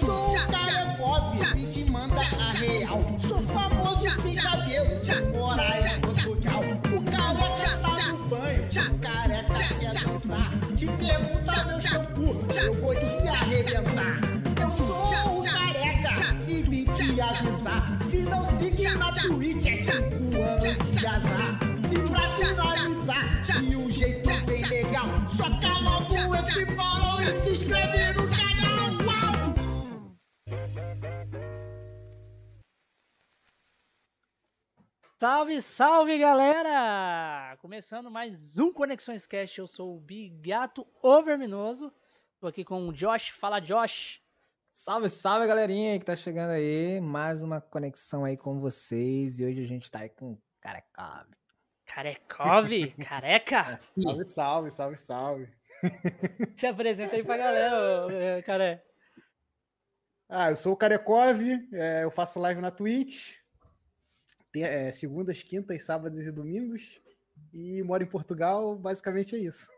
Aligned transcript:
Sou 0.00 0.26
o 0.26 0.34
cara 0.50 0.96
pop 0.98 1.38
e 1.56 1.66
te 1.66 1.84
manda 1.90 2.20
a 2.20 2.50
real. 2.50 3.00
Sou 3.20 3.40
famoso 3.42 4.10
sem 4.10 4.34
cabelo, 4.34 4.88
mora 5.36 5.78
em 5.78 6.00
Portugal. 6.00 6.62
O 6.92 7.02
careca 7.10 7.78
tá 7.78 8.08
no 8.08 8.18
banho, 8.28 8.62
o 8.64 8.98
careca 8.98 9.74
quer 9.78 9.94
dançar. 9.94 10.50
Te 10.74 10.86
pergunta 10.86 11.64
meu 11.64 11.80
shampoo, 11.80 12.44
eu 12.60 12.74
vou 12.80 12.94
te 12.96 13.28
arrebentar. 13.28 14.20
Eu 14.60 14.70
sou 14.72 15.38
o 15.38 15.42
careca 15.44 16.36
e 16.48 16.62
vim 16.62 16.84
te 16.86 17.20
avisar. 17.20 17.96
Se 18.00 18.22
não 18.22 18.44
seguir 18.56 18.98
na 18.98 19.12
Twitch, 19.12 19.51
se 27.42 27.50
inscreve 27.50 28.12
no 28.14 28.26
canal. 28.26 28.86
Uau! 29.06 29.54
Salve, 35.18 35.62
salve 35.62 36.18
galera! 36.18 37.56
Começando 37.60 38.10
mais 38.10 38.58
um 38.58 38.72
Conexões 38.72 39.24
Cast, 39.24 39.56
eu 39.56 39.68
sou 39.68 39.96
o 39.96 40.00
Bigato 40.00 40.84
Overminoso. 41.00 41.92
Tô 42.40 42.48
aqui 42.48 42.64
com 42.64 42.88
o 42.88 42.92
Josh, 42.92 43.28
fala 43.28 43.60
Josh. 43.60 44.20
Salve, 44.64 45.08
salve 45.08 45.46
galerinha 45.46 45.96
que 46.00 46.04
tá 46.04 46.16
chegando 46.16 46.50
aí. 46.50 47.00
Mais 47.00 47.40
uma 47.42 47.60
conexão 47.60 48.24
aí 48.24 48.36
com 48.36 48.58
vocês. 48.58 49.38
E 49.38 49.44
hoje 49.44 49.60
a 49.60 49.66
gente 49.66 49.88
tá 49.88 50.00
aí 50.00 50.08
com 50.08 50.36
Carecove. 50.60 51.36
Carecov, 51.86 52.94
careca? 53.04 53.78
Salve, 54.00 54.24
salve, 54.24 54.70
salve, 54.70 54.96
salve. 54.96 55.61
Se 56.56 56.66
apresenta 56.66 57.16
aí 57.16 57.24
pra 57.24 57.36
galera, 57.36 58.06
é, 58.12 58.42
cara. 58.42 58.82
Ah, 60.28 60.50
eu 60.50 60.56
sou 60.56 60.72
o 60.72 60.76
Karekov, 60.76 61.40
é, 61.72 62.04
eu 62.04 62.10
faço 62.10 62.38
live 62.40 62.60
na 62.60 62.70
Twitch, 62.70 63.34
te- 64.52 64.62
é, 64.62 64.90
segundas, 64.92 65.42
quintas, 65.42 65.84
sábados 65.84 66.18
e 66.26 66.32
domingos, 66.32 67.00
e 67.52 67.82
moro 67.82 68.02
em 68.02 68.06
Portugal, 68.08 68.74
basicamente 68.76 69.36
é 69.36 69.38
isso. 69.40 69.68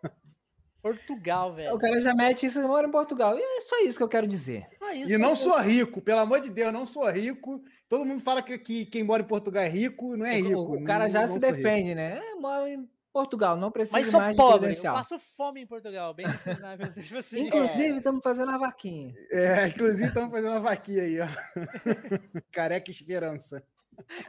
Portugal, 0.80 1.55
velho. 1.55 1.75
O 1.75 1.78
cara 1.78 1.98
já 1.98 2.14
mete 2.14 2.44
isso, 2.47 2.60
mora 2.69 2.86
em 2.86 2.91
Portugal. 2.91 3.36
E 3.38 3.42
é 3.42 3.60
só 3.62 3.80
isso 3.84 3.97
que 3.97 4.05
eu 4.05 4.08
quero 4.08 4.28
dizer. 4.28 4.66
Isso, 4.94 5.12
E 5.12 5.19
não 5.19 5.34
só 5.34 5.52
sou 5.55 5.60
rico, 5.62 6.00
pelo 6.02 6.20
amor 6.20 6.41
de 6.42 6.50
Deus, 6.50 6.70
não 6.72 6.84
sou 6.84 7.10
rico. 7.10 7.64
Todo 7.88 8.05
mundo 8.05 8.20
fala 8.20 8.42
que, 8.42 8.58
que 8.58 8.84
quem 8.86 9.02
mora 9.02 9.22
em 9.22 9.27
Portugal 9.27 9.62
é 9.64 9.69
rico, 9.69 10.14
não 10.14 10.27
é 10.27 10.38
O- 10.38 10.44
rico. 10.44 10.60
o, 10.60 10.77
não- 10.77 10.84
cara 10.84 11.08
já 11.08 11.20
não 11.20 11.27
se 11.27 11.41
sou 11.41 11.41
rico. 11.50 11.56
defende, 11.62 11.94
né? 11.94 12.19
É, 12.19 12.34
moro 12.34 12.66
em 12.66 12.86
Portugal, 13.14 13.56
não 13.56 13.70
precisa 13.70 13.96
Mas 13.96 14.08
sou 14.08 14.18
mais 14.18 14.36
de 14.36 14.42
pobre, 14.42 14.54
eu 14.54 14.60
credencial. 14.62 14.96
passo 14.96 15.20
fome 15.20 15.60
em 15.60 15.66
Portugal, 15.68 16.12
bem 16.12 16.26
assim, 16.26 16.50
tipo 17.00 17.18
assim. 17.18 17.46
Inclusive, 17.46 17.98
estamos 17.98 18.20
fazendo 18.24 18.50
a 18.50 18.58
vaquinha. 18.58 19.14
É, 19.30 19.68
inclusive 19.68 20.08
estamos 20.08 20.32
fazendo 20.32 20.50
uma 20.50 20.60
vaquinha 20.60 21.04
aí, 21.04 21.20
ó. 21.20 21.26
Careca 22.50 22.90
Esperança. 22.90 23.64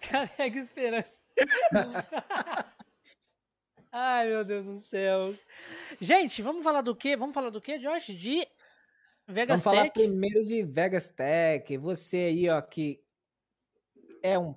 Carrega 0.07 0.59
esperança. 0.59 1.19
Ai, 3.91 4.29
meu 4.29 4.45
Deus 4.45 4.63
do 4.63 4.79
céu. 4.81 5.33
Gente, 5.99 6.43
vamos 6.43 6.63
falar 6.63 6.81
do 6.81 6.95
quê? 6.95 7.17
Vamos 7.17 7.33
falar 7.33 7.49
do 7.49 7.59
quê, 7.59 7.79
Josh? 7.79 8.15
De 8.15 8.47
Vegas 9.27 9.63
Vamos 9.63 9.63
falar 9.63 9.89
Tech? 9.89 9.93
primeiro 9.93 10.45
de 10.45 10.61
Vegas 10.61 11.09
Tech. 11.09 11.75
Você 11.77 12.17
aí, 12.17 12.49
ó, 12.49 12.61
que 12.61 13.01
é 14.21 14.37
um 14.37 14.55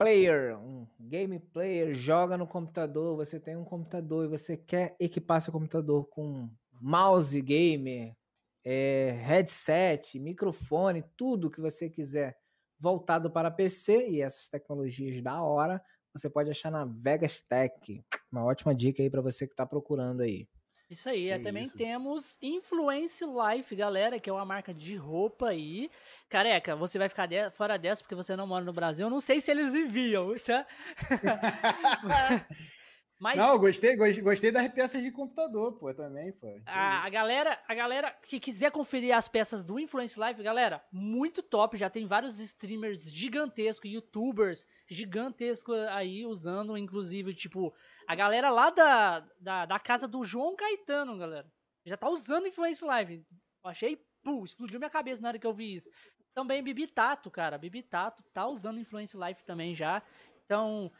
player, 0.00 0.58
um 0.58 0.86
game 0.98 1.38
player, 1.38 1.92
joga 1.92 2.38
no 2.38 2.46
computador, 2.46 3.14
você 3.14 3.38
tem 3.38 3.54
um 3.54 3.64
computador 3.64 4.24
e 4.24 4.28
você 4.28 4.56
quer 4.56 4.96
equipar 4.98 5.42
seu 5.42 5.52
computador 5.52 6.06
com 6.08 6.48
mouse 6.80 7.38
gamer, 7.42 8.16
é, 8.64 9.10
headset, 9.22 10.18
microfone, 10.18 11.04
tudo 11.18 11.50
que 11.50 11.60
você 11.60 11.90
quiser 11.90 12.34
voltado 12.78 13.30
para 13.30 13.50
PC 13.50 14.08
e 14.08 14.22
essas 14.22 14.48
tecnologias 14.48 15.20
da 15.20 15.42
hora, 15.42 15.82
você 16.14 16.30
pode 16.30 16.50
achar 16.50 16.70
na 16.70 16.86
Vegas 16.86 17.42
Tech. 17.42 18.02
Uma 18.32 18.46
ótima 18.46 18.74
dica 18.74 19.02
aí 19.02 19.10
para 19.10 19.20
você 19.20 19.46
que 19.46 19.52
está 19.52 19.66
procurando 19.66 20.22
aí. 20.22 20.48
Isso 20.90 21.08
aí, 21.08 21.28
É 21.30 21.38
também 21.38 21.62
isso. 21.62 21.78
temos 21.78 22.36
Influence 22.42 23.24
Life, 23.24 23.76
galera, 23.76 24.18
que 24.18 24.28
é 24.28 24.32
uma 24.32 24.44
marca 24.44 24.74
de 24.74 24.96
roupa 24.96 25.50
aí. 25.50 25.88
Careca, 26.28 26.74
você 26.74 26.98
vai 26.98 27.08
ficar 27.08 27.26
de- 27.26 27.48
fora 27.52 27.78
dessa 27.78 28.02
porque 28.02 28.14
você 28.16 28.34
não 28.34 28.44
mora 28.46 28.64
no 28.64 28.72
Brasil. 28.72 29.06
Eu 29.06 29.10
não 29.10 29.20
sei 29.20 29.40
se 29.40 29.52
eles 29.52 29.72
enviam, 29.72 30.34
tá? 30.44 30.66
Mas 33.20 33.36
Não, 33.36 33.58
gostei, 33.58 33.96
gos- 33.96 34.18
gostei 34.18 34.50
das 34.50 34.66
peças 34.72 35.02
de 35.02 35.10
computador, 35.10 35.72
pô, 35.78 35.92
também, 35.92 36.32
pô. 36.32 36.58
A, 36.64 37.04
a 37.04 37.10
galera, 37.10 37.60
a 37.68 37.74
galera 37.74 38.10
que 38.22 38.40
quiser 38.40 38.70
conferir 38.70 39.14
as 39.14 39.28
peças 39.28 39.62
do 39.62 39.78
Influence 39.78 40.18
Life, 40.18 40.42
galera, 40.42 40.82
muito 40.90 41.42
top. 41.42 41.76
Já 41.76 41.90
tem 41.90 42.06
vários 42.06 42.38
streamers 42.38 43.12
gigantescos, 43.12 43.90
youtubers 43.90 44.66
gigantescos 44.88 45.76
aí 45.88 46.24
usando, 46.24 46.78
inclusive, 46.78 47.34
tipo, 47.34 47.74
a 48.06 48.14
galera 48.14 48.48
lá 48.48 48.70
da, 48.70 49.20
da, 49.38 49.66
da 49.66 49.78
casa 49.78 50.08
do 50.08 50.24
João 50.24 50.56
Caetano, 50.56 51.18
galera. 51.18 51.46
Já 51.84 51.96
tá 51.98 52.08
usando 52.08 52.46
Influence 52.48 52.82
Live. 52.84 53.22
Achei, 53.64 53.98
pô, 54.22 54.42
explodiu 54.44 54.78
minha 54.78 54.90
cabeça 54.90 55.20
na 55.20 55.28
hora 55.28 55.38
que 55.38 55.46
eu 55.46 55.52
vi 55.52 55.74
isso. 55.74 55.90
Também 56.32 56.62
Bibi 56.62 56.86
Tato, 56.86 57.30
cara. 57.30 57.58
Bibi 57.58 57.82
Tato 57.82 58.22
tá 58.32 58.46
usando 58.46 58.80
Influence 58.80 59.16
Life 59.16 59.44
também 59.44 59.74
já. 59.74 60.02
Então, 60.46 60.90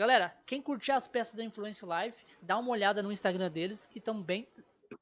galera, 0.00 0.34
quem 0.46 0.62
curtir 0.62 0.92
as 0.92 1.06
peças 1.06 1.34
da 1.34 1.44
Influence 1.44 1.84
Life, 1.84 2.16
dá 2.40 2.56
uma 2.58 2.70
olhada 2.70 3.02
no 3.02 3.12
Instagram 3.12 3.50
deles 3.50 3.86
e 3.94 4.00
também 4.00 4.48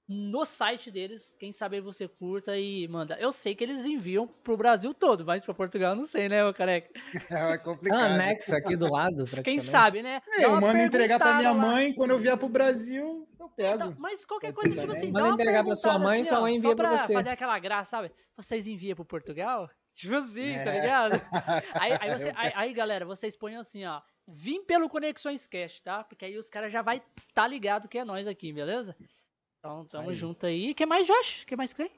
no 0.08 0.44
site 0.44 0.90
deles. 0.90 1.36
Quem 1.38 1.52
sabe 1.52 1.80
você 1.80 2.08
curta 2.08 2.58
e 2.58 2.86
manda. 2.88 3.16
Eu 3.20 3.30
sei 3.30 3.54
que 3.54 3.62
eles 3.62 3.86
enviam 3.86 4.26
pro 4.26 4.56
Brasil 4.56 4.92
todo, 4.92 5.24
mas 5.24 5.44
pra 5.44 5.54
Portugal 5.54 5.92
eu 5.92 5.96
não 5.96 6.04
sei, 6.04 6.28
né, 6.28 6.44
ô 6.44 6.52
careca? 6.52 6.90
É 7.30 7.52
É 7.54 7.58
complicado. 7.58 7.98
um 8.00 8.02
anexo 8.04 8.54
aqui 8.56 8.76
do 8.76 8.90
lado, 8.90 9.24
Quem 9.44 9.58
sabe, 9.60 10.02
né? 10.02 10.20
É, 10.30 10.44
eu 10.44 10.60
mando 10.60 10.78
entregar 10.78 11.18
pra 11.18 11.36
minha 11.36 11.42
perguntada 11.50 11.66
lá. 11.66 11.72
mãe, 11.74 11.94
quando 11.94 12.10
eu 12.10 12.18
vier 12.18 12.36
pro 12.36 12.48
Brasil, 12.48 13.26
eu 13.38 13.48
pego. 13.50 13.94
Mas 13.98 14.24
qualquer 14.24 14.52
Pode 14.52 14.68
coisa, 14.70 14.80
tipo 14.80 14.92
assim, 14.92 15.06
Manda 15.12 15.20
dá 15.20 15.24
uma 15.28 15.34
entregar 15.34 15.64
pra 15.64 15.76
sua 15.76 15.98
mãe, 15.98 16.20
assim, 16.20 16.28
sua 16.28 16.40
mãe 16.40 16.52
só 16.54 16.58
envia 16.58 16.76
pra 16.76 16.88
pra 16.88 16.98
você. 16.98 17.14
fazer 17.14 17.28
aquela 17.30 17.58
graça, 17.60 17.90
sabe? 17.90 18.10
Vocês 18.36 18.66
enviam 18.66 18.96
pro 18.96 19.04
Portugal? 19.04 19.70
Tipo 19.98 20.14
assim, 20.14 20.54
tá 20.62 20.72
É. 20.74 20.80
ligado? 20.80 21.12
Aí, 21.74 21.92
aí, 22.00 22.10
você- 22.16 22.28
Eu 22.28 22.34
aí- 22.36 22.52
aí, 22.54 22.72
galera, 22.72 23.04
vocês 23.04 23.36
põem 23.36 23.56
assim, 23.56 23.84
ó. 23.84 24.00
Vim 24.30 24.62
pelo 24.62 24.88
Conexões 24.90 25.46
Cast, 25.46 25.82
tá? 25.82 26.04
Porque 26.04 26.24
aí 26.24 26.36
os 26.36 26.48
caras 26.50 26.70
já 26.70 26.82
vai 26.82 27.02
tá 27.32 27.46
ligado 27.46 27.88
que 27.88 27.98
é 27.98 28.04
nós 28.04 28.26
aqui, 28.26 28.52
beleza? 28.52 28.94
Então, 29.58 29.86
tamo 29.86 30.10
aí. 30.10 30.14
junto 30.14 30.44
aí. 30.46 30.74
que 30.74 30.84
mais, 30.84 31.06
Josh? 31.06 31.44
que 31.44 31.56
mais, 31.56 31.72
Clay? 31.72 31.90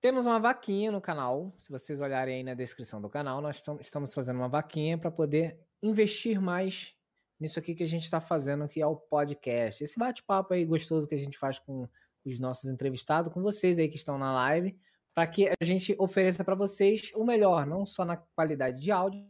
Temos 0.00 0.24
uma 0.24 0.38
vaquinha 0.40 0.90
no 0.90 1.00
canal. 1.00 1.52
Se 1.58 1.70
vocês 1.70 2.00
olharem 2.00 2.36
aí 2.36 2.42
na 2.42 2.54
descrição 2.54 3.02
do 3.02 3.08
canal, 3.10 3.42
nós 3.42 3.60
tam- 3.60 3.78
estamos 3.78 4.14
fazendo 4.14 4.36
uma 4.36 4.48
vaquinha 4.48 4.96
para 4.96 5.10
poder 5.10 5.60
investir 5.82 6.40
mais 6.40 6.96
nisso 7.38 7.58
aqui 7.58 7.74
que 7.74 7.82
a 7.82 7.86
gente 7.86 8.04
está 8.04 8.18
fazendo, 8.20 8.66
que 8.66 8.80
é 8.80 8.86
o 8.86 8.96
podcast. 8.96 9.84
Esse 9.84 9.98
bate-papo 9.98 10.54
aí 10.54 10.64
gostoso 10.64 11.06
que 11.06 11.14
a 11.14 11.18
gente 11.18 11.36
faz 11.36 11.58
com 11.58 11.86
os 12.24 12.38
nossos 12.38 12.70
entrevistados, 12.70 13.32
com 13.32 13.42
vocês 13.42 13.78
aí 13.78 13.88
que 13.88 13.96
estão 13.96 14.16
na 14.18 14.32
live, 14.34 14.78
para 15.14 15.26
que 15.26 15.48
a 15.48 15.64
gente 15.64 15.94
ofereça 15.98 16.42
para 16.44 16.54
vocês 16.54 17.12
o 17.14 17.24
melhor, 17.24 17.66
não 17.66 17.84
só 17.84 18.04
na 18.04 18.16
qualidade 18.16 18.80
de 18.80 18.90
áudio. 18.90 19.26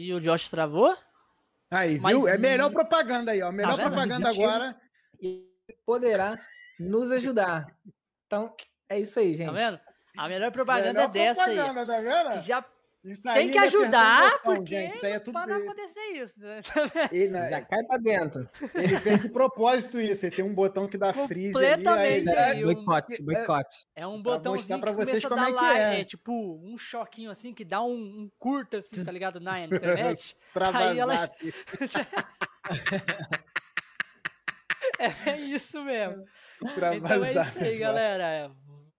E 0.00 0.14
o 0.14 0.20
Josh 0.20 0.48
travou? 0.48 0.96
Aí, 1.68 1.98
Mas- 1.98 2.16
viu? 2.16 2.28
É 2.28 2.38
melhor 2.38 2.70
propaganda 2.70 3.32
aí, 3.32 3.42
ó. 3.42 3.50
Melhor 3.50 3.76
vendo? 3.76 3.86
propaganda 3.88 4.28
agora. 4.30 4.80
E 5.20 5.44
poderá 5.84 6.38
nos 6.78 7.10
ajudar. 7.10 7.66
Então, 8.24 8.54
é 8.88 9.00
isso 9.00 9.18
aí, 9.18 9.34
gente. 9.34 9.48
Tá 9.48 9.52
vendo? 9.52 9.80
A 10.16 10.28
melhor 10.28 10.52
propaganda 10.52 10.92
melhor 10.92 11.08
é 11.08 11.08
dessa 11.08 11.42
aí. 11.44 11.56
propaganda, 11.56 11.86
tá 11.86 12.00
vendo? 12.00 12.44
Já 12.44 12.64
Isso 13.10 13.22
tem 13.22 13.32
aí 13.32 13.48
que 13.50 13.56
não 13.56 13.62
é 13.62 13.66
ajudar, 13.66 14.22
botão, 14.32 14.40
porque 14.56 14.76
gente. 14.76 14.96
Isso 14.96 15.06
aí 15.06 15.12
é 15.12 15.18
tudo. 15.18 15.32
pra 15.32 15.46
não 15.46 15.56
acontecer 15.56 16.00
isso. 16.22 16.40
né? 16.40 16.60
Ele, 17.12 17.48
Já 17.48 17.60
cai 17.62 17.82
para 17.84 17.98
dentro. 17.98 18.48
ele 18.74 18.96
fez 19.00 19.22
de 19.22 19.28
propósito 19.30 20.00
isso. 20.00 20.26
Ele 20.26 20.36
tem 20.36 20.44
um 20.44 20.54
botão 20.54 20.86
que 20.88 20.98
dá 20.98 21.12
freeze 21.12 21.56
ali. 21.56 21.84
Completamente. 21.84 22.28
Aí, 22.28 22.38
aí, 22.38 22.62
um- 22.64 22.74
Boicote, 22.74 23.22
boicote. 23.22 23.76
É 23.96 24.06
um 24.06 24.22
Pra 24.22 24.32
botãozinho 24.32 24.78
mostrar 24.78 24.78
pra 24.78 24.90
que 24.90 24.96
vocês 25.10 25.24
começa 25.24 25.26
a 25.26 25.30
como 25.30 25.42
dar 25.42 25.48
é 25.48 25.54
que 25.54 25.78
lá, 25.78 25.78
é. 25.94 26.00
é 26.00 26.04
tipo 26.04 26.32
um 26.62 26.76
choquinho 26.78 27.30
assim 27.30 27.52
que 27.54 27.64
dá 27.64 27.82
um, 27.82 27.92
um 27.94 28.30
curto 28.38 28.76
assim, 28.76 29.04
tá 29.04 29.10
ligado? 29.12 29.40
Na 29.40 29.60
internet. 29.60 30.36
Trava 30.52 30.78
Aí 30.90 30.98
ela- 30.98 31.16
zap. 31.16 31.54
é 34.98 35.36
isso 35.36 35.82
mesmo. 35.82 36.24
Trava 36.74 36.96
Então 36.96 37.24
é 37.24 37.32
zap, 37.32 37.48
isso 37.56 37.64
aí, 37.64 37.78
galera. 37.78 38.50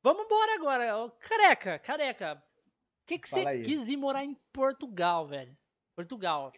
Vamos 0.01 0.25
embora 0.25 0.55
agora. 0.55 1.11
Careca, 1.19 1.79
careca. 1.79 2.41
Por 3.09 3.15
que, 3.15 3.19
que 3.19 3.29
você 3.29 3.39
aí. 3.47 3.63
quis 3.63 3.89
ir 3.89 3.97
morar 3.97 4.23
em 4.23 4.37
Portugal, 4.53 5.27
velho? 5.27 5.57
Portugal. 5.95 6.51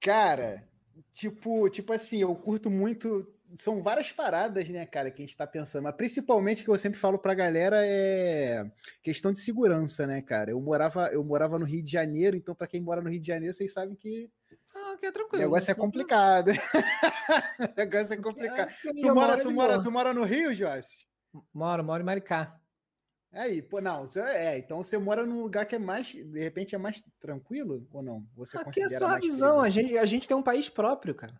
Cara, 0.00 0.66
tipo, 1.12 1.68
tipo 1.68 1.92
assim, 1.92 2.22
eu 2.22 2.34
curto 2.34 2.70
muito. 2.70 3.22
São 3.54 3.82
várias 3.82 4.10
paradas, 4.10 4.66
né, 4.68 4.86
cara, 4.86 5.10
que 5.10 5.22
a 5.22 5.26
gente 5.26 5.36
tá 5.36 5.46
pensando. 5.46 5.84
Mas 5.84 5.94
principalmente 5.94 6.64
que 6.64 6.70
eu 6.70 6.78
sempre 6.78 6.98
falo 6.98 7.18
pra 7.18 7.34
galera 7.34 7.76
é 7.80 8.64
questão 9.02 9.30
de 9.32 9.40
segurança, 9.40 10.06
né, 10.06 10.22
cara? 10.22 10.50
Eu 10.52 10.60
morava, 10.60 11.08
eu 11.08 11.22
morava 11.22 11.58
no 11.58 11.66
Rio 11.66 11.82
de 11.82 11.90
Janeiro, 11.90 12.34
então 12.36 12.54
pra 12.54 12.66
quem 12.66 12.80
mora 12.80 13.02
no 13.02 13.10
Rio 13.10 13.20
de 13.20 13.26
Janeiro, 13.26 13.52
vocês 13.54 13.72
sabem 13.72 13.94
que 13.94 14.30
Ah, 14.74 14.96
que 14.98 15.06
é 15.06 15.10
O 15.10 15.12
tranquilo. 15.12 15.42
negócio 15.42 15.70
é 15.70 15.74
complicado. 15.74 16.48
o 16.50 17.76
negócio 17.76 18.14
é 18.14 18.16
complicado. 18.16 18.72
Tu 18.82 19.14
mora, 19.14 19.38
tu, 19.42 19.52
mora, 19.52 19.82
tu 19.82 19.92
mora 19.92 20.14
no 20.14 20.24
Rio, 20.24 20.54
Joyce? 20.54 21.06
Moro, 21.52 21.84
moro 21.84 22.02
em 22.02 22.06
Maricá. 22.06 22.58
Aí, 23.32 23.60
pô, 23.60 23.80
não, 23.80 24.06
você- 24.06 24.20
é, 24.20 24.58
então 24.58 24.82
você 24.82 24.96
mora 24.96 25.26
num 25.26 25.42
lugar 25.42 25.66
que 25.66 25.74
é 25.74 25.78
mais, 25.78 26.06
de 26.08 26.38
repente 26.40 26.74
é 26.74 26.78
mais 26.78 27.02
tranquilo 27.20 27.86
ou 27.92 28.02
não? 28.02 28.24
Você 28.34 28.56
Aqui 28.58 28.82
é 28.82 28.88
só 28.88 29.04
a 29.06 29.08
mais 29.10 29.24
visão, 29.24 29.60
a 29.60 29.68
gente, 29.68 29.96
a 29.98 30.06
gente 30.06 30.26
tem 30.26 30.36
um 30.36 30.42
país 30.42 30.68
próprio, 30.68 31.14
cara. 31.14 31.34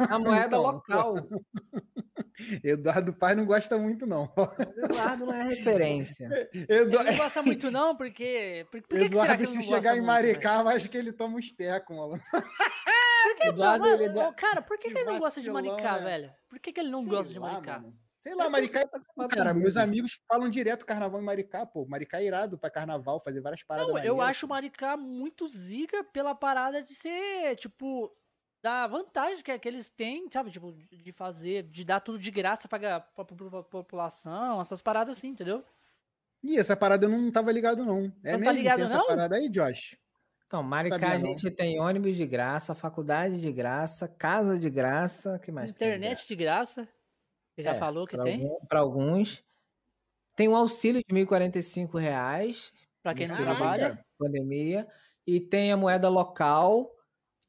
A 0.00 0.18
moeda 0.18 0.46
Então, 0.56 0.62
local. 0.62 1.14
Eduardo 2.64 3.12
Paz 3.14 3.36
não 3.36 3.46
gosta 3.46 3.78
muito, 3.78 4.04
não. 4.06 4.30
Mas 4.58 4.76
Eduardo 4.76 5.26
não 5.26 5.32
é 5.34 5.44
referência. 5.44 6.28
Ele 6.52 6.66
Edu- 6.68 7.04
não 7.04 7.16
gosta 7.16 7.42
muito, 7.42 7.70
não, 7.70 7.96
porque. 7.96 8.66
Por, 8.72 8.82
por 8.82 8.98
que, 8.98 9.08
que 9.08 9.14
será 9.16 9.34
Eduardo, 9.34 9.36
que 9.36 9.42
ele 9.42 9.46
se 9.46 9.54
não 9.54 9.62
gosta 9.62 9.76
chegar 9.76 9.92
em 9.92 10.00
muito? 10.00 10.06
Maricá, 10.08 10.60
eu 10.60 10.68
acho 10.68 10.88
que 10.90 10.96
ele 10.98 11.12
toma 11.12 11.36
uns 11.38 11.52
tecos, 11.52 11.96
mano. 11.96 12.20
Eduardo, 13.40 13.84
Mano, 13.84 14.02
ele 14.02 14.18
ô, 14.18 14.32
cara, 14.32 14.60
por 14.62 14.76
que, 14.78 14.88
Que 14.88 14.94
que 14.94 14.98
ele 15.00 15.10
não 15.12 15.18
gosta 15.18 15.40
de 15.40 15.50
Maricá, 15.50 15.98
né? 15.98 16.04
velho? 16.04 16.32
Por 16.48 16.58
que, 16.58 16.72
que 16.72 16.80
ele 16.80 16.90
não 16.90 17.02
Sei 17.02 17.10
gosta 17.10 17.32
de 17.32 17.38
lá, 17.38 17.52
Maricá? 17.52 17.78
mano. 17.78 17.94
Sei 18.24 18.34
lá, 18.34 18.48
Maricá 18.48 18.80
é 18.80 18.86
tá 18.86 18.98
Cara, 19.28 19.52
meus 19.52 19.76
amigos 19.76 20.18
falam 20.26 20.48
direto 20.48 20.86
carnaval 20.86 21.20
em 21.20 21.24
Maricá, 21.24 21.66
pô. 21.66 21.84
Maricá 21.84 22.22
é 22.22 22.24
irado 22.24 22.56
pra 22.56 22.70
carnaval, 22.70 23.20
fazer 23.20 23.42
várias 23.42 23.62
paradas. 23.62 23.86
Não, 23.92 23.98
eu 24.02 24.22
acho. 24.22 24.48
Maricá 24.48 24.96
muito 24.96 25.46
zica 25.46 26.02
pela 26.02 26.34
parada 26.34 26.82
de 26.82 26.94
ser, 26.94 27.54
tipo, 27.56 28.10
da 28.62 28.86
vantagem 28.86 29.44
que, 29.44 29.58
que 29.58 29.68
eles 29.68 29.90
têm, 29.90 30.26
sabe? 30.32 30.50
Tipo, 30.50 30.72
de 30.72 31.12
fazer, 31.12 31.64
de 31.64 31.84
dar 31.84 32.00
tudo 32.00 32.18
de 32.18 32.30
graça 32.30 32.66
pra, 32.66 32.78
pra, 32.78 33.00
pra- 33.26 33.36
pra 33.50 33.62
população, 33.62 34.58
essas 34.58 34.80
paradas 34.80 35.18
assim, 35.18 35.28
entendeu? 35.28 35.62
Ih, 36.42 36.56
essa 36.58 36.74
parada 36.74 37.04
eu 37.04 37.10
não 37.10 37.30
tava 37.30 37.52
ligado, 37.52 37.84
não. 37.84 38.10
É 38.24 38.32
Não 38.32 38.38
tá 38.38 38.38
mesmo? 38.38 38.52
ligado, 38.52 38.76
tem 38.76 38.84
essa 38.86 38.96
não? 38.96 39.06
parada 39.06 39.36
aí, 39.36 39.50
Josh? 39.50 39.98
Então, 40.46 40.62
Maricá 40.62 40.98
Sabia 40.98 41.14
a 41.14 41.18
não. 41.18 41.26
gente 41.26 41.50
tem 41.50 41.78
ônibus 41.78 42.16
de 42.16 42.24
graça, 42.26 42.74
faculdade 42.74 43.38
de 43.38 43.52
graça, 43.52 44.08
casa 44.08 44.58
de 44.58 44.70
graça, 44.70 45.38
que 45.38 45.52
mais? 45.52 45.70
que 45.70 45.78
tem 45.78 45.90
de 45.90 45.96
Internet 45.96 46.26
de 46.26 46.34
graça. 46.36 46.88
Você 47.54 47.62
já 47.62 47.70
É, 47.72 47.74
falou 47.74 48.06
que 48.06 48.16
pra 48.16 48.24
tem? 48.24 48.34
algum- 48.42 48.66
Pra 48.66 48.80
alguns. 48.80 49.44
Tem 50.36 50.48
um 50.48 50.56
auxílio 50.56 51.00
de 51.06 51.14
1.045 51.14 51.96
reais, 51.96 52.72
Pra 53.02 53.14
quem 53.14 53.26
não 53.28 53.36
trabalha. 53.36 54.04
pandemia. 54.18 54.86
E 55.26 55.40
tem 55.40 55.70
a 55.72 55.76
moeda 55.76 56.08
local. 56.08 56.90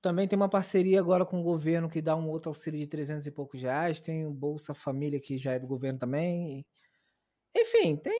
Também 0.01 0.27
tem 0.27 0.37
uma 0.37 0.47
parceria 0.49 0.99
agora 0.99 1.25
com 1.25 1.39
o 1.39 1.43
governo 1.43 1.89
que 1.89 1.99
dá 2.01 2.15
um 2.15 2.29
outro 2.29 2.49
auxílio 2.49 2.79
de 2.79 2.85
300 2.85 3.25
e 3.25 3.31
poucos 3.31 3.59
reais. 3.59 3.99
Tem 3.99 4.25
o 4.27 4.31
Bolsa 4.31 4.73
Família 4.75 5.19
que 5.19 5.35
já 5.37 5.53
é 5.53 5.59
do 5.59 5.65
governo 5.65 5.97
também. 5.97 6.63
Enfim, 7.57 7.95
tem. 7.97 8.19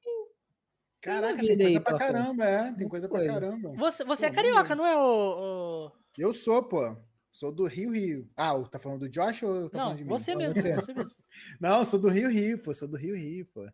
Caraca, 1.01 1.35
vida 1.35 1.49
tem 1.55 1.57
coisa 1.57 1.77
aí 1.77 1.83
pra 1.83 1.97
caramba, 1.99 2.43
é. 2.45 2.73
Tem 2.73 2.87
coisa 2.89 3.07
coisa. 3.07 3.25
pra 3.25 3.33
caramba. 3.35 3.73
Você, 3.77 4.03
você 4.03 4.25
é 4.25 4.31
carioca, 4.31 4.73
não 4.73 4.85
é, 4.87 4.97
o. 4.97 5.91
Eu 6.17 6.33
sou, 6.33 6.63
pô. 6.63 6.97
Sou 7.35 7.51
do 7.51 7.65
Rio, 7.67 7.91
Rio. 7.91 8.29
Ah, 8.33 8.53
tá 8.71 8.79
falando 8.79 9.01
do 9.01 9.09
Josh 9.09 9.43
ou 9.43 9.69
tá 9.69 9.77
Não, 9.77 9.83
falando 9.87 9.97
de 9.97 10.03
mim? 10.05 10.09
você 10.09 10.31
Fala 10.31 10.45
mesmo, 10.47 10.61
você. 10.61 10.73
você 10.73 10.93
mesmo. 10.93 11.15
Não, 11.59 11.83
sou 11.83 11.99
do 11.99 12.07
Rio, 12.07 12.29
Rio, 12.29 12.57
pô. 12.57 12.73
Sou 12.73 12.87
do 12.87 12.95
Rio, 12.95 13.13
Rio, 13.13 13.45
pô. 13.47 13.69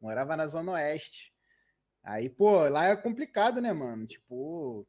Morava 0.00 0.36
na 0.36 0.44
Zona 0.48 0.72
Oeste. 0.72 1.32
Aí, 2.02 2.28
pô, 2.28 2.68
lá 2.68 2.86
é 2.86 2.96
complicado, 2.96 3.60
né, 3.60 3.72
mano? 3.72 4.04
Tipo, 4.04 4.84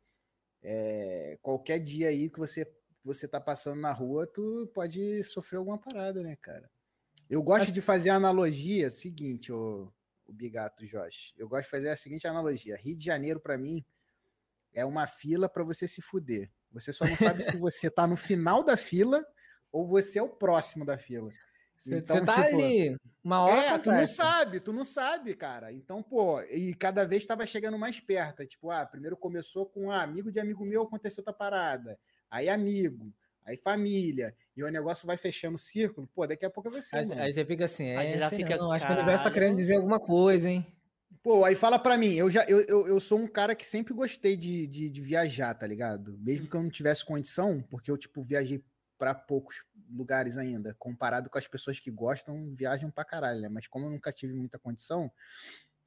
é, 0.64 1.38
qualquer 1.40 1.78
dia 1.78 2.08
aí 2.10 2.28
que 2.28 2.40
você, 2.40 2.68
você 3.04 3.28
tá 3.28 3.40
passando 3.40 3.80
na 3.80 3.92
rua, 3.94 4.26
tu 4.26 4.72
pode 4.74 5.24
sofrer 5.24 5.58
alguma 5.58 5.78
parada, 5.78 6.24
né, 6.24 6.36
cara? 6.42 6.68
Eu 7.30 7.44
gosto 7.44 7.66
Mas- 7.66 7.74
de 7.76 7.82
fazer 7.82 8.10
a 8.10 8.16
analogia 8.16 8.90
seguinte, 8.90 9.52
ô, 9.52 9.88
o 10.26 10.34
Bigato 10.34 10.84
Josh. 10.88 11.32
Eu 11.38 11.48
gosto 11.48 11.66
de 11.66 11.70
fazer 11.70 11.90
a 11.90 11.96
seguinte 11.96 12.28
analogia. 12.28 12.76
Rio 12.76 12.96
de 12.98 13.06
Janeiro, 13.06 13.40
pra 13.40 13.56
mim, 13.56 13.86
é 14.74 14.84
uma 14.84 15.06
fila 15.06 15.48
pra 15.48 15.64
você 15.64 15.88
se 15.88 16.02
fuder. 16.02 16.50
Você 16.76 16.92
só 16.92 17.06
não 17.06 17.16
sabe 17.16 17.42
se 17.42 17.56
você 17.58 17.90
tá 17.90 18.06
no 18.06 18.18
final 18.18 18.62
da 18.62 18.76
fila 18.76 19.26
ou 19.72 19.88
você 19.88 20.20
é 20.20 20.22
o 20.22 20.30
próximo 20.30 20.86
da 20.86 20.98
fila. 20.98 21.32
Você 21.80 21.98
Então, 21.98 22.24
tá 22.26 22.44
tipo, 22.44 22.56
ali. 22.58 22.98
Uma 23.24 23.42
hora. 23.42 23.62
É, 23.62 23.78
tu 23.78 23.92
não 23.92 24.06
sabe, 24.06 24.60
tu 24.60 24.74
não 24.74 24.84
sabe, 24.84 25.36
cara. 25.36 25.72
Então, 25.72 26.04
pô, 26.04 26.42
e 26.42 26.74
cada 26.76 27.06
vez 27.06 27.24
estava 27.24 27.46
chegando 27.46 27.78
mais 27.78 28.00
perto. 28.00 28.46
Tipo, 28.46 28.72
ah, 28.72 28.86
primeiro 28.86 29.16
começou 29.16 29.66
com 29.66 29.90
ah, 29.90 30.04
amigo 30.04 30.32
de 30.32 30.40
amigo 30.40 30.66
meu, 30.66 30.84
aconteceu 30.84 31.22
outra 31.22 31.34
parada. 31.34 31.98
Aí 32.30 32.50
amigo, 32.50 33.14
aí 33.46 33.56
família. 33.58 34.36
E 34.56 34.64
o 34.64 34.70
negócio 34.70 35.08
vai 35.08 35.16
fechando 35.18 35.56
o 35.56 35.60
círculo. 35.60 36.10
Pô, 36.14 36.28
daqui 36.28 36.46
a 36.46 36.50
pouco 36.50 36.70
é 36.70 36.82
você, 36.82 36.98
Aí, 36.98 37.08
mano. 37.08 37.22
aí 37.22 37.32
você 37.32 37.46
fica 37.46 37.66
assim, 37.66 37.96
Aí 37.96 38.14
é, 38.14 38.20
já 38.20 38.30
fica, 38.30 38.58
não, 38.58 38.72
acho 38.72 38.86
que 38.86 38.92
o 38.92 38.96
universo 38.96 39.24
tá 39.24 39.32
querendo 39.32 39.56
dizer 39.56 39.76
alguma 39.76 40.00
coisa, 40.00 40.50
hein? 40.50 40.66
Pô, 41.26 41.44
aí 41.44 41.56
fala 41.56 41.80
pra 41.80 41.98
mim, 41.98 42.14
eu 42.14 42.30
já 42.30 42.46
eu, 42.48 42.62
eu, 42.68 42.88
eu 42.88 43.00
sou 43.00 43.18
um 43.18 43.28
cara 43.28 43.56
que 43.56 43.66
sempre 43.66 43.96
gostei 43.96 44.38
de, 44.38 44.68
de, 44.68 44.88
de 44.92 45.02
viajar, 45.02 45.56
tá 45.56 45.66
ligado? 45.66 46.16
Mesmo 46.20 46.48
que 46.48 46.56
eu 46.56 46.62
não 46.62 46.70
tivesse 46.70 47.04
condição, 47.04 47.64
porque 47.64 47.90
eu, 47.90 47.98
tipo, 47.98 48.22
viajei 48.22 48.64
pra 48.96 49.16
poucos 49.16 49.66
lugares 49.90 50.38
ainda, 50.38 50.76
comparado 50.78 51.28
com 51.28 51.40
as 51.40 51.48
pessoas 51.48 51.80
que 51.80 51.90
gostam, 51.90 52.54
viajam 52.54 52.92
pra 52.92 53.04
caralho, 53.04 53.42
né? 53.42 53.50
Mas 53.50 53.66
como 53.66 53.88
eu 53.88 53.90
nunca 53.90 54.12
tive 54.12 54.36
muita 54.36 54.60
condição, 54.60 55.12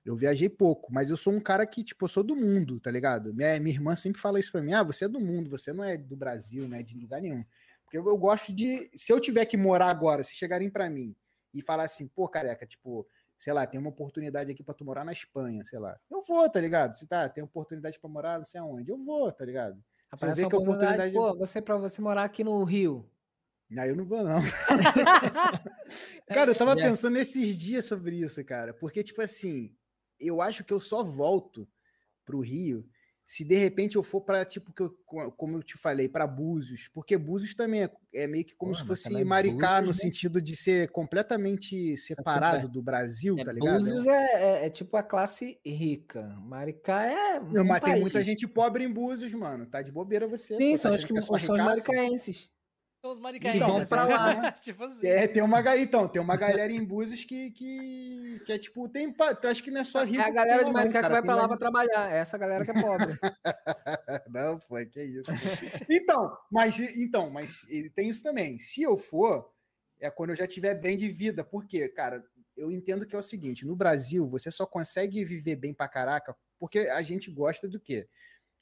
eu 0.04 0.16
viajei 0.16 0.48
pouco, 0.48 0.92
mas 0.92 1.08
eu 1.08 1.16
sou 1.16 1.32
um 1.32 1.40
cara 1.40 1.64
que, 1.64 1.84
tipo, 1.84 2.04
eu 2.06 2.08
sou 2.08 2.24
do 2.24 2.34
mundo, 2.34 2.80
tá 2.80 2.90
ligado? 2.90 3.32
Minha, 3.32 3.60
minha 3.60 3.76
irmã 3.76 3.94
sempre 3.94 4.20
fala 4.20 4.40
isso 4.40 4.50
pra 4.50 4.60
mim, 4.60 4.72
ah, 4.72 4.82
você 4.82 5.04
é 5.04 5.08
do 5.08 5.20
mundo, 5.20 5.48
você 5.48 5.72
não 5.72 5.84
é 5.84 5.96
do 5.96 6.16
Brasil, 6.16 6.66
né, 6.66 6.82
de 6.82 6.98
lugar 6.98 7.22
nenhum. 7.22 7.44
Porque 7.84 7.96
eu, 7.96 8.04
eu 8.08 8.18
gosto 8.18 8.52
de, 8.52 8.90
se 8.96 9.12
eu 9.12 9.20
tiver 9.20 9.44
que 9.44 9.56
morar 9.56 9.88
agora, 9.88 10.24
se 10.24 10.34
chegarem 10.34 10.68
pra 10.68 10.90
mim 10.90 11.14
e 11.54 11.62
falar 11.62 11.84
assim, 11.84 12.08
pô, 12.08 12.28
careca, 12.28 12.66
tipo, 12.66 13.06
sei 13.38 13.52
lá, 13.52 13.66
tem 13.66 13.78
uma 13.80 13.90
oportunidade 13.90 14.50
aqui 14.50 14.62
pra 14.62 14.74
tu 14.74 14.84
morar 14.84 15.04
na 15.04 15.12
Espanha, 15.12 15.64
sei 15.64 15.78
lá. 15.78 15.98
Eu 16.10 16.20
vou, 16.22 16.48
tá 16.50 16.60
ligado? 16.60 16.94
Se 16.94 17.06
tá, 17.06 17.28
tem 17.28 17.42
oportunidade 17.42 17.98
pra 17.98 18.10
morar 18.10 18.38
não 18.38 18.44
sei 18.44 18.60
aonde, 18.60 18.90
eu 18.90 18.98
vou, 18.98 19.30
tá 19.32 19.44
ligado? 19.44 19.82
Aparece 20.10 20.40
ver 20.40 20.46
uma 20.46 20.48
oportunidade, 20.48 20.92
oportunidade- 21.10 21.14
pô, 21.14 21.36
você 21.38 21.62
pra 21.62 21.76
você 21.76 22.00
morar 22.02 22.24
aqui 22.24 22.42
no 22.42 22.62
Rio. 22.64 23.08
Aí 23.78 23.90
eu 23.90 23.96
não 23.96 24.04
vou, 24.06 24.24
não. 24.24 24.40
Cara, 26.26 26.50
eu 26.50 26.54
tava 26.56 26.74
Já- 26.78 26.88
pensando 26.88 27.18
esses 27.18 27.56
dias 27.56 27.86
sobre 27.86 28.16
isso, 28.20 28.42
cara. 28.44 28.72
Porque, 28.74 29.02
tipo 29.02 29.20
assim, 29.22 29.74
eu 30.18 30.40
acho 30.40 30.64
que 30.64 30.72
eu 30.72 30.80
só 30.80 31.02
volto 31.04 31.68
pro 32.24 32.40
Rio 32.40 32.88
se 33.30 33.44
de 33.44 33.56
repente 33.56 33.96
eu 33.96 34.02
for 34.02 34.22
pra, 34.22 34.42
tipo, 34.42 34.72
que 34.72 34.80
eu, 34.82 34.90
co- 35.04 35.30
como 35.32 35.58
eu 35.58 35.62
te 35.62 35.76
falei, 35.76 36.08
pra 36.08 36.26
Búzios. 36.26 36.88
Porque 36.88 37.14
Búzios 37.18 37.54
também 37.54 37.82
é, 37.82 37.90
é 38.14 38.26
meio 38.26 38.42
que 38.42 38.56
como 38.56 38.72
Pô, 38.72 38.78
se 38.78 38.86
fosse 38.86 39.10
Maricá, 39.22 39.82
no 39.82 39.88
Búzios, 39.88 39.96
né? 39.98 40.02
sentido 40.10 40.40
de 40.40 40.56
ser 40.56 40.90
completamente 40.90 41.94
separado 41.98 42.66
do 42.70 42.80
Brasil, 42.82 43.36
É, 43.38 43.44
tá 43.44 43.52
ligado? 43.52 43.80
Búzios 43.80 44.06
é, 44.06 44.62
é- 44.62 44.66
é 44.66 44.70
tipo 44.70 44.96
a 44.96 45.02
classe 45.02 45.60
rica. 45.62 46.22
Maricá 46.40 47.04
é. 47.04 47.38
Não, 47.38 47.64
um 47.64 47.66
mas 47.66 47.82
tem 47.82 48.00
muita 48.00 48.14
país. 48.14 48.26
gente 48.26 48.48
pobre 48.48 48.82
em 48.82 48.90
Búzios, 48.90 49.34
mano. 49.34 49.66
Tá 49.66 49.82
de 49.82 49.92
bobeira 49.92 50.26
você. 50.26 50.56
Sim, 50.56 50.70
pô, 50.70 50.76
são 50.78 50.90
tá 50.92 50.96
os, 50.96 51.04
achando 51.04 51.12
que, 51.12 51.18
é 51.36 51.38
são 51.38 51.54
os 51.54 51.60
maricaenses. 51.62 52.50
São 53.00 53.12
os 53.12 53.16
Que 53.18 53.22
maricaenses. 53.22 53.60
vão 53.60 53.86
pra 53.86 54.04
lá. 54.04 54.52
tipo 54.60 54.82
assim. 54.84 55.06
É, 55.06 55.28
tem 55.28 55.42
uma, 55.42 55.62
ga- 55.62 55.76
então, 55.76 56.08
tem 56.08 56.20
uma 56.20 56.36
galera 56.36 56.72
em 56.72 56.84
Búzios 56.84 57.24
que, 57.24 57.50
que, 57.52 58.40
que 58.44 58.52
é 58.52 58.58
tipo, 58.58 58.88
tem, 58.88 59.14
acho 59.44 59.62
que 59.62 59.70
não 59.70 59.80
é 59.80 59.84
só 59.84 60.02
rico. 60.02 60.20
É 60.20 60.24
a 60.24 60.30
galera 60.30 60.58
de 60.60 60.64
não, 60.66 60.72
Maricá 60.72 61.02
que 61.02 61.08
vai 61.08 61.22
pra 61.22 61.34
lá 61.36 61.46
pra 61.46 61.56
trabalhar. 61.56 62.12
É 62.12 62.18
essa 62.18 62.36
galera 62.36 62.64
que 62.64 62.70
é 62.72 62.80
pobre. 62.82 63.16
Não, 64.30 64.58
foi, 64.60 64.86
que 64.86 65.02
isso. 65.02 65.30
Então, 65.88 66.36
mas 66.50 66.78
então, 66.78 67.30
mas 67.30 67.64
ele 67.68 67.88
tem 67.90 68.08
isso 68.08 68.22
também. 68.22 68.58
Se 68.58 68.82
eu 68.82 68.96
for, 68.96 69.48
é 70.00 70.10
quando 70.10 70.30
eu 70.30 70.36
já 70.36 70.46
tiver 70.46 70.74
bem 70.74 70.96
de 70.96 71.08
vida. 71.08 71.44
Porque, 71.44 71.88
cara, 71.88 72.22
eu 72.56 72.70
entendo 72.70 73.06
que 73.06 73.14
é 73.14 73.18
o 73.18 73.22
seguinte: 73.22 73.64
no 73.64 73.76
Brasil, 73.76 74.28
você 74.28 74.50
só 74.50 74.66
consegue 74.66 75.24
viver 75.24 75.56
bem 75.56 75.72
pra 75.72 75.88
caraca 75.88 76.36
porque 76.58 76.80
a 76.80 77.02
gente 77.02 77.30
gosta 77.30 77.68
do 77.68 77.78
quê? 77.78 78.08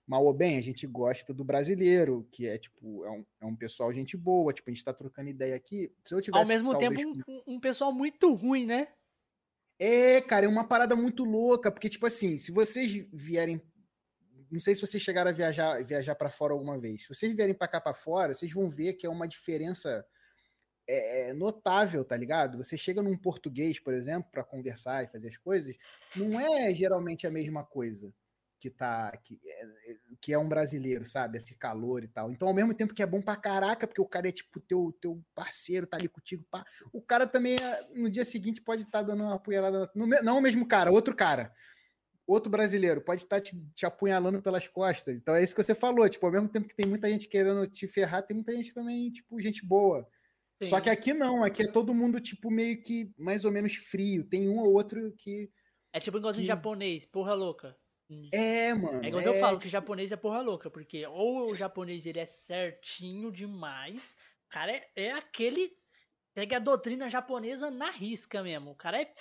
Mal 0.06 0.24
ou 0.24 0.32
bem, 0.32 0.56
a 0.56 0.60
gente 0.60 0.86
gosta 0.86 1.34
do 1.34 1.42
brasileiro, 1.42 2.28
que 2.30 2.46
é 2.46 2.56
tipo, 2.56 3.04
é 3.04 3.10
um, 3.10 3.26
é 3.40 3.46
um 3.46 3.56
pessoal 3.56 3.92
gente 3.92 4.16
boa, 4.16 4.52
tipo, 4.52 4.70
a 4.70 4.72
gente 4.72 4.84
tá 4.84 4.92
trocando 4.92 5.30
ideia 5.30 5.56
aqui. 5.56 5.92
Se 6.04 6.14
eu 6.14 6.20
tivesse 6.20 6.42
Ao 6.42 6.46
mesmo 6.46 6.70
talvez, 6.70 6.94
tempo, 6.94 7.24
um, 7.28 7.54
um 7.54 7.60
pessoal 7.60 7.92
muito 7.92 8.32
ruim, 8.32 8.64
né? 8.64 8.86
É, 9.80 10.20
cara, 10.20 10.46
é 10.46 10.48
uma 10.48 10.66
parada 10.66 10.94
muito 10.94 11.24
louca, 11.24 11.72
porque, 11.72 11.88
tipo 11.88 12.06
assim, 12.06 12.38
se 12.38 12.52
vocês 12.52 12.92
vierem. 13.12 13.60
Não 14.48 14.60
sei 14.60 14.76
se 14.76 14.80
vocês 14.80 15.02
chegaram 15.02 15.32
a 15.32 15.34
viajar, 15.34 15.84
viajar 15.84 16.14
para 16.14 16.30
fora 16.30 16.52
alguma 16.52 16.78
vez. 16.78 17.02
Se 17.02 17.08
vocês 17.08 17.34
vierem 17.34 17.54
para 17.54 17.66
cá 17.66 17.80
para 17.80 17.92
fora, 17.92 18.32
vocês 18.32 18.52
vão 18.52 18.68
ver 18.68 18.92
que 18.92 19.04
é 19.04 19.10
uma 19.10 19.26
diferença 19.26 20.06
é, 20.88 21.30
é, 21.30 21.32
notável, 21.32 22.04
tá 22.04 22.16
ligado? 22.16 22.56
Você 22.58 22.76
chega 22.76 23.02
num 23.02 23.18
português, 23.18 23.80
por 23.80 23.92
exemplo, 23.92 24.30
para 24.30 24.44
conversar 24.44 25.02
e 25.02 25.08
fazer 25.08 25.28
as 25.28 25.36
coisas, 25.36 25.76
não 26.14 26.40
é 26.40 26.72
geralmente 26.72 27.26
a 27.26 27.30
mesma 27.30 27.64
coisa 27.64 28.14
que 28.66 28.70
tá 28.70 29.16
que 29.22 29.38
é, 29.44 29.64
é- 29.92 29.96
que 30.20 30.32
é 30.32 30.38
um 30.38 30.48
brasileiro, 30.48 31.06
sabe? 31.06 31.38
Esse 31.38 31.54
calor 31.56 32.02
e 32.02 32.08
tal. 32.08 32.30
Então, 32.30 32.48
ao 32.48 32.54
mesmo 32.54 32.74
tempo 32.74 32.92
que 32.94 33.02
é 33.02 33.06
bom 33.06 33.22
pra 33.22 33.36
caraca, 33.36 33.86
porque 33.86 34.00
o 34.00 34.06
cara 34.08 34.28
é 34.28 34.32
tipo 34.32 34.58
teu 34.60 34.96
teu 35.00 35.22
parceiro, 35.34 35.86
tá 35.86 35.96
ali 35.96 36.08
contigo, 36.08 36.44
pá, 36.50 36.64
o 36.92 37.00
cara 37.00 37.26
também 37.26 37.56
é, 37.56 37.86
no 37.94 38.10
dia 38.10 38.24
seguinte 38.24 38.60
pode 38.60 38.82
estar 38.82 39.02
dando 39.02 39.22
uma 39.22 39.34
apunhalada, 39.34 39.90
no 39.94 40.06
não 40.06 40.38
o 40.38 40.42
mesmo 40.42 40.66
cara, 40.66 40.90
outro 40.90 41.14
cara. 41.14 41.52
Outro 42.26 42.50
brasileiro 42.50 43.00
pode 43.00 43.22
estar 43.22 43.40
te, 43.40 43.56
te 43.72 43.86
apunhalando 43.86 44.42
pelas 44.42 44.66
costas. 44.66 45.14
Então 45.14 45.36
é 45.36 45.44
isso 45.44 45.54
que 45.54 45.62
você 45.62 45.76
falou, 45.76 46.08
tipo, 46.08 46.26
ao 46.26 46.32
mesmo 46.32 46.48
tempo 46.48 46.66
que 46.66 46.74
tem 46.74 46.84
muita 46.86 47.08
gente 47.08 47.28
querendo 47.28 47.64
te 47.68 47.86
ferrar, 47.86 48.26
tem 48.26 48.34
muita 48.34 48.50
gente 48.52 48.74
também, 48.74 49.12
tipo, 49.12 49.40
gente 49.40 49.64
boa. 49.64 50.08
Só 50.64 50.76
Sim. 50.78 50.82
que 50.82 50.90
aqui 50.90 51.14
não, 51.14 51.44
aqui 51.44 51.62
é 51.62 51.70
todo 51.70 51.94
mundo, 51.94 52.18
tipo, 52.20 52.50
meio 52.50 52.82
que 52.82 53.12
mais 53.16 53.44
ou 53.44 53.52
menos 53.52 53.76
frio. 53.76 54.24
Tem 54.24 54.48
um 54.48 54.58
ou 54.58 54.72
outro 54.72 55.12
que. 55.16 55.48
É 55.92 56.00
tipo 56.00 56.18
igualzinho 56.18 56.42
que- 56.42 56.48
japonês, 56.48 57.06
porra 57.06 57.32
louca. 57.32 57.76
É, 58.32 58.72
mano. 58.74 59.04
É 59.04 59.08
igual 59.08 59.22
eu 59.22 59.34
falo 59.40 59.58
que 59.58 59.68
japonês 59.68 60.12
é 60.12 60.16
porra 60.16 60.40
louca, 60.40 60.70
porque 60.70 61.06
ou 61.06 61.50
o 61.50 61.54
japonês 61.54 62.06
ele 62.06 62.20
é 62.20 62.26
certinho 62.26 63.32
demais, 63.32 64.00
o 64.46 64.48
cara 64.48 64.72
é, 64.72 64.88
é 64.94 65.12
aquele. 65.12 65.70
Segue 66.34 66.54
a 66.54 66.58
doutrina 66.58 67.08
japonesa 67.08 67.70
na 67.70 67.90
risca 67.90 68.42
mesmo. 68.42 68.70
O 68.72 68.74
cara 68.76 69.00
é. 69.00 69.12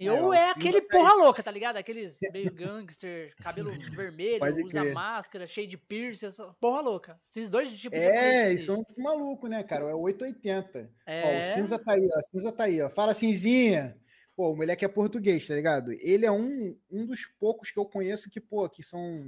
É, 0.00 0.10
Ou 0.10 0.34
é 0.34 0.48
cinza 0.48 0.50
aquele 0.58 0.80
tá 0.80 0.98
porra 0.98 1.14
louca, 1.14 1.42
tá 1.44 1.50
ligado? 1.50 1.76
Aqueles 1.76 2.18
meio 2.32 2.52
gangster, 2.52 3.32
cabelo 3.36 3.70
vermelho, 3.94 4.40
Pode 4.40 4.60
usa 4.64 4.68
crer. 4.80 4.92
máscara, 4.92 5.46
cheio 5.46 5.68
de 5.68 5.76
piercing, 5.78 6.26
essa 6.26 6.52
porra 6.54 6.80
louca. 6.80 7.20
Esses 7.30 7.48
dois 7.48 7.68
tipos 7.78 7.96
de 8.00 8.04
É, 8.04 8.10
japonês 8.10 8.46
eles 8.48 8.66
são 8.66 8.82
tudo 8.82 9.00
maluco, 9.00 9.46
né, 9.46 9.62
cara? 9.62 9.84
É 9.90 9.94
o 9.94 10.00
880. 10.00 10.90
Ó, 11.06 11.10
É. 11.10 11.38
o 11.38 11.54
cinza 11.54 11.78
tá 11.78 11.92
aí, 11.92 12.08
ó. 12.12 12.18
O 12.18 12.22
cinza 12.22 12.50
tá 12.52 12.64
aí, 12.64 12.82
ó. 12.82 12.90
Fala 12.90 13.14
cinzinha. 13.14 13.96
Pô, 14.36 14.50
o 14.52 14.56
moleque 14.56 14.84
é 14.84 14.88
português, 14.88 15.46
tá 15.46 15.54
ligado? 15.54 15.92
Ele 15.92 16.24
é 16.24 16.32
um, 16.32 16.76
um 16.90 17.04
dos 17.04 17.26
poucos 17.38 17.70
que 17.70 17.78
eu 17.78 17.84
conheço 17.84 18.30
que, 18.30 18.40
pô, 18.40 18.68
que 18.68 18.82
são. 18.82 19.24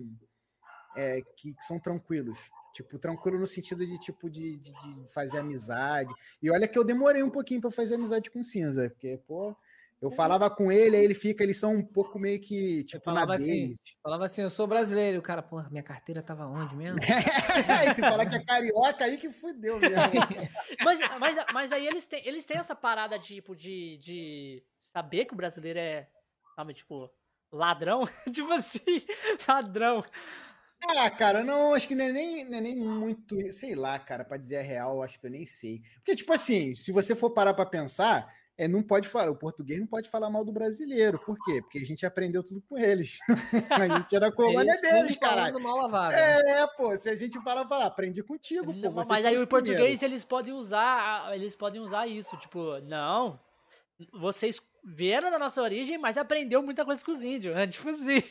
é, 0.97 1.21
que, 1.37 1.55
que 1.55 1.65
são 1.65 1.79
tranquilos. 1.79 2.39
Tipo, 2.73 2.99
tranquilo 2.99 3.39
no 3.39 3.47
sentido 3.47 3.87
de, 3.87 3.99
tipo, 4.01 4.29
de, 4.29 4.59
de, 4.59 4.73
de 4.73 5.07
fazer 5.13 5.39
amizade. 5.39 6.13
E 6.43 6.51
olha 6.51 6.67
que 6.67 6.79
eu 6.79 6.83
demorei 6.83 7.23
um 7.23 7.31
pouquinho 7.31 7.61
pra 7.61 7.71
fazer 7.71 7.95
amizade 7.95 8.31
com 8.31 8.41
o 8.41 8.45
cinza, 8.45 8.89
porque, 8.91 9.19
pô. 9.27 9.55
Eu 10.03 10.11
falava 10.11 10.51
com 10.51 10.71
ele, 10.71 10.97
aí 10.97 11.05
ele 11.05 11.15
fica, 11.15 11.43
eles 11.43 11.57
são 11.57 11.77
um 11.77 11.83
pouco 11.83 12.19
meio 12.19 12.39
que, 12.39 12.85
tipo, 12.85 12.99
na 13.07 13.21
falava 13.21 13.35
assim. 13.35 13.71
Falava 14.03 14.25
assim, 14.25 14.43
eu 14.43 14.51
sou 14.51 14.67
brasileiro. 14.67 15.17
E 15.17 15.19
o 15.19 15.23
cara, 15.23 15.41
porra, 15.41 15.71
minha 15.71 15.83
carteira 15.83 16.21
tava 16.23 16.47
onde 16.47 16.77
mesmo? 16.77 16.99
Aí 17.81 17.95
se 17.95 18.03
falar 18.03 18.27
que 18.27 18.35
é 18.37 18.45
carioca, 18.45 19.05
aí 19.05 19.17
que 19.17 19.31
fudeu 19.31 19.79
mesmo. 19.79 19.97
Mas, 20.85 21.01
mas, 21.19 21.47
mas 21.55 21.73
aí 21.73 21.87
eles 21.87 22.05
têm, 22.05 22.27
eles 22.27 22.45
têm 22.45 22.59
essa 22.59 22.75
parada 22.75 23.19
tipo 23.19 23.57
de, 23.57 23.97
de 23.97 24.63
saber 24.95 25.25
que 25.25 25.35
o 25.35 25.37
brasileiro 25.37 25.79
é, 25.79 26.09
sabe, 26.55 26.73
tipo, 26.73 27.11
ladrão? 27.53 28.05
tipo 28.33 28.53
assim, 28.53 29.05
ladrão. 29.47 30.05
Ah, 30.87 31.11
cara, 31.11 31.43
não, 31.43 31.75
acho 31.75 31.89
que 31.89 31.95
não 31.95 32.05
é, 32.05 32.13
nem, 32.13 32.45
não 32.45 32.59
é 32.59 32.61
nem 32.61 32.77
muito, 32.77 33.37
sei 33.53 33.75
lá, 33.75 33.99
cara, 33.99 34.25
pra 34.25 34.37
dizer 34.37 34.59
a 34.59 34.63
real, 34.63 35.03
acho 35.03 35.19
que 35.19 35.27
eu 35.27 35.31
nem 35.31 35.45
sei. 35.45 35.83
Porque, 35.97 36.15
tipo 36.15 36.33
assim, 36.33 36.75
se 36.75 36.93
você 36.93 37.17
for 37.17 37.31
parar 37.31 37.55
pra 37.55 37.67
pensar, 37.67 38.31
é, 38.57 38.69
não 38.69 38.83
pode 38.83 39.09
falar, 39.09 39.31
o 39.31 39.37
português 39.37 39.81
não 39.81 39.87
pode 39.87 40.09
falar 40.09 40.31
mal 40.31 40.45
do 40.45 40.53
brasileiro. 40.53 41.19
Por 41.19 41.37
quê? 41.45 41.61
Porque 41.63 41.79
a 41.79 41.87
gente 41.87 42.07
aprendeu 42.07 42.45
tudo 42.45 42.63
com 42.69 42.79
eles. 42.79 43.19
a 43.71 43.99
gente 43.99 44.15
era 44.15 44.31
colônia 44.31 44.73
Eles 44.73 44.81
deles, 44.81 45.19
mal 45.61 45.77
lavado. 45.79 46.15
É, 46.15 46.67
pô, 46.77 46.97
se 46.97 47.09
a 47.09 47.17
gente 47.17 47.41
falar, 47.43 47.67
falar, 47.67 47.87
aprendi 47.87 48.23
contigo, 48.23 48.73
pô. 48.73 48.91
Mas 49.09 49.25
aí 49.25 49.39
o 49.39 49.47
português 49.47 50.03
eles 50.03 50.23
podem 50.23 50.53
usar, 50.53 51.35
eles 51.35 51.57
podem 51.57 51.81
usar 51.81 52.07
isso, 52.07 52.37
tipo, 52.37 52.79
não, 52.83 53.41
vocês 54.13 54.61
vieram 54.85 55.31
da 55.31 55.39
nossa 55.39 55.63
origem, 55.63 55.97
mas 55.97 56.17
aprendeu 56.19 56.63
muita 56.63 56.85
coisa 56.85 57.05
com 57.05 57.11
os 57.13 57.23
índios, 57.23 57.55
né? 57.55 57.67
Tipo 57.69 57.89
assim, 57.91 58.23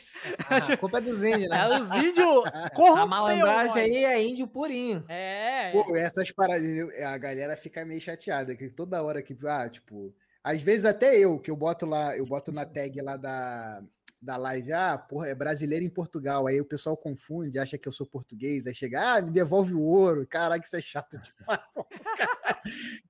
Ah, 0.48 0.56
a 0.58 0.76
culpa 0.76 0.98
é 0.98 1.00
dos 1.00 1.22
índios, 1.24 1.48
né? 1.50 1.56
é, 1.74 1.80
os 1.80 1.90
índios 1.90 2.42
corrompeu. 2.74 3.02
A 3.02 3.06
malandragem 3.06 3.82
aí 3.82 4.04
é 4.04 4.22
índio 4.22 4.46
purinho. 4.46 5.04
É, 5.08 5.72
Pô, 5.72 5.96
essas 5.96 6.30
paradas, 6.30 6.64
eu- 6.64 7.06
a 7.06 7.18
galera 7.18 7.56
fica 7.56 7.84
meio 7.84 8.00
chateada, 8.00 8.54
que 8.54 8.68
toda 8.68 9.02
hora 9.02 9.22
que, 9.22 9.36
ah, 9.46 9.68
tipo, 9.68 10.14
às 10.42 10.62
vezes 10.62 10.84
até 10.84 11.18
eu, 11.18 11.38
que 11.38 11.50
eu 11.50 11.56
boto 11.56 11.86
lá, 11.86 12.16
eu 12.16 12.24
boto 12.24 12.52
na 12.52 12.64
tag 12.64 13.00
lá 13.00 13.16
da, 13.16 13.82
da 14.24 14.36
live, 14.36 14.72
ah, 14.72 14.96
porra, 14.96 15.28
é 15.28 15.34
brasileiro 15.34 15.84
em 15.84 15.90
Portugal, 15.90 16.46
aí 16.46 16.60
o 16.60 16.64
pessoal 16.64 16.96
confunde, 16.96 17.58
acha 17.58 17.76
que 17.76 17.86
eu 17.86 17.92
sou 17.92 18.06
português, 18.06 18.66
aí 18.66 18.74
chega, 18.74 19.16
ah, 19.16 19.22
me 19.22 19.30
devolve 19.30 19.74
o 19.74 19.82
ouro, 19.82 20.26
caraca, 20.26 20.64
isso 20.64 20.76
é 20.76 20.80
chato 20.80 21.18
demais. 21.38 21.60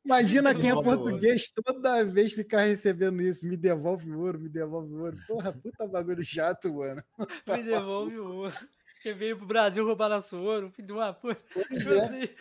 Imagina 0.04 0.54
quem 0.54 0.70
é 0.70 0.74
português 0.74 1.48
toda 1.48 2.04
vez 2.04 2.32
ficar 2.32 2.64
recebendo 2.64 3.22
isso, 3.22 3.46
me 3.46 3.56
devolve 3.56 4.10
o 4.10 4.20
ouro, 4.20 4.40
me 4.40 4.48
devolve 4.48 4.92
o 4.92 5.02
ouro, 5.02 5.16
porra, 5.26 5.52
puta 5.52 5.86
bagulho 5.86 6.24
chato, 6.24 6.74
mano. 6.74 7.02
me 7.48 7.62
devolve 7.62 8.18
o 8.18 8.34
ouro. 8.34 8.54
Você 9.04 9.12
veio 9.12 9.36
pro 9.36 9.46
Brasil 9.46 9.84
roubar 9.84 10.08
nosso 10.08 10.34
ouro, 10.38 10.70
filho 10.70 10.86
de 10.86 10.92
uma 10.94 11.12
puta. 11.12 11.38
Tipo 11.44 11.92
é. 11.92 12.04
assim. 12.06 12.34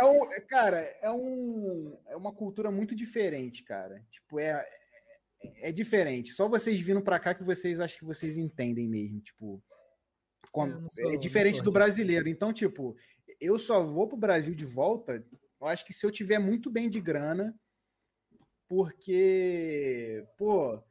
É 0.00 0.04
um, 0.06 0.26
cara, 0.48 0.78
é, 1.02 1.10
um, 1.10 1.98
é 2.06 2.16
uma 2.16 2.32
cultura 2.32 2.70
muito 2.70 2.96
diferente, 2.96 3.62
cara. 3.62 4.02
Tipo, 4.10 4.40
é, 4.40 4.66
é, 5.42 5.68
é 5.68 5.72
diferente. 5.72 6.32
Só 6.32 6.48
vocês 6.48 6.78
vindo 6.80 7.02
pra 7.02 7.18
cá 7.18 7.34
que 7.34 7.42
vocês 7.44 7.80
acham 7.80 7.98
que 7.98 8.04
vocês 8.04 8.36
entendem 8.36 8.88
mesmo. 8.88 9.20
Tipo, 9.20 9.62
como- 10.52 10.72
Eu 10.72 10.80
não 10.82 10.90
sou- 10.90 11.12
é 11.12 11.16
diferente 11.16 11.62
do 11.62 11.72
brasileiro. 11.72 12.28
Então, 12.28 12.52
tipo, 12.52 12.96
eu 13.40 13.58
só 13.58 13.84
vou 13.84 14.06
pro 14.08 14.16
Brasil 14.16 14.54
de 14.54 14.64
volta. 14.64 15.24
Eu 15.60 15.66
acho 15.66 15.84
que 15.84 15.92
se 15.92 16.04
eu 16.06 16.10
tiver 16.10 16.38
muito 16.38 16.70
bem 16.70 16.88
de 16.88 17.00
grana, 17.00 17.54
porque, 18.68 20.24
pô, 20.36 20.82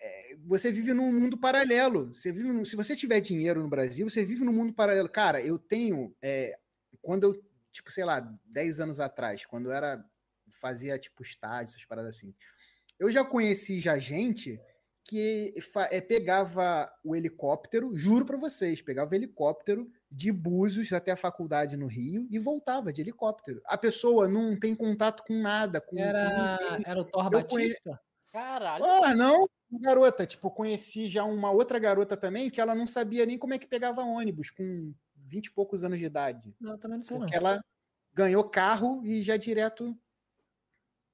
é, 0.00 0.36
você 0.46 0.70
vive 0.70 0.92
num 0.94 1.12
mundo 1.12 1.38
paralelo. 1.38 2.14
Você 2.14 2.32
vive 2.32 2.48
num- 2.48 2.64
se 2.64 2.76
você 2.76 2.96
tiver 2.96 3.20
dinheiro 3.20 3.62
no 3.62 3.68
Brasil, 3.68 4.08
você 4.08 4.24
vive 4.24 4.44
num 4.44 4.52
mundo 4.52 4.72
paralelo. 4.72 5.08
Cara, 5.08 5.40
eu 5.40 5.58
tenho. 5.58 6.14
é, 6.22 6.58
quando 7.02 7.24
eu, 7.24 7.44
tipo, 7.72 7.90
sei 7.92 8.04
lá, 8.04 8.20
10 8.46 8.80
anos 8.80 9.00
atrás, 9.00 9.44
quando 9.46 9.66
eu 9.66 9.72
era. 9.72 10.04
fazia, 10.52 10.98
tipo, 10.98 11.22
estádio, 11.22 11.70
essas 11.72 11.84
paradas 11.84 12.16
assim. 12.16 12.34
Eu 13.00 13.10
já 13.10 13.24
conheci 13.24 13.80
já 13.80 13.98
gente 13.98 14.60
que 15.04 15.54
é, 15.90 16.00
pegava 16.00 16.92
o 17.02 17.16
helicóptero, 17.16 17.96
juro 17.96 18.24
pra 18.24 18.36
vocês, 18.36 18.82
pegava 18.82 19.10
o 19.10 19.14
helicóptero 19.14 19.90
de 20.08 20.30
Búzios 20.30 20.92
até 20.92 21.10
a 21.10 21.16
faculdade 21.16 21.76
no 21.76 21.86
Rio 21.86 22.28
e 22.30 22.38
voltava 22.38 22.92
de 22.92 23.00
helicóptero. 23.00 23.60
A 23.64 23.78
pessoa 23.78 24.28
não 24.28 24.54
tem 24.54 24.74
contato 24.74 25.24
com 25.26 25.34
nada, 25.40 25.80
com, 25.80 25.96
com 25.96 25.98
Era, 25.98 26.58
ninguém. 26.60 26.84
era 26.86 27.00
o 27.00 27.04
Thor 27.04 27.24
Eu 27.24 27.30
Batista? 27.30 28.00
Caralho. 28.32 28.84
Ah, 28.84 29.14
não, 29.14 29.48
garota. 29.80 30.26
Tipo, 30.26 30.50
conheci 30.50 31.08
já 31.08 31.24
uma 31.24 31.50
outra 31.50 31.78
garota 31.78 32.16
também 32.16 32.50
que 32.50 32.60
ela 32.60 32.74
não 32.74 32.86
sabia 32.86 33.26
nem 33.26 33.38
como 33.38 33.54
é 33.54 33.58
que 33.58 33.66
pegava 33.66 34.02
ônibus 34.02 34.50
com 34.50 34.92
20 35.16 35.46
e 35.46 35.52
poucos 35.52 35.82
anos 35.82 35.98
de 35.98 36.04
idade. 36.04 36.54
Não, 36.60 36.72
eu 36.72 36.78
também 36.78 36.98
não 36.98 37.02
sei 37.02 37.16
não. 37.16 37.22
Porque 37.22 37.36
ela 37.36 37.60
ganhou 38.12 38.44
carro 38.44 39.04
e 39.04 39.22
já 39.22 39.36
direto. 39.36 39.96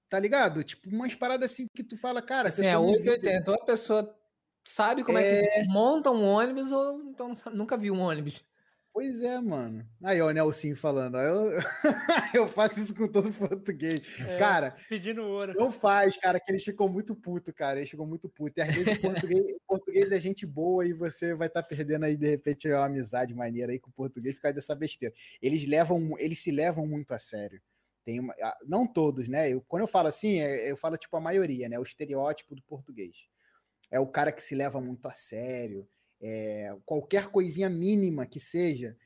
Tá 0.08 0.18
ligado? 0.20 0.62
Tipo, 0.62 0.88
umas 0.88 1.14
paradas 1.14 1.50
assim 1.52 1.66
que 1.75 1.82
tu 1.82 1.96
fala, 1.96 2.22
cara. 2.22 2.48
Assim, 2.48 2.64
é 2.66 2.70
pessoa 2.72 2.86
não 2.86 2.96
vive- 2.98 3.10
880. 3.10 3.50
Ou 3.50 3.56
a 3.56 3.64
pessoa 3.64 4.16
sabe 4.64 5.02
como 5.04 5.18
é, 5.18 5.62
que 5.62 5.68
monta 5.68 6.10
um 6.10 6.22
ônibus 6.25 6.70
ou 6.72 7.00
então 7.10 7.32
nunca 7.52 7.76
viu 7.76 7.94
um 7.94 8.00
ônibus. 8.00 8.44
Pois 8.92 9.20
é, 9.20 9.38
mano. 9.42 9.86
Aí, 10.02 10.22
ó, 10.22 10.28
o 10.28 10.30
Nelson 10.30 10.75
falando. 10.75 11.16
ó, 11.16 11.20
Eu, 11.20 11.50
eu 12.34 12.48
faço 12.48 12.80
isso 12.80 12.94
com 12.94 13.06
todo 13.06 13.30
português. 13.30 14.00
É, 14.26 14.38
Cara, 14.38 14.75
Pedindo 14.88 15.22
ouro. 15.22 15.52
Não 15.54 15.70
faz, 15.70 16.16
cara, 16.16 16.40
que 16.40 16.50
eles 16.50 16.64
ficam 16.64 16.88
muito 16.88 17.14
puto, 17.14 17.52
cara. 17.52 17.78
Eles 17.78 17.90
ficam 17.90 18.06
muito 18.06 18.26
puto. 18.26 18.58
E 18.58 18.62
às 18.62 18.75
vezes 18.75 18.96
o 18.96 19.00
português, 19.02 19.56
português 19.68 20.12
é 20.12 20.18
gente 20.18 20.46
boa 20.46 20.86
e 20.86 20.94
você 20.94 21.34
vai 21.34 21.48
estar 21.48 21.62
perdendo 21.62 22.04
aí, 22.04 22.16
de 22.16 22.26
repente, 22.26 22.68
uma 22.68 22.86
amizade 22.86 23.34
maneira 23.34 23.70
aí 23.70 23.78
com 23.78 23.90
o 23.90 23.92
português 23.92 24.34
por 24.36 24.42
causa 24.42 24.54
dessa 24.54 24.75
besteira. 24.75 25.14
Eles 25.42 25.66
levam, 25.68 26.14
eles 26.18 26.38
se 26.42 26.50
levam 26.50 26.86
muito 26.86 27.12
a 27.12 27.18
sério. 27.18 27.60
Tem 28.06 28.20
uma, 28.20 28.34
não 28.66 28.86
todos, 28.86 29.28
né? 29.28 29.52
Eu, 29.52 29.62
quando 29.62 29.82
eu 29.82 29.88
falo 29.88 30.08
assim, 30.08 30.40
é- 30.40 30.70
eu 30.72 30.78
falo 30.78 30.96
tipo 30.98 31.16
a 31.18 31.22
maioria, 31.22 31.68
né? 31.68 31.78
O 31.80 31.84
estereótipo 31.84 32.54
do 32.56 32.62
português. 32.62 33.26
É 33.90 34.00
o 34.00 34.06
cara 34.06 34.32
que 34.32 34.42
se 34.42 34.54
leva 34.54 34.80
muito 34.80 35.08
a 35.08 35.14
sério. 35.14 35.88
é, 36.22 36.75
qualquer 36.86 37.28
coisinha 37.30 37.68
mínima 37.70 38.26
que 38.26 38.40
seja, 38.40 38.96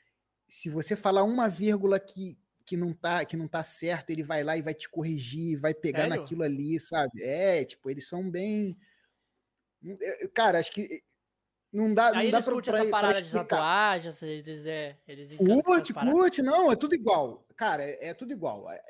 se 0.49 0.71
você 0.71 0.97
falar 0.97 1.25
uma 1.25 1.49
vírgula 1.49 2.01
que, 2.01 2.39
que 2.67 2.77
não 2.77 2.95
tá 2.95 3.25
que 3.25 3.37
não 3.37 3.49
tá 3.49 3.63
certo, 3.65 4.11
ele 4.11 4.23
vai 4.23 4.45
lá 4.45 4.57
e 4.57 4.63
vai 4.63 4.75
te 4.75 4.89
corrigir, 4.91 5.59
vai 5.61 5.75
pegar 5.75 6.07
Sério? 6.07 6.09
naquilo 6.09 6.43
ali, 6.45 6.81
sabe? 6.81 7.23
É, 7.23 7.65
tipo, 7.65 7.91
eles 7.91 8.09
são 8.09 8.31
bem 8.31 8.77
cara, 10.35 10.59
acho 10.59 10.73
que 10.73 11.03
não 11.73 11.93
dá, 11.95 12.07
Aí 12.09 12.13
não 12.13 12.31
dá 12.33 12.39
eles 12.39 12.45
pra, 12.45 12.55
curtem 12.55 12.73
pra- 12.73 12.81
essa 12.81 12.91
pra 12.91 13.01
parada 13.01 13.23
de 13.23 13.33
tatuagem, 13.33 14.13
eles, 14.23 14.67
é, 14.67 14.97
eles 15.07 15.37
Curte, 15.37 15.93
curte, 15.95 16.43
não, 16.43 16.71
é 16.73 16.77
tudo 16.77 16.95
igual. 16.95 17.47
Cara, 17.57 17.85
é, 17.85 18.09
é 18.09 18.15
tudo 18.15 18.33
igual. 18.33 18.71
É- 18.71 18.83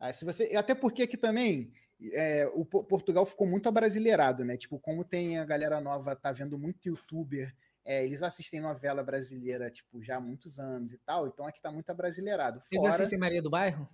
é- 0.00 0.12
se 0.12 0.24
você, 0.24 0.54
até 0.56 0.74
porque 0.74 1.02
aqui 1.02 1.16
também 1.16 1.72
é, 2.12 2.46
o 2.54 2.64
Po- 2.64 2.82
Portugal 2.84 3.24
ficou 3.24 3.46
muito 3.46 3.68
abrasileirado, 3.68 4.44
né? 4.44 4.56
Tipo, 4.56 4.78
como 4.78 5.04
tem 5.04 5.38
a 5.38 5.44
galera 5.44 5.80
nova, 5.80 6.16
tá 6.16 6.32
vendo 6.32 6.58
muito 6.58 6.88
youtuber, 6.88 7.54
é, 7.84 8.04
eles 8.04 8.22
assistem 8.22 8.60
novela 8.60 9.02
brasileira, 9.04 9.70
tipo, 9.70 10.02
já 10.02 10.16
há 10.16 10.20
muitos 10.20 10.58
anos 10.58 10.92
e 10.92 10.98
tal, 10.98 11.26
então 11.28 11.46
aqui 11.46 11.60
tá 11.60 11.70
muito 11.70 11.88
abrasileirado. 11.90 12.60
Vocês 12.60 12.80
Fora, 12.80 12.94
assistem 12.94 13.18
Maria 13.18 13.40
do 13.42 13.50
Bairro? 13.50 13.88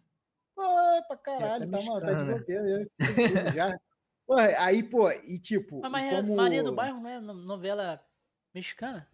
Pô, 0.55 0.63
pra 1.07 1.17
caralho, 1.17 1.65
É, 1.65 1.67
tá, 1.67 1.79
tá 1.79 1.85
mano, 1.85 2.01
tá 2.01 2.07
mexicana, 2.07 2.25
de 2.25 2.31
né? 2.31 2.39
bobeira, 2.39 3.51
já. 3.53 3.79
Porra, 4.27 4.47
aí, 4.59 4.83
pô, 4.83 5.11
e 5.11 5.39
tipo, 5.39 5.81
Mas 5.81 5.91
Maria, 5.93 6.21
como... 6.21 6.37
Maria 6.37 6.63
do 6.63 6.75
Bairro 6.75 7.01
não 7.01 7.09
é 7.11 7.21
no- 7.21 7.33
novela 7.35 8.03
mexicana? 8.55 9.09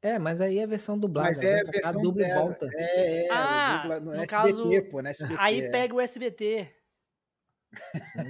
É, 0.00 0.18
mas 0.18 0.40
aí 0.40 0.58
é 0.58 0.66
versão 0.66 0.96
dublada. 0.98 1.28
Mas 1.28 1.40
é 1.42 1.56
vem 1.56 1.64
pra 1.64 1.72
cá, 1.72 1.80
versão 1.88 2.02
dubla 2.02 2.22
e 2.22 2.26
dela. 2.26 2.40
volta. 2.44 2.68
É, 2.72 3.26
é, 3.26 3.32
Ah, 3.32 3.78
dubla 3.82 4.00
no, 4.00 4.06
no 4.06 4.12
SBT, 4.12 4.28
caso, 4.30 4.90
pô, 4.90 5.02
no 5.02 5.08
SBT. 5.08 5.36
Aí 5.40 5.60
é. 5.60 5.70
pega 5.70 5.94
o 5.94 6.00
SBT. 6.00 6.74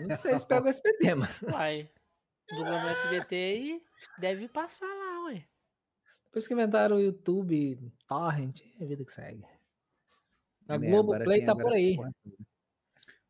Não 0.09 0.17
sei 0.17 0.39
se 0.39 0.47
pega 0.47 0.67
o 0.67 0.69
SBT, 0.69 1.15
mano. 1.15 1.33
Uai, 1.53 1.91
dubla 2.49 2.83
no 2.83 2.89
SBT 2.89 3.37
e 3.59 3.83
deve 4.19 4.49
passar 4.49 4.87
lá, 4.87 5.25
ué. 5.27 5.45
Depois 6.25 6.47
que 6.49 6.55
inventaram 6.55 6.97
o 6.97 7.01
YouTube, 7.01 7.93
Torrent, 8.07 8.61
é 8.81 8.85
a 8.85 8.87
vida 8.87 9.05
que 9.05 9.13
segue. 9.13 9.45
A 10.69 10.75
É, 10.75 10.79
Globoplay 10.79 11.23
agora 11.23 11.37
tem- 11.37 11.45
tá 11.45 11.55
por 11.57 11.73
aí. 11.73 11.97
porra 11.97 12.13
toda. 12.25 12.37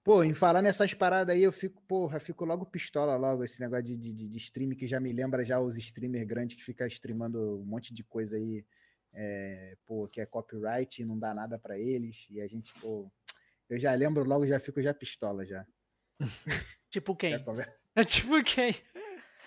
Pô, 0.09 0.25
em 0.25 0.33
falar 0.33 0.63
nessas 0.63 0.95
paradas 0.95 1.37
aí, 1.37 1.43
eu 1.43 1.53
fico, 1.53 1.83
porra, 1.83 2.19
fico 2.19 2.43
logo 2.47 2.65
pistola 2.65 3.15
logo, 3.17 3.45
esse 3.45 3.61
negócio 3.61 3.85
de, 3.85 3.95
de, 3.95 4.27
de 4.27 4.37
stream 4.39 4.71
que 4.71 4.87
já 4.87 4.99
me 4.99 5.13
lembra 5.13 5.45
já 5.45 5.61
os 5.61 5.77
streamers 5.77 6.27
grandes 6.27 6.57
que 6.57 6.65
ficam 6.65 6.87
streamando 6.87 7.61
um 7.61 7.65
monte 7.67 7.93
de 7.93 8.03
coisa 8.03 8.37
aí, 8.39 8.65
é, 9.13 9.77
pô, 9.85 10.09
que 10.09 10.23
é 10.23 10.25
copyright 10.25 11.03
e 11.03 11.05
não 11.05 11.19
dá 11.19 11.35
nada 11.35 11.59
para 11.59 11.79
eles, 11.79 12.27
e 12.31 12.41
a 12.41 12.47
gente, 12.47 12.73
pô, 12.81 13.13
eu 13.69 13.79
já 13.79 13.93
lembro 13.93 14.25
logo, 14.25 14.47
já 14.47 14.59
fico 14.59 14.81
já 14.81 14.95
pistola 14.95 15.45
já. 15.45 15.67
Tipo 16.91 17.15
quem? 17.15 17.33
Já 17.33 17.41
conver- 17.41 17.77
tipo 18.07 18.43
quem? 18.43 18.75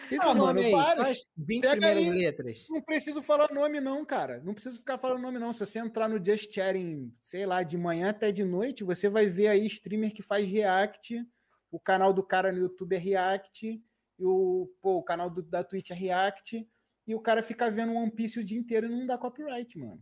Cita 0.03 0.23
Ah, 0.25 0.33
mano, 0.35 0.59
aí, 0.59 0.71
só 0.71 0.77
vários. 0.77 1.07
as 1.09 1.29
20 1.37 1.61
Pega 1.61 1.71
primeiras 1.77 2.03
aí. 2.03 2.19
letras. 2.19 2.67
Não 2.69 2.81
preciso 2.81 3.21
falar 3.21 3.53
nome, 3.53 3.79
não, 3.79 4.03
cara. 4.05 4.41
Não 4.43 4.53
preciso 4.53 4.79
ficar 4.79 4.97
falando 4.97 5.21
nome, 5.21 5.39
não. 5.39 5.53
Se 5.53 5.59
você 5.65 5.79
entrar 5.79 6.09
no 6.09 6.23
Just 6.23 6.53
Chatting, 6.53 7.13
sei 7.21 7.45
lá, 7.45 7.63
de 7.63 7.77
manhã 7.77 8.09
até 8.09 8.31
de 8.31 8.43
noite, 8.43 8.83
você 8.83 9.07
vai 9.09 9.27
ver 9.27 9.47
aí 9.47 9.65
streamer 9.67 10.13
que 10.13 10.21
faz 10.21 10.47
react. 10.47 11.23
O 11.71 11.79
canal 11.79 12.13
do 12.13 12.23
cara 12.23 12.51
no 12.51 12.59
YouTube 12.59 12.95
é 12.95 12.99
react. 12.99 13.67
E 13.67 14.25
o, 14.25 14.69
pô, 14.81 14.97
o 14.97 15.03
canal 15.03 15.29
do- 15.29 15.41
da 15.41 15.63
Twitch 15.63 15.91
é 15.91 15.93
react. 15.93 16.67
E 17.07 17.15
o 17.15 17.19
cara 17.19 17.41
fica 17.41 17.69
vendo 17.71 17.93
One 17.93 18.11
Piece 18.11 18.39
o 18.39 18.43
dia 18.43 18.57
inteiro 18.59 18.87
e 18.87 18.89
não 18.89 19.05
dá 19.05 19.17
copyright, 19.17 19.77
mano. 19.77 20.01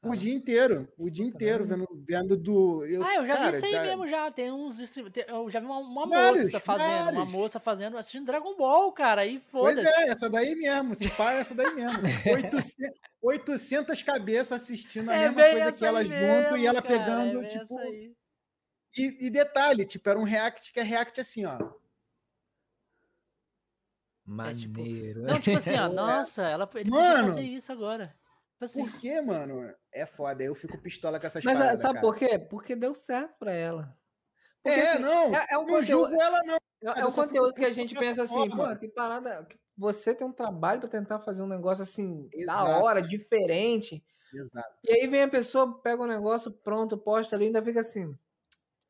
O 0.00 0.14
dia 0.14 0.32
inteiro. 0.32 0.88
O 0.96 1.10
dia 1.10 1.26
inteiro, 1.26 1.64
vendo, 1.64 1.86
vendo 2.06 2.36
do. 2.36 2.84
eu- 2.86 3.02
Ah, 3.02 3.16
eu 3.16 3.26
já 3.26 3.34
cara, 3.36 3.50
vi 3.50 3.56
isso 3.56 3.66
aí 3.66 3.72
mesmo 3.88 4.06
já. 4.06 4.30
Tem 4.30 4.52
uns 4.52 4.78
Eu 5.26 5.50
já 5.50 5.58
vi 5.58 5.66
uma, 5.66 5.78
uma 5.78 6.06
Vários, 6.06 6.44
moça 6.44 6.60
fazendo, 6.60 6.88
uma 6.88 7.04
vários. 7.12 7.32
moça 7.32 7.60
fazendo, 7.60 7.98
assistindo 7.98 8.26
Dragon 8.26 8.56
Ball, 8.56 8.92
cara. 8.92 9.22
Aí 9.22 9.42
Pois 9.50 9.80
foda-se. 9.80 10.00
é, 10.00 10.08
essa 10.08 10.30
daí 10.30 10.54
mesmo. 10.54 10.94
Se 10.94 11.10
pá, 11.10 11.32
essa 11.32 11.52
daí 11.52 11.74
mesmo. 11.74 11.98
800, 12.62 13.00
800 13.20 14.02
cabeças 14.04 14.62
assistindo 14.62 15.10
a 15.10 15.14
É 15.16 15.30
mesma 15.30 15.42
coisa 15.50 15.72
que 15.72 15.84
ela 15.84 15.98
aí 15.98 16.06
junto 16.06 16.20
mesmo, 16.52 16.56
e 16.58 16.66
ela 16.66 16.80
cara, 16.80 16.94
é 16.94 16.98
pegando, 16.98 17.40
bem 17.40 17.48
tipo. 17.48 17.76
E, 18.96 19.26
e 19.26 19.30
detalhe, 19.30 19.84
tipo, 19.84 20.08
era 20.08 20.18
um 20.18 20.24
react 20.24 20.72
que 20.72 20.78
é 20.78 20.82
react 20.84 21.20
assim, 21.20 21.44
ó. 21.44 21.58
Maneiro. 24.24 25.22
Não, 25.22 25.40
tipo 25.40 25.56
assim, 25.56 25.74
ó, 25.74 25.86
É. 25.86 25.88
nossa, 25.88 26.42
ela, 26.42 26.68
ele 26.76 26.90
Mano. 26.90 27.14
podia 27.14 27.24
fazer 27.30 27.42
isso 27.42 27.72
agora. 27.72 28.14
Tipo 28.58 28.64
assim, 28.64 28.84
Por 28.84 28.98
quê, 28.98 29.20
mano? 29.20 29.72
É 29.94 30.04
foda, 30.04 30.42
eu 30.42 30.52
fico 30.52 30.76
pistola 30.82 31.20
com 31.20 31.26
essas 31.28 31.44
Mas 31.44 31.58
ah, 31.58 31.60
paradas, 31.60 31.80
sabe 31.80 31.94
cara. 31.94 32.06
por 32.06 32.16
quê? 32.16 32.38
Porque 32.40 32.74
deu 32.74 32.92
certo 32.92 33.38
pra 33.38 33.52
ela. 33.52 33.96
Porque, 34.60 34.80
É, 34.80 34.90
assim, 34.90 34.98
não, 34.98 35.32
é, 35.32 35.46
é 35.52 35.58
um 35.58 35.60
não 35.60 35.74
conteúdo, 35.74 35.84
julgo 35.84 36.20
ela, 36.20 36.42
não. 36.42 36.56
é, 36.56 37.00
é 37.00 37.06
um 37.06 37.12
conteúdo 37.12 37.54
que 37.54 37.64
a 37.64 37.70
gente 37.70 37.94
pensa 37.94 38.24
assim, 38.24 38.50
pô, 38.50 38.76
que 38.76 38.88
parada. 38.88 39.46
Você 39.76 40.12
tem 40.12 40.26
um 40.26 40.32
trabalho 40.32 40.80
pra 40.80 40.88
tentar 40.88 41.20
fazer 41.20 41.40
um 41.44 41.46
negócio 41.46 41.82
assim, 41.82 42.28
da 42.44 42.54
Exato. 42.54 42.84
hora, 42.84 43.00
diferente. 43.00 44.04
Exato. 44.34 44.76
E 44.88 44.92
aí 44.92 45.06
vem 45.06 45.22
a 45.22 45.28
pessoa, 45.28 45.80
pega 45.80 46.02
o 46.02 46.06
negócio 46.08 46.50
pronto, 46.50 46.98
posta 46.98 47.36
ali, 47.36 47.46
ainda 47.46 47.62
fica 47.62 47.78
assim. 47.78 48.12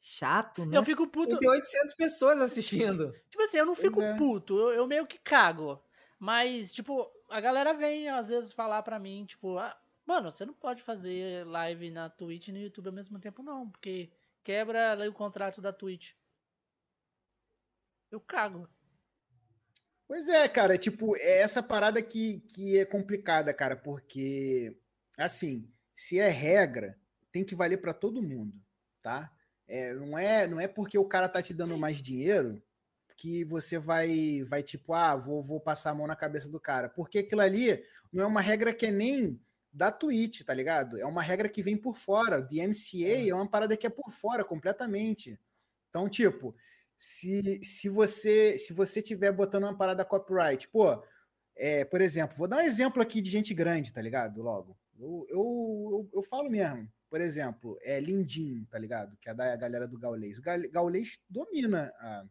Chato, 0.01 0.65
né? 0.65 0.79
eu 0.79 0.85
fico 0.85 1.07
puto. 1.07 1.37
E 1.37 1.39
tem 1.39 1.51
800 1.51 1.95
pessoas 1.95 2.41
assistindo. 2.41 3.13
Tipo 3.29 3.43
assim, 3.43 3.59
eu 3.59 3.67
não 3.67 3.75
fico 3.75 4.01
é. 4.01 4.17
puto, 4.17 4.59
eu, 4.59 4.71
eu 4.71 4.87
meio 4.87 5.07
que 5.07 5.19
cago. 5.19 5.79
Mas, 6.19 6.73
tipo, 6.73 7.07
a 7.29 7.41
galera 7.41 7.73
vem 7.75 8.09
às 8.09 8.29
vezes 8.29 8.53
falar 8.53 8.83
pra 8.83 8.99
mim, 8.99 9.25
tipo, 9.25 9.59
ah, 9.59 9.79
mano, 10.07 10.31
você 10.31 10.45
não 10.45 10.55
pode 10.55 10.83
fazer 10.83 11.47
live 11.47 11.91
na 11.91 12.09
Twitch 12.09 12.49
e 12.49 12.53
no 12.53 12.59
YouTube 12.59 12.89
ao 12.89 12.93
mesmo 12.93 13.19
tempo, 13.19 13.43
não, 13.43 13.69
porque 13.69 14.11
quebra 14.43 14.97
o 15.09 15.13
contrato 15.13 15.61
da 15.61 15.73
Twitch. 15.73 16.13
Eu 18.11 18.21
cago. 18.21 18.69
Pois 20.07 20.27
é, 20.27 20.49
cara, 20.49 20.79
tipo, 20.79 21.15
é 21.17 21.41
essa 21.43 21.63
parada 21.63 22.01
que, 22.01 22.41
que 22.55 22.79
é 22.79 22.85
complicada, 22.87 23.53
cara, 23.53 23.77
porque, 23.77 24.75
assim, 25.19 25.71
se 25.95 26.19
é 26.19 26.29
regra, 26.29 26.99
tem 27.31 27.45
que 27.45 27.55
valer 27.55 27.77
pra 27.79 27.93
todo 27.93 28.23
mundo, 28.23 28.55
tá? 29.03 29.31
É, 29.67 29.93
não, 29.93 30.19
é, 30.19 30.49
não 30.49 30.59
é 30.59 30.67
porque 30.67 30.97
o 30.97 31.05
cara 31.05 31.29
tá 31.29 31.43
te 31.43 31.53
dando 31.53 31.77
mais 31.77 32.01
dinheiro 32.01 32.63
que 33.19 33.45
você 33.45 33.79
vai, 33.79 34.45
vai 34.45 34.63
tipo, 34.63 34.95
ah, 34.95 35.17
vou, 35.17 35.43
vou 35.43 35.61
passar 35.61 35.91
a 35.91 35.95
mão 35.95 36.07
na 36.07 36.15
cabeça 36.15 36.49
do 36.49 36.61
cara. 36.61 36.89
Porque 36.89 37.19
aquilo 37.19 37.41
ali 37.41 37.83
não 38.13 38.23
é 38.23 38.27
uma 38.27 38.41
regra 38.41 38.73
que 38.73 38.87
é 38.87 38.93
nem 38.93 39.41
da 39.73 39.91
Twitch, 39.91 40.43
tá 40.43 40.55
ligado? 40.55 40.97
É 40.97 41.05
uma 41.05 41.21
regra 41.21 41.49
que 41.49 41.61
vem 41.61 41.77
por 41.77 41.97
fora. 41.97 42.39
O 42.39 42.47
DMCA 42.47 43.29
é 43.29 43.35
uma 43.35 43.51
parada 43.51 43.77
que 43.77 43.89
é 43.89 43.91
por 43.91 44.13
fora 44.13 44.45
completamente. 44.45 45.37
Então, 45.91 46.09
tipo, 46.09 46.55
se, 46.97 47.61
se 47.65 47.89
você 47.89 48.57
se 48.57 48.73
você 48.73 49.03
tiver 49.03 49.33
botando 49.33 49.65
uma 49.65 49.77
parada 49.77 50.05
copyright, 50.05 50.69
pô, 50.69 51.03
é, 51.57 51.85
por 51.85 52.01
exemplo, 52.01 52.37
vou 52.37 52.47
dar 52.47 52.59
um 52.59 52.61
exemplo 52.61 53.03
aqui 53.03 53.21
de 53.21 53.33
gente 53.33 53.53
grande, 53.53 53.93
tá 53.93 54.01
ligado? 54.01 54.41
Logo. 54.41 54.79
Eu, 54.97 55.27
eu, 55.29 55.89
eu, 55.91 56.11
eu 56.15 56.23
falo 56.23 56.49
mesmo. 56.49 56.89
Por 57.11 57.21
exemplo, 57.21 57.77
é 57.83 57.99
Lindinho, 57.99 58.65
tá 58.67 58.79
ligado? 58.79 59.17
Que 59.21 59.29
é 59.29 59.35
da 59.35 59.57
galera 59.57 59.89
do 59.89 59.99
Gaulês. 59.99 60.39
O 60.39 60.43
Gaulês 60.71 61.19
domina 61.29 61.93
a, 61.99 62.25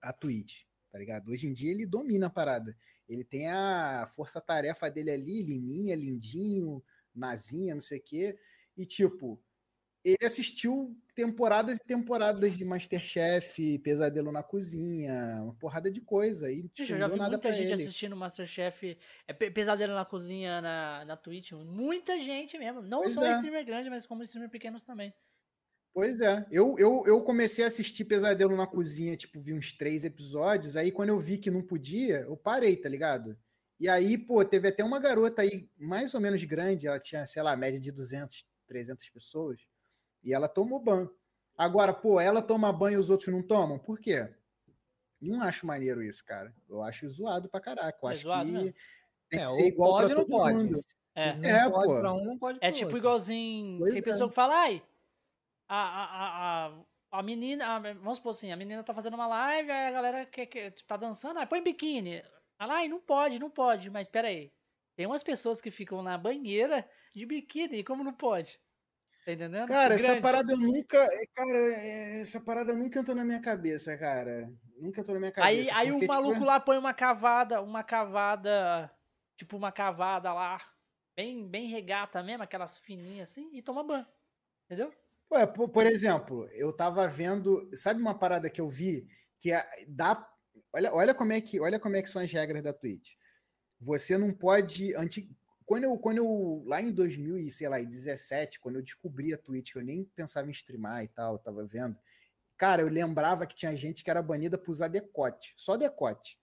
a 0.00 0.12
Twitch, 0.12 0.62
tá 0.90 0.98
ligado? 0.98 1.30
Hoje 1.30 1.46
em 1.46 1.52
dia 1.52 1.70
ele 1.70 1.86
domina 1.86 2.26
a 2.26 2.30
parada. 2.30 2.76
Ele 3.08 3.24
tem 3.24 3.48
a 3.48 4.06
força-tarefa 4.14 4.88
dele 4.90 5.10
ali, 5.10 5.42
Liminha, 5.42 5.96
Lindinho, 5.96 6.82
Nazinha, 7.14 7.74
não 7.74 7.80
sei 7.80 7.98
o 7.98 8.02
quê. 8.02 8.38
E, 8.76 8.86
tipo, 8.86 9.42
ele 10.04 10.24
assistiu 10.24 10.96
temporadas 11.14 11.76
e 11.76 11.84
temporadas 11.84 12.56
de 12.56 12.64
Masterchef, 12.64 13.78
Pesadelo 13.80 14.30
na 14.30 14.42
Cozinha, 14.42 15.12
uma 15.42 15.54
porrada 15.54 15.90
de 15.90 16.00
coisa. 16.00 16.50
E, 16.50 16.68
tipo, 16.68 16.92
eu 16.92 16.98
já 16.98 17.08
vi 17.08 17.18
muita 17.20 17.52
gente 17.52 17.72
ele. 17.72 17.82
assistindo 17.82 18.16
Masterchef, 18.16 18.96
é, 19.26 19.32
Pe- 19.32 19.50
Pesadelo 19.50 19.92
na 19.94 20.04
Cozinha 20.04 20.60
na, 20.60 21.04
na 21.04 21.16
Twitch. 21.16 21.50
Muita 21.52 22.18
gente 22.20 22.56
mesmo. 22.58 22.80
Não 22.80 23.00
Pois 23.02 23.14
só 23.14 23.26
é. 23.26 23.32
streamer 23.32 23.64
grande, 23.66 23.90
mas 23.90 24.06
como 24.06 24.22
streamer 24.22 24.48
pequenos 24.50 24.82
também. 24.84 25.12
Pois 25.92 26.20
é. 26.20 26.46
Eu, 26.50 26.76
eu, 26.78 27.02
eu 27.06 27.20
comecei 27.22 27.64
a 27.64 27.66
assistir 27.68 28.04
Pesadelo 28.04 28.56
na 28.56 28.66
Cozinha, 28.66 29.16
tipo, 29.16 29.40
vi 29.40 29.52
uns 29.52 29.72
três 29.72 30.04
episódios. 30.04 30.76
Aí, 30.76 30.92
quando 30.92 31.08
eu 31.08 31.18
vi 31.18 31.36
que 31.38 31.50
não 31.50 31.62
podia, 31.62 32.20
eu 32.20 32.36
parei, 32.36 32.76
tá 32.76 32.88
ligado? 32.88 33.36
E 33.78 33.88
aí, 33.88 34.16
pô, 34.16 34.44
teve 34.44 34.68
até 34.68 34.84
uma 34.84 35.00
garota 35.00 35.42
aí, 35.42 35.68
mais 35.76 36.14
ou 36.14 36.20
menos 36.20 36.44
grande, 36.44 36.86
ela 36.86 37.00
tinha, 37.00 37.26
sei 37.26 37.42
lá, 37.42 37.56
média 37.56 37.80
de 37.80 37.90
200, 37.90 38.44
300 38.68 39.08
pessoas, 39.08 39.62
e 40.22 40.32
ela 40.34 40.48
tomou 40.48 40.78
ban. 40.78 41.08
Agora, 41.56 41.92
pô, 41.92 42.20
ela 42.20 42.40
toma 42.42 42.72
banho 42.72 42.96
e 42.96 43.00
os 43.00 43.10
outros 43.10 43.28
não 43.34 43.42
tomam? 43.42 43.78
Por 43.78 43.98
quê? 43.98 44.28
Não 45.20 45.42
acho 45.42 45.66
maneiro 45.66 46.02
isso, 46.02 46.24
cara. 46.24 46.54
Eu 46.68 46.82
acho 46.82 47.08
zoado 47.10 47.48
pra 47.48 47.60
caraca. 47.60 47.98
Eu 48.02 48.08
É 48.08 48.12
acho 48.12 48.22
zoado 48.22 48.48
que 48.50 48.74
tem 49.28 49.40
É, 49.40 49.46
que 49.46 49.54
ser 49.54 49.66
igual 49.66 49.90
pode 49.92 50.12
pra 50.12 50.14
ou 50.14 50.20
não 50.22 50.28
todo 50.28 50.38
pode. 50.42 50.56
mundo. 50.64 50.78
Se 50.78 50.84
É. 51.14 51.34
não 51.36 51.44
É, 51.48 51.70
pode 51.70 51.86
pô. 51.86 52.00
pra 52.00 52.12
um, 52.14 52.24
não 52.24 52.38
pode 52.38 52.58
É 52.62 52.70
tipo 52.70 52.84
outro. 52.84 52.98
igualzinho. 52.98 53.78
Pois 53.80 53.92
tem 53.92 54.00
é. 54.00 54.04
pessoa 54.04 54.28
que 54.28 54.34
fala, 54.34 54.54
ai, 54.62 54.82
a, 55.74 56.66
a, 56.66 56.66
a, 56.68 57.18
a, 57.18 57.22
menina. 57.22 57.76
a- 57.76 57.78
vamos 57.94 58.16
supor 58.18 58.32
assim, 58.32 58.50
a 58.50 58.56
menina 58.56 58.82
tá 58.82 58.92
fazendo 58.92 59.14
uma 59.14 59.26
live, 59.26 59.70
aí 59.70 59.86
a 59.88 59.92
galera 59.92 60.26
quer, 60.26 60.46
quer, 60.46 60.70
tipo, 60.72 60.88
tá 60.88 60.96
dançando, 60.96 61.38
aí 61.38 61.46
põe 61.46 61.62
biquíni. 61.62 62.22
Ela, 62.58 62.74
ai, 62.74 62.88
não 62.88 63.00
pode, 63.00 63.38
não 63.38 63.50
pode, 63.50 63.88
mas 63.88 64.08
pera 64.08 64.28
aí. 64.28 64.52
Tem 64.96 65.06
umas 65.06 65.22
pessoas 65.22 65.60
que 65.60 65.70
ficam 65.70 66.02
na 66.02 66.18
banheira 66.18 66.88
de 67.14 67.24
biquíni, 67.24 67.84
como 67.84 68.02
não 68.04 68.12
pode? 68.12 68.60
Tá 69.24 69.32
entendendo? 69.32 69.68
Cara, 69.68 69.94
essa 69.94 70.06
Grande. 70.06 70.22
parada 70.22 70.52
eu 70.52 70.56
nunca. 70.58 70.96
é, 70.98 71.26
Cara, 71.34 71.58
é, 71.74 72.20
essa 72.20 72.40
parada 72.40 72.74
nunca 72.74 72.98
entrou 72.98 73.16
na 73.16 73.24
minha 73.24 73.40
cabeça, 73.40 73.96
cara. 73.96 74.50
Nunca 74.80 75.00
entrou 75.00 75.14
na 75.14 75.20
minha 75.20 75.32
Aí, 75.36 75.66
cabeça. 75.66 75.76
aí 75.76 75.90
porque, 75.90 76.04
o 76.04 76.08
maluco 76.08 76.34
tipo, 76.34 76.44
lá 76.46 76.58
põe 76.58 76.78
uma 76.78 76.92
cavada, 76.94 77.62
uma 77.62 77.84
cavada, 77.84 78.90
tipo 79.36 79.56
uma 79.56 79.70
cavada 79.70 80.32
lá, 80.32 80.58
bem, 81.14 81.46
bem 81.48 81.68
regata 81.68 82.22
mesmo, 82.22 82.42
aquelas 82.42 82.78
fininhas 82.78 83.30
assim, 83.30 83.50
e 83.52 83.62
toma 83.62 83.84
banho. 83.84 84.06
Entendeu? 84.66 84.92
Ué, 85.32 85.46
por, 85.46 85.68
por 85.68 85.86
exemplo, 85.86 86.46
eu 86.52 86.72
tava 86.72 87.06
vendo. 87.08 87.68
Sabe 87.76 88.00
uma 88.00 88.18
parada 88.18 88.50
que 88.50 88.60
eu 88.60 88.68
vi? 88.68 89.06
Que 89.38 89.52
é, 89.52 89.64
dá. 89.88 90.26
Olha, 90.72 90.92
olha, 90.94 91.14
como 91.14 91.32
é 91.32 91.40
que, 91.40 91.60
olha 91.60 91.78
como 91.78 91.96
é 91.96 92.02
que 92.02 92.10
são 92.10 92.20
as 92.22 92.30
regras 92.32 92.62
da 92.62 92.72
Twitch. 92.72 93.12
Você 93.80 94.18
não 94.18 94.32
pode. 94.32 94.94
Anti, 94.96 95.30
quando, 95.64 95.84
eu, 95.84 95.96
quando 95.98 96.18
eu. 96.18 96.62
Lá 96.66 96.80
em 96.82 96.90
2017, 96.92 98.58
quando 98.60 98.76
eu 98.76 98.82
descobri 98.82 99.32
a 99.32 99.38
Twitch, 99.38 99.72
que 99.72 99.78
eu 99.78 99.84
nem 99.84 100.04
pensava 100.16 100.48
em 100.48 100.52
streamar 100.52 101.04
e 101.04 101.08
tal, 101.08 101.34
eu 101.34 101.38
tava 101.38 101.64
vendo. 101.64 101.96
Cara, 102.56 102.82
eu 102.82 102.88
lembrava 102.88 103.46
que 103.46 103.54
tinha 103.54 103.74
gente 103.74 104.04
que 104.04 104.10
era 104.10 104.20
banida 104.22 104.58
por 104.58 104.70
usar 104.70 104.88
decote. 104.88 105.54
Só 105.56 105.76
decote. 105.76 106.38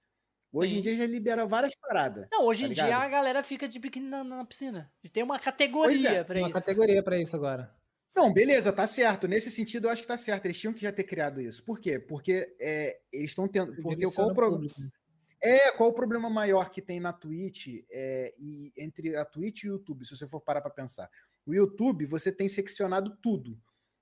Hoje 0.52 0.71
Sim. 0.73 0.78
em 0.80 0.82
dia 0.82 0.95
já 0.95 1.06
libera 1.06 1.45
várias 1.45 1.76
paradas. 1.76 2.28
Não, 2.32 2.45
hoje 2.45 2.62
Tá 2.63 2.67
em 2.71 2.73
dia 2.73 2.84
ligado? 2.86 3.02
a 3.04 3.10
galera 3.10 3.43
fica 3.43 3.67
de 3.67 3.78
biquíni 3.78 4.08
na, 4.08 4.23
na 4.23 4.45
piscina. 4.45 4.91
Tem 5.13 5.21
uma 5.21 5.36
Pois 5.36 5.45
categoria 5.45 6.10
é, 6.10 6.23
pra 6.23 6.39
Uma 6.39 6.47
isso. 6.47 6.54
categoria 6.54 7.04
pra 7.04 7.19
isso 7.19 7.36
agora. 7.36 7.71
Não, 8.17 8.34
beleza, 8.34 8.73
tá 8.73 8.88
certo. 8.88 9.27
Nesse 9.27 9.51
sentido, 9.51 9.86
eu 9.86 9.91
acho 9.91 10.01
que 10.01 10.08
tá 10.08 10.17
certo. 10.17 10.45
Eles 10.45 10.60
tinham 10.60 10.73
que 10.73 10.82
já 10.82 10.91
ter 10.91 11.03
criado 11.03 11.39
isso. 11.39 11.63
Por 11.63 11.80
quê? 11.80 11.99
Porque 11.99 12.51
é, 12.60 12.99
eles 13.13 13.30
estão 13.30 13.47
tendo. 13.47 13.75
Porque 13.75 14.06
qual 14.12 14.30
o 14.30 14.34
problema? 14.34 14.73
público. 14.73 14.91
É, 15.39 15.71
qual 15.73 15.89
o 15.89 15.93
problema 15.93 16.27
maior 16.27 16.71
que 16.71 16.82
tem 16.82 16.99
na 16.99 17.13
Twitch 17.13 17.67
é, 17.91 18.34
e 18.39 18.73
entre 18.75 19.15
a 19.15 19.23
Twitch 19.23 19.65
e 19.65 19.69
o 19.69 19.73
YouTube, 19.73 20.03
se 20.03 20.17
você 20.17 20.25
for 20.27 20.41
parar 20.41 20.62
para 20.62 20.71
pensar? 20.71 21.08
O 21.45 21.53
YouTube, 21.53 22.08
você 22.08 22.32
tem 22.32 22.49
seccionado 22.49 23.15
tudo. 23.21 23.56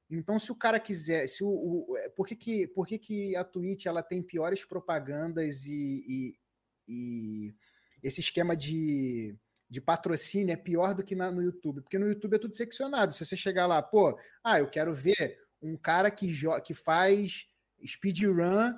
Então, 0.09 0.39
se 0.39 0.49
o 0.49 0.55
cara 0.55 0.79
quiser, 0.79 1.27
se 1.27 1.43
o, 1.43 1.49
o- 1.49 1.97
é, 1.97 2.07
por 2.07 2.25
que 2.25 2.37
que, 2.37 2.67
por 2.67 2.87
que 2.87 2.97
que 2.97 3.35
a 3.35 3.43
Twitch 3.43 3.85
ela 3.85 4.01
tem 4.01 4.23
piores 4.23 4.63
propagandas 4.63 5.65
e, 5.65 6.05
e- 6.07 6.37
e 6.87 7.53
esse 8.01 8.21
esquema 8.21 8.55
de, 8.55 9.35
de 9.69 9.81
patrocínio 9.81 10.53
é 10.53 10.55
pior 10.55 10.93
do 10.93 11.03
que 11.03 11.15
na- 11.15 11.31
no 11.31 11.41
YouTube? 11.41 11.81
Porque 11.81 11.97
no 11.97 12.07
YouTube 12.07 12.35
é 12.35 12.39
tudo 12.39 12.55
seccionado. 12.55 13.13
Se 13.13 13.25
você 13.25 13.35
chegar 13.35 13.65
lá, 13.65 13.81
pô, 13.81 14.17
ah, 14.43 14.59
eu 14.59 14.69
quero 14.69 14.93
ver 14.93 15.39
um 15.61 15.75
cara 15.75 16.11
que, 16.11 16.29
que 16.63 16.73
faz 16.73 17.47
speedrun 17.85 18.73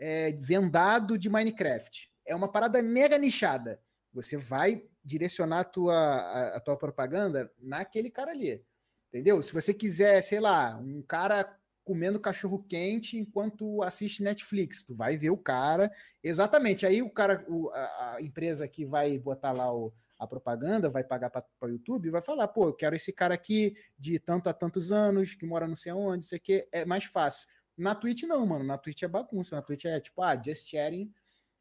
é, 0.00 0.32
vendado 0.32 1.18
de 1.18 1.28
Minecraft. 1.28 2.10
É 2.26 2.34
uma 2.34 2.50
parada 2.50 2.82
mega 2.82 3.18
nichada. 3.18 3.80
Você 4.12 4.36
vai 4.36 4.82
direcionar 5.04 5.60
a 5.60 5.64
tua, 5.64 5.94
a, 5.94 6.56
a 6.56 6.60
tua 6.60 6.76
propaganda 6.76 7.52
naquele 7.58 8.10
cara 8.10 8.30
ali. 8.30 8.64
Entendeu? 9.08 9.42
Se 9.42 9.52
você 9.52 9.74
quiser, 9.74 10.22
sei 10.22 10.40
lá, 10.40 10.76
um 10.78 11.02
cara 11.02 11.56
comendo 11.84 12.20
cachorro 12.20 12.64
quente 12.68 13.18
enquanto 13.18 13.82
assiste 13.82 14.22
Netflix, 14.22 14.82
tu 14.82 14.94
vai 14.94 15.16
ver 15.16 15.30
o 15.30 15.36
cara. 15.36 15.90
Exatamente. 16.22 16.86
Aí 16.86 17.02
o 17.02 17.10
cara, 17.10 17.44
a, 17.72 18.14
a 18.16 18.22
empresa 18.22 18.68
que 18.68 18.84
vai 18.84 19.18
botar 19.18 19.52
lá 19.52 19.72
o, 19.74 19.92
a 20.20 20.26
propaganda, 20.26 20.90
vai 20.90 21.02
pagar 21.02 21.30
para 21.30 21.44
o 21.62 21.68
YouTube, 21.68 22.10
vai 22.10 22.20
falar, 22.20 22.46
pô, 22.46 22.68
eu 22.68 22.74
quero 22.74 22.94
esse 22.94 23.10
cara 23.10 23.32
aqui 23.32 23.74
de 23.98 24.18
tanto 24.18 24.50
a 24.50 24.52
tantos 24.52 24.92
anos, 24.92 25.34
que 25.34 25.46
mora 25.46 25.66
não 25.66 25.74
sei 25.74 25.92
aonde, 25.92 26.26
isso 26.26 26.34
aqui 26.34 26.68
é 26.70 26.84
mais 26.84 27.04
fácil. 27.04 27.48
Na 27.74 27.94
Twitch 27.94 28.24
não, 28.24 28.44
mano. 28.44 28.62
Na 28.62 28.76
Twitch 28.76 29.02
é 29.02 29.08
bagunça. 29.08 29.56
Na 29.56 29.62
Twitch 29.62 29.86
é 29.86 29.98
tipo, 29.98 30.20
ah, 30.20 30.36
just 30.36 30.68
sharing 30.68 31.10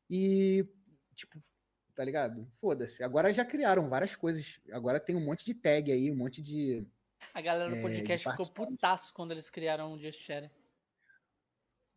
e 0.09 0.67
tipo, 1.15 1.41
tá 1.95 2.03
ligado? 2.03 2.45
Foda-se. 2.59 3.01
Agora 3.01 3.31
já 3.31 3.45
criaram 3.45 3.87
várias 3.87 4.17
coisas. 4.17 4.59
Agora 4.73 4.99
tem 4.99 5.15
um 5.15 5.23
monte 5.23 5.45
de 5.45 5.53
tag 5.53 5.89
aí, 5.89 6.11
um 6.11 6.17
monte 6.17 6.41
de 6.41 6.85
A 7.33 7.39
galera 7.39 7.69
do 7.69 7.77
É, 7.77 7.81
podcast 7.81 8.29
ficou 8.29 8.51
putaço 8.51 9.13
quando 9.13 9.31
eles 9.31 9.49
criaram 9.49 9.93
o 9.93 9.97
Just 9.99 10.19
Sharing. 10.19 10.49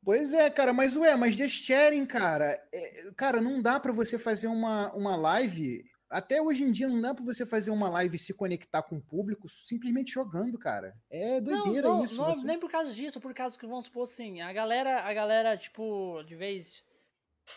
Pois 0.05 0.33
é, 0.33 0.49
cara, 0.51 0.73
mas 0.73 0.97
ué, 0.97 1.15
mas 1.17 1.37
just 1.37 1.65
sharing, 1.65 2.05
cara, 2.07 2.61
é, 2.75 3.13
cara, 3.17 3.41
não 3.41 3.63
dá 3.63 3.79
pra 3.79 3.93
você 3.93 4.19
fazer 4.19 4.49
uma, 4.49 4.93
uma 4.95 5.15
live. 5.15 5.85
Até 6.13 6.43
hoje 6.43 6.63
em 6.63 6.71
dia 6.71 6.87
não 6.87 7.01
dá 7.01 7.15
pra 7.15 7.25
você 7.25 7.47
fazer 7.47 7.71
uma 7.71 7.89
live 7.89 8.17
e 8.17 8.19
se 8.19 8.35
conectar 8.35 8.83
com 8.83 8.97
o 8.97 9.01
público 9.01 9.49
simplesmente 9.49 10.13
jogando, 10.13 10.59
cara. 10.59 10.95
É 11.11 11.41
doideira 11.41 11.89
não, 11.89 11.99
não, 11.99 12.05
isso. 12.05 12.21
não, 12.21 12.35
você- 12.35 12.47
nem 12.47 12.59
por 12.59 12.71
causa 12.71 12.93
disso, 12.93 13.19
por 13.19 13.33
causa 13.33 13.59
que 13.59 13.67
vamos 13.67 13.87
supor 13.87 14.03
assim, 14.03 14.43
a 14.43 14.53
galera, 14.53 15.01
a 15.03 15.15
galera, 15.15 15.57
tipo, 15.57 16.23
de 16.27 16.35
vez. 16.37 16.85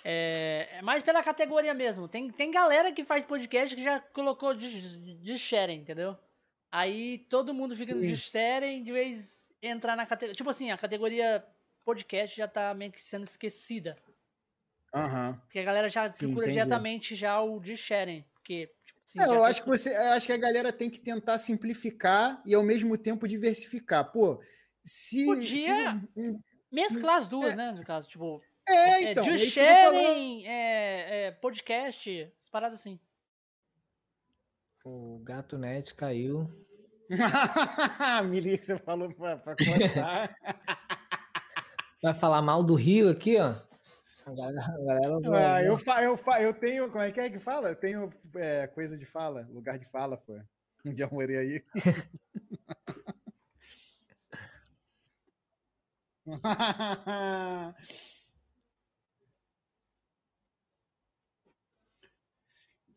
É, 0.03 0.69
é 0.77 0.81
mais 0.81 1.03
pela 1.03 1.21
categoria 1.21 1.73
mesmo. 1.73 2.07
Tem, 2.07 2.29
tem 2.31 2.49
galera 2.49 2.91
que 2.93 3.03
faz 3.03 3.25
podcast 3.25 3.75
que 3.75 3.83
já 3.83 3.99
colocou 3.99 4.53
de, 4.53 5.15
de 5.17 5.37
sharing, 5.37 5.81
entendeu? 5.81 6.17
Aí 6.71 7.19
todo 7.29 7.53
mundo 7.53 7.75
fica 7.75 7.93
no 7.93 8.01
Sim. 8.01 8.07
de 8.07 8.17
sharing, 8.17 8.83
de 8.83 8.91
vez 8.91 9.45
entrar 9.61 9.95
na 9.97 10.05
categoria. 10.05 10.35
Tipo 10.35 10.49
assim, 10.49 10.71
a 10.71 10.77
categoria 10.77 11.45
podcast 11.83 12.35
já 12.35 12.47
tá 12.47 12.73
meio 12.73 12.91
que 12.91 13.01
sendo 13.03 13.23
esquecida. 13.25 13.97
Aham. 14.93 15.39
Porque 15.45 15.59
a 15.59 15.63
galera 15.63 15.89
já 15.89 16.11
Sim, 16.11 16.27
procura 16.27 16.45
entendi. 16.47 16.59
diretamente 16.59 17.15
já 17.15 17.39
o 17.41 17.59
de 17.59 17.75
sharing. 17.77 18.23
Porque, 18.45 18.67
tipo 18.85 18.99
assim, 19.03 19.19
É, 19.19 19.25
eu 19.25 19.43
acho 19.43 19.63
que 19.63 19.67
você, 19.67 19.89
eu 19.89 20.11
acho 20.11 20.27
que 20.27 20.31
a 20.33 20.37
galera 20.37 20.71
tem 20.71 20.87
que 20.87 20.99
tentar 20.99 21.39
simplificar 21.39 22.39
e 22.45 22.53
ao 22.53 22.61
mesmo 22.61 22.95
tempo 22.95 23.27
diversificar. 23.27 24.11
Pô, 24.11 24.39
se 24.85 25.25
Podia- 25.25 25.99
se 26.13 26.19
um- 26.19 26.29
um- 26.33 26.39
mesclar 26.71 27.15
as 27.15 27.27
duas, 27.27 27.55
né? 27.55 27.71
No 27.71 27.83
caso, 27.83 28.07
tipo, 28.07 28.39
é, 28.69 28.73
É, 28.75 29.11
então, 29.11 29.23
de 29.23 29.31
é 29.31 29.37
sharing, 29.37 30.45
é, 30.45 31.25
é, 31.27 31.31
podcast, 31.31 32.31
as 32.39 32.47
paradas 32.49 32.79
assim. 32.79 32.99
O 34.85 35.19
gato 35.23 35.57
net 35.57 35.95
caiu. 35.95 36.47
Você 38.61 38.77
falou 38.77 39.11
pra, 39.11 39.37
pra 39.37 39.55
cortar. 39.55 40.35
Vai 42.03 42.13
falar 42.13 42.43
mal 42.43 42.61
do 42.61 42.75
Rio 42.75 43.09
aqui, 43.09 43.37
ó. 43.39 43.55
A 44.25 44.31
galera, 44.33 44.61
a 44.61 44.77
galera 44.85 45.19
vai- 45.29 45.43
Ah, 45.43 45.51
vai- 45.53 45.67
eu, 45.67 45.77
fa, 45.77 46.03
eu, 46.03 46.17
fa, 46.17 46.41
eu 46.41 46.53
tenho. 46.53 46.89
Como 46.91 47.03
é 47.03 47.11
que 47.11 47.19
é 47.19 47.29
que 47.29 47.39
fala? 47.39 47.69
Eu 47.69 47.75
tenho 47.75 48.11
é, 48.35 48.67
coisa 48.67 48.97
de 48.97 49.05
fala, 49.05 49.47
lugar 49.51 49.77
de 49.77 49.85
fala, 49.85 50.17
pô. 50.17 50.33
Um 50.85 50.93
dia 50.93 51.05
eu 51.05 51.11
morei 51.11 51.37
aí. 51.37 51.63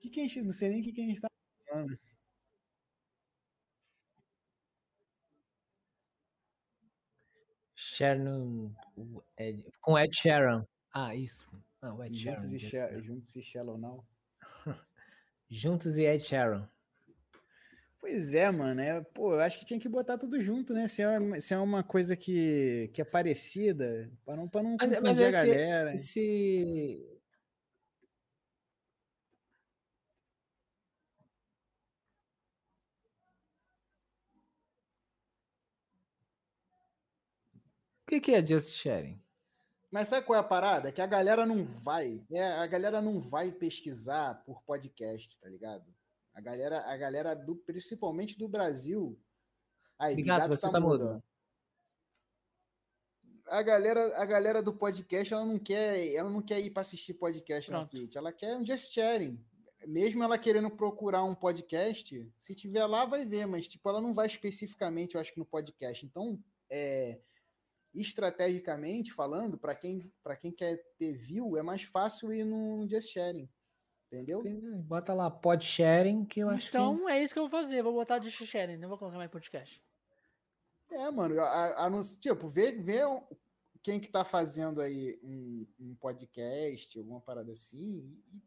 que 0.00 0.08
que 0.10 0.20
a 0.20 0.24
gente, 0.24 0.42
não 0.42 0.52
sei 0.52 0.68
nem 0.70 0.80
o 0.80 0.84
que, 0.84 0.92
que 0.92 1.00
a 1.00 1.04
gente 1.06 1.20
tá 1.20 1.28
falando. 1.66 1.98
Sharon. 7.74 8.74
com 9.80 9.98
Ed 9.98 10.12
Sheeran. 10.14 10.66
Ah, 10.92 11.14
isso. 11.14 11.50
Ah, 11.80 11.94
o 11.94 12.02
Ed. 12.02 12.16
Juntos 12.18 12.52
e, 12.52 12.58
just 12.58 12.72
Sha- 12.74 12.98
juntos 13.00 13.36
e 13.36 13.42
Shallow 13.42 13.78
Now. 13.78 14.04
Juntos 15.48 15.96
e 15.96 16.04
Ed 16.04 16.22
Sheeran. 16.24 16.68
Pois 18.00 18.32
é, 18.34 18.50
mano. 18.50 18.80
É, 18.80 19.00
pô, 19.00 19.34
eu 19.34 19.40
acho 19.40 19.58
que 19.58 19.64
tinha 19.64 19.80
que 19.80 19.88
botar 19.88 20.16
tudo 20.18 20.40
junto, 20.40 20.72
né? 20.72 20.86
Se 20.88 21.02
é, 21.02 21.18
uma- 21.18 21.40
se 21.40 21.52
é 21.54 21.58
uma 21.58 21.82
coisa 21.82 22.16
que, 22.16 22.90
que 22.92 23.00
é 23.00 23.04
parecida, 23.04 24.10
para 24.24 24.36
não, 24.36 24.48
pra 24.48 24.62
não 24.62 24.76
Mas- 24.78 24.90
confundir 24.90 25.02
mas 25.14 25.18
a 25.20 25.28
esse- 25.28 25.46
galera. 25.48 25.94
Esse. 25.94 27.18
O 38.02 38.06
que, 38.08 38.20
que 38.20 38.32
é 38.32 38.44
Just 38.44 38.76
Sharing? 38.76 39.20
Mas 39.90 40.08
sabe 40.08 40.26
qual 40.26 40.36
é 40.36 40.40
a 40.40 40.44
parada? 40.44 40.88
É 40.88 40.92
que 40.92 41.00
a 41.00 41.06
galera 41.06 41.46
não 41.46 41.64
vai, 41.64 42.22
é, 42.30 42.42
a 42.44 42.66
galera 42.66 43.00
não 43.00 43.20
vai 43.20 43.50
pesquisar 43.50 44.34
por 44.44 44.62
podcast, 44.62 45.38
tá 45.40 45.48
ligado? 45.48 45.84
A 46.34 46.40
galera, 46.40 46.80
a 46.80 46.96
galera 46.96 47.34
do, 47.34 47.56
principalmente 47.56 48.36
do 48.38 48.46
Brasil. 48.46 49.18
Aí, 49.98 50.14
Bigato, 50.14 50.48
você 50.48 50.70
tá 50.70 50.78
mudo. 50.78 51.04
ó. 51.04 51.20
A 53.50 53.62
galera, 53.62 54.14
a 54.16 54.26
galera 54.26 54.62
do 54.62 54.74
podcast, 54.74 55.32
ela 55.32 55.44
não 55.44 55.58
quer, 55.58 56.14
ela 56.14 56.28
não 56.28 56.42
quer 56.42 56.60
ir 56.60 56.70
para 56.70 56.82
assistir 56.82 57.14
podcast 57.14 57.70
na 57.70 57.78
Pronto. 57.78 57.90
Twitch, 57.90 58.14
ela 58.14 58.30
quer 58.30 58.56
um 58.58 58.64
just 58.64 58.92
sharing. 58.92 59.42
Mesmo 59.86 60.22
ela 60.22 60.36
querendo 60.38 60.70
procurar 60.70 61.24
um 61.24 61.34
podcast, 61.34 62.30
se 62.38 62.54
tiver 62.54 62.84
lá 62.84 63.06
vai 63.06 63.24
ver, 63.24 63.46
mas 63.46 63.66
tipo, 63.66 63.88
ela 63.88 64.00
não 64.00 64.12
vai 64.12 64.26
especificamente, 64.26 65.14
eu 65.14 65.20
acho 65.20 65.32
que 65.32 65.38
no 65.38 65.46
podcast. 65.46 66.04
Então, 66.04 66.38
é, 66.70 67.18
estrategicamente 67.94 69.12
falando, 69.12 69.58
para 69.58 69.74
quem, 69.74 70.12
para 70.22 70.36
quem 70.36 70.52
quer 70.52 70.76
ter 70.98 71.16
view, 71.16 71.56
é 71.56 71.62
mais 71.62 71.82
fácil 71.82 72.32
ir 72.32 72.44
no 72.44 72.86
Just 72.88 73.10
Sharing. 73.10 73.48
Entendeu? 74.10 74.42
Bota 74.84 75.12
lá 75.12 75.30
pod 75.30 75.62
sharing 75.62 76.24
que 76.24 76.40
eu 76.40 76.48
acho 76.48 76.70
que. 76.70 76.76
Então 76.78 77.06
é 77.08 77.22
isso 77.22 77.34
que 77.34 77.38
eu 77.38 77.48
vou 77.48 77.50
fazer. 77.50 77.82
Vou 77.82 77.92
botar 77.92 78.18
de 78.18 78.30
sharing, 78.30 78.78
não 78.78 78.88
vou 78.88 78.96
colocar 78.96 79.18
mais 79.18 79.30
podcast. 79.30 79.82
É, 80.90 81.10
mano. 81.10 81.38
A, 81.38 81.86
a, 81.86 81.90
tipo, 82.18 82.48
vê, 82.48 82.72
vê 82.72 83.04
um- 83.04 83.22
quem 83.88 83.98
que 83.98 84.10
tá 84.10 84.22
fazendo 84.22 84.82
aí 84.82 85.18
um, 85.22 85.66
um 85.80 85.94
podcast, 85.94 86.98
alguma 86.98 87.22
parada 87.22 87.52
assim, 87.52 88.04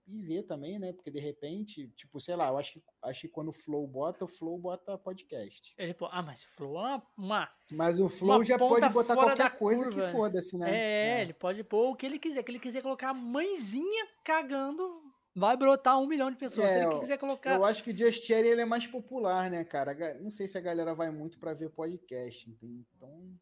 e, 0.08 0.20
e 0.20 0.22
vê 0.22 0.44
também, 0.44 0.78
né? 0.78 0.94
Porque 0.94 1.10
de 1.10 1.20
repente, 1.20 1.88
tipo, 1.96 2.22
sei 2.22 2.36
lá, 2.36 2.50
eu 2.50 2.58
acho 2.60 2.74
que, 2.74 2.84
acho 3.02 3.22
que 3.22 3.28
quando 3.28 3.48
o 3.48 3.52
Flow 3.52 3.88
bota, 3.88 4.26
o 4.26 4.28
Flow 4.28 4.56
bota 4.60 5.00
podcast. 5.00 5.74
É 5.80 5.88
tipo, 5.88 6.06
ah, 6.06 6.22
mas 6.22 6.44
Flow 6.44 6.88
é 6.88 7.02
uma, 7.18 7.50
Mas 7.72 8.00
o 8.00 8.08
Flow 8.08 8.44
já 8.44 8.56
pode 8.56 8.88
botar 8.90 9.16
qualquer 9.16 9.58
coisa 9.58 9.86
curva. 9.86 10.06
que 10.06 10.12
foda-se, 10.12 10.56
né? 10.56 10.70
É, 10.72 11.22
ele 11.24 11.34
pode 11.34 11.64
pôr 11.64 11.90
o 11.90 11.96
que 11.96 12.06
ele 12.06 12.20
quiser. 12.20 12.44
Que 12.44 12.52
ele 12.52 12.60
quiser 12.60 12.84
colocar 12.84 13.10
a 13.10 13.14
mãezinha 13.16 14.08
cagando, 14.24 15.02
vai 15.36 15.58
brotar 15.58 16.00
um 16.00 16.06
milhão 16.06 16.30
de 16.30 16.38
pessoas. 16.38 16.70
É, 16.70 16.82
Se 16.82 16.86
ele 16.86 17.00
quiser 17.00 17.18
colocar. 17.18 17.56
Eu 17.56 17.66
acho 17.66 17.84
que 17.84 17.90
o 17.90 17.98
Just 17.98 18.28
Sharing 18.28 18.48
ele 18.48 18.62
é 18.62 18.66
mais 18.66 18.86
popular, 18.86 19.50
né, 19.50 19.64
cara? 19.64 19.96
Não 20.20 20.30
sei 20.30 20.48
se 20.48 20.56
a 20.56 20.62
galera 20.62 20.94
vai 20.94 21.10
muito 21.10 21.40
pra 21.40 21.56
ver 21.56 21.72
podcast. 21.72 22.48
Então, 22.62 23.40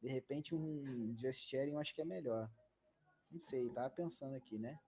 de 0.00 0.08
repente, 0.08 0.54
um 0.54 1.14
Just 1.18 1.40
Sharing 1.48 1.72
eu 1.72 1.80
acho 1.80 1.94
que 1.94 2.00
é 2.02 2.04
melhor. 2.04 2.50
Não 3.30 3.40
sei, 3.40 3.68
tava 3.70 3.90
pensando 3.90 4.34
aqui, 4.36 4.58
né? 4.58 4.78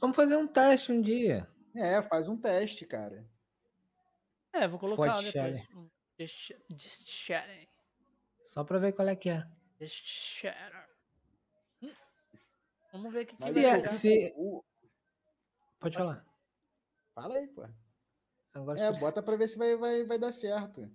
Vamos 0.00 0.14
fazer 0.16 0.36
um 0.36 0.46
teste 0.46 0.92
um 0.92 1.00
dia. 1.00 1.48
É, 1.74 2.00
faz 2.02 2.28
um 2.28 2.36
teste, 2.36 2.86
cara. 2.86 3.28
É, 4.52 4.66
vou 4.68 4.78
colocar 4.78 5.12
Pod 5.14 5.32
depois. 5.32 5.62
Just, 6.18 6.52
just 6.76 7.08
sharing. 7.08 7.68
Só 8.44 8.64
pra 8.64 8.78
ver 8.78 8.92
qual 8.92 9.08
é 9.08 9.16
que 9.16 9.30
é. 9.30 9.44
Just 9.80 10.04
sharing. 10.04 10.86
Hum, 11.82 11.92
Vamos 12.92 13.12
ver 13.12 13.22
o 13.24 13.26
que, 13.26 13.36
que 13.36 13.42
Mas 13.42 13.52
Se 13.52 13.62
vai 13.62 13.80
é- 13.80 13.86
se- 13.86 14.32
o- 14.36 14.64
Pode 15.80 15.96
falar. 15.96 16.24
Fala 17.14 17.36
aí, 17.36 17.46
pô. 17.48 17.66
Agora 18.54 18.80
É, 18.80 18.92
bota 18.98 19.22
pra 19.22 19.36
ver 19.36 19.48
se 19.48 19.56
vai, 19.58 19.76
vai, 19.76 20.04
vai 20.04 20.18
dar 20.18 20.32
certo. 20.32 20.90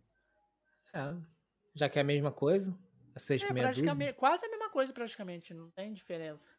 É, 0.94 1.16
já 1.74 1.88
que 1.90 1.98
é 2.00 2.02
a 2.02 2.06
mesma 2.06 2.32
coisa. 2.32 2.78
É 3.16 3.20
seis 3.20 3.44
É, 3.44 3.54
praticamente, 3.54 4.14
quase 4.14 4.46
a 4.46 4.50
mesma 4.50 4.70
coisa, 4.70 4.92
praticamente. 4.94 5.54
Não 5.54 5.70
tem 5.72 5.94
diferença. 5.94 6.58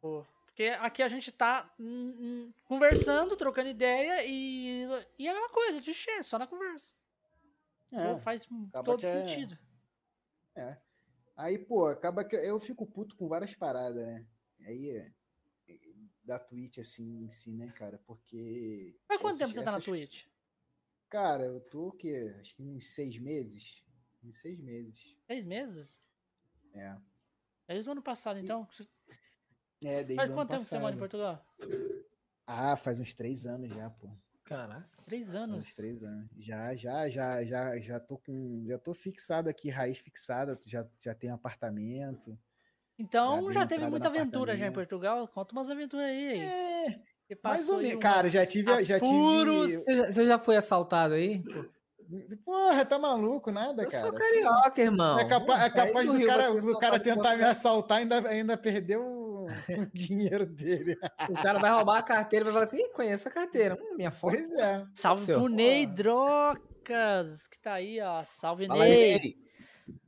Pô, 0.00 0.24
porque 0.60 0.64
aqui 0.68 1.02
a 1.02 1.08
gente 1.08 1.32
tá 1.32 1.72
hum, 1.78 2.14
hum, 2.18 2.52
conversando, 2.64 3.34
trocando 3.36 3.68
ideia 3.70 4.24
e, 4.26 4.82
e 5.18 5.26
é 5.26 5.30
a 5.30 5.34
mesma 5.34 5.48
coisa, 5.48 5.80
de 5.80 5.94
share, 5.94 6.22
só 6.22 6.38
na 6.38 6.46
conversa. 6.46 6.94
É, 7.92 8.18
faz 8.20 8.46
todo 8.84 9.04
é- 9.04 9.26
sentido. 9.26 9.58
é. 10.54 10.76
Aí, 11.36 11.58
pô, 11.58 11.86
acaba 11.86 12.22
que 12.24 12.36
eu 12.36 12.60
fico 12.60 12.84
puto 12.84 13.16
com 13.16 13.26
várias 13.26 13.54
paradas, 13.54 14.06
né? 14.06 14.26
Aí, 14.66 14.90
é, 14.90 15.10
da 16.22 16.38
Twitch, 16.38 16.76
assim, 16.78 17.24
em 17.24 17.30
si, 17.30 17.50
né, 17.52 17.72
cara? 17.72 17.98
Porque... 18.06 18.94
Mas 19.08 19.18
quanto 19.18 19.28
essas- 19.36 19.38
tempo 19.38 19.54
você 19.54 19.64
tá 19.64 19.70
na 19.72 19.78
essas- 19.78 19.84
Twitch? 19.86 20.26
Cara, 21.08 21.44
eu 21.44 21.60
tô 21.60 21.88
o 21.88 21.92
quê? 21.92 22.36
Acho 22.38 22.54
que 22.54 22.62
uns 22.62 22.86
seis 22.94 23.18
meses. 23.18 23.82
Uns 24.22 24.38
seis 24.40 24.60
meses. 24.60 25.16
Seis 25.26 25.44
meses? 25.44 25.98
É. 26.74 26.96
Desde 27.66 27.88
o 27.88 27.92
ano 27.92 28.02
passado, 28.02 28.38
então. 28.38 28.68
É, 29.82 30.04
desde 30.04 30.16
Faz 30.16 30.30
o 30.30 30.32
ano 30.32 30.40
quanto 30.40 30.50
tempo 30.50 30.64
você 30.64 30.78
mora 30.78 30.94
em. 30.94 30.98
Portugal? 30.98 31.44
Ah, 32.46 32.76
faz 32.76 32.98
uns 32.98 33.14
três 33.14 33.46
anos 33.46 33.70
já, 33.70 33.88
pô. 33.90 34.10
Caraca. 34.44 34.90
Três 35.04 35.34
anos. 35.34 35.58
uns 35.58 35.74
três 35.74 36.02
anos. 36.02 36.28
Já, 36.36 36.74
já, 36.74 37.08
já, 37.08 37.44
já, 37.44 37.80
já 37.80 38.00
tô 38.00 38.18
com. 38.18 38.64
Já 38.66 38.78
tô 38.78 38.92
fixado 38.92 39.48
aqui, 39.48 39.70
raiz 39.70 39.98
fixada, 39.98 40.58
já, 40.66 40.86
já 40.98 41.14
tenho 41.14 41.34
apartamento. 41.34 42.38
Então 42.98 43.50
Já 43.50 43.60
já 43.60 43.66
teve 43.66 43.86
muita 43.86 44.08
aventura 44.08 44.56
já 44.56 44.66
em. 44.66 44.72
Portugal. 44.72 45.26
Conta 45.28 45.52
umas 45.52 45.70
aventuras 45.70 46.06
aí. 46.06 46.40
É, 46.40 47.00
Você 47.26 47.38
mais 47.42 47.68
ou 47.68 47.78
aí 47.78 47.86
menos. 47.88 48.02
Cara, 48.02 48.28
já 48.28 48.44
tive. 48.44 48.84
Já 48.84 49.00
tive... 49.00 49.76
Você 49.76 49.94
já, 49.94 50.06
você 50.06 50.24
já 50.26 50.38
foi 50.38 50.56
assaltado 50.56 51.14
aí? 51.14 51.42
Pô, 51.42 51.64
Porra, 52.44 52.84
tá 52.84 52.98
maluco, 52.98 53.50
nada, 53.52 53.82
eu 53.84 53.88
cara. 53.88 54.02
sou 54.04 54.12
carioca, 54.12 54.82
irmão. 54.82 55.18
É, 55.18 55.28
capa- 55.28 55.64
é 55.64 55.70
capaz 55.70 56.06
do 56.06 56.12
do 56.12 56.18
Rio, 56.18 56.26
cara, 56.26 56.54
do 56.54 56.78
cara 56.78 56.98
tentar 57.00 57.36
me 57.36 57.44
assaltar 57.44 57.98
e 57.98 58.02
ainda, 58.02 58.28
ainda 58.28 58.56
perdeu 58.56 59.00
o, 59.02 59.46
o 59.46 59.86
dinheiro 59.94 60.44
dele. 60.46 60.98
O 61.28 61.34
cara 61.34 61.58
vai 61.58 61.70
roubar 61.70 61.98
a 61.98 62.02
carteira 62.02 62.42
e 62.42 62.44
vai 62.46 62.52
falar 62.52 62.64
assim: 62.64 62.78
"Ih, 62.82 62.88
conheço 62.92 63.28
a 63.28 63.30
carteira. 63.30 63.78
Hum, 63.80 63.96
minha 63.96 64.10
foto. 64.10 64.36
Pois 64.36 64.50
é. 64.58 64.84
Salve 64.94 65.24
Seu. 65.24 65.38
pro 65.38 65.48
Ney 65.48 65.86
Drocas, 65.86 67.46
que 67.46 67.58
tá 67.60 67.74
aí, 67.74 68.00
ó. 68.00 68.22
Salve, 68.24 68.66
Fala 68.66 68.84
Ney. 68.84 69.14
aí. 69.14 69.36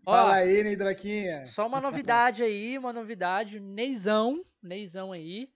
Ó, 0.06 0.12
Fala 0.12 0.34
aí, 0.34 0.62
Ney 0.64 0.76
Draquinha. 0.76 1.44
só 1.44 1.66
uma 1.66 1.80
novidade 1.80 2.42
aí, 2.42 2.78
uma 2.78 2.92
novidade. 2.92 3.60
Neizão, 3.60 4.42
Neizão 4.62 5.12
aí, 5.12 5.48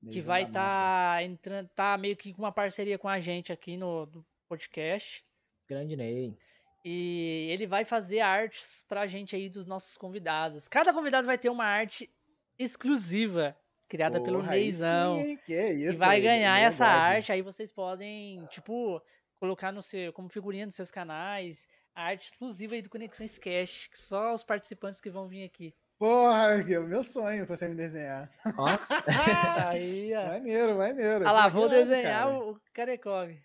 que 0.00 0.06
Neizão 0.14 0.24
vai 0.26 0.44
da 0.46 0.60
massa. 0.62 0.76
tá 0.78 1.22
entrando, 1.24 1.68
tá 1.74 1.98
meio 1.98 2.16
que 2.16 2.32
com 2.32 2.42
uma 2.42 2.52
parceria 2.52 2.98
com 2.98 3.08
a 3.08 3.20
gente 3.20 3.52
aqui 3.52 3.76
no, 3.76 4.06
no 4.06 4.24
podcast. 4.48 5.24
Grande 5.70 5.94
Ney. 5.94 6.36
E 6.84 7.46
ele 7.48 7.64
vai 7.64 7.84
fazer 7.84 8.18
artes 8.20 8.84
pra 8.88 9.06
gente 9.06 9.36
aí 9.36 9.48
dos 9.48 9.66
nossos 9.66 9.96
convidados. 9.96 10.66
Cada 10.66 10.92
convidado 10.92 11.28
vai 11.28 11.38
ter 11.38 11.48
uma 11.48 11.64
arte 11.64 12.10
exclusiva, 12.58 13.56
criada 13.88 14.20
pelo 14.20 14.40
Porra, 14.40 14.52
aí 14.54 14.62
Neizão. 14.62 15.22
sim, 15.22 15.36
que 15.46 15.54
isso, 15.54 15.92
e 16.02 16.06
vai 16.06 16.16
aí, 16.16 16.22
ganhar 16.22 16.56
Ney 16.56 16.64
essa 16.64 16.84
arte, 16.86 17.30
aí 17.30 17.40
vocês 17.40 17.70
podem, 17.70 18.44
tipo, 18.46 19.00
colocar 19.38 19.70
no 19.70 19.80
seu, 19.80 20.12
como 20.12 20.28
figurinha 20.28 20.66
nos 20.66 20.74
seus 20.74 20.90
canais, 20.90 21.68
a 21.94 22.02
arte 22.02 22.26
exclusiva 22.26 22.74
aí 22.74 22.82
do 22.82 22.90
Conexões 22.90 23.38
Cash, 23.38 23.88
que 23.92 24.00
só 24.00 24.34
os 24.34 24.42
participantes 24.42 25.00
que 25.00 25.08
vão 25.10 25.28
vir 25.28 25.44
aqui. 25.44 25.72
Porra, 25.98 26.64
que 26.64 26.74
é 26.74 26.80
o 26.80 26.88
meu 26.88 27.04
sonho 27.04 27.46
você 27.46 27.68
me 27.68 27.76
desenhar. 27.76 28.28
Ó, 28.56 28.64
aí, 29.68 30.12
ó. 30.14 30.26
maneiro, 30.28 30.76
maneiro. 30.78 31.28
Ah 31.28 31.32
lá, 31.32 31.48
vou 31.48 31.68
desenhar 31.68 32.24
cara. 32.26 32.38
o, 32.38 32.60
Carecog. 32.72 33.38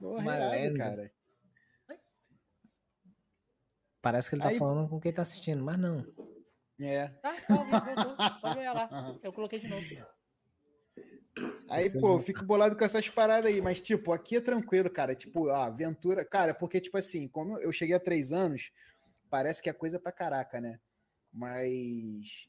Porra, 0.00 0.36
irado, 0.36 0.50
lenda. 0.52 0.78
cara. 0.78 1.15
Parece 4.06 4.28
que 4.30 4.36
ele 4.36 4.42
tá 4.42 4.48
Aí- 4.50 4.58
falando 4.58 4.88
com 4.88 5.00
quem 5.00 5.12
tá 5.12 5.22
assistindo, 5.22 5.64
mas 5.64 5.76
não. 5.76 6.06
É. 6.80 7.08
Tá, 7.08 7.34
tá, 7.48 7.80
voltou. 7.80 8.40
Pode 8.40 8.58
olhar 8.60 8.72
lá. 8.72 9.18
Eu 9.20 9.32
coloquei 9.32 9.58
de 9.58 9.66
novo. 9.66 9.84
Aí, 11.68 11.88
Você 11.90 11.98
pô, 12.00 12.08
eu 12.10 12.12
não- 12.14 12.18
fico 12.20 12.44
bolado 12.44 12.76
com 12.76 12.84
essas 12.84 13.08
paradas 13.08 13.50
aí, 13.52 13.60
mas, 13.60 13.80
tipo, 13.80 14.12
aqui 14.12 14.36
é 14.36 14.40
tranquilo, 14.40 14.88
cara. 14.88 15.14
Tipo, 15.14 15.48
a 15.48 15.66
aventura. 15.66 16.24
Cara, 16.24 16.54
porque, 16.54 16.80
tipo 16.80 16.96
assim, 16.96 17.26
como 17.26 17.58
eu 17.58 17.72
cheguei 17.72 17.96
há 17.96 18.00
três 18.00 18.32
anos, 18.32 18.70
parece 19.28 19.60
que 19.60 19.68
é 19.68 19.72
coisa 19.72 19.98
pra 19.98 20.12
caraca, 20.12 20.60
né? 20.60 20.78
Mas, 21.32 22.48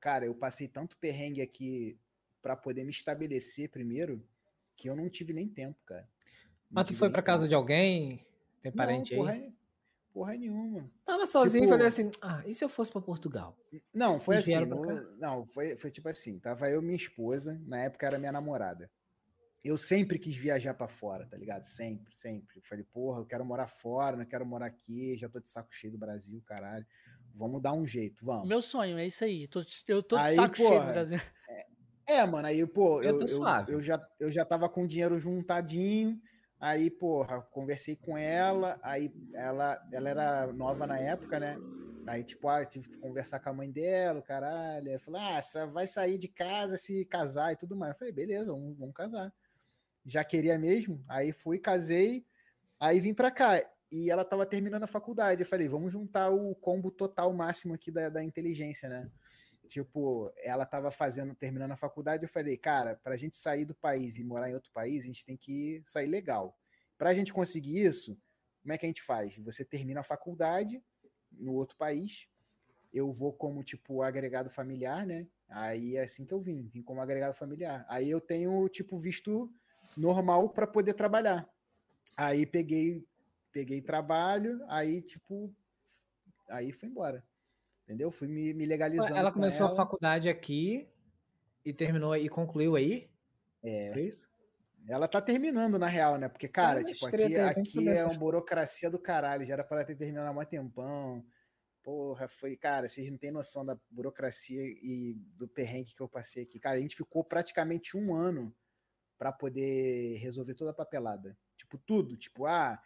cara, 0.00 0.24
eu 0.24 0.34
passei 0.34 0.66
tanto 0.66 0.96
perrengue 0.96 1.42
aqui 1.42 1.98
pra 2.42 2.56
poder 2.56 2.82
me 2.84 2.90
estabelecer 2.90 3.68
primeiro, 3.68 4.26
que 4.76 4.88
eu 4.88 4.96
não 4.96 5.08
tive 5.10 5.32
nem 5.34 5.46
tempo, 5.48 5.78
cara. 5.84 6.02
Não 6.02 6.82
Mas 6.82 6.86
tu 6.86 6.94
foi 6.94 7.10
pra 7.10 7.22
casa 7.22 7.42
tempo. 7.42 7.50
de 7.50 7.54
alguém? 7.54 8.24
Tem 8.62 8.72
Não, 8.72 8.76
parente 8.76 9.14
porra, 9.14 9.32
aí? 9.32 9.40
porra 9.42 9.54
nenhuma. 10.38 10.90
Tava 11.04 11.26
sozinho 11.26 11.64
e 11.64 11.66
tipo- 11.66 11.72
falei 11.72 11.86
assim: 11.86 12.10
ah, 12.22 12.42
e 12.46 12.54
se 12.54 12.64
eu 12.64 12.68
fosse 12.68 12.90
pra 12.92 13.00
Portugal? 13.00 13.56
Não, 13.92 14.18
foi 14.20 14.36
Eles 14.36 14.48
assim. 14.48 14.66
no- 14.66 15.16
não, 15.18 15.44
foi, 15.46 15.76
foi 15.76 15.90
tipo 15.90 16.08
assim. 16.08 16.38
Tava 16.38 16.68
eu 16.70 16.80
e 16.80 16.84
minha 16.84 16.96
esposa, 16.96 17.60
na 17.66 17.78
época 17.82 18.06
era 18.06 18.18
minha 18.18 18.32
namorada. 18.32 18.90
Eu 19.64 19.78
sempre 19.78 20.18
quis 20.18 20.36
viajar 20.36 20.74
pra 20.74 20.86
fora, 20.86 21.26
tá 21.26 21.36
ligado? 21.38 21.64
Sempre, 21.64 22.14
sempre. 22.14 22.58
Eu 22.58 22.62
falei, 22.64 22.84
porra, 22.84 23.20
eu 23.20 23.24
quero 23.26 23.44
morar 23.44 23.66
fora, 23.66 24.14
não 24.16 24.24
quero 24.26 24.44
morar 24.44 24.66
aqui, 24.66 25.16
já 25.16 25.26
tô 25.28 25.40
de 25.40 25.48
saco 25.48 25.74
cheio 25.74 25.90
do 25.92 25.98
Brasil, 25.98 26.42
caralho. 26.46 26.86
Vamos 27.34 27.62
dar 27.62 27.72
um 27.72 27.86
jeito, 27.86 28.24
vamos. 28.26 28.46
Meu 28.46 28.60
sonho 28.60 28.98
é 28.98 29.06
isso 29.06 29.24
aí. 29.24 29.48
Tô- 29.48 29.64
eu 29.88 30.02
tô 30.02 30.16
de 30.18 30.22
Aí, 30.22 30.34
saco 30.36 30.56
cheio 30.56 30.68
do 30.68 30.74
porra, 30.76 30.92
Brasil. 30.92 31.18
É, 32.06 32.26
mano, 32.26 32.46
aí, 32.46 32.66
pô, 32.66 33.02
Eu 33.02 33.12
eu, 33.12 33.18
tô 33.18 33.24
eu, 33.24 33.28
suave. 33.28 33.72
eu 33.72 33.80
já, 33.82 33.98
eu 34.20 34.30
já 34.30 34.44
tava 34.44 34.68
com 34.68 34.84
o 34.84 34.86
dinheiro 34.86 35.18
juntadinho, 35.18 36.20
aí, 36.64 36.90
porra, 36.90 37.42
conversei 37.42 37.94
com 37.94 38.16
ela, 38.16 38.80
aí 38.82 39.12
ela, 39.34 39.86
ela 39.92 40.08
era 40.08 40.46
nova 40.46 40.86
na 40.86 40.98
época, 40.98 41.38
né? 41.38 41.58
Aí, 42.06 42.24
tipo, 42.24 42.48
ah, 42.48 42.62
eu 42.62 42.66
tive 42.66 42.88
que 42.88 42.96
conversar 42.96 43.38
com 43.40 43.50
a 43.50 43.52
mãe 43.52 43.70
dela, 43.70 44.22
caralho. 44.22 44.88
Ela 44.88 44.98
falou, 44.98 45.20
ah, 45.20 45.42
você 45.42 45.66
vai 45.66 45.86
sair 45.86 46.16
de 46.16 46.26
casa 46.26 46.78
se 46.78 47.04
casar 47.04 47.52
e 47.52 47.56
tudo 47.56 47.76
mais. 47.76 47.92
Eu 47.92 47.98
falei, 47.98 48.14
beleza, 48.14 48.46
vamos, 48.46 48.78
vamos 48.78 48.94
casar. 48.94 49.30
Já 50.06 50.24
queria 50.24 50.58
mesmo, 50.58 51.04
aí 51.06 51.32
fui, 51.32 51.58
casei, 51.58 52.24
aí 52.80 52.98
vim 52.98 53.12
pra 53.12 53.30
cá. 53.30 53.62
E 53.92 54.10
ela 54.10 54.24
tava 54.24 54.46
terminando 54.46 54.84
a 54.84 54.88
faculdade. 54.88 55.42
Eu 55.42 55.46
falei, 55.46 55.68
vamos 55.68 55.92
juntar 55.92 56.30
o 56.30 56.54
combo 56.54 56.90
total 56.90 57.32
máximo 57.34 57.74
aqui 57.74 57.90
da, 57.90 58.08
da 58.08 58.24
inteligência, 58.24 58.88
né? 58.88 59.10
Tipo, 59.68 60.32
ela 60.36 60.66
tava 60.66 60.90
fazendo, 60.90 61.34
terminando 61.34 61.72
a 61.72 61.76
faculdade, 61.76 62.24
eu 62.24 62.28
falei, 62.28 62.56
cara, 62.56 63.00
pra 63.02 63.16
gente 63.16 63.36
sair 63.36 63.64
do 63.64 63.74
país 63.74 64.18
e 64.18 64.24
morar 64.24 64.50
em 64.50 64.54
outro 64.54 64.70
país, 64.72 65.02
a 65.02 65.06
gente 65.06 65.24
tem 65.24 65.36
que 65.36 65.82
sair 65.86 66.06
legal. 66.06 66.56
Pra 66.98 67.14
gente 67.14 67.32
conseguir 67.32 67.84
isso, 67.84 68.16
como 68.62 68.72
é 68.72 68.78
que 68.78 68.86
a 68.86 68.88
gente 68.88 69.02
faz? 69.02 69.36
Você 69.38 69.64
termina 69.64 70.00
a 70.00 70.04
faculdade 70.04 70.82
no 71.32 71.54
outro 71.54 71.76
país, 71.76 72.28
eu 72.92 73.10
vou 73.10 73.32
como, 73.32 73.64
tipo, 73.64 74.02
agregado 74.02 74.48
familiar, 74.48 75.04
né? 75.04 75.26
Aí 75.48 75.96
é 75.96 76.04
assim 76.04 76.24
que 76.24 76.32
eu 76.32 76.40
vim, 76.40 76.68
vim 76.68 76.82
como 76.82 77.00
agregado 77.00 77.34
familiar. 77.34 77.84
Aí 77.88 78.08
eu 78.08 78.20
tenho, 78.20 78.68
tipo, 78.68 78.98
visto 78.98 79.52
normal 79.96 80.48
para 80.50 80.66
poder 80.66 80.94
trabalhar. 80.94 81.48
Aí 82.16 82.46
peguei, 82.46 83.04
peguei 83.50 83.80
trabalho, 83.80 84.64
aí, 84.68 85.02
tipo, 85.02 85.52
aí 86.48 86.72
fui 86.72 86.88
embora. 86.88 87.24
Entendeu? 87.84 88.10
Fui 88.10 88.26
me, 88.26 88.52
me 88.54 88.66
legalizando. 88.66 89.14
Ela 89.14 89.30
com 89.30 89.38
começou 89.38 89.66
a 89.66 89.68
ela. 89.68 89.76
faculdade 89.76 90.28
aqui 90.28 90.90
e 91.64 91.72
terminou 91.72 92.16
e 92.16 92.28
concluiu 92.28 92.76
aí? 92.76 93.10
É. 93.62 93.92
Foi 93.92 94.02
isso? 94.02 94.28
Ela 94.86 95.08
tá 95.08 95.20
terminando, 95.20 95.78
na 95.78 95.86
real, 95.86 96.18
né? 96.18 96.28
Porque, 96.28 96.46
cara, 96.46 96.84
tipo, 96.84 97.06
aqui, 97.06 97.16
tem 97.16 97.28
que 97.28 97.40
aqui 97.40 97.70
saber 97.70 97.96
é 97.96 98.04
uma 98.04 98.18
burocracia 98.18 98.90
do 98.90 98.98
caralho. 98.98 99.44
Já 99.44 99.54
era 99.54 99.64
pra 99.64 99.78
ela 99.78 99.86
ter 99.86 99.96
terminado 99.96 100.28
há 100.28 100.32
mó 100.32 100.44
tempão. 100.44 101.24
Porra, 101.82 102.28
foi, 102.28 102.56
cara, 102.56 102.88
vocês 102.88 103.10
não 103.10 103.18
têm 103.18 103.30
noção 103.30 103.64
da 103.64 103.78
burocracia 103.90 104.62
e 104.62 105.14
do 105.36 105.48
perrengue 105.48 105.94
que 105.94 106.00
eu 106.00 106.08
passei 106.08 106.42
aqui. 106.42 106.58
Cara, 106.58 106.76
a 106.76 106.80
gente 106.80 106.96
ficou 106.96 107.24
praticamente 107.24 107.96
um 107.96 108.14
ano 108.14 108.54
pra 109.18 109.32
poder 109.32 110.18
resolver 110.18 110.54
toda 110.54 110.70
a 110.70 110.74
papelada. 110.74 111.36
Tipo, 111.56 111.78
tudo. 111.78 112.16
Tipo, 112.16 112.46
ah, 112.46 112.78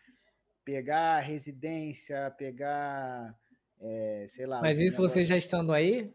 pegar 0.65 1.21
residência, 1.21 2.31
pegar, 2.37 3.37
é, 3.81 4.27
sei 4.29 4.47
lá. 4.47 4.61
Mas 4.61 4.81
isso 4.81 4.99
você 4.99 5.23
já 5.23 5.37
estando 5.37 5.73
aí? 5.73 6.13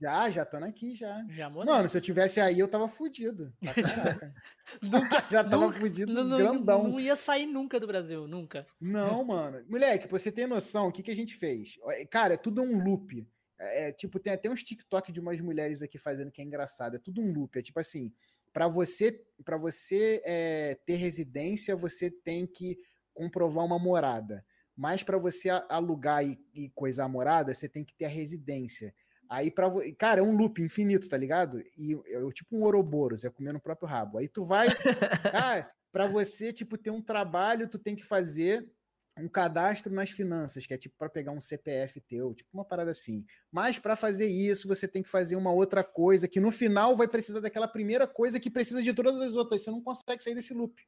Já, 0.00 0.30
já 0.30 0.42
estando 0.44 0.64
aqui, 0.64 0.94
já. 0.94 1.24
Já 1.28 1.50
morei. 1.50 1.72
Mano, 1.72 1.88
se 1.88 1.96
eu 1.96 2.00
tivesse 2.00 2.40
aí, 2.40 2.58
eu 2.58 2.66
tava 2.66 2.88
fudido. 2.88 3.52
Nunca, 4.82 5.26
já 5.30 5.44
tava 5.44 5.66
nunca- 5.66 5.78
fudido, 5.78 6.12
não, 6.12 6.24
não- 6.24 6.38
grandão. 6.38 6.88
não 6.88 7.00
ia 7.00 7.14
sair 7.16 7.46
nunca 7.46 7.78
do 7.78 7.86
Brasil, 7.86 8.26
nunca. 8.26 8.64
Não, 8.80 9.22
mano. 9.24 9.62
Moleque, 9.68 10.08
pra 10.08 10.18
você 10.18 10.32
ter 10.32 10.46
noção, 10.46 10.88
o 10.88 10.92
que, 10.92 11.02
que 11.02 11.10
a 11.10 11.14
gente 11.16 11.34
fez? 11.36 11.76
Cara, 12.10 12.34
é 12.34 12.36
tudo 12.38 12.62
um 12.62 12.82
loop. 12.82 13.26
É, 13.60 13.88
é, 13.88 13.92
tipo, 13.92 14.18
tem 14.18 14.32
até 14.32 14.48
uns 14.50 14.62
TikTok 14.62 15.12
de 15.12 15.20
umas 15.20 15.40
mulheres 15.40 15.82
aqui 15.82 15.98
fazendo 15.98 16.30
que 16.30 16.40
é 16.40 16.44
engraçado. 16.44 16.96
É 16.96 16.98
tudo 16.98 17.20
um 17.20 17.32
loop. 17.32 17.58
É 17.58 17.62
tipo 17.62 17.78
assim, 17.78 18.10
para 18.52 18.66
você, 18.68 19.20
pra 19.44 19.56
você 19.58 20.22
é, 20.24 20.78
ter 20.86 20.96
residência, 20.96 21.76
você 21.76 22.10
tem 22.10 22.46
que 22.46 22.78
comprovar 23.12 23.64
uma 23.64 23.78
morada. 23.78 24.44
Mas 24.76 25.02
para 25.02 25.18
você 25.18 25.50
alugar 25.68 26.24
e, 26.24 26.38
e 26.52 26.68
coisar 26.70 27.04
a 27.04 27.08
morada, 27.08 27.54
você 27.54 27.68
tem 27.68 27.84
que 27.84 27.94
ter 27.94 28.06
a 28.06 28.08
residência. 28.08 28.94
Aí 29.28 29.50
para 29.50 29.70
cara, 29.98 30.20
é 30.20 30.22
um 30.22 30.36
loop 30.36 30.60
infinito, 30.62 31.08
tá 31.08 31.16
ligado? 31.16 31.62
E 31.76 31.94
é 32.06 32.32
tipo 32.32 32.56
um 32.56 32.62
Ouroboros, 32.62 33.24
é 33.24 33.30
comer 33.30 33.52
no 33.52 33.60
próprio 33.60 33.88
rabo. 33.88 34.18
Aí 34.18 34.28
tu 34.28 34.44
vai, 34.44 34.68
cara, 35.32 35.70
para 35.92 36.06
você 36.06 36.52
tipo 36.52 36.76
ter 36.76 36.90
um 36.90 37.02
trabalho, 37.02 37.68
tu 37.68 37.78
tem 37.78 37.96
que 37.96 38.04
fazer 38.04 38.68
um 39.16 39.28
cadastro 39.28 39.92
nas 39.94 40.10
finanças, 40.10 40.66
que 40.66 40.74
é 40.74 40.78
tipo 40.78 40.96
para 40.98 41.08
pegar 41.08 41.30
um 41.30 41.40
CPF 41.40 42.00
teu, 42.00 42.34
tipo 42.34 42.50
uma 42.52 42.64
parada 42.64 42.90
assim. 42.90 43.24
Mas 43.50 43.78
para 43.78 43.94
fazer 43.94 44.26
isso, 44.26 44.66
você 44.66 44.88
tem 44.88 45.02
que 45.02 45.08
fazer 45.08 45.36
uma 45.36 45.52
outra 45.52 45.84
coisa 45.84 46.26
que 46.26 46.40
no 46.40 46.50
final 46.50 46.96
vai 46.96 47.06
precisar 47.06 47.40
daquela 47.40 47.68
primeira 47.68 48.06
coisa 48.06 48.40
que 48.40 48.50
precisa 48.50 48.82
de 48.82 48.92
todas 48.92 49.20
as 49.20 49.36
outras. 49.36 49.62
Você 49.62 49.70
não 49.70 49.80
consegue 49.80 50.22
sair 50.22 50.34
desse 50.34 50.52
loop. 50.52 50.82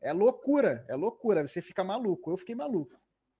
É 0.00 0.12
loucura, 0.12 0.84
é 0.88 0.94
loucura. 0.94 1.46
Você 1.46 1.60
fica 1.62 1.82
maluco. 1.84 2.30
Eu 2.30 2.36
fiquei 2.36 2.54
maluco. 2.54 2.98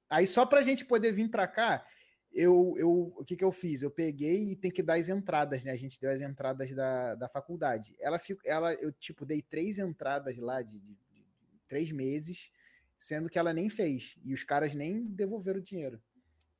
Aí 0.08 0.26
só 0.26 0.46
pra 0.46 0.62
gente 0.62 0.84
poder 0.84 1.12
vir 1.12 1.28
para 1.30 1.46
cá, 1.48 1.84
eu, 2.32 2.74
eu, 2.76 3.12
o 3.16 3.24
que 3.24 3.36
que 3.36 3.44
eu 3.44 3.50
fiz? 3.52 3.82
Eu 3.82 3.90
peguei 3.90 4.52
e 4.52 4.56
tem 4.56 4.70
que 4.70 4.82
dar 4.82 4.98
as 4.98 5.08
entradas, 5.08 5.64
né? 5.64 5.72
A 5.72 5.76
gente 5.76 6.00
deu 6.00 6.10
as 6.10 6.20
entradas 6.20 6.74
da, 6.74 7.14
da 7.14 7.28
faculdade. 7.28 7.94
Ela, 8.00 8.18
ela, 8.44 8.74
eu 8.74 8.92
tipo 8.92 9.24
dei 9.24 9.42
três 9.42 9.78
entradas 9.78 10.36
lá 10.38 10.62
de, 10.62 10.78
de, 10.80 10.94
de 10.94 11.60
três 11.68 11.90
meses. 11.90 12.50
sendo 12.98 13.28
que 13.28 13.38
ela 13.38 13.52
nem 13.52 13.68
fez. 13.68 14.16
E 14.24 14.32
os 14.32 14.42
caras 14.42 14.74
nem 14.74 15.04
devolveram 15.04 15.60
o 15.60 15.62
dinheiro. 15.62 16.00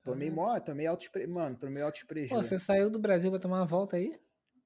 Tomei 0.02 0.28
Ah. 0.28 0.32
mó, 0.32 0.60
tomei 0.60 0.86
altos, 0.86 1.08
mano, 1.28 1.56
tomei 1.56 1.82
altos 1.82 2.02
prejuízos. 2.04 2.46
você 2.46 2.58
saiu 2.58 2.88
do 2.90 2.98
Brasil 2.98 3.30
pra 3.30 3.40
tomar 3.40 3.60
uma 3.60 3.66
volta 3.66 3.96
aí? 3.96 4.12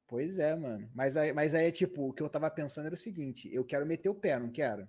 Pois 0.06 0.38
é, 0.38 0.54
mano. 0.56 0.90
Mas 0.94 1.16
aí, 1.16 1.32
mas 1.32 1.54
aí 1.54 1.68
é 1.68 1.70
tipo, 1.70 2.08
o 2.08 2.12
que 2.12 2.22
eu 2.22 2.28
tava 2.28 2.50
pensando 2.50 2.86
era 2.86 2.94
o 2.94 2.98
seguinte: 2.98 3.48
eu 3.54 3.64
quero 3.64 3.86
meter 3.86 4.08
o 4.08 4.14
pé, 4.14 4.38
não 4.38 4.50
quero. 4.50 4.88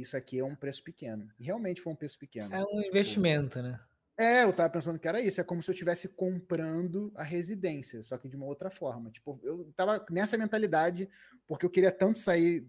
Isso 0.00 0.16
aqui 0.16 0.38
é 0.38 0.44
um 0.44 0.54
preço 0.54 0.82
pequeno. 0.82 1.30
E 1.38 1.44
realmente 1.44 1.80
foi 1.80 1.92
um 1.92 1.96
preço 1.96 2.18
pequeno. 2.18 2.54
É 2.54 2.62
um 2.64 2.80
investimento, 2.82 3.62
né? 3.62 3.80
É, 4.18 4.44
eu 4.44 4.52
tava 4.52 4.70
pensando 4.70 4.98
que 4.98 5.08
era 5.08 5.20
isso. 5.20 5.40
É 5.40 5.44
como 5.44 5.62
se 5.62 5.70
eu 5.70 5.72
estivesse 5.72 6.08
comprando 6.08 7.12
a 7.14 7.22
residência, 7.22 8.02
só 8.02 8.16
que 8.16 8.28
de 8.28 8.36
uma 8.36 8.46
outra 8.46 8.70
forma. 8.70 9.10
Tipo, 9.10 9.40
eu 9.42 9.72
tava 9.74 10.04
nessa 10.10 10.38
mentalidade, 10.38 11.08
porque 11.46 11.66
eu 11.66 11.70
queria 11.70 11.92
tanto 11.92 12.18
sair, 12.18 12.66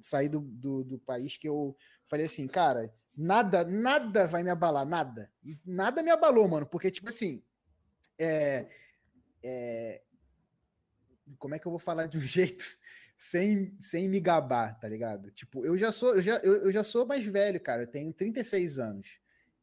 sair 0.00 0.28
do, 0.28 0.40
do, 0.40 0.84
do 0.84 0.98
país 0.98 1.36
que 1.36 1.48
eu 1.48 1.76
falei 2.06 2.26
assim, 2.26 2.46
cara, 2.46 2.92
nada, 3.16 3.64
nada 3.64 4.26
vai 4.26 4.42
me 4.42 4.50
abalar, 4.50 4.86
nada. 4.86 5.30
E 5.44 5.58
nada 5.64 6.02
me 6.02 6.10
abalou, 6.10 6.48
mano, 6.48 6.66
porque, 6.66 6.90
tipo 6.90 7.08
assim, 7.08 7.42
é, 8.18 8.66
é, 9.42 10.02
como 11.38 11.54
é 11.54 11.58
que 11.58 11.66
eu 11.66 11.72
vou 11.72 11.78
falar 11.78 12.06
de 12.06 12.18
um 12.18 12.20
jeito 12.22 12.78
sem, 13.16 13.76
sem 13.80 14.08
me 14.08 14.20
gabar, 14.20 14.78
tá 14.78 14.88
ligado? 14.88 15.30
Tipo, 15.30 15.64
eu 15.64 15.76
já 15.76 15.90
sou, 15.90 16.16
eu 16.16 16.22
já, 16.22 16.36
eu, 16.38 16.64
eu 16.64 16.72
já 16.72 16.84
sou 16.84 17.06
mais 17.06 17.24
velho, 17.24 17.60
cara, 17.60 17.82
eu 17.82 17.86
tenho 17.86 18.12
36 18.12 18.78
anos. 18.78 19.18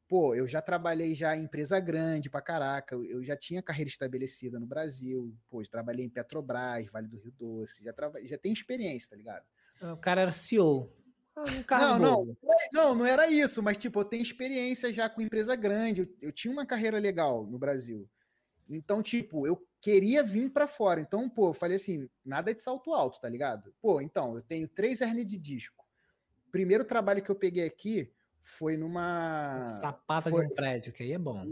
Pô, 0.08 0.36
eu 0.36 0.48
já 0.48 0.62
trabalhei 0.62 1.16
já 1.16 1.36
em 1.36 1.44
empresa 1.44 1.80
grande 1.80 2.30
pra 2.30 2.42
caraca, 2.42 2.96
eu, 2.96 3.24
já 3.24 3.36
tinha 3.38 3.64
carreira 3.64 3.90
estabelecida 3.90 4.60
no 4.60 4.66
Brasil, 4.66 5.36
pô, 5.50 5.64
já 5.64 5.70
trabalhei 5.72 6.06
em 6.06 6.10
Petrobras, 6.10 6.92
Vale 6.92 7.08
do 7.08 7.18
Rio 7.18 7.32
Doce, 7.32 7.84
já, 7.84 7.94
traba, 7.94 8.24
já 8.24 8.38
tenho 8.38 8.54
experiência, 8.54 9.12
tá 9.12 9.16
ligado? 9.16 9.46
O 9.82 9.98
cara 9.98 10.22
era 10.22 10.32
CEO. 10.32 10.96
Ah, 11.36 11.42
Um 11.42 11.64
Não, 11.80 12.00
não, 12.00 12.16
bobo. 12.26 12.38
não, 12.72 12.96
não 12.96 13.06
era 13.06 13.28
isso, 13.28 13.64
mas 13.64 13.78
tipo, 13.78 14.00
eu 14.00 14.06
tenho 14.06 14.22
experiência 14.22 14.94
já 14.94 15.10
com 15.10 15.22
empresa 15.22 15.56
grande, 15.56 16.02
eu, 16.02 16.08
eu 16.22 16.32
tinha 16.32 16.52
uma 16.52 16.66
carreira 16.66 17.00
legal 17.00 17.46
no 17.48 17.58
Brasil. 17.58 18.08
Então, 18.70 19.04
tipo, 19.04 19.46
eu 19.46 19.66
queria 19.82 20.24
vir 20.24 20.50
pra 20.52 20.68
fora. 20.68 21.00
Então, 21.02 21.30
pô, 21.30 21.50
eu 21.50 21.54
falei 21.54 21.76
assim, 21.76 22.10
nada 22.26 22.54
de 22.54 22.62
salto 22.62 22.94
alto, 22.94 23.20
tá 23.20 23.28
ligado? 23.30 23.74
Pô, 23.82 24.00
então, 24.02 24.36
eu 24.36 24.42
tenho 24.42 24.68
três 24.68 25.02
hernias 25.02 25.28
de 25.28 25.38
disco. 25.38 25.86
Primeiro 26.52 26.86
trabalho 26.86 27.22
que 27.24 27.30
eu 27.30 27.36
peguei 27.36 27.66
aqui 27.66 28.12
foi 28.40 28.78
numa 28.78 29.66
Sapata 29.68 30.30
foi- 30.30 30.46
de 30.46 30.52
um 30.52 30.56
prédio, 30.56 30.94
que 30.94 31.04
aí 31.04 31.12
é 31.14 31.18
bom. 31.18 31.46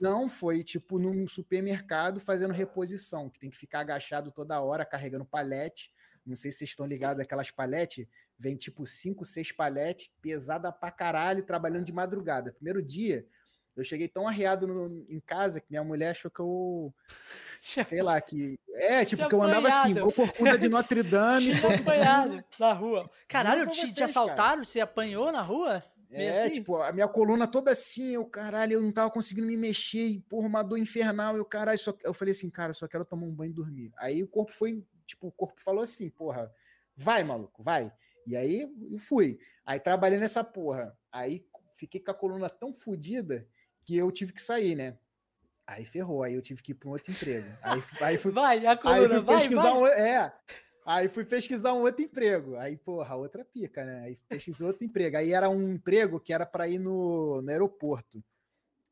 não 0.00 0.28
foi 0.28 0.64
tipo 0.64 0.98
num 0.98 1.28
supermercado 1.28 2.20
fazendo 2.20 2.52
reposição, 2.52 3.30
que 3.30 3.38
tem 3.38 3.50
que 3.50 3.56
ficar 3.56 3.80
agachado 3.80 4.30
toda 4.32 4.60
hora 4.60 4.84
carregando 4.84 5.24
palete. 5.24 5.92
Não 6.24 6.34
sei 6.34 6.50
se 6.50 6.58
vocês 6.58 6.70
estão 6.70 6.86
ligados 6.86 7.20
aquelas 7.22 7.50
palete, 7.52 8.08
vem 8.36 8.56
tipo 8.56 8.84
cinco, 8.84 9.24
seis 9.24 9.52
palete, 9.52 10.12
pesada 10.20 10.72
pra 10.72 10.90
caralho, 10.90 11.44
trabalhando 11.44 11.84
de 11.84 11.92
madrugada. 11.92 12.52
Primeiro 12.52 12.82
dia, 12.82 13.24
eu 13.76 13.84
cheguei 13.84 14.08
tão 14.08 14.26
arreado 14.26 14.66
no- 14.66 15.04
em 15.08 15.20
casa 15.20 15.60
que 15.60 15.66
minha 15.70 15.84
mulher 15.84 16.10
achou 16.10 16.30
que 16.30 16.40
eu, 16.40 16.92
sei 17.86 18.02
lá, 18.02 18.20
que 18.20 18.58
é, 18.74 19.04
tipo, 19.04 19.28
que 19.28 19.34
eu 19.34 19.42
andava 19.42 19.68
assim, 19.68 19.78
apanhado. 19.92 19.98
igual 19.98 20.12
corcunda 20.12 20.58
de 20.58 20.68
Notre 20.68 21.02
Dame, 21.02 21.52
apanhado 21.80 22.44
na 22.58 22.72
rua. 22.72 23.10
Caralho, 23.28 23.66
te, 23.66 23.72
te 23.72 23.80
vocês, 23.80 23.94
cara. 23.94 24.04
assaltaram? 24.06 24.64
Você 24.64 24.80
apanhou 24.80 25.30
na 25.30 25.42
rua? 25.42 25.82
É, 26.10 26.44
assim? 26.44 26.52
tipo, 26.52 26.76
a 26.76 26.92
minha 26.92 27.08
coluna 27.08 27.46
toda 27.48 27.72
assim, 27.72 28.12
eu, 28.14 28.24
caralho, 28.24 28.74
eu 28.74 28.80
não 28.82 28.92
tava 28.92 29.10
conseguindo 29.10 29.46
me 29.46 29.56
mexer, 29.56 30.06
e, 30.06 30.20
porra, 30.20 30.46
uma 30.46 30.62
dor 30.62 30.78
infernal, 30.78 31.36
eu, 31.36 31.44
caralho, 31.44 31.78
só, 31.78 31.92
eu 32.04 32.14
falei 32.14 32.32
assim, 32.32 32.48
cara, 32.48 32.70
eu 32.70 32.74
só 32.74 32.86
quero 32.86 33.04
tomar 33.04 33.26
um 33.26 33.34
banho 33.34 33.50
e 33.50 33.54
dormir. 33.54 33.92
Aí 33.98 34.22
o 34.22 34.28
corpo 34.28 34.52
foi, 34.52 34.82
tipo, 35.04 35.26
o 35.26 35.32
corpo 35.32 35.60
falou 35.60 35.82
assim, 35.82 36.08
porra, 36.08 36.50
vai, 36.96 37.24
maluco, 37.24 37.62
vai. 37.62 37.92
E 38.24 38.36
aí 38.36 38.62
eu 38.90 38.98
fui. 38.98 39.38
Aí 39.64 39.78
trabalhei 39.80 40.18
nessa 40.18 40.42
porra. 40.44 40.96
Aí 41.12 41.44
fiquei 41.74 42.00
com 42.00 42.10
a 42.10 42.14
coluna 42.14 42.48
tão 42.48 42.72
fodida 42.72 43.46
que 43.86 43.96
eu 43.96 44.10
tive 44.10 44.32
que 44.32 44.42
sair, 44.42 44.74
né? 44.74 44.98
Aí 45.64 45.84
ferrou, 45.84 46.22
aí 46.22 46.34
eu 46.34 46.42
tive 46.42 46.62
que 46.62 46.72
ir 46.72 46.74
para 46.74 46.88
um 46.88 46.92
outro 46.92 47.10
emprego. 47.12 47.46
Aí, 47.62 47.80
aí 48.00 48.18
fui 48.18 48.32
Vai, 48.32 48.66
a 48.66 48.72
Aí 48.72 48.76
coluna, 48.76 49.08
fui 49.08 49.20
vai, 49.20 49.36
pesquisar 49.36 49.62
vai. 49.62 49.72
um. 49.72 49.86
É. 49.86 50.34
Aí 50.84 51.08
fui 51.08 51.24
pesquisar 51.24 51.72
um 51.72 51.80
outro 51.80 52.02
emprego. 52.02 52.56
Aí, 52.56 52.76
porra, 52.76 53.16
outra 53.16 53.44
pica, 53.44 53.84
né? 53.84 54.00
Aí 54.02 54.16
pesquisei 54.28 54.66
outro 54.66 54.84
emprego. 54.84 55.16
Aí 55.16 55.32
era 55.32 55.48
um 55.48 55.72
emprego 55.72 56.20
que 56.20 56.32
era 56.32 56.44
para 56.44 56.68
ir 56.68 56.78
no, 56.78 57.40
no 57.42 57.50
aeroporto. 57.50 58.22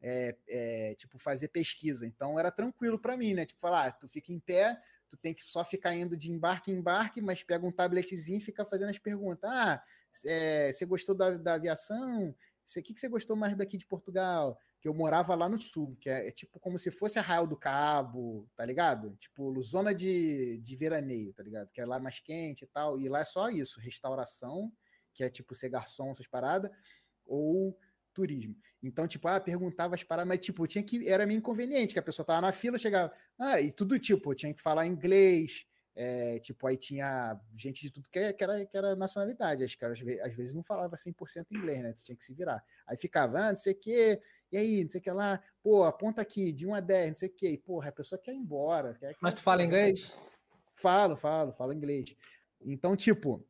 É, 0.01 0.37
é, 0.49 0.95
tipo, 0.97 1.19
fazer 1.19 1.49
pesquisa. 1.49 2.07
Então 2.07 2.39
era 2.39 2.51
tranquilo 2.51 2.99
para 2.99 3.17
mim, 3.17 3.35
né? 3.35 3.47
Tipo, 3.47 3.61
falar, 3.61 3.87
ah, 3.87 3.93
tu 3.93 4.09
fica 4.09 4.33
em 4.33 4.39
pé, 4.39 4.79
tu 5.09 5.17
tem 5.17 5.33
que 5.33 5.43
só 5.43 5.65
ficar 5.65 5.95
indo 5.95 6.17
de 6.17 6.31
embarque 6.31 6.71
em 6.71 6.75
embarque, 6.75 7.23
mas 7.23 7.43
pega 7.43 7.67
um 7.67 7.73
tabletzinho 7.73 8.39
e 8.39 8.41
fica 8.41 8.65
fazendo 8.65 8.91
as 8.91 8.99
perguntas. 8.99 9.49
Ah, 9.51 9.83
é, 10.27 10.73
você 10.73 10.85
gostou 10.85 11.15
da, 11.15 11.31
da 11.31 11.55
aviação? 11.55 12.31
O 12.31 12.83
que, 12.83 12.95
que 12.95 13.01
você 13.01 13.09
gostou 13.09 13.37
mais 13.37 13.57
daqui 13.57 13.77
de 13.77 13.87
Portugal? 13.87 14.59
Que 14.85 14.89
eu 14.89 14.93
morava 14.93 15.35
lá 15.35 15.49
no 15.49 15.59
sul, 15.59 15.97
que 15.99 16.11
é, 16.11 16.29
é 16.29 16.31
tipo 16.31 16.61
como 16.61 16.79
se 16.79 16.91
fosse 16.91 17.19
Arraial 17.19 17.47
do 17.47 17.57
Cabo, 17.57 18.47
tá 18.55 18.67
ligado? 18.67 19.17
Tipo, 19.17 19.63
zona 19.63 19.95
de, 19.95 20.59
de 20.59 20.77
veraneio, 20.77 21.33
tá 21.33 21.43
ligado? 21.43 21.71
Que 21.71 21.81
é 21.81 21.87
lá 21.87 21.99
mais 21.99 22.21
quente 22.21 22.65
e 22.65 22.67
tal. 22.67 23.01
E 23.01 23.09
lá 23.09 23.21
é 23.21 23.25
só 23.25 23.49
isso, 23.49 23.81
restauração, 23.81 24.71
que 25.15 25.25
é 25.25 25.31
tipo 25.31 25.55
ser 25.55 25.71
garçom, 25.71 26.11
essas 26.11 26.27
paradas, 26.27 26.71
ou 27.25 27.75
turismo. 28.13 28.55
Então, 28.83 29.09
tipo, 29.09 29.27
ah, 29.27 29.41
perguntava 29.41 29.95
as 29.95 30.05
paradas, 30.05 30.29
mas 30.29 30.45
tipo, 30.45 30.67
tinha 30.67 30.85
que. 30.85 31.09
Era 31.09 31.25
meio 31.25 31.39
inconveniente, 31.39 31.95
que 31.95 31.99
a 31.99 32.03
pessoa 32.03 32.27
tava 32.27 32.43
na 32.43 32.53
fila, 32.53 32.77
chegava. 32.77 33.11
Ah, 33.39 33.59
e 33.63 33.73
tudo 33.73 33.99
tipo, 33.99 34.35
tinha 34.35 34.53
que 34.53 34.61
falar 34.61 34.87
inglês. 34.87 35.65
É, 35.97 36.41
tipo, 36.41 36.67
aí 36.67 36.77
tinha 36.77 37.41
gente 37.57 37.83
de 37.83 37.91
tudo 37.91 38.09
que, 38.11 38.33
que, 38.33 38.45
era, 38.45 38.67
que 38.67 38.77
era 38.77 38.97
nacionalidade. 38.97 39.63
Às 39.63 40.01
vezes, 40.01 40.21
às 40.21 40.35
vezes 40.35 40.55
não 40.55 40.63
falava 40.63 40.97
100% 40.97 41.47
inglês, 41.53 41.83
né? 41.83 41.93
Tu 41.93 42.05
tinha 42.05 42.17
que 42.17 42.25
se 42.25 42.35
virar. 42.35 42.63
Aí 42.87 42.97
ficava, 42.97 43.39
ah, 43.39 43.49
não 43.51 43.57
sei 43.57 43.73
o 43.73 43.79
quê, 43.79 44.21
e 44.55 44.57
aí, 44.57 44.85
não 44.85 44.91
sei 44.91 45.01
o 45.01 45.03
que 45.03 45.11
lá, 45.11 45.43
pô, 45.61 45.83
aponta 45.83 46.23
aqui, 46.23 46.53
de 46.53 46.65
1 46.65 46.75
a 46.77 46.81
10, 46.81 47.09
não 47.09 47.17
sei 47.17 47.29
o 47.29 47.33
que. 47.33 47.49
E, 47.49 47.59
porra, 47.59 47.89
a 47.89 47.93
pessoa 47.93 48.21
quer 48.21 48.33
ir 48.33 48.37
embora. 48.37 48.95
Quer, 48.95 49.17
Mas 49.21 49.35
tu 49.35 49.43
fala 49.43 49.65
inglês? 49.65 50.17
Falo, 50.77 51.17
falo, 51.17 51.53
falo 51.53 51.73
inglês. 51.73 52.15
Então, 52.61 52.95
tipo, 52.95 53.45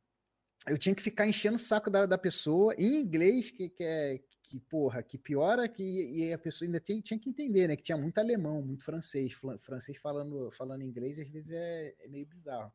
eu 0.66 0.78
tinha 0.78 0.94
que 0.94 1.02
ficar 1.02 1.26
enchendo 1.26 1.56
o 1.56 1.58
saco 1.58 1.90
da, 1.90 2.06
da 2.06 2.16
pessoa 2.16 2.74
em 2.78 2.96
inglês, 2.96 3.50
que, 3.50 3.68
que 3.68 3.84
é 3.84 4.18
que, 4.44 4.58
porra, 4.60 5.02
que 5.02 5.18
piora 5.18 5.68
que 5.68 5.82
e 5.82 6.32
a 6.32 6.38
pessoa 6.38 6.66
ainda 6.66 6.80
tinha, 6.80 6.98
tinha 7.02 7.20
que 7.20 7.28
entender, 7.28 7.68
né? 7.68 7.76
Que 7.76 7.82
tinha 7.82 7.98
muito 7.98 8.16
alemão, 8.16 8.62
muito 8.62 8.82
francês, 8.82 9.34
flan- 9.34 9.58
francês 9.58 9.98
falando, 9.98 10.50
falando 10.52 10.82
inglês, 10.82 11.18
às 11.18 11.28
vezes 11.28 11.50
é, 11.50 11.94
é 12.00 12.08
meio 12.08 12.24
bizarro. 12.26 12.72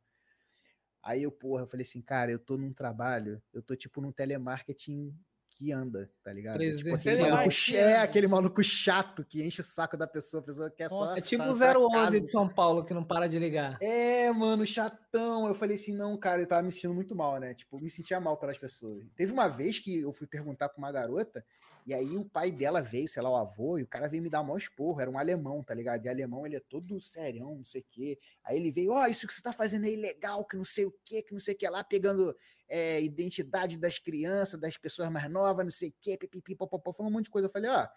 Aí 1.02 1.24
eu, 1.24 1.32
porra, 1.32 1.64
eu 1.64 1.68
falei 1.68 1.84
assim, 1.84 2.02
cara, 2.02 2.32
eu 2.32 2.38
tô 2.38 2.58
num 2.58 2.74
trabalho, 2.74 3.42
eu 3.52 3.64
tô 3.64 3.76
tipo 3.76 4.02
num 4.02 4.12
telemarketing 4.12 5.18
que 5.60 5.74
anda, 5.74 6.10
tá 6.24 6.32
ligado? 6.32 6.58
Tipo, 6.60 6.70
aquele 6.72 6.84
Presencial. 6.94 7.30
maluco, 7.32 7.72
é, 7.74 7.98
aquele 7.98 8.28
maluco 8.28 8.64
chato 8.64 9.26
que 9.26 9.44
enche 9.44 9.60
o 9.60 9.64
saco 9.64 9.98
da 9.98 10.08
pessoa, 10.08 10.40
a 10.42 10.46
pessoa 10.46 10.70
quer 10.72 10.90
só 10.90 11.02
Nossa, 11.02 11.18
É 11.20 11.22
tipo 11.22 11.44
o 11.44 11.54
Sarcasmo. 11.54 11.90
011 11.98 12.22
de 12.22 12.30
São 12.32 12.48
Paulo, 12.48 12.86
que 12.86 12.94
não 12.94 13.04
para 13.04 13.28
de 13.28 13.38
ligar. 13.38 13.78
é, 13.82 14.32
mano, 14.32 14.66
chatão. 14.66 15.48
Eu 15.50 15.54
falei 15.54 15.76
assim, 15.76 15.94
não, 15.94 16.16
cara, 16.18 16.42
eu 16.42 16.48
tava 16.48 16.62
me 16.64 16.72
sentindo 16.72 16.94
muito 16.94 17.14
mal, 17.14 17.38
né? 17.42 17.54
Tipo, 17.54 17.78
me 17.78 17.90
sentia 17.92 18.22
mal 18.22 18.38
pelas 18.38 18.58
pessoas. 18.58 19.04
Teve 19.18 19.34
uma 19.34 19.50
vez 19.50 19.80
que 19.80 20.00
eu 20.00 20.14
fui 20.14 20.26
perguntar 20.28 20.70
pra 20.70 20.78
uma 20.78 20.92
garota, 20.94 21.44
e 21.86 21.94
aí 21.94 22.16
o 22.16 22.24
pai 22.24 22.52
dela 22.52 22.82
veio, 22.82 23.08
sei 23.10 23.22
lá, 23.22 23.30
o 23.30 23.36
avô, 23.36 23.78
e 23.78 23.84
o 23.84 23.88
cara 23.88 24.08
veio 24.08 24.24
me 24.24 24.30
dar 24.30 24.40
o 24.40 24.46
maior 24.46 24.58
esporro. 24.58 25.02
Era 25.02 25.12
um 25.12 25.20
alemão, 25.20 25.62
tá 25.62 25.74
ligado? 25.74 26.06
E 26.06 26.10
alemão, 26.10 26.46
ele 26.46 26.56
é 26.56 26.62
todo 26.70 27.02
serião, 27.02 27.56
não 27.56 27.66
sei 27.66 27.82
o 27.82 27.86
quê. 27.92 28.18
Aí 28.46 28.56
ele 28.56 28.72
veio, 28.72 28.92
ó, 28.94 29.06
isso 29.08 29.28
que 29.28 29.34
você 29.34 29.42
tá 29.42 29.52
fazendo 29.52 29.86
é 29.88 29.90
ilegal, 29.92 30.46
que 30.46 30.56
não 30.56 30.64
sei 30.64 30.86
o 30.86 30.94
quê, 31.04 31.22
que 31.22 31.34
não 31.34 31.40
sei 31.40 31.54
o 31.54 31.58
que 31.58 31.68
lá, 31.68 31.84
pegando 31.84 32.34
é, 32.70 33.02
identidade 33.02 33.78
das 33.78 33.98
crianças, 34.00 34.60
das 34.60 34.78
pessoas 34.78 35.12
mais 35.12 35.30
novas, 35.30 35.66
não 35.66 35.72
sei 35.72 35.90
o 35.90 35.94
quê, 36.00 36.18
pipipi, 36.18 36.56
popopó, 36.56 36.94
falando 36.94 37.12
um 37.12 37.16
monte 37.16 37.26
de 37.26 37.32
coisa. 37.32 37.48
Eu 37.48 37.52
falei, 37.52 37.70
ó, 37.70 37.88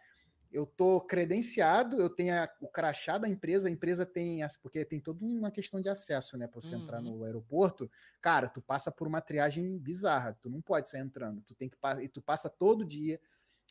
eu 0.50 0.66
tô 0.66 1.00
credenciado, 1.00 2.00
eu 2.00 2.10
tenho 2.10 2.34
a- 2.34 2.48
o 2.60 2.68
crachá 2.68 3.16
da 3.16 3.26
empresa, 3.28 3.68
a 3.68 3.70
empresa 3.70 4.04
tem, 4.04 4.42
as- 4.42 4.56
porque 4.56 4.84
tem 4.84 5.00
toda 5.00 5.24
uma 5.24 5.50
questão 5.50 5.80
de 5.80 5.88
acesso, 5.88 6.36
né, 6.36 6.46
para 6.46 6.60
você 6.60 6.74
entrar 6.74 7.02
Uhum. 7.02 7.18
no 7.18 7.24
aeroporto. 7.24 7.90
Cara, 8.20 8.48
tu 8.48 8.60
passa 8.60 8.90
por 8.92 9.06
uma 9.08 9.20
triagem 9.22 9.78
bizarra, 9.78 10.36
tu 10.42 10.50
não 10.50 10.60
pode 10.60 10.90
sair 10.90 11.00
entrando, 11.00 11.40
tu 11.42 11.54
tem 11.54 11.68
que 11.70 11.76
e 12.02 12.08
tu 12.08 12.20
passa 12.20 12.50
todo 12.50 12.84
dia. 12.84 13.18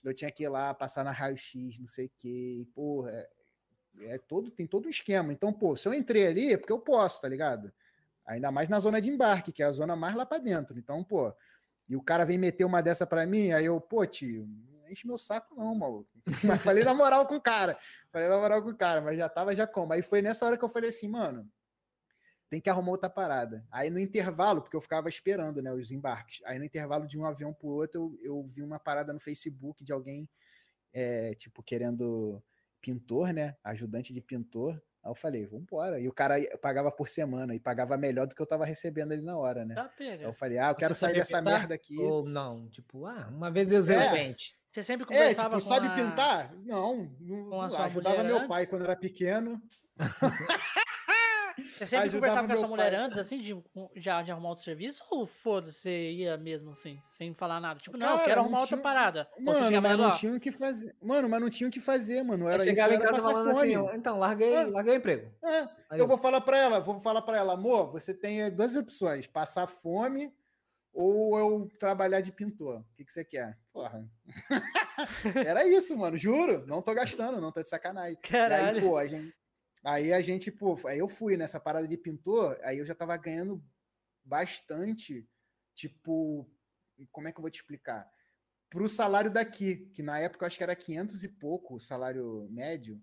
Eu 0.03 0.13
tinha 0.13 0.31
que 0.31 0.43
ir 0.43 0.49
lá 0.49 0.73
passar 0.73 1.03
na 1.03 1.11
raio-x, 1.11 1.77
não 1.79 1.87
sei 1.87 2.07
o 2.07 2.11
quê, 2.17 2.57
e, 2.61 2.65
porra, 2.73 3.11
é, 3.11 3.29
é 4.15 4.17
todo 4.17 4.49
tem 4.49 4.65
todo 4.65 4.87
um 4.87 4.89
esquema. 4.89 5.31
Então, 5.31 5.53
pô, 5.53 5.75
se 5.75 5.87
eu 5.87 5.93
entrei 5.93 6.25
ali 6.25 6.53
é 6.53 6.57
porque 6.57 6.73
eu 6.73 6.79
posso, 6.79 7.21
tá 7.21 7.27
ligado? 7.27 7.71
Ainda 8.31 8.51
mais 8.51 8.69
na 8.69 8.79
zona 8.79 9.01
de 9.01 9.09
embarque, 9.09 9.51
que 9.51 9.61
é 9.61 9.65
a 9.65 9.71
zona 9.71 9.95
mais 9.95 10.15
lá 10.15 10.25
para 10.25 10.37
dentro. 10.37 10.79
Então, 10.79 11.03
pô, 11.03 11.33
e 11.87 11.95
o 11.97 12.01
cara 12.01 12.23
vem 12.23 12.37
meter 12.37 12.63
uma 12.63 12.81
dessa 12.81 13.05
para 13.05 13.25
mim, 13.25 13.51
aí 13.51 13.65
eu, 13.65 13.79
pô, 13.81 14.05
tio, 14.05 14.47
não 14.47 14.89
enche 14.89 15.05
meu 15.05 15.17
saco 15.17 15.53
não, 15.53 15.75
maluco. 15.75 16.09
Mas 16.45 16.61
falei 16.63 16.83
na 16.83 16.93
moral 16.93 17.27
com 17.27 17.35
o 17.35 17.41
cara. 17.41 17.77
Falei 18.09 18.29
na 18.29 18.37
moral 18.37 18.63
com 18.63 18.69
o 18.69 18.77
cara, 18.77 19.01
mas 19.01 19.17
já 19.17 19.27
tava 19.27 19.53
já 19.53 19.67
como. 19.67 19.91
Aí 19.91 20.01
foi 20.01 20.21
nessa 20.21 20.45
hora 20.45 20.57
que 20.57 20.63
eu 20.63 20.69
falei 20.69 20.89
assim, 20.89 21.09
mano, 21.09 21.45
tem 22.49 22.61
que 22.61 22.69
arrumar 22.69 22.91
outra 22.91 23.09
parada. 23.09 23.65
Aí 23.69 23.89
no 23.89 23.99
intervalo, 23.99 24.61
porque 24.61 24.77
eu 24.77 24.81
ficava 24.81 25.09
esperando, 25.09 25.61
né, 25.61 25.73
os 25.73 25.91
embarques. 25.91 26.41
Aí 26.45 26.57
no 26.57 26.63
intervalo 26.65 27.05
de 27.05 27.19
um 27.19 27.25
avião 27.25 27.53
pro 27.53 27.67
outro, 27.67 28.17
eu, 28.21 28.35
eu 28.35 28.43
vi 28.43 28.61
uma 28.61 28.79
parada 28.79 29.11
no 29.11 29.19
Facebook 29.19 29.83
de 29.83 29.91
alguém, 29.91 30.29
é, 30.93 31.33
tipo, 31.35 31.61
querendo 31.61 32.41
pintor, 32.81 33.33
né, 33.33 33.57
ajudante 33.63 34.13
de 34.13 34.21
pintor. 34.21 34.81
Aí 35.03 35.09
eu 35.11 35.15
falei, 35.15 35.45
vambora. 35.45 35.99
E 35.99 36.07
o 36.07 36.13
cara 36.13 36.35
pagava 36.61 36.91
por 36.91 37.09
semana 37.09 37.55
e 37.55 37.59
pagava 37.59 37.97
melhor 37.97 38.27
do 38.27 38.35
que 38.35 38.41
eu 38.41 38.45
tava 38.45 38.65
recebendo 38.65 39.11
ali 39.11 39.21
na 39.21 39.37
hora, 39.37 39.65
né? 39.65 39.73
Tá, 39.75 39.83
Aí 39.83 39.89
pega. 39.97 40.23
eu 40.23 40.33
falei, 40.33 40.57
ah, 40.59 40.69
eu 40.69 40.75
quero 40.75 40.93
sair 40.93 41.13
dessa 41.15 41.39
pintar? 41.39 41.59
merda 41.59 41.73
aqui. 41.75 41.97
Ou 41.99 42.23
não, 42.23 42.67
tipo, 42.69 43.05
ah, 43.05 43.27
uma 43.31 43.49
vez 43.49 43.71
eu 43.71 43.79
usei 43.79 43.97
É. 43.97 44.07
o 44.07 44.11
pente. 44.11 44.55
Você 44.71 44.83
sempre 44.83 45.03
É, 45.03 45.07
conversava 45.07 45.57
tipo, 45.57 45.63
com 45.63 45.73
sabe 45.73 45.87
a- 45.87 45.95
pintar? 45.95 46.53
Não, 46.63 47.09
não 47.19 47.49
com 47.49 47.61
a 47.61 47.69
sua 47.69 47.85
ajudava 47.85 48.23
meu 48.23 48.47
pai 48.47 48.65
quando 48.67 48.83
era 48.83 48.95
pequeno. 48.95 49.61
Você 51.63 51.85
sempre 51.85 51.97
ajudava 52.07 52.11
conversava 52.17 52.39
com 52.47 52.51
a 52.51 52.55
meu 52.55 52.57
sua 52.57 52.67
mulher 52.67 52.91
pai. 52.91 52.99
antes, 52.99 53.17
assim, 53.17 53.37
de, 53.39 53.55
já 53.95 54.21
de 54.21 54.31
arrumar 54.31 54.49
outro 54.49 54.63
serviço? 54.63 55.03
Ou 55.09 55.25
foda-se, 55.25 55.73
você 55.79 56.11
ia 56.11 56.37
mesmo 56.37 56.71
assim, 56.71 57.01
sem 57.07 57.33
falar 57.33 57.59
nada? 57.59 57.79
Tipo, 57.79 57.97
não, 57.97 58.07
eu 58.07 58.13
Cara, 58.13 58.23
quero 58.25 58.35
não 58.37 58.43
arrumar 58.43 58.59
outra 58.59 58.75
tinha- 58.77 58.83
parada. 58.83 59.27
Ou 59.37 59.45
você 59.45 59.61
Mano, 59.61 59.81
mas 59.81 59.97
não 59.97 60.11
tinha 60.11 60.33
o 60.35 60.39
que 60.39 60.51
fazer. 60.51 60.95
Mano, 61.01 61.29
mas 61.29 61.41
não 61.41 61.49
tinha 61.49 61.67
o 61.67 61.71
que 61.71 61.79
fazer, 61.79 62.23
mano. 62.23 62.45
Eu 62.45 62.49
Era 62.49 62.63
chegava 62.63 62.93
isso, 62.93 63.01
em 63.03 63.05
casa 63.05 63.21
falando 63.21 63.49
assim, 63.49 63.73
fome. 63.75 63.77
ó, 63.77 63.93
então, 63.95 64.17
larguei, 64.19 64.55
Ah. 64.55 64.67
larguei 64.67 64.93
o 64.93 64.97
emprego. 64.97 65.31
É, 65.43 65.67
Aí 65.89 65.99
eu 65.99 66.07
vou 66.07 66.17
falar 66.17 66.41
pra 66.41 66.57
ela, 66.57 66.79
vou 66.79 66.99
falar 66.99 67.21
pra 67.21 67.37
ela, 67.37 67.53
amor, 67.53 67.91
você 67.91 68.13
tem 68.13 68.49
duas 68.51 68.75
opções: 68.75 69.27
passar 69.27 69.67
fome 69.67 70.31
ou 70.93 71.39
eu 71.39 71.69
trabalhar 71.79 72.19
de 72.21 72.31
pintor. 72.31 72.79
O 72.79 72.85
que, 72.95 73.05
que 73.05 73.13
você 73.13 73.23
quer? 73.23 73.57
Porra. 73.71 74.05
Era 75.35 75.65
isso, 75.67 75.95
mano, 75.97 76.17
juro. 76.17 76.65
Não 76.67 76.81
tô 76.81 76.93
gastando, 76.93 77.39
não 77.41 77.51
tô 77.51 77.61
de 77.61 77.69
sacanagem. 77.69 78.13
E 78.13 78.17
aí, 78.17 78.31
caralho. 78.31 78.81
pô, 78.81 78.97
a 78.97 79.07
gente, 79.07 79.33
aí 79.83 80.13
a 80.13 80.21
gente, 80.21 80.51
pô, 80.51 80.77
aí 80.87 80.99
eu 80.99 81.07
fui 81.07 81.37
nessa 81.37 81.59
parada 81.59 81.87
de 81.87 81.97
pintor, 81.97 82.59
aí 82.63 82.77
eu 82.77 82.85
já 82.85 82.95
tava 82.95 83.15
ganhando 83.17 83.63
bastante, 84.23 85.27
tipo, 85.73 86.49
como 87.11 87.27
é 87.27 87.31
que 87.31 87.39
eu 87.39 87.41
vou 87.41 87.51
te 87.51 87.59
explicar? 87.59 88.09
Pro 88.69 88.87
salário 88.87 89.31
daqui, 89.31 89.87
que 89.93 90.01
na 90.01 90.19
época 90.19 90.43
eu 90.43 90.47
acho 90.47 90.57
que 90.57 90.63
era 90.63 90.75
500 90.75 91.23
e 91.23 91.27
pouco 91.27 91.79
salário 91.79 92.47
médio, 92.49 93.01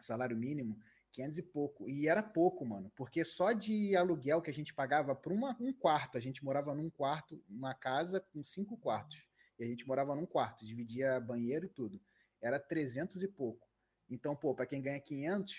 salário 0.00 0.36
mínimo, 0.36 0.78
500 1.12 1.38
e 1.38 1.42
pouco. 1.42 1.88
E 1.88 2.08
era 2.08 2.22
pouco, 2.22 2.64
mano, 2.64 2.92
porque 2.94 3.24
só 3.24 3.52
de 3.52 3.96
aluguel 3.96 4.42
que 4.42 4.50
a 4.50 4.54
gente 4.54 4.74
pagava 4.74 5.14
por 5.14 5.32
uma, 5.32 5.56
um 5.58 5.72
quarto, 5.72 6.18
a 6.18 6.20
gente 6.20 6.44
morava 6.44 6.74
num 6.74 6.90
quarto, 6.90 7.42
uma 7.48 7.74
casa 7.74 8.20
com 8.20 8.44
cinco 8.44 8.76
quartos. 8.76 9.26
E 9.58 9.64
a 9.64 9.66
gente 9.66 9.86
morava 9.86 10.14
num 10.14 10.26
quarto, 10.26 10.64
dividia 10.64 11.18
banheiro 11.18 11.66
e 11.66 11.70
tudo. 11.70 12.00
Era 12.40 12.60
300 12.60 13.22
e 13.22 13.28
pouco. 13.28 13.66
Então, 14.08 14.36
pô, 14.36 14.54
pra 14.54 14.66
quem 14.66 14.82
ganha 14.82 15.00
500, 15.00 15.56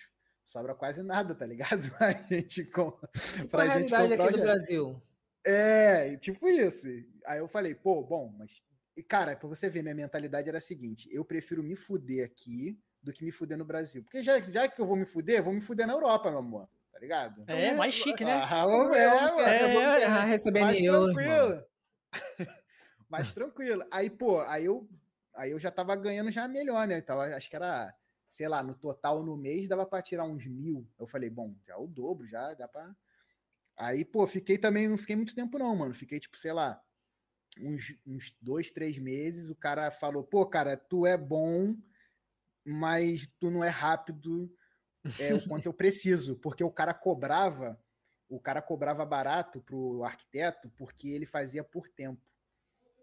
sobra 0.47 0.73
quase 0.73 1.03
nada, 1.03 1.35
tá 1.35 1.45
ligado? 1.45 1.83
A 1.99 2.11
gente 2.13 2.63
com 2.65 2.91
Qual 2.91 3.61
a 3.61 3.77
gente 3.77 3.91
realidade 3.91 4.13
aqui 4.13 4.31
do. 4.31 4.41
Brasil? 4.41 5.01
É, 5.45 6.17
tipo 6.17 6.47
isso. 6.47 6.87
Aí 7.25 7.39
eu 7.39 7.47
falei, 7.47 7.75
pô, 7.75 8.01
bom, 8.01 8.33
mas. 8.37 8.61
E, 8.95 9.03
cara, 9.03 9.35
pra 9.35 9.47
você 9.47 9.69
ver, 9.69 9.83
minha 9.83 9.93
mentalidade 9.93 10.49
era 10.49 10.57
a 10.57 10.61
seguinte: 10.61 11.07
eu 11.11 11.23
prefiro 11.23 11.61
me 11.61 11.75
fuder 11.75 12.25
aqui 12.25 12.79
do 13.03 13.13
que 13.13 13.23
me 13.23 13.31
fuder 13.31 13.57
no 13.57 13.65
Brasil. 13.65 14.01
Porque 14.03 14.21
já, 14.21 14.39
já 14.41 14.67
que 14.67 14.81
eu 14.81 14.87
vou 14.87 14.95
me 14.95 15.05
fuder, 15.05 15.43
vou 15.43 15.53
me 15.53 15.61
fuder 15.61 15.85
na 15.85 15.93
Europa, 15.93 16.29
meu 16.29 16.39
amor. 16.39 16.67
Tá 16.91 16.99
ligado? 16.99 17.43
É, 17.45 17.73
mais 17.73 17.93
chique, 17.93 18.25
né? 18.25 18.41
Ah, 18.43 18.63
eu 18.63 18.71
vou 18.71 18.95
É, 18.95 19.97
enterrar 19.97 20.25
recebendo 20.25 20.63
Mais 20.63 20.83
euro, 20.83 21.13
tranquilo. 21.13 21.63
Mais 23.07 23.33
tranquilo. 23.33 23.85
Aí, 23.91 24.09
pô, 24.09 24.41
aí 24.41 24.65
eu, 24.65 24.89
aí 25.33 25.51
eu 25.51 25.59
já 25.59 25.71
tava 25.71 25.95
ganhando 25.95 26.29
já 26.31 26.47
melhor, 26.47 26.85
né? 26.87 26.99
Tava, 26.99 27.23
acho 27.35 27.49
que 27.49 27.55
era, 27.55 27.93
sei 28.29 28.47
lá, 28.47 28.61
no 28.63 28.75
total 28.75 29.23
no 29.23 29.37
mês 29.37 29.67
dava 29.67 29.85
pra 29.85 30.01
tirar 30.01 30.25
uns 30.25 30.45
mil. 30.45 30.87
Eu 30.99 31.07
falei, 31.07 31.29
bom, 31.29 31.55
já 31.65 31.77
o 31.77 31.87
dobro, 31.87 32.27
já 32.27 32.53
dá 32.53 32.67
pra. 32.67 32.95
Aí, 33.75 34.03
pô, 34.03 34.25
fiquei 34.27 34.57
também, 34.57 34.87
não 34.87 34.97
fiquei 34.97 35.15
muito 35.15 35.35
tempo, 35.35 35.57
não, 35.59 35.75
mano. 35.75 35.93
Fiquei, 35.93 36.19
tipo, 36.19 36.37
sei 36.37 36.51
lá, 36.51 36.81
uns, 37.59 37.95
uns 38.05 38.35
dois, 38.41 38.71
três 38.71 38.97
meses. 38.97 39.49
O 39.49 39.55
cara 39.55 39.91
falou, 39.91 40.23
pô, 40.23 40.45
cara, 40.45 40.75
tu 40.75 41.05
é 41.05 41.15
bom, 41.17 41.75
mas 42.65 43.27
tu 43.39 43.49
não 43.49 43.63
é 43.63 43.69
rápido 43.69 44.51
é, 45.19 45.33
o 45.33 45.47
quanto 45.47 45.65
eu 45.67 45.73
preciso. 45.73 46.35
Porque 46.37 46.63
o 46.63 46.71
cara 46.71 46.93
cobrava, 46.93 47.79
o 48.27 48.39
cara 48.39 48.61
cobrava 48.61 49.05
barato 49.05 49.61
pro 49.61 50.03
arquiteto 50.03 50.69
porque 50.71 51.07
ele 51.09 51.25
fazia 51.25 51.63
por 51.63 51.87
tempo. 51.87 52.21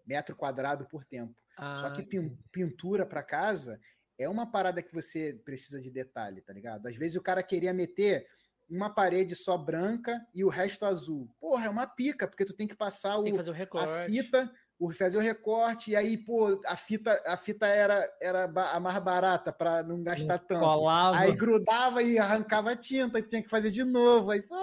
Metro 0.05 0.35
quadrado 0.35 0.85
por 0.85 1.03
tempo. 1.03 1.35
Só 1.73 1.87
Ah, 1.87 1.91
que 1.91 2.03
pin- 2.03 2.37
pintura 2.51 3.05
para 3.05 3.23
casa 3.23 3.79
é 4.17 4.29
uma 4.29 4.49
parada 4.49 4.81
que 4.81 4.93
você 4.93 5.33
precisa 5.45 5.79
de 5.79 5.89
detalhe, 5.89 6.41
tá 6.41 6.53
ligado? 6.53 6.87
Às 6.87 6.95
vezes 6.95 7.15
o 7.17 7.21
cara 7.21 7.43
queria 7.43 7.73
meter 7.73 8.25
uma 8.69 8.89
parede 8.89 9.35
só 9.35 9.57
branca 9.57 10.25
e 10.33 10.43
o 10.43 10.49
resto 10.49 10.85
azul. 10.85 11.29
Porra, 11.39 11.65
é 11.65 11.69
uma 11.69 11.85
pica, 11.85 12.27
porque 12.27 12.45
tu 12.45 12.53
tem 12.53 12.67
que 12.67 12.75
passar 12.75 13.15
Tem 13.21 13.25
que 13.25 13.33
o, 13.33 13.35
fazer 13.35 13.51
o 13.51 13.53
a 13.53 13.57
recorte. 13.57 14.11
fita, 14.11 14.51
o, 14.79 14.91
fazer 14.91 15.17
o 15.17 15.21
recorte, 15.21 15.91
e 15.91 15.95
aí, 15.95 16.17
pô, 16.17 16.59
a 16.65 16.75
fita, 16.75 17.21
a 17.25 17.37
fita 17.37 17.67
era, 17.67 18.09
era 18.21 18.45
a 18.45 18.79
mais 18.79 18.99
barata 18.99 19.53
para 19.53 19.83
não 19.83 20.01
gastar 20.01 20.39
tanto. 20.39 20.61
colava. 20.61 21.17
Aí 21.17 21.33
grudava 21.35 22.01
e 22.01 22.17
arrancava 22.17 22.71
a 22.71 22.75
tinta, 22.75 23.19
e 23.19 23.23
tinha 23.23 23.43
que 23.43 23.49
fazer 23.49 23.71
de 23.71 23.83
novo. 23.83 24.31
Aí, 24.31 24.41
pô, 24.41 24.55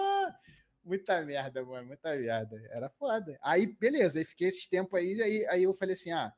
muita 0.85 1.23
merda, 1.25 1.65
mano, 1.65 1.87
muita 1.87 2.15
merda. 2.17 2.61
Era 2.71 2.91
foda. 2.91 3.39
Aí, 3.43 3.67
beleza, 3.67 4.19
aí 4.19 4.25
fiquei 4.25 4.49
esses 4.49 4.67
tempos 4.67 4.99
aí, 4.99 5.23
aí, 5.23 5.47
aí 5.47 5.63
eu 5.63 5.73
falei 5.73 5.95
assim, 5.95 6.11
ah, 6.11 6.33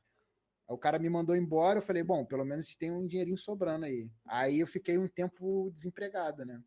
o 0.67 0.77
cara 0.77 0.97
me 0.97 1.09
mandou 1.09 1.35
embora, 1.35 1.77
eu 1.79 1.81
falei, 1.81 2.03
bom, 2.03 2.25
pelo 2.25 2.43
menos 2.45 2.75
tem 2.75 2.91
um 2.91 3.05
dinheirinho 3.05 3.37
sobrando 3.37 3.85
aí. 3.85 4.09
Aí 4.27 4.59
eu 4.59 4.67
fiquei 4.67 4.97
um 4.97 5.07
tempo 5.07 5.69
desempregado, 5.71 6.43
né? 6.45 6.61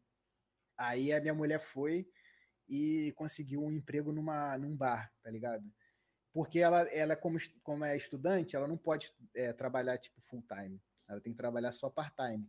Aí 0.77 1.13
a 1.13 1.21
minha 1.21 1.35
mulher 1.35 1.59
foi 1.59 2.09
e 2.69 3.13
conseguiu 3.17 3.63
um 3.65 3.73
emprego 3.73 4.13
numa, 4.13 4.57
num 4.57 4.77
bar, 4.77 5.13
tá 5.23 5.31
ligado? 5.31 5.65
Porque 6.33 6.61
ela, 6.61 6.83
ela 6.93 7.17
como, 7.17 7.37
est- 7.39 7.59
como 7.63 7.85
é 7.85 7.97
estudante, 7.97 8.55
ela 8.55 8.69
não 8.69 8.77
pode 8.77 9.13
é, 9.35 9.53
trabalhar, 9.53 9.99
tipo, 9.99 10.21
full 10.21 10.43
time. 10.43 10.81
Ela 11.09 11.21
tem 11.21 11.33
que 11.33 11.39
trabalhar 11.39 11.73
só 11.73 11.89
part-time. 11.91 12.47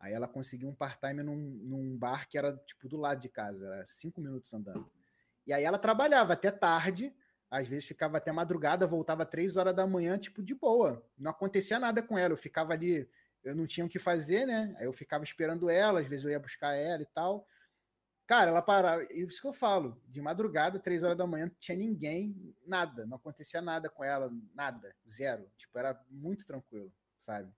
Aí 0.00 0.14
ela 0.14 0.28
conseguiu 0.28 0.68
um 0.68 0.74
part-time 0.74 1.22
num, 1.22 1.36
num 1.36 1.98
bar 1.98 2.28
que 2.28 2.38
era, 2.38 2.56
tipo, 2.58 2.88
do 2.88 2.96
lado 2.96 3.20
de 3.20 3.28
casa. 3.28 3.66
Era 3.66 3.84
cinco 3.84 4.20
minutos 4.20 4.54
andando. 4.54 4.88
E 5.46 5.52
aí 5.52 5.64
ela 5.64 5.78
trabalhava 5.78 6.34
até 6.34 6.50
tarde, 6.50 7.14
às 7.50 7.66
vezes 7.66 7.86
ficava 7.86 8.18
até 8.18 8.30
madrugada, 8.30 8.86
voltava 8.86 9.24
três 9.24 9.56
horas 9.56 9.74
da 9.74 9.86
manhã, 9.86 10.18
tipo, 10.18 10.42
de 10.42 10.54
boa. 10.54 11.04
Não 11.16 11.30
acontecia 11.30 11.78
nada 11.78 12.02
com 12.02 12.18
ela. 12.18 12.32
Eu 12.32 12.36
ficava 12.36 12.74
ali, 12.74 13.08
eu 13.42 13.54
não 13.54 13.66
tinha 13.66 13.86
o 13.86 13.88
que 13.88 13.98
fazer, 13.98 14.46
né? 14.46 14.74
Aí 14.78 14.84
eu 14.84 14.92
ficava 14.92 15.24
esperando 15.24 15.70
ela, 15.70 16.00
às 16.00 16.06
vezes 16.06 16.24
eu 16.24 16.30
ia 16.30 16.38
buscar 16.38 16.74
ela 16.74 17.02
e 17.02 17.06
tal. 17.06 17.46
Cara, 18.26 18.50
ela 18.50 18.60
parava, 18.60 19.02
isso 19.10 19.40
que 19.40 19.46
eu 19.46 19.54
falo, 19.54 19.98
de 20.06 20.20
madrugada, 20.20 20.78
três 20.78 21.02
horas 21.02 21.16
da 21.16 21.26
manhã, 21.26 21.46
não 21.46 21.54
tinha 21.58 21.78
ninguém, 21.78 22.54
nada, 22.66 23.06
não 23.06 23.16
acontecia 23.16 23.62
nada 23.62 23.88
com 23.88 24.04
ela, 24.04 24.30
nada, 24.54 24.94
zero. 25.08 25.50
Tipo, 25.56 25.78
era 25.78 25.98
muito 26.10 26.46
tranquilo, 26.46 26.92
sabe? 27.22 27.50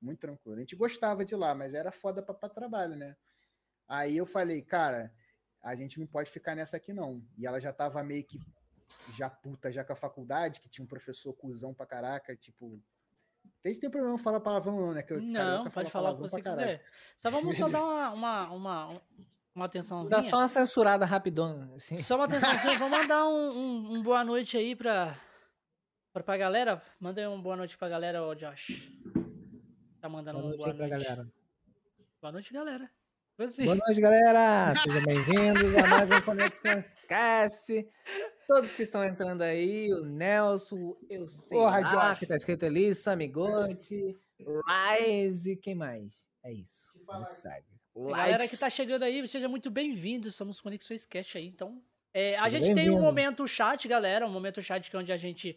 Muito 0.00 0.20
tranquilo. 0.20 0.58
A 0.58 0.60
gente 0.60 0.76
gostava 0.76 1.24
de 1.24 1.34
lá, 1.34 1.56
mas 1.56 1.74
era 1.74 1.90
foda 1.90 2.22
pra, 2.22 2.32
pra 2.32 2.48
trabalho, 2.48 2.94
né? 2.94 3.16
Aí 3.88 4.16
eu 4.16 4.24
falei, 4.24 4.62
cara, 4.62 5.12
a 5.60 5.74
gente 5.74 5.98
não 5.98 6.06
pode 6.06 6.30
ficar 6.30 6.54
nessa 6.54 6.76
aqui, 6.76 6.92
não. 6.92 7.20
E 7.36 7.44
ela 7.44 7.58
já 7.58 7.72
tava 7.72 8.00
meio 8.04 8.24
que 8.24 8.38
já 9.16 9.28
puta 9.30 9.70
já 9.70 9.84
com 9.84 9.92
a 9.92 9.96
faculdade, 9.96 10.60
que 10.60 10.68
tinha 10.68 10.84
um 10.84 10.88
professor 10.88 11.32
cuzão 11.34 11.72
pra 11.74 11.86
caraca, 11.86 12.34
tipo. 12.36 12.80
Tem, 13.62 13.74
tem 13.78 13.90
problema 13.90 14.18
falar 14.18 14.40
palavrão, 14.40 14.76
não, 14.80 14.92
né? 14.92 15.02
Que 15.02 15.12
eu- 15.14 15.20
Não, 15.20 15.64
pode 15.70 15.90
fala 15.90 15.90
falar 15.90 16.10
o 16.12 16.14
que 16.16 16.20
você 16.22 16.42
quiser. 16.42 16.84
Só 17.20 17.30
vamos 17.30 17.56
só 17.56 17.68
dar 17.68 17.82
uma, 17.82 18.10
uma, 18.12 18.50
uma, 18.50 19.02
uma 19.54 19.64
atençãozinha. 19.66 20.16
Dá 20.16 20.22
só 20.22 20.38
uma 20.38 20.48
censurada 20.48 21.04
rapidona, 21.04 21.72
assim. 21.74 21.96
Só 21.96 22.16
uma 22.16 22.24
atençãozinha. 22.24 22.78
Vamos 22.78 22.98
mandar 22.98 23.24
um, 23.26 23.50
um, 23.50 23.94
um 23.94 24.02
boa 24.02 24.24
noite 24.24 24.56
aí 24.56 24.74
pra, 24.76 25.16
pra, 26.12 26.22
pra 26.22 26.36
galera. 26.36 26.82
Manda 27.00 27.20
aí 27.20 27.26
um 27.26 27.40
boa 27.42 27.56
noite 27.56 27.76
pra 27.78 27.88
galera, 27.88 28.22
ô 28.24 28.34
Josh. 28.34 28.68
Tá 30.00 30.08
mandando 30.08 30.38
Boa 30.40 30.46
um 30.46 30.48
noite 30.56 30.58
boa 30.60 30.70
aí 30.72 30.76
pra 30.76 30.86
noite. 30.88 31.04
galera. 31.04 31.32
Boa 32.20 32.32
noite, 32.32 32.52
galera. 32.52 32.90
Você. 33.38 33.64
Boa 33.64 33.74
noite, 33.76 34.00
galera! 34.00 34.74
Sejam 34.74 35.02
bem-vindos 35.04 35.74
a 35.74 35.86
mais 35.86 36.10
um 36.10 36.20
Conexões 36.22 36.94
Cast. 37.08 37.88
Todos 38.46 38.74
que 38.74 38.82
estão 38.82 39.04
entrando 39.04 39.42
aí, 39.42 39.92
o 39.92 40.04
Nelson, 40.04 40.96
eu 41.08 41.28
sei 41.28 41.58
Porra, 41.58 41.80
lá, 41.80 42.10
Josh. 42.10 42.18
que 42.18 42.26
tá 42.26 42.36
escrito 42.36 42.66
ali, 42.66 42.94
Samigote, 42.94 44.16
Rise, 44.38 45.56
quem 45.56 45.74
mais? 45.74 46.28
É 46.42 46.52
isso, 46.52 46.92
a 47.08 47.18
gente 47.20 47.34
segue. 47.34 47.72
A 47.94 48.16
galera 48.16 48.48
que 48.48 48.56
tá 48.56 48.70
chegando 48.70 49.02
aí, 49.02 49.26
seja 49.28 49.48
muito 49.48 49.70
bem-vindo. 49.70 50.30
Somos 50.30 50.60
Conexões 50.60 51.04
Cash 51.04 51.36
aí. 51.36 51.46
Então, 51.46 51.82
é, 52.14 52.36
a 52.38 52.48
gente 52.48 52.72
tem 52.74 52.90
um 52.90 53.00
momento 53.00 53.46
chat, 53.46 53.86
galera. 53.86 54.26
Um 54.26 54.32
momento 54.32 54.62
chat 54.62 54.90
que 54.90 54.96
é 54.96 54.98
onde 54.98 55.12
a 55.12 55.16
gente. 55.16 55.56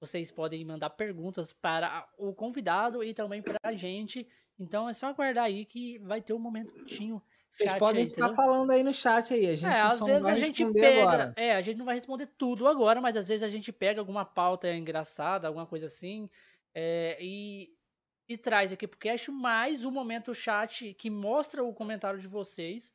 Vocês 0.00 0.30
podem 0.30 0.64
mandar 0.64 0.90
perguntas 0.90 1.52
para 1.52 2.06
o 2.18 2.34
convidado 2.34 3.02
e 3.02 3.14
também 3.14 3.42
para 3.42 3.58
a 3.62 3.72
gente. 3.74 4.26
Então 4.58 4.88
é 4.88 4.92
só 4.92 5.08
aguardar 5.08 5.44
aí 5.44 5.64
que 5.64 5.98
vai 6.00 6.20
ter 6.20 6.32
um 6.32 6.38
momentinho. 6.38 7.22
Vocês 7.54 7.70
chat 7.70 7.78
podem 7.78 8.02
aí, 8.02 8.08
ficar 8.08 8.26
entendeu? 8.26 8.36
falando 8.36 8.70
aí 8.72 8.82
no 8.82 8.92
chat 8.92 9.32
aí, 9.32 9.46
a 9.46 9.54
gente 9.54 9.70
é, 9.70 9.80
às 9.80 9.98
só 9.98 10.06
vezes 10.06 10.22
não 10.22 10.30
vai 10.30 10.32
a 10.40 10.44
gente 10.44 10.58
responder 10.64 10.80
pega. 10.80 11.00
agora. 11.02 11.34
É, 11.36 11.54
a 11.54 11.60
gente 11.60 11.76
não 11.76 11.84
vai 11.84 11.94
responder 11.94 12.26
tudo 12.36 12.66
agora, 12.66 13.00
mas 13.00 13.16
às 13.16 13.28
vezes 13.28 13.42
a 13.44 13.48
gente 13.48 13.70
pega 13.72 14.00
alguma 14.00 14.24
pauta 14.24 14.72
engraçada, 14.74 15.46
alguma 15.46 15.64
coisa 15.66 15.86
assim, 15.86 16.28
é, 16.74 17.16
e, 17.20 17.72
e 18.28 18.36
traz 18.36 18.72
aqui 18.72 18.88
pro 18.88 18.98
cast 18.98 19.30
mais 19.30 19.84
um 19.84 19.90
momento 19.92 20.34
chat 20.34 20.92
que 20.94 21.08
mostra 21.08 21.62
o 21.62 21.72
comentário 21.72 22.18
de 22.18 22.26
vocês. 22.26 22.92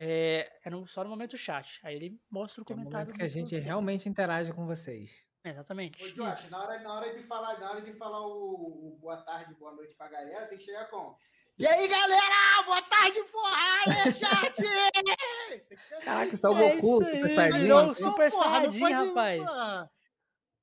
É, 0.00 0.50
é 0.64 0.70
no- 0.70 0.84
só 0.84 1.04
no 1.04 1.10
momento 1.10 1.36
chat. 1.36 1.78
Aí 1.84 1.94
ele 1.94 2.20
mostra 2.28 2.60
o 2.60 2.62
É 2.62 2.64
o 2.64 2.66
comentário 2.66 3.06
momento 3.06 3.16
que 3.16 3.22
a 3.22 3.28
gente 3.28 3.50
vocês. 3.50 3.62
realmente 3.62 4.08
interage 4.08 4.52
com 4.52 4.66
vocês. 4.66 5.24
Exatamente. 5.44 6.02
Ô, 6.04 6.08
Josh, 6.08 6.50
na 6.50 6.60
hora, 6.60 6.78
na 6.80 6.92
hora 6.94 7.12
de 7.12 7.22
falar, 7.22 7.60
na 7.60 7.70
hora 7.70 7.82
de 7.82 7.92
falar 7.92 8.26
o, 8.26 8.94
o 8.94 8.98
boa 9.00 9.18
tarde, 9.18 9.54
boa 9.54 9.72
noite 9.72 9.94
pra 9.94 10.08
galera, 10.08 10.46
tem 10.46 10.58
que 10.58 10.64
chegar 10.64 10.86
com. 10.90 11.14
E 11.58 11.66
aí, 11.66 11.86
galera? 11.86 12.62
Boa 12.64 12.82
tarde, 12.82 13.22
porra! 13.30 13.56
Aí, 13.56 14.12
chat! 14.12 14.56
Caraca, 16.04 16.36
só 16.36 16.50
o 16.52 16.58
É 16.58 16.74
Goku, 16.76 17.04
Super 17.04 17.52
virou 17.60 17.80
um 17.80 17.84
assim. 17.84 18.02
Super 18.02 18.30
Porra, 18.30 18.60
não 18.60 18.72
pode- 18.78 18.92
rapaz. 18.94 19.38
porra. 19.44 19.90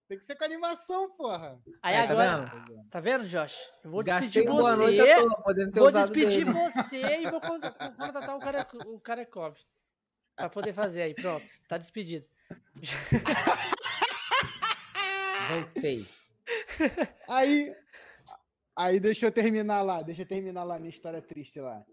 Tem 0.07 0.17
que 0.17 0.25
ser 0.25 0.35
com 0.35 0.43
animação, 0.43 1.11
porra. 1.15 1.59
Aí 1.83 1.95
Aí, 1.95 2.07
tá 2.07 2.13
agora, 2.13 2.51
tá 2.89 2.99
vendo, 2.99 3.27
Josh? 3.27 3.55
Eu 3.83 3.91
vou 3.91 4.03
Gastei 4.03 4.21
despedir 4.43 4.49
boa 4.49 4.75
noite 4.75 4.95
você. 4.97 5.11
à 5.11 5.15
toa, 5.19 5.43
podendo 5.43 5.71
ter 5.71 5.79
Vou 5.79 5.87
usado 5.89 6.11
despedir 6.11 6.45
dele. 6.45 6.59
você 6.71 7.17
e 7.19 7.29
vou 7.29 7.39
con- 7.41 7.59
contratar 7.59 8.35
o, 8.35 8.39
cara, 8.39 8.67
o 8.87 8.99
Karekov. 8.99 9.55
Pra 10.35 10.49
poder 10.49 10.73
fazer 10.73 11.03
aí, 11.03 11.13
pronto. 11.13 11.45
Tá 11.67 11.77
despedido. 11.77 12.25
Voltei. 15.49 16.05
Aí, 17.27 17.71
aí 18.79 18.99
deixa 18.99 19.25
eu 19.25 19.31
terminar 19.31 19.81
lá, 19.81 20.01
deixa 20.01 20.21
eu 20.21 20.25
terminar 20.27 20.63
lá 20.63 20.79
minha 20.79 20.89
história 20.89 21.21
triste 21.21 21.59
lá. 21.59 21.85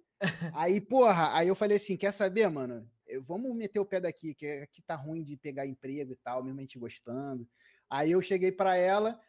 Aí, 0.54 0.80
porra, 0.80 1.36
aí 1.36 1.48
eu 1.48 1.54
falei 1.54 1.76
assim, 1.76 1.96
quer 1.96 2.12
saber, 2.12 2.48
mano? 2.48 2.88
Eu- 3.06 3.22
vamos 3.22 3.54
meter 3.54 3.78
o 3.80 3.84
pé 3.84 4.00
daqui, 4.00 4.34
que 4.34 4.46
aqui 4.46 4.80
tá 4.82 4.94
ruim 4.94 5.22
de 5.22 5.36
pegar 5.36 5.66
emprego 5.66 6.12
e 6.12 6.16
tal, 6.16 6.42
mesmo 6.42 6.58
a 6.58 6.62
gente 6.62 6.78
gostando. 6.78 7.46
Aí 7.90 8.12
eu 8.12 8.22
cheguei 8.22 8.50
pra 8.50 8.76
ela, 8.76 9.20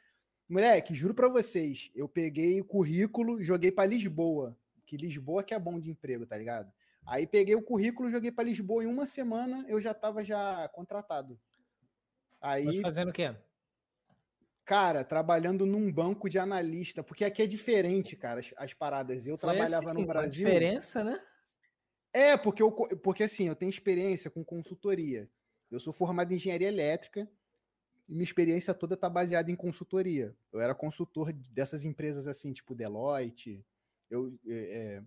moleque, 0.47 0.93
juro 0.93 1.13
pra 1.13 1.27
vocês, 1.27 1.91
eu 1.93 2.07
peguei 2.07 2.61
o 2.61 2.65
currículo, 2.65 3.43
joguei 3.43 3.71
pra 3.71 3.85
Lisboa, 3.85 4.57
que 4.85 4.95
Lisboa 4.95 5.43
que 5.43 5.53
é 5.53 5.59
bom 5.59 5.79
de 5.79 5.89
emprego, 5.91 6.25
tá 6.25 6.37
ligado? 6.37 6.71
Aí 7.05 7.25
peguei 7.27 7.55
o 7.55 7.61
currículo, 7.61 8.09
joguei 8.11 8.31
pra 8.31 8.43
Lisboa, 8.43 8.83
em 8.83 8.87
uma 8.87 9.05
semana 9.05 9.65
eu 9.67 9.79
já 9.81 9.93
tava 9.93 10.23
já 10.23 10.67
contratado. 10.69 11.39
Aí 12.39 12.65
Mas 12.65 12.77
fazendo 12.81 13.09
o 13.09 13.13
quê? 13.13 13.35
Cara, 14.67 15.01
trabalhando 15.05 15.65
num 15.65 15.89
banco 15.89 16.29
de 16.29 16.37
analista, 16.37 17.01
porque 17.01 17.23
aqui 17.23 17.41
é 17.41 17.47
diferente, 17.47 18.17
cara, 18.17 18.41
as, 18.41 18.53
as 18.57 18.73
paradas. 18.73 19.25
Eu 19.25 19.37
Foi 19.37 19.49
trabalhava 19.49 19.91
assim, 19.91 20.01
no 20.01 20.05
Brasil. 20.05 20.45
diferença, 20.45 21.05
né? 21.05 21.23
É, 22.13 22.35
porque, 22.35 22.61
eu, 22.61 22.69
porque 22.71 23.23
assim, 23.23 23.47
eu 23.47 23.55
tenho 23.55 23.69
experiência 23.69 24.29
com 24.29 24.43
consultoria. 24.43 25.29
Eu 25.71 25.79
sou 25.79 25.93
formado 25.93 26.33
em 26.33 26.35
engenharia 26.35 26.67
elétrica 26.67 27.31
e 28.09 28.13
minha 28.13 28.25
experiência 28.25 28.73
toda 28.73 28.95
está 28.95 29.09
baseada 29.09 29.49
em 29.49 29.55
consultoria. 29.55 30.35
Eu 30.51 30.59
era 30.59 30.75
consultor 30.75 31.31
dessas 31.31 31.85
empresas 31.85 32.27
assim, 32.27 32.51
tipo 32.51 32.75
Deloitte, 32.75 33.65
eu, 34.09 34.37
é, 34.45 35.01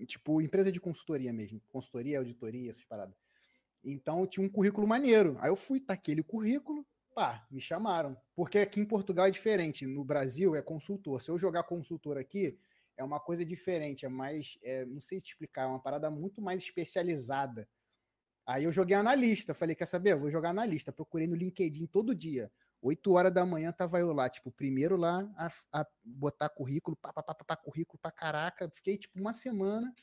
é, 0.00 0.06
tipo 0.06 0.40
empresa 0.40 0.72
de 0.72 0.80
consultoria 0.80 1.34
mesmo, 1.34 1.60
consultoria, 1.68 2.16
auditoria, 2.16 2.70
essas 2.70 2.84
paradas. 2.84 3.14
Então 3.84 4.20
eu 4.20 4.26
tinha 4.26 4.46
um 4.46 4.50
currículo 4.50 4.88
maneiro. 4.88 5.36
Aí 5.38 5.50
eu 5.50 5.56
fui, 5.56 5.80
taquei 5.80 6.18
o 6.18 6.24
currículo, 6.24 6.86
pá, 7.14 7.46
me 7.50 7.60
chamaram. 7.60 8.16
Porque 8.34 8.58
aqui 8.58 8.80
em 8.80 8.84
Portugal 8.84 9.26
é 9.26 9.30
diferente. 9.30 9.86
No 9.86 10.04
Brasil 10.04 10.54
é 10.56 10.62
consultor. 10.62 11.22
Se 11.22 11.30
eu 11.30 11.38
jogar 11.38 11.64
consultor 11.64 12.18
aqui, 12.18 12.58
é 12.96 13.04
uma 13.04 13.20
coisa 13.20 13.44
diferente, 13.44 14.04
é 14.04 14.08
mais, 14.08 14.58
é, 14.62 14.84
não 14.84 15.00
sei 15.00 15.20
te 15.20 15.30
explicar, 15.30 15.62
é 15.62 15.66
uma 15.66 15.80
parada 15.80 16.10
muito 16.10 16.40
mais 16.40 16.62
especializada. 16.62 17.68
Aí 18.46 18.64
eu 18.64 18.72
joguei 18.72 18.96
analista, 18.96 19.54
falei, 19.54 19.74
quer 19.74 19.86
saber? 19.86 20.12
Eu 20.12 20.20
vou 20.20 20.30
jogar 20.30 20.50
analista. 20.50 20.92
Procurei 20.92 21.26
no 21.26 21.36
LinkedIn 21.36 21.86
todo 21.86 22.14
dia. 22.14 22.50
8 22.80 23.12
horas 23.12 23.32
da 23.32 23.46
manhã 23.46 23.70
tava 23.70 24.00
eu 24.00 24.12
lá, 24.12 24.28
tipo, 24.28 24.50
primeiro 24.50 24.96
lá 24.96 25.20
a, 25.36 25.80
a 25.80 25.86
botar 26.02 26.48
currículo, 26.48 26.96
pá, 26.96 27.56
currículo 27.56 27.98
pra 28.00 28.10
caraca. 28.10 28.68
Fiquei 28.70 28.98
tipo 28.98 29.20
uma 29.20 29.32
semana. 29.32 29.94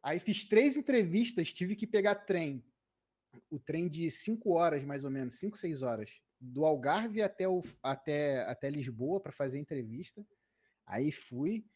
Aí 0.00 0.20
fiz 0.20 0.44
três 0.44 0.76
entrevistas, 0.76 1.52
tive 1.52 1.74
que 1.74 1.86
pegar 1.86 2.14
trem. 2.14 2.64
O 3.50 3.58
trem 3.58 3.88
de 3.88 4.08
5 4.08 4.52
horas, 4.52 4.84
mais 4.84 5.04
ou 5.04 5.10
menos, 5.10 5.36
5, 5.40 5.58
6 5.58 5.82
horas. 5.82 6.20
Do 6.40 6.64
Algarve 6.64 7.22
até, 7.22 7.48
o, 7.48 7.62
até, 7.82 8.42
até 8.42 8.68
Lisboa 8.70 9.20
para 9.20 9.32
fazer 9.32 9.58
entrevista. 9.58 10.26
Aí 10.86 11.10
fui, 11.10 11.66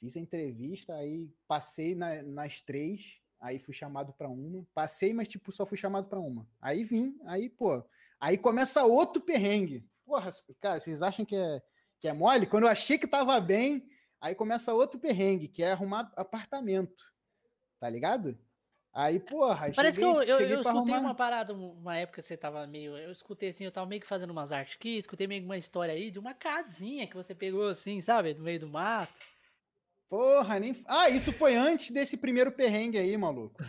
fiz 0.00 0.16
a 0.16 0.20
entrevista, 0.20 0.94
aí 0.94 1.30
passei 1.46 1.94
na- 1.94 2.22
nas 2.22 2.60
três, 2.60 3.20
aí 3.40 3.58
fui 3.58 3.74
chamado 3.74 4.12
para 4.12 4.28
uma. 4.28 4.66
Passei, 4.74 5.12
mas 5.12 5.28
tipo, 5.28 5.52
só 5.52 5.64
fui 5.66 5.76
chamado 5.76 6.08
para 6.08 6.18
uma. 6.18 6.48
Aí 6.60 6.82
vim, 6.82 7.18
aí, 7.24 7.48
pô, 7.48 7.84
aí 8.18 8.36
começa 8.38 8.84
outro 8.84 9.22
perrengue. 9.22 9.88
Porra, 10.04 10.30
cara, 10.60 10.80
vocês 10.80 11.02
acham 11.02 11.24
que 11.24 11.36
é, 11.36 11.62
que 12.00 12.08
é 12.08 12.12
mole? 12.12 12.46
Quando 12.46 12.64
eu 12.64 12.70
achei 12.70 12.98
que 12.98 13.06
tava 13.06 13.40
bem, 13.40 13.88
aí 14.20 14.34
começa 14.34 14.72
outro 14.74 14.98
perrengue, 14.98 15.48
que 15.48 15.62
é 15.62 15.72
arrumar 15.72 16.12
apartamento. 16.16 17.12
Tá 17.78 17.88
ligado? 17.88 18.38
Aí, 18.98 19.20
porra, 19.20 19.70
Parece 19.74 19.96
cheguei- 20.00 20.10
que 20.14 20.18
eu, 20.20 20.22
eu, 20.22 20.40
eu 20.40 20.60
escutei 20.60 20.70
arrumar- 20.70 21.00
uma 21.00 21.14
parada, 21.14 21.52
uma 21.52 21.98
época 21.98 22.22
que 22.22 22.26
você 22.26 22.34
tava 22.34 22.66
meio. 22.66 22.96
Eu 22.96 23.12
escutei 23.12 23.50
assim, 23.50 23.64
eu 23.64 23.70
tava 23.70 23.86
meio 23.86 24.00
que 24.00 24.06
fazendo 24.06 24.30
umas 24.30 24.52
artes 24.52 24.74
aqui, 24.74 24.96
escutei 24.96 25.26
meio 25.26 25.42
que 25.42 25.46
uma 25.46 25.58
história 25.58 25.92
aí 25.92 26.10
de 26.10 26.18
uma 26.18 26.32
casinha 26.32 27.06
que 27.06 27.14
você 27.14 27.34
pegou 27.34 27.68
assim, 27.68 28.00
sabe? 28.00 28.32
No 28.32 28.42
meio 28.42 28.58
do 28.58 28.66
mato. 28.68 29.12
Porra, 30.08 30.58
nem. 30.58 30.74
Ah, 30.86 31.10
isso 31.10 31.30
foi 31.30 31.54
antes 31.56 31.90
desse 31.90 32.16
primeiro 32.16 32.50
perrengue 32.52 32.96
aí, 32.96 33.14
maluco. 33.18 33.60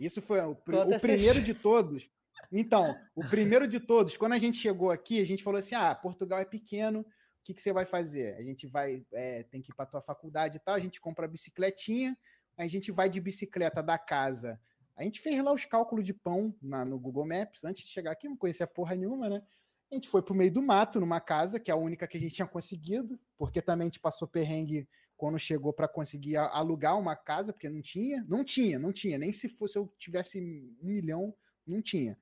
Isso 0.00 0.22
foi 0.22 0.40
o, 0.40 0.52
o 0.52 0.98
primeiro 1.00 1.42
de 1.42 1.52
todos. 1.52 2.08
Então, 2.50 2.98
o 3.14 3.26
primeiro 3.28 3.66
de 3.68 3.78
todos, 3.80 4.16
quando 4.16 4.32
a 4.32 4.38
gente 4.38 4.56
chegou 4.56 4.90
aqui, 4.90 5.20
a 5.20 5.26
gente 5.26 5.42
falou 5.42 5.58
assim: 5.58 5.74
ah, 5.74 5.94
Portugal 5.94 6.38
é 6.38 6.44
pequeno, 6.46 7.00
o 7.00 7.06
que, 7.44 7.52
que 7.52 7.60
você 7.60 7.72
vai 7.74 7.84
fazer? 7.84 8.36
A 8.36 8.42
gente 8.42 8.66
vai, 8.66 9.04
é, 9.12 9.42
tem 9.42 9.60
que 9.60 9.70
ir 9.70 9.74
para 9.74 9.84
tua 9.84 10.00
faculdade 10.00 10.56
e 10.56 10.60
tal, 10.60 10.76
a 10.76 10.80
gente 10.80 11.00
compra 11.00 11.26
a 11.26 11.28
bicicletinha, 11.28 12.16
a 12.56 12.66
gente 12.66 12.90
vai 12.92 13.08
de 13.08 13.20
bicicleta 13.20 13.82
da 13.82 13.98
casa. 13.98 14.60
A 14.96 15.02
gente 15.02 15.20
fez 15.20 15.42
lá 15.42 15.52
os 15.52 15.64
cálculos 15.64 16.04
de 16.04 16.12
pão 16.12 16.54
na- 16.60 16.84
no 16.84 16.98
Google 16.98 17.26
Maps, 17.26 17.64
antes 17.64 17.84
de 17.84 17.90
chegar 17.90 18.12
aqui, 18.12 18.28
não 18.28 18.36
conhecia 18.36 18.66
porra 18.66 18.94
nenhuma, 18.94 19.28
né? 19.28 19.42
A 19.90 19.94
gente 19.94 20.08
foi 20.08 20.22
pro 20.22 20.34
meio 20.34 20.50
do 20.52 20.62
mato, 20.62 21.00
numa 21.00 21.20
casa, 21.20 21.60
que 21.60 21.70
é 21.70 21.74
a 21.74 21.76
única 21.76 22.06
que 22.06 22.16
a 22.16 22.20
gente 22.20 22.34
tinha 22.34 22.48
conseguido, 22.48 23.18
porque 23.36 23.60
também 23.60 23.84
a 23.84 23.88
gente 23.88 24.00
passou 24.00 24.26
perrengue 24.26 24.88
quando 25.16 25.38
chegou 25.38 25.72
para 25.72 25.86
conseguir 25.86 26.36
alugar 26.36 26.98
uma 26.98 27.14
casa, 27.14 27.52
porque 27.52 27.68
não 27.68 27.82
tinha, 27.82 28.24
não 28.26 28.42
tinha, 28.42 28.78
não 28.78 28.92
tinha, 28.92 29.18
nem 29.18 29.32
se 29.32 29.48
fosse 29.48 29.78
eu 29.78 29.92
tivesse 29.98 30.40
um 30.40 30.76
milhão, 30.82 31.34
não 31.66 31.80
tinha. 31.80 32.18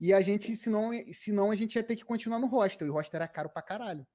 E 0.00 0.12
a 0.12 0.20
gente, 0.20 0.56
senão, 0.56 0.90
senão 1.12 1.50
a 1.50 1.54
gente 1.54 1.76
ia 1.76 1.82
ter 1.82 1.94
que 1.94 2.04
continuar 2.04 2.38
no 2.38 2.46
hostel, 2.46 2.86
e 2.86 2.90
o 2.90 2.94
hostel 2.94 3.18
era 3.18 3.28
caro 3.28 3.48
pra 3.50 3.62
caralho. 3.62 4.06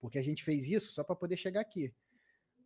Porque 0.00 0.18
a 0.18 0.22
gente 0.22 0.42
fez 0.42 0.66
isso 0.66 0.92
só 0.92 1.04
para 1.04 1.16
poder 1.16 1.36
chegar 1.36 1.60
aqui. 1.60 1.94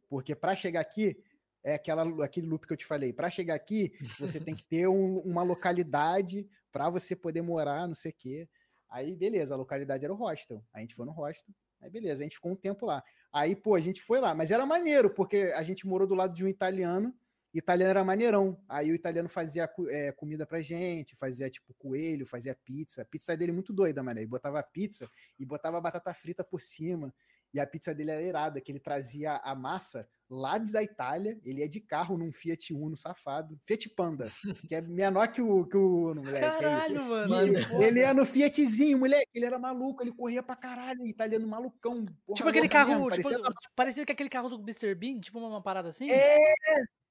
Porque 0.08 0.34
para 0.34 0.54
chegar 0.54 0.80
aqui, 0.80 1.22
é 1.64 1.74
aquela, 1.74 2.24
aquele 2.24 2.46
loop 2.46 2.66
que 2.66 2.72
eu 2.72 2.76
te 2.76 2.86
falei, 2.86 3.12
para 3.12 3.30
chegar 3.30 3.54
aqui, 3.54 3.92
você 4.18 4.40
tem 4.40 4.54
que 4.54 4.64
ter 4.64 4.88
um- 4.88 5.18
uma 5.20 5.42
localidade 5.42 6.48
para 6.72 6.88
você 6.90 7.16
poder 7.16 7.42
morar, 7.42 7.86
não 7.86 7.94
sei 7.94 8.10
o 8.12 8.14
quê. 8.16 8.48
Aí, 8.88 9.14
beleza, 9.16 9.54
a 9.54 9.56
localidade 9.56 10.04
era 10.04 10.12
o 10.12 10.16
hostel. 10.16 10.64
A 10.72 10.80
gente 10.80 10.94
foi 10.94 11.04
no 11.04 11.12
hostel. 11.12 11.54
Aí, 11.80 11.90
beleza, 11.90 12.22
a 12.22 12.24
gente 12.24 12.36
ficou 12.36 12.52
um 12.52 12.56
tempo 12.56 12.86
lá. 12.86 13.02
Aí, 13.32 13.54
pô, 13.54 13.74
a 13.74 13.80
gente 13.80 14.02
foi 14.02 14.20
lá, 14.20 14.34
mas 14.34 14.50
era 14.50 14.64
maneiro, 14.66 15.10
porque 15.10 15.52
a 15.54 15.62
gente 15.62 15.86
morou 15.86 16.06
do 16.08 16.14
lado 16.14 16.34
de 16.34 16.44
um 16.44 16.48
italiano, 16.48 17.14
italiano 17.52 17.90
era 17.90 18.04
maneirão. 18.04 18.60
Aí 18.68 18.90
o 18.90 18.94
italiano 18.94 19.28
fazia 19.28 19.68
é, 19.90 20.12
comida 20.12 20.46
pra 20.46 20.60
gente, 20.60 21.16
fazia 21.16 21.48
tipo 21.50 21.74
coelho, 21.74 22.26
fazia 22.26 22.54
pizza. 22.54 23.02
A 23.02 23.04
pizza 23.04 23.36
dele 23.36 23.52
é 23.52 23.54
muito 23.54 23.72
doida, 23.72 24.02
mano. 24.02 24.18
Ele 24.18 24.26
botava 24.26 24.62
pizza 24.62 25.08
e 25.38 25.44
botava 25.44 25.80
batata 25.80 26.12
frita 26.14 26.42
por 26.44 26.60
cima. 26.60 27.14
E 27.52 27.60
a 27.60 27.66
pizza 27.66 27.94
dele 27.94 28.10
era 28.10 28.22
irada, 28.22 28.60
que 28.60 28.70
ele 28.70 28.80
trazia 28.80 29.36
a 29.36 29.54
massa 29.54 30.08
lá 30.28 30.58
da 30.58 30.82
Itália. 30.82 31.38
Ele 31.44 31.60
ia 31.60 31.68
de 31.68 31.80
carro 31.80 32.18
num 32.18 32.30
Fiat 32.30 32.74
Uno 32.74 32.96
safado. 32.96 33.58
Fiat 33.66 33.88
Panda, 33.90 34.30
que 34.68 34.74
é 34.74 34.80
menor 34.80 35.28
que 35.28 35.40
o, 35.40 35.64
que 35.64 35.76
o 35.76 36.10
Uno, 36.10 36.22
moleque. 36.22 36.44
Aí, 36.44 36.50
Caralho, 36.50 37.04
mano. 37.04 37.28
Mano, 37.28 37.62
foda. 37.62 37.84
ele 37.84 38.00
ia 38.00 38.14
no 38.14 38.24
Fiatzinho, 38.24 38.98
moleque. 38.98 39.30
Ele 39.34 39.46
era 39.46 39.58
maluco, 39.58 40.02
ele 40.02 40.12
corria 40.12 40.42
pra 40.42 40.56
caralho. 40.56 41.06
Italiano 41.06 41.46
malucão. 41.46 42.04
porra 42.26 42.36
Tipo 42.36 42.48
aquele 42.48 42.68
carro, 42.68 42.90
mesmo, 42.90 43.10
tipo, 43.10 43.22
parecia 43.22 43.52
parecia 43.74 44.06
que 44.06 44.12
aquele 44.12 44.28
carro 44.28 44.48
do 44.48 44.60
Mr. 44.60 44.94
Bean, 44.94 45.20
tipo 45.20 45.38
uma, 45.38 45.48
uma 45.48 45.62
parada 45.62 45.88
assim. 45.88 46.10
É, 46.10 46.36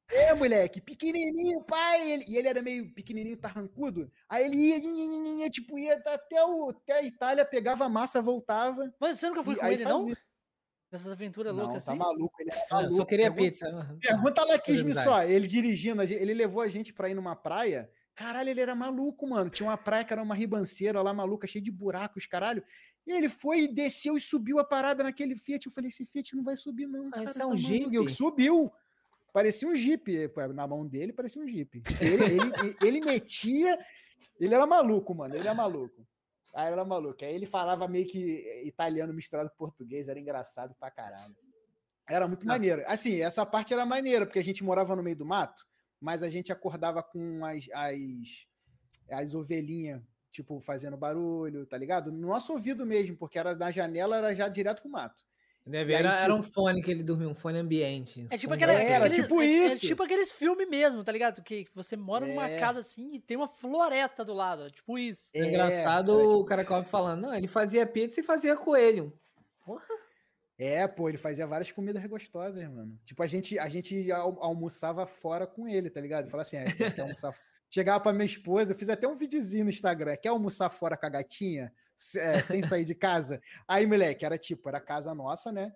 é, 0.10 0.34
moleque, 0.34 0.80
pequenininho, 0.82 1.64
pai. 1.64 2.12
Ele, 2.12 2.26
e 2.28 2.38
ele 2.38 2.47
era 2.47 2.62
meio 2.62 2.93
pequenininho, 2.93 3.38
tarrancudo. 3.38 4.12
Aí 4.30 4.45
ele 4.45 4.55
ia, 4.58 4.78
ia, 4.78 4.88
ia, 4.88 5.43
ia, 5.43 5.49
tipo, 5.49 5.78
ia 5.78 5.95
até, 5.95 6.43
o, 6.43 6.70
até 6.70 6.93
a 6.93 7.03
Itália, 7.03 7.45
pegava 7.45 7.86
a 7.86 7.89
massa, 7.89 8.22
voltava. 8.22 8.93
Mas 8.99 9.20
você 9.20 9.28
nunca 9.30 9.43
foi 9.43 9.55
com 9.55 9.66
ele, 9.66 9.84
não? 9.84 9.99
fazia. 10.01 10.18
Nessas 10.89 11.12
aventuras 11.12 11.53
Não, 11.53 11.66
loucas 11.66 11.84
tá 11.84 11.91
assim? 11.91 11.99
maluco. 11.99 12.34
Ele 12.41 12.49
era 12.49 12.62
Ah, 12.72 12.76
maluco. 12.76 12.93
só 12.93 13.05
queria 13.05 13.32
Pergunta- 13.32 13.51
pizza. 13.51 13.97
Pergunta 14.01 14.41
Curiosidade. 14.64 15.03
só. 15.03 15.24
Ele 15.24 15.45
dirigindo, 15.47 16.01
ele 16.01 16.34
levou 16.34 16.62
a 16.62 16.70
gente 16.70 16.93
pra 16.93 17.10
ir 17.10 17.14
numa 17.14 17.36
praia. 17.36 17.89
Caralho, 18.16 18.49
ele 18.49 18.62
era 18.62 18.74
maluco, 18.74 19.28
mano. 19.28 19.49
Tinha 19.49 19.68
uma 19.70 19.78
praia 19.78 20.05
que 20.05 20.14
era 20.14 20.24
uma 20.24 20.34
ribanceira 20.34 21.01
lá, 21.01 21.14
maluca, 21.14 21.45
cheia 21.45 21.62
de 21.64 21.70
buracos, 21.72 22.26
caralho. 22.26 22.64
E 23.05 23.12
ele 23.12 23.28
foi 23.30 23.64
e 23.64 23.68
desceu 23.68 24.16
e 24.16 24.20
subiu 24.22 24.60
a 24.60 24.64
parada 24.64 25.03
naquele 25.03 25.36
Fiat. 25.36 25.66
Eu 25.68 25.72
falei, 25.74 25.89
esse 25.89 26.05
Fiat 26.05 26.36
não 26.36 26.43
vai 26.43 26.55
subir, 26.58 26.88
não. 26.88 27.10
Ah, 27.10 27.12
cara, 27.12 27.24
esse 27.26 27.41
é 27.41 27.45
um 27.45 27.49
maluco. 27.49 27.68
Jeep. 27.68 27.93
Eu 27.93 28.10
subiu. 28.10 28.72
Parecia 29.38 29.67
um 29.67 29.75
Jeep. 29.75 30.31
Na 30.55 30.65
mão 30.65 30.83
dele, 30.88 31.13
parecia 31.13 31.39
um 31.39 31.47
Jeep. 31.47 31.83
Ele, 32.01 32.23
ele, 32.23 32.75
ele 32.83 32.99
metia. 33.01 33.77
Ele 34.39 34.55
era 34.55 34.65
maluco, 34.65 35.13
mano. 35.13 35.35
Ele 35.35 35.47
é 35.47 35.53
maluco. 35.53 36.07
Aí 36.55 36.65
ele 36.65 36.73
era 36.73 36.83
maluco. 36.83 37.23
Aí 37.23 37.35
ele 37.35 37.45
falava 37.45 37.88
meio 37.88 38.07
que 38.07 38.63
italiano 38.65 39.13
misturado 39.13 39.51
com 39.51 39.55
português. 39.57 40.07
Era 40.07 40.19
engraçado 40.19 40.73
pra 40.79 40.89
caralho. 40.89 41.35
Era 42.09 42.27
muito 42.27 42.45
Ah. 42.45 42.53
maneiro. 42.53 42.81
Assim, 42.88 43.21
essa 43.21 43.45
parte 43.45 43.75
era 43.75 43.85
maneira, 43.85 44.25
porque 44.25 44.39
a 44.39 44.43
gente 44.43 44.63
morava 44.63 44.95
no 44.95 45.03
meio 45.03 45.15
do 45.15 45.23
mato, 45.25 45.63
mas 46.01 46.23
a 46.23 46.31
gente 46.31 46.51
acordava 46.51 47.03
com 47.03 47.45
as, 47.45 47.67
as, 47.75 48.47
as 49.11 49.35
ovelhinhas, 49.35 50.01
tipo, 50.31 50.59
fazendo 50.61 50.97
barulho, 50.97 51.63
tá 51.67 51.77
ligado? 51.77 52.11
No 52.11 52.29
nosso 52.29 52.53
ouvido 52.53 52.88
mesmo, 52.88 53.15
porque 53.15 53.38
era 53.38 53.53
na 53.53 53.69
janela, 53.69 54.17
era 54.17 54.33
já 54.33 54.47
direto 54.47 54.81
pro 54.81 54.89
mato. 54.89 55.23
Deve 55.68 55.91
E 55.91 55.95
aí, 55.95 55.99
era, 56.05 56.20
era 56.22 56.34
um 56.34 56.39
tipo- 56.41 56.53
fone 56.53 56.82
que 56.82 56.89
ele 56.89 57.03
dormia, 57.03 57.28
um 57.28 57.36
fone 57.36 57.57
ambiente. 57.57 58.26
É 58.30 58.38
tipo 58.38 58.47
som 58.51 58.53
aquela, 58.55 58.74
daquele. 58.74 58.91
Era 58.91 59.05
aqueles, 59.05 59.24
tipo 59.26 59.41
é- 59.41 59.45
é 59.45 59.49
isso. 59.65 59.80
tipo 59.86 60.01
aqueles 60.03 60.32
filmes 60.32 60.70
mesmo, 60.70 61.03
tá 61.03 61.11
ligado? 61.11 61.41
Que 61.43 61.68
você 61.76 61.95
mora 61.97 62.26
numa 62.26 62.49
É. 62.49 62.59
casa 62.59 62.80
assim 62.80 63.13
e 63.15 63.20
tem 63.20 63.36
uma 63.36 63.47
floresta 63.49 64.24
do 64.24 64.34
lado. 64.34 64.63
é 64.68 64.70
Tipo 64.70 64.97
isso. 64.97 65.30
É 65.34 65.39
É, 65.41 65.47
engraçado 65.49 66.11
era 66.13 66.22
tipo- 66.22 66.39
o 66.39 66.45
Caracol 66.45 66.84
falando, 66.84 67.22
não, 67.24 67.36
ele 67.36 67.47
fazia 67.47 67.86
pizza 67.86 68.20
e 68.20 68.24
fazia 68.24 68.55
coelho. 68.55 69.11
É, 70.57 70.88
pô, 70.88 71.07
ele 71.07 71.18
fazia 71.18 71.45
várias 71.45 71.72
comidas 71.72 72.03
gostosas, 72.07 72.63
mano. 72.70 72.97
Tipo, 73.05 73.22
a 73.22 73.28
gente, 73.28 73.59
a 73.59 73.70
gente 73.70 74.11
al- 74.11 74.41
almoçava 74.41 75.05
fora 75.05 75.45
com 75.45 75.68
ele, 75.68 75.89
tá 75.89 76.01
ligado? 76.01 76.30
Fala 76.30 76.41
assim, 76.43 76.57
é, 76.57 76.65
quer 76.72 77.01
almoçar... 77.01 77.36
Chegava 77.70 77.99
pra 78.01 78.13
minha 78.13 78.26
esposa, 78.26 78.72
eu 78.72 78.78
fiz 78.78 78.89
até 78.89 79.05
um 79.07 79.15
videozinho 79.18 79.65
no 79.65 79.70
Instagram, 79.70 80.15
quer 80.15 80.30
almoçar 80.30 80.70
fora 80.70 80.95
com 80.95 81.05
a 81.05 81.09
gatinha? 81.09 81.72
É, 82.18 82.41
sem 82.43 82.62
sair 82.62 82.86
de 82.86 82.93
casa? 82.95 83.41
Aí, 83.68 83.86
moleque, 83.86 84.26
era 84.26 84.38
tipo, 84.38 84.70
era 84.70 84.80
casa 84.80 85.14
nossa, 85.16 85.52
né? 85.52 85.74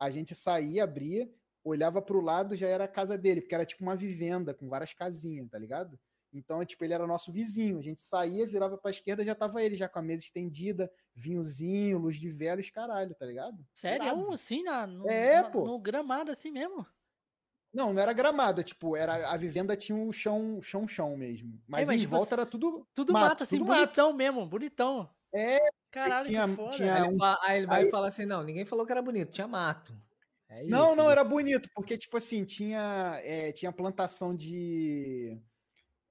A 0.00 0.10
gente 0.10 0.34
saía, 0.34 0.84
abria, 0.84 1.30
olhava 1.62 2.02
pro 2.02 2.20
lado, 2.20 2.56
já 2.56 2.68
era 2.68 2.84
a 2.84 2.88
casa 2.88 3.16
dele, 3.18 3.40
porque 3.40 3.54
era 3.54 3.66
tipo 3.66 3.82
uma 3.82 3.96
vivenda 3.96 4.54
com 4.54 4.68
várias 4.68 4.92
casinhas, 4.94 5.48
tá 5.50 5.58
ligado? 5.58 5.98
Então, 6.32 6.64
tipo, 6.64 6.82
ele 6.84 6.92
era 6.94 7.06
nosso 7.06 7.30
vizinho. 7.32 7.78
A 7.78 7.82
gente 7.82 8.00
saía, 8.00 8.46
virava 8.46 8.76
pra 8.76 8.90
esquerda, 8.90 9.24
já 9.24 9.34
tava 9.36 9.62
ele, 9.62 9.76
já 9.76 9.88
com 9.88 10.00
a 10.00 10.02
mesa 10.02 10.24
estendida, 10.24 10.90
vinhozinho, 11.14 11.98
luz 11.98 12.16
de 12.16 12.28
vela, 12.28 12.60
e 12.60 12.64
os 12.64 12.70
caralho, 12.70 13.14
tá 13.14 13.24
ligado? 13.24 13.64
Sério? 13.72 14.04
Irado. 14.06 14.32
Assim, 14.32 14.62
na, 14.64 14.86
no, 14.86 15.08
É, 15.08 15.42
na- 15.42 15.50
pô. 15.50 15.64
no 15.64 15.78
gramado 15.78 16.32
assim 16.32 16.50
mesmo? 16.50 16.84
Não, 17.72 17.92
não 17.92 18.00
era 18.00 18.12
gramado, 18.12 18.60
é 18.60 18.64
tipo, 18.64 18.96
era, 18.96 19.30
a 19.32 19.36
vivenda 19.36 19.76
tinha 19.76 19.96
um 19.98 20.12
chão, 20.12 20.60
chão, 20.62 20.86
chão 20.86 21.16
mesmo. 21.16 21.60
Mas, 21.66 21.88
mas 21.88 21.96
em 21.96 22.04
tipo, 22.04 22.16
volta 22.16 22.34
era 22.36 22.46
tudo. 22.46 22.86
Tudo 22.94 23.12
Mato, 23.12 23.30
mato, 23.30 23.42
assim, 23.42 23.58
tudo 23.58 23.68
mato. 23.68 23.80
bonitão 23.80 24.12
mesmo, 24.12 24.46
bonitão. 24.46 25.10
É, 25.34 25.58
Caralho, 25.90 26.26
tinha- 26.26 26.48
que 26.48 26.54
foda. 26.56 26.70
tinha- 26.70 26.94
Aí 26.94 27.02
ele, 27.02 27.14
um- 27.14 27.18
fa- 27.18 27.38
aí 27.42 27.58
ele 27.58 27.66
vai 27.66 27.82
aí- 27.82 27.88
e 27.88 27.90
fala 27.90 28.06
assim, 28.06 28.24
não, 28.24 28.42
ninguém 28.42 28.64
falou 28.64 28.86
que 28.86 28.92
era 28.92 29.02
bonito, 29.02 29.30
tinha 29.32 29.48
mato. 29.48 29.92
É 30.48 30.62
Não, 30.64 30.86
isso, 30.86 30.96
não, 30.96 31.04
ele- 31.04 31.12
era 31.12 31.24
bonito, 31.24 31.68
porque, 31.74 31.96
tipo 31.98 32.16
assim, 32.16 32.44
tinha, 32.44 33.18
é, 33.22 33.50
tinha 33.50 33.72
plantação 33.72 34.34
de, 34.34 35.36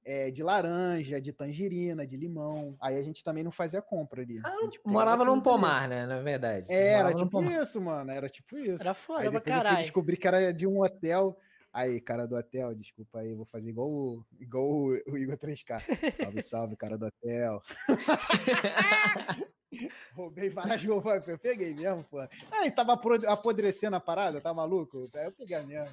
é, 0.04 0.30
de 0.30 0.44
laranja, 0.44 1.22
de 1.22 1.32
tangerina, 1.32 2.06
de 2.06 2.18
limão. 2.18 2.76
Aí 2.82 2.98
a 2.98 3.02
gente 3.02 3.24
também 3.24 3.44
não 3.44 3.52
fazia 3.52 3.82
compra 3.82 4.22
ali. 4.22 4.42
Ah, 4.44 4.58
gente 4.64 4.82
morava 4.86 5.24
num 5.24 5.40
pomar, 5.40 5.88
né, 5.88 6.06
na 6.06 6.20
verdade. 6.20 6.70
É, 6.70 6.94
era 6.96 7.14
tipo 7.14 7.30
pomar. 7.30 7.62
isso, 7.62 7.80
mano. 7.80 8.12
Era 8.12 8.28
tipo 8.28 8.58
isso. 8.58 8.84
Era 8.84 8.94
foda 8.94 9.22
aí 9.22 9.30
pra 9.30 9.40
depois 9.40 9.48
eu 9.48 9.54
fui 9.54 9.64
caralho. 9.64 9.84
descobrir 9.84 10.18
que 10.18 10.28
era 10.28 10.52
de 10.52 10.68
um 10.68 10.82
hotel. 10.82 11.38
Aí, 11.74 12.00
cara 12.00 12.28
do 12.28 12.36
hotel, 12.36 12.76
desculpa 12.76 13.20
aí, 13.20 13.34
vou 13.34 13.46
fazer 13.46 13.72
igual 13.72 13.90
o, 13.90 14.24
igual 14.40 14.64
o, 14.64 14.90
o 15.08 15.18
Igor 15.18 15.36
3K. 15.36 16.16
Salve, 16.16 16.42
salve, 16.44 16.76
cara 16.76 17.00
do 17.00 17.08
hotel. 17.08 17.64
Roubei 20.14 20.50
várias 20.50 20.86
roupas, 20.86 21.28
eu 21.28 21.40
peguei 21.40 21.74
mesmo, 21.74 22.04
pô. 22.04 22.20
Aí 22.52 22.70
tava 22.70 22.94
apodrecendo 22.94 23.96
a 23.96 24.00
parada, 24.00 24.40
tá 24.40 24.54
maluco? 24.54 25.10
Eu 25.16 25.32
peguei 25.32 25.60
mesmo. 25.64 25.92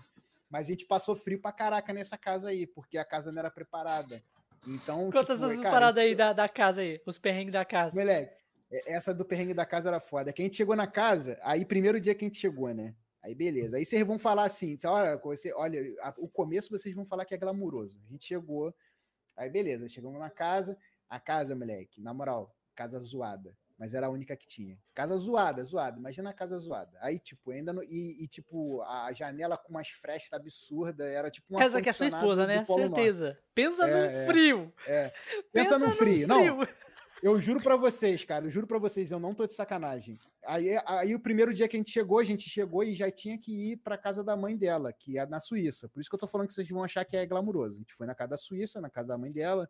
Mas 0.51 0.67
a 0.67 0.71
gente 0.71 0.85
passou 0.85 1.17
frio 1.17 1.41
pra 1.41 1.51
caraca 1.51 1.91
nessa 1.95 2.19
casa 2.19 2.51
aí, 2.51 2.67
porque 2.67 2.99
a 2.99 3.05
casa 3.05 3.33
não 3.33 3.39
era 3.39 3.51
preparada. 3.51 4.23
Então, 4.69 5.11
Conta 5.11 5.21
tipo, 5.21 5.33
essas 5.33 5.63
paradas 5.63 5.97
aí 5.97 6.15
da, 6.15 6.35
da 6.35 6.47
casa 6.47 6.83
aí, 6.83 7.01
os 7.07 7.19
perrengues 7.19 7.55
da 7.55 7.65
casa. 7.65 7.95
Moleque, 7.95 8.35
é- 8.71 8.93
essa 8.93 9.15
do 9.15 9.25
perrengue 9.25 9.55
da 9.55 9.65
casa 9.65 9.89
era 9.89 10.01
foda. 10.01 10.31
Que 10.31 10.43
a 10.43 10.45
gente 10.45 10.59
chegou 10.59 10.77
na 10.77 10.87
casa, 10.87 11.39
aí 11.43 11.65
primeiro 11.65 11.99
dia 11.99 12.15
que 12.15 12.23
a 12.25 12.29
gente 12.29 12.39
chegou, 12.39 12.75
né? 12.75 12.95
Aí 13.23 13.35
beleza. 13.35 13.77
Aí 13.77 13.85
vocês 13.85 14.07
vão 14.07 14.19
falar 14.19 14.45
assim, 14.45 14.77
olha, 14.85 15.17
você, 15.19 15.53
olha, 15.55 15.81
a- 16.03 16.15
o 16.19 16.29
começo 16.29 16.71
vocês 16.71 16.95
vão 16.95 17.05
falar 17.05 17.25
que 17.25 17.35
é 17.35 17.39
glamuroso. 17.39 17.99
A 18.07 18.11
gente 18.11 18.25
chegou, 18.25 18.75
aí 19.37 19.51
beleza, 19.51 19.89
chegamos 19.89 20.19
na 20.19 20.31
casa, 20.31 20.77
a 21.09 21.21
casa, 21.21 21.55
moleque, 21.55 22.01
na 22.01 22.15
moral, 22.15 22.55
casa 22.75 22.99
zoada. 22.99 23.57
Mas 23.79 23.95
era 23.95 24.09
a 24.09 24.11
única 24.11 24.37
que 24.37 24.47
tinha. 24.47 24.79
Casa 24.93 25.17
zoada, 25.17 25.65
zoada. 25.65 25.99
Imagina 25.99 26.29
a 26.29 26.35
casa 26.35 26.59
zoada. 26.59 26.99
Aí, 27.01 27.19
tipo, 27.19 27.51
ainda 27.51 27.73
no, 27.73 27.83
e, 27.83 28.23
e, 28.23 28.29
tipo, 28.29 28.83
a 28.83 29.11
janela 29.15 29.57
com 29.57 29.71
umas 29.71 29.89
frestas 29.89 30.39
absurdas, 30.39 31.07
era 31.07 31.31
tipo 31.31 31.47
um 31.57 31.59
Essa 31.59 31.81
que 31.81 31.89
é 31.89 31.93
sua 31.95 32.07
esposa, 32.07 32.47
né? 32.47 32.57
Norte. 32.69 32.75
Certeza. 32.75 33.39
Pensa 33.55 33.87
É, 33.87 33.91
no 33.91 33.97
é. 33.97 34.27
frio. 34.27 34.75
Pensa 35.51 35.79
no 35.79 35.91
frio. 35.93 36.29
Não, 36.29 36.43
frio. 36.67 36.69
Eu 37.23 37.41
juro 37.41 37.61
pra 37.63 37.77
vocês, 37.77 38.25
cara, 38.25 38.47
eu 38.47 38.51
juro 38.51 38.67
pra 38.67 38.79
vocês, 38.79 39.11
eu 39.11 39.21
não 39.21 39.35
tô 39.35 39.47
de 39.47 39.55
sacanagem. 39.55 40.19
Aí, 40.47 40.71
aí 40.87 41.15
o 41.15 41.21
primeiro 41.21 41.53
dia 41.53 41.69
que 41.69 41.77
a 41.77 41.81
gente 41.81 41.91
chegou, 41.93 42.19
a 42.19 42.25
gente 42.25 42.49
chegou 42.49 42.83
e 42.83 42.95
já 42.95 43.11
tinha 43.11 43.37
que 43.39 43.73
ir 43.73 43.77
pra 43.79 43.99
casa 43.99 44.25
da 44.25 44.37
mãe 44.37 44.57
dela, 44.57 44.93
que 44.93 45.19
é 45.19 45.27
na 45.27 45.39
Suíça. 45.39 45.89
Por 45.89 46.01
isso 46.01 46.09
que 46.09 46.15
eu 46.15 46.21
tô 46.21 46.27
falando 46.27 46.49
que 46.49 46.55
vocês 46.55 46.69
vão 46.69 46.83
achar 46.83 47.05
que 47.05 47.17
é 47.17 47.27
glamuroso. 47.27 47.77
A 47.77 47.79
gente 47.79 47.95
foi 47.95 48.07
na 48.07 48.15
casa 48.15 48.31
da 48.31 48.37
Suíça, 48.37 48.81
na 48.81 48.89
casa 48.89 49.09
da 49.09 49.19
mãe 49.19 49.31
dela. 49.31 49.69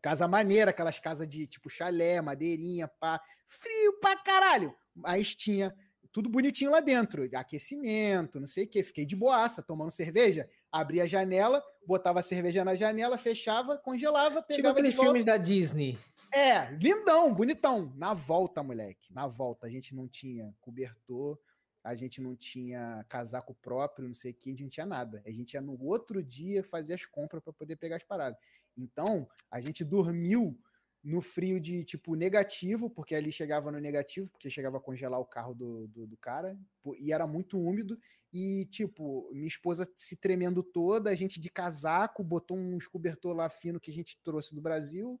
Casa 0.00 0.26
maneira, 0.26 0.70
aquelas 0.70 0.98
casas 0.98 1.28
de 1.28 1.46
tipo 1.46 1.68
chalé, 1.68 2.20
madeirinha, 2.20 2.88
pá. 3.00 3.20
Frio 3.46 3.98
pra 4.00 4.16
caralho. 4.16 4.74
Mas 4.94 5.34
tinha 5.34 5.74
tudo 6.12 6.28
bonitinho 6.28 6.70
lá 6.70 6.80
dentro. 6.80 7.28
Aquecimento, 7.34 8.40
não 8.40 8.46
sei 8.46 8.64
o 8.64 8.68
quê. 8.68 8.82
Fiquei 8.82 9.04
de 9.04 9.16
boaça, 9.16 9.62
tomando 9.62 9.90
cerveja. 9.90 10.48
Abria 10.70 11.02
a 11.02 11.06
janela, 11.06 11.62
botava 11.86 12.20
a 12.20 12.22
cerveja 12.22 12.64
na 12.64 12.74
janela, 12.74 13.18
fechava, 13.18 13.76
congelava, 13.78 14.40
Tipo 14.42 14.56
pegava 14.56 14.72
aqueles 14.72 14.90
de 14.92 14.96
volta. 14.96 15.10
filmes 15.10 15.24
da 15.24 15.36
Disney. 15.36 15.98
É, 16.34 16.70
lindão, 16.76 17.34
bonitão. 17.34 17.92
Na 17.94 18.14
volta, 18.14 18.62
moleque. 18.62 19.12
Na 19.12 19.26
volta, 19.26 19.66
a 19.66 19.70
gente 19.70 19.94
não 19.94 20.08
tinha 20.08 20.54
cobertor, 20.60 21.38
a 21.84 21.94
gente 21.94 22.22
não 22.22 22.34
tinha 22.34 23.04
casaco 23.08 23.54
próprio, 23.54 24.08
não 24.08 24.14
sei 24.14 24.30
o 24.30 24.34
que, 24.34 24.48
a 24.48 24.52
gente 24.52 24.62
não 24.62 24.70
tinha 24.70 24.86
nada. 24.86 25.22
A 25.26 25.30
gente 25.30 25.54
ia 25.54 25.60
no 25.60 25.78
outro 25.82 26.22
dia 26.22 26.64
fazer 26.64 26.94
as 26.94 27.04
compras 27.04 27.42
para 27.42 27.52
poder 27.52 27.76
pegar 27.76 27.96
as 27.96 28.04
paradas. 28.04 28.38
Então, 28.76 29.28
a 29.50 29.60
gente 29.60 29.84
dormiu 29.84 30.58
no 31.04 31.20
frio 31.20 31.60
de 31.60 31.84
tipo 31.84 32.14
negativo, 32.14 32.88
porque 32.88 33.14
ali 33.14 33.32
chegava 33.32 33.72
no 33.72 33.80
negativo, 33.80 34.30
porque 34.30 34.48
chegava 34.48 34.76
a 34.76 34.80
congelar 34.80 35.18
o 35.18 35.26
carro 35.26 35.52
do, 35.52 35.88
do, 35.88 36.06
do 36.06 36.16
cara, 36.16 36.56
e 36.98 37.12
era 37.12 37.26
muito 37.26 37.58
úmido. 37.58 37.98
E, 38.32 38.66
tipo, 38.66 39.28
minha 39.32 39.48
esposa 39.48 39.86
se 39.96 40.16
tremendo 40.16 40.62
toda, 40.62 41.10
a 41.10 41.14
gente 41.14 41.40
de 41.40 41.50
casaco, 41.50 42.22
botou 42.22 42.56
uns 42.56 42.86
cobertor 42.86 43.34
lá 43.34 43.48
fino 43.50 43.80
que 43.80 43.90
a 43.90 43.94
gente 43.94 44.16
trouxe 44.22 44.54
do 44.54 44.62
Brasil, 44.62 45.20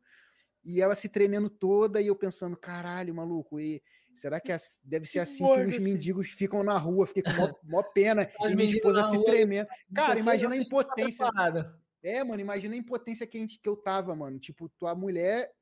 e 0.64 0.80
ela 0.80 0.94
se 0.94 1.08
tremendo 1.08 1.50
toda, 1.50 2.00
e 2.00 2.06
eu 2.06 2.16
pensando, 2.16 2.56
caralho, 2.56 3.14
maluco, 3.14 3.58
e 3.60 3.82
será 4.14 4.40
que 4.40 4.52
é 4.52 4.56
deve 4.84 5.06
ser 5.06 5.20
assim 5.20 5.44
que 5.44 5.60
os 5.60 5.74
assim. 5.74 5.84
mendigos 5.84 6.28
ficam 6.28 6.62
na 6.62 6.78
rua? 6.78 7.06
Fiquei 7.06 7.22
com 7.22 7.32
mó, 7.32 7.52
mó 7.64 7.82
pena, 7.82 8.28
e 8.40 8.54
minha 8.54 8.70
esposa 8.70 9.04
se 9.04 9.16
rua, 9.16 9.24
tremendo. 9.24 9.68
Cara, 9.94 10.18
imagina 10.18 10.54
a 10.54 10.58
impotência. 10.58 11.26
É, 12.02 12.22
mano, 12.24 12.40
imagina 12.40 12.74
a 12.74 12.78
impotência 12.78 13.26
que, 13.26 13.36
a 13.36 13.40
gente, 13.40 13.60
que 13.60 13.68
eu 13.68 13.76
tava, 13.76 14.14
mano. 14.14 14.38
Tipo, 14.38 14.68
tua 14.70 14.94
mulher, 14.94 15.52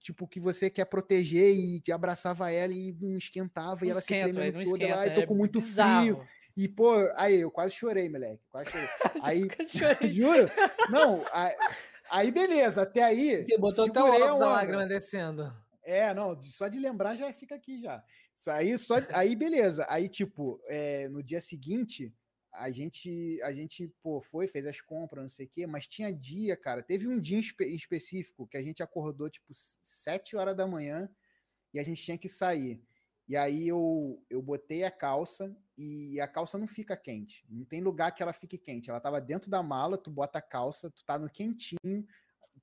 tipo, 0.00 0.28
que 0.28 0.38
você 0.38 0.70
quer 0.70 0.84
proteger 0.84 1.50
e 1.50 1.80
te 1.80 1.90
abraçava 1.90 2.50
ela 2.52 2.72
e 2.72 2.92
não 3.00 3.16
esquentava, 3.16 3.84
e 3.84 3.88
Não 3.88 3.92
ela 3.92 4.00
se 4.00 4.04
esquenta, 4.06 4.32
tremendo 4.32 4.52
velho, 4.52 4.64
não 4.64 4.72
toda. 4.72 4.84
Ela, 4.84 4.92
esquenta. 4.94 5.10
Ai, 5.10 5.14
tô 5.16 5.20
é 5.22 5.26
com 5.26 5.34
muito 5.34 5.58
bizarro. 5.60 6.02
frio. 6.02 6.28
E, 6.56 6.66
pô, 6.68 6.92
aí, 7.16 7.40
eu 7.40 7.50
quase 7.52 7.74
chorei, 7.74 8.08
moleque. 8.08 8.42
Quase 8.50 8.70
chorei. 8.70 8.88
Aí, 9.22 9.48
Chorei. 9.68 10.10
juro? 10.10 10.50
Não, 10.90 11.24
aí, 11.32 11.54
aí 12.10 12.30
beleza, 12.30 12.82
até 12.82 13.02
aí. 13.02 13.44
Você 13.44 13.58
botou 13.58 13.86
até 13.86 14.02
o 14.02 14.06
óculos 14.06 14.42
a 14.42 14.48
lágrima 14.48 14.86
descendo. 14.86 15.52
É, 15.82 16.12
não, 16.12 16.40
só 16.42 16.68
de 16.68 16.78
lembrar 16.78 17.16
já 17.16 17.32
fica 17.32 17.54
aqui 17.54 17.80
já. 17.80 18.04
Isso 18.34 18.50
aí, 18.50 18.76
só, 18.78 18.96
aí 19.14 19.34
beleza. 19.34 19.86
Aí, 19.88 20.08
tipo, 20.08 20.60
é, 20.66 21.08
no 21.08 21.22
dia 21.22 21.40
seguinte, 21.40 22.14
a 22.52 22.70
gente, 22.70 23.40
a 23.42 23.52
gente, 23.52 23.88
pô, 24.02 24.20
foi, 24.20 24.46
fez 24.46 24.66
as 24.66 24.80
compras, 24.80 25.22
não 25.22 25.28
sei 25.28 25.46
o 25.46 25.48
quê, 25.48 25.66
mas 25.66 25.88
tinha 25.88 26.12
dia, 26.12 26.56
cara, 26.56 26.82
teve 26.82 27.08
um 27.08 27.18
dia 27.18 27.36
em 27.36 27.40
espe- 27.40 27.74
específico 27.74 28.46
que 28.46 28.56
a 28.56 28.62
gente 28.62 28.82
acordou, 28.82 29.30
tipo, 29.30 29.52
sete 29.82 30.36
horas 30.36 30.56
da 30.56 30.66
manhã 30.66 31.08
e 31.72 31.78
a 31.78 31.82
gente 31.82 32.02
tinha 32.02 32.18
que 32.18 32.28
sair. 32.28 32.82
E 33.28 33.36
aí 33.36 33.68
eu, 33.68 34.22
eu 34.30 34.40
botei 34.40 34.84
a 34.84 34.90
calça 34.90 35.54
e 35.76 36.18
a 36.20 36.26
calça 36.26 36.56
não 36.56 36.66
fica 36.66 36.96
quente. 36.96 37.44
Não 37.50 37.64
tem 37.64 37.80
lugar 37.82 38.10
que 38.12 38.22
ela 38.22 38.32
fique 38.32 38.56
quente. 38.56 38.88
Ela 38.88 39.00
tava 39.00 39.20
dentro 39.20 39.50
da 39.50 39.62
mala, 39.62 39.98
tu 39.98 40.10
bota 40.10 40.38
a 40.38 40.42
calça, 40.42 40.90
tu 40.90 41.04
tá 41.04 41.18
no 41.18 41.28
quentinho, 41.28 42.06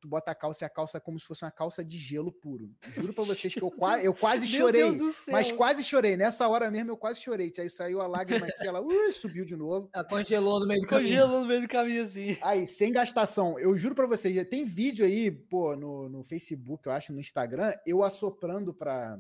tu 0.02 0.08
bota 0.08 0.32
a 0.32 0.36
calça 0.36 0.64
e 0.64 0.68
a 0.68 0.70
calça 0.70 0.98
é 0.98 1.00
como 1.00 1.20
se 1.20 1.26
fosse 1.28 1.46
uma 1.46 1.52
calça 1.52 1.84
de 1.86 1.98
gelo 2.00 2.32
puro. 2.32 2.72
Juro 2.92 3.14
pra 3.14 3.24
vocês 3.24 3.54
que 3.54 3.62
eu, 3.62 3.70
qua- 3.70 4.02
eu 4.04 4.12
quase 4.14 4.46
Meu 4.52 4.58
chorei. 4.60 4.82
Deus 4.82 4.98
do 4.98 5.12
céu. 5.14 5.32
Mas 5.32 5.52
quase 5.52 5.84
chorei. 5.84 6.18
Nessa 6.18 6.48
hora 6.48 6.72
mesmo 6.72 6.92
eu 6.92 6.98
quase 6.98 7.22
chorei. 7.22 7.54
Aí 7.60 7.70
saiu 7.70 8.02
a 8.02 8.08
lágrima 8.08 8.48
aqui, 8.48 8.68
ela 8.68 8.82
uh, 8.82 9.14
subiu 9.14 9.46
de 9.46 9.56
novo. 9.56 9.88
Ela 9.94 10.04
congelou 10.04 10.60
no 10.60 10.68
meio 10.68 10.82
do 10.82 10.88
caminho. 10.88 11.10
Congelou 11.10 11.42
no 11.42 11.48
meio 11.48 11.62
do 11.62 11.68
caminho 11.68 12.04
assim. 12.04 12.38
Aí, 12.42 12.66
sem 12.66 12.92
gastação, 12.92 13.60
eu 13.60 13.78
juro 13.78 13.94
pra 13.94 14.08
vocês, 14.08 14.36
tem 14.48 14.66
vídeo 14.66 15.06
aí, 15.06 15.30
pô, 15.30 15.76
no, 15.76 16.10
no 16.10 16.24
Facebook, 16.24 16.88
eu 16.88 16.92
acho, 16.92 17.14
no 17.14 17.20
Instagram, 17.20 17.72
eu 17.86 18.04
assoprando 18.04 18.74
pra. 18.74 19.20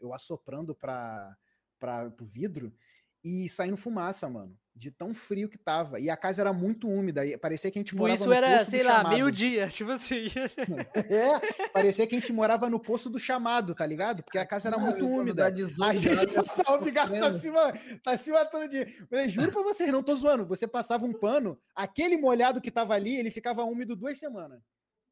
Eu 0.00 0.12
assoprando 0.14 0.74
pra, 0.74 1.36
pra, 1.78 2.10
pro 2.10 2.24
vidro 2.26 2.72
e 3.24 3.48
saindo 3.48 3.76
fumaça, 3.76 4.28
mano. 4.28 4.56
De 4.74 4.92
tão 4.92 5.12
frio 5.12 5.48
que 5.48 5.58
tava. 5.58 5.98
E 5.98 6.08
a 6.08 6.16
casa 6.16 6.40
era 6.40 6.52
muito 6.52 6.88
úmida. 6.88 7.26
E 7.26 7.36
parecia 7.36 7.68
que 7.68 7.78
a 7.78 7.80
gente 7.80 7.88
Tipo, 7.88 7.98
morava 7.98 8.14
isso 8.20 8.28
no 8.28 8.32
era, 8.32 8.58
poço 8.58 8.64
do 8.66 8.70
sei 8.70 8.82
lá, 8.84 8.92
chamado. 8.98 9.08
meio-dia. 9.12 9.66
Tipo 9.74 9.90
assim. 9.90 10.26
É, 10.94 11.68
parecia 11.70 12.06
que 12.06 12.14
a 12.14 12.20
gente 12.20 12.32
morava 12.32 12.70
no 12.70 12.78
poço 12.78 13.10
do 13.10 13.18
chamado, 13.18 13.74
tá 13.74 13.84
ligado? 13.84 14.22
Porque 14.22 14.38
a 14.38 14.46
casa 14.46 14.68
era 14.68 14.78
muito 14.78 15.04
úmida. 15.04 15.42
Dá 15.44 15.50
18 15.50 15.82
A 15.90 15.94
gente 15.94 16.32
passava, 16.32 16.80
ficava 16.84 17.18
tá 17.18 17.30
se, 17.30 17.50
tá 18.04 18.16
se 18.16 18.30
matando 18.30 18.68
de. 18.68 18.86
Eu 19.10 19.28
juro 19.28 19.50
pra 19.50 19.62
vocês, 19.62 19.90
não 19.90 20.02
tô 20.02 20.14
zoando. 20.14 20.46
Você 20.46 20.68
passava 20.68 21.04
um 21.04 21.12
pano, 21.12 21.60
aquele 21.74 22.16
molhado 22.16 22.60
que 22.60 22.70
tava 22.70 22.94
ali, 22.94 23.16
ele 23.16 23.32
ficava 23.32 23.64
úmido 23.64 23.96
duas 23.96 24.16
semanas. 24.16 24.62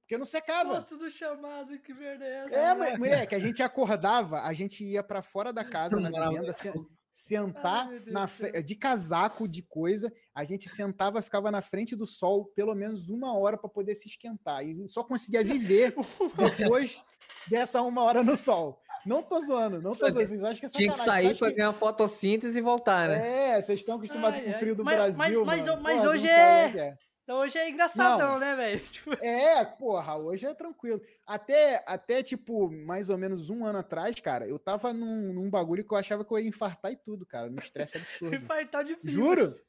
Porque 0.07 0.17
não 0.17 0.25
secava. 0.25 0.77
Posto 0.77 0.97
do 0.97 1.11
chamado, 1.11 1.77
que 1.81 1.93
merda 1.93 2.25
é 2.25 2.45
essa? 2.45 2.55
É, 2.55 2.75
mas, 2.77 2.97
moleque, 2.97 3.35
a 3.35 3.41
gente 3.41 3.61
acordava, 3.61 4.43
a 4.43 4.53
gente 4.53 4.85
ia 4.85 5.03
pra 5.03 5.21
fora 5.21 5.53
da 5.53 5.65
casa, 5.65 5.97
na 5.99 6.29
vivenda, 6.31 6.53
se- 6.55 6.73
sentar 7.11 7.89
Ai, 7.89 8.01
na 8.07 8.27
de 8.63 8.77
casaco, 8.77 9.49
de 9.49 9.63
coisa. 9.63 10.13
A 10.33 10.45
gente 10.45 10.69
sentava, 10.69 11.21
ficava 11.23 11.51
na 11.51 11.61
frente 11.61 11.97
do 11.97 12.07
sol 12.07 12.45
pelo 12.55 12.73
menos 12.73 13.11
uma 13.11 13.37
hora 13.37 13.59
para 13.59 13.69
poder 13.69 13.97
se 13.97 14.07
esquentar. 14.07 14.65
E 14.65 14.89
só 14.89 15.03
conseguia 15.03 15.43
viver 15.43 15.93
depois 16.57 17.03
dessa 17.49 17.83
uma 17.83 18.03
hora 18.05 18.23
no 18.23 18.37
sol. 18.37 18.79
Não 19.05 19.23
tô 19.23 19.41
zoando, 19.41 19.81
não 19.83 19.93
tô 19.93 20.09
zoando. 20.11 20.25
Vocês 20.27 20.45
acham 20.45 20.61
que 20.61 20.67
é 20.67 20.69
Tinha 20.69 20.91
que 20.91 20.99
sair, 20.99 21.35
fazer 21.35 21.63
uma 21.65 21.73
fotossíntese 21.73 22.59
e 22.59 22.63
voltar, 22.63 23.09
né? 23.09 23.57
É, 23.57 23.63
vocês 23.63 23.81
estão 23.81 23.97
acostumados 23.97 24.39
Ai, 24.39 24.45
com 24.45 24.51
o 24.51 24.53
ai. 24.55 24.59
frio 24.61 24.75
do 24.77 24.85
Mas- 24.85 24.97
mas- 24.99 25.17
Brasil, 25.17 25.45
mas- 25.45 25.67
mano. 25.67 25.83
mas 25.83 25.99
Porra, 26.01 26.11
hoje 26.11 26.29
é- 26.29 26.79
é. 26.79 26.97
Então 27.27 27.39
hoje 27.41 27.59
é 27.59 27.69
engraçadão, 27.69 28.35
Não. 28.35 28.39
né, 28.39 28.55
velho? 28.55 28.81
Tipo, 28.87 29.13
É, 29.15 29.65
porra, 29.65 30.17
hoje 30.17 30.47
é 30.47 30.55
tranquilo. 30.55 31.01
Até, 31.27 31.83
até, 31.85 32.23
tipo, 32.23 32.71
mais 32.87 33.11
ou 33.11 33.19
menos 33.19 33.51
um 33.51 33.65
ano 33.65 33.79
atrás, 33.81 34.21
cara, 34.21 34.47
eu 34.47 34.61
tava 34.61 34.93
num, 34.93 35.33
num 35.33 35.51
bagulho 35.51 35.85
que 35.85 35.93
eu 35.93 35.99
achava 35.99 36.25
que 36.25 36.33
eu 36.33 36.39
ia 36.39 36.47
infartar 36.49 36.93
e 36.93 36.97
tudo, 36.97 37.27
cara, 37.27 37.51
num 37.51 37.59
estresse 37.59 37.97
absurdo. 37.99 38.37
infartar 38.37 38.85
de 38.85 38.95
frio. 38.95 39.13
Juro? 39.13 39.61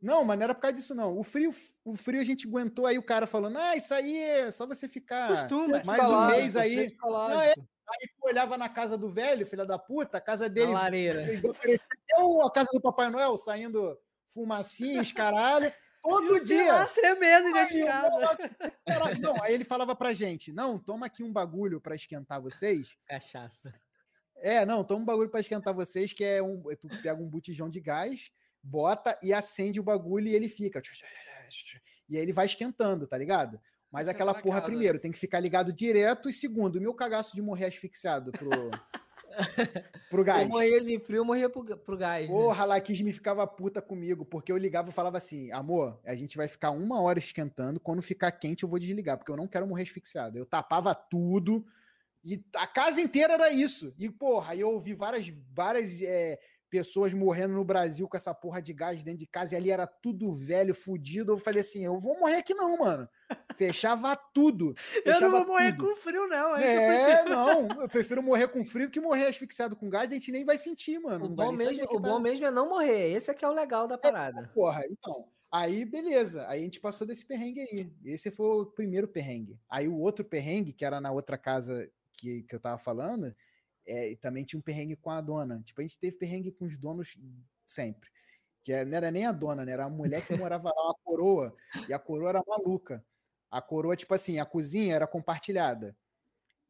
Não, 0.00 0.24
mas 0.24 0.38
não 0.38 0.44
era 0.44 0.54
por 0.54 0.62
causa 0.62 0.74
disso, 0.78 0.94
não. 0.94 1.16
O 1.16 1.22
frio, 1.22 1.50
o 1.84 1.94
frio 1.94 2.20
a 2.20 2.24
gente 2.24 2.48
aguentou 2.48 2.86
aí 2.86 2.96
o 2.98 3.02
cara 3.04 3.26
falando, 3.26 3.58
ah, 3.58 3.76
isso 3.76 3.92
aí 3.92 4.16
é 4.16 4.50
só 4.50 4.66
você 4.66 4.88
ficar. 4.88 5.28
Costuma. 5.28 5.82
mais 5.86 6.00
um 6.02 6.26
mês 6.28 6.56
aí. 6.56 6.88
Não, 7.02 7.40
é- 7.42 7.54
Aí 7.54 8.08
tu 8.18 8.26
olhava 8.26 8.56
na 8.56 8.70
casa 8.70 8.96
do 8.96 9.10
velho, 9.10 9.44
filha 9.46 9.66
da 9.66 9.78
puta, 9.78 10.16
a 10.16 10.20
casa 10.20 10.44
Na 10.44 10.48
dele 10.48 10.72
lareira. 10.72 11.30
igual 11.34 11.52
parecia 11.52 11.86
até 11.86 12.46
a 12.46 12.50
casa 12.50 12.70
do 12.72 12.80
Papai 12.80 13.10
Noel, 13.10 13.36
saindo 13.36 13.98
fumacinhas, 14.32 15.12
caralho, 15.12 15.70
todo 16.02 16.32
lá, 16.32 16.38
dia. 16.40 16.86
tremendo 16.86 17.52
dentro 17.52 17.74
de 17.74 17.82
Aí, 17.82 17.86
casa. 17.86 18.50
Não, 19.20 19.42
aí 19.42 19.54
ele 19.54 19.64
falava 19.64 19.94
pra 19.94 20.12
gente, 20.12 20.52
não, 20.52 20.78
toma 20.78 21.06
aqui 21.06 21.22
um 21.22 21.32
bagulho 21.32 21.80
pra 21.80 21.94
esquentar 21.94 22.40
vocês. 22.42 22.96
Cachaça. 23.06 23.72
É, 24.36 24.66
não, 24.66 24.82
toma 24.82 25.02
um 25.02 25.04
bagulho 25.04 25.30
pra 25.30 25.40
esquentar 25.40 25.72
vocês, 25.72 26.12
que 26.12 26.24
é 26.24 26.42
um. 26.42 26.62
Tu 26.80 26.88
pega 27.00 27.14
um 27.22 27.28
botijão 27.28 27.70
de 27.70 27.80
gás, 27.80 28.32
bota 28.62 29.16
e 29.22 29.32
acende 29.32 29.78
o 29.78 29.84
bagulho 29.84 30.26
e 30.26 30.34
ele 30.34 30.48
fica. 30.48 30.82
E 32.08 32.16
aí 32.16 32.22
ele 32.22 32.32
vai 32.32 32.46
esquentando, 32.46 33.06
tá 33.06 33.16
ligado? 33.16 33.60
Mas 33.90 34.08
aquela 34.08 34.34
porra, 34.34 34.60
primeiro, 34.62 34.98
tem 34.98 35.12
que 35.12 35.18
ficar 35.18 35.38
ligado 35.38 35.72
direto. 35.72 36.28
E 36.28 36.32
segundo, 36.32 36.76
o 36.76 36.80
meu 36.80 36.94
cagaço 36.94 37.34
de 37.36 37.42
morrer 37.42 37.66
asfixiado 37.66 38.32
pro, 38.32 38.50
pro 40.10 40.24
gás. 40.24 40.42
Eu 40.42 40.48
morria 40.48 40.80
de 40.80 40.98
frio, 40.98 41.18
eu 41.18 41.24
morria 41.24 41.48
pro, 41.48 41.64
pro 41.76 41.96
gás. 41.96 42.28
né? 42.28 42.34
Porra, 42.34 42.62
a 42.62 42.66
Laquis 42.66 42.98
ficava 43.14 43.46
puta 43.46 43.80
comigo, 43.80 44.24
porque 44.24 44.52
eu 44.52 44.56
ligava 44.56 44.90
e 44.90 44.92
falava 44.92 45.18
assim: 45.18 45.50
amor, 45.52 45.98
a 46.04 46.14
gente 46.14 46.36
vai 46.36 46.48
ficar 46.48 46.70
uma 46.70 47.00
hora 47.00 47.18
esquentando, 47.18 47.80
quando 47.80 48.02
ficar 48.02 48.32
quente 48.32 48.62
eu 48.62 48.68
vou 48.68 48.78
desligar, 48.78 49.16
porque 49.16 49.30
eu 49.30 49.36
não 49.36 49.48
quero 49.48 49.66
morrer 49.66 49.82
asfixiado. 49.82 50.38
Eu 50.38 50.46
tapava 50.46 50.94
tudo, 50.94 51.64
e 52.24 52.40
a 52.54 52.66
casa 52.66 53.00
inteira 53.00 53.34
era 53.34 53.52
isso. 53.52 53.92
E, 53.98 54.08
porra, 54.08 54.52
aí 54.52 54.60
eu 54.60 54.70
ouvi 54.70 54.94
várias, 54.94 55.28
várias 55.52 56.00
é, 56.00 56.38
pessoas 56.72 57.12
morrendo 57.12 57.52
no 57.52 57.62
Brasil 57.62 58.08
com 58.08 58.16
essa 58.16 58.32
porra 58.32 58.62
de 58.62 58.72
gás 58.72 59.02
dentro 59.02 59.18
de 59.18 59.26
casa, 59.26 59.52
e 59.54 59.58
ali 59.58 59.70
era 59.70 59.86
tudo 59.86 60.32
velho, 60.32 60.74
fudido. 60.74 61.32
Eu 61.32 61.36
falei 61.36 61.60
assim: 61.60 61.84
eu 61.84 61.98
vou 61.98 62.18
morrer 62.18 62.36
aqui 62.36 62.54
não, 62.54 62.78
mano. 62.78 63.06
Fechava 63.58 64.16
tudo. 64.16 64.74
Eu 65.04 65.12
não 65.12 65.12
fechava 65.12 65.38
vou 65.44 65.46
morrer 65.48 65.76
tudo. 65.76 65.90
com 65.90 65.96
frio, 65.96 66.26
não. 66.26 66.56
É, 66.56 67.20
É, 67.20 67.24
não, 67.24 67.68
eu 67.82 67.88
prefiro 67.90 68.22
morrer 68.22 68.48
com 68.48 68.64
frio 68.64 68.90
que 68.90 68.98
morrer 69.00 69.26
asfixiado 69.26 69.76
com 69.76 69.90
gás, 69.90 70.10
a 70.10 70.14
gente 70.14 70.32
nem 70.32 70.46
vai 70.46 70.56
sentir, 70.56 70.98
mano. 70.98 71.26
O 71.26 71.28
bom, 71.28 71.52
mesmo, 71.52 71.84
o 71.84 72.00
tá- 72.00 72.08
bom 72.08 72.18
mesmo 72.18 72.46
é 72.46 72.50
não 72.50 72.70
morrer. 72.70 73.12
Esse 73.12 73.30
é 73.30 73.34
que 73.34 73.44
é 73.44 73.48
o 73.48 73.52
legal 73.52 73.86
da 73.86 73.98
parada. 73.98 74.50
Porra, 74.54 74.82
então. 74.90 75.28
Aí, 75.50 75.84
beleza. 75.84 76.48
Aí 76.48 76.60
a 76.60 76.64
gente 76.64 76.80
passou 76.80 77.06
desse 77.06 77.26
perrengue 77.26 77.60
aí. 77.60 77.92
Esse 78.02 78.30
foi 78.30 78.46
o 78.62 78.64
primeiro 78.64 79.06
perrengue. 79.06 79.60
Aí 79.68 79.86
o 79.86 79.98
outro 79.98 80.24
perrengue, 80.24 80.72
que 80.72 80.86
era 80.86 80.98
na 81.02 81.12
outra 81.12 81.36
casa 81.36 81.86
que, 82.14 82.42
que 82.44 82.54
eu 82.54 82.60
tava 82.60 82.78
falando, 82.78 83.34
é, 83.86 84.14
também 84.16 84.44
tinha 84.44 84.58
um 84.58 84.62
perrengue 84.62 84.96
com 84.96 85.10
a 85.10 85.20
dona. 85.20 85.60
Tipo, 85.64 85.80
a 85.80 85.84
gente 85.84 85.98
teve 85.98 86.16
perrengue 86.16 86.52
com 86.52 86.64
os 86.64 86.76
donos 86.76 87.16
sempre. 87.66 88.08
Que 88.64 88.72
é- 88.72 88.84
não 88.84 88.96
era 88.96 89.10
nem 89.10 89.26
a 89.26 89.32
dona, 89.32 89.64
né? 89.64 89.72
Era 89.72 89.86
a 89.86 89.90
mulher 89.90 90.24
que 90.26 90.36
morava 90.36 90.68
lá, 90.74 90.84
uma 90.86 90.94
coroa. 91.02 91.56
E 91.88 91.92
a 91.92 91.98
coroa 91.98 92.28
era 92.30 92.42
maluca. 92.46 93.04
A 93.50 93.60
coroa, 93.60 93.96
tipo 93.96 94.14
assim, 94.14 94.38
a 94.38 94.46
cozinha 94.46 94.94
era 94.94 95.06
compartilhada. 95.06 95.96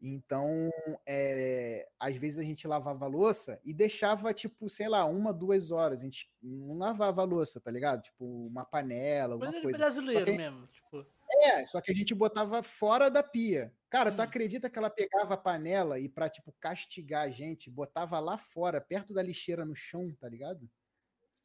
Então, 0.04 0.68
é, 1.06 1.88
às 2.00 2.16
vezes 2.16 2.38
a 2.38 2.42
gente 2.42 2.66
lavava 2.66 3.04
a 3.04 3.08
louça 3.08 3.60
e 3.64 3.72
deixava, 3.72 4.34
tipo, 4.34 4.68
sei 4.68 4.88
lá, 4.88 5.04
uma, 5.04 5.32
duas 5.32 5.70
horas. 5.70 6.00
A 6.00 6.02
gente 6.02 6.28
não 6.42 6.76
lavava 6.76 7.20
a 7.20 7.24
louça, 7.24 7.60
tá 7.60 7.70
ligado? 7.70 8.02
Tipo, 8.02 8.24
uma 8.48 8.64
panela, 8.64 9.34
alguma 9.34 9.50
Coisa 9.52 9.62
coisa. 9.62 9.78
brasileiro 9.78 10.24
que- 10.24 10.32
mesmo. 10.36 10.66
Tipo, 10.68 11.06
É, 11.44 11.64
só 11.66 11.80
que 11.80 11.92
a 11.92 11.94
gente 11.94 12.14
botava 12.16 12.62
fora 12.64 13.08
da 13.08 13.22
pia. 13.22 13.72
Cara, 13.92 14.10
tu 14.10 14.20
Hum. 14.20 14.22
acredita 14.22 14.70
que 14.70 14.78
ela 14.78 14.88
pegava 14.88 15.34
a 15.34 15.36
panela 15.36 16.00
e 16.00 16.08
pra, 16.08 16.26
tipo, 16.30 16.50
castigar 16.58 17.24
a 17.24 17.30
gente, 17.30 17.70
botava 17.70 18.18
lá 18.20 18.38
fora, 18.38 18.80
perto 18.80 19.12
da 19.12 19.22
lixeira 19.22 19.66
no 19.66 19.74
chão, 19.74 20.14
tá 20.18 20.26
ligado? 20.30 20.70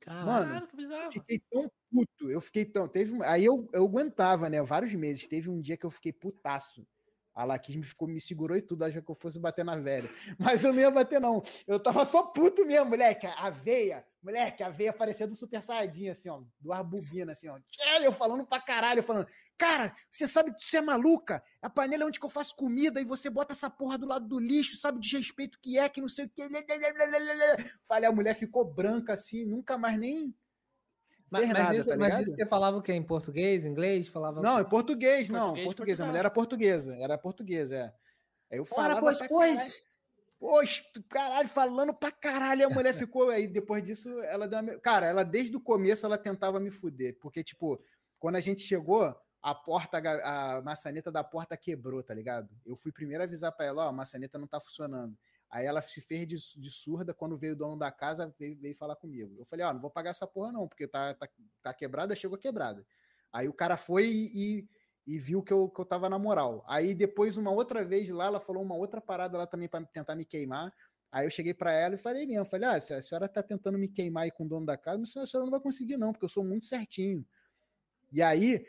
Caralho. 0.01 0.61
Mano, 0.61 0.67
que 0.67 0.75
bizarro. 0.75 1.27
Fiquei 1.27 1.39
tão 1.51 1.69
puto, 1.91 2.31
eu 2.31 2.41
fiquei 2.41 2.65
tão. 2.65 2.87
Teve, 2.87 3.23
aí 3.25 3.45
eu, 3.45 3.69
eu 3.73 3.85
aguentava, 3.85 4.49
né? 4.49 4.61
Vários 4.63 4.93
meses. 4.93 5.27
Teve 5.27 5.49
um 5.49 5.61
dia 5.61 5.77
que 5.77 5.85
eu 5.85 5.91
fiquei 5.91 6.13
putaço. 6.13 6.87
A 7.37 7.43
Laquis 7.43 7.75
me, 7.75 7.83
ficou, 7.83 8.07
me 8.07 8.19
segurou 8.19 8.57
e 8.57 8.63
tudo, 8.63 8.83
achou 8.83 8.99
que 8.99 9.11
eu 9.11 9.15
fosse 9.15 9.39
bater 9.39 9.63
na 9.63 9.75
velha. 9.75 10.09
Mas 10.39 10.63
eu 10.63 10.73
não 10.73 10.79
ia 10.79 10.89
bater, 10.89 11.21
não. 11.21 11.43
Eu 11.67 11.79
tava 11.79 12.03
só 12.03 12.23
puto 12.23 12.65
mesmo, 12.65 12.89
moleque. 12.89 13.27
A 13.27 13.51
veia, 13.51 14.03
moleque, 14.23 14.63
a 14.63 14.69
veia 14.69 14.91
parecia 14.91 15.27
do 15.27 15.35
Super 15.35 15.61
Saiyajin, 15.61 16.09
assim, 16.09 16.29
ó. 16.29 16.41
Duas 16.59 16.81
bobinas, 16.81 17.37
assim, 17.37 17.47
ó. 17.47 17.59
Eu 18.01 18.11
falando 18.11 18.43
pra 18.43 18.59
caralho, 18.59 19.03
falando, 19.03 19.27
cara, 19.55 19.93
você 20.11 20.27
sabe 20.27 20.51
que 20.51 20.65
você 20.65 20.77
é 20.77 20.81
maluca? 20.81 21.43
A 21.61 21.69
panela 21.69 22.05
é 22.05 22.07
onde 22.07 22.19
que 22.19 22.25
eu 22.25 22.29
faço 22.29 22.55
comida 22.55 22.99
e 22.99 23.05
você 23.05 23.29
bota 23.29 23.53
essa 23.53 23.69
porra 23.69 23.99
do 23.99 24.07
lado 24.07 24.27
do 24.27 24.39
lixo, 24.39 24.75
sabe 24.75 24.99
de 24.99 25.15
respeito 25.15 25.59
que 25.61 25.77
é, 25.77 25.87
que 25.87 26.01
não 26.01 26.09
sei 26.09 26.25
o 26.25 26.29
que. 26.29 26.41
Falei, 27.87 28.09
a 28.09 28.11
mulher 28.11 28.33
ficou 28.33 28.65
branca 28.65 29.13
assim, 29.13 29.45
nunca 29.45 29.77
mais 29.77 29.95
nem. 29.99 30.33
Mas, 31.29 31.49
mas 31.49 31.71
isso, 31.73 31.89
tá 31.89 31.97
mas 31.97 32.19
isso 32.19 32.35
você 32.35 32.45
falava 32.45 32.77
o 32.77 32.81
quê? 32.81 32.93
Em 32.93 33.03
português, 33.03 33.65
inglês? 33.65 34.07
Falava... 34.07 34.41
Não, 34.41 34.59
em 34.59 34.63
português, 34.63 35.29
não. 35.29 35.47
Português, 35.47 35.65
Português. 35.65 36.01
A 36.01 36.05
mulher 36.05 36.19
era 36.19 36.29
portuguesa. 36.29 36.95
Era 36.95 37.17
portuguesa, 37.17 37.75
é. 37.75 37.93
Aí 38.51 38.57
eu 38.59 38.63
Ora, 38.63 38.75
falava. 38.75 38.99
pois, 39.01 39.17
pra 39.17 39.27
pois. 39.27 39.87
Poxa, 40.39 40.83
tu- 40.93 41.03
caralho, 41.03 41.49
falando 41.49 41.93
pra 41.93 42.11
caralho. 42.11 42.67
A 42.67 42.69
mulher 42.69 42.93
ficou. 42.93 43.29
Aí 43.29 43.47
depois 43.47 43.83
disso, 43.83 44.09
ela 44.23 44.47
deu 44.47 44.59
uma... 44.59 44.79
Cara, 44.79 45.07
ela 45.07 45.23
desde 45.23 45.55
o 45.57 45.61
começo 45.61 46.05
ela 46.05 46.17
tentava 46.17 46.59
me 46.59 46.69
fuder. 46.69 47.17
Porque, 47.19 47.43
tipo, 47.43 47.81
quando 48.19 48.35
a 48.35 48.39
gente 48.39 48.61
chegou, 48.61 49.13
a 49.41 49.55
porta, 49.55 49.97
a 49.97 50.61
maçaneta 50.61 51.11
da 51.11 51.23
porta 51.23 51.57
quebrou, 51.57 52.03
tá 52.03 52.13
ligado? 52.13 52.49
Eu 52.65 52.75
fui 52.75 52.91
primeiro 52.91 53.23
avisar 53.23 53.51
pra 53.51 53.65
ela: 53.65 53.85
ó, 53.85 53.89
a 53.89 53.91
maçaneta 53.93 54.37
não 54.37 54.47
tá 54.47 54.59
funcionando. 54.59 55.17
Aí 55.49 55.65
ela 55.65 55.81
se 55.81 56.01
fez 56.01 56.27
de, 56.27 56.35
de 56.59 56.69
surda 56.69 57.13
quando 57.13 57.37
veio 57.37 57.53
o 57.53 57.55
dono 57.55 57.77
da 57.77 57.91
casa, 57.91 58.33
veio, 58.37 58.57
veio 58.59 58.75
falar 58.75 58.95
comigo. 58.95 59.35
Eu 59.37 59.45
falei, 59.45 59.65
ó, 59.65 59.73
não 59.73 59.79
vou 59.79 59.89
pagar 59.89 60.09
essa 60.09 60.27
porra 60.27 60.51
não, 60.51 60.67
porque 60.67 60.87
tá, 60.87 61.13
tá, 61.13 61.27
tá 61.63 61.73
quebrada, 61.73 62.15
chegou 62.15 62.37
quebrada. 62.37 62.85
Aí 63.31 63.47
o 63.47 63.53
cara 63.53 63.77
foi 63.77 64.07
e, 64.07 64.67
e 65.07 65.17
viu 65.17 65.41
que 65.41 65.53
eu, 65.53 65.69
que 65.69 65.79
eu 65.79 65.85
tava 65.85 66.09
na 66.09 66.19
moral. 66.19 66.65
Aí 66.67 66.93
depois, 66.93 67.37
uma 67.37 67.49
outra 67.49 67.83
vez 67.85 68.09
lá, 68.09 68.25
ela 68.25 68.41
falou 68.41 68.61
uma 68.61 68.75
outra 68.75 68.99
parada 68.99 69.37
lá 69.37 69.47
também 69.47 69.69
para 69.69 69.85
tentar 69.85 70.15
me 70.15 70.25
queimar. 70.25 70.73
Aí 71.09 71.25
eu 71.25 71.31
cheguei 71.31 71.53
para 71.53 71.71
ela 71.71 71.95
e 71.95 71.97
falei 71.97 72.27
mesmo, 72.27 72.43
falei, 72.43 72.67
ah, 72.67 72.75
a 72.75 73.01
senhora 73.01 73.29
tá 73.29 73.41
tentando 73.41 73.77
me 73.77 73.87
queimar 73.87 74.23
aí 74.23 74.31
com 74.31 74.43
o 74.43 74.47
dono 74.47 74.65
da 74.65 74.75
casa, 74.75 74.97
mas 74.97 75.15
a 75.15 75.25
senhora 75.25 75.45
não 75.45 75.51
vai 75.51 75.61
conseguir 75.61 75.95
não, 75.95 76.11
porque 76.11 76.25
eu 76.25 76.29
sou 76.29 76.43
muito 76.43 76.65
certinho. 76.65 77.25
E 78.11 78.21
aí 78.21 78.67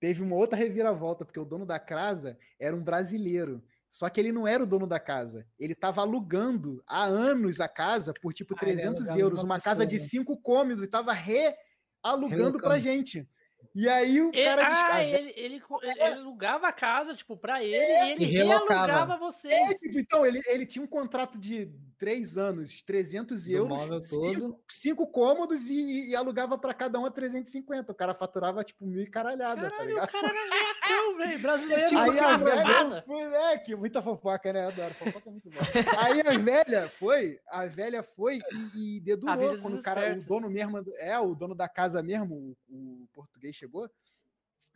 teve 0.00 0.22
uma 0.22 0.34
outra 0.36 0.56
reviravolta, 0.56 1.26
porque 1.26 1.38
o 1.38 1.44
dono 1.44 1.66
da 1.66 1.78
casa 1.78 2.38
era 2.58 2.74
um 2.74 2.82
brasileiro. 2.82 3.62
Só 3.94 4.10
que 4.10 4.20
ele 4.20 4.32
não 4.32 4.44
era 4.44 4.60
o 4.64 4.66
dono 4.66 4.88
da 4.88 4.98
casa. 4.98 5.46
Ele 5.56 5.72
estava 5.72 6.00
alugando 6.00 6.82
há 6.84 7.04
anos 7.04 7.60
a 7.60 7.68
casa 7.68 8.12
por 8.12 8.32
tipo 8.34 8.56
Ah, 8.56 8.68
ele 8.68 8.82
300 8.82 8.96
alugava 8.98 9.12
de 9.12 9.20
euros, 9.20 9.42
uma 9.44 9.44
uma 9.44 9.60
casa 9.60 9.86
de 9.86 9.98
né? 9.98 10.00
cinco 10.00 10.36
cômodos, 10.36 10.82
e 10.82 10.86
estava 10.86 11.12
realugando 11.12 12.60
pra 12.60 12.76
Relocando. 12.76 12.80
gente. 12.80 13.28
E 13.72 13.88
aí 13.88 14.20
o 14.20 14.32
Ele, 14.32 14.44
cara 14.44 14.68
ah, 14.68 15.04
ele, 15.04 15.32
ele, 15.36 15.62
ele 15.82 16.02
alugava 16.02 16.66
a 16.68 16.72
casa, 16.72 17.14
tipo, 17.14 17.36
pra 17.36 17.62
ele 17.62 17.76
e 17.76 18.10
ele 18.12 18.24
E 18.24 18.26
relocava. 18.26 18.86
realugava 18.86 19.16
vocês. 19.16 19.52
É, 19.52 19.74
tipo, 19.74 19.98
então, 19.98 20.26
ele, 20.26 20.40
ele 20.48 20.66
tinha 20.66 20.84
um 20.84 20.88
contrato 20.88 21.38
de 21.38 21.66
três 21.98 22.36
anos, 22.38 22.82
300 22.82 23.44
Do 23.44 23.52
euros, 23.52 24.08
cinco, 24.08 24.64
cinco 24.68 25.06
cômodos 25.06 25.68
e, 25.70 26.10
e 26.10 26.16
alugava 26.16 26.58
para 26.58 26.74
cada 26.74 26.98
um 26.98 27.06
a 27.06 27.10
350. 27.10 27.90
O 27.92 27.94
cara 27.94 28.14
faturava 28.14 28.62
tipo 28.64 28.86
mil 28.86 29.02
e 29.02 29.06
caralhada, 29.10 29.62
tá 29.62 29.70
Caralho, 29.70 29.88
ligado? 29.88 30.08
o 30.08 30.12
cara 30.12 30.28
era 30.28 31.16
velho. 31.18 31.38
Brasileiro. 31.42 31.84
Tipo, 31.86 32.00
Aí 32.00 32.18
a 32.18 32.36
velha, 32.36 33.04
moleque, 33.06 33.74
muita 33.76 34.02
fofoca, 34.02 34.52
né? 34.52 34.66
Adoro, 34.66 34.94
fofoca 34.94 35.28
é 35.28 35.32
muito 35.32 35.50
bom. 35.50 35.58
Aí 35.98 36.20
a 36.20 36.38
velha 36.38 36.88
foi, 36.98 37.38
a 37.48 37.66
velha 37.66 38.02
foi 38.02 38.38
e, 38.74 38.96
e 38.96 39.00
dedurou 39.00 39.58
quando 39.60 39.78
o 39.78 39.82
cara, 39.82 40.00
o 40.00 40.04
espertos. 40.04 40.26
dono 40.26 40.50
mesmo, 40.50 40.82
é, 40.98 41.18
o 41.18 41.34
dono 41.34 41.54
da 41.54 41.68
casa 41.68 42.02
mesmo, 42.02 42.34
o, 42.34 42.56
o 43.02 43.08
português 43.12 43.54
chegou, 43.56 43.88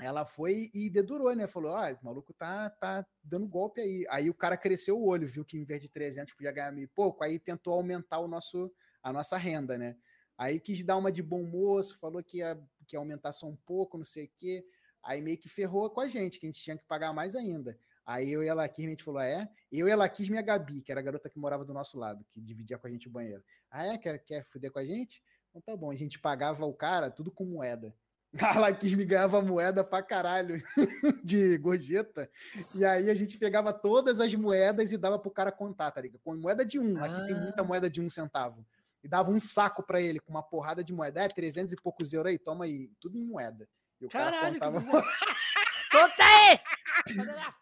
ela 0.01 0.25
foi 0.25 0.71
e 0.73 0.89
dedurou, 0.89 1.35
né? 1.35 1.47
Falou, 1.47 1.75
ah, 1.75 1.91
esse 1.91 2.05
maluco 2.05 2.33
tá, 2.33 2.71
tá 2.71 3.05
dando 3.23 3.49
golpe 3.49 3.81
aí. 3.81 4.07
Aí 4.09 4.31
o 4.31 4.35
cara 4.35 4.57
cresceu 4.57 4.97
o 4.97 5.07
olho, 5.07 5.27
viu 5.27 5.45
que 5.45 5.59
em 5.59 5.65
vez 5.65 5.83
de 5.83 5.89
300 5.89 6.35
podia 6.35 6.53
ganhar 6.53 6.77
e 6.79 6.87
pouco, 6.87 7.25
aí 7.25 7.39
tentou 7.39 7.75
aumentar 7.75 8.21
o 8.21 8.29
nosso, 8.29 8.73
a 9.03 9.13
nossa 9.13 9.37
renda, 9.37 9.77
né? 9.77 9.97
Aí 10.37 10.61
quis 10.61 10.85
dar 10.85 10.97
uma 10.97 11.11
de 11.11 11.23
bom 11.23 11.43
moço, 11.43 11.99
falou 11.99 12.23
que 12.23 12.39
ia, 12.39 12.57
que 12.87 12.95
ia 12.95 13.01
aumentar 13.01 13.33
só 13.33 13.49
um 13.49 13.57
pouco, 13.57 13.99
não 13.99 14.05
sei 14.05 14.27
o 14.27 14.31
quê. 14.39 14.65
Aí 15.03 15.21
meio 15.21 15.37
que 15.37 15.49
ferrou 15.49 15.91
com 15.91 16.01
a 16.01 16.07
gente, 16.07 16.39
que 16.39 16.47
a 16.47 16.49
gente 16.49 16.63
tinha 16.63 16.77
que 16.77 16.85
pagar 16.85 17.13
mais 17.13 17.35
ainda. 17.35 17.77
Aí 18.07 18.31
eu 18.31 18.43
e 18.43 18.49
a 18.49 18.55
Laquis, 18.55 18.87
a 18.87 18.89
gente 18.89 19.05
falou, 19.05 19.21
ah, 19.21 19.27
é? 19.27 19.49
Eu 19.71 19.89
e 19.89 19.93
a 19.93 19.97
Laquis, 19.97 20.29
minha 20.29 20.43
Gabi, 20.43 20.81
que 20.81 20.93
era 20.93 21.01
a 21.01 21.05
garota 21.05 21.29
que 21.29 21.39
morava 21.39 21.65
do 21.65 21.75
nosso 21.75 21.99
lado, 21.99 22.25
que 22.31 22.41
dividia 22.41 22.79
com 22.79 22.87
a 22.87 22.91
gente 22.91 23.09
o 23.09 23.11
banheiro. 23.11 23.43
Ah, 23.71 23.85
é? 23.85 23.99
Quer, 23.99 24.19
quer 24.21 24.45
fuder 24.45 24.71
com 24.71 24.79
a 24.79 24.85
gente? 24.85 25.23
Então 25.51 25.61
tá 25.61 25.77
bom. 25.77 25.91
A 25.91 25.97
gente 25.97 26.19
pagava 26.19 26.65
o 26.65 26.73
cara 26.73 27.11
tudo 27.11 27.31
com 27.31 27.45
moeda. 27.45 27.95
A 28.41 28.59
Laquis 28.59 28.93
me 28.95 29.05
ganhava 29.05 29.41
moeda 29.41 29.83
pra 29.83 30.03
caralho 30.03 30.63
de 31.25 31.57
gorjeta. 31.59 32.31
E 32.75 32.85
aí 32.85 33.09
a 33.09 33.15
gente 33.15 33.39
pegava 33.39 33.73
todas 33.73 34.21
as 34.21 34.35
moedas 34.35 34.93
e 34.93 34.99
dava 34.99 35.19
pro 35.19 35.31
cara 35.31 35.51
contar, 35.51 35.91
tá 35.91 36.01
ligado? 36.01 36.21
Com 36.23 36.37
moeda 36.37 36.65
de 36.65 36.79
um. 36.79 37.03
Aqui 37.03 37.27
tem 37.27 37.35
muita 37.35 37.65
moeda 37.65 37.89
de 37.89 38.01
um 38.01 38.11
centavo. 38.11 38.67
E 39.03 39.09
dava 39.09 39.31
um 39.31 39.41
saco 39.41 39.83
pra 39.83 40.01
ele 40.01 40.21
com 40.21 40.31
uma 40.31 40.43
porrada 40.43 40.85
de 40.85 40.93
moeda. 40.93 41.23
É, 41.23 41.29
300 41.29 41.73
e 41.73 41.77
poucos 41.77 42.13
euros 42.13 42.31
aí, 42.31 42.39
toma 42.39 42.65
aí. 42.65 42.91
Tudo 43.01 43.17
em 43.17 43.25
moeda. 43.25 43.67
E 44.01 44.07
o 44.07 44.09
Caralho, 44.09 44.59
cara 44.59 44.73
que 44.73 44.85
contava. 44.87 45.03
Conta 45.91 46.23
aí! 46.23 46.61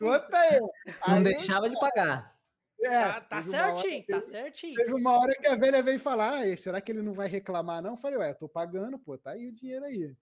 Conta 0.01 0.37
aí. 0.37 0.61
Não 0.61 1.17
Aí, 1.17 1.23
deixava 1.23 1.71
de 1.71 1.79
pagar. 1.79 2.35
é, 2.83 2.89
Tá, 3.05 3.21
tá 3.21 3.43
certinho, 3.43 4.05
tá 4.07 4.21
certinho. 4.23 4.75
Teve 4.75 4.95
uma 4.95 5.13
hora 5.13 5.33
que 5.35 5.47
a 5.47 5.55
velha 5.55 5.83
veio 5.83 6.01
falar: 6.01 6.43
"Ah, 6.43 6.57
será 6.57 6.81
que 6.81 6.91
ele 6.91 7.03
não 7.03 7.15
vai 7.15 7.29
reclamar, 7.29 7.81
não? 7.81 7.91
Eu 7.93 7.97
falei, 7.97 8.19
ué, 8.19 8.31
eu 8.31 8.35
tô 8.35 8.49
pagando, 8.49 8.99
pô, 8.99 9.17
tá 9.17 9.31
aí 9.31 9.47
o 9.47 9.53
dinheiro 9.53 9.85
aí. 9.85 10.17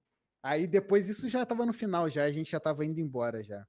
Aí 0.45 0.67
depois 0.67 1.09
isso 1.09 1.27
já 1.27 1.47
tava 1.47 1.65
no 1.65 1.73
final, 1.73 2.07
já, 2.11 2.25
a 2.25 2.31
gente 2.31 2.51
já 2.51 2.61
tava 2.61 2.85
indo 2.85 3.01
embora 3.01 3.43
já. 3.43 3.67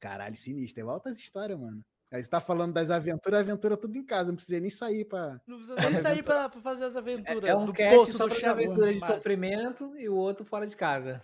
Caralho, 0.00 0.34
sinistro. 0.34 0.76
Tem 0.76 0.90
altas 0.90 1.18
histórias, 1.18 1.60
mano. 1.60 1.84
Aí 2.10 2.22
você 2.22 2.30
tá 2.30 2.40
falando 2.40 2.72
das 2.72 2.90
aventuras, 2.90 3.40
aventura 3.40 3.76
tudo 3.76 3.98
em 3.98 4.04
casa, 4.04 4.30
não 4.30 4.36
precisei 4.36 4.58
nem 4.58 4.70
sair 4.70 5.04
pra. 5.04 5.38
Não 5.46 5.58
precisa 5.58 5.90
nem 5.90 6.00
sair 6.00 6.22
pra, 6.22 6.48
pra 6.48 6.62
fazer 6.62 6.84
as 6.84 6.96
aventuras. 6.96 7.44
É 7.44 7.54
um 7.54 7.66
do 7.66 7.74
cast 7.74 7.94
poço 7.94 8.24
as 8.24 8.32
Xabu, 8.32 8.62
aventuras 8.62 8.94
de 8.94 9.06
sofrimento 9.06 9.94
e 9.98 10.08
o 10.08 10.14
outro 10.14 10.46
fora 10.46 10.66
de 10.66 10.74
casa. 10.74 11.20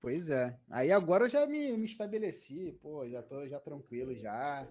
Pois 0.00 0.28
é. 0.28 0.58
Aí 0.68 0.90
agora 0.90 1.26
eu 1.26 1.28
já 1.28 1.46
me, 1.46 1.76
me 1.76 1.84
estabeleci, 1.84 2.76
pô, 2.82 3.08
já 3.08 3.22
tô 3.22 3.46
já 3.46 3.60
tranquilo 3.60 4.12
já. 4.12 4.66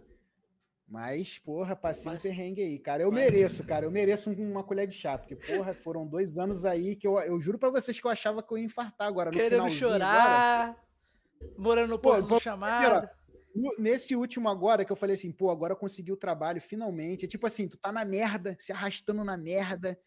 Mas, 0.89 1.37
porra, 1.37 1.75
passei 1.75 2.09
um 2.09 2.13
Mas- 2.15 2.21
perrengue 2.23 2.63
aí, 2.63 2.79
cara. 2.79 3.03
Eu 3.03 3.11
mas- 3.11 3.21
mereço, 3.23 3.63
cara. 3.63 3.85
Eu 3.85 3.91
mereço 3.91 4.29
um- 4.31 4.51
uma 4.51 4.63
colher 4.63 4.87
de 4.87 4.95
chá, 4.95 5.17
porque, 5.17 5.35
porra, 5.35 5.73
foram 5.73 6.07
dois 6.07 6.37
anos 6.39 6.65
aí 6.65 6.95
que 6.95 7.07
eu, 7.07 7.19
eu 7.19 7.39
juro 7.39 7.59
pra 7.59 7.69
vocês 7.69 7.99
que 7.99 8.07
eu 8.07 8.09
achava 8.11 8.41
que 8.41 8.51
eu 8.51 8.57
ia 8.57 8.65
infartar 8.65 9.07
agora. 9.07 9.29
No 9.29 9.37
Querendo 9.37 9.51
finalzinho 9.69 9.85
agora. 9.87 9.99
chorar, 9.99 10.85
morando 11.57 11.89
no 12.03 12.21
do 12.27 12.39
chamado. 12.39 13.07
No- 13.55 13.75
Nesse 13.77 14.15
último 14.15 14.49
agora 14.49 14.83
que 14.83 14.91
eu 14.91 14.95
falei 14.95 15.15
assim, 15.15 15.31
pô, 15.31 15.49
agora 15.51 15.73
eu 15.73 15.77
consegui 15.77 16.11
o 16.11 16.17
trabalho, 16.17 16.59
finalmente. 16.59 17.25
É 17.25 17.27
tipo 17.27 17.45
assim, 17.45 17.67
tu 17.67 17.77
tá 17.77 17.91
na 17.91 18.03
merda, 18.05 18.55
se 18.59 18.71
arrastando 18.71 19.23
na 19.23 19.37
merda, 19.37 19.99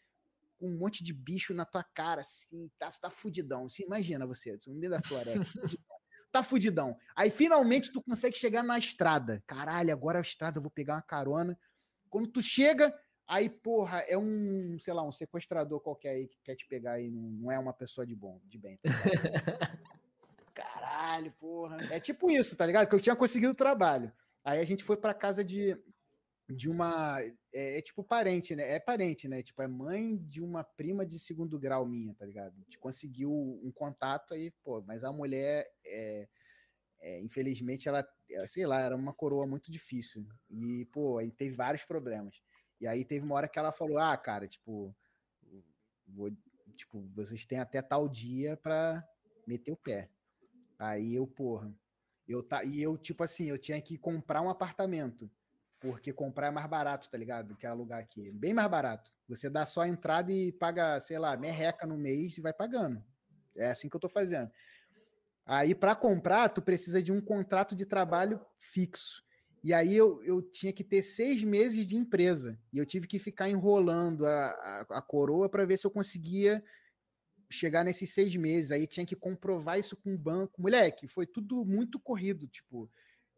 com 0.58 0.68
um 0.68 0.78
monte 0.78 1.02
de 1.04 1.12
bicho 1.12 1.52
na 1.54 1.64
tua 1.64 1.84
cara, 1.94 2.20
assim, 2.22 2.70
tá, 2.78 2.88
tu 2.90 3.00
tá 3.00 3.10
fudidão. 3.10 3.66
Assim, 3.66 3.84
imagina 3.84 4.26
você, 4.26 4.56
no 4.66 4.74
meio 4.74 4.90
da 4.90 5.00
floresta. 5.00 5.40
tá 6.32 6.42
fudidão. 6.42 6.96
Aí 7.14 7.30
finalmente 7.30 7.92
tu 7.92 8.02
consegue 8.02 8.36
chegar 8.36 8.64
na 8.64 8.78
estrada. 8.78 9.42
Caralho, 9.46 9.92
agora 9.92 10.18
a 10.18 10.22
estrada, 10.22 10.58
eu 10.58 10.62
vou 10.62 10.70
pegar 10.70 10.94
uma 10.94 11.02
carona. 11.02 11.56
Quando 12.08 12.26
tu 12.26 12.40
chega, 12.40 12.92
aí, 13.28 13.48
porra, 13.48 13.98
é 14.08 14.16
um, 14.16 14.76
sei 14.80 14.94
lá, 14.94 15.06
um 15.06 15.12
sequestrador 15.12 15.80
qualquer 15.80 16.10
aí 16.10 16.26
que 16.26 16.38
quer 16.42 16.56
te 16.56 16.66
pegar 16.66 16.92
aí, 16.92 17.10
não, 17.10 17.52
é 17.52 17.58
uma 17.58 17.72
pessoa 17.72 18.06
de 18.06 18.16
bom, 18.16 18.40
de 18.44 18.58
bem. 18.58 18.78
tá? 18.78 18.88
Caralho, 20.54 21.32
porra. 21.38 21.76
É 21.90 22.00
tipo 22.00 22.30
isso, 22.30 22.56
tá 22.56 22.66
ligado? 22.66 22.88
Que 22.88 22.94
eu 22.94 23.00
tinha 23.00 23.16
conseguido 23.16 23.52
o 23.52 23.56
trabalho. 23.56 24.12
Aí 24.44 24.58
a 24.58 24.64
gente 24.64 24.82
foi 24.82 24.96
pra 24.96 25.14
casa 25.14 25.44
de, 25.44 25.76
de 26.52 26.68
uma. 26.68 27.20
É, 27.52 27.78
é 27.78 27.82
tipo 27.82 28.04
parente, 28.04 28.54
né? 28.54 28.70
É 28.72 28.80
parente, 28.80 29.28
né? 29.28 29.42
Tipo, 29.42 29.62
é 29.62 29.66
mãe 29.66 30.16
de 30.16 30.40
uma 30.40 30.64
prima 30.64 31.04
de 31.06 31.18
segundo 31.18 31.58
grau 31.58 31.86
minha, 31.86 32.14
tá 32.14 32.26
ligado? 32.26 32.54
A 32.54 32.64
gente 32.64 32.78
conseguiu 32.78 33.32
um 33.32 33.70
contato 33.72 34.34
aí, 34.34 34.50
pô, 34.62 34.82
mas 34.82 35.04
a 35.04 35.12
mulher, 35.12 35.66
é, 35.84 36.28
é, 37.00 37.20
infelizmente, 37.20 37.88
ela, 37.88 38.06
é, 38.30 38.46
sei 38.46 38.66
lá, 38.66 38.80
era 38.80 38.96
uma 38.96 39.12
coroa 39.12 39.46
muito 39.46 39.70
difícil. 39.70 40.26
E, 40.50 40.84
pô, 40.92 41.18
aí 41.18 41.30
teve 41.30 41.54
vários 41.54 41.84
problemas. 41.84 42.40
E 42.80 42.86
aí 42.86 43.04
teve 43.04 43.24
uma 43.24 43.34
hora 43.34 43.48
que 43.48 43.58
ela 43.58 43.72
falou: 43.72 43.98
ah, 43.98 44.16
cara, 44.16 44.46
tipo, 44.46 44.94
vou, 46.06 46.30
tipo 46.76 47.00
vocês 47.14 47.46
têm 47.46 47.58
até 47.58 47.80
tal 47.80 48.08
dia 48.08 48.56
pra 48.56 49.06
meter 49.46 49.72
o 49.72 49.76
pé. 49.76 50.10
Aí 50.78 51.14
eu, 51.14 51.26
porra, 51.26 51.72
eu 52.26 52.42
tá, 52.42 52.64
e 52.64 52.80
eu, 52.82 52.96
tipo 52.96 53.22
assim, 53.22 53.46
eu 53.46 53.58
tinha 53.58 53.80
que 53.80 53.96
comprar 53.98 54.42
um 54.42 54.50
apartamento, 54.50 55.30
porque 55.82 56.12
comprar 56.12 56.46
é 56.46 56.50
mais 56.52 56.66
barato, 56.68 57.10
tá 57.10 57.18
ligado? 57.18 57.56
Que 57.56 57.66
alugar 57.66 57.98
aqui. 57.98 58.30
Bem 58.30 58.54
mais 58.54 58.70
barato. 58.70 59.12
Você 59.28 59.50
dá 59.50 59.66
só 59.66 59.80
a 59.80 59.88
entrada 59.88 60.32
e 60.32 60.52
paga, 60.52 61.00
sei 61.00 61.18
lá, 61.18 61.36
merreca 61.36 61.84
no 61.86 61.98
mês 61.98 62.38
e 62.38 62.40
vai 62.40 62.52
pagando. 62.52 63.04
É 63.56 63.72
assim 63.72 63.88
que 63.88 63.96
eu 63.96 64.00
tô 64.00 64.08
fazendo. 64.08 64.48
Aí, 65.44 65.74
para 65.74 65.96
comprar, 65.96 66.48
tu 66.50 66.62
precisa 66.62 67.02
de 67.02 67.10
um 67.10 67.20
contrato 67.20 67.74
de 67.74 67.84
trabalho 67.84 68.40
fixo. 68.60 69.24
E 69.64 69.74
aí 69.74 69.96
eu, 69.96 70.22
eu 70.22 70.40
tinha 70.40 70.72
que 70.72 70.84
ter 70.84 71.02
seis 71.02 71.42
meses 71.42 71.84
de 71.84 71.96
empresa. 71.96 72.56
E 72.72 72.78
eu 72.78 72.86
tive 72.86 73.08
que 73.08 73.18
ficar 73.18 73.48
enrolando 73.48 74.24
a, 74.24 74.46
a, 74.46 74.86
a 74.98 75.02
coroa 75.02 75.48
para 75.48 75.64
ver 75.64 75.76
se 75.78 75.86
eu 75.86 75.90
conseguia 75.90 76.62
chegar 77.50 77.84
nesses 77.84 78.14
seis 78.14 78.34
meses. 78.36 78.70
Aí 78.70 78.86
tinha 78.86 79.04
que 79.04 79.16
comprovar 79.16 79.80
isso 79.80 79.96
com 79.96 80.14
o 80.14 80.18
banco. 80.18 80.62
Moleque, 80.62 81.08
foi 81.08 81.26
tudo 81.26 81.64
muito 81.64 81.98
corrido. 81.98 82.46
Tipo, 82.46 82.88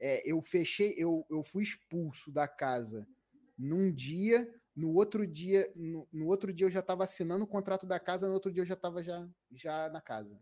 é, 0.04 0.22
eu 0.30 0.42
fechei, 0.42 0.94
eu, 0.98 1.24
eu 1.30 1.42
fui 1.42 1.62
expulso 1.62 2.30
da 2.30 2.46
casa 2.46 3.08
num 3.56 3.90
dia, 3.90 4.46
no 4.76 4.92
outro 4.92 5.26
dia, 5.26 5.72
no, 5.74 6.06
no 6.12 6.26
outro 6.26 6.52
dia 6.52 6.66
eu 6.66 6.70
já 6.70 6.80
estava 6.80 7.04
assinando 7.04 7.44
o 7.44 7.48
contrato 7.48 7.86
da 7.86 7.98
casa, 7.98 8.28
no 8.28 8.34
outro 8.34 8.52
dia 8.52 8.60
eu 8.60 8.66
já 8.66 8.74
estava 8.74 9.02
já, 9.02 9.26
já 9.50 9.88
na 9.88 10.02
casa. 10.02 10.38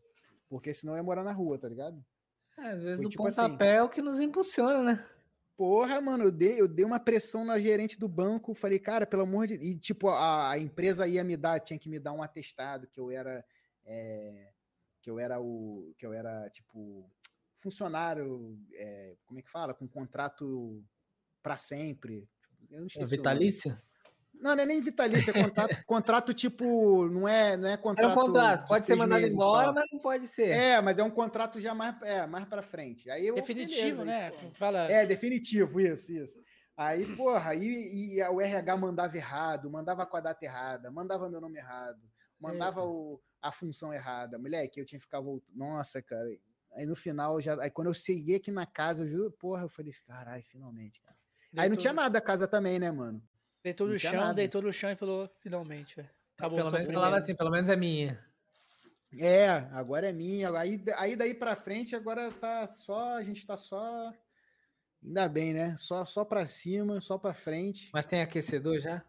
Porque 0.49 0.75
senão 0.75 0.95
eu 0.95 0.97
ia 0.97 1.03
morar 1.05 1.23
na 1.23 1.31
rua, 1.31 1.61
tá 1.61 1.69
ligado? 1.69 2.05
É, 2.59 2.71
às 2.71 2.83
vezes 2.83 3.05
Foi 3.05 3.07
o 3.07 3.11
tipo 3.11 3.23
pontapé 3.23 3.77
é 3.77 3.83
o 3.85 3.89
que 3.89 4.03
nos 4.03 4.21
impulsiona, 4.21 4.83
né? 4.83 5.09
Porra, 5.57 6.01
mano, 6.01 6.25
eu 6.25 6.33
dei, 6.33 6.61
eu 6.61 6.67
dei 6.67 6.85
uma 6.85 6.99
pressão 6.99 7.45
na 7.45 7.57
gerente 7.61 7.97
do 7.97 8.09
banco, 8.09 8.57
falei, 8.57 8.81
cara, 8.81 9.07
pelo 9.07 9.23
amor 9.23 9.47
de 9.47 9.55
E, 9.55 9.79
tipo, 9.79 10.09
a, 10.09 10.51
a 10.51 10.59
empresa 10.59 11.07
ia 11.07 11.23
me 11.23 11.37
dar, 11.37 11.61
tinha 11.61 11.79
que 11.79 11.89
me 11.89 12.01
dar 12.01 12.13
um 12.13 12.23
atestado 12.23 12.89
que 12.89 12.99
eu 12.99 13.13
era. 13.13 13.45
é, 13.85 14.51
que 15.01 15.09
eu 15.09 15.21
era 15.21 15.41
o. 15.41 15.95
que 15.97 16.05
eu 16.05 16.13
era, 16.13 16.51
tipo, 16.51 17.09
funcionário. 17.63 18.59
é, 18.75 19.17
como 19.25 19.39
é 19.39 19.43
que 19.43 19.51
fala? 19.51 19.73
Com 19.73 19.89
contrato 19.89 20.85
pra 21.43 21.57
sempre. 21.57 22.29
Eu 22.71 22.81
não 22.81 22.89
É 22.97 23.05
vitalício? 23.05 23.81
Não, 24.35 24.57
não 24.57 24.63
é 24.65 24.67
nem 24.67 24.81
vitalício, 24.81 25.31
é 25.31 25.43
contrato, 25.45 25.85
contrato 25.87 26.35
tipo. 26.35 27.07
Não 27.09 27.29
é, 27.29 27.57
não 27.57 27.69
é 27.69 27.77
contrato. 27.77 28.11
Era 28.11 28.21
um 28.21 28.27
contrato. 28.27 28.63
de 28.63 28.69
Pode 28.69 28.87
ser 28.87 28.97
mandado 28.97 29.27
embora, 29.27 29.67
só. 29.69 29.73
mas 29.73 29.85
não 29.93 30.01
pode 30.01 30.27
ser. 30.27 30.49
É, 30.49 30.81
mas 30.81 30.99
é 30.99 31.05
um 31.05 31.11
contrato 31.11 31.61
já 31.61 31.75
mais, 31.75 32.01
é, 32.03 32.27
mais 32.27 32.45
pra 32.47 32.61
frente. 32.61 33.09
Aí 33.09 33.27
eu, 33.27 33.37
Definitivo, 33.37 33.79
beleza, 33.79 34.05
né? 34.05 34.33
aí. 34.37 34.51
Fala. 34.55 34.91
É, 34.91 35.07
definitivo, 35.07 35.81
isso, 35.81 36.13
isso. 36.13 36.43
Aí, 36.77 37.07
porra, 37.15 37.51
aí 37.51 38.17
e 38.17 38.23
o 38.25 38.41
RH 38.41 38.77
mandava 38.77 39.17
errado, 39.17 39.71
mandava 39.71 40.05
com 40.07 40.17
a 40.17 40.21
data 40.21 40.45
errada, 40.45 40.91
mandava 40.91 41.29
meu 41.29 41.41
nome 41.41 41.59
errado, 41.59 42.01
mandava 42.41 42.83
o, 42.85 43.21
a 43.41 43.53
função 43.53 43.93
errada. 43.93 44.39
Moleque, 44.39 44.81
eu 44.81 44.87
tinha 44.87 44.99
que 44.99 45.05
ficar 45.05 45.21
voltando. 45.21 45.55
Nossa, 45.55 46.03
cara. 46.03 46.29
Aí 46.75 46.87
no 46.87 46.97
final, 46.97 47.41
já, 47.41 47.61
aí 47.63 47.71
quando 47.71 47.89
eu 47.89 47.95
cheguei 47.95 48.37
aqui 48.37 48.51
na 48.51 48.67
casa, 48.67 49.05
eu 49.05 49.09
juro, 49.09 49.31
porra, 49.31 49.63
eu 49.63 49.69
falei, 49.69 49.93
caralho, 50.07 50.43
finalmente, 50.45 51.01
cara. 51.01 51.17
Aí 51.53 51.69
não 51.69 51.77
Deitou- 51.77 51.77
tinha 51.79 51.93
nada 51.93 52.19
a 52.19 52.23
casa 52.23 52.49
também, 52.49 52.79
né, 52.79 52.91
mano? 52.91 53.23
Deitou 53.63 53.87
no 53.87 53.99
chão, 53.99 54.13
nada. 54.15 54.35
deitou 54.35 54.63
no 54.63 54.73
chão 54.73 54.91
e 54.91 54.97
falou, 54.97 55.31
finalmente, 55.41 55.97
velho. 55.97 56.11
Acabou 56.37 56.57
pelo 56.57 56.71
o 56.71 56.73
menos 56.73 56.93
falava 56.93 57.17
assim, 57.17 57.37
pelo 57.37 57.51
menos 57.51 57.69
é 57.69 57.77
minha. 57.77 58.19
É, 59.19 59.49
agora 59.73 60.09
é 60.09 60.13
minha. 60.13 60.51
Aí, 60.59 60.83
aí 60.97 61.15
daí 61.15 61.35
pra 61.35 61.55
frente, 61.55 61.95
agora 61.95 62.33
tá 62.33 62.67
só, 62.67 63.17
a 63.17 63.23
gente 63.23 63.47
tá 63.47 63.57
só. 63.57 64.13
Ainda 65.05 65.29
bem, 65.29 65.53
né? 65.53 65.77
Só, 65.77 66.05
só 66.05 66.25
pra 66.25 66.47
cima, 66.47 67.01
só 67.01 67.19
pra 67.19 67.35
frente. 67.35 67.91
Mas 67.93 68.07
tem 68.07 68.23
aquecedor 68.23 68.79
já? 68.79 69.05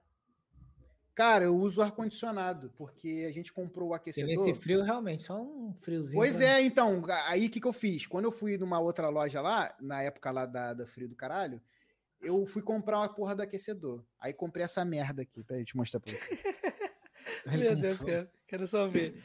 Cara, 1.15 1.45
eu 1.45 1.55
uso 1.55 1.81
ar-condicionado, 1.81 2.71
porque 2.75 3.25
a 3.27 3.31
gente 3.31 3.53
comprou 3.53 3.89
o 3.89 3.93
E 3.93 3.97
aquecedor. 3.97 4.27
nesse 4.29 4.53
frio, 4.59 4.81
realmente, 4.81 5.21
só 5.23 5.39
um 5.39 5.71
friozinho. 5.75 6.19
Pois 6.19 6.37
pra- 6.37 6.45
é, 6.45 6.61
então, 6.61 7.03
aí 7.27 7.45
o 7.45 7.49
que, 7.51 7.61
que 7.61 7.67
eu 7.67 7.73
fiz? 7.73 8.07
Quando 8.07 8.25
eu 8.25 8.31
fui 8.31 8.57
numa 8.57 8.79
outra 8.79 9.09
loja 9.09 9.39
lá, 9.39 9.75
na 9.79 10.01
época 10.01 10.31
lá 10.31 10.45
da, 10.47 10.73
da 10.73 10.87
Frio 10.87 11.07
do 11.07 11.15
Caralho, 11.15 11.61
eu 12.19 12.43
fui 12.47 12.63
comprar 12.63 12.97
uma 12.97 13.13
porra 13.13 13.35
do 13.35 13.43
aquecedor. 13.43 14.03
Aí 14.19 14.33
comprei 14.33 14.65
essa 14.65 14.83
merda 14.83 15.21
aqui, 15.21 15.43
pra 15.43 15.63
te 15.63 15.77
mostrar 15.77 15.99
pra 15.99 16.13
você. 16.13 16.19
Ele 17.45 17.63
Meu 17.63 17.75
Deus, 17.75 17.97
fome. 17.97 18.09
quero, 18.11 18.29
quero 18.47 18.67
só 18.67 18.87
ver. 18.87 19.21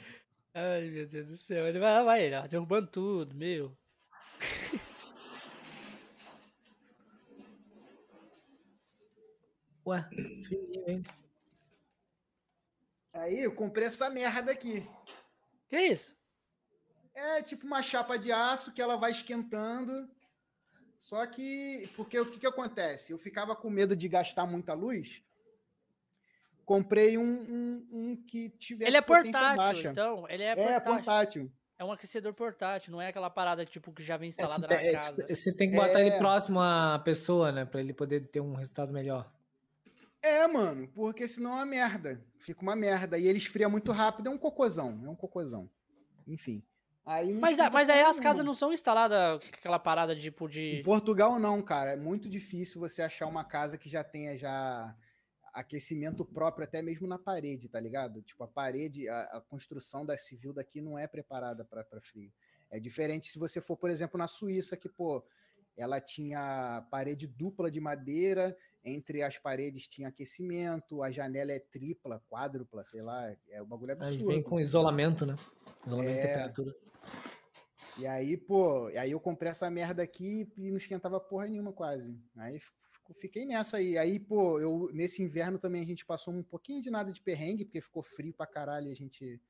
Ai, 0.53 0.91
meu 0.91 1.07
Deus 1.07 1.27
do 1.29 1.37
céu. 1.39 1.67
Ele 1.69 1.79
vai, 1.79 2.05
vai, 2.05 2.35
ó, 2.35 2.47
derrubando 2.47 2.89
tudo, 2.89 3.35
meu. 3.35 3.75
Ué, 9.87 10.05
fininho, 10.45 10.85
hein? 10.89 11.03
Aí 13.19 13.41
eu 13.41 13.53
comprei 13.53 13.87
essa 13.87 14.09
merda 14.09 14.53
aqui. 14.53 14.87
Que 15.69 15.79
isso? 15.81 16.17
É 17.15 17.43
tipo 17.43 17.67
uma 17.67 17.83
chapa 17.83 18.17
de 18.19 18.31
aço 18.33 18.73
que 18.73 18.81
ela 18.81 18.97
vai 18.97 19.11
esquentando. 19.11 20.09
Só 20.99 21.25
que, 21.27 21.89
porque 21.97 22.19
o 22.19 22.31
que, 22.31 22.39
que 22.41 22.47
acontece? 22.47 23.13
Eu 23.13 23.19
ficava 23.19 23.55
com 23.57 23.71
medo 23.71 23.95
de 23.97 24.09
gastar 24.09 24.47
muita 24.47 24.73
luz. 24.75 25.23
Comprei 26.65 27.17
um, 27.17 27.23
um, 27.23 27.89
um 27.91 28.17
que 28.27 28.51
tivesse 28.51 28.89
Ele 28.91 28.97
é 28.97 29.01
potência 29.01 29.33
portátil, 29.33 29.57
baixa. 29.57 29.89
então. 29.89 30.29
Ele 30.29 30.43
é 30.43 30.51
É, 30.51 30.55
portátil. 30.81 30.93
portátil. 30.95 31.53
É 31.79 31.85
um 31.85 31.93
aquecedor 31.93 32.35
portátil, 32.35 32.91
não 32.93 33.01
é 33.01 33.09
aquela 33.09 33.31
parada 33.31 33.65
tipo 33.65 33.93
que 33.93 34.03
já 34.03 34.17
vem 34.17 34.27
É, 34.27 34.31
instalada 34.31 34.67
você, 34.67 34.75
na 34.75 34.81
tem, 34.81 34.93
casa. 34.93 35.27
é, 35.29 35.35
você 35.35 35.53
tem 35.53 35.71
que 35.71 35.77
botar 35.77 36.01
ele 36.01 36.11
É. 36.11 36.19
próximo 36.19 36.61
à 36.61 36.99
pessoa, 37.05 37.53
né? 37.53 37.65
Pra 37.65 37.81
ele 37.81 37.95
poder 37.95 38.27
ter 38.29 38.41
um 38.41 38.55
resultado 38.55 38.93
melhor. 38.93 39.33
É, 40.23 40.47
mano, 40.47 40.89
porque 40.95 41.29
senão 41.29 41.53
é 41.53 41.55
uma 41.57 41.67
merda. 41.67 42.25
Fica 42.39 42.63
uma 42.63 42.75
merda. 42.77 43.19
E 43.19 43.27
ele 43.27 43.39
esfria 43.39 43.69
muito 43.69 43.93
rápido, 43.93 44.29
é 44.29 44.31
um 44.31 44.39
cocôzão. 44.39 45.01
É 45.05 45.09
um 45.09 45.15
cocôzão. 45.17 45.71
Enfim. 46.27 46.63
Aí 47.07 47.33
Mas, 47.33 47.53
a- 47.53 47.63
esquenta 47.65 47.71
mas 47.71 47.89
aí 47.89 48.03
as 48.03 48.21
casas 48.21 48.45
não 48.45 48.55
são 48.55 48.73
instaladas 48.73 49.49
com 49.49 49.57
aquela 49.57 49.79
parada 49.79 50.15
tipo 50.15 50.47
Em 50.47 50.51
de. 50.51 50.83
Portugal 50.85 51.39
não, 51.39 51.63
cara. 51.63 51.93
É 51.93 51.97
muito 51.97 52.29
difícil 52.29 52.81
você 52.81 53.01
achar 53.01 53.27
uma 53.27 53.45
casa 53.45 53.79
que 53.79 53.89
já 53.89 54.05
tenha 54.05 54.37
já 54.37 54.95
aquecimento 55.55 56.25
próprio, 56.25 56.65
até 56.65 56.83
mesmo 56.83 57.07
na 57.07 57.19
parede, 57.19 57.69
tá 57.69 57.81
ligado? 57.81 58.21
Tipo, 58.23 58.45
a 58.45 58.49
parede, 58.49 59.09
a, 59.09 59.23
a 59.39 59.41
construção 59.41 60.05
da 60.05 60.17
civil 60.19 60.53
daqui 60.53 60.81
não 60.81 60.99
é 60.99 61.09
preparada 61.09 61.65
para 61.65 61.85
frio. 62.03 62.31
É 62.71 62.79
diferente 62.79 63.29
se 63.29 63.39
você 63.39 63.61
for, 63.61 63.77
por 63.77 63.89
exemplo, 63.91 64.19
na 64.19 64.27
Suíça, 64.27 64.77
que, 64.77 64.89
pô, 64.89 65.25
ela 65.77 66.01
tinha 66.01 66.87
parede 66.91 67.27
dupla 67.27 67.71
de 67.71 67.81
madeira, 67.81 68.55
entre 68.85 69.23
as 69.23 69.37
paredes 69.39 69.87
tinha 69.89 70.09
aquecimento, 70.09 71.03
a 71.03 71.11
janela 71.11 71.53
é 71.53 71.59
tripla, 71.59 72.23
quádrupla, 72.29 72.85
sei 72.85 73.03
lá, 73.03 73.35
é 73.49 73.61
o 73.63 73.67
bagulho 73.67 73.93
Aí 73.93 73.99
absurdo. 73.99 74.27
vem 74.27 74.43
com 74.43 74.61
isolamento, 74.61 75.27
né? 75.27 75.35
Isolamento 75.87 76.13
de 76.15 76.19
É. 76.19 76.27
temperatura. 76.29 76.75
E 77.99 78.07
aí, 78.07 78.37
pô, 78.37 78.89
e 78.91 78.97
aí 78.99 79.11
eu 79.11 79.19
comprei 79.21 79.51
essa 79.51 79.69
merda 79.69 80.03
aqui 80.03 80.49
e 80.57 80.71
não 80.71 80.77
esquentava 80.77 81.19
porra 81.19 81.49
nenhuma 81.49 81.73
quase. 81.73 82.17
Aí 82.37 82.61
fiquei 83.21 83.45
nessa 83.45 83.79
aí. 83.79 83.99
Aí, 83.99 84.21
pô, 84.21 84.61
eu 84.61 84.89
nesse 84.93 85.23
inverno 85.23 85.59
também 85.59 85.83
a 85.83 85.87
gente 85.87 86.07
passou 86.07 86.33
um 86.33 86.43
pouquinho 86.43 86.81
de 86.81 86.91
nada 86.91 87.11
de 87.11 87.21
perrengue, 87.21 87.65
porque 87.65 87.81
ficou 87.81 88.03
frio 88.03 88.33
pra 88.33 88.47
caralho 88.47 88.89
e 88.89 88.93
a 88.93 88.95
gente 88.95 89.41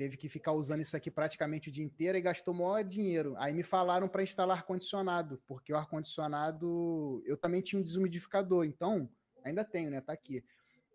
teve 0.00 0.16
que 0.16 0.30
ficar 0.30 0.52
usando 0.52 0.80
isso 0.80 0.96
aqui 0.96 1.10
praticamente 1.10 1.68
o 1.68 1.72
dia 1.72 1.84
inteiro 1.84 2.16
e 2.16 2.22
gastou 2.22 2.54
maior 2.54 2.82
dinheiro. 2.82 3.34
Aí 3.36 3.52
me 3.52 3.62
falaram 3.62 4.08
para 4.08 4.22
instalar 4.22 4.56
ar-condicionado, 4.56 5.42
porque 5.46 5.74
o 5.74 5.76
ar-condicionado 5.76 7.22
eu 7.26 7.36
também 7.36 7.60
tinha 7.60 7.78
um 7.78 7.82
desumidificador, 7.82 8.64
então 8.64 9.10
ainda 9.44 9.62
tenho, 9.62 9.90
né? 9.90 10.00
Tá 10.00 10.14
aqui. 10.14 10.42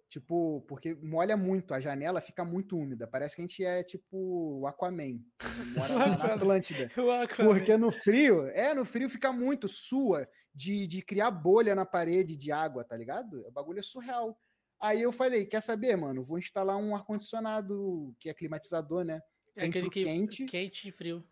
Tipo, 0.10 0.66
porque 0.68 0.96
molha 0.96 1.38
muito, 1.38 1.76
a 1.76 1.80
janela 1.80 2.20
fica 2.20 2.44
muito 2.44 2.76
úmida. 2.76 3.06
Parece 3.06 3.36
que 3.36 3.44
a 3.44 3.46
gente 3.46 3.64
é 3.64 3.84
tipo 3.84 4.18
o 4.18 4.66
Aquaman, 4.66 5.20
mora 5.76 5.94
na 5.94 6.16
Atlântida. 6.34 6.92
Porque 7.46 7.78
no 7.78 7.92
frio, 7.92 8.48
é, 8.48 8.74
no 8.74 8.86
frio 8.86 9.08
fica 9.08 9.32
muito, 9.32 9.68
sua, 9.68 10.28
de, 10.52 10.88
de 10.88 11.04
criar 11.04 11.30
bolha 11.30 11.76
na 11.76 11.86
parede 11.86 12.36
de 12.36 12.52
água, 12.52 12.84
tá 12.84 12.98
ligado? 12.98 13.46
O 13.48 13.52
bagulho 13.52 13.78
é 13.78 13.84
surreal. 13.84 14.36
Aí 14.86 15.02
eu 15.02 15.12
falei, 15.12 15.48
quer 15.48 15.62
saber, 15.62 15.96
mano? 15.96 16.24
Vou 16.24 16.38
instalar 16.38 16.78
um 16.78 16.96
ar-condicionado 16.96 18.16
que 18.20 18.30
é 18.30 18.34
climatizador, 18.36 19.04
né? 19.04 19.20
É 19.56 19.62
tem 19.62 19.70
aquele 19.70 19.90
que 19.90 20.04
quente. 20.04 20.46
quente 20.46 20.88
e 20.88 20.92
frio. 20.92 21.28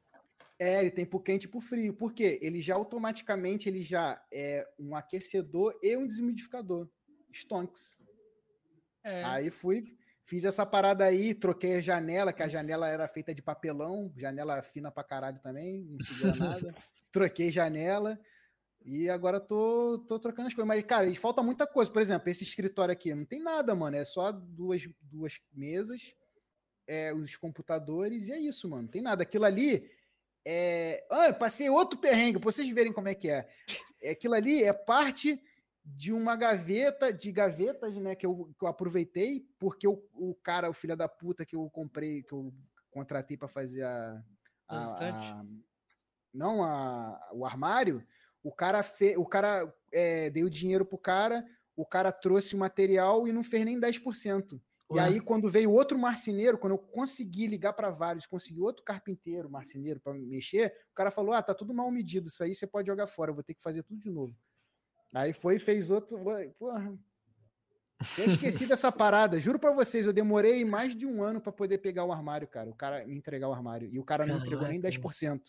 É, 0.58 0.80
ele 0.80 0.90
tem 0.90 1.06
pro 1.06 1.20
quente 1.20 1.44
e 1.44 1.48
pro 1.48 1.62
frio. 1.62 1.94
Por 1.94 2.14
quê? 2.14 2.40
Ele 2.42 2.60
já 2.60 2.74
automaticamente 2.74 3.70
ele 3.70 3.84
já 3.84 4.20
é 4.34 4.68
um 4.80 4.96
aquecedor 4.96 5.78
e 5.84 5.96
um 5.96 6.08
desumidificador. 6.08 6.90
Stonks. 7.32 8.00
É. 9.04 9.24
Aí 9.24 9.52
fui, 9.52 9.84
fiz 10.26 10.46
essa 10.46 10.66
parada 10.66 11.06
aí, 11.06 11.36
troquei 11.36 11.76
a 11.76 11.82
janela, 11.82 12.34
que 12.34 12.42
a 12.42 12.48
janela 12.48 12.90
era 12.90 13.08
feita 13.08 13.36
de 13.36 13.42
papelão, 13.44 14.12
janela 14.18 14.64
fina 14.64 14.92
pra 14.92 15.04
caralho 15.04 15.40
também, 15.44 15.84
não 15.84 16.00
segura 16.00 16.36
nada. 16.72 16.76
troquei 17.12 17.52
janela 17.52 18.20
e 18.86 19.10
agora 19.10 19.40
tô, 19.40 20.00
tô 20.08 20.20
trocando 20.20 20.48
as 20.48 20.54
coisas. 20.54 20.68
Mas, 20.68 20.82
cara, 20.84 21.08
e 21.08 21.16
falta 21.16 21.42
muita 21.42 21.66
coisa. 21.68 21.92
Por 21.92 22.02
exemplo, 22.02 22.30
esse 22.30 22.44
escritório 22.44 22.92
aqui 22.92 23.14
não 23.14 23.26
tem 23.26 23.40
nada, 23.42 23.74
mano. 23.76 23.96
É 23.96 24.06
só 24.06 24.32
duas, 24.32 24.88
duas 25.02 25.40
mesas, 25.54 26.14
é, 26.88 27.14
os 27.14 27.36
computadores 27.38 28.28
e 28.28 28.32
é 28.34 28.40
isso, 28.40 28.70
mano. 28.70 28.84
Não 28.84 28.90
tem 28.90 29.02
nada. 29.02 29.24
Aquilo 29.24 29.46
ali 29.46 29.90
é. 30.46 31.06
Ah, 31.10 31.28
eu 31.30 31.34
passei 31.36 31.70
outro 31.70 31.98
perrengue, 32.00 32.40
pra 32.40 32.52
vocês 32.52 32.68
verem 32.70 32.92
como 32.94 33.08
é 33.08 33.16
que 33.16 33.30
é. 33.30 33.50
É, 34.02 34.12
Aquilo 34.12 34.34
ali 34.34 34.64
é 34.64 34.74
parte 34.74 35.42
de 35.86 36.14
uma 36.14 36.36
gaveta, 36.36 37.12
de 37.12 37.30
gavetas, 37.32 37.94
né, 37.98 38.16
que 38.16 38.26
eu, 38.26 38.54
que 38.58 38.64
eu 38.64 38.70
aproveitei, 38.70 39.46
porque 39.60 39.86
o, 39.86 40.02
o 40.14 40.34
cara, 40.36 40.70
o 40.70 40.74
filho 40.74 40.96
da 40.96 41.10
puta 41.10 41.46
que 41.46 41.56
eu 41.58 41.70
comprei, 41.70 42.24
que 42.24 42.32
eu 42.34 42.54
contratei 42.90 43.36
para 43.36 43.50
fazer 43.50 43.84
a, 43.84 44.24
a- 44.70 44.78
a- 45.14 45.46
não 46.34 46.64
a, 46.64 47.30
o 47.34 47.46
armário, 47.46 48.02
o 48.44 48.52
cara 48.52 48.84
fe, 48.84 49.16
o 49.18 49.26
cara 49.26 49.74
é, 49.92 50.30
deu 50.30 50.50
dinheiro 50.50 50.86
pro 50.86 50.98
cara, 50.98 51.46
o 51.76 51.86
cara 51.86 52.12
trouxe 52.12 52.56
o 52.56 52.60
material 52.60 53.28
e 53.28 53.32
não 53.32 53.44
fez 53.44 53.66
nem 53.66 53.80
10%. 53.80 54.62
E 54.92 54.96
Ué. 54.96 55.02
aí, 55.02 55.20
quando 55.20 55.50
veio 55.50 55.72
outro 55.72 55.98
marceneiro, 55.98 56.58
quando 56.58 56.74
eu 56.74 56.78
consegui 56.78 57.48
ligar 57.48 57.74
para 57.74 57.90
vários, 57.90 58.26
consegui 58.26 58.60
outro 58.60 58.84
carpinteiro, 58.84 59.50
marceneiro, 59.50 60.00
para 60.00 60.14
mexer, 60.14 60.74
o 60.92 60.94
cara 60.94 61.10
falou: 61.10 61.34
Ah, 61.34 61.42
tá 61.42 61.54
tudo 61.54 61.74
mal 61.74 61.90
medido, 61.90 62.28
isso 62.28 62.44
aí 62.44 62.54
você 62.54 62.68
pode 62.68 62.88
jogar 62.88 63.08
fora, 63.08 63.32
eu 63.32 63.36
vou 63.36 63.44
ter 63.44 63.54
que 63.56 63.64
fazer 63.64 63.82
tudo 63.82 64.00
de 64.00 64.10
novo. 64.10 64.36
Aí 65.14 65.32
foi 65.32 65.56
e 65.56 65.60
fez 65.60 65.90
outro. 65.90 66.20
Porra. 66.60 66.98
Eu 68.18 68.26
esqueci 68.26 68.66
dessa 68.68 68.92
parada. 68.92 69.40
Juro 69.40 69.58
pra 69.58 69.72
vocês, 69.72 70.06
eu 70.06 70.14
demorei 70.14 70.66
mais 70.66 70.96
de 70.96 71.06
um 71.06 71.24
ano 71.24 71.40
pra 71.40 71.52
poder 71.52 71.78
pegar 71.78 72.04
o 72.04 72.12
armário, 72.12 72.48
cara. 72.48 72.70
O 72.70 72.76
cara 72.76 73.06
me 73.06 73.16
entregar 73.16 73.48
o 73.48 73.54
armário. 73.54 73.90
E 73.92 74.00
o 74.00 74.04
cara 74.04 74.26
não 74.26 74.38
entregou 74.38 74.68
nem 74.68 74.82
Caraca. 74.82 75.00
10%. 75.00 75.42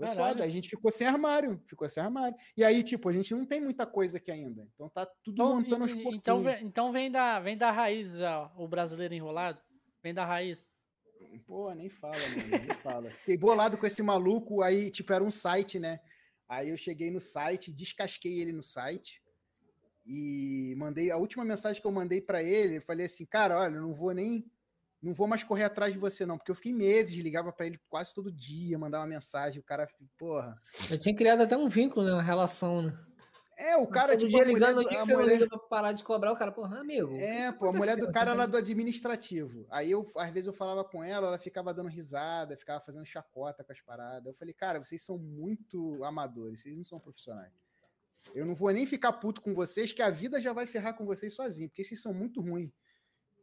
Foi 0.00 0.08
Caralho. 0.08 0.32
foda. 0.34 0.44
A 0.44 0.48
gente 0.48 0.68
ficou 0.70 0.90
sem 0.90 1.06
armário. 1.06 1.62
Ficou 1.66 1.86
sem 1.88 2.02
armário. 2.02 2.34
E 2.56 2.64
aí, 2.64 2.82
tipo, 2.82 3.06
a 3.08 3.12
gente 3.12 3.34
não 3.34 3.44
tem 3.44 3.60
muita 3.60 3.86
coisa 3.86 4.16
aqui 4.16 4.30
ainda. 4.30 4.66
Então 4.74 4.88
tá 4.88 5.04
tudo 5.22 5.34
Então, 5.34 5.56
montando 5.56 5.82
aos 5.82 5.92
pouquinhos. 5.92 6.16
então, 6.16 6.42
vem, 6.42 6.64
então 6.64 6.90
vem 6.92 7.10
da, 7.10 7.38
vem 7.38 7.56
da 7.58 7.70
raiz 7.70 8.18
ó, 8.22 8.50
o 8.56 8.66
brasileiro 8.66 9.12
enrolado. 9.12 9.60
Vem 10.02 10.14
da 10.14 10.24
raiz. 10.24 10.66
Pô, 11.46 11.70
nem 11.74 11.90
fala, 11.90 12.14
mano, 12.16 12.64
nem 12.66 12.74
fala. 12.76 13.10
Fiquei 13.10 13.36
bolado 13.36 13.76
com 13.76 13.86
esse 13.86 14.02
maluco, 14.02 14.62
aí, 14.62 14.90
tipo, 14.90 15.12
era 15.12 15.22
um 15.22 15.30
site, 15.30 15.78
né? 15.78 16.00
Aí 16.48 16.70
eu 16.70 16.76
cheguei 16.78 17.10
no 17.10 17.20
site, 17.20 17.70
descasquei 17.72 18.40
ele 18.40 18.52
no 18.52 18.62
site 18.62 19.22
e 20.06 20.74
mandei 20.78 21.10
a 21.10 21.16
última 21.18 21.44
mensagem 21.44 21.80
que 21.80 21.86
eu 21.86 21.92
mandei 21.92 22.20
pra 22.22 22.42
ele, 22.42 22.78
eu 22.78 22.82
falei 22.82 23.04
assim, 23.06 23.26
cara, 23.26 23.58
olha, 23.58 23.74
eu 23.74 23.82
não 23.82 23.94
vou 23.94 24.12
nem 24.12 24.44
não 25.02 25.12
vou 25.14 25.26
mais 25.26 25.42
correr 25.42 25.64
atrás 25.64 25.92
de 25.92 25.98
você 25.98 26.26
não, 26.26 26.36
porque 26.38 26.50
eu 26.50 26.54
fiquei 26.54 26.72
meses, 26.72 27.16
ligava 27.16 27.52
pra 27.52 27.66
ele 27.66 27.78
quase 27.88 28.12
todo 28.14 28.30
dia, 28.30 28.78
mandava 28.78 29.06
mensagem, 29.06 29.58
o 29.60 29.62
cara, 29.64 29.88
porra. 30.18 30.60
Eu 30.90 30.98
tinha 30.98 31.14
criado 31.14 31.42
até 31.42 31.56
um 31.56 31.68
vínculo, 31.68 32.04
né? 32.06 32.12
Uma 32.12 32.22
relação, 32.22 32.82
né? 32.82 32.98
É, 33.56 33.76
o 33.76 33.86
cara 33.86 34.12
Todo 34.12 34.20
tipo, 34.20 34.30
dia 34.30 34.38
mulher 34.38 34.54
ligando, 34.54 34.74
do- 34.76 34.80
o 34.80 34.84
dia 34.88 34.98
que 34.98 35.04
você 35.04 35.12
não 35.12 35.20
mulher- 35.20 35.34
liga 35.38 35.48
pra 35.48 35.58
parar 35.58 35.92
de 35.92 36.02
cobrar, 36.02 36.32
o 36.32 36.36
cara, 36.36 36.50
porra, 36.50 36.80
amigo. 36.80 37.12
É, 37.20 37.52
pô, 37.52 37.68
a 37.68 37.72
mulher 37.74 37.94
do 37.96 38.10
cara 38.10 38.32
lá 38.32 38.44
tá- 38.44 38.52
do 38.52 38.56
administrativo. 38.56 39.66
Aí 39.70 39.90
eu, 39.90 40.06
às 40.16 40.30
vezes, 40.30 40.46
eu 40.46 40.52
falava 40.54 40.82
com 40.82 41.04
ela, 41.04 41.26
ela 41.28 41.38
ficava 41.38 41.74
dando 41.74 41.90
risada, 41.90 42.56
ficava 42.56 42.80
fazendo 42.80 43.04
chacota 43.04 43.62
com 43.62 43.70
as 43.70 43.80
paradas. 43.82 44.26
Eu 44.26 44.34
falei, 44.34 44.54
cara, 44.54 44.78
vocês 44.82 45.02
são 45.02 45.18
muito 45.18 46.02
amadores, 46.02 46.62
vocês 46.62 46.74
não 46.74 46.84
são 46.86 46.98
profissionais. 46.98 47.52
Eu 48.34 48.46
não 48.46 48.54
vou 48.54 48.70
nem 48.70 48.86
ficar 48.86 49.12
puto 49.12 49.42
com 49.42 49.52
vocês, 49.54 49.92
que 49.92 50.00
a 50.00 50.08
vida 50.10 50.40
já 50.40 50.54
vai 50.54 50.66
ferrar 50.66 50.94
com 50.94 51.04
vocês 51.04 51.34
sozinho, 51.34 51.68
porque 51.68 51.84
vocês 51.84 52.00
são 52.00 52.14
muito 52.14 52.40
ruins. 52.40 52.70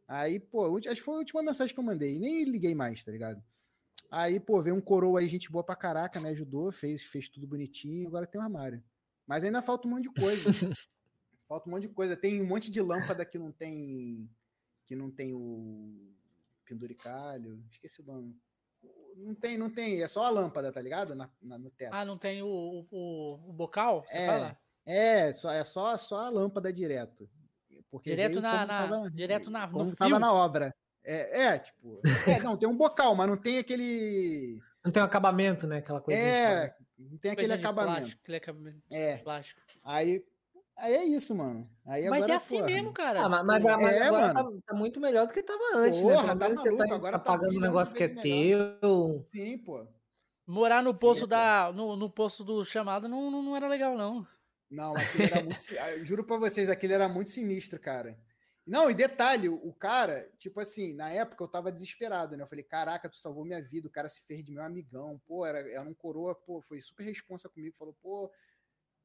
Aí, 0.08 0.40
pô, 0.40 0.74
acho 0.78 0.88
que 0.88 1.00
foi 1.02 1.14
a 1.16 1.18
última 1.18 1.42
mensagem 1.42 1.74
que 1.74 1.78
eu 1.78 1.84
mandei, 1.84 2.18
nem 2.18 2.42
liguei 2.44 2.74
mais, 2.74 3.04
tá 3.04 3.12
ligado? 3.12 3.42
Aí, 4.10 4.40
pô, 4.40 4.62
veio 4.62 4.74
um 4.74 4.80
coroa 4.80 5.20
aí, 5.20 5.28
gente 5.28 5.52
boa 5.52 5.62
pra 5.62 5.76
caraca, 5.76 6.18
me 6.18 6.30
ajudou, 6.30 6.72
fez, 6.72 7.02
fez 7.02 7.28
tudo 7.28 7.46
bonitinho, 7.46 8.08
agora 8.08 8.26
tem 8.26 8.40
um 8.40 8.44
armário. 8.44 8.82
Mas 9.26 9.44
ainda 9.44 9.60
falta 9.60 9.86
um 9.86 9.90
monte 9.90 10.04
de 10.04 10.12
coisa. 10.18 10.48
falta 11.46 11.68
um 11.68 11.72
monte 11.72 11.82
de 11.82 11.88
coisa. 11.90 12.16
Tem 12.16 12.40
um 12.40 12.46
monte 12.46 12.70
de 12.70 12.80
lâmpada 12.80 13.22
que 13.26 13.38
não 13.38 13.52
tem. 13.52 14.26
Que 14.86 14.96
não 14.96 15.10
tem 15.10 15.34
o 15.34 16.14
penduricalho. 16.64 17.62
Esqueci 17.70 18.00
o 18.00 18.04
nome. 18.06 18.34
Não 19.16 19.34
tem, 19.34 19.58
não 19.58 19.68
tem. 19.68 20.00
É 20.02 20.08
só 20.08 20.24
a 20.24 20.30
lâmpada, 20.30 20.72
tá 20.72 20.80
ligado? 20.80 21.14
Na, 21.14 21.28
na- 21.42 21.58
no 21.58 21.70
teto. 21.70 21.92
Ah, 21.92 22.06
não 22.06 22.16
tem 22.16 22.42
o, 22.42 22.46
o, 22.90 23.36
o- 23.50 23.52
bocal? 23.52 24.06
É, 24.08 24.26
fala? 24.26 24.58
É, 24.86 25.32
só, 25.34 25.50
é 25.52 25.62
só, 25.64 25.98
só 25.98 26.20
a 26.20 26.30
lâmpada 26.30 26.72
direto. 26.72 27.28
Porque 27.90 28.10
Direto 28.10 28.40
na- 28.40 28.66
na- 28.66 28.78
tava- 28.88 29.10
direto 29.10 29.50
na- 29.50 29.66
no 29.66 29.72
como 29.72 29.86
fio. 29.86 29.96
tava 29.96 30.18
na 30.18 30.32
obra. 30.32 30.74
É, 31.02 31.42
é, 31.44 31.58
tipo. 31.58 32.00
é, 32.26 32.38
não, 32.40 32.56
tem 32.56 32.68
um 32.68 32.76
bocal, 32.76 33.14
mas 33.14 33.28
não 33.28 33.36
tem 33.36 33.58
aquele. 33.58 34.60
Não 34.84 34.92
tem 34.92 35.02
um 35.02 35.06
acabamento, 35.06 35.66
né? 35.66 35.78
Aquela 35.78 36.00
coisa. 36.00 36.20
É, 36.20 36.74
não 36.98 37.16
tem 37.18 37.30
aquele 37.30 37.52
acabamento. 37.52 37.96
Plástico, 38.00 38.20
aquele 38.22 38.36
acabamento 38.36 38.82
É, 38.90 39.16
plástico. 39.18 39.60
aí, 39.82 40.22
aí 40.76 40.94
é 40.94 41.04
isso, 41.04 41.34
mano. 41.34 41.68
Aí 41.86 42.08
Mas 42.10 42.18
agora, 42.24 42.32
é 42.32 42.36
assim 42.36 42.56
porra, 42.56 42.66
mesmo, 42.66 42.92
cara. 42.92 43.24
Ah, 43.24 43.28
mas, 43.28 43.44
mas, 43.44 43.64
É, 43.64 44.02
agora 44.02 44.34
tá, 44.34 44.42
mano. 44.42 44.62
tá 44.66 44.74
muito 44.74 45.00
melhor 45.00 45.26
do 45.26 45.32
que 45.32 45.42
tava 45.42 45.62
antes, 45.76 46.00
Porra, 46.00 46.34
né? 46.34 46.36
Pelo 46.36 46.38
tá 46.38 46.48
você 46.60 46.70
maluco, 46.70 46.88
tá, 46.88 46.94
agora 46.94 47.18
tá 47.18 47.24
tá 47.24 47.32
pagando 47.32 47.48
um 47.48 47.52
milhões 47.52 47.68
negócio 47.68 47.94
que 47.94 48.02
é 48.04 48.08
vezes 48.08 48.22
teu. 48.80 49.26
Sim, 49.32 49.58
pô. 49.58 49.86
Morar 50.46 50.82
no 50.82 50.92
Sim, 50.92 50.98
posto 50.98 51.24
é, 51.24 51.28
da. 51.28 51.72
No, 51.74 51.96
no 51.96 52.10
posto 52.10 52.44
do 52.44 52.62
chamado 52.64 53.08
não, 53.08 53.30
não, 53.30 53.42
não 53.42 53.56
era 53.56 53.66
legal, 53.68 53.96
não. 53.96 54.26
Não, 54.70 54.94
aquele 54.94 55.24
era 55.24 55.42
muito. 55.42 55.58
ah, 55.78 56.04
juro 56.04 56.24
pra 56.24 56.36
vocês, 56.36 56.68
aquele 56.68 56.92
era 56.92 57.08
muito 57.08 57.30
sinistro, 57.30 57.78
cara. 57.80 58.18
Não, 58.66 58.90
e 58.90 58.94
detalhe, 58.94 59.48
o 59.48 59.72
cara, 59.72 60.30
tipo 60.36 60.60
assim, 60.60 60.92
na 60.92 61.08
época 61.10 61.42
eu 61.42 61.48
tava 61.48 61.72
desesperado, 61.72 62.36
né? 62.36 62.42
Eu 62.42 62.48
falei, 62.48 62.62
caraca, 62.64 63.08
tu 63.08 63.16
salvou 63.16 63.42
minha 63.44 63.62
vida, 63.62 63.88
o 63.88 63.90
cara 63.90 64.10
se 64.10 64.20
fez 64.26 64.44
de 64.44 64.52
meu 64.52 64.62
amigão, 64.62 65.18
pô, 65.26 65.46
era, 65.46 65.60
era 65.70 65.88
um 65.88 65.94
coroa, 65.94 66.34
pô, 66.34 66.60
foi 66.60 66.78
super 66.82 67.04
responsa 67.04 67.48
comigo, 67.48 67.74
falou, 67.78 67.94
pô, 68.02 68.30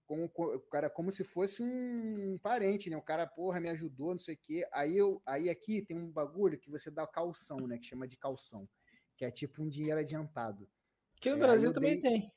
como, 0.06 0.30
cara, 0.70 0.90
como 0.90 1.14
se 1.14 1.24
fosse 1.24 1.64
um 1.64 2.38
parente, 2.44 2.90
né? 2.90 2.98
O 2.98 3.02
cara, 3.02 3.26
porra, 3.26 3.62
me 3.62 3.70
ajudou, 3.70 4.12
não 4.12 4.20
sei 4.20 4.36
o 4.36 4.40
quê. 4.44 4.68
Aí, 4.74 4.98
eu, 4.98 5.22
aí 5.26 5.50
aqui 5.50 5.82
tem 5.82 5.98
um 5.98 6.12
bagulho 6.12 6.60
que 6.60 6.70
você 6.70 6.92
dá 6.92 7.08
calção, 7.08 7.56
né? 7.66 7.78
Que 7.78 7.86
chama 7.88 8.06
de 8.06 8.18
calção. 8.18 8.68
que 9.16 9.24
é 9.24 9.32
tipo 9.32 9.64
um 9.64 9.70
dinheiro 9.70 10.00
adiantado. 10.02 10.68
Que 11.22 11.30
no 11.30 11.38
É, 11.38 11.40
Brasil 11.40 11.72
também 11.72 12.02
dei- 12.02 12.20
tem. 12.20 12.32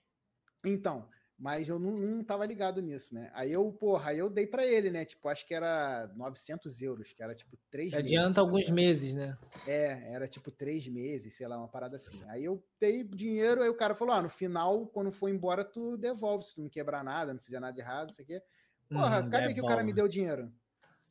Então, 0.64 1.08
mas 1.38 1.68
eu 1.68 1.78
não, 1.78 1.92
não 1.92 2.24
tava 2.24 2.46
ligado 2.46 2.80
nisso, 2.80 3.14
né? 3.14 3.30
Aí 3.34 3.52
eu, 3.52 3.70
porra, 3.72 4.10
aí 4.10 4.18
eu 4.18 4.30
dei 4.30 4.46
pra 4.46 4.64
ele, 4.66 4.90
né? 4.90 5.04
Tipo, 5.04 5.28
acho 5.28 5.46
que 5.46 5.54
era 5.54 6.10
900 6.16 6.80
euros, 6.80 7.12
que 7.12 7.22
era 7.22 7.34
tipo 7.34 7.56
três 7.70 7.90
Você 7.90 7.96
meses. 7.96 8.10
adianta 8.12 8.34
tá 8.36 8.40
alguns 8.40 8.60
ligado? 8.60 8.74
meses, 8.74 9.14
né? 9.14 9.36
É, 9.66 10.12
era 10.12 10.26
tipo 10.26 10.50
três 10.50 10.86
meses, 10.88 11.34
sei 11.34 11.46
lá, 11.46 11.58
uma 11.58 11.68
parada 11.68 11.96
assim. 11.96 12.18
Aí 12.28 12.44
eu 12.44 12.64
dei 12.80 13.04
dinheiro, 13.04 13.62
aí 13.62 13.68
o 13.68 13.76
cara 13.76 13.94
falou: 13.94 14.14
ah, 14.14 14.22
no 14.22 14.28
final, 14.30 14.86
quando 14.86 15.10
for 15.12 15.28
embora, 15.28 15.64
tu 15.64 15.96
devolve, 15.96 16.44
se 16.44 16.54
tu 16.54 16.62
não 16.62 16.68
quebrar 16.68 17.04
nada, 17.04 17.34
não 17.34 17.40
fizer 17.40 17.60
nada 17.60 17.72
de 17.74 17.80
errado, 17.80 18.08
não 18.08 18.14
sei 18.14 18.24
o 18.24 18.28
quê. 18.28 18.42
Porra, 18.88 19.20
Uhum, 19.22 19.30
cadê 19.30 19.52
que 19.52 19.60
o 19.60 19.66
cara 19.66 19.82
me 19.82 19.92
deu 19.92 20.06
dinheiro? 20.08 20.52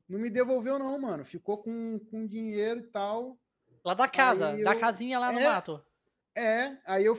Não 0.07 0.19
me 0.19 0.30
devolveu, 0.30 0.80
não, 0.80 0.97
mano. 0.99 1.26
Ficou 1.26 1.57
com, 1.57 1.99
com 1.99 2.26
dinheiro 2.26 2.80
e 2.80 2.88
tal. 2.88 3.38
Lá 3.84 3.93
da 3.93 4.07
casa, 4.07 4.49
Aí 4.49 4.63
da 4.63 4.73
eu- 4.73 4.80
casinha 4.80 5.19
lá 5.19 5.32
no 5.32 5.39
É. 5.39 5.43
mato. 5.43 5.84
É, 6.36 6.78
aí 6.86 7.05
eu. 7.05 7.15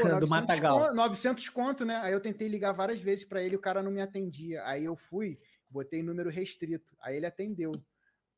Pô, 0.00 0.08
900 0.08 0.28
Matagal. 0.28 0.78
conto, 0.80 0.94
900 0.94 1.48
conto, 1.48 1.84
né? 1.84 1.96
Aí 2.02 2.12
eu 2.12 2.20
tentei 2.20 2.48
ligar 2.48 2.72
várias 2.72 3.00
vezes 3.00 3.24
pra 3.24 3.42
ele, 3.42 3.56
o 3.56 3.60
cara 3.60 3.82
não 3.82 3.90
me 3.90 4.00
atendia. 4.00 4.62
Aí 4.64 4.84
eu 4.84 4.96
fui, 4.96 5.38
botei 5.68 6.02
número 6.02 6.30
restrito. 6.30 6.94
Aí 7.00 7.16
ele 7.16 7.26
atendeu. 7.26 7.72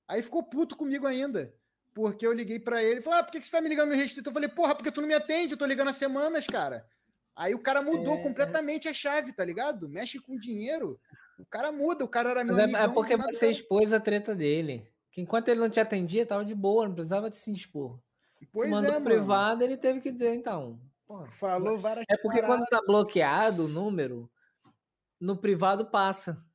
Aí 0.07 0.23
ficou 0.23 0.43
puto 0.43 0.77
comigo 0.77 1.07
ainda. 1.07 1.53
Porque 1.95 2.27
eu 2.27 2.33
liguei 2.33 2.61
pra 2.61 2.83
ele 2.83 3.01
e 3.01 3.03
falou: 3.03 3.19
Ah, 3.19 3.23
por 3.25 3.33
que 3.33 3.41
que 3.41 3.47
você 3.49 3.57
tá 3.57 3.61
me 3.61 3.69
ligando 3.69 3.89
no 3.91 3.97
restrito? 3.97 4.29
Eu 4.29 4.35
falei, 4.35 4.49
porra, 4.49 4.75
porque 4.75 4.93
tu 4.93 5.01
não 5.01 5.09
me 5.09 5.15
atende, 5.15 5.53
eu 5.55 5.59
tô 5.59 5.67
ligando 5.67 5.89
há 5.89 5.93
semanas, 5.93 6.47
cara. 6.47 6.87
Aí 7.35 7.55
o 7.55 7.59
cara 7.59 7.83
mudou 7.83 8.15
É. 8.15 8.23
completamente 8.23 8.89
a 8.89 8.93
chave, 8.95 9.33
tá 9.33 9.45
ligado? 9.45 9.89
Mexe 9.89 10.19
com 10.19 10.37
dinheiro. 10.37 10.99
O 11.39 11.47
cara 11.47 11.71
muda, 11.73 12.05
o 12.05 12.09
cara 12.09 12.31
era 12.31 12.45
meu 12.45 12.55
Mas 12.55 12.59
é, 12.59 12.63
é 12.63 12.75
amigão, 12.75 12.93
porque 12.95 13.15
do 13.17 13.21
nada 13.21 13.31
você 13.33 13.41
cara- 13.41 13.53
expôs 13.53 13.93
a 13.93 14.01
treta 14.01 14.35
dele. 14.35 14.87
Que 15.13 15.21
enquanto 15.21 15.49
ele 15.49 15.61
não 15.61 15.69
te 15.71 15.81
atendia, 15.81 16.27
tava 16.27 16.45
de 16.45 16.55
boa, 16.55 16.87
não 16.87 16.95
precisava 16.95 17.29
de 17.31 17.37
se 17.37 17.53
expor. 17.53 17.99
Pois 18.53 18.71
Mandou 18.71 18.95
é, 18.95 19.01
privado, 19.01 19.63
ele 19.65 19.77
teve 19.77 20.01
que 20.01 20.11
dizer, 20.13 20.35
então. 20.35 20.81
Porra, 21.09 21.27
Falou 21.31 21.79
várias 21.79 22.05
É 22.09 22.17
porque 22.19 22.43
paradas. 22.43 22.67
quando 22.69 22.69
tá 22.69 22.87
bloqueado 22.87 23.65
o 23.65 23.69
número, 23.69 24.31
no 25.19 25.37
privado 25.37 25.87
passa. 25.91 26.47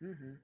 Uhum. 0.00 0.38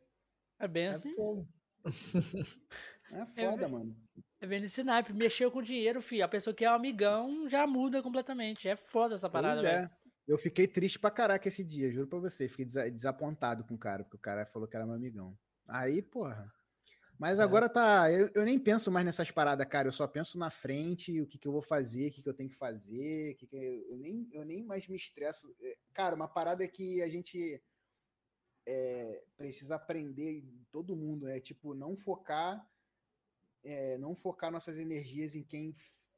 É 0.59 0.69
bem 0.69 0.85
É 0.87 0.91
assim. 0.91 1.15
fogo. 1.17 1.49
É 3.11 3.27
foda, 3.51 3.69
mano. 3.69 3.95
É 4.41 4.47
bem 4.47 4.61
nesse 4.61 4.83
naipe. 4.83 5.13
Mexeu 5.13 5.51
com 5.51 5.63
dinheiro, 5.63 6.01
filho. 6.03 6.25
A 6.25 6.29
pessoa 6.29 6.53
que 6.55 6.65
é 6.65 6.71
um 6.71 6.75
amigão 6.75 7.49
já 7.49 7.65
muda 7.67 8.03
completamente. 8.03 8.67
É 8.69 8.75
foda 8.77 9.15
essa 9.15 9.29
parada, 9.31 9.61
Pois 9.61 9.73
velho. 9.73 9.85
é. 9.87 9.91
Eu 10.27 10.37
fiquei 10.39 10.67
triste 10.67 10.99
pra 10.99 11.11
caraca 11.11 11.47
esse 11.47 11.63
dia, 11.63 11.93
juro 11.93 12.09
pra 12.09 12.19
você. 12.19 12.49
Fiquei 12.49 12.65
desa- 12.65 12.91
desapontado 12.91 13.63
com 13.65 13.75
o 13.75 13.79
cara, 13.79 14.03
porque 14.03 14.17
o 14.17 14.21
cara 14.21 14.47
falou 14.47 14.67
que 14.67 14.75
era 14.75 14.85
meu 14.87 14.95
amigão. 14.95 15.39
Aí, 15.69 16.03
porra. 16.03 16.53
Mas 17.19 17.39
É. 17.39 17.43
agora 17.43 17.69
tá. 17.69 18.11
Eu, 18.11 18.29
eu 18.35 18.45
nem 18.45 18.59
penso 18.59 18.91
mais 18.91 19.07
nessas 19.07 19.31
paradas, 19.31 19.67
cara. 19.67 19.89
Eu 19.89 19.93
só 19.93 20.07
penso 20.07 20.39
na 20.39 20.51
frente, 20.51 21.21
o 21.21 21.27
que, 21.27 21.39
que 21.39 21.47
eu 21.49 21.53
vou 21.53 21.63
fazer, 21.63 22.09
o 22.09 22.13
que, 22.13 22.23
que 22.23 22.29
eu 22.29 22.35
tenho 22.35 22.51
que 22.51 22.57
fazer. 22.57 23.35
Que 23.37 23.47
que 23.47 23.57
eu, 23.89 23.97
nem, 23.99 24.29
eu 24.33 24.45
nem 24.45 24.63
mais 24.65 24.89
me 24.89 24.97
estresso. 24.97 25.55
É, 25.61 25.77
Cara, 25.93 26.17
uma 26.17 26.29
parada 26.29 26.67
que 26.67 27.01
a 27.03 27.09
gente 27.09 27.63
é, 28.67 29.25
precisa 29.37 29.77
aprender, 29.77 30.45
todo 30.71 30.97
mundo, 30.97 31.29
é 31.29 31.39
tipo, 31.41 31.75
não 31.75 31.97
focar. 31.97 32.67
é, 33.63 33.97
não 33.99 34.15
focar 34.15 34.51
nossas 34.51 34.79
energias 34.79 35.35
em 35.35 35.43
quem 35.43 35.75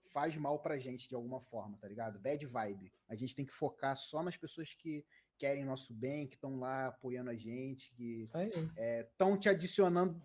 faz 0.06 0.34
mal 0.36 0.58
pra 0.60 0.78
gente 0.78 1.08
de 1.08 1.14
alguma 1.14 1.40
forma, 1.40 1.76
tá 1.78 1.86
ligado? 1.86 2.18
Bad 2.18 2.44
vibe. 2.46 2.92
A 3.08 3.14
gente 3.14 3.34
tem 3.36 3.44
que 3.44 3.52
focar 3.52 3.96
só 3.96 4.22
nas 4.22 4.36
pessoas 4.36 4.72
que 4.74 5.04
querem 5.38 5.64
nosso 5.64 5.92
bem, 5.94 6.26
que 6.26 6.34
estão 6.36 6.58
lá 6.58 6.88
apoiando 6.88 7.30
a 7.30 7.34
gente, 7.36 7.92
que 7.94 8.22
estão 9.02 9.38
te 9.38 9.48
adicionando. 9.48 10.20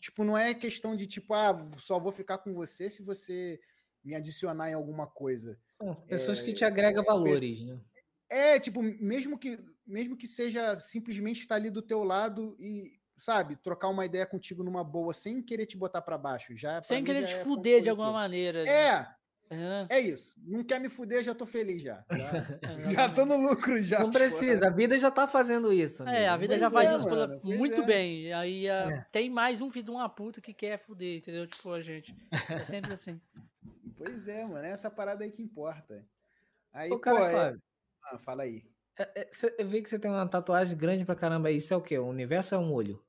Tipo, 0.00 0.24
não 0.24 0.36
é 0.36 0.54
questão 0.54 0.96
de 0.96 1.06
tipo, 1.06 1.34
ah, 1.34 1.54
só 1.78 1.98
vou 1.98 2.12
ficar 2.12 2.38
com 2.38 2.54
você 2.54 2.90
se 2.90 3.02
você 3.02 3.60
me 4.02 4.14
adicionar 4.14 4.70
em 4.70 4.74
alguma 4.74 5.06
coisa. 5.06 5.58
Bom, 5.80 5.94
pessoas 6.08 6.40
que 6.42 6.52
É, 6.52 6.54
te 6.54 6.64
agregam 6.64 7.02
é, 7.02 7.06
valores, 7.06 7.62
né? 7.62 7.80
É, 8.30 8.58
tipo, 8.60 8.82
mesmo 8.82 9.38
que 9.38 9.58
mesmo 9.86 10.16
que 10.16 10.26
seja 10.26 10.76
simplesmente 10.76 11.40
estar 11.42 11.56
ali 11.56 11.70
do 11.70 11.82
teu 11.82 12.02
lado 12.02 12.56
e, 12.58 12.98
sabe, 13.18 13.56
trocar 13.56 13.88
uma 13.88 14.06
ideia 14.06 14.26
contigo 14.26 14.64
numa 14.64 14.82
boa, 14.82 15.12
sem 15.12 15.42
querer 15.42 15.66
te 15.66 15.76
botar 15.76 16.00
pra 16.02 16.16
baixo, 16.16 16.56
já 16.56 16.80
pra 16.80 16.86
Sem 16.86 17.04
querer 17.04 17.26
te 17.26 17.32
é 17.32 17.44
fuder 17.44 17.82
de 17.82 17.88
alguma 17.90 18.12
maneira. 18.12 18.64
É, 18.66 19.06
É, 19.50 19.86
é 19.98 20.00
isso. 20.00 20.34
Não 20.42 20.64
quer 20.64 20.80
me 20.80 20.88
fuder, 20.88 21.22
já 21.22 21.34
tô 21.34 21.44
feliz 21.46 21.82
já. 21.82 22.04
Já, 22.10 22.16
já 22.18 22.80
exatamente. 22.80 23.14
tô 23.14 23.26
no 23.26 23.36
lucro 23.36 23.82
já. 23.82 24.00
Não 24.00 24.10
precisa, 24.10 24.68
a 24.68 24.70
vida 24.70 24.98
já 24.98 25.10
tá 25.10 25.26
fazendo 25.28 25.72
isso. 25.72 26.02
É, 26.08 26.26
a 26.26 26.34
amigo. 26.34 26.40
vida 26.40 26.52
Pois 26.54 26.60
já 26.62 26.70
faz 26.70 26.90
é, 26.90 26.94
isso 26.96 27.04
pela- 27.06 27.28
mano, 27.28 27.40
muito 27.44 27.82
é. 27.82 27.84
bem. 27.86 28.32
Aí 28.32 28.68
ah, 28.68 28.90
É. 28.90 29.06
tem 29.12 29.28
mais 29.30 29.60
um 29.60 29.70
filho 29.70 29.84
de 29.84 29.90
uma 29.90 30.08
puta 30.08 30.40
que 30.40 30.52
quer 30.54 30.78
fuder, 30.78 31.18
entendeu? 31.18 31.46
Tipo, 31.46 31.72
a 31.72 31.82
gente. 31.82 32.14
É 32.50 32.58
sempre 32.60 32.92
assim. 32.94 33.20
Pois 33.96 34.26
é, 34.28 34.44
mano. 34.44 34.64
É 34.64 34.70
essa 34.70 34.90
parada 34.90 35.22
aí 35.24 35.30
que 35.30 35.42
importa. 35.42 36.04
Aí, 36.72 36.90
Ô, 36.90 36.94
pô, 36.94 37.00
cara, 37.00 37.18
é- 37.26 37.30
Flávio, 37.30 37.62
Ah, 38.04 38.18
fala 38.18 38.42
aí. 38.44 38.64
é- 38.98 39.20
é, 39.20 39.30
eu 39.58 39.68
vi 39.68 39.82
que 39.82 39.88
você 39.90 39.98
tem 39.98 40.10
uma 40.10 40.26
tatuagem 40.28 40.76
grande 40.76 41.04
pra 41.04 41.14
caramba 41.14 41.48
aí. 41.48 41.58
Isso 41.58 41.72
é 41.72 41.76
o 41.76 41.82
quê? 41.82 41.98
O 41.98 42.06
universo 42.08 42.54
é 42.54 42.58
um 42.58 42.72
olho? 42.72 43.00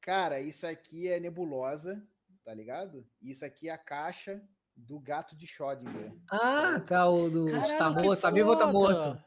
Cara, 0.00 0.40
isso 0.40 0.66
aqui 0.66 1.08
é 1.08 1.20
nebulosa, 1.20 2.02
tá 2.44 2.54
ligado? 2.54 3.04
Isso 3.20 3.44
aqui 3.44 3.68
é 3.68 3.72
a 3.72 3.76
caixa 3.78 4.40
do 4.78 4.98
gato 5.00 5.36
de 5.36 5.46
Schrödinger. 5.46 6.12
Ah, 6.30 6.80
tá. 6.80 7.06
O 7.08 7.28
do 7.30 7.46
Caralho, 7.46 7.64
está 7.66 7.90
morto, 7.90 8.20
tá 8.20 8.30
vivo 8.30 8.50
ou 8.50 8.56
tá 8.56 8.66
morto? 8.66 9.22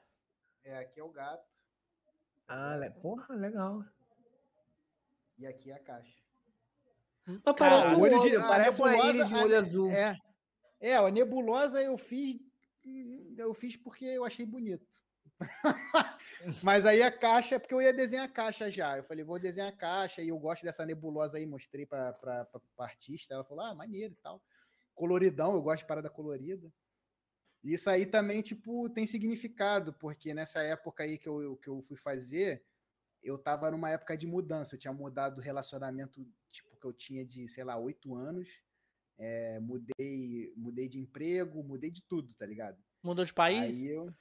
É, 0.63 0.77
aqui 0.79 0.99
é 0.99 1.03
o 1.03 1.09
gato 1.11 1.45
Ah, 2.47 2.75
le- 2.77 2.91
porra, 2.91 3.35
legal. 3.35 3.83
e 5.37 5.45
aqui 5.45 5.71
é 5.71 5.75
a 5.75 5.79
caixa. 5.79 6.15
Mas 7.25 7.55
parece 7.57 7.93
o 7.93 7.97
um 7.97 8.01
olho 8.01 8.19
de- 8.19 8.35
a 8.35 8.47
parece 8.47 8.81
uma 8.81 8.91
nebulosa- 8.91 9.13
íris 9.15 9.27
de 9.29 9.35
olho 9.35 9.57
azul. 9.57 9.91
É. 9.91 10.17
É, 10.79 10.95
a 10.95 11.11
nebulosa 11.11 11.81
eu 11.81 11.97
fiz. 11.97 12.37
Eu 13.37 13.53
fiz 13.53 13.75
porque 13.77 14.05
eu 14.05 14.23
achei 14.25 14.45
bonito. 14.45 14.85
Mas 16.63 16.85
aí 16.85 17.01
a 17.03 17.11
caixa, 17.11 17.55
é 17.55 17.59
porque 17.59 17.73
eu 17.73 17.81
ia 17.81 17.93
desenhar 17.93 18.25
a 18.25 18.31
caixa 18.31 18.69
já. 18.71 18.97
Eu 18.97 19.03
falei, 19.03 19.23
vou 19.23 19.37
desenhar 19.39 19.69
a 19.69 19.75
caixa 19.75 20.21
e 20.21 20.29
eu 20.29 20.39
gosto 20.39 20.63
dessa 20.63 20.85
nebulosa 20.85 21.37
aí, 21.37 21.45
mostrei 21.45 21.85
pra, 21.85 22.13
pra, 22.13 22.45
pra 22.45 22.59
artista. 22.79 23.33
Ela 23.35 23.43
falou, 23.43 23.63
ah, 23.63 23.75
maneiro 23.75 24.13
e 24.13 24.17
tal. 24.17 24.41
Coloridão, 25.01 25.55
eu 25.55 25.63
gosto 25.63 25.79
de 25.79 25.87
parada 25.87 26.11
colorida. 26.11 26.71
Isso 27.63 27.89
aí 27.89 28.05
também, 28.05 28.39
tipo, 28.43 28.87
tem 28.87 29.03
significado, 29.07 29.91
porque 29.93 30.31
nessa 30.31 30.61
época 30.61 31.01
aí 31.01 31.17
que 31.17 31.27
eu, 31.27 31.57
que 31.57 31.67
eu 31.67 31.81
fui 31.81 31.97
fazer, 31.97 32.63
eu 33.23 33.35
tava 33.35 33.71
numa 33.71 33.89
época 33.89 34.15
de 34.15 34.27
mudança. 34.27 34.75
Eu 34.75 34.79
tinha 34.79 34.93
mudado 34.93 35.39
o 35.39 35.41
relacionamento, 35.41 36.23
tipo, 36.51 36.77
que 36.79 36.85
eu 36.85 36.93
tinha 36.93 37.25
de, 37.25 37.47
sei 37.47 37.63
lá, 37.63 37.75
oito 37.79 38.13
anos. 38.13 38.47
É, 39.17 39.59
mudei, 39.59 40.53
mudei 40.55 40.87
de 40.87 40.99
emprego, 40.99 41.63
mudei 41.63 41.89
de 41.89 42.03
tudo, 42.03 42.35
tá 42.35 42.45
ligado? 42.45 42.77
Mudou 43.01 43.25
de 43.25 43.33
país? 43.33 43.77
Aí 43.77 43.87
eu. 43.87 44.13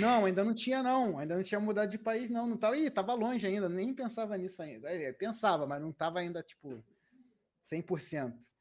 Não, 0.00 0.24
ainda 0.24 0.42
não 0.42 0.52
tinha, 0.52 0.82
não. 0.82 1.16
Ainda 1.16 1.36
não 1.36 1.44
tinha 1.44 1.60
mudado 1.60 1.88
de 1.88 1.98
país, 1.98 2.28
não. 2.28 2.48
Não 2.48 2.56
tava. 2.56 2.76
Ih, 2.76 2.90
tava 2.90 3.14
longe 3.14 3.46
ainda, 3.46 3.68
nem 3.68 3.94
pensava 3.94 4.36
nisso 4.36 4.60
ainda. 4.62 4.90
É, 4.90 5.12
pensava, 5.12 5.64
mas 5.64 5.80
não 5.80 5.92
tava 5.92 6.18
ainda, 6.18 6.42
tipo, 6.42 6.84
100%. 7.64 8.55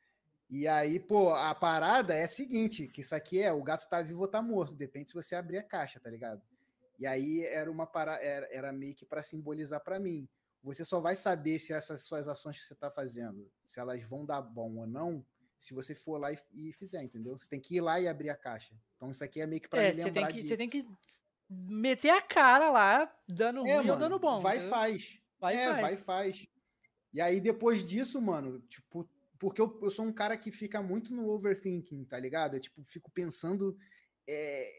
E 0.49 0.67
aí, 0.67 0.99
pô, 0.99 1.31
a 1.33 1.53
parada 1.55 2.13
é 2.13 2.23
a 2.23 2.27
seguinte: 2.27 2.87
que 2.87 3.01
isso 3.01 3.15
aqui 3.15 3.41
é 3.41 3.51
o 3.51 3.63
gato 3.63 3.87
tá 3.89 4.01
vivo 4.01 4.21
ou 4.21 4.27
tá 4.27 4.41
morto, 4.41 4.75
depende 4.75 5.09
se 5.09 5.13
você 5.15 5.35
abrir 5.35 5.57
a 5.57 5.63
caixa, 5.63 5.99
tá 5.99 6.09
ligado? 6.09 6.41
E 6.99 7.05
aí 7.05 7.43
era 7.43 7.69
uma 7.69 7.85
parada, 7.85 8.21
era, 8.23 8.47
era 8.51 8.71
meio 8.71 8.95
que 8.95 9.05
para 9.05 9.23
simbolizar 9.23 9.81
para 9.83 9.99
mim. 9.99 10.27
Você 10.63 10.83
só 10.83 10.99
vai 10.99 11.15
saber 11.15 11.59
se 11.59 11.73
essas 11.73 12.01
suas 12.01 12.27
ações 12.27 12.57
que 12.57 12.65
você 12.65 12.75
tá 12.75 12.89
fazendo, 12.89 13.51
se 13.65 13.79
elas 13.79 14.01
vão 14.03 14.25
dar 14.25 14.41
bom 14.41 14.77
ou 14.77 14.87
não, 14.87 15.23
se 15.59 15.73
você 15.73 15.93
for 15.93 16.17
lá 16.17 16.31
e, 16.31 16.37
e 16.53 16.73
fizer, 16.73 17.03
entendeu? 17.03 17.37
Você 17.37 17.49
tem 17.49 17.59
que 17.59 17.75
ir 17.75 17.81
lá 17.81 17.99
e 17.99 18.07
abrir 18.07 18.29
a 18.29 18.35
caixa. 18.35 18.73
Então 18.95 19.11
isso 19.11 19.23
aqui 19.23 19.41
é 19.41 19.47
meio 19.47 19.61
que 19.61 19.67
para 19.67 19.81
É, 19.81 19.93
me 19.93 20.01
você 20.01 20.11
tem, 20.11 20.23
lembrar 20.23 20.33
que, 20.33 20.47
você 20.47 20.57
tem 20.57 20.69
que 20.69 20.87
meter 21.49 22.09
a 22.09 22.21
cara 22.21 22.71
lá, 22.71 23.13
dando 23.27 23.65
É, 23.65 23.77
ruim 23.77 23.79
ou 23.79 23.83
mano, 23.83 23.99
dando 23.99 24.19
bom. 24.19 24.39
Vai 24.39 24.57
e 24.57 24.69
faz. 24.69 25.19
Vai 25.39 25.55
é, 25.55 25.67
faz. 25.67 25.81
vai 25.81 25.93
e 25.93 25.97
faz. 25.97 26.47
E 27.13 27.21
aí, 27.21 27.39
depois 27.39 27.85
disso, 27.87 28.21
mano, 28.21 28.59
tipo, 28.61 29.07
porque 29.39 29.61
eu, 29.61 29.79
eu 29.81 29.91
sou 29.91 30.05
um 30.05 30.13
cara 30.13 30.37
que 30.37 30.51
fica 30.51 30.81
muito 30.81 31.13
no 31.13 31.27
overthinking, 31.29 32.03
tá 32.05 32.19
ligado? 32.19 32.55
Eu, 32.55 32.59
tipo, 32.59 32.83
fico 32.85 33.09
pensando 33.11 33.77
é, 34.27 34.71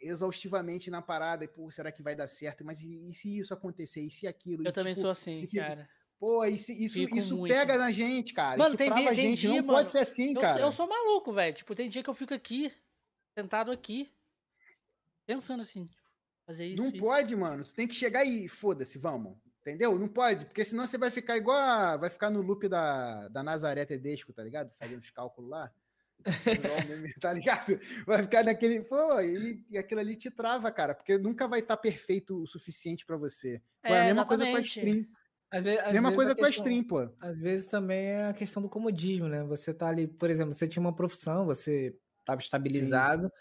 exaustivamente 0.00 0.90
na 0.90 1.02
parada, 1.02 1.44
e, 1.44 1.48
pô, 1.48 1.70
será 1.70 1.90
que 1.92 2.02
vai 2.02 2.14
dar 2.14 2.26
certo? 2.28 2.64
Mas 2.64 2.80
e, 2.82 3.08
e 3.08 3.14
se 3.14 3.38
isso 3.38 3.52
acontecer? 3.52 4.02
E 4.02 4.10
se 4.10 4.26
aquilo? 4.26 4.64
Eu 4.64 4.70
E, 4.70 4.72
também 4.72 4.92
tipo, 4.94 5.02
sou 5.02 5.10
assim, 5.10 5.46
fica- 5.46 5.66
cara. 5.66 5.90
Pô, 6.20 6.44
se- 6.56 6.72
isso, 6.84 6.94
Fico 6.94 7.16
isso 7.16 7.36
muito. 7.36 7.52
pega 7.54 7.78
na 7.78 7.92
gente, 7.92 8.34
cara. 8.34 8.56
Mano, 8.58 8.70
isso 8.70 8.78
tem 8.78 8.92
dia- 8.92 9.10
a 9.10 9.14
gente. 9.14 9.38
dia, 9.40 9.48
não 9.50 9.56
mano, 9.58 9.78
pode 9.78 9.90
ser 9.90 9.98
assim, 10.00 10.34
Eu, 10.34 10.40
cara. 10.40 10.60
eu 10.60 10.72
sou 10.72 10.88
maluco, 10.88 11.32
velho. 11.32 11.54
Tipo, 11.54 11.76
tem 11.76 11.88
dia 11.88 12.02
que 12.02 12.10
eu 12.10 12.14
fico 12.14 12.34
aqui, 12.34 12.72
sentado 13.36 13.70
aqui, 13.70 14.10
pensando 15.24 15.60
assim, 15.60 15.88
fazer 16.44 16.66
isso. 16.66 16.82
Não 16.82 16.88
isso. 16.90 16.98
pode, 16.98 17.36
mano. 17.36 17.62
Tu 17.62 17.72
tem 17.72 17.86
que 17.86 17.94
chegar 17.94 18.24
e 18.24 18.48
foda-se, 18.48 18.98
vamos. 18.98 19.38
Entendeu? 19.68 19.98
Não 19.98 20.08
pode, 20.08 20.44
porque 20.46 20.64
senão 20.64 20.86
você 20.86 20.96
vai 20.98 21.10
ficar 21.10 21.36
igual. 21.36 21.56
a- 21.56 21.96
vai 21.96 22.10
ficar 22.10 22.30
no 22.30 22.40
loop 22.42 22.68
da, 22.68 23.28
da 23.28 23.42
Nazaré 23.42 23.84
Tedesco, 23.84 24.32
tá 24.32 24.42
ligado? 24.42 24.72
Fazendo 24.78 24.98
os 25.00 25.10
cálculos 25.10 25.50
lá. 25.50 25.70
Tá 27.20 27.32
ligado? 27.32 27.78
Vai 28.06 28.22
ficar 28.22 28.44
naquele. 28.44 28.80
Pô, 28.82 29.20
e, 29.20 29.64
e 29.70 29.78
aquilo 29.78 30.00
ali 30.00 30.16
te 30.16 30.30
trava, 30.30 30.70
cara, 30.72 30.94
porque 30.94 31.16
nunca 31.18 31.46
vai 31.46 31.60
estar 31.60 31.76
perfeito 31.76 32.42
o 32.42 32.46
suficiente 32.46 33.04
pra 33.06 33.16
você. 33.16 33.60
Foi 33.86 33.98
a 33.98 34.02
É, 34.02 34.04
mesma 34.06 34.26
coisa 34.26 34.44
com 34.44 34.56
a 34.56 34.60
exatamente. 34.60 34.78
stream. 34.78 35.06
Às 35.50 35.64
vezes, 35.64 35.80
às 35.80 35.92
Mesma 35.92 36.08
vezes 36.10 36.16
coisa 36.16 36.32
a 36.32 36.34
com 36.34 36.44
a 36.44 36.48
stream, 36.50 36.84
pô. 36.84 37.08
Às 37.20 37.40
vezes 37.40 37.66
também 37.66 38.06
é 38.06 38.26
a 38.26 38.34
questão 38.34 38.62
do 38.62 38.68
comodismo, 38.68 39.28
né? 39.28 39.42
Você 39.44 39.72
tá 39.72 39.88
ali, 39.88 40.06
por 40.06 40.28
exemplo, 40.28 40.52
você 40.52 40.66
tinha 40.68 40.80
uma 40.80 40.94
profissão, 40.94 41.46
você 41.46 41.96
estava 42.20 42.40
estabilizado, 42.40 43.32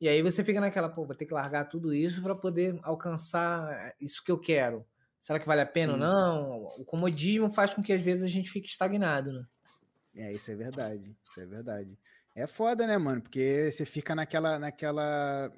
e 0.00 0.08
aí 0.08 0.20
você 0.20 0.42
fica 0.42 0.60
naquela, 0.60 0.88
pô, 0.88 1.04
vou 1.06 1.14
ter 1.14 1.26
que 1.26 1.32
largar 1.34 1.66
tudo 1.66 1.94
isso 1.94 2.20
para 2.22 2.34
poder 2.34 2.76
alcançar 2.82 3.94
isso 4.00 4.22
que 4.24 4.32
eu 4.32 4.38
quero. 4.38 4.84
Será 5.24 5.38
que 5.38 5.46
vale 5.46 5.62
a 5.62 5.66
pena 5.66 5.94
ou 5.94 5.98
Sim. 5.98 6.04
não? 6.04 6.64
O 6.78 6.84
comodismo 6.84 7.50
faz 7.50 7.72
com 7.72 7.82
que 7.82 7.94
às 7.94 8.02
vezes 8.02 8.22
a 8.22 8.28
gente 8.28 8.50
fique 8.50 8.68
estagnado, 8.68 9.32
né? 9.32 9.46
É, 10.14 10.30
isso 10.30 10.50
é 10.50 10.54
verdade. 10.54 11.16
Isso 11.24 11.40
é 11.40 11.46
verdade. 11.46 11.98
É 12.36 12.46
foda, 12.46 12.86
né, 12.86 12.98
mano? 12.98 13.22
Porque 13.22 13.72
você 13.72 13.86
fica 13.86 14.14
naquela, 14.14 14.58
naquela, 14.58 15.50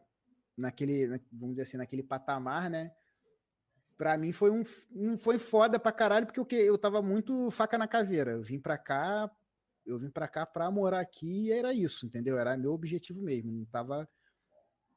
naquele, 0.56 1.08
na- 1.08 1.18
vamos 1.32 1.54
dizer 1.56 1.62
assim, 1.62 1.76
naquele 1.78 2.04
patamar, 2.04 2.70
né? 2.70 2.92
Pra 3.98 4.16
mim 4.16 4.30
foi 4.30 4.52
um, 4.52 4.62
um 4.94 5.18
foi 5.18 5.36
foda 5.36 5.80
pra 5.80 5.90
caralho, 5.90 6.28
porque 6.28 6.54
eu, 6.54 6.60
eu 6.60 6.78
tava 6.78 7.02
muito 7.02 7.50
faca 7.50 7.76
na 7.76 7.88
caveira. 7.88 8.30
Eu 8.30 8.44
vim 8.44 8.60
pra 8.60 8.78
cá, 8.78 9.28
eu 9.84 9.98
vim 9.98 10.12
pra 10.12 10.28
cá 10.28 10.46
pra 10.46 10.70
morar 10.70 11.00
aqui 11.00 11.46
e 11.46 11.52
era 11.52 11.74
isso, 11.74 12.06
entendeu? 12.06 12.38
Era 12.38 12.56
meu 12.56 12.70
objetivo 12.70 13.20
mesmo. 13.20 13.50
Não 13.50 13.64
tava, 13.64 14.08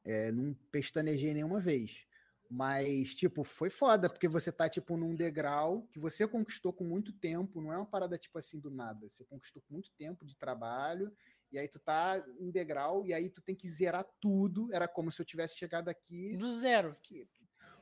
é, 0.04 0.30
não 0.30 0.54
pestanejei 0.70 1.34
nenhuma 1.34 1.58
vez. 1.58 2.06
Mas, 2.50 3.14
tipo, 3.14 3.44
foi 3.44 3.70
foda, 3.70 4.10
porque 4.10 4.26
você 4.26 4.50
tá, 4.50 4.68
tipo, 4.68 4.96
num 4.96 5.14
degrau 5.14 5.86
que 5.92 6.00
você 6.00 6.26
conquistou 6.26 6.72
com 6.72 6.82
muito 6.82 7.12
tempo, 7.12 7.60
não 7.60 7.72
é 7.72 7.76
uma 7.76 7.86
parada, 7.86 8.18
tipo 8.18 8.36
assim, 8.38 8.58
do 8.58 8.70
nada. 8.72 9.08
Você 9.08 9.24
conquistou 9.24 9.62
com 9.62 9.74
muito 9.74 9.88
tempo 9.96 10.26
de 10.26 10.36
trabalho, 10.36 11.12
e 11.52 11.58
aí 11.60 11.68
tu 11.68 11.78
tá 11.78 12.20
em 12.40 12.50
degrau, 12.50 13.06
e 13.06 13.14
aí 13.14 13.30
tu 13.30 13.40
tem 13.40 13.54
que 13.54 13.68
zerar 13.68 14.04
tudo. 14.20 14.68
Era 14.72 14.88
como 14.88 15.12
se 15.12 15.22
eu 15.22 15.24
tivesse 15.26 15.56
chegado 15.56 15.88
aqui 15.88 16.36
Do 16.36 16.50
zero. 16.52 16.96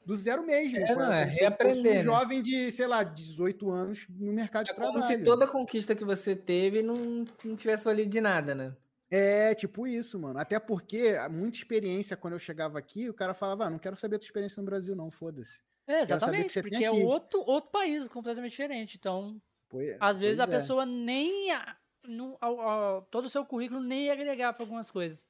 do 0.04 0.14
zero 0.16 0.44
mesmo. 0.44 0.76
É, 0.76 0.94
não, 0.94 1.12
é 1.14 1.24
reaprender, 1.24 1.94
né? 1.94 2.00
um 2.00 2.04
jovem 2.04 2.42
de, 2.42 2.70
sei 2.70 2.86
lá, 2.86 3.02
18 3.02 3.70
anos 3.70 4.06
no 4.10 4.32
mercado 4.34 4.66
de 4.66 4.72
É 4.72 4.74
como 4.74 4.92
trabalho. 4.92 5.18
se 5.18 5.22
toda 5.22 5.46
conquista 5.46 5.94
que 5.94 6.04
você 6.04 6.36
teve 6.36 6.82
não, 6.82 7.24
não 7.42 7.56
tivesse 7.56 7.84
valido 7.86 8.10
de 8.10 8.20
nada, 8.20 8.54
né? 8.54 8.76
É, 9.10 9.54
tipo 9.54 9.86
isso, 9.86 10.18
mano. 10.18 10.38
Até 10.38 10.58
porque 10.60 11.16
a 11.18 11.28
muita 11.28 11.56
experiência, 11.56 12.16
quando 12.16 12.34
eu 12.34 12.38
chegava 12.38 12.78
aqui, 12.78 13.08
o 13.08 13.14
cara 13.14 13.32
falava, 13.34 13.64
ah, 13.64 13.70
não 13.70 13.78
quero 13.78 13.96
saber 13.96 14.16
a 14.16 14.18
tua 14.18 14.26
experiência 14.26 14.60
no 14.60 14.66
Brasil, 14.66 14.94
não, 14.94 15.10
foda-se. 15.10 15.60
É, 15.86 16.02
exatamente, 16.02 16.60
porque 16.60 16.84
é 16.84 16.90
outro, 16.90 17.40
outro 17.46 17.70
país 17.70 18.06
completamente 18.08 18.50
diferente. 18.50 18.96
Então, 18.98 19.40
Pois- 19.68 19.96
às 19.98 20.18
vezes 20.20 20.38
a 20.40 20.44
é. 20.44 20.46
pessoa 20.46 20.84
nem. 20.84 21.50
a- 21.52 21.76
não- 22.06 22.36
ao- 22.40 22.60
ao- 22.60 23.02
todo 23.10 23.24
o 23.24 23.30
seu 23.30 23.44
currículo 23.44 23.80
nem 23.80 24.06
ia 24.06 24.12
agregar 24.12 24.52
pra 24.52 24.62
algumas 24.64 24.90
coisas. 24.90 25.26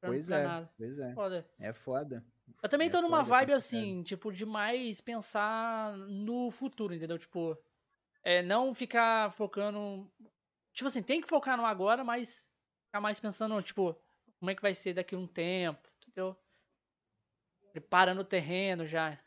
Pra- 0.00 0.10
Pois 0.10 0.30
é, 0.30 0.42
nada. 0.44 0.70
pois 0.76 0.98
é. 0.98 1.12
Foda. 1.14 1.46
É 1.58 1.72
foda. 1.72 2.24
Eu 2.62 2.68
também 2.68 2.86
É 2.86 2.90
tô 2.90 3.00
numa 3.02 3.22
vibe 3.24 3.52
assim, 3.52 4.02
tipo, 4.04 4.32
de 4.32 4.46
mais 4.46 5.00
pensar 5.00 5.96
no 5.96 6.50
futuro, 6.52 6.94
entendeu? 6.94 7.18
Tipo, 7.18 7.58
é, 8.22 8.42
não 8.42 8.72
ficar 8.74 9.32
focando. 9.32 10.08
Tipo 10.72 10.86
assim, 10.86 11.02
tem 11.02 11.20
que 11.20 11.28
focar 11.28 11.56
no 11.56 11.64
agora, 11.66 12.04
mas 12.04 12.48
ficar 12.86 13.00
mais 13.00 13.20
pensando, 13.20 13.60
tipo, 13.62 13.96
como 14.38 14.50
é 14.50 14.54
que 14.54 14.62
vai 14.62 14.74
ser 14.74 14.94
daqui 14.94 15.14
a 15.14 15.18
um 15.18 15.26
tempo, 15.26 15.88
entendeu? 16.02 16.36
Preparando 17.72 18.20
o 18.20 18.24
terreno 18.24 18.86
já. 18.86 19.20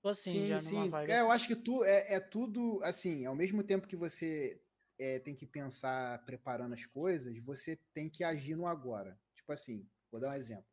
Tô 0.00 0.08
assim, 0.08 0.48
já 0.48 0.60
numa 0.60 0.88
vibe. 0.88 1.10
É, 1.10 1.20
eu 1.20 1.30
assim. 1.30 1.32
acho 1.32 1.48
que 1.48 1.56
tu, 1.56 1.84
é, 1.84 2.14
é 2.14 2.20
tudo, 2.20 2.80
assim, 2.82 3.26
ao 3.26 3.34
mesmo 3.34 3.62
tempo 3.62 3.86
que 3.86 3.96
você 3.96 4.62
é, 4.98 5.18
tem 5.18 5.34
que 5.34 5.46
pensar 5.46 6.24
preparando 6.24 6.74
as 6.74 6.86
coisas, 6.86 7.38
você 7.38 7.76
tem 7.92 8.08
que 8.08 8.24
agir 8.24 8.54
no 8.54 8.66
agora. 8.66 9.18
Tipo 9.34 9.52
assim, 9.52 9.88
vou 10.10 10.20
dar 10.20 10.30
um 10.30 10.34
exemplo. 10.34 10.64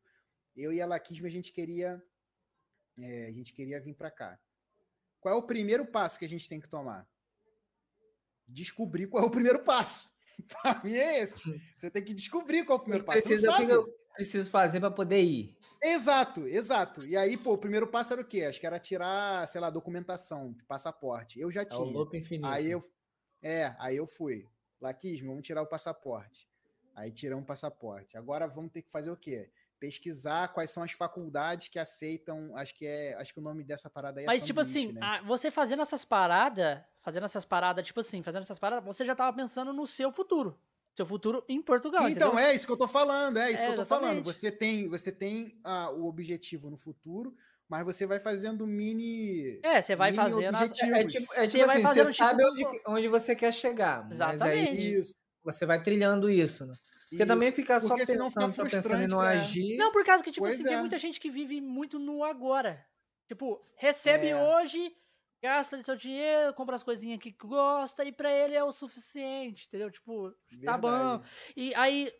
Eu 0.56 0.72
e 0.72 0.80
a 0.80 0.86
Laquisme, 0.86 1.26
a 1.26 1.30
gente 1.30 1.52
queria, 1.52 2.02
é, 2.98 3.26
a 3.26 3.32
gente 3.32 3.52
queria 3.52 3.80
vir 3.80 3.94
para 3.94 4.10
cá. 4.10 4.40
Qual 5.20 5.34
é 5.34 5.38
o 5.38 5.46
primeiro 5.46 5.86
passo 5.86 6.18
que 6.18 6.24
a 6.24 6.28
gente 6.28 6.48
tem 6.48 6.60
que 6.60 6.68
tomar? 6.68 7.08
Descobrir 8.46 9.08
qual 9.08 9.24
é 9.24 9.26
o 9.26 9.30
primeiro 9.30 9.62
passo. 9.62 10.08
Pra 10.62 10.80
mim 10.84 10.92
é 10.94 11.20
esse. 11.22 11.60
Você 11.76 11.90
tem 11.90 12.02
que 12.04 12.14
descobrir 12.14 12.64
qual 12.64 12.78
é 12.78 12.80
o 12.80 12.82
primeiro 12.82 13.04
passo. 13.04 13.22
Precisa, 13.22 13.50
o 13.52 13.56
que 13.56 13.62
eu 13.72 13.86
preciso 14.14 14.50
fazer 14.50 14.80
para 14.80 14.90
poder 14.90 15.20
ir? 15.22 15.56
Exato, 15.82 16.46
exato. 16.46 17.04
E 17.06 17.16
aí, 17.16 17.36
pô, 17.36 17.54
o 17.54 17.58
primeiro 17.58 17.86
passo 17.86 18.12
era 18.12 18.22
o 18.22 18.24
quê? 18.24 18.42
Acho 18.44 18.58
que 18.60 18.66
era 18.66 18.78
tirar, 18.78 19.46
sei 19.46 19.60
lá, 19.60 19.70
documentação, 19.70 20.52
de 20.52 20.64
passaporte. 20.64 21.38
Eu 21.40 21.50
já 21.50 21.62
É 21.62 21.64
o 21.64 21.68
tinha. 21.68 21.80
loop 21.92 22.16
infinito. 22.16 22.46
Aí 22.48 22.70
eu, 22.70 22.84
é, 23.42 23.74
aí 23.78 23.96
eu 23.96 24.06
fui. 24.06 24.44
Laquismo, 24.80 25.28
vamos 25.28 25.42
tirar 25.42 25.62
o 25.62 25.66
passaporte. 25.66 26.48
Aí 26.94 27.12
tiramos 27.12 27.44
o 27.44 27.46
passaporte. 27.46 28.16
Agora 28.16 28.46
vamos 28.48 28.72
ter 28.72 28.82
que 28.82 28.90
fazer 28.90 29.10
o 29.10 29.16
quê? 29.16 29.50
Pesquisar 29.78 30.48
quais 30.48 30.70
são 30.70 30.82
as 30.82 30.90
faculdades 30.90 31.68
que 31.68 31.78
aceitam. 31.78 32.56
Acho 32.56 32.74
que 32.74 32.84
é, 32.84 33.14
acho 33.14 33.32
que 33.32 33.38
o 33.38 33.42
nome 33.42 33.62
dessa 33.62 33.88
parada 33.88 34.18
aí 34.18 34.24
é 34.24 34.26
Mas, 34.26 34.42
tipo 34.44 34.58
assim, 34.60 34.90
né? 34.92 35.00
a- 35.00 35.22
você 35.22 35.50
fazendo 35.50 35.82
essas 35.82 36.04
paradas, 36.04 36.80
fazendo 37.08 37.24
essas 37.24 37.44
paradas, 37.46 37.86
tipo 37.86 38.00
assim, 38.00 38.22
fazendo 38.22 38.42
essas 38.42 38.58
paradas, 38.58 38.84
você 38.84 39.02
já 39.06 39.14
tava 39.14 39.34
pensando 39.34 39.72
no 39.72 39.86
seu 39.86 40.10
futuro. 40.12 40.58
Seu 40.94 41.06
futuro 41.06 41.42
em 41.48 41.62
Portugal, 41.62 42.08
Então, 42.08 42.28
entendeu? 42.28 42.46
é 42.46 42.54
isso 42.54 42.66
que 42.66 42.72
eu 42.72 42.76
tô 42.76 42.88
falando, 42.88 43.38
é 43.38 43.50
isso 43.52 43.62
É, 43.62 43.66
que 43.66 43.72
eu 43.72 43.76
tô 43.76 43.84
falando. 43.86 44.18
exatamente. 44.18 44.24
Você 44.36 44.50
tem, 44.50 44.88
você 44.88 45.12
tem 45.12 45.58
ah, 45.64 45.90
o 45.90 46.06
objetivo 46.06 46.68
no 46.68 46.76
futuro, 46.76 47.34
mas 47.68 47.84
você 47.84 48.04
vai 48.04 48.18
fazendo 48.20 48.66
mini. 48.66 49.58
É, 49.62 49.80
você 49.80 49.94
vai 49.96 50.12
fazendo 50.12 50.54
as... 50.56 50.70
objetivos. 50.70 50.94
É 50.98 51.04
tipo, 51.06 51.34
é 51.34 51.36
Você 51.36 51.46
tipo 51.58 51.66
vai 51.66 51.76
assim, 51.82 51.86
você 51.86 52.00
tipo, 52.12 52.14
sabe 52.16 52.42
como- 52.42 52.68
onde, 52.68 52.82
onde 52.88 53.08
você 53.08 53.34
quer 53.34 53.52
chegar. 53.52 54.06
Mas 54.08 54.20
aí 54.20 54.34
Exatamente. 54.34 54.94
Isso. 54.98 55.14
você 55.44 55.64
vai 55.64 55.80
trilhando 55.82 56.28
isso, 56.28 56.66
né? 56.66 56.74
Porque 57.08 57.16
isso. 57.22 57.26
também 57.26 57.52
ficar 57.52 57.80
só 57.80 57.88
Porque 57.88 58.04
senão 58.04 58.28
fica 58.28 58.40
pensando, 58.46 58.54
só 58.68 58.76
pensando 58.76 59.02
em 59.02 59.06
não 59.06 59.22
né? 59.22 59.28
agir. 59.34 59.76
Não, 59.78 59.90
por 59.92 60.04
causa 60.04 60.22
que, 60.22 60.30
tipo 60.30 60.44
Pois 60.44 60.54
assim, 60.54 60.64
tem 60.64 60.74
é. 60.74 60.80
muita 60.80 60.98
gente 60.98 61.18
que 61.18 61.30
vive 61.30 61.58
muito 61.60 61.98
no 61.98 62.22
agora. 62.24 62.84
Tipo, 63.28 63.62
recebe 63.76 64.28
É. 64.28 64.36
hoje, 64.36 64.92
gasta 65.42 65.82
seu 65.82 65.96
dinheiro, 65.96 66.54
compra 66.54 66.74
as 66.76 66.82
coisinhas 66.82 67.20
que 67.20 67.30
gosta, 67.32 68.04
e 68.04 68.12
pra 68.12 68.30
ele 68.32 68.54
é 68.54 68.62
o 68.64 68.72
suficiente, 68.72 69.66
entendeu? 69.66 69.90
Tipo, 69.90 70.30
tá 70.64 70.76
bom. 70.78 70.90
Verdade. 70.90 71.30
E 71.56 71.74
aí 71.74 72.12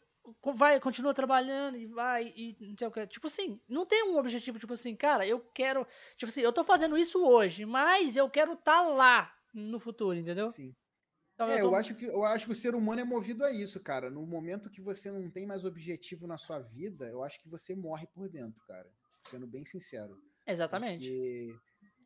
vai, 0.54 0.78
continua 0.80 1.14
trabalhando 1.14 1.76
e 1.76 1.86
vai, 1.86 2.32
e 2.36 2.56
não 2.60 2.76
sei 2.78 2.86
o 2.88 2.90
que. 2.90 3.06
Tipo 3.06 3.26
assim, 3.26 3.60
não 3.68 3.86
tem 3.86 4.04
um 4.04 4.18
objetivo, 4.18 4.58
tipo 4.58 4.72
assim, 4.72 4.94
cara, 4.94 5.26
eu 5.26 5.40
quero. 5.40 5.86
Tipo 6.16 6.30
assim, 6.30 6.40
eu 6.42 6.52
tô 6.52 6.62
fazendo 6.64 6.96
isso 6.98 7.24
hoje, 7.24 7.64
mas 7.64 8.16
eu 8.16 8.28
quero 8.28 8.52
estar 8.52 8.82
lá 8.82 9.32
no 9.54 9.78
futuro, 9.78 10.16
entendeu? 10.18 10.50
Sim. 10.50 10.74
Então 11.34 11.48
É, 11.48 11.60
tô- 11.60 11.68
eu 11.68 11.74
acho, 11.76 11.94
que, 11.94 12.04
eu 12.04 12.24
acho 12.24 12.46
que 12.46 12.52
o 12.52 12.56
ser 12.56 12.74
humano 12.74 13.00
é 13.00 13.04
movido 13.04 13.44
a 13.44 13.50
isso, 13.52 13.80
cara. 13.80 14.10
No 14.10 14.26
momento 14.26 14.68
que 14.70 14.80
você 14.80 15.10
não 15.10 15.30
tem 15.30 15.46
mais 15.46 15.64
objetivo 15.64 16.26
na 16.26 16.36
sua 16.36 16.58
vida, 16.58 17.06
eu 17.06 17.22
acho 17.22 17.38
que 17.40 17.48
você 17.48 17.74
morre 17.76 18.06
por 18.08 18.28
dentro, 18.28 18.60
cara. 18.66 18.90
Sendo 19.28 19.46
bem 19.46 19.64
sincero. 19.64 20.20
Exatamente. 20.46 21.08
Porque 21.08 21.54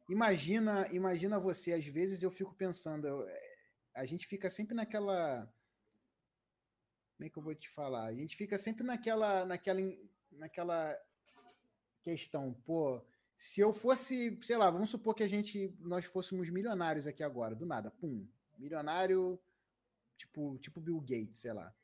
imagina, 0.09 0.89
imagina 0.93 1.39
você, 1.39 1.73
às 1.73 1.87
vezes 1.87 2.23
eu 2.23 2.31
fico 2.31 2.55
pensando, 2.55 3.07
é, 3.23 3.57
a 3.95 4.05
gente 4.07 4.27
fica 4.27 4.49
sempre 4.51 4.75
naquela. 4.75 5.53
Como 7.17 7.27
é 7.27 7.31
que 7.31 7.39
eu 7.39 7.43
vou 7.43 7.55
te 7.55 7.69
falar? 7.69 8.05
A 8.07 8.15
gente 8.15 8.37
fica 8.37 8.59
sempre 8.59 8.85
naquela, 8.85 9.45
naquela, 9.45 9.81
naquela 10.33 10.99
questão, 12.03 12.53
pô. 12.65 13.05
Se 13.37 13.61
eu 13.61 13.73
fosse, 13.73 14.39
sei 14.43 14.57
lá, 14.57 14.71
vamos 14.71 14.91
supor 14.91 15.15
que 15.15 15.23
a 15.23 15.29
gente, 15.29 15.75
nós 15.81 16.05
fôssemos 16.05 16.49
milionários 16.49 17.07
aqui 17.07 17.23
agora, 17.23 17.55
do 17.55 17.67
nada, 17.67 17.91
pum, 17.91 18.29
milionário, 18.57 19.41
tipo, 20.17 20.59
tipo 20.59 20.81
Bill 20.81 21.01
Gates, 21.01 21.41
sei 21.41 21.53
lá. 21.53 21.75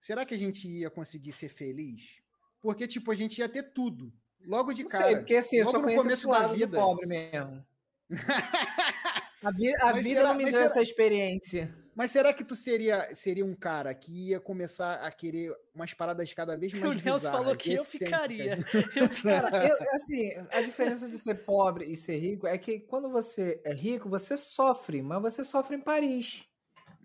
Será 0.00 0.24
que 0.26 0.34
a 0.34 0.38
gente 0.38 0.68
ia 0.68 0.90
conseguir 0.90 1.32
ser 1.32 1.48
feliz? 1.48 2.20
Porque, 2.60 2.86
tipo, 2.86 3.10
a 3.10 3.14
gente 3.14 3.38
ia 3.38 3.48
ter 3.48 3.72
tudo. 3.72 4.12
Logo 4.46 4.72
de 4.72 4.82
Não 4.82 4.90
cara. 4.90 5.04
sei, 5.06 5.16
porque 5.16 5.36
assim, 5.36 5.56
eu 5.56 5.64
só 5.64 5.80
conheço 5.80 6.08
esse 6.08 6.26
lado 6.26 6.48
do 6.48 6.54
vida. 6.54 6.76
pobre 6.78 7.06
mesmo. 7.06 7.64
A, 9.44 9.50
vi- 9.50 9.74
a 9.80 9.92
vida 9.92 10.08
será- 10.20 10.28
não 10.28 10.34
me 10.36 10.44
deu 10.44 10.52
será- 10.52 10.64
essa 10.66 10.80
experiência. 10.80 11.74
Mas 11.96 12.10
será 12.12 12.32
que 12.32 12.44
tu 12.44 12.54
seria, 12.54 13.12
seria 13.14 13.44
um 13.44 13.54
cara 13.56 13.92
que 13.92 14.28
ia 14.30 14.38
começar 14.40 14.94
a 15.04 15.10
querer 15.10 15.52
umas 15.74 15.92
paradas 15.92 16.32
cada 16.32 16.56
vez 16.56 16.72
O 16.74 16.78
mais 16.80 17.02
Nelson 17.02 17.30
falou 17.30 17.54
bizarras, 17.56 17.62
que 17.62 17.72
eu 17.74 17.84
ficaria. 17.84 18.58
Eu 18.94 19.08
ficaria. 19.08 19.10
Cara, 19.50 19.66
eu- 19.68 19.76
assim, 19.94 20.30
a 20.52 20.60
diferença 20.62 21.08
de 21.08 21.18
ser 21.18 21.34
pobre 21.44 21.90
e 21.90 21.96
ser 21.96 22.18
rico 22.18 22.46
é 22.46 22.56
que 22.56 22.78
quando 22.78 23.10
você 23.10 23.60
é 23.64 23.74
rico, 23.74 24.08
você 24.08 24.38
sofre, 24.38 25.02
mas 25.02 25.20
você 25.20 25.44
sofre 25.44 25.74
em 25.76 25.80
Paris. 25.80 26.44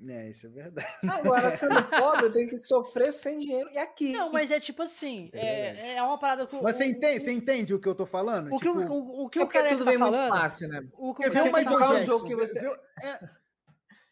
É, 0.08 0.30
isso 0.30 0.46
é 0.46 0.50
verdade. 0.50 0.88
Agora, 1.10 1.50
sendo 1.52 1.84
pobre, 1.90 2.26
eu 2.28 2.32
tenho 2.32 2.48
que 2.48 2.58
sofrer 2.58 3.12
sem 3.12 3.40
dinheiro 3.40 3.70
e 3.72 3.78
aqui. 3.80 4.12
Não, 4.14 4.32
mas 4.32 4.52
é 4.52 4.60
tipo 4.60 4.84
assim, 4.84 5.30
é, 5.34 5.96
é 5.96 6.04
uma 6.04 6.20
parada 6.20 6.46
que 6.46 6.56
o- 6.56 6.62
Mas 6.62 6.76
você 6.76 6.84
o- 6.84 6.88
entende, 6.88 7.20
você 7.20 7.32
entende 7.32 7.74
o 7.74 7.80
que 7.80 7.88
eu 7.88 7.96
tô 7.96 8.06
falando? 8.06 8.54
O 8.54 8.60
que, 8.60 8.70
o- 8.70 8.80
Tipo, 8.80 8.94
o, 8.94 9.26
o 9.26 9.30
que 9.30 9.40
É 9.40 9.42
o 9.42 9.46
porque 9.46 9.58
cara 9.58 9.70
tudo 9.70 9.86
tá 9.86 9.90
vem 9.92 10.00
muito 10.00 10.14
falando, 10.14 10.30
fácil, 10.30 10.68
né? 10.68 10.88
o 10.94 11.16
que 11.16 11.24
o 11.26 11.30
o 11.30 11.34
cara 11.34 11.40
de 11.40 11.46
Michael 11.46 11.66
jogar 11.66 11.92
um 11.94 12.02
jogo 12.04 12.26
que 12.26 12.36
você- 12.36 12.60
Vê- 12.60 12.78
É, 13.04 13.20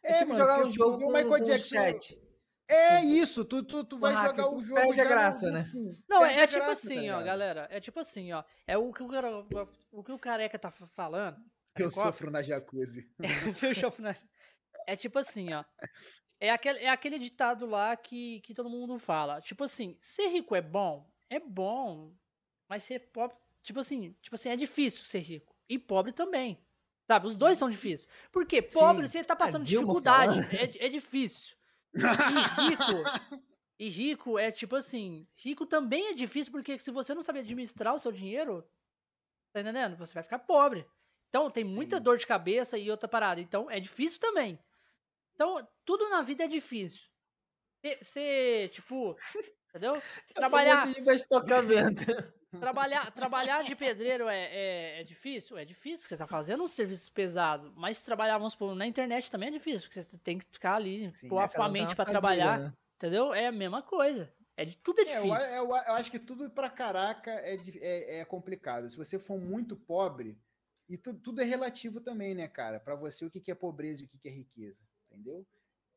É, 0.03 0.13
tipo 0.19 0.31
mano, 0.33 0.37
jogar 0.39 0.57
um 0.59 0.69
tipo, 0.69 0.73
jogo 0.73 0.97
com, 0.99 1.05
o 1.05 1.13
Michael 1.13 1.29
com 1.29 1.37
Jackson. 1.39 1.75
chat. 1.75 2.21
É 2.67 3.01
isso, 3.03 3.45
tu, 3.45 3.63
tu, 3.63 3.83
tu 3.83 3.99
vai 3.99 4.11
Rafa, 4.11 4.27
jogar 4.29 4.43
tu 4.49 4.55
o 4.55 4.63
jogo. 4.63 4.81
perde 4.81 5.01
a 5.01 5.05
graça, 5.05 5.51
né? 5.51 5.65
no- 5.71 5.95
Não, 6.09 6.25
é 6.25 6.41
a 6.41 6.47
tipo 6.47 6.63
graça, 6.65 6.71
assim, 6.87 7.07
tá 7.09 7.19
ó, 7.19 7.23
galera. 7.23 7.67
É 7.69 7.79
tipo 7.79 7.99
assim, 7.99 8.33
ó. 8.33 8.43
É 8.65 8.75
o 8.75 8.91
que 8.91 9.03
o, 9.03 9.07
cara- 9.07 9.45
o 9.91 10.03
que 10.03 10.11
o 10.11 10.17
careca 10.17 10.57
tá 10.57 10.71
fa- 10.71 10.87
falando. 10.95 11.37
Eu 11.77 11.91
sofro 11.91 12.31
na 12.31 12.41
jacuzzi. 12.41 13.07
Meu 13.61 13.73
chofre- 13.75 14.15
É 14.87 14.95
tipo 14.95 15.19
assim, 15.19 15.53
ó. 15.53 15.63
É 16.39 16.51
aquele, 16.51 16.79
é 16.79 16.89
aquele 16.89 17.17
ditado 17.17 17.65
lá 17.65 17.95
que, 17.95 18.41
que 18.41 18.53
todo 18.53 18.69
mundo 18.69 18.99
fala. 18.99 19.41
Tipo 19.41 19.63
assim, 19.63 19.97
ser 19.99 20.27
rico 20.27 20.55
é 20.55 20.61
bom? 20.61 21.09
É 21.29 21.39
bom. 21.39 22.13
Mas 22.67 22.83
ser 22.83 22.99
pobre. 23.11 23.37
Tipo 23.63 23.79
assim, 23.79 24.15
tipo 24.21 24.35
assim, 24.35 24.49
é 24.49 24.55
difícil 24.55 25.03
ser 25.05 25.19
rico. 25.19 25.55
E 25.67 25.79
pobre 25.79 26.11
também. 26.11 26.59
Sabe? 27.07 27.27
Os 27.27 27.35
dois 27.35 27.57
são 27.57 27.69
difíceis. 27.69 28.07
Por 28.31 28.45
quê? 28.45 28.61
Pobre, 28.61 29.07
Sim. 29.07 29.19
você 29.19 29.23
tá 29.23 29.35
passando 29.35 29.63
Dilma 29.63 29.85
dificuldade. 29.85 30.39
É, 30.55 30.85
é 30.85 30.89
difícil. 30.89 31.55
E 31.93 31.99
rico. 31.99 33.45
E 33.77 33.89
rico 33.89 34.39
é 34.39 34.51
tipo 34.51 34.75
assim. 34.77 35.27
Rico 35.35 35.65
também 35.65 36.07
é 36.07 36.13
difícil 36.13 36.49
porque 36.49 36.79
se 36.79 36.91
você 36.91 37.13
não 37.13 37.21
sabe 37.21 37.39
administrar 37.39 37.93
o 37.93 37.99
seu 37.99 38.09
dinheiro, 38.09 38.65
tá 39.51 39.59
entendendo? 39.59 39.97
Você 39.97 40.13
vai 40.13 40.23
ficar 40.23 40.39
pobre. 40.39 40.87
Então 41.27 41.51
tem 41.51 41.65
muita 41.65 41.97
Sim. 41.97 42.03
dor 42.03 42.17
de 42.17 42.25
cabeça 42.25 42.77
e 42.77 42.89
outra 42.89 43.09
parada. 43.09 43.41
Então 43.41 43.69
é 43.69 43.77
difícil 43.77 44.19
também. 44.21 44.57
Então 45.35 45.67
tudo 45.85 46.09
na 46.09 46.21
vida 46.21 46.45
é 46.45 46.47
difícil. 46.47 47.01
Você, 48.01 48.69
tipo, 48.73 49.17
entendeu? 49.69 50.03
Trabalhar, 50.33 50.91
Vai 51.05 51.15
estocamento. 51.15 52.03
trabalhar, 52.59 53.11
trabalhar 53.11 53.63
de 53.63 53.75
pedreiro 53.75 54.27
é, 54.27 54.97
é, 54.97 55.01
é 55.01 55.03
difícil? 55.03 55.57
É 55.57 55.65
difícil, 55.65 56.07
você 56.07 56.17
tá 56.17 56.27
fazendo 56.27 56.63
um 56.63 56.67
serviço 56.67 57.11
pesado. 57.11 57.73
Mas 57.75 57.99
trabalhar, 57.99 58.37
vamos 58.37 58.53
supor, 58.53 58.75
na 58.75 58.87
internet 58.87 59.29
também 59.31 59.49
é 59.49 59.51
difícil, 59.51 59.87
porque 59.89 60.01
você 60.03 60.17
tem 60.19 60.37
que 60.39 60.45
ficar 60.51 60.75
ali, 60.75 61.13
Sim, 61.13 61.27
pôr 61.27 61.39
a 61.39 61.47
Cada 61.47 61.49
um 61.49 61.49
sua 61.49 61.69
mente 61.69 61.95
fadiga, 61.95 62.05
trabalhar, 62.05 62.51
né? 62.51 62.73
entendeu? 62.95 63.33
É 63.33 63.47
a 63.47 63.51
mesma 63.51 63.81
coisa. 63.81 64.33
É 64.57 64.65
de, 64.65 64.77
tudo 64.77 65.01
é 65.01 65.05
É, 65.05 65.17
eu, 65.19 65.25
difícil. 65.25 65.31
eu- 65.33 65.65
eu 65.69 65.93
acho 65.95 66.09
que 66.11 66.19
tudo 66.19 66.49
pra 66.49 66.69
caraca 66.69 67.31
é, 67.31 67.55
é, 67.79 68.19
é 68.21 68.25
complicado. 68.25 68.89
Se 68.89 68.97
você 68.97 69.19
for 69.19 69.39
muito 69.39 69.75
pobre, 69.77 70.39
e 70.89 70.97
tu- 70.97 71.13
tudo 71.19 71.41
é 71.41 71.45
relativo 71.45 72.01
também, 72.01 72.33
né, 72.35 72.47
cara? 72.47 72.79
Pra 72.79 72.95
você, 72.95 73.25
o 73.25 73.29
que 73.29 73.39
que 73.41 73.51
é 73.51 73.55
pobreza 73.55 74.03
e 74.03 74.05
o 74.05 74.09
que 74.09 74.17
que 74.19 74.27
é 74.29 74.31
riqueza, 74.31 74.83
entendeu? 75.15 75.45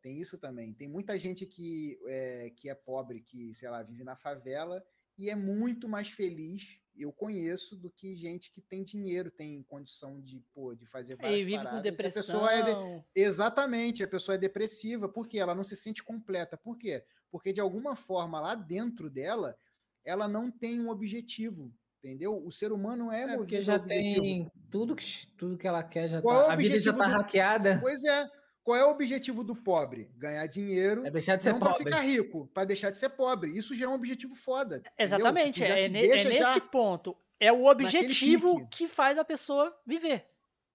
Tem 0.00 0.20
isso 0.20 0.38
também. 0.38 0.72
Tem 0.72 0.88
muita 0.88 1.18
gente 1.18 1.44
que 1.44 1.98
é, 2.06 2.50
que 2.56 2.68
é 2.70 2.74
pobre, 2.74 3.20
que, 3.20 3.52
sei 3.54 3.68
lá, 3.68 3.82
vive 3.82 4.04
na 4.04 4.16
favela 4.16 4.82
e 5.18 5.28
é 5.28 5.34
muito 5.34 5.88
mais 5.88 6.08
feliz, 6.08 6.78
eu 6.96 7.12
conheço, 7.12 7.74
do 7.76 7.90
que 7.90 8.14
gente 8.14 8.52
que 8.52 8.60
tem 8.60 8.84
dinheiro, 8.84 9.30
tem 9.32 9.60
condição 9.64 10.20
de, 10.20 10.40
pô, 10.54 10.74
de 10.74 10.86
fazer 10.86 11.16
várias 11.16 11.40
E 11.40 11.44
vive 11.44 11.56
com 11.56 11.64
paradas. 11.64 11.78
A 11.80 11.82
depressão. 11.82 12.22
pessoa 12.22 12.52
é 12.52 12.62
de- 12.62 13.04
Exatamente, 13.16 14.04
a 14.04 14.08
pessoa 14.08 14.36
é 14.36 14.38
depressiva, 14.38 15.08
porque 15.08 15.38
ela 15.38 15.54
não 15.56 15.64
se 15.64 15.76
sente 15.76 16.02
completa. 16.04 16.56
Por 16.56 16.78
quê? 16.78 17.04
Porque 17.30 17.52
de 17.52 17.60
alguma 17.60 17.96
forma 17.96 18.40
lá 18.40 18.54
dentro 18.54 19.10
dela, 19.10 19.56
ela 20.04 20.28
não 20.28 20.50
tem 20.52 20.80
um 20.80 20.88
objetivo, 20.88 21.72
entendeu? 21.98 22.40
O 22.44 22.50
ser 22.52 22.70
humano 22.72 23.10
é, 23.10 23.22
É 23.24 23.36
porque 23.36 23.60
já 23.60 23.78
tem 23.78 24.48
tudo 24.70 24.94
que, 24.94 25.26
tudo 25.36 25.58
que 25.58 25.66
ela 25.66 25.82
quer, 25.82 26.06
já 26.08 26.22
Qual 26.22 26.40
é 26.40 26.42
tá. 26.44 26.48
o 26.48 26.50
A 26.52 26.56
vida 26.56 26.78
já 26.78 26.92
tá 26.92 27.06
do- 27.06 27.12
hackeada. 27.12 27.78
Pois 27.80 28.02
é. 28.04 28.24
Qual 28.68 28.76
é 28.76 28.84
o 28.84 28.90
objetivo 28.90 29.42
do 29.42 29.56
pobre? 29.56 30.10
Ganhar 30.18 30.46
dinheiro, 30.46 31.06
É 31.06 31.10
deixar 31.10 31.36
de 31.36 31.42
ser 31.42 31.52
não 31.52 31.58
para 31.58 31.70
pobre. 31.70 31.84
ficar 31.86 32.00
rico, 32.02 32.50
para 32.52 32.66
deixar 32.66 32.90
de 32.90 32.98
ser 32.98 33.08
pobre. 33.08 33.56
Isso 33.56 33.74
já 33.74 33.86
é 33.86 33.88
um 33.88 33.94
objetivo 33.94 34.34
foda. 34.34 34.82
Exatamente, 34.98 35.54
Tipo, 35.62 35.64
é, 35.72 35.88
ne- 35.88 36.06
é 36.06 36.24
nesse 36.24 36.38
já- 36.38 36.60
ponto. 36.60 37.16
É 37.40 37.50
o 37.50 37.64
objetivo 37.64 38.68
que 38.68 38.86
faz 38.86 39.16
a 39.16 39.24
pessoa 39.24 39.74
viver. 39.86 40.26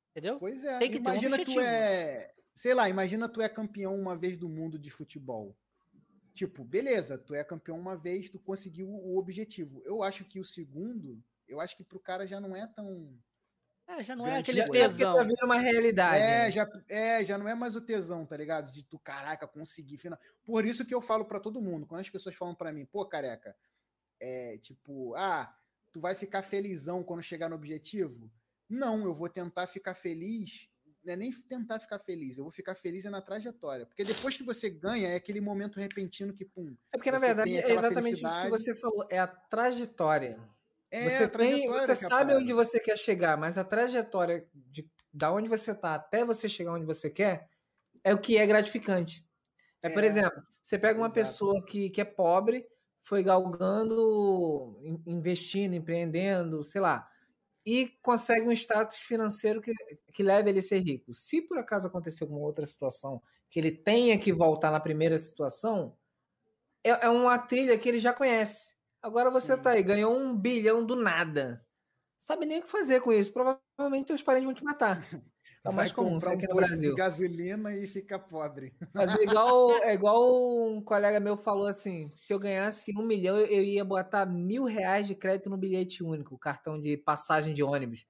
Entendeu? 0.10 0.40
Pois 0.40 0.65
é. 0.65 0.80
Tem 0.80 0.90
que 0.90 0.99
ter 0.99 1.07
um 1.07 1.14
imagina 1.14 1.45
tu 1.45 1.60
é, 1.60 2.34
sei 2.56 2.74
lá, 2.74 2.90
imagina 2.90 3.30
tu 3.30 3.44
é 3.44 3.48
campeão 3.48 3.94
uma 3.95 4.15
vez 4.18 4.36
do 4.38 4.49
mundo 4.49 4.80
de 4.80 4.90
futebol. 4.90 5.56
Tipo, 6.34 6.64
beleza, 6.64 7.15
tu 7.15 7.36
é 7.36 7.44
campeão 7.44 7.78
uma 7.80 7.95
vez, 7.95 8.28
tu 8.28 8.40
conseguiu 8.40 8.88
o 8.90 9.20
objetivo. 9.20 9.84
Eu 9.86 10.02
acho 10.02 10.26
que 10.26 10.40
o 10.40 10.44
segundo, 10.44 11.22
eu 11.48 11.61
acho 11.61 11.78
que 11.78 11.84
pro 11.84 11.99
cara 11.99 12.26
já 12.26 12.41
não 12.41 12.56
é 12.56 12.65
tão 12.65 13.15
É, 13.88 14.01
já 14.01 14.15
não 14.15 14.26
é 14.26 14.39
aquele. 14.39 14.61
É 14.61 14.69
tesão. 14.69 15.15
tá 15.15 15.23
vindo 15.23 15.43
uma 15.43 15.60
realidade. 15.60 16.22
É, 16.22 16.45
né? 16.45 16.51
já, 16.51 16.69
é, 16.89 17.23
já 17.26 17.38
não 17.38 17.47
é 17.47 17.53
mais 17.53 17.76
o 17.76 17.81
tesão, 17.81 18.26
tá 18.26 18.38
ligado? 18.38 18.72
De 18.72 18.84
tu, 18.84 18.97
caraca, 18.97 19.47
conseguir. 19.47 19.97
Final. 19.97 20.18
Por 20.43 20.65
isso 20.65 20.85
que 20.85 20.93
eu 20.93 21.01
falo 21.01 21.26
pra 21.26 21.39
todo 21.39 21.61
mundo. 21.61 21.85
Quando 21.85 22.01
as 22.01 22.10
pessoas 22.10 22.35
falam 22.35 22.55
pra 22.55 22.72
mim, 22.72 22.85
pô, 22.85 23.05
careca, 23.05 23.55
é 24.19 24.57
tipo, 24.57 25.14
ah, 25.15 25.53
tu 25.91 25.99
vai 25.99 26.15
ficar 26.15 26.41
felizão 26.41 27.03
quando 27.03 27.22
chegar 27.22 27.49
no 27.49 27.55
objetivo? 27.55 28.31
Não, 28.69 29.03
eu 29.03 29.14
vou 29.14 29.30
tentar 29.30 29.68
ficar 29.68 29.93
feliz. 29.93 30.69
Não 31.03 31.14
é 31.14 31.18
nem 31.18 31.34
tentar 31.34 31.80
ficar 31.80 31.99
feliz, 31.99 32.38
eu 32.38 32.45
vou 32.45 32.51
ficar 32.51 32.76
feliz 32.76 33.03
é 33.03 33.10
na 33.10 33.22
trajetória. 33.22 33.85
Porque 33.85 34.05
depois 34.05 34.38
que 34.38 34.43
você 34.43 34.69
ganha, 34.69 35.10
é 35.10 35.15
aquele 35.15 35.41
momento 35.41 35.77
repentino 35.77 36.34
que, 36.34 36.45
pum. 36.45 36.77
É 36.93 36.97
porque, 36.97 37.11
na 37.11 37.18
verdade, 37.18 37.57
é 37.57 37.73
exatamente 37.73 38.23
isso 38.23 38.41
que 38.41 38.49
você 38.49 38.73
falou. 38.73 39.05
É 39.10 39.19
a 39.19 39.27
trajetória. 39.27 40.39
É 40.94 40.99
você 40.99 41.28
tem, 41.28 41.74
você 41.74 41.95
sabe 41.95 42.36
onde 42.36 42.53
você 42.53 42.80
quer 42.80 42.98
chegar, 42.98 43.38
mas 43.38 43.57
a 43.57 43.64
trajetória 43.64 44.48
de 44.53 44.90
da 45.15 45.32
onde 45.32 45.48
você 45.49 45.76
tá 45.76 45.95
até 45.95 46.26
você 46.26 46.49
chegar 46.49 46.74
onde 46.74 46.86
você 46.86 47.10
quer 47.10 47.49
é 48.03 48.14
o 48.14 48.20
que 48.22 48.38
é 48.38 48.48
gratificante. 48.48 49.26
É, 49.84 49.90
por 49.90 50.03
É, 50.03 50.06
exemplo, 50.06 50.44
você 50.61 50.80
pega 50.80 50.99
uma 50.99 51.11
exato. 51.11 51.14
pessoa 51.14 51.64
que, 51.65 51.90
que 51.91 52.02
é 52.02 52.06
pobre, 52.06 52.68
foi 53.03 53.24
galgando, 53.24 54.80
in- 54.84 55.03
investindo, 55.07 55.76
empreendendo, 55.76 56.64
sei 56.64 56.82
lá, 56.82 57.10
e 57.65 57.88
consegue 58.03 58.48
um 58.48 58.52
status 58.53 58.98
financeiro 58.98 59.61
que, 59.61 59.72
que 60.14 60.24
leve 60.24 60.49
ele 60.52 60.60
a 60.60 60.64
ser 60.64 60.80
rico. 60.80 61.14
Se 61.14 61.41
por 61.41 61.57
acaso 61.60 61.88
acontecer 61.88 62.24
alguma 62.26 62.41
outra 62.41 62.65
situação 62.65 63.22
que 63.49 63.60
ele 63.60 63.72
tenha 63.72 64.20
que 64.20 64.34
voltar 64.34 64.72
na 64.72 64.80
primeira 64.80 65.18
situação, 65.18 65.98
é, 66.84 66.90
é 67.06 67.10
uma 67.10 67.38
trilha 67.40 67.78
que 67.78 67.88
ele 67.90 67.99
já 67.99 68.14
conhece. 68.14 68.76
Agora 69.04 69.30
você 69.30 69.58
Sim. 69.58 69.62
tá 69.62 69.72
aí, 69.72 69.84
ganhou 69.84 70.18
um 70.18 70.34
bilhão 70.34 70.86
do 70.86 70.96
nada. 70.96 71.62
Sabe 72.18 72.46
nem 72.46 72.60
o 72.60 72.64
que 72.64 72.72
fazer 72.72 73.02
com 73.02 73.12
isso. 73.12 73.34
Provavelmente 73.34 74.08
teus 74.08 74.24
parentes 74.24 74.46
vão 74.46 74.54
te 74.54 74.64
matar. 74.64 75.06
É 75.66 75.72
mais 75.72 75.94
comum, 75.94 76.16
comprar 76.16 76.18
isso 76.18 76.30
um 76.30 76.34
aqui 76.34 76.48
no 76.50 76.56
Brasil. 76.56 76.90
de 76.90 76.98
gasolina 76.98 77.74
e 77.74 77.88
fica 77.88 78.20
pobre. 78.20 78.76
Mas 78.94 79.16
é 79.16 79.24
igual, 79.24 79.72
é 79.82 79.94
igual 79.94 80.68
um 80.68 80.84
colega 80.84 81.22
meu 81.22 81.38
falou 81.38 81.68
assim: 81.68 82.10
se 82.12 82.34
eu 82.34 82.38
ganhasse 82.38 82.92
um 82.98 83.06
milhão, 83.06 83.38
eu, 83.38 83.46
eu 83.46 83.64
ia 83.64 83.86
botar 83.86 84.26
mil 84.26 84.66
reais 84.66 85.08
de 85.08 85.16
crédito 85.16 85.50
no 85.50 85.56
bilhete 85.56 86.04
único, 86.04 86.38
cartão 86.38 86.78
de 86.78 86.98
passagem 86.98 87.54
de 87.54 87.64
ônibus. 87.64 88.06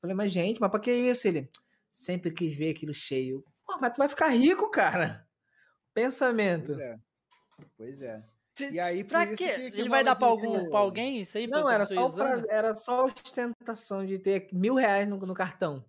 Falei, 0.00 0.16
mas 0.16 0.32
gente, 0.32 0.58
mas 0.58 0.70
pra 0.70 0.80
que 0.80 0.90
isso? 0.90 1.28
Ele 1.28 1.50
sempre 1.92 2.30
quis 2.30 2.56
ver 2.56 2.70
aquilo 2.70 2.94
cheio. 2.94 3.44
Pô, 3.66 3.76
mas 3.78 3.92
tu 3.92 3.98
vai 3.98 4.08
ficar 4.08 4.28
rico, 4.28 4.70
cara. 4.70 5.28
Pensamento. 5.92 6.72
Pois 6.72 6.80
é. 6.80 6.98
Pois 7.76 8.02
é. 8.02 8.33
E 8.70 8.78
aí, 8.78 9.02
por 9.02 9.10
Pra 9.10 9.24
isso 9.24 9.36
quê? 9.36 9.52
que- 9.54 9.70
que 9.72 9.80
Ele 9.80 9.88
vai 9.88 10.04
dar 10.04 10.14
pra, 10.14 10.28
algum, 10.28 10.68
pra 10.70 10.78
alguém 10.78 11.20
isso 11.20 11.36
aí? 11.36 11.46
Não, 11.46 11.62
pra 11.64 11.74
era 11.74 11.86
só, 11.86 12.06
o 12.06 12.12
prazer, 12.12 12.50
era 12.50 12.72
só 12.72 13.00
a 13.00 13.04
ostentação 13.06 14.04
de 14.04 14.18
ter 14.18 14.48
mil 14.52 14.74
reais 14.76 15.08
no, 15.08 15.16
no 15.18 15.34
cartão. 15.34 15.84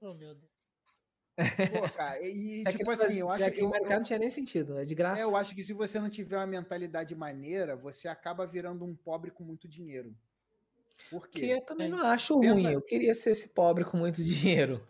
Oh, 0.00 0.14
meu 0.14 0.34
Deus. 0.34 0.52
Pô, 1.36 1.36
cara, 1.96 2.20
e, 2.22 2.62
É 2.62 2.70
que 2.70 2.78
tipo 2.78 2.90
assim, 2.90 3.18
eu 3.20 3.28
se 3.28 3.34
acho 3.42 3.50
que 3.52 3.60
eu, 3.62 3.68
mercado 3.70 3.90
não 3.98 4.02
tinha 4.02 4.18
nem 4.18 4.30
sentido, 4.30 4.78
é 4.78 4.84
de 4.84 4.94
graça. 4.94 5.20
é, 5.22 5.24
eu 5.24 5.36
acho 5.36 5.54
que 5.54 5.62
se 5.62 5.72
você 5.72 5.98
não 6.00 6.08
tiver 6.10 6.36
uma 6.36 6.46
mentalidade 6.46 7.14
maneira, 7.14 7.76
você 7.76 8.08
acaba 8.08 8.46
virando 8.46 8.84
um 8.84 8.94
pobre 8.94 9.30
com 9.30 9.42
muito 9.44 9.68
dinheiro. 9.68 10.14
Por 11.10 11.28
Que 11.28 11.40
quê? 11.40 11.46
eu 11.54 11.60
também 11.60 11.86
É. 11.86 11.90
não 11.90 12.04
acho 12.06 12.38
Pensa- 12.40 12.52
ruim. 12.54 12.72
Eu 12.72 12.82
queria 12.82 13.14
ser 13.14 13.30
esse 13.30 13.48
pobre 13.48 13.84
com 13.84 13.96
muito 13.96 14.22
dinheiro. 14.24 14.86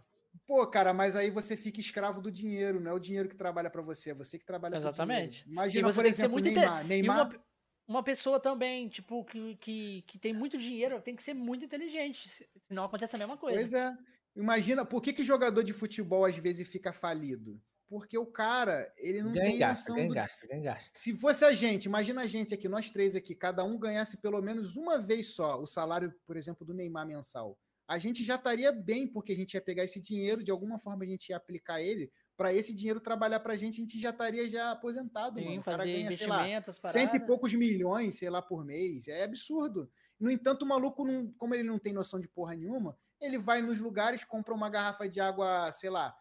Pô, 0.46 0.66
cara, 0.66 0.92
mas 0.92 1.16
aí 1.16 1.30
você 1.30 1.56
fica 1.56 1.80
escravo 1.80 2.20
do 2.20 2.30
dinheiro, 2.30 2.78
não 2.80 2.90
é 2.90 2.94
o 2.94 2.98
dinheiro 2.98 3.28
que 3.28 3.36
trabalha 3.36 3.70
pra 3.70 3.80
você, 3.80 4.10
é 4.10 4.14
você 4.14 4.38
que 4.38 4.44
trabalha 4.44 4.76
Exatamente. 4.76 5.44
dinheiro. 5.44 5.50
Imagina, 5.50 5.88
E 5.88 5.92
você 5.92 5.96
por 6.02 6.06
exemplo, 6.06 6.32
muito 6.32 6.48
inte- 6.48 6.58
Neymar. 6.60 6.84
E 6.84 6.88
Neymar, 6.88 7.28
uma, 7.30 7.44
uma 7.88 8.02
pessoa 8.02 8.38
também, 8.38 8.88
tipo, 8.88 9.24
que, 9.24 9.56
que, 9.56 10.02
que 10.02 10.18
tem 10.18 10.34
muito 10.34 10.58
dinheiro, 10.58 11.00
tem 11.00 11.16
que 11.16 11.22
ser 11.22 11.32
muito 11.34 11.64
inteligente. 11.64 12.28
se- 12.28 12.46
Senão 12.68 12.84
acontece 12.84 13.16
a 13.16 13.18
mesma 13.18 13.38
coisa. 13.38 13.58
Pois 13.58 13.72
é. 13.72 13.96
Imagina, 14.36 14.84
por 14.84 15.00
que, 15.00 15.12
que 15.12 15.24
jogador 15.24 15.62
de 15.62 15.72
futebol 15.72 16.24
às 16.24 16.36
vezes 16.36 16.68
fica 16.68 16.92
falido? 16.92 17.58
Porque 17.86 18.18
o 18.18 18.26
cara, 18.26 18.92
ele 18.98 19.22
não 19.22 19.30
Ganha 19.30 19.46
e 19.46 19.50
tem 19.50 19.58
gasta, 19.58 19.92
ganha 19.92 20.06
e 20.06 20.08
do, 20.08 20.14
gasta, 20.14 20.46
ganha 20.46 20.60
e 20.60 20.64
gasta. 20.64 20.98
Se 20.98 21.16
fosse 21.16 21.44
a 21.44 21.52
gente, 21.52 21.84
imagina 21.84 22.22
a 22.22 22.26
gente 22.26 22.52
aqui, 22.52 22.68
nós 22.68 22.90
três 22.90 23.14
aqui, 23.14 23.34
cada 23.34 23.62
um 23.62 23.78
ganhasse 23.78 24.16
pelo 24.16 24.40
menos 24.42 24.74
uma 24.76 24.98
vez 24.98 25.34
só 25.34 25.60
o 25.60 25.66
salário, 25.66 26.12
por 26.26 26.36
exemplo, 26.36 26.66
do 26.66 26.74
Neymar 26.74 27.06
mensal. 27.06 27.56
A 27.86 27.98
gente 27.98 28.24
já 28.24 28.36
estaria 28.36 28.72
bem, 28.72 29.06
porque 29.06 29.32
a 29.32 29.36
gente 29.36 29.54
ia 29.54 29.60
pegar 29.60 29.84
esse 29.84 30.00
dinheiro, 30.00 30.42
de 30.42 30.50
alguma 30.50 30.78
forma 30.78 31.04
a 31.04 31.06
gente 31.06 31.28
ia 31.28 31.36
aplicar 31.36 31.80
ele, 31.80 32.10
para 32.36 32.52
esse 32.52 32.74
dinheiro 32.74 33.00
trabalhar 33.00 33.40
pra 33.40 33.56
gente, 33.56 33.76
a 33.76 33.84
gente 33.84 34.00
já 34.00 34.10
estaria 34.10 34.48
já 34.48 34.72
aposentado, 34.72 35.38
Sim, 35.38 35.46
mano. 35.46 35.60
O 35.60 35.64
cara 35.64 35.78
fazer 35.78 35.92
ganha, 35.92 36.12
sei 36.12 36.26
lá, 36.26 36.62
cento 36.90 37.16
e 37.16 37.20
poucos 37.20 37.54
milhões, 37.54 38.16
sei 38.16 38.30
lá, 38.30 38.42
por 38.42 38.64
mês. 38.64 39.06
É 39.06 39.24
absurdo. 39.24 39.90
No 40.18 40.30
entanto, 40.30 40.62
o 40.62 40.68
maluco, 40.68 41.04
não, 41.04 41.30
como 41.32 41.54
ele 41.54 41.62
não 41.62 41.78
tem 41.78 41.92
noção 41.92 42.18
de 42.18 42.28
porra 42.28 42.54
nenhuma, 42.54 42.98
ele 43.20 43.38
vai 43.38 43.62
nos 43.62 43.78
lugares, 43.78 44.24
compra 44.24 44.54
uma 44.54 44.68
garrafa 44.68 45.08
de 45.08 45.20
água, 45.20 45.70
sei 45.72 45.90
lá, 45.90 46.14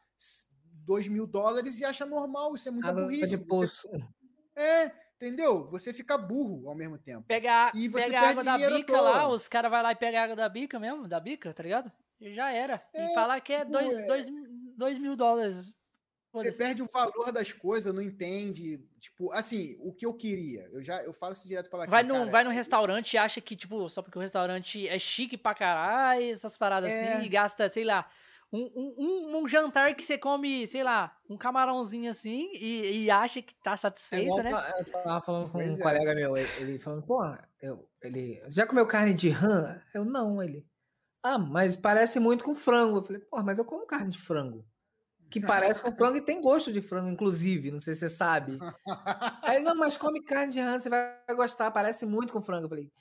2 0.85 1.07
mil 1.07 1.26
dólares 1.26 1.80
e 1.80 1.85
acha 1.85 2.06
normal. 2.06 2.56
Isso 2.56 2.68
é 2.68 2.72
muita 2.72 2.90
Água 2.90 3.03
burrice. 3.03 3.88
é, 4.56 4.91
entendeu? 5.24 5.68
Você 5.72 5.94
fica 5.94 6.18
burro 6.18 6.68
ao 6.70 6.76
mesmo 6.76 6.98
tempo. 6.98 7.24
Pega, 7.28 7.72
E 7.74 7.88
você 7.88 8.06
pega 8.06 8.20
a 8.20 8.30
água 8.30 8.44
da 8.44 8.58
bica 8.58 9.02
lá, 9.02 9.28
os 9.28 9.48
caras 9.48 9.72
vão 9.72 9.82
lá 9.82 9.91
e 9.91 9.95
pegam 9.95 10.20
a 10.20 10.24
água 10.24 10.36
da 10.36 10.50
bica 10.50 10.80
mesmo, 10.80 11.08
da 11.08 11.20
bica, 11.20 11.54
tá 11.54 11.64
ligado? 11.64 11.91
E 12.20 12.34
já 12.34 12.52
era. 12.52 12.84
É, 12.94 13.12
e 13.12 13.14
falar 13.14 13.40
que 13.41 13.54
é 13.54 13.66
pô, 13.66 13.72
2 13.72 14.98
é- 14.98 15.00
mil 15.00 15.16
dólares. 15.16 15.74
Você 16.32 16.52
perde 16.52 16.82
o 16.82 16.88
valor 16.91 17.32
das 17.32 17.54
coisas, 17.54 17.94
não 17.94 18.02
entende. 18.02 18.80
Tipo, 19.00 19.32
assim, 19.32 19.78
o 19.80 19.94
que 19.94 20.04
eu 20.04 20.12
queria. 20.14 20.68
Eu 20.72 20.84
já 20.84 21.04
eu 21.04 21.14
falo 21.14 21.34
isso 21.34 21.48
direto 21.48 21.70
pra 21.70 21.80
lá. 21.80 21.86
Vai 21.86 22.02
num, 22.02 22.32
vai 22.32 22.44
num 22.44 22.50
restaurante 22.50 23.14
e 23.14 23.18
acha 23.20 23.40
que, 23.40 23.56
tipo, 23.56 23.88
só 23.88 24.02
porque 24.02 24.18
o 24.18 24.22
restaurante 24.22 24.88
é 24.88 24.98
chique 24.98 25.38
pra 25.38 25.54
caralho, 25.54 26.32
essas 26.32 26.58
paradas 26.58 26.90
É. 26.90 27.14
assim, 27.14 27.26
e 27.26 27.30
gasta, 27.30 27.72
sei 27.72 27.84
lá, 27.84 28.10
um, 28.54 28.72
um, 28.76 28.96
um, 28.98 29.38
um 29.42 29.48
jantar 29.48 29.96
que 29.96 30.04
você 30.04 30.16
come, 30.16 30.68
sei 30.68 30.84
lá, 30.84 31.18
um 31.28 31.36
camarãozinho 31.36 32.12
assim, 32.12 32.52
e, 32.54 33.06
e 33.06 33.12
acha 33.12 33.42
que 33.42 33.56
tá 33.56 33.74
É 33.74 33.78
satisfeito, 33.78 34.26
igual 34.26 34.44
né? 34.44 34.52
tá- 34.52 34.76
eu 34.78 34.86
tava 34.86 35.22
falando 35.22 35.46
com 35.52 35.58
Pois 35.58 35.76
um 35.76 35.80
é. 35.80 35.82
colega 35.82 36.14
meu, 36.14 36.38
ele, 36.38 36.50
ele 36.60 36.80
falando, 36.80 37.04
pô, 37.04 37.20
eu, 37.60 37.90
ele, 38.04 38.44
já 38.50 38.68
comeu 38.68 38.86
carne 38.86 39.14
de 39.16 39.30
rã? 39.30 39.82
Eu 39.92 40.06
não, 40.06 40.42
ele. 40.42 40.64
Ah, 41.24 41.40
mas 41.40 41.76
parece 41.76 42.20
muito 42.20 42.44
com 42.44 42.54
frango. 42.54 42.98
Eu 42.98 43.04
falei, 43.04 43.22
pô, 43.22 43.42
mas 43.42 43.58
eu 43.58 43.66
como 43.66 43.88
carne 43.88 44.12
de 44.12 44.20
frango. 44.20 44.64
Que 45.32 45.40
parece 45.42 45.82
com 45.82 45.92
frango 45.96 46.18
e 46.18 46.22
tem 46.22 46.40
gosto 46.40 46.72
de 46.72 46.82
frango, 46.82 47.10
inclusive. 47.10 47.72
Não 47.72 47.80
sei 47.80 47.96
se 47.96 48.02
você 48.02 48.10
sabe. 48.10 48.60
Aí, 49.42 49.60
não, 49.64 49.74
mas 49.74 49.98
come 49.98 50.22
carne 50.22 50.52
de 50.54 50.60
rã, 50.60 50.78
você 50.78 50.90
vai 50.90 51.18
gostar. 51.36 51.72
Parece 51.72 52.06
muito 52.06 52.32
com 52.32 52.42
frango. 52.42 52.66
Eu 52.66 52.70
falei, 52.70 52.92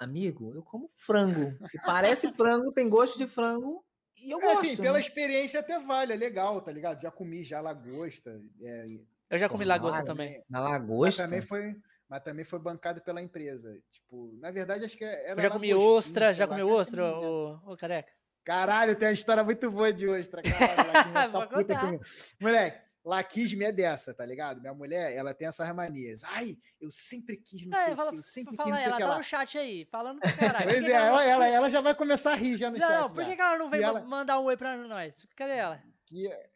amigo, 0.00 0.52
eu 0.52 0.62
como 0.62 0.88
frango. 0.96 1.52
Que 1.68 1.78
parece 1.78 2.32
frango, 2.34 2.72
tem 2.72 2.88
gosto 2.88 3.18
de 3.18 3.26
frango 3.28 3.84
e 4.24 4.30
eu 4.30 4.38
É, 4.38 4.42
gosto. 4.42 4.66
assim, 4.66 4.76
pela 4.76 4.94
né? 4.94 5.00
experiência 5.00 5.60
até 5.60 5.78
vale, 5.78 6.12
é 6.12 6.16
legal, 6.16 6.60
tá 6.60 6.72
ligado? 6.72 7.00
Já 7.00 7.10
comi 7.10 7.42
já 7.44 7.60
lagosta. 7.60 8.40
é, 8.62 8.86
Eu 9.30 9.38
já 9.38 9.48
comi 9.48 9.64
lagosta 9.64 10.04
também. 10.04 10.42
Na 10.48 10.60
mas 10.60 10.70
lagosta. 10.70 11.22
também 11.24 11.40
foi, 11.40 11.76
mas 12.08 12.22
também 12.22 12.44
foi 12.44 12.58
bancado 12.58 13.00
pela 13.02 13.20
empresa. 13.22 13.78
Tipo, 13.90 14.36
na 14.40 14.50
verdade 14.50 14.84
acho 14.84 14.96
que 14.96 15.04
era 15.04 15.32
Eu 15.38 15.42
já 15.42 15.50
comi 15.50 15.72
ostra, 15.74 16.34
já 16.34 16.46
cara, 16.48 16.66
ostra, 16.66 17.02
merda. 17.02 17.18
ô, 17.20 17.60
ô 17.72 17.76
careca? 17.76 18.12
Caralho, 18.44 18.96
tem 18.96 19.08
uma 19.08 19.14
história 19.14 19.44
muito 19.44 19.70
boa 19.70 19.92
de 19.92 20.08
ostra, 20.08 20.42
caralho. 20.42 21.48
Puta 21.48 21.78
comigo. 21.78 22.02
Moleque, 22.40 22.78
laquisme 23.04 23.64
é 23.64 23.72
dessa, 23.72 24.12
tá 24.14 24.24
ligado? 24.26 24.60
Minha 24.60 24.74
mulher, 24.74 25.14
ela 25.16 25.32
tem 25.34 25.48
essas 25.48 25.74
manias. 25.74 26.22
Ai, 26.24 26.56
eu 26.80 26.90
sempre 26.90 27.36
quis 27.36 27.66
não 27.66 27.76
sei 27.76 27.90
É, 27.90 27.92
o 27.92 27.96
fala, 27.96 28.10
que, 28.10 28.16
eu 28.18 28.22
sempre 28.22 28.50
quis 28.50 28.56
fala 28.56 28.70
não 28.70 28.76
sei 28.76 28.86
ela, 28.86 28.96
que 28.96 29.02
tá 29.02 29.08
lá. 29.08 29.16
no 29.18 29.24
chat 29.24 29.58
aí, 29.58 29.84
falando 29.90 30.20
pra 30.20 30.30
caralho. 30.64 30.70
Pois 30.70 30.84
é, 30.84 30.92
ela, 30.92 31.24
ela, 31.24 31.46
ela 31.48 31.70
já 31.70 31.80
vai 31.80 31.94
começar 31.94 32.32
a 32.32 32.36
rir 32.36 32.56
já 32.56 32.70
no 32.70 32.78
Não, 32.78 32.86
chat. 32.88 33.00
não, 33.00 33.10
por 33.12 33.22
já. 33.22 33.28
que 33.30 33.36
que 33.36 33.42
ela 33.42 33.58
não 33.58 33.70
veio 33.70 33.84
ela- 33.84 34.00
mandar 34.02 34.38
um 34.40 34.44
oi 34.44 34.56
pra 34.56 34.76
nós? 34.76 35.14
Cadê 35.36 35.52
ela? 35.56 35.82
Que 36.06 36.28
é- 36.28 36.50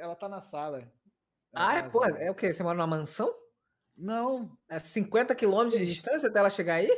ela 0.00 0.16
tá 0.16 0.28
na 0.28 0.40
sala. 0.42 0.78
Ela 0.78 0.90
Ah, 1.54 1.66
tá 1.82 1.86
é, 1.86 1.88
pô, 1.88 2.04
é 2.04 2.30
o 2.30 2.34
quê? 2.34 2.52
Você 2.52 2.62
mora 2.62 2.76
numa 2.76 2.86
mansão? 2.86 3.32
Não, 3.96 4.50
É 4.68 4.78
50 4.78 5.34
quilômetros 5.34 5.80
de 5.80 5.86
distância 5.86 6.28
até 6.28 6.38
ela 6.38 6.50
chegar 6.50 6.74
aí? 6.74 6.90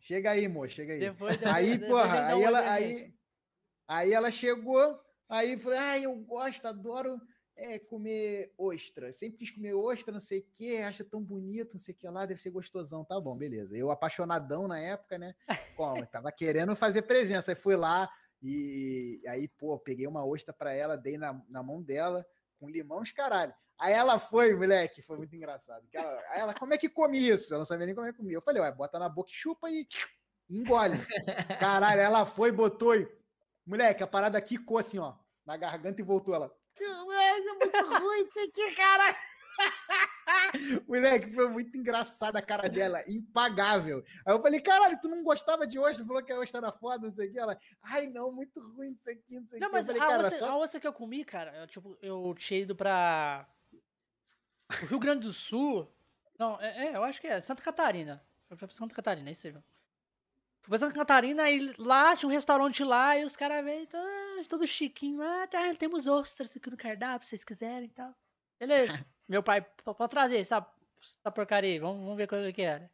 chega 0.00 0.30
aí, 0.30 0.48
moço, 0.48 0.74
chega 0.74 0.94
aí. 0.94 1.00
Depois, 1.00 1.36
Aí, 1.44 1.76
depois- 1.76 1.78
depois 1.78 1.80
vem 1.80 1.88
porra, 1.88 2.26
aí 2.26 2.42
ela, 2.42 2.70
aí, 2.72 3.14
aí 3.86 4.12
ela 4.12 4.30
chegou, 4.30 4.98
aí 5.28 5.58
falei, 5.58 5.78
ai, 5.78 6.04
eu 6.06 6.14
gosto, 6.16 6.64
adoro 6.66 7.20
é, 7.56 7.78
comer 7.78 8.52
ostra. 8.56 9.12
Sempre 9.12 9.38
quis 9.38 9.50
comer 9.50 9.74
ostra, 9.74 10.12
não 10.12 10.20
sei 10.20 10.40
o 10.40 10.44
que, 10.52 10.78
acha 10.78 11.04
tão 11.04 11.22
bonito, 11.22 11.74
não 11.74 11.80
sei 11.80 11.94
o 11.94 11.96
que 11.96 12.08
lá, 12.08 12.24
deve 12.26 12.40
ser 12.40 12.50
gostosão. 12.50 13.04
Tá 13.04 13.20
bom, 13.20 13.36
beleza. 13.36 13.76
Eu 13.76 13.90
apaixonadão 13.90 14.66
na 14.66 14.78
época, 14.78 15.18
né? 15.18 15.34
Como, 15.76 16.06
tava 16.06 16.30
querendo 16.32 16.74
fazer 16.74 17.02
presença. 17.02 17.52
Aí 17.52 17.54
fui 17.56 17.76
lá 17.76 18.10
e 18.42 19.22
aí, 19.26 19.46
pô, 19.48 19.78
peguei 19.78 20.06
uma 20.06 20.24
ostra 20.24 20.52
pra 20.54 20.72
ela, 20.72 20.96
dei 20.96 21.18
na, 21.18 21.42
na 21.48 21.62
mão 21.62 21.82
dela, 21.82 22.26
com 22.58 22.68
limão, 22.68 23.00
os 23.00 23.12
caralho. 23.12 23.54
Aí 23.78 23.92
ela 23.94 24.18
foi, 24.18 24.54
moleque, 24.54 25.00
foi 25.02 25.16
muito 25.16 25.34
engraçado. 25.34 25.86
ela- 25.92 26.18
aí 26.30 26.40
ela, 26.40 26.54
como 26.54 26.74
é 26.74 26.78
que 26.78 26.88
come 26.88 27.18
isso? 27.18 27.52
Ela 27.52 27.60
não 27.60 27.64
sabia 27.66 27.86
nem 27.86 27.94
como 27.94 28.06
é 28.06 28.12
que 28.12 28.18
comia. 28.18 28.36
Eu 28.36 28.42
falei, 28.42 28.60
ué, 28.62 28.70
bota 28.72 28.98
na 28.98 29.08
boca 29.08 29.30
e 29.30 29.34
chupa 29.34 29.70
e 29.70 29.86
engole. 30.48 30.94
Caralho, 31.58 32.00
ela 32.00 32.26
foi, 32.26 32.50
botou 32.52 32.94
e. 32.96 33.06
Moleque, 33.66 34.02
a 34.02 34.06
parada 34.06 34.40
quicou 34.40 34.78
assim, 34.78 34.98
ó, 34.98 35.14
na 35.46 35.56
garganta 35.56 36.00
e 36.00 36.04
voltou 36.04 36.34
ela. 36.34 36.54
É 36.84 37.40
muito 37.40 38.02
ruim 38.02 38.20
isso 38.20 38.40
aqui, 38.40 38.74
caralho. 38.74 39.16
Moleque, 40.88 41.32
foi 41.32 41.48
muito 41.48 41.76
engraçada 41.76 42.38
a 42.38 42.42
cara 42.42 42.68
dela, 42.68 43.02
impagável. 43.06 44.02
Aí 44.26 44.34
eu 44.34 44.40
falei, 44.40 44.60
caralho, 44.60 44.98
tu 45.00 45.08
não 45.08 45.22
gostava 45.22 45.66
de 45.66 45.78
ostra? 45.78 46.04
Falou 46.04 46.22
que 46.22 46.32
a 46.32 46.38
ostra 46.38 46.58
era 46.58 46.72
foda, 46.72 47.06
não 47.06 47.12
sei 47.12 47.28
o 47.28 47.32
que. 47.32 47.38
Ela, 47.38 47.58
ai, 47.82 48.06
não, 48.06 48.32
muito 48.32 48.60
ruim 48.60 48.92
isso 48.92 49.10
aqui, 49.10 49.38
não 49.38 49.46
sei 49.46 49.58
o 49.58 49.60
Não, 49.60 49.68
que. 49.68 49.72
mas 49.72 49.88
eu 49.88 49.94
falei, 49.94 50.08
a, 50.08 50.10
cara, 50.10 50.28
ostra, 50.28 50.46
a 50.46 50.50
só... 50.50 50.58
ostra 50.58 50.80
que 50.80 50.86
eu 50.86 50.92
comi, 50.92 51.24
cara, 51.24 51.54
eu, 51.56 51.66
tipo, 51.66 51.98
eu 52.00 52.34
tinha 52.36 52.60
ido 52.60 52.74
pra. 52.74 53.46
O 54.82 54.86
Rio 54.86 54.98
Grande 55.00 55.26
do 55.26 55.32
Sul. 55.32 55.92
Não, 56.38 56.60
é, 56.60 56.86
é, 56.86 56.96
eu 56.96 57.02
acho 57.02 57.20
que 57.20 57.26
é. 57.26 57.40
Santa 57.40 57.62
Catarina. 57.62 58.24
Foi 58.48 58.56
pra 58.56 58.68
Santa 58.68 58.94
Catarina, 58.94 59.28
é 59.28 59.32
isso 59.32 59.46
aí, 59.46 59.52
viu? 59.52 59.62
Fui 60.62 60.68
pra 60.70 60.78
Santa 60.78 60.94
Catarina 60.94 61.48
e 61.50 61.74
lá 61.78 62.14
tinha 62.16 62.28
um 62.28 62.32
restaurante 62.32 62.84
lá 62.84 63.16
e 63.16 63.24
os 63.24 63.34
caras 63.34 63.64
veio 63.64 63.86
todo, 63.86 64.48
todo 64.48 64.66
chiquinho 64.66 65.18
lá. 65.18 65.46
Tá, 65.46 65.74
temos 65.74 66.06
ostras 66.06 66.54
aqui 66.54 66.70
no 66.70 66.76
cardápio, 66.76 67.24
se 67.26 67.30
vocês 67.30 67.44
quiserem 67.44 67.84
e 67.88 67.92
tal. 67.92 68.14
Beleza. 68.58 69.04
Meu 69.28 69.42
pai, 69.42 69.62
"P- 69.62 69.82
pode 69.94 70.10
trazer 70.10 70.38
essa, 70.38 70.66
essa 71.02 71.30
porcaria 71.30 71.70
aí, 71.70 71.78
vamos, 71.78 72.00
vamos 72.02 72.16
ver 72.16 72.26
qual 72.26 72.40
é 72.42 72.52
que 72.52 72.62
era. 72.62 72.90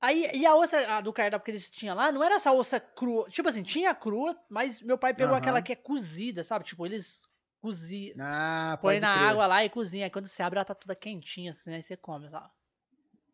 Aí, 0.00 0.30
e 0.34 0.44
a 0.44 0.54
ostra 0.54 0.96
a 0.96 1.00
do 1.00 1.12
cardápio 1.12 1.44
que 1.44 1.50
eles 1.50 1.70
tinham 1.70 1.96
lá, 1.96 2.12
não 2.12 2.22
era 2.22 2.34
essa 2.34 2.52
ostra 2.52 2.78
crua. 2.80 3.28
Tipo 3.30 3.48
assim, 3.48 3.62
tinha 3.62 3.94
crua, 3.94 4.38
mas 4.50 4.80
meu 4.80 4.98
pai 4.98 5.14
pegou 5.14 5.30
Aham. 5.32 5.38
aquela 5.38 5.62
que 5.62 5.72
é 5.72 5.76
cozida, 5.76 6.42
sabe? 6.42 6.64
Tipo, 6.64 6.84
eles 6.84 7.22
cozinham, 7.60 8.16
Ah, 8.20 8.78
põe 8.82 9.00
na 9.00 9.08
crer. 9.08 9.28
água 9.28 9.46
lá 9.46 9.64
e 9.64 9.70
cozinha. 9.70 10.04
Aí 10.06 10.10
quando 10.10 10.26
você 10.26 10.42
abre, 10.42 10.58
ela 10.58 10.64
tá 10.64 10.74
toda 10.74 10.94
quentinha, 10.94 11.52
assim, 11.52 11.72
aí 11.72 11.82
você 11.82 11.96
come, 11.96 12.28
sabe? 12.28 12.50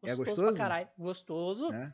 É 0.02 0.14
pra 0.14 0.16
gostoso? 0.16 0.56
caralho. 0.56 0.88
Gostoso. 0.96 1.72
É. 1.72 1.92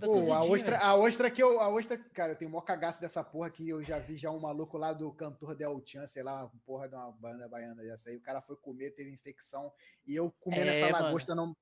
Pô, 0.00 0.32
a 0.32 0.42
ostra, 0.44 0.72
velho. 0.72 0.82
a 0.84 0.94
ostra 0.94 1.30
que 1.30 1.42
eu. 1.42 1.60
A 1.60 1.68
ostra, 1.68 1.96
cara, 1.96 2.32
eu 2.32 2.36
tenho 2.36 2.50
maior 2.50 2.62
cagaço 2.62 3.00
dessa 3.00 3.22
porra 3.24 3.50
que 3.50 3.68
eu 3.68 3.82
já 3.82 3.98
vi 3.98 4.16
já 4.16 4.30
um 4.30 4.40
maluco 4.40 4.76
lá 4.76 4.92
do 4.92 5.10
cantor 5.12 5.54
Del 5.54 5.82
Chan, 5.84 6.06
sei 6.06 6.22
lá, 6.22 6.42
uma 6.44 6.52
porra 6.64 6.88
de 6.88 6.94
uma 6.94 7.10
banda 7.12 7.48
baiana 7.48 7.82
dessa 7.82 8.10
aí. 8.10 8.16
O 8.16 8.20
cara 8.22 8.40
foi 8.42 8.56
comer, 8.56 8.90
teve 8.92 9.10
infecção. 9.10 9.72
E 10.06 10.14
eu 10.14 10.30
comendo 10.40 10.70
É, 10.70 10.76
essa 10.80 10.90
mano. 10.92 11.04
lagosta 11.06 11.34
no. 11.34 11.56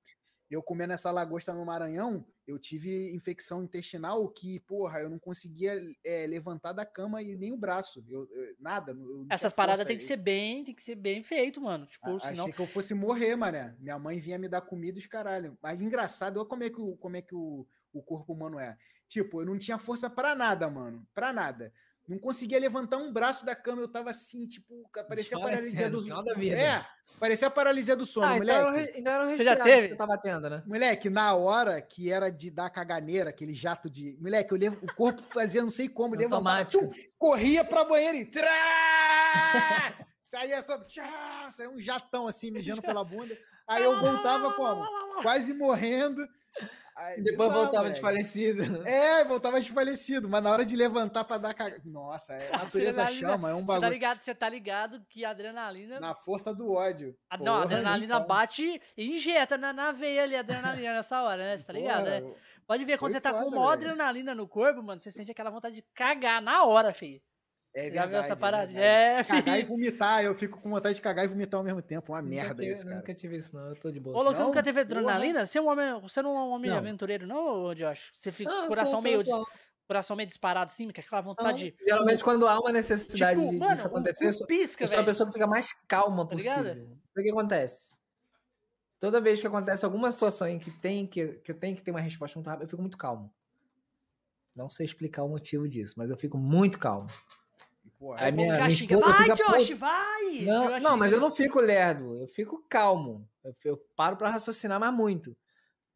Eu 0.50 0.62
comendo 0.62 0.92
essa 0.92 1.10
lagosta 1.10 1.54
no 1.54 1.64
Maranhão, 1.64 2.24
eu 2.46 2.58
tive 2.58 3.12
infecção 3.14 3.64
intestinal 3.64 4.28
que, 4.28 4.60
porra, 4.60 5.00
eu 5.00 5.08
não 5.08 5.18
conseguia 5.18 5.74
é, 6.04 6.26
levantar 6.26 6.72
da 6.72 6.84
cama 6.84 7.22
e 7.22 7.34
nem 7.34 7.50
o 7.52 7.56
braço. 7.56 8.04
Eu, 8.08 8.28
eu- 8.30 8.54
nada. 8.60 8.92
eu 8.92 8.96
não 8.96 9.26
Essas 9.30 9.54
paradas 9.54 9.86
tem 9.86 9.96
que 9.96 10.04
ser 10.04 10.18
bem, 10.18 10.62
tem 10.62 10.74
que 10.74 10.82
ser 10.82 10.94
bem 10.96 11.22
feito, 11.24 11.60
mano. 11.62 11.86
Tipo, 11.86 12.16
A- 12.16 12.20
senão. 12.20 12.42
Achei 12.44 12.52
que 12.52 12.60
eu 12.60 12.66
fosse 12.66 12.92
morrer, 12.94 13.34
mané. 13.34 13.74
Minha 13.80 13.98
mãe 13.98 14.20
vinha 14.20 14.38
me 14.38 14.46
dar 14.46 14.60
comida 14.60 14.98
e 14.98 15.00
os 15.00 15.06
caralho. 15.06 15.56
Mas 15.62 15.80
engraçado, 15.80 16.36
olha 16.38 16.46
como 16.48 16.62
é 16.62 16.70
que, 16.70 16.80
o, 16.80 16.94
como 16.98 17.16
é 17.16 17.22
que 17.22 17.34
o, 17.34 17.66
o 17.98 18.02
corpo 18.02 18.32
humano 18.32 18.58
é. 18.58 18.76
Tipo, 19.08 19.42
eu 19.42 19.46
não 19.46 19.58
tinha 19.58 19.78
força 19.78 20.08
pra 20.10 20.34
nada, 20.34 20.68
mano. 20.68 21.06
Pra 21.14 21.32
nada. 21.32 21.72
Não 22.08 22.18
conseguia 22.18 22.58
levantar 22.58 22.96
um 22.98 23.12
braço 23.12 23.46
da 23.46 23.54
cama. 23.56 23.80
Eu 23.82 23.88
tava 23.88 24.10
assim, 24.10 24.46
tipo, 24.46 24.88
parecia 25.08 25.36
a 25.36 25.40
paralisia 25.40 25.88
do 25.90 26.02
vida. 26.02 26.56
É, 26.56 26.86
parecia 27.18 27.48
a 27.48 27.50
paralisia 27.50 27.96
do 27.96 28.04
sono, 28.04 28.26
Ah, 28.26 28.36
então 28.36 28.40
moleque. 28.46 28.60
era 28.60 28.68
um 28.68 28.72
re- 28.74 28.92
ainda 28.96 29.10
era 29.10 29.24
um 29.24 29.30
Você 29.36 29.44
já 29.44 29.50
resfriado 29.54 29.70
que 29.70 29.76
teve? 29.76 29.88
você 29.88 29.96
tava 29.96 30.18
tendo, 30.18 30.50
né? 30.50 30.62
Moleque, 30.66 31.08
na 31.08 31.34
hora 31.34 31.80
que 31.80 32.10
era 32.12 32.30
de 32.30 32.50
dar 32.50 32.68
caganeira, 32.68 33.30
aquele 33.30 33.54
jato 33.54 33.88
de. 33.88 34.18
Moleque, 34.20 34.52
eu 34.52 34.58
levo, 34.58 34.78
o 34.84 34.94
corpo 34.94 35.22
fazia 35.22 35.62
não 35.62 35.70
sei 35.70 35.88
como, 35.88 36.14
levantava, 36.16 36.64
tchum, 36.66 36.90
corria 37.18 37.64
pra 37.64 37.84
banheiro 37.84 38.18
e. 38.18 38.24
Trá! 38.26 38.50
Saía 40.28 40.62
só. 40.62 40.78
Tchá, 40.84 41.48
saía 41.52 41.70
um 41.70 41.80
jatão 41.80 42.26
assim, 42.26 42.50
mijando 42.50 42.82
pela 42.82 43.04
bunda. 43.04 43.36
Aí 43.68 43.82
eu 43.84 43.98
voltava 44.00 44.52
como? 44.54 44.84
Quase 45.22 45.52
morrendo. 45.54 46.26
Aí, 46.96 47.20
depois 47.22 47.48
bizarro, 47.48 47.52
voltava 47.52 47.88
moleque. 47.88 47.92
desfalecido. 47.92 48.86
É, 48.86 49.24
voltava 49.24 49.58
desfalecido, 49.60 50.28
mas 50.28 50.42
na 50.42 50.50
hora 50.52 50.64
de 50.64 50.76
levantar 50.76 51.24
pra 51.24 51.38
dar 51.38 51.52
cagada. 51.54 51.82
Nossa, 51.84 52.34
é, 52.34 52.54
a 52.54 52.58
natureza 52.58 53.06
chama, 53.08 53.50
é 53.50 53.54
um 53.54 53.64
Você 53.66 53.80
tá 53.80 53.80
bagulho. 53.80 53.90
ligado, 53.90 54.20
você 54.22 54.34
tá 54.34 54.48
ligado 54.48 55.04
que 55.08 55.24
a 55.24 55.30
adrenalina. 55.30 55.98
Na 55.98 56.14
força 56.14 56.54
do 56.54 56.72
ódio. 56.72 57.16
a, 57.28 57.36
não, 57.36 57.54
a 57.54 57.62
Porra, 57.62 57.66
nem 57.68 57.76
adrenalina 57.78 58.14
fala. 58.14 58.26
bate 58.26 58.80
e 58.96 59.16
injeta 59.16 59.58
na, 59.58 59.72
na 59.72 59.90
veia 59.92 60.22
ali 60.22 60.36
a 60.36 60.40
adrenalina 60.40 60.94
nessa 60.94 61.20
hora, 61.22 61.38
né? 61.44 61.56
Você 61.56 61.64
tá 61.64 61.72
ligado, 61.72 62.04
Porra, 62.04 62.20
né? 62.20 62.34
Pode 62.66 62.84
ver, 62.84 62.98
quando 62.98 63.12
você 63.12 63.20
tá 63.20 63.32
com 63.32 63.38
foda, 63.44 63.50
maior 63.56 63.76
velho. 63.76 63.90
adrenalina 63.90 64.34
no 64.34 64.46
corpo, 64.48 64.82
mano, 64.82 65.00
você 65.00 65.10
sente 65.10 65.30
aquela 65.30 65.50
vontade 65.50 65.74
de 65.76 65.82
cagar 65.94 66.40
na 66.40 66.64
hora, 66.64 66.92
filho. 66.94 67.20
É 67.76 67.90
Já 67.90 68.02
viu 68.06 68.12
verdade, 68.12 68.24
essa 68.24 68.32
é 68.32 68.36
parada? 68.36 68.66
verdade. 68.72 68.86
É, 68.86 69.24
Cagar 69.24 69.58
e 69.58 69.62
vomitar, 69.64 70.24
eu 70.24 70.32
fico 70.34 70.60
com 70.60 70.70
vontade 70.70 70.94
de 70.94 71.00
cagar 71.00 71.24
e 71.24 71.28
vomitar 71.28 71.58
ao 71.58 71.64
mesmo 71.64 71.82
tempo. 71.82 72.12
Uma 72.12 72.22
Nunca 72.22 72.34
merda 72.36 72.54
tive- 72.54 72.70
isso, 72.72 72.84
cara. 72.84 72.96
Nunca 72.96 73.14
tive 73.14 73.36
isso, 73.36 73.56
não. 73.56 73.68
Eu 73.68 73.74
tô 73.74 73.90
de 73.90 73.98
boa. 73.98 74.16
Ô, 74.16 74.22
louco, 74.22 74.34
você 74.36 74.40
Não? 74.42 74.46
nunca 74.48 74.62
teve 74.62 74.80
adrenalina? 74.80 75.44
Você, 75.44 75.58
é 75.58 75.60
um 75.60 75.68
homem, 75.68 76.00
você 76.00 76.22
não 76.22 76.36
é 76.36 76.40
um 76.40 76.50
homem 76.50 76.70
Não. 76.70 76.78
aventureiro, 76.78 77.26
não, 77.26 77.74
Josh? 77.74 78.12
Você 78.14 78.30
fica 78.30 78.48
Não, 78.48 78.60
com 78.60 78.66
o 78.66 78.68
coração 78.68 79.02
meio, 79.02 79.24
des- 79.24 79.34
coração 79.88 80.16
meio 80.16 80.26
disparado 80.28 80.70
assim, 80.70 80.88
com 80.92 81.00
aquela 81.00 81.20
vontade 81.20 81.72
de. 81.72 81.76
Geralmente, 81.84 82.22
quando 82.22 82.46
há 82.46 82.60
uma 82.60 82.70
necessidade 82.70 83.40
Tipo, 83.40 83.50
de, 83.52 83.58
mano, 83.58 83.72
disso 83.72 83.82
um, 83.82 83.86
acontecer, 83.90 84.26
eu 84.28 84.32
sou, 84.32 84.44
um 84.44 84.46
pisca, 84.46 84.84
eu 84.84 84.88
sou 84.88 85.00
a 85.00 85.04
pessoa 85.04 85.26
que 85.26 85.32
fica 85.32 85.46
mais 85.48 85.72
calma 85.88 86.28
Tá 86.28 86.34
ligado? 86.36 86.62
possível. 86.68 86.96
O 87.16 87.22
que 87.22 87.30
acontece? 87.30 87.92
Toda 89.00 89.20
vez 89.20 89.40
que 89.40 89.46
acontece 89.48 89.84
alguma 89.84 90.12
situação 90.12 90.46
em 90.46 90.60
que, 90.60 90.70
tem 90.70 91.08
que, 91.08 91.26
que 91.40 91.50
eu 91.50 91.58
tenho 91.58 91.74
que 91.74 91.82
ter 91.82 91.90
uma 91.90 92.00
resposta 92.00 92.38
muito 92.38 92.46
rápida, 92.46 92.64
eu 92.66 92.68
fico 92.68 92.80
muito 92.80 92.96
calmo. 92.96 93.34
Não 94.54 94.68
sei 94.68 94.86
explicar 94.86 95.24
o 95.24 95.28
motivo 95.28 95.68
disso, 95.68 95.94
mas 95.96 96.08
eu 96.08 96.16
fico 96.16 96.38
muito 96.38 96.78
calmo. 96.78 97.08
Porra, 98.04 98.20
Aí 98.20 98.32
povo 98.32 98.42
minha- 98.42 98.54
já 98.56 98.64
minha 98.66 98.74
esposa 98.74 99.00
vai, 99.12 99.22
fica 99.22 99.34
Josh, 99.36 99.62
puta. 99.68 99.76
vai! 99.76 100.38
Não, 100.42 100.68
Josh, 100.68 100.82
não, 100.82 100.96
mas 100.98 101.12
eu 101.14 101.20
não 101.20 101.30
fico 101.30 101.58
lerdo, 101.58 102.20
eu 102.20 102.28
fico 102.28 102.62
calmo. 102.68 103.26
Eu, 103.42 103.54
eu 103.64 103.78
paro 103.96 104.14
pra 104.18 104.28
raciocinar 104.28 104.78
mais 104.78 104.92
muito. 104.92 105.34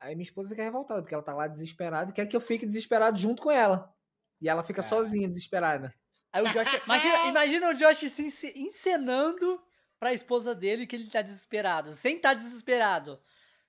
Aí 0.00 0.14
minha 0.14 0.22
esposa 0.22 0.48
fica 0.48 0.62
revoltada, 0.62 1.02
porque 1.02 1.12
ela 1.12 1.22
tá 1.22 1.34
lá 1.34 1.46
desesperada 1.46 2.10
e 2.10 2.14
quer 2.14 2.24
que 2.24 2.34
eu 2.34 2.40
fique 2.40 2.64
desesperado 2.64 3.18
junto 3.18 3.42
com 3.42 3.50
ela. 3.50 3.92
E 4.40 4.48
ela 4.48 4.62
fica 4.62 4.80
Cara. 4.80 4.88
sozinha, 4.88 5.28
desesperada. 5.28 5.92
Aí 6.32 6.42
o 6.42 6.50
Josh. 6.50 6.68
Imagina, 6.86 7.26
imagina 7.26 7.70
o 7.70 7.74
Josh 7.74 8.10
se 8.10 8.22
ence- 8.26 8.52
encenando 8.56 9.60
pra 10.00 10.14
esposa 10.14 10.54
dele 10.54 10.86
que 10.86 10.96
ele 10.96 11.10
tá 11.10 11.20
desesperado. 11.20 11.92
Sem 11.92 12.16
estar 12.16 12.32
desesperado. 12.32 13.20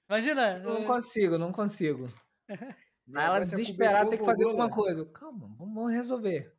Imagina. 0.09 0.55
Não 0.59 0.85
consigo, 0.85 1.37
não 1.37 1.51
consigo. 1.51 2.07
Aí 3.15 3.25
ela 3.25 3.37
é 3.37 3.41
desesperada 3.41 4.09
tem 4.09 4.19
que 4.19 4.23
fazer 4.25 4.45
alguma 4.45 4.67
né? 4.67 4.71
coisa. 4.73 5.03
Calma, 5.07 5.49
vamos 5.57 5.91
resolver. 5.91 6.53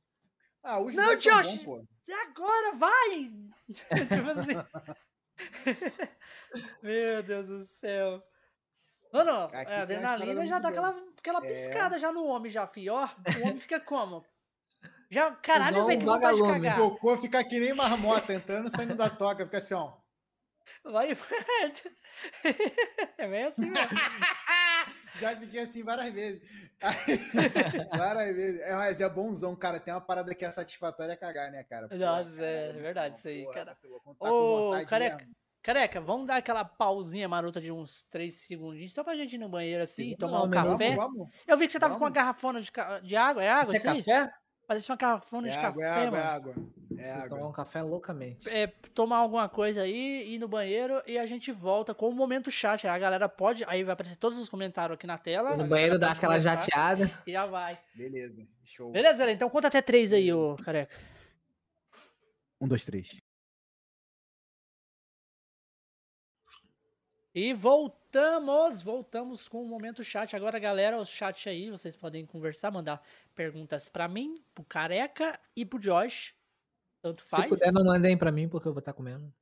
Ah, 0.63 0.79
os 0.81 0.95
Não, 0.95 1.15
Josh! 1.17 1.47
bons, 1.47 1.63
pô. 1.65 1.85
E 2.07 2.13
agora, 2.13 2.77
vai! 2.77 3.33
tipo 3.69 4.31
assim. 4.31 4.57
Meu 6.83 7.23
Deus 7.23 7.47
do 7.47 7.67
céu. 7.67 8.23
Mano, 9.13 9.31
a 9.33 9.47
umas 9.49 9.67
adrenalina 9.69 10.47
já 10.47 10.59
dá 10.59 10.69
aquela, 10.69 10.97
aquela 11.19 11.39
É. 11.45 11.49
piscada 11.49 11.99
já 11.99 12.13
no 12.13 12.25
homem, 12.27 12.51
já, 12.51 12.67
fi. 12.67 12.89
Ó, 12.91 13.05
o 13.07 13.43
homem 13.43 13.59
fica 13.59 13.81
como? 13.81 14.25
Já, 15.11 15.33
caralho, 15.43 15.87
velho, 15.87 15.99
que 15.99 16.05
vontade 16.05 16.37
de 16.37 16.43
cagar. 16.43 16.77
Cocô 16.79 17.17
fica 17.17 17.43
que 17.45 17.59
nem 17.59 17.75
marmota, 17.75 18.33
entrando 18.33 18.69
e 18.69 18.71
saindo 18.71 18.95
da 18.95 19.11
toca, 19.11 19.45
fica 19.45 19.59
assim, 19.59 19.75
ó. 19.75 19.93
Vai 20.85 21.15
perto. 21.15 21.91
É 23.19 23.29
bem 23.29 23.45
assim, 23.45 23.69
velho. 23.71 23.89
Já 25.21 25.37
fiquei 25.37 25.61
assim 25.61 25.83
várias 25.83 26.13
vezes. 26.13 26.43
várias 27.97 28.35
vezes. 28.35 28.61
É, 28.63 28.75
mas 28.75 29.01
é 29.01 29.09
bonzão, 29.09 29.55
cara. 29.55 29.79
Tem 29.79 29.93
uma 29.93 30.01
parada 30.01 30.35
que 30.35 30.45
é 30.45 30.51
satisfatória 30.51 31.13
é 31.13 31.17
cagar, 31.17 31.51
né, 31.53 31.63
cara? 31.65 31.89
Pô, 31.89 31.97
Nossa, 31.97 32.31
cara, 32.31 32.47
é 32.47 32.73
verdade 32.73 33.15
bom, 33.15 33.19
isso 33.19 33.29
aí, 33.29 33.43
porra, 33.45 33.55
cara. 33.55 33.75
tá 33.75 34.33
Ô, 34.33 34.71
careca, 34.87 35.17
mesmo. 35.19 35.37
careca, 35.63 36.01
vamos 36.01 36.27
dar 36.27 36.37
aquela 36.37 36.65
pausinha 36.65 37.29
marota 37.29 37.61
de 37.61 37.71
uns 37.71 38.05
3 38.05 38.35
segundinhos 38.35 38.93
só 38.95 39.05
pra 39.05 39.15
gente 39.15 39.35
ir 39.35 39.39
no 39.39 39.49
banheiro 39.49 39.83
assim, 39.83 40.17
Segunda 40.17 40.17
tomar 40.17 40.43
um 40.43 40.47
não, 40.47 40.49
melhor 40.49 40.79
café. 40.79 40.97
Vamos, 40.97 41.19
vamos. 41.19 41.29
Eu 41.47 41.59
vi 41.59 41.67
que 41.67 41.73
você 41.73 41.79
tava 41.81 41.95
com 41.95 42.01
uma 42.05 42.11
Vamos. 42.11 42.15
garrafona 42.17 42.61
de, 42.61 42.71
de 43.03 43.17
água. 43.17 43.45
É 43.45 43.51
água 43.51 43.75
Isso 43.75 43.87
é 43.87 43.91
aí? 43.91 44.03
café? 44.05 44.33
Parece 44.71 44.89
uma 44.89 44.97
garrafona 44.97 45.49
É 45.49 45.51
de 45.51 45.57
água, 45.57 45.83
é 45.83 45.89
café, 45.89 46.01
água, 46.07 46.19
é 46.19 46.23
mano. 46.23 46.33
água. 46.33 46.55
É 46.97 47.03
Vocês 47.05 47.23
tomam 47.25 47.39
água. 47.39 47.49
um 47.49 47.53
café 47.53 47.83
loucamente. 47.83 48.49
É, 48.49 48.69
tomar 48.95 49.17
alguma 49.17 49.49
coisa 49.49 49.83
aí, 49.83 50.33
ir 50.33 50.39
no 50.39 50.47
banheiro 50.47 51.03
e 51.09 51.19
a 51.19 51.27
gente 51.27 51.51
volta 51.51 51.93
com 51.93 52.09
o 52.09 52.13
momento 52.15 52.53
chat. 52.53 52.87
A 52.87 52.97
galera 52.97 53.29
pode. 53.29 53.65
Aí 53.67 53.83
vai 53.83 53.95
aparecer 53.95 54.15
todos 54.15 54.39
os 54.39 54.49
comentários 54.49 54.95
aqui 54.95 55.09
na 55.09 55.19
tela. 55.19 55.57
No 55.57 55.67
banheiro 55.67 55.99
dá 55.99 56.13
aquela 56.13 56.39
jateada. 56.39 57.11
E 57.27 57.33
já 57.33 57.47
vai. 57.47 57.77
Beleza, 57.97 58.47
show. 58.63 58.93
Beleza, 58.93 59.15
galera? 59.19 59.33
Então 59.33 59.51
conta 59.51 59.67
até 59.67 59.83
três 59.83 60.13
aí, 60.13 60.33
ô 60.33 60.55
careca. 60.65 60.97
Um, 62.61 62.69
dois, 62.69 62.85
três. 62.85 63.20
E 67.33 67.55
voltamos, 67.55 68.83
voltamos 68.83 69.47
com 69.47 69.63
o 69.63 69.69
momento 69.69 70.03
chat. 70.03 70.35
Agora, 70.35 70.59
galera, 70.59 70.99
o 70.99 71.05
chat 71.05 71.49
aí, 71.49 71.71
vocês 71.71 71.97
podem 71.97 72.27
conversar, 72.27 72.73
mandar 72.73 73.01
perguntas 73.37 73.89
pra 73.89 74.09
mim, 74.09 74.35
pro 74.53 74.65
Careca 74.65 75.39
e 75.55 75.65
pro 75.65 75.79
Josh. 75.79 76.35
Tanto 77.01 77.23
faz. 77.23 77.45
Se 77.45 77.49
puder, 77.51 77.73
não 77.73 77.85
mandem 77.85 78.19
pra 78.19 78.33
mim, 78.33 78.49
porque 78.49 78.67
eu 78.67 78.73
vou 78.73 78.81
estar 78.81 78.93
comendo. 78.93 79.33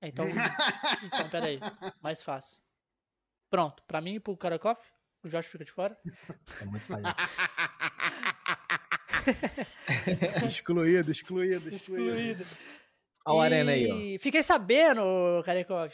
É, 0.00 0.08
Então, 0.08 0.26
então, 1.04 1.28
peraí, 1.30 1.60
mais 2.02 2.22
fácil. 2.22 2.58
Pronto, 3.48 3.82
pra 3.84 4.00
mim 4.00 4.14
e 4.14 4.20
pro 4.20 4.36
Karakoff, 4.36 4.80
o 5.22 5.28
Josh 5.28 5.46
fica 5.46 5.64
de 5.64 5.70
fora. 5.70 5.96
É 6.60 6.64
muito 6.64 6.86
palhaço. 6.88 7.34
excluído, 10.46 11.10
excluído, 11.10 11.68
excluído. 11.68 12.18
Excluído. 12.18 12.46
Olha 13.26 13.36
o 13.36 13.40
Arena 13.40 13.72
aí, 13.72 14.16
ó. 14.16 14.18
Fiquei 14.20 14.42
sabendo, 14.42 15.02
Karekov, 15.44 15.92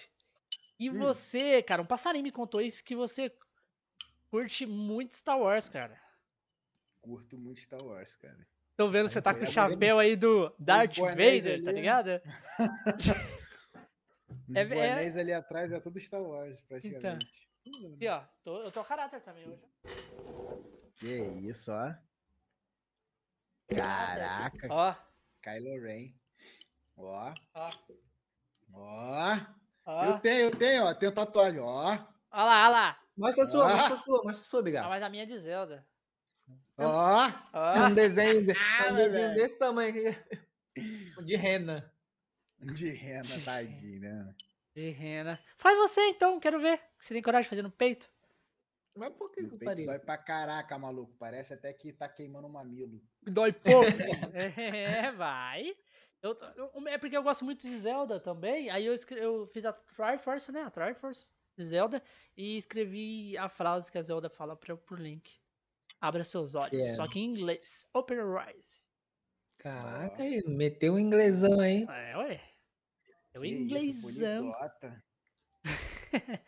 que 0.76 0.90
Hum. 0.90 0.98
você, 0.98 1.62
cara, 1.62 1.82
um 1.82 1.86
passarinho 1.86 2.22
me 2.22 2.30
contou 2.32 2.60
isso, 2.60 2.84
que 2.84 2.94
você 2.94 3.32
curte 4.30 4.66
muito 4.66 5.16
Star 5.16 5.38
Wars, 5.38 5.68
cara. 5.68 5.98
Curto 7.00 7.38
muito 7.38 7.60
Star 7.60 7.82
Wars, 7.82 8.14
cara. 8.16 8.46
Tô 8.76 8.88
vendo 8.90 9.08
você 9.08 9.22
tá 9.22 9.32
com 9.32 9.42
o 9.42 9.46
chapéu 9.46 9.98
aí 9.98 10.16
do 10.16 10.52
Darth 10.58 10.96
Vader, 10.98 11.62
tá 11.64 11.72
né? 11.72 11.72
ligado? 11.72 12.08
É- 14.54 14.60
é- 14.60 14.64
bonéis 14.64 15.16
ali 15.16 15.32
atrás 15.32 15.72
é 15.72 15.80
tudo 15.80 15.98
Star 15.98 16.22
Wars, 16.22 16.60
praticamente. 16.60 17.48
Tudo, 17.64 17.96
E 18.00 18.06
ó, 18.06 18.22
tô- 18.44 18.60
eu 18.62 18.70
tô 18.70 18.84
caráter 18.84 19.20
também 19.20 19.44
hoje. 19.48 19.60
Que 20.96 21.16
isso, 21.48 21.72
ó. 21.72 21.92
Caraca, 23.74 24.68
Ó, 24.70 24.94
Kylo 25.42 25.80
Ren. 25.82 26.14
Ó, 26.96 27.34
ó, 27.54 27.70
ó. 28.72 29.36
Ó. 29.86 30.04
Eu 30.04 30.18
tenho, 30.18 30.40
eu 30.40 30.50
tenho, 30.50 30.84
ó. 30.84 30.94
Tenho 30.94 31.12
tatuagem, 31.12 31.60
ó. 31.60 31.66
Ó 32.32 32.44
lá, 32.44 32.66
ó 32.66 32.70
lá. 32.70 33.00
Mostra 33.16 33.44
a 33.44 33.46
sua, 33.46 33.64
Ah. 33.64 33.76
mostra 33.76 33.94
a 33.94 33.96
sua, 33.96 34.16
mostra 34.24 34.42
a 34.42 34.44
sua, 34.44 34.60
Ah, 34.60 34.62
Bigal. 34.62 34.88
mas 34.90 35.02
a 35.02 35.08
minha 35.08 35.22
é 35.22 35.26
de 35.26 35.38
Zelda. 35.38 35.86
Ó. 36.78 37.26
É 37.74 37.86
um 37.86 37.94
desenho, 37.94 38.50
é 38.50 38.54
Ah, 38.88 38.92
um 38.92 38.96
desenho 38.96 39.34
desse 39.34 39.58
tamanho 39.58 39.90
aqui. 39.90 40.18
De 41.24 41.36
rena. 41.36 41.90
De 42.58 42.90
rena, 42.90 43.22
tadinho, 43.44 44.00
né? 44.00 44.34
de 44.74 44.90
rena. 44.90 45.40
Faz 45.56 45.76
você 45.78 46.00
então, 46.08 46.38
quero 46.38 46.60
ver. 46.60 46.78
Você 47.00 47.14
tem 47.14 47.22
coragem 47.22 47.44
de 47.44 47.48
fazer 47.48 47.62
no 47.62 47.70
peito? 47.70 48.10
Mas 48.94 49.10
por 49.14 49.30
que, 49.30 49.44
que 49.46 49.64
faria? 49.64 49.86
dói 49.86 49.98
pra 49.98 50.18
caraca, 50.18 50.78
maluco. 50.78 51.14
Parece 51.18 51.54
até 51.54 51.72
que 51.72 51.92
tá 51.94 52.06
queimando 52.08 52.46
o 52.46 52.52
mamilo. 52.52 53.00
Dói 53.22 53.52
pouco. 53.52 53.86
é, 54.58 55.12
vai. 55.12 55.74
Eu, 56.26 56.70
eu- 56.74 56.88
é 56.88 56.98
porque 56.98 57.16
eu 57.16 57.22
gosto 57.22 57.44
muito 57.44 57.62
de 57.62 57.76
Zelda 57.78 58.20
também. 58.20 58.70
Aí 58.70 58.84
eu, 58.86 58.94
eu 59.16 59.46
fiz 59.46 59.64
a 59.64 59.72
Triforce, 59.72 60.50
né? 60.52 60.62
A 60.62 60.70
Triforce 60.70 61.30
de 61.56 61.64
Zelda. 61.64 62.02
E 62.36 62.56
escrevi 62.56 63.36
a 63.38 63.48
frase 63.48 63.90
que 63.90 63.98
a 63.98 64.02
Zelda 64.02 64.28
fala 64.28 64.56
pra, 64.56 64.76
pro 64.76 64.96
Link. 64.96 65.38
Abra 66.00 66.24
seus 66.24 66.54
olhos. 66.54 66.84
É. 66.86 66.94
Só 66.94 67.06
que 67.08 67.18
em 67.18 67.24
inglês. 67.24 67.86
Open 67.92 68.18
your 68.18 68.40
eyes. 68.40 68.82
Caraca, 69.58 70.22
aí, 70.22 70.42
meteu 70.46 70.94
um 70.94 70.98
inglesão 70.98 71.60
aí. 71.60 71.84
É, 71.88 72.16
ué. 72.18 72.40
É 73.32 73.38
o 73.38 74.00
poliglota. 74.00 75.04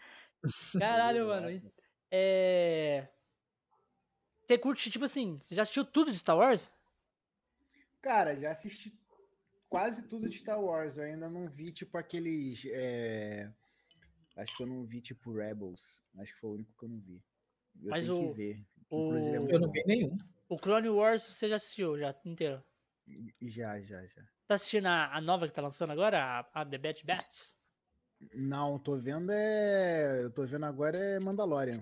Caralho, 0.78 1.26
mano. 1.26 1.72
É. 2.10 3.08
Você 4.46 4.56
curte, 4.56 4.90
tipo 4.90 5.04
assim, 5.04 5.38
você 5.42 5.54
já 5.54 5.62
assistiu 5.62 5.84
tudo 5.84 6.10
de 6.10 6.18
Star 6.18 6.36
Wars? 6.36 6.74
Cara, 8.00 8.36
já 8.36 8.52
assisti 8.52 8.90
quase 9.68 10.08
tudo 10.08 10.28
de 10.28 10.38
Star 10.38 10.60
Wars. 10.62 10.96
Eu 10.96 11.04
ainda 11.04 11.28
não 11.28 11.48
vi, 11.48 11.72
tipo, 11.72 11.96
aqueles. 11.98 12.64
é, 12.66 13.52
Acho 14.36 14.56
que 14.56 14.62
eu 14.62 14.66
não 14.68 14.84
vi, 14.84 15.00
tipo, 15.00 15.32
Rebels. 15.32 16.00
Acho 16.18 16.32
que 16.32 16.40
foi 16.40 16.50
o 16.50 16.54
único 16.54 16.72
que 16.78 16.84
eu 16.84 16.88
não 16.88 17.00
vi. 17.00 17.20
Eu 17.82 17.90
Mas 17.90 18.04
tenho 18.04 18.16
o- 18.16 18.30
que 18.30 18.36
ver. 18.36 18.66
o- 18.90 19.14
é 19.16 19.36
Eu 19.52 19.58
não 19.60 19.70
vi 19.70 19.82
nenhum. 19.84 20.16
O 20.48 20.56
Clone 20.56 20.88
Wars 20.88 21.24
você 21.26 21.48
já 21.48 21.56
assistiu, 21.56 21.98
já 21.98 22.14
inteiro. 22.24 22.62
Já, 23.42 23.80
já, 23.82 24.06
já. 24.06 24.22
Tá 24.46 24.54
assistindo 24.54 24.86
a, 24.86 25.12
a 25.14 25.20
nova 25.20 25.48
que 25.48 25.54
tá 25.54 25.60
lançando 25.62 25.90
agora? 25.92 26.22
A, 26.22 26.60
a 26.60 26.64
The 26.64 26.78
Bad 26.78 27.04
Batch? 27.04 27.54
Não, 28.34 28.78
tô 28.78 28.96
vendo 28.96 29.30
é. 29.32 30.22
Eu 30.24 30.30
tô 30.30 30.46
vendo 30.46 30.66
agora 30.66 30.96
é 30.98 31.18
Mandalorian. 31.20 31.80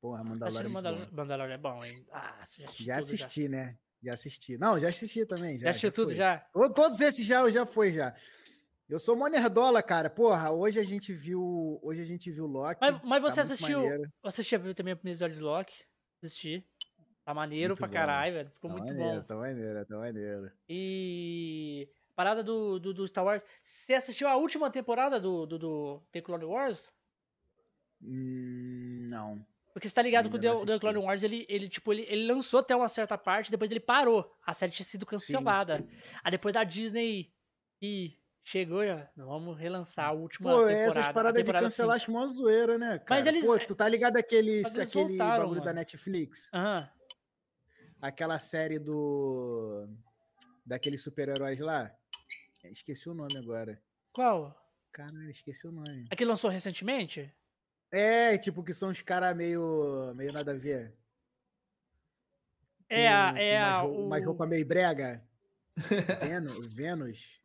Porra, 0.00 0.18
Tá 0.18 0.24
Mandalorian. 0.24 0.68
é 0.68 1.06
bom. 1.06 1.16
Mandalorian 1.16 1.54
é 1.54 1.58
bom, 1.58 1.84
hein? 1.84 2.06
Ah, 2.12 2.44
você 2.44 2.60
já 2.62 2.66
assistiu 2.68 2.86
Já 2.86 3.00
tudo, 3.00 3.14
assisti, 3.14 3.48
né? 3.48 3.78
Já 4.04 4.12
assisti. 4.12 4.58
Não, 4.58 4.78
já 4.78 4.88
assisti 4.88 5.24
também. 5.24 5.58
Já, 5.58 5.64
Já 5.64 5.70
assistiu 5.70 5.92
tudo 5.92 6.08
foi. 6.08 6.16
já? 6.16 6.38
Todos 6.74 7.00
esses 7.00 7.24
já, 7.26 7.48
já 7.50 7.64
foi 7.64 7.92
já. 7.92 8.14
Eu 8.88 8.98
sou 8.98 9.16
mó 9.16 9.26
nerdola, 9.28 9.82
cara. 9.82 10.10
Porra, 10.10 10.50
hoje 10.50 10.78
a 10.78 10.84
gente 10.84 11.12
viu, 11.12 11.80
hoje 11.82 12.02
a 12.02 12.04
gente 12.04 12.30
viu 12.30 12.46
Loki. 12.46 12.78
Mas, 12.80 13.00
mas 13.02 13.22
tá 13.22 13.28
você 13.30 13.40
muito 13.40 13.52
assistiu. 13.52 13.80
Você 14.22 14.40
assistiu 14.42 14.74
também 14.74 14.92
o 14.92 14.96
primeiro 14.96 15.16
episódio 15.16 15.36
de 15.36 15.42
Loki? 15.42 15.74
Assisti. 16.22 16.62
Tá 17.24 17.32
maneiro 17.32 17.70
Muito 17.70 17.78
pra 17.78 17.88
bom. 17.88 17.94
caralho, 17.94 18.34
velho. 18.34 18.50
Ficou 18.50 18.70
Tá 18.70 18.76
muito 18.76 18.88
maneiro, 18.92 19.20
bom. 19.20 19.26
Tá 19.26 19.34
maneiro, 19.36 19.86
tá 19.86 19.96
maneiro. 19.96 20.52
E. 20.68 21.88
Parada 22.14 22.44
do, 22.44 22.78
do, 22.78 22.92
do 22.92 23.08
Star 23.08 23.24
Wars. 23.24 23.44
Você 23.62 23.94
assistiu 23.94 24.28
a 24.28 24.36
última 24.36 24.70
temporada 24.70 25.18
do, 25.18 25.46
do, 25.46 25.58
do 25.58 26.02
The 26.12 26.20
Clone 26.20 26.44
Wars? 26.44 26.92
Hum, 28.02 29.06
não. 29.08 29.44
Porque 29.74 29.88
você 29.88 29.94
tá 29.94 30.00
ligado 30.02 30.30
que 30.30 30.36
o 30.36 30.64
The. 30.64 30.78
Clone 30.78 30.98
Wars, 30.98 31.22
ele, 31.24 31.44
ele, 31.48 31.68
tipo, 31.68 31.92
ele, 31.92 32.02
ele 32.08 32.26
lançou 32.32 32.60
até 32.60 32.74
uma 32.76 32.88
certa 32.88 33.18
parte, 33.18 33.50
depois 33.50 33.68
ele 33.70 33.80
parou. 33.80 34.32
A 34.46 34.54
série 34.54 34.70
tinha 34.70 34.86
sido 34.86 35.04
cancelada. 35.04 35.84
Aí 36.22 36.30
depois 36.30 36.54
a 36.54 36.62
Disney 36.62 37.32
que 37.80 38.16
chegou, 38.44 38.86
já, 38.86 39.10
vamos 39.16 39.58
relançar 39.58 40.06
a 40.06 40.12
última 40.12 40.50
Pô, 40.50 40.58
temporada. 40.58 41.00
essas 41.00 41.12
paradas 41.12 41.34
de 41.34 41.40
temporada 41.42 41.66
cancelar 41.66 41.98
cinco. 41.98 42.12
acho 42.12 42.12
mó 42.12 42.26
zoeira, 42.28 42.78
né, 42.78 43.00
cara? 43.00 43.06
Mas 43.10 43.26
eles- 43.26 43.44
Pô, 43.44 43.58
tu 43.58 43.74
tá 43.74 43.88
ligado 43.88 44.16
aquele, 44.16 44.62
Mas 44.62 44.76
eles 44.76 44.88
aquele 44.90 45.08
voltaram, 45.08 45.42
bagulho 45.42 45.60
da 45.60 45.66
mano. 45.66 45.78
Netflix? 45.80 46.50
Aham. 46.54 46.88
Aquela 48.00 48.38
série 48.38 48.78
do... 48.78 49.88
Daqueles 50.64 51.02
super-heróis 51.02 51.58
lá? 51.58 51.90
Esqueci 52.64 53.08
o 53.08 53.14
nome 53.14 53.36
agora. 53.38 53.82
Qual? 54.12 54.54
Caralho, 54.92 55.30
esqueci 55.30 55.66
o 55.66 55.72
nome. 55.72 56.06
A 56.10 56.14
que 56.14 56.24
lançou 56.24 56.48
recentemente? 56.48 57.34
É, 57.90 58.36
tipo, 58.38 58.62
que 58.64 58.72
são 58.72 58.90
os 58.90 59.00
caras 59.02 59.36
meio, 59.36 60.12
meio 60.16 60.32
nada 60.32 60.50
a 60.52 60.56
ver. 60.56 60.92
É 62.88 63.08
com- 63.32 63.38
É 63.38 63.58
com 63.58 63.64
a 63.64 63.68
umas, 63.68 63.80
rou- 63.82 63.90
o- 64.02 64.06
umas 64.06 64.24
roupas 64.26 64.48
meio 64.48 64.66
brega. 64.66 65.22
Vênus, 66.20 66.66
Vênus. 66.72 67.40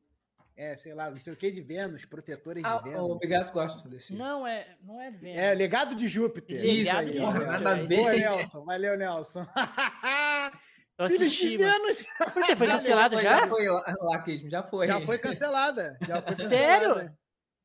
É, 0.55 0.75
sei 0.75 0.93
lá, 0.93 1.09
não 1.09 1.15
sei 1.15 1.31
o 1.31 1.37
que 1.37 1.49
de 1.49 1.61
Vênus, 1.61 2.03
protetores 2.05 2.63
Ah, 2.65 2.77
de 2.77 2.83
Vênus. 2.89 2.99
o 3.01 3.11
Obrigado, 3.11 3.51
gosto 3.53 3.87
desse. 3.87 4.13
Não, 4.13 4.45
é. 4.45 4.75
Não 4.83 4.99
é 5.01 5.09
Vênus. 5.09 5.39
É, 5.39 5.53
legado 5.53 5.95
de 5.95 6.07
Júpiter. 6.07 6.63
Isso, 6.63 6.91
ó. 6.97 7.01
Júpiter, 7.01 7.47
nada 7.47 7.69
a 7.69 7.77
é 7.77 7.79
isso. 7.79 7.87
ver. 7.87 7.95
Boa, 7.97 8.13
Nelson. 8.13 8.65
Valeu, 8.65 8.97
Nelson. 8.97 9.47
Eu 10.99 11.05
assisti. 11.05 11.55
Vênus. 11.57 12.05
Por 12.17 12.43
quê? 12.45 12.55
Foi 12.57 12.67
Já 12.67 12.73
cancelado 12.73 13.15
foi, 13.15 13.23
já? 13.23 13.39
Já 13.39 13.47
foi, 13.47 13.67
lá- 13.69 13.95
Laquismo, 14.01 14.49
já 14.49 14.63
foi. 14.63 14.87
Já 14.87 14.99
foi 15.01 15.17
cancelada. 15.17 15.97
Já 16.05 16.21
foi 16.21 16.33
Sério? 16.45 17.17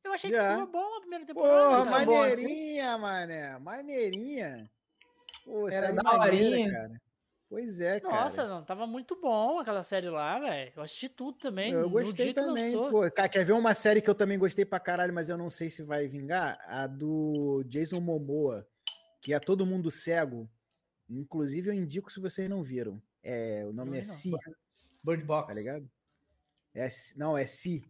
Eu 0.05 0.13
achei 0.13 0.29
Já. 0.29 0.43
que 0.55 0.65
ficou 0.65 0.81
bom 0.81 0.97
a 0.97 0.99
primeira 1.01 1.25
temporada. 1.25 1.85
Porra, 1.85 2.05
bom 2.05 2.21
assim? 2.23 2.43
maneirinha, 2.43 2.97
mané. 2.97 3.59
Maneirinha. 3.59 4.71
Pô, 5.43 5.67
Era 5.67 5.91
daorinha. 5.91 6.17
maneira, 6.17 6.71
cara. 6.73 7.01
Pois 7.49 7.79
é, 7.79 7.99
cara. 7.99 8.23
Nossa, 8.23 8.47
não, 8.47 8.63
tava 8.63 8.87
muito 8.87 9.19
bom 9.19 9.59
aquela 9.59 9.83
série 9.83 10.09
lá, 10.09 10.39
velho. 10.39 10.71
Eu 10.75 10.83
assisti 10.83 11.07
tudo 11.09 11.37
também. 11.37 11.71
Eu 11.73 11.89
gostei 11.89 12.33
também. 12.33 12.73
Pô, 12.73 13.09
cara, 13.11 13.29
quer 13.29 13.45
ver 13.45 13.53
uma 13.53 13.73
série 13.73 14.01
que 14.01 14.09
eu 14.09 14.15
também 14.15 14.37
gostei 14.37 14.65
pra 14.65 14.79
caralho, 14.79 15.13
mas 15.13 15.29
eu 15.29 15.37
não 15.37 15.49
sei 15.49 15.69
se 15.69 15.83
vai 15.83 16.07
vingar? 16.07 16.57
A 16.67 16.87
do 16.87 17.63
Jason 17.67 17.99
Momoa, 17.99 18.67
que 19.21 19.33
é 19.33 19.39
Todo 19.39 19.65
Mundo 19.65 19.91
Cego. 19.91 20.49
Inclusive, 21.09 21.69
eu 21.69 21.73
indico 21.73 22.11
se 22.11 22.19
vocês 22.19 22.49
não 22.49 22.63
viram. 22.63 23.01
É, 23.23 23.63
o 23.65 23.73
nome 23.73 23.91
Não 23.91 23.97
é. 23.97 24.03
Si. 24.03 24.31
Bird 25.03 25.23
Box. 25.23 25.47
tá 25.47 25.53
ligado? 25.53 25.89
É, 26.73 26.89
não, 27.15 27.37
é 27.37 27.45
si 27.47 27.83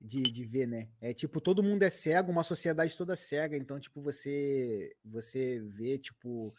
de, 0.00 0.22
de 0.22 0.44
ver, 0.44 0.66
né? 0.66 0.88
É 1.00 1.12
tipo, 1.12 1.40
todo 1.40 1.62
mundo 1.62 1.82
é 1.82 1.90
cego, 1.90 2.32
uma 2.32 2.42
sociedade 2.42 2.96
toda 2.96 3.14
cega, 3.14 3.56
então, 3.56 3.78
tipo, 3.78 4.00
você 4.00 4.96
você 5.04 5.60
vê, 5.60 5.98
tipo, 5.98 6.54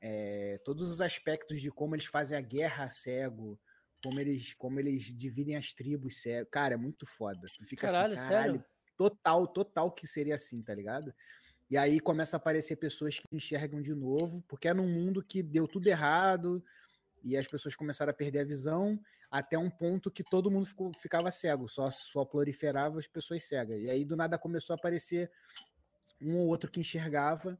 é, 0.00 0.58
todos 0.64 0.88
os 0.88 1.00
aspectos 1.00 1.60
de 1.60 1.70
como 1.70 1.96
eles 1.96 2.06
fazem 2.06 2.38
a 2.38 2.40
guerra 2.40 2.88
cego, 2.88 3.58
como 4.02 4.20
eles, 4.20 4.54
como 4.54 4.78
eles 4.78 5.04
dividem 5.04 5.56
as 5.56 5.72
tribos 5.72 6.22
cego. 6.22 6.48
Cara, 6.48 6.74
é 6.74 6.76
muito 6.76 7.06
foda. 7.06 7.40
Tu 7.58 7.64
fica 7.64 7.88
Caralho, 7.88 8.14
assim, 8.14 8.28
caralho, 8.28 8.52
sério? 8.52 8.64
total, 8.96 9.46
total 9.48 9.90
que 9.90 10.06
seria 10.06 10.36
assim, 10.36 10.62
tá 10.62 10.74
ligado? 10.74 11.12
E 11.68 11.76
aí 11.76 12.00
começa 12.00 12.36
a 12.36 12.38
aparecer 12.38 12.76
pessoas 12.76 13.18
que 13.18 13.26
enxergam 13.32 13.80
de 13.80 13.94
novo, 13.94 14.42
porque 14.48 14.68
é 14.68 14.74
num 14.74 14.88
mundo 14.88 15.22
que 15.22 15.42
deu 15.42 15.66
tudo 15.66 15.86
errado 15.86 16.64
e 17.22 17.36
as 17.36 17.46
pessoas 17.46 17.76
começaram 17.76 18.10
a 18.10 18.14
perder 18.14 18.40
a 18.40 18.44
visão 18.44 19.00
até 19.30 19.56
um 19.58 19.70
ponto 19.70 20.10
que 20.10 20.24
todo 20.24 20.50
mundo 20.50 20.66
ficou- 20.66 20.92
ficava 20.98 21.30
cego, 21.30 21.68
só, 21.68 21.90
só 21.90 22.24
proliferava 22.24 22.98
as 22.98 23.06
pessoas 23.06 23.44
cegas. 23.44 23.80
E 23.80 23.88
aí 23.88 24.04
do 24.04 24.16
nada 24.16 24.38
começou 24.38 24.74
a 24.74 24.76
aparecer 24.76 25.30
um 26.20 26.36
ou 26.36 26.48
outro 26.48 26.70
que 26.70 26.80
enxergava. 26.80 27.58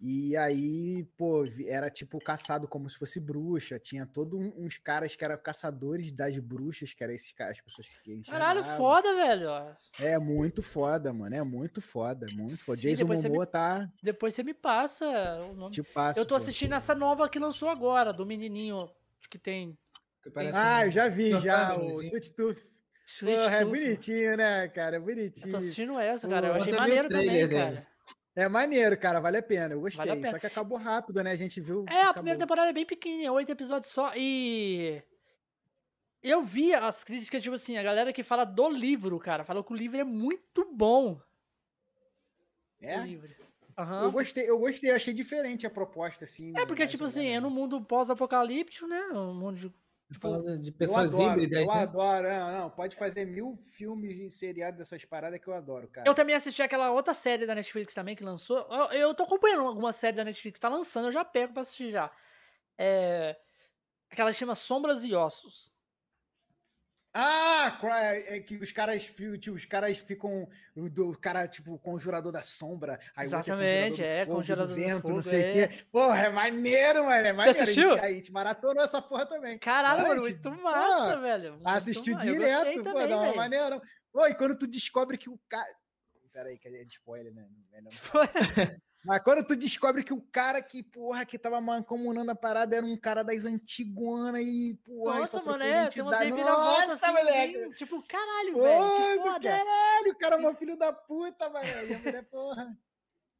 E 0.00 0.36
aí, 0.36 1.04
pô, 1.16 1.44
era 1.66 1.88
tipo 1.88 2.18
caçado 2.18 2.68
como 2.68 2.90
se 2.90 2.96
fosse 2.98 3.18
bruxa. 3.18 3.78
Tinha 3.78 4.04
todos 4.04 4.38
uns 4.56 4.76
caras 4.76 5.16
que 5.16 5.24
eram 5.24 5.38
caçadores 5.38 6.12
das 6.12 6.36
bruxas, 6.38 6.92
que 6.92 7.02
eram 7.02 7.14
esses 7.14 7.32
caras, 7.32 7.56
as 7.58 7.64
pessoas 7.64 7.86
que 8.02 8.20
Caralho, 8.22 8.60
enxergavam. 8.60 8.76
foda, 8.76 9.14
velho. 9.14 9.76
É 10.00 10.18
muito 10.18 10.62
foda, 10.62 11.12
mano. 11.12 11.34
É 11.34 11.42
muito 11.42 11.80
foda. 11.80 12.26
Muito 12.34 12.58
foda. 12.58 12.76
Sim, 12.78 12.88
Jason 12.88 13.06
você 13.06 13.22
me- 13.22 13.28
Momoa 13.30 13.46
tá. 13.46 13.90
Depois 14.02 14.34
você 14.34 14.42
me 14.42 14.52
passa 14.52 15.06
o 15.50 15.54
nome. 15.54 15.74
Te 15.74 15.82
passo, 15.82 16.18
Eu 16.18 16.26
tô 16.26 16.30
pô. 16.34 16.36
assistindo 16.36 16.74
essa 16.74 16.94
nova 16.94 17.28
que 17.28 17.38
lançou 17.38 17.68
agora, 17.70 18.12
do 18.12 18.26
menininho 18.26 18.78
que 19.30 19.38
tem. 19.38 19.78
Ah, 20.54 20.80
um- 20.80 20.84
eu 20.84 20.90
já 20.90 21.08
vi, 21.08 21.30
já. 21.40 21.76
O. 21.76 22.02
Sweet 22.02 22.32
Tooth. 22.34 22.66
Sweet 23.06 23.36
Porra, 23.38 23.54
é 23.56 23.60
Tooth. 23.64 23.70
bonitinho, 23.70 24.36
né, 24.36 24.68
cara? 24.68 24.96
É 24.96 24.98
Eu 24.98 25.02
bonitinho. 25.02 25.50
tô 25.50 25.56
assistindo 25.58 25.98
essa, 25.98 26.26
cara. 26.28 26.46
Eu 26.48 26.54
achei 26.54 26.72
eu 26.72 26.76
também 26.76 26.88
maneiro 26.88 27.06
o 27.08 27.10
também, 27.10 27.26
trailer 27.26 27.48
dele. 27.48 27.60
cara. 27.76 27.86
É 28.36 28.48
maneiro, 28.48 28.96
cara. 28.98 29.20
Vale 29.20 29.36
a 29.38 29.42
pena. 29.42 29.74
Eu 29.74 29.80
gostei. 29.80 29.98
Vale 29.98 30.10
a 30.10 30.14
pena. 30.16 30.30
Só 30.30 30.38
que 30.38 30.46
acabou 30.46 30.76
rápido, 30.78 31.22
né? 31.22 31.30
A 31.30 31.36
gente 31.36 31.60
viu. 31.60 31.84
É, 31.88 31.94
a 31.94 32.00
acabou. 32.02 32.14
primeira 32.14 32.38
temporada 32.38 32.70
é 32.70 32.72
bem 32.72 32.84
pequenininha, 32.86 33.32
oito 33.32 33.52
episódios 33.52 33.92
só. 33.92 34.12
E. 34.16 35.02
Eu 36.22 36.42
vi 36.42 36.72
as 36.74 37.04
críticas, 37.04 37.42
tipo 37.42 37.54
assim, 37.54 37.76
a 37.76 37.82
galera 37.82 38.10
que 38.12 38.22
fala 38.22 38.44
do 38.44 38.68
livro, 38.70 39.18
cara. 39.18 39.44
Falou 39.44 39.62
que 39.62 39.72
o 39.72 39.76
livro 39.76 40.00
é 40.00 40.04
muito 40.04 40.64
bom. 40.74 41.20
O 42.80 42.86
É? 42.86 42.96
livro. 43.02 43.28
Eu 43.76 43.82
Aham. 43.84 44.10
gostei, 44.10 44.48
eu 44.48 44.58
gostei, 44.58 44.90
eu 44.90 44.94
achei 44.94 45.12
diferente 45.12 45.66
a 45.66 45.70
proposta, 45.70 46.24
assim. 46.24 46.52
É 46.56 46.64
porque, 46.64 46.86
tipo 46.86 47.04
assim, 47.04 47.26
é 47.26 47.40
no 47.40 47.50
mundo 47.50 47.80
pós-apocalíptico, 47.82 48.86
né? 48.86 49.00
Um 49.12 49.34
mundo 49.34 49.58
de. 49.58 49.72
Falando 50.20 50.58
de 50.58 50.70
Eu 50.70 50.74
pessoas 50.74 51.14
adoro, 51.14 51.32
híbridas, 51.32 51.68
eu 51.68 51.74
né? 51.74 51.82
adoro. 51.82 52.28
Não, 52.28 52.58
não, 52.60 52.70
pode 52.70 52.96
fazer 52.96 53.24
mil 53.24 53.56
filmes 53.56 54.18
e 54.18 54.30
seriados 54.30 54.78
dessas 54.78 55.04
paradas 55.04 55.40
que 55.40 55.48
eu 55.48 55.54
adoro, 55.54 55.88
cara. 55.88 56.08
Eu 56.08 56.14
também 56.14 56.34
assisti 56.34 56.62
aquela 56.62 56.90
outra 56.90 57.12
série 57.12 57.46
da 57.46 57.54
Netflix 57.54 57.92
também 57.94 58.14
que 58.14 58.24
lançou. 58.24 58.58
Eu, 58.70 58.98
eu 58.98 59.14
tô 59.14 59.24
acompanhando 59.24 59.66
alguma 59.66 59.92
série 59.92 60.16
da 60.16 60.24
Netflix, 60.24 60.60
tá 60.60 60.68
lançando, 60.68 61.08
eu 61.08 61.12
já 61.12 61.24
pego 61.24 61.52
pra 61.52 61.62
assistir 61.62 61.90
já. 61.90 62.10
É. 62.78 63.36
Aquela 64.10 64.30
que 64.30 64.36
chama 64.36 64.54
Sombras 64.54 65.04
e 65.04 65.14
Ossos. 65.14 65.73
Ah, 67.16 67.78
cry- 67.80 68.24
é 68.34 68.40
que 68.40 68.56
os 68.56 68.72
caras, 68.72 69.04
tipo, 69.04 69.52
os 69.52 69.64
caras 69.64 69.96
ficam. 69.98 70.48
O, 70.74 71.16
cara, 71.16 71.46
tipo, 71.46 71.78
conjurador 71.78 72.32
da 72.32 72.42
sombra. 72.42 72.98
Aí 73.14 73.24
Exatamente, 73.26 74.02
conjurador 74.26 74.66
do 74.66 74.72
é, 74.72 74.76
do 74.76 74.80
do 74.82 74.88
vento, 74.88 75.02
fogo, 75.02 75.14
não 75.14 75.22
sei 75.22 75.40
o 75.40 75.44
é. 75.44 75.68
quê. 75.68 75.84
Porra, 75.92 76.22
é 76.22 76.28
maneiro, 76.28 77.04
mano. 77.04 77.26
É 77.28 77.32
maneiro. 77.32 77.62
assistiu? 77.62 77.92
A 77.92 77.96
gente, 77.96 78.04
a 78.04 78.12
gente 78.12 78.32
maratonou 78.32 78.82
essa 78.82 79.00
porra 79.00 79.26
também. 79.26 79.56
Caralho, 79.60 80.08
mano, 80.08 80.22
muito 80.22 80.42
pô, 80.42 80.56
massa, 80.60 81.20
velho. 81.20 81.52
muito 81.52 81.68
Assistiu 81.68 82.16
direto, 82.16 82.78
pô, 82.78 82.82
também, 82.82 83.08
dá 83.08 83.16
uma 83.16 83.34
maneira. 83.36 83.80
Pô, 84.12 84.26
e 84.26 84.34
quando 84.34 84.58
tu 84.58 84.66
descobre 84.66 85.16
que 85.16 85.30
o 85.30 85.38
cara. 85.48 85.72
Pera 86.32 86.48
aí, 86.48 86.58
que 86.58 86.66
é 86.66 86.82
de 86.82 86.94
spoiler, 86.94 87.32
né? 87.32 87.46
Não 87.70 87.78
é 87.78 87.80
não. 87.80 87.90
Mas 89.04 89.22
quando 89.22 89.44
tu 89.44 89.54
descobre 89.54 90.02
que 90.02 90.14
o 90.14 90.20
cara 90.20 90.62
que, 90.62 90.82
porra, 90.82 91.26
que 91.26 91.38
tava 91.38 91.60
mancomunando 91.60 92.30
a 92.30 92.34
parada 92.34 92.74
era 92.74 92.86
um 92.86 92.96
cara 92.96 93.22
das 93.22 93.44
antiguanas 93.44 94.40
e, 94.40 94.78
porra, 94.82 95.20
Nossa, 95.20 95.42
mano, 95.42 95.62
é, 95.62 95.88
tem 95.88 96.02
umas 96.02 96.18
reviravoltas 96.18 96.88
Nossa, 96.88 97.06
assim, 97.06 97.14
moleque! 97.14 97.58
bem, 97.58 97.70
tipo, 97.72 98.02
caralho, 98.08 98.62
velho, 98.62 99.22
que 99.22 99.28
foda. 99.28 99.50
caralho, 99.50 100.12
o 100.12 100.18
cara 100.18 100.42
é 100.42 100.48
um 100.48 100.54
filho 100.54 100.76
da 100.78 100.92
puta, 100.92 101.50
mano. 101.50 101.66
E 101.66 101.94
a 101.94 101.98
mulher, 101.98 102.24
porra. 102.30 102.78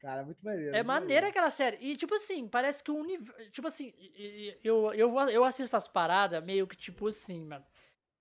Cara, 0.00 0.22
muito 0.22 0.44
maneiro. 0.44 0.76
É 0.76 0.82
maneira 0.82 1.28
aquela 1.28 1.48
série. 1.48 1.78
E, 1.80 1.96
tipo 1.96 2.14
assim, 2.14 2.46
parece 2.46 2.84
que 2.84 2.90
o 2.90 2.96
universo. 2.96 3.50
Tipo 3.50 3.68
assim, 3.68 3.94
eu, 4.62 4.92
eu, 4.92 5.18
eu 5.30 5.44
assisto 5.44 5.74
as 5.74 5.88
paradas 5.88 6.44
meio 6.44 6.66
que, 6.66 6.76
tipo 6.76 7.08
assim, 7.08 7.42
mano. 7.42 7.64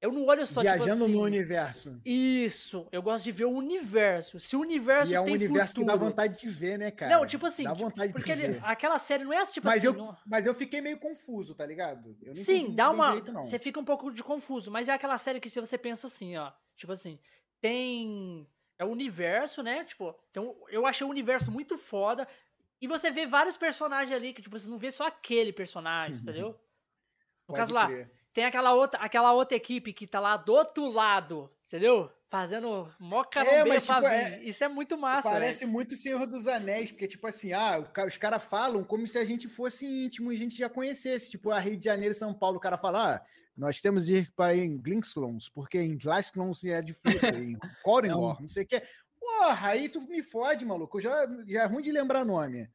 Eu 0.03 0.11
não 0.11 0.25
olho 0.25 0.45
só, 0.45 0.59
Viajando 0.61 0.89
tipo 0.91 1.03
assim. 1.05 1.13
no 1.13 1.21
universo. 1.21 2.01
Isso, 2.05 2.85
eu 2.91 3.01
gosto 3.01 3.23
de 3.23 3.31
ver 3.31 3.45
o 3.45 3.51
universo. 3.51 4.37
Se 4.37 4.53
o 4.53 4.59
universo 4.59 5.13
E 5.13 5.15
é 5.15 5.21
um 5.21 5.23
tem 5.23 5.35
universo 5.35 5.75
futuro. 5.75 5.87
que 5.87 5.93
dá 5.93 5.97
vontade 5.97 6.37
de 6.41 6.49
ver, 6.49 6.77
né, 6.77 6.91
cara? 6.91 7.15
Não, 7.17 7.25
tipo 7.25 7.45
assim, 7.45 7.63
Dá 7.63 7.69
tipo, 7.73 7.83
vontade 7.89 8.11
porque 8.11 8.35
de 8.35 8.41
ele- 8.43 8.53
ver. 8.55 8.61
aquela 8.65 8.99
série 8.99 9.23
não 9.23 9.31
é 9.31 9.45
tipo 9.45 9.65
Mas 9.65 9.77
assim. 9.77 9.87
eu, 9.87 9.93
não- 9.93 10.17
mas 10.25 10.45
eu 10.45 10.53
fiquei 10.53 10.81
meio 10.81 10.97
confuso, 10.97 11.55
tá 11.55 11.65
ligado? 11.65 12.15
Sim, 12.33 12.75
dá 12.75 12.89
uma. 12.89 13.15
não. 13.15 13.43
Você 13.43 13.57
fica 13.57 13.79
um 13.79 13.85
pouco 13.85 14.11
de 14.11 14.21
confuso, 14.21 14.69
mas 14.69 14.89
é 14.89 14.91
aquela 14.91 15.17
série 15.17 15.39
que 15.39 15.49
se 15.49 15.59
você 15.61 15.77
pensa 15.77 16.07
assim, 16.07 16.35
ó. 16.35 16.51
Tipo 16.75 16.91
assim, 16.91 17.17
tem. 17.61 18.45
É 18.77 18.83
o 18.83 18.89
universo, 18.89 19.63
né? 19.63 19.85
Tipo, 19.85 20.13
então 20.31 20.53
eu 20.69 20.85
achei 20.85 21.07
o 21.07 21.09
universo 21.09 21.49
muito 21.49 21.77
foda. 21.77 22.27
E 22.81 22.87
você 22.87 23.09
vê 23.09 23.25
vários 23.25 23.55
personagens 23.55 24.11
ali 24.13 24.33
que, 24.33 24.41
tipo, 24.41 24.59
você 24.59 24.67
não 24.67 24.77
vê 24.77 24.91
só 24.91 25.07
aquele 25.07 25.53
personagem, 25.53 26.17
entendeu? 26.17 26.49
No 26.49 26.57
Pode 27.47 27.59
caso 27.59 27.73
lá, 27.73 27.87
crer. 27.87 28.11
Tem 28.33 28.45
aquela 28.45 28.73
outra, 28.73 28.99
aquela 28.99 29.31
outra 29.33 29.55
equipe 29.55 29.93
que 29.93 30.07
tá 30.07 30.19
lá 30.19 30.35
do 30.37 30.51
outro 30.53 30.87
lado, 30.89 31.49
entendeu? 31.67 32.09
Fazendo 32.29 32.89
mó 32.99 33.23
carombeira 33.23 33.65
mas, 33.69 33.85
pra 33.85 33.95
tipo, 33.97 34.07
é- 34.07 34.43
Isso 34.43 34.63
é 34.63 34.67
muito 34.67 34.97
massa, 34.97 35.29
Parece 35.29 35.59
velho. 35.61 35.71
muito 35.71 35.95
Senhor 35.95 36.25
dos 36.25 36.47
Anéis, 36.47 36.91
porque, 36.91 37.07
tipo 37.07 37.27
assim, 37.27 37.53
ah, 37.53 37.85
os 38.07 38.17
caras 38.17 38.43
falam 38.43 38.83
como 38.83 39.05
se 39.05 39.19
a 39.19 39.23
gente 39.23 39.47
fosse 39.47 39.85
íntimo 39.85 40.31
e 40.31 40.35
a 40.35 40.39
gente 40.39 40.57
já 40.57 40.67
conhecesse. 40.67 41.29
Tipo, 41.29 41.51
a 41.51 41.59
Rio 41.59 41.77
de 41.77 41.85
Janeiro 41.85 42.11
e 42.11 42.17
São 42.17 42.33
Paulo, 42.33 42.57
o 42.57 42.59
cara 42.59 42.75
fala, 42.75 43.15
ah, 43.17 43.25
nós 43.55 43.79
temos 43.79 44.07
de 44.07 44.15
ir 44.15 44.31
para 44.35 44.55
em 44.55 44.75
Glinsklons, 44.79 45.47
porque 45.49 45.79
em 45.79 45.95
Glasklons 45.95 46.63
é 46.63 46.81
difícil, 46.81 47.29
em 47.35 47.55
Coringor, 47.83 48.39
não 48.41 48.47
sei 48.47 48.63
o 48.63 48.67
quê. 48.67 48.81
Porra, 49.19 49.67
aí 49.69 49.87
tu 49.87 50.01
me 50.01 50.23
fode, 50.23 50.65
maluco. 50.65 50.97
Eu 50.97 51.01
já, 51.03 51.27
já 51.47 51.61
é 51.61 51.65
ruim 51.67 51.83
de 51.83 51.91
lembrar 51.91 52.25
nome. 52.25 52.67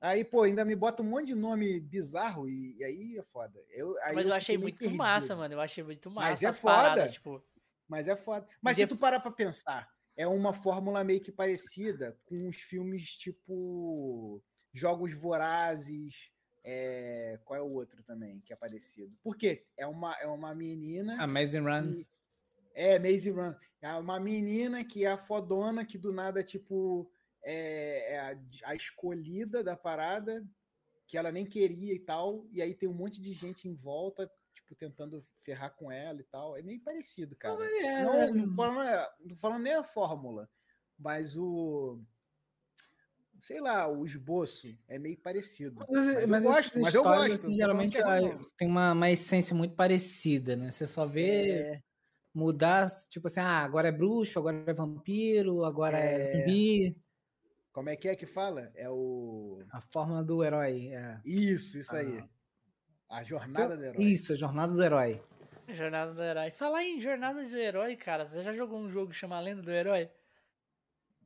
Aí, 0.00 0.24
pô, 0.24 0.42
ainda 0.42 0.64
me 0.64 0.76
bota 0.76 1.02
um 1.02 1.06
monte 1.06 1.26
de 1.28 1.34
nome 1.34 1.80
bizarro 1.80 2.48
e, 2.48 2.76
e 2.78 2.84
aí 2.84 3.18
é 3.18 3.22
foda. 3.22 3.58
Eu, 3.70 3.90
aí 4.04 4.14
Mas 4.14 4.26
eu 4.26 4.32
fiquei 4.32 4.32
achei 4.36 4.58
muito 4.58 4.78
perdido. 4.78 4.96
massa, 4.98 5.34
mano. 5.34 5.54
Eu 5.54 5.60
achei 5.60 5.82
muito 5.82 6.10
massa. 6.10 6.30
Mas 6.30 6.42
é 6.42 6.46
as 6.46 6.60
paradas, 6.60 6.98
foda. 7.04 7.10
tipo, 7.12 7.44
Mas 7.88 8.06
é 8.08 8.14
foda. 8.16 8.46
Mas 8.62 8.76
de- 8.76 8.82
se 8.82 8.86
tu 8.86 8.96
parar 8.96 9.18
pra 9.18 9.30
pensar, 9.32 9.88
é 10.16 10.26
uma 10.26 10.52
fórmula 10.52 11.02
meio 11.02 11.20
que 11.20 11.32
parecida 11.32 12.16
com 12.26 12.48
os 12.48 12.56
filmes 12.56 13.10
tipo 13.16 14.40
Jogos 14.72 15.12
Vorazes. 15.12 16.30
é, 16.62 17.40
Qual 17.44 17.58
é 17.58 17.62
o 17.62 17.70
outro 17.72 18.02
também 18.04 18.40
que 18.42 18.52
é 18.52 18.56
parecido? 18.56 19.12
Porque 19.22 19.64
é 19.76 19.86
uma, 19.86 20.14
é 20.20 20.26
uma 20.28 20.54
menina. 20.54 21.20
Amazing 21.22 21.60
Run. 21.60 21.92
que- 21.94 22.06
É, 22.74 22.98
Maze 23.00 23.30
Run. 23.30 23.52
É 23.82 23.92
uma 23.94 24.20
menina 24.20 24.84
que 24.84 25.04
é 25.04 25.10
a 25.10 25.18
fodona, 25.18 25.84
que 25.84 25.98
do 25.98 26.12
nada, 26.12 26.44
tipo, 26.44 27.10
é, 27.50 28.12
é 28.12 28.18
a, 28.20 28.38
a 28.66 28.74
escolhida 28.74 29.64
da 29.64 29.74
parada, 29.74 30.46
que 31.06 31.16
ela 31.16 31.32
nem 31.32 31.46
queria 31.46 31.94
e 31.94 31.98
tal. 31.98 32.46
E 32.52 32.60
aí 32.60 32.74
tem 32.74 32.88
um 32.88 32.92
monte 32.94 33.20
de 33.22 33.32
gente 33.32 33.66
em 33.66 33.74
volta, 33.74 34.30
tipo, 34.52 34.74
tentando 34.74 35.26
ferrar 35.40 35.74
com 35.74 35.90
ela 35.90 36.20
e 36.20 36.24
tal. 36.24 36.56
É 36.58 36.62
meio 36.62 36.82
parecido, 36.82 37.34
cara. 37.36 37.64
É, 37.64 38.04
Não, 38.04 38.34
não, 38.34 38.54
falando, 38.54 39.08
não 39.24 39.36
falando 39.36 39.62
nem 39.62 39.74
a 39.74 39.82
fórmula, 39.82 40.48
mas 40.98 41.36
o. 41.38 41.98
Sei 43.40 43.60
lá, 43.60 43.88
o 43.88 44.04
esboço 44.04 44.66
é 44.88 44.98
meio 44.98 45.16
parecido. 45.16 45.76
Mas, 45.88 46.28
Mas, 46.28 46.44
eu 46.44 46.50
gosto, 46.50 46.80
mas 46.80 46.94
eu 46.94 47.02
gosto. 47.04 47.32
assim, 47.32 47.54
geralmente 47.54 47.96
é 47.96 48.00
ela 48.00 48.38
tem 48.58 48.68
uma, 48.68 48.92
uma 48.92 49.10
essência 49.10 49.54
muito 49.54 49.74
parecida, 49.76 50.56
né? 50.56 50.70
Você 50.72 50.86
só 50.88 51.06
vê 51.06 51.50
É, 51.52 51.82
mudar, 52.34 52.88
tipo 53.08 53.28
assim, 53.28 53.38
ah, 53.40 53.62
agora 53.62 53.88
é 53.88 53.92
bruxo, 53.92 54.38
agora 54.40 54.64
é 54.66 54.74
vampiro, 54.74 55.64
agora 55.64 55.98
é, 55.98 56.16
É. 56.16 56.22
zumbi. 56.22 56.96
Como 57.78 57.88
é 57.90 57.96
que 57.96 58.08
é 58.08 58.16
que 58.16 58.26
fala? 58.26 58.70
É 58.74 58.88
o. 58.90 59.62
A 59.72 59.80
fórmula 59.80 60.22
do 60.24 60.42
herói. 60.44 60.88
É. 60.88 61.20
Isso, 61.24 61.78
isso 61.78 61.94
aí. 61.94 62.18
Ah. 63.08 63.18
A 63.18 63.22
jornada 63.22 63.76
do 63.76 63.84
herói. 63.84 64.04
Isso, 64.04 64.32
a 64.32 64.36
jornada 64.36 64.72
do 64.72 64.82
herói. 64.82 65.22
Jornada 65.68 66.14
do 66.14 66.22
Herói. 66.22 66.50
Falar 66.50 66.82
em 66.82 66.98
Jornada 66.98 67.42
do 67.44 67.56
Herói, 67.56 67.94
cara, 67.94 68.24
você 68.26 68.42
já 68.42 68.54
jogou 68.54 68.78
um 68.78 68.90
jogo 68.90 69.10
que 69.10 69.16
chama 69.16 69.38
Lenda 69.38 69.60
do 69.60 69.70
Herói? 69.70 70.10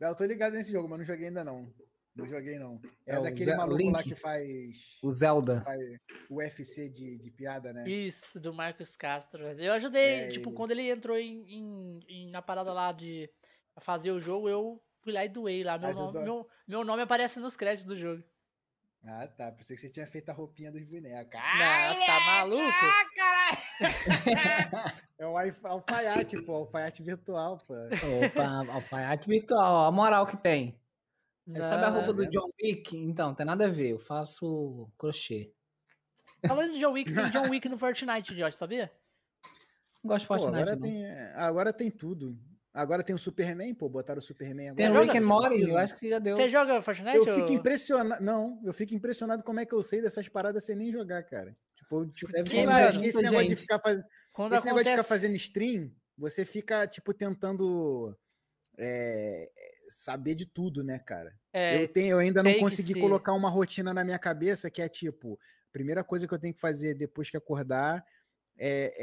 Eu 0.00 0.16
tô 0.16 0.24
ligado 0.24 0.54
nesse 0.54 0.72
jogo, 0.72 0.88
mas 0.88 0.98
não 0.98 1.06
joguei 1.06 1.28
ainda 1.28 1.44
não. 1.44 1.72
Não 2.14 2.26
joguei 2.26 2.58
não. 2.58 2.80
É, 3.06 3.14
É 3.14 3.18
o 3.20 3.22
daquele 3.22 3.44
Ze- 3.44 3.56
maluco 3.56 3.84
lá 3.90 3.98
Link. 4.00 4.08
que 4.08 4.14
faz, 4.16 4.98
O 5.02 5.10
Zelda. 5.12 5.60
faz 5.60 5.80
UFC 6.28 6.88
de, 6.88 7.16
de 7.18 7.30
piada, 7.30 7.72
né? 7.72 7.88
Isso, 7.88 8.40
do 8.40 8.52
Marcos 8.52 8.96
Castro. 8.96 9.44
Eu 9.44 9.72
ajudei, 9.74 10.22
É, 10.24 10.28
tipo, 10.28 10.48
ele- 10.50 10.56
quando 10.56 10.72
ele 10.72 10.90
entrou 10.90 11.16
em, 11.16 11.44
em- 11.48 12.00
em- 12.08 12.30
na 12.32 12.42
parada 12.42 12.72
lá 12.72 12.90
de 12.90 13.30
fazer 13.80 14.10
o 14.10 14.20
jogo, 14.20 14.48
eu 14.48 14.82
fui 15.02 15.12
lá 15.12 15.24
e 15.24 15.28
doei 15.28 15.62
lá. 15.62 15.76
Meu, 15.78 15.92
nome, 15.94 16.18
meu, 16.22 16.48
meu 16.66 16.84
nome 16.84 17.02
aparece 17.02 17.38
nos 17.40 17.56
créditos 17.56 17.84
do 17.86 17.96
jogo. 17.96 18.22
Ah, 19.04 19.26
tá. 19.26 19.50
Pensei 19.50 19.74
que 19.76 19.82
você 19.82 19.90
tinha 19.90 20.06
feito 20.06 20.28
a 20.30 20.32
roupinha 20.32 20.70
dos 20.70 20.84
bonecos. 20.84 21.34
Não, 21.34 22.06
tá 22.06 22.20
maluco? 22.20 22.72
É 25.18 25.26
o 25.26 25.36
alfa- 25.36 25.68
alfaiate, 25.68 26.40
pô. 26.42 26.54
Alfaiate 26.54 27.02
virtual, 27.02 27.58
pô. 27.58 27.74
Opa, 27.74 28.72
alfaiate 28.72 29.28
virtual, 29.28 29.74
ó, 29.74 29.86
a 29.86 29.92
moral 29.92 30.26
que 30.26 30.36
tem. 30.36 30.78
Sabe 31.68 31.84
a 31.84 31.90
Não, 31.90 31.96
roupa 31.98 32.12
do? 32.12 32.28
John 32.28 32.48
Wick? 32.62 32.96
Então, 32.96 33.34
tem 33.34 33.44
nada 33.44 33.66
a 33.66 33.68
ver. 33.68 33.90
Eu 33.90 33.98
faço 33.98 34.88
crochê. 34.96 35.52
Falando 36.46 36.72
de 36.72 36.78
John 36.80 36.92
Wick, 36.92 37.12
tem 37.12 37.30
John 37.30 37.48
Wick 37.50 37.68
no 37.68 37.76
Fortnite, 37.78 38.34
Josh, 38.36 38.54
sabia? 38.54 38.92
Não 40.02 40.08
gosto 40.08 40.22
de 40.22 40.28
Pô, 40.28 40.38
Fortnite, 40.38 40.62
agora, 40.62 40.76
não. 40.76 40.82
tem, 40.82 41.04
é, 41.04 41.32
agora 41.36 41.72
tem 41.72 41.90
tudo. 41.90 42.38
Agora 42.74 43.02
tem 43.02 43.14
o 43.14 43.18
Superman, 43.18 43.74
pô. 43.74 43.88
Botaram 43.88 44.18
o 44.18 44.22
Superman 44.22 44.74
Tem 44.74 44.86
agora. 44.86 45.00
o 45.00 45.04
Rick 45.04 45.18
and 45.18 45.26
Morty, 45.26 45.60
eu 45.68 45.76
acho 45.76 45.94
que 45.94 46.08
já 46.08 46.18
deu. 46.18 46.36
Você 46.36 46.48
joga 46.48 46.80
Fortnite? 46.80 47.16
Eu 47.16 47.24
fico 47.26 47.48
ou- 47.48 47.52
impressionado. 47.52 48.24
Não, 48.24 48.60
eu 48.64 48.72
fico 48.72 48.94
impressionado 48.94 49.44
como 49.44 49.60
é 49.60 49.66
que 49.66 49.74
eu 49.74 49.82
sei 49.82 50.00
dessas 50.00 50.26
paradas 50.28 50.64
sem 50.64 50.74
nem 50.74 50.90
jogar, 50.90 51.22
cara. 51.24 51.54
Tipo, 51.76 52.02
eu, 52.02 52.10
tipo, 52.10 52.32
deve 52.32 52.48
é, 52.56 52.92
com 52.92 53.02
esse 53.02 53.22
negócio 53.22 53.48
de 53.48 53.56
ficar 53.56 53.78
fazendo. 53.78 54.04
Quando 54.32 54.54
Esse 54.54 54.64
negócio 54.64 54.84
de 54.84 54.90
ficar 54.90 55.00
acontece... 55.02 55.08
fazendo 55.08 55.34
stream, 55.36 55.92
você 56.16 56.44
fica, 56.46 56.86
tipo, 56.86 57.12
tentando 57.12 58.16
é, 58.78 59.50
saber 59.88 60.34
de 60.34 60.46
tudo, 60.46 60.82
né, 60.82 60.98
cara? 60.98 61.34
É, 61.52 61.82
eu, 61.82 61.88
tenho, 61.88 62.12
eu 62.12 62.18
ainda 62.18 62.42
não 62.42 62.50
tem 62.50 62.60
consegui 62.60 62.94
colocar 62.98 63.34
uma 63.34 63.50
rotina 63.50 63.92
na 63.92 64.02
minha 64.02 64.18
cabeça 64.18 64.70
que 64.70 64.80
é 64.80 64.88
tipo: 64.88 65.34
a 65.68 65.72
primeira 65.72 66.02
coisa 66.02 66.26
que 66.26 66.32
eu 66.32 66.38
tenho 66.38 66.54
que 66.54 66.60
fazer 66.60 66.94
depois 66.94 67.28
que 67.28 67.36
acordar 67.36 68.02
é, 68.58 68.94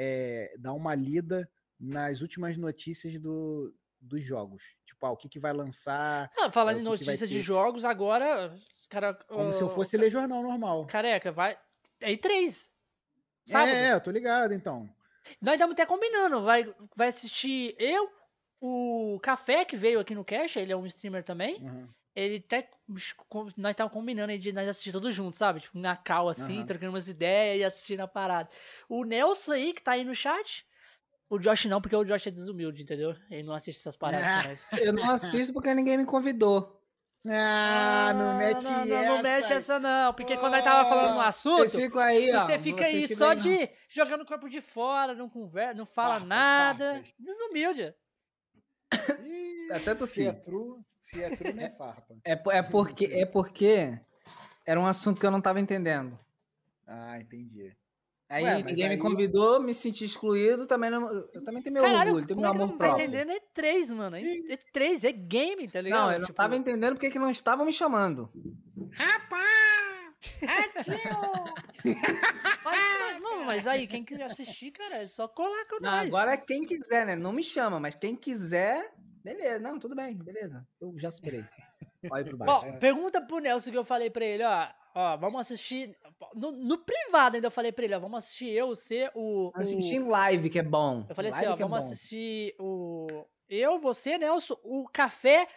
é 0.53 0.57
dar 0.57 0.73
uma 0.73 0.95
lida 0.95 1.47
nas 1.79 2.21
últimas 2.21 2.57
notícias 2.57 3.19
do, 3.19 3.73
dos 3.99 4.23
jogos. 4.23 4.75
Tipo, 4.85 5.05
ah, 5.05 5.11
o 5.11 5.17
que, 5.17 5.29
que 5.29 5.39
vai 5.39 5.53
lançar, 5.53 6.31
ah, 6.37 6.51
falando 6.51 6.77
é 6.77 6.81
em 6.81 6.83
notícia 6.83 7.27
de 7.27 7.41
jogos, 7.41 7.85
agora... 7.85 8.55
Cara, 8.89 9.13
como 9.13 9.53
se 9.53 9.61
eu 9.61 9.69
fosse 9.69 9.95
ler 9.97 10.09
jornal 10.09 10.41
normal. 10.41 10.87
Careca, 10.87 11.31
vai... 11.31 11.55
É 12.01 12.11
E3. 12.11 12.71
Sábado. 13.45 13.69
É, 13.69 13.89
é, 13.89 13.93
eu 13.93 14.01
tô 14.01 14.11
ligado, 14.11 14.53
então. 14.53 14.89
Nós 15.41 15.53
estamos 15.53 15.73
até 15.73 15.85
combinando. 15.85 16.43
Vai, 16.43 16.73
vai 16.95 17.07
assistir 17.07 17.75
eu, 17.77 18.09
o 18.61 19.19
Café, 19.21 19.65
que 19.65 19.75
veio 19.75 19.99
aqui 19.99 20.15
no 20.15 20.25
Cash, 20.25 20.57
ele 20.57 20.71
é 20.71 20.77
um 20.77 20.85
streamer 20.85 21.23
também. 21.23 21.61
Uhum. 21.61 21.87
Ele 22.15 22.37
até. 22.37 22.69
Nós 23.55 23.71
estávamos 23.71 23.93
combinando 23.93 24.37
de 24.37 24.51
nós 24.51 24.67
assistir 24.67 24.91
todos 24.91 25.13
juntos, 25.13 25.37
sabe? 25.37 25.61
Tipo, 25.61 25.77
na 25.77 25.95
cal, 25.95 26.27
assim, 26.27 26.57
Aham. 26.57 26.65
trocando 26.65 26.91
umas 26.91 27.07
ideias 27.07 27.59
e 27.59 27.63
assistindo 27.63 28.01
a 28.01 28.07
parada. 28.07 28.49
O 28.87 29.03
Nelson 29.03 29.53
aí, 29.53 29.73
que 29.73 29.81
tá 29.81 29.91
aí 29.91 30.03
no 30.03 30.15
chat. 30.15 30.65
O 31.29 31.37
Josh 31.37 31.65
não, 31.65 31.79
porque 31.79 31.95
o 31.95 32.03
Josh 32.03 32.27
é 32.27 32.31
desumilde, 32.31 32.81
entendeu? 32.81 33.15
Ele 33.29 33.43
não 33.43 33.53
assiste 33.53 33.77
essas 33.79 33.95
paradas 33.95 34.67
Ah. 34.71 34.77
Eu 34.81 34.93
não 34.93 35.11
assisto 35.11 35.53
porque 35.53 35.73
ninguém 35.73 35.97
me 35.97 36.05
convidou. 36.05 36.75
Ah, 37.27 38.13
não 38.15 38.37
mete 38.37 38.63
não, 38.63 38.85
não, 38.85 38.95
essa. 38.97 39.09
não 39.15 39.21
mexe 39.21 39.53
essa 39.53 39.79
não, 39.79 40.13
porque 40.13 40.37
quando 40.37 40.53
nós 40.53 40.63
tava 40.63 40.87
falando 40.89 41.15
no 41.15 41.21
assunto, 41.21 41.57
Vocês 41.67 41.83
ficam 41.83 42.01
aí, 42.01 42.33
ó. 42.33 42.39
você 42.39 42.57
fica 42.57 42.85
aí 42.85 43.13
só 43.13 43.31
aí, 43.31 43.39
de 43.41 43.69
jogando 43.89 44.21
o 44.21 44.25
corpo 44.25 44.49
de 44.49 44.61
fora, 44.61 45.13
não 45.13 45.29
conversa, 45.29 45.73
não 45.73 45.85
fala 45.85 46.11
Farpas, 46.13 46.27
nada. 46.29 46.93
farpas. 46.93 47.13
Desumilde. 47.19 47.93
Ih, 49.25 49.71
Até 49.73 49.91
Se 49.91 49.95
tossi. 49.95 50.25
é 50.27 50.31
true, 50.31 50.79
se 51.01 51.21
é 51.21 51.35
true, 51.35 51.53
não 51.53 51.63
é 51.63 51.69
farpa. 51.69 52.15
É, 52.25 52.31
é 52.57 52.61
porque 52.63 53.05
é 53.05 53.25
porque 53.25 53.99
era 54.65 54.79
um 54.79 54.87
assunto 54.87 55.19
que 55.19 55.25
eu 55.25 55.31
não 55.31 55.41
tava 55.41 55.59
entendendo. 55.59 56.17
Ah, 56.87 57.19
entendi. 57.19 57.75
Aí 58.29 58.43
Ué, 58.43 58.57
ninguém 58.61 58.85
me 58.89 58.93
aí- 58.93 58.97
convidou, 58.99 59.59
me 59.59 59.73
senti 59.73 60.05
excluído, 60.05 60.67
também 60.67 60.91
não, 60.91 61.09
eu 61.33 61.43
também 61.43 61.63
tenho 61.63 61.73
meu 61.73 61.81
Caralho, 61.83 62.09
orgulho, 62.11 62.27
tenho 62.27 62.39
meu 62.39 62.47
é 62.47 62.51
amor 62.51 62.67
não 62.67 62.77
tá 62.77 62.85
próprio. 62.85 63.07
entendendo? 63.07 63.31
É 63.31 63.39
3, 63.53 63.89
mano. 63.89 64.15
É, 64.17 64.21
é 64.21 64.57
3, 64.71 65.03
é 65.03 65.11
game, 65.11 65.67
tá 65.67 65.81
ligado? 65.81 65.99
Não, 66.05 66.11
eu 66.11 66.19
não 66.19 66.25
Tipo, 66.27 66.37
tava 66.37 66.55
entendendo 66.55 66.93
porque 66.93 67.09
que 67.09 67.17
não 67.17 67.31
estavam 67.31 67.65
me 67.65 67.73
chamando. 67.73 68.29
mas- 72.63 73.19
não, 73.21 73.45
mas 73.45 73.67
aí, 73.67 73.87
quem 73.87 74.03
quiser 74.03 74.23
assistir, 74.25 74.71
cara, 74.71 74.97
é 74.97 75.07
só 75.07 75.27
colar 75.27 75.65
com 75.65 75.79
nós. 75.81 76.07
agora 76.07 76.33
é 76.33 76.37
quem 76.37 76.61
quiser, 76.61 77.05
né? 77.05 77.15
Não 77.15 77.31
me 77.33 77.43
chama, 77.43 77.79
mas 77.79 77.95
quem 77.95 78.15
quiser, 78.15 78.91
beleza. 79.23 79.59
Não, 79.59 79.79
tudo 79.79 79.95
bem, 79.95 80.17
beleza. 80.17 80.65
Eu 80.79 80.93
já 80.97 81.11
superei. 81.11 81.43
Olha 82.11 82.25
pro 82.25 82.37
Ó, 82.41 82.45
baixo. 82.59 82.79
pergunta 82.79 83.21
pro 83.21 83.39
Nelson 83.39 83.71
que 83.71 83.77
eu 83.77 83.85
falei 83.85 84.09
pra 84.09 84.25
ele, 84.25 84.43
ó. 84.43 84.67
Ó, 85.01 85.17
vamos 85.17 85.39
assistir. 85.39 85.95
No, 86.35 86.51
no 86.51 86.77
privado 86.77 87.35
ainda 87.35 87.47
eu 87.47 87.51
falei 87.51 87.71
pra 87.71 87.85
ele, 87.85 87.95
ó. 87.95 87.99
Vamos 87.99 88.17
assistir 88.17 88.49
eu, 88.49 88.67
você, 88.67 89.09
o. 89.15 89.47
o- 89.47 89.51
Assistir 89.55 89.95
em 89.95 90.07
live, 90.07 90.49
que 90.49 90.59
é 90.59 90.63
bom. 90.63 91.05
Eu 91.07 91.15
falei 91.15 91.31
assim, 91.31 91.39
Live 91.45 91.53
ó, 91.53 91.55
que 91.55 91.63
é 91.63 91.65
vamos 91.65 91.85
bom. 91.85 91.91
assistir 91.93 92.55
o. 92.59 93.07
Eu, 93.49 93.79
você, 93.79 94.17
Nelson, 94.17 94.57
o 94.63 94.87
café. 94.91 95.47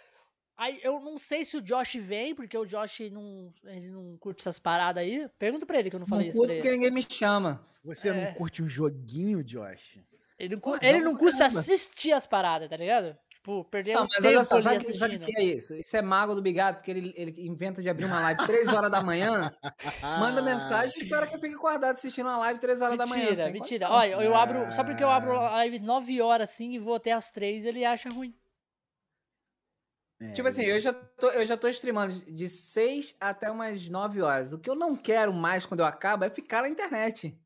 Aí 0.56 0.78
eu 0.84 1.00
não 1.00 1.18
sei 1.18 1.44
se 1.44 1.56
o 1.56 1.62
Josh 1.62 1.94
vem, 1.96 2.34
porque 2.36 2.56
o 2.56 2.64
Josh 2.66 3.00
não, 3.10 3.52
ele 3.64 3.90
não 3.90 4.16
curte 4.18 4.42
essas 4.42 4.58
paradas 4.60 5.02
aí. 5.02 5.28
Pergunta 5.38 5.66
pra 5.66 5.78
ele 5.80 5.90
que 5.90 5.96
eu 5.96 6.00
não 6.00 6.06
falei 6.06 6.26
Não 6.26 6.28
isso 6.28 6.36
curto 6.38 6.48
pra 6.48 6.54
ele. 6.54 6.62
porque 6.62 6.76
ninguém 6.76 6.90
me 6.92 7.02
chama. 7.02 7.66
Você 7.82 8.10
É. 8.10 8.12
não 8.12 8.34
curte 8.34 8.62
o 8.62 8.68
joguinho, 8.68 9.42
Josh? 9.42 9.98
Ele 10.38 10.54
não, 10.54 10.60
Pô, 10.60 10.76
ele 10.80 11.00
não 11.00 11.12
pra 11.12 11.20
curte 11.20 11.42
assistir 11.42 12.12
as 12.12 12.26
paradas, 12.26 12.68
tá 12.70 12.76
ligado? 12.76 13.16
Tipo, 13.42 13.64
perder 13.64 13.94
Não, 13.94 14.02
mas 14.02 14.22
tempo 14.22 14.28
olha 14.28 14.44
só, 14.44 14.60
sabe 14.60 14.76
o 14.76 14.78
que, 14.78 14.92
sabe 14.96 15.16
o 15.16 15.18
assistindo. 15.18 15.24
que 15.34 15.36
é 15.36 15.42
isso? 15.44 15.74
Isso 15.74 15.96
é 15.96 16.00
mago 16.00 16.32
do 16.32 16.40
bigado, 16.40 16.76
porque 16.76 16.92
ele, 16.92 17.12
ele 17.16 17.44
inventa 17.44 17.82
de 17.82 17.90
abrir 17.90 18.04
uma 18.04 18.20
live 18.20 18.46
3 18.46 18.68
horas 18.68 18.88
da 18.88 19.02
manhã, 19.02 19.52
manda 20.20 20.38
Ah, 20.40 20.42
mensagem 20.44 20.96
e 21.00 21.02
espera 21.02 21.26
que 21.26 21.34
eu 21.34 21.40
fique 21.40 21.56
acordado 21.56 21.96
assistindo 21.96 22.26
uma 22.26 22.38
live 22.38 22.60
3 22.60 22.80
horas 22.80 22.96
da 22.96 23.04
manhã. 23.04 23.24
Mentira, 23.24 23.42
sem 23.42 23.52
mentira. 23.52 23.90
Olha, 23.90 24.14
eu 24.22 24.36
abro. 24.36 24.72
Só 24.72 24.84
porque 24.84 25.02
eu 25.02 25.10
abro 25.10 25.32
Ah. 25.32 25.48
a 25.48 25.54
live 25.56 25.80
9 25.80 26.22
horas 26.22 26.50
assim 26.50 26.70
e 26.74 26.78
vou 26.78 26.94
até 26.94 27.10
as 27.10 27.32
3, 27.32 27.64
ele 27.64 27.84
acha 27.84 28.08
ruim. 28.10 28.32
É, 30.20 30.30
Tipo 30.34 30.46
assim, 30.46 30.62
eu 30.62 30.78
já, 30.78 30.92
tô, 30.92 31.28
eu 31.30 31.44
já 31.44 31.56
tô 31.56 31.66
streamando 31.66 32.12
de 32.32 32.48
6 32.48 33.16
até 33.18 33.50
umas 33.50 33.90
9 33.90 34.22
horas. 34.22 34.52
O 34.52 34.58
que 34.60 34.70
eu 34.70 34.76
não 34.76 34.96
quero 34.96 35.32
mais 35.32 35.66
quando 35.66 35.80
eu 35.80 35.86
acabo 35.86 36.24
é 36.24 36.30
ficar 36.30 36.62
na 36.62 36.68
internet. 36.68 37.36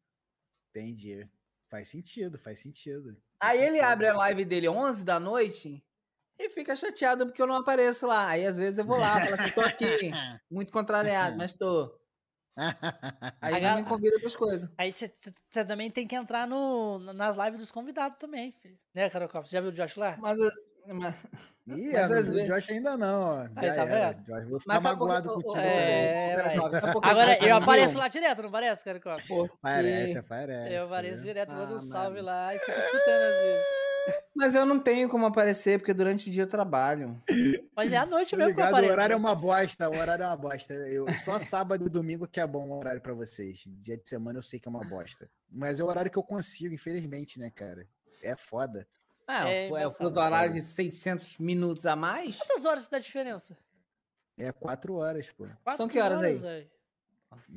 Entendi. 0.70 1.26
Faz 1.70 1.88
sentido, 1.88 2.36
faz 2.38 2.58
sentido. 2.58 3.16
Aí 3.40 3.56
Faz 3.58 3.60
ele 3.60 3.76
sentido. 3.76 3.88
abre 3.92 4.08
a 4.08 4.14
live 4.16 4.44
dele 4.44 4.68
11 4.68 5.04
da 5.04 5.18
noite 5.18 5.82
e 6.38 6.48
fica 6.50 6.74
chateado 6.76 7.26
porque 7.26 7.40
eu 7.40 7.46
não 7.46 7.56
apareço 7.56 8.06
lá. 8.06 8.28
Aí 8.28 8.46
às 8.46 8.56
vezes 8.58 8.78
eu 8.78 8.84
vou 8.84 8.98
lá, 8.98 9.20
falo 9.20 9.34
assim, 9.34 9.50
tô 9.50 9.60
aqui, 9.60 9.86
muito 10.50 10.72
contrariado, 10.72 11.36
mas 11.36 11.54
tô. 11.54 11.94
Aí 13.40 13.64
A 13.64 13.76
me 13.76 13.84
convida 13.84 14.18
pras 14.18 14.34
coisas. 14.34 14.70
Aí 14.78 14.90
você 14.90 15.12
também 15.64 15.90
tem 15.90 16.06
que 16.06 16.16
entrar 16.16 16.46
no, 16.46 16.98
nas 17.12 17.36
lives 17.36 17.60
dos 17.60 17.70
convidados 17.72 18.18
também, 18.18 18.52
filho. 18.62 18.78
Né, 18.94 19.10
Carocop? 19.10 19.46
Você 19.46 19.56
já 19.56 19.60
viu 19.60 19.70
o 19.70 19.72
Josh 19.74 19.96
lá? 19.96 20.16
Mas, 20.18 20.38
eu- 20.38 20.50
mas- 20.94 21.14
Ih, 21.68 21.92
Mas 21.92 22.08
vezes- 22.08 22.46
Josh 22.46 22.70
ainda 22.70 22.96
não, 22.96 23.22
ó. 23.24 23.40
Aí, 23.56 23.66
Já 23.66 23.74
tá 23.74 23.84
vendo? 23.84 24.22
Josh. 24.24 24.48
Vou 24.48 24.60
ficar 24.60 24.74
mas 24.74 24.82
magoado 24.84 25.30
ô, 25.30 25.34
contigo. 25.34 25.56
É, 25.58 26.36
que 26.54 27.08
Agora, 27.08 27.36
eu 27.46 27.56
apareço 27.56 27.98
lá 27.98 28.06
direto, 28.08 28.40
não 28.40 28.48
aparece, 28.48 28.84
Carocop? 28.84 29.22
Porque- 29.26 29.56
Parece, 29.60 30.16
aparece. 30.18 30.72
Eu 30.74 30.84
apareço 30.86 31.16
né? 31.18 31.22
direto, 31.24 31.54
mando 31.54 31.74
um 31.74 31.76
Ah, 31.78 31.80
salve 31.80 32.22
mano. 32.22 32.26
lá 32.26 32.54
e 32.54 32.58
fico 32.60 32.70
escutando 32.70 33.22
às 33.22 33.40
vezes. 33.40 33.85
Mas 34.34 34.54
eu 34.54 34.64
não 34.66 34.78
tenho 34.78 35.08
como 35.08 35.26
aparecer, 35.26 35.78
porque 35.78 35.94
durante 35.94 36.28
o 36.28 36.32
dia 36.32 36.42
eu 36.42 36.48
trabalho. 36.48 37.20
Mas 37.74 37.92
é 37.92 37.96
à 37.96 38.06
noite 38.06 38.36
mesmo 38.36 38.54
que 38.54 38.60
eu 38.60 38.64
ligado, 38.64 38.66
o 38.66 38.76
apareço. 38.76 38.92
horário 38.92 39.12
é 39.14 39.16
uma 39.16 39.34
bosta, 39.34 39.88
o 39.88 39.96
horário 39.96 40.22
é 40.24 40.26
uma 40.26 40.36
bosta. 40.36 40.74
Eu, 40.74 41.06
só 41.24 41.38
sábado 41.38 41.86
e 41.86 41.90
domingo 41.90 42.28
que 42.28 42.40
é 42.40 42.46
bom 42.46 42.68
o 42.68 42.78
horário 42.78 43.00
pra 43.00 43.14
vocês. 43.14 43.62
Dia 43.66 43.96
de 43.96 44.08
semana 44.08 44.38
eu 44.38 44.42
sei 44.42 44.60
que 44.60 44.68
é 44.68 44.70
uma 44.70 44.84
bosta. 44.84 45.30
Mas 45.50 45.80
é 45.80 45.84
o 45.84 45.86
horário 45.86 46.10
que 46.10 46.18
eu 46.18 46.22
consigo, 46.22 46.74
infelizmente, 46.74 47.38
né, 47.38 47.50
cara? 47.50 47.88
É 48.22 48.36
foda. 48.36 48.86
Ah, 49.26 49.48
É, 49.48 49.68
é, 49.68 49.90
fuso 49.90 50.20
horário 50.20 50.52
de 50.52 50.60
600 50.60 51.38
minutos 51.38 51.84
a 51.86 51.96
mais? 51.96 52.38
Quantas 52.38 52.64
horas 52.64 52.88
dá 52.88 52.98
diferença? 52.98 53.56
É 54.38 54.52
quatro 54.52 54.94
horas, 54.94 55.30
pô. 55.30 55.46
Quatro 55.64 55.88
que 55.88 55.98
horas 55.98 56.22
aí? 56.22 56.34
velho. 56.34 56.70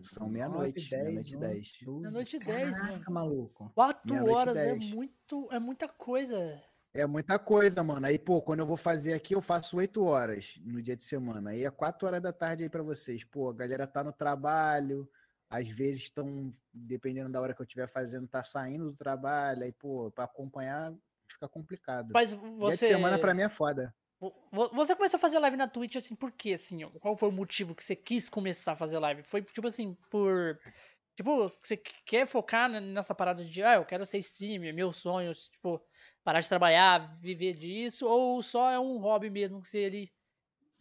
São 0.03 0.27
meia-noite, 0.29 0.89
meia-noite 0.91 1.33
e 1.33 1.37
dez. 1.37 1.71
Meia-noite 1.85 2.35
e 2.35 2.39
dez, 2.39 2.77
mano. 2.77 2.89
Caraca, 2.91 3.11
maluco. 3.11 3.71
Quatro 3.75 4.31
horas 4.31 4.57
é 4.57 4.75
muito, 4.75 5.47
é 5.51 5.59
muita 5.59 5.87
coisa. 5.87 6.61
É 6.93 7.05
muita 7.05 7.37
coisa, 7.37 7.83
mano. 7.83 8.05
Aí, 8.07 8.17
pô, 8.17 8.41
quando 8.41 8.59
eu 8.59 8.65
vou 8.65 8.77
fazer 8.77 9.13
aqui, 9.13 9.35
eu 9.35 9.41
faço 9.41 9.77
oito 9.77 10.03
horas 10.03 10.55
no 10.63 10.81
dia 10.81 10.95
de 10.95 11.05
semana. 11.05 11.51
Aí 11.51 11.63
é 11.63 11.69
quatro 11.69 12.07
horas 12.07 12.21
da 12.21 12.33
tarde 12.33 12.63
aí 12.63 12.69
pra 12.69 12.81
vocês. 12.81 13.23
Pô, 13.23 13.49
a 13.49 13.53
galera 13.53 13.85
tá 13.85 14.03
no 14.03 14.11
trabalho, 14.11 15.07
às 15.49 15.67
vezes 15.67 16.01
estão, 16.03 16.51
dependendo 16.73 17.29
da 17.31 17.39
hora 17.39 17.53
que 17.53 17.61
eu 17.61 17.65
estiver 17.65 17.87
fazendo, 17.87 18.27
tá 18.27 18.43
saindo 18.43 18.85
do 18.85 18.95
trabalho. 18.95 19.63
Aí, 19.63 19.71
pô, 19.71 20.11
pra 20.11 20.23
acompanhar 20.25 20.93
fica 21.31 21.47
complicado. 21.47 22.09
Mas 22.11 22.29
Dia 22.31 22.39
de 22.39 22.55
você. 22.57 22.87
semana 22.87 23.19
pra 23.19 23.35
mim 23.35 23.43
é 23.43 23.49
foda. 23.49 23.93
Vo- 24.19 24.33
vo- 24.51 24.69
Você 24.75 24.95
começou 24.95 25.17
a 25.17 25.21
fazer 25.21 25.39
live 25.39 25.57
na 25.57 25.67
Twitch 25.67 25.95
assim, 25.95 26.15
por 26.15 26.31
quê? 26.31 26.53
Assim, 26.53 26.81
qual 26.99 27.15
foi 27.17 27.29
o 27.29 27.31
motivo 27.31 27.75
que 27.75 27.83
você 27.83 27.95
quis 27.95 28.29
começar 28.29 28.73
a 28.73 28.75
fazer 28.75 28.99
live? 28.99 29.23
Foi 29.23 29.41
tipo 29.41 29.67
assim, 29.67 29.95
por. 30.09 30.59
Tipo, 31.15 31.49
você 31.61 31.75
quer 32.05 32.25
focar 32.27 32.69
nessa 32.69 33.13
parada 33.13 33.43
de, 33.43 33.61
ah, 33.61 33.75
eu 33.75 33.85
quero 33.85 34.05
ser 34.05 34.19
streamer, 34.19 34.73
meus 34.73 34.95
sonhos, 34.97 35.49
tipo, 35.49 35.81
parar 36.23 36.39
de 36.39 36.47
trabalhar, 36.47 37.19
viver 37.19 37.53
disso, 37.55 38.07
ou 38.07 38.41
só 38.41 38.71
é 38.71 38.79
um 38.79 38.97
hobby 38.99 39.29
mesmo 39.29 39.61
que 39.61 39.67
você 39.67 39.79
ele 39.79 40.09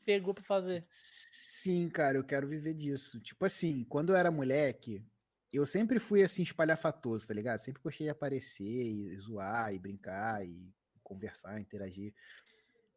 pegou 0.04 0.32
pra 0.32 0.44
fazer? 0.44 0.80
Sim, 0.90 1.88
cara, 1.90 2.16
eu 2.18 2.24
quero 2.24 2.46
viver 2.46 2.74
disso. 2.74 3.20
Tipo 3.20 3.44
assim, 3.44 3.84
quando 3.84 4.10
eu 4.10 4.16
era 4.16 4.30
moleque, 4.30 5.04
eu 5.52 5.66
sempre 5.66 5.98
fui 5.98 6.22
assim 6.22 6.42
espalhafatoso, 6.42 7.26
tá 7.26 7.34
ligado? 7.34 7.58
Sempre 7.58 7.82
gostei 7.82 8.06
de 8.06 8.10
aparecer 8.12 8.64
e 8.64 9.16
zoar 9.18 9.74
e 9.74 9.78
brincar 9.78 10.46
e 10.46 10.72
conversar, 11.02 11.58
interagir. 11.60 12.14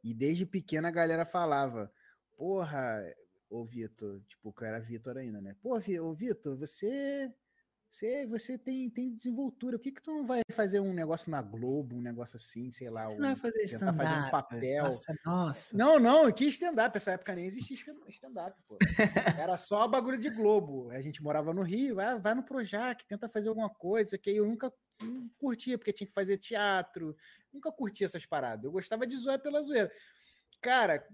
E 0.03 0.13
desde 0.13 0.45
pequena 0.45 0.87
a 0.89 0.91
galera 0.91 1.25
falava: 1.25 1.91
"Porra, 2.37 3.03
ô 3.49 3.65
Vitor, 3.65 4.21
tipo, 4.27 4.53
que 4.53 4.63
eu 4.63 4.67
era 4.67 4.79
Vitor 4.79 5.17
ainda, 5.17 5.41
né? 5.41 5.55
Pô, 5.61 5.77
ô 5.77 6.13
Vitor, 6.13 6.57
você 6.57 7.31
você, 7.91 8.25
você 8.25 8.57
tem, 8.57 8.89
tem 8.89 9.13
desenvoltura. 9.13 9.77
Por 9.77 9.83
que, 9.83 9.91
que 9.91 10.01
tu 10.01 10.11
não 10.11 10.25
vai 10.25 10.39
fazer 10.53 10.79
um 10.79 10.93
negócio 10.93 11.29
na 11.29 11.41
Globo, 11.41 11.97
um 11.97 12.01
negócio 12.01 12.37
assim, 12.37 12.71
sei 12.71 12.89
lá, 12.89 13.09
Você 13.09 13.17
não 13.17 13.27
vai 13.27 13.35
fazer 13.35 13.67
tentar 13.67 13.93
fazer 13.93 14.09
um 14.09 14.23
stand-up. 14.23 14.31
papel. 14.31 14.83
Nossa, 14.85 15.15
nossa. 15.25 15.77
Não, 15.77 15.99
não, 15.99 16.31
que 16.31 16.45
stand-up. 16.45 16.95
Essa 16.95 17.11
época 17.11 17.35
nem 17.35 17.45
existia 17.47 17.93
stand-up, 18.07 18.57
pô. 18.65 18.77
Era 19.37 19.57
só 19.57 19.89
bagulho 19.89 20.17
de 20.17 20.29
Globo. 20.29 20.89
A 20.91 21.01
gente 21.01 21.21
morava 21.21 21.53
no 21.53 21.63
Rio, 21.63 21.95
vai, 21.95 22.17
vai 22.17 22.33
no 22.33 22.43
Projac, 22.43 23.05
tenta 23.05 23.27
fazer 23.27 23.49
alguma 23.49 23.69
coisa, 23.69 24.17
que 24.17 24.31
eu 24.31 24.47
nunca 24.47 24.71
não 25.05 25.29
curtia, 25.39 25.77
porque 25.77 25.93
tinha 25.93 26.07
que 26.07 26.13
fazer 26.13 26.37
teatro. 26.37 27.15
Nunca 27.53 27.71
curtia 27.71 28.05
essas 28.05 28.25
paradas. 28.25 28.65
Eu 28.65 28.71
gostava 28.71 29.05
de 29.07 29.15
zoar 29.17 29.39
pela 29.39 29.61
zoeira. 29.61 29.91
Cara, 30.61 31.05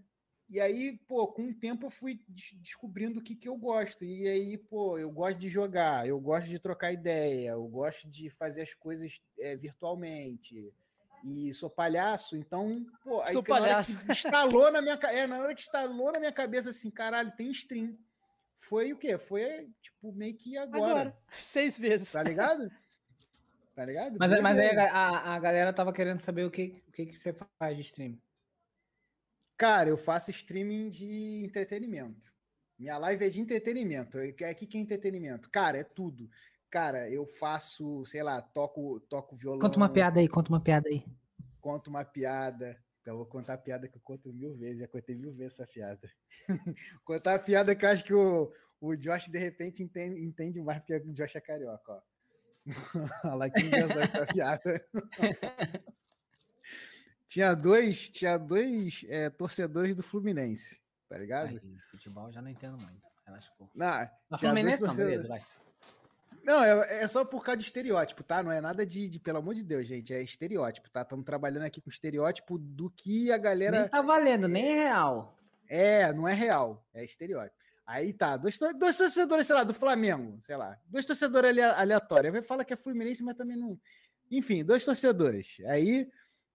e 0.49 0.59
aí, 0.61 0.97
pô, 1.07 1.27
com 1.27 1.49
o 1.49 1.53
tempo 1.53 1.87
eu 1.87 1.89
fui 1.89 2.21
des- 2.27 2.53
descobrindo 2.61 3.19
o 3.19 3.23
que, 3.23 3.35
que 3.35 3.49
eu 3.49 3.57
gosto. 3.57 4.05
E 4.05 4.27
aí, 4.27 4.57
pô, 4.57 4.97
eu 4.97 5.11
gosto 5.11 5.37
de 5.39 5.49
jogar, 5.49 6.07
eu 6.07 6.19
gosto 6.19 6.47
de 6.47 6.59
trocar 6.59 6.91
ideia, 6.91 7.49
eu 7.51 7.67
gosto 7.67 8.07
de 8.09 8.29
fazer 8.29 8.61
as 8.61 8.73
coisas 8.73 9.21
é, 9.39 9.55
virtualmente. 9.57 10.73
E 11.23 11.53
sou 11.53 11.69
palhaço, 11.69 12.37
então, 12.37 12.85
pô, 13.03 13.21
aí 13.21 13.33
Sou 13.33 13.41
que 13.43 13.49
na 13.49 13.55
hora 13.55 13.63
palhaço. 13.65 13.97
que 14.05 14.11
instalou 14.11 14.71
na 14.71 14.81
minha 14.81 14.93
é, 15.03 15.25
na 15.27 15.39
hora 15.39 15.55
que 15.55 15.61
instalou 15.61 16.11
na 16.13 16.19
minha 16.19 16.31
cabeça 16.31 16.69
assim, 16.69 16.91
caralho, 16.91 17.31
tem 17.35 17.49
stream. 17.49 17.97
Foi 18.55 18.93
o 18.93 18.97
quê? 18.97 19.17
Foi 19.17 19.69
tipo 19.81 20.11
meio 20.13 20.35
que 20.35 20.57
agora, 20.57 20.85
Agora. 21.01 21.17
Seis 21.33 21.77
vezes. 21.77 22.11
tá 22.11 22.23
ligado? 22.23 22.71
Tá 23.77 23.85
ligado? 23.85 24.17
Mas, 24.17 24.31
mas 24.41 24.57
aí 24.57 24.75
a, 24.75 25.35
a- 25.35 25.39
galera 25.39 25.71
tava 25.71 25.93
querendo 25.93 26.17
saber 26.17 26.43
o 26.45 26.49
que, 26.49 26.83
o 26.87 26.91
que, 26.91 27.05
que 27.05 27.15
você 27.15 27.31
faz 27.59 27.77
de 27.77 27.83
stream. 27.83 28.19
Cara, 29.55 29.87
eu 29.87 29.95
faço 29.95 30.31
streaming 30.31 30.89
de 30.89 31.43
entretenimento. 31.45 32.33
Minha 32.79 32.97
live 32.97 33.23
é 33.23 33.29
de 33.29 33.39
entretenimento. 33.39 34.17
E 34.17 34.31
O 34.31 34.33
que 34.35 34.65
que 34.65 34.77
é 34.79 34.81
entretenimento? 34.81 35.47
Cara, 35.51 35.77
é 35.77 35.83
tudo. 35.83 36.27
Cara, 36.71 37.07
eu 37.07 37.27
faço, 37.27 38.03
sei 38.07 38.23
lá, 38.23 38.41
toco, 38.41 38.99
toco 39.01 39.35
violão. 39.35 39.59
Conta 39.59 39.77
uma 39.77 39.93
piada 39.93 40.19
aí, 40.19 40.27
conta 40.27 40.49
uma 40.49 40.59
piada 40.59 40.89
aí. 40.89 41.05
Conto 41.61 41.91
uma 41.91 42.03
piada. 42.03 42.83
Então, 43.01 43.13
eu 43.13 43.17
vou 43.17 43.27
contar 43.27 43.53
a 43.53 43.57
piada 43.59 43.87
que 43.87 43.95
eu 43.95 44.01
conto 44.01 44.33
mil 44.33 44.55
vezes. 44.55 44.79
Já 44.79 44.87
contei 44.87 45.15
mil 45.15 45.33
vezes 45.35 45.59
essa 45.59 45.67
piada. 45.71 46.11
contar 47.05 47.35
a 47.35 47.39
piada 47.39 47.75
que 47.75 47.85
eu 47.85 47.89
acho 47.89 48.03
que 48.03 48.13
o, 48.15 48.51
o 48.81 48.95
Josh, 48.95 49.27
de 49.27 49.37
repente, 49.37 49.83
entende, 49.83 50.19
entende 50.19 50.59
mais, 50.63 50.79
porque 50.79 50.95
o 50.95 51.13
Josh 51.13 51.35
é 51.35 51.41
carioca, 51.41 51.91
ó. 51.93 52.01
Lá 53.23 53.49
que 53.49 53.61
piada. 54.33 54.85
tinha 57.27 57.53
dois, 57.53 58.09
tinha 58.09 58.37
dois 58.37 59.05
é, 59.07 59.29
torcedores 59.29 59.95
do 59.95 60.03
Fluminense, 60.03 60.79
tá 61.09 61.17
ligado? 61.17 61.49
Aí, 61.49 61.77
futebol 61.91 62.31
já 62.31 62.41
não 62.41 62.49
entendo 62.49 62.77
muito. 62.77 63.01
Não, 63.75 63.87
Mas 64.29 64.39
tinha 64.39 64.51
Fluminense 64.51 64.81
não, 64.81 64.95
beleza, 64.95 65.27
vai. 65.27 65.41
Não, 66.43 66.63
é, 66.63 67.03
é 67.03 67.07
só 67.09 67.25
por 67.25 67.43
causa 67.43 67.57
de 67.57 67.65
estereótipo, 67.65 68.23
tá? 68.23 68.41
Não 68.41 68.51
é 68.51 68.61
nada 68.61 68.85
de, 68.85 69.09
de- 69.09 69.19
pelo 69.19 69.39
amor 69.39 69.53
de 69.53 69.63
Deus, 69.63 69.85
gente, 69.85 70.13
é 70.13 70.21
estereótipo, 70.21 70.89
tá? 70.89 71.01
Estamos 71.01 71.25
trabalhando 71.25 71.63
aqui 71.63 71.81
com 71.81 71.89
estereótipo 71.89 72.57
do 72.57 72.89
que 72.89 73.31
a 73.33 73.37
galera 73.37 73.81
Nem 73.81 73.89
tá 73.89 74.01
valendo, 74.01 74.47
nem 74.47 74.79
é 74.79 74.83
real. 74.83 75.37
É, 75.67 76.13
não 76.13 76.25
é 76.25 76.33
real, 76.33 76.85
é 76.93 77.03
estereótipo. 77.03 77.66
Aí 77.87 78.11
tá, 78.11 78.35
dois, 78.35 78.59
dois 78.77 78.97
torcedores, 78.97 79.47
sei 79.47 79.55
lá, 79.55 79.63
do 79.63 79.73
Flamengo, 79.73 80.37
sei 80.43 80.57
lá, 80.57 80.77
dois 80.87 81.05
torcedores 81.05 81.49
alea- 81.49 81.71
aleatórios. 81.71 82.35
Aí 82.35 82.41
fala 82.41 82.65
que 82.65 82.73
é 82.73 82.75
Fluminense, 82.75 83.23
mas 83.23 83.37
também 83.37 83.55
não. 83.55 83.79
Enfim, 84.29 84.61
dois 84.65 84.83
torcedores. 84.83 85.55
Aí 85.67 86.05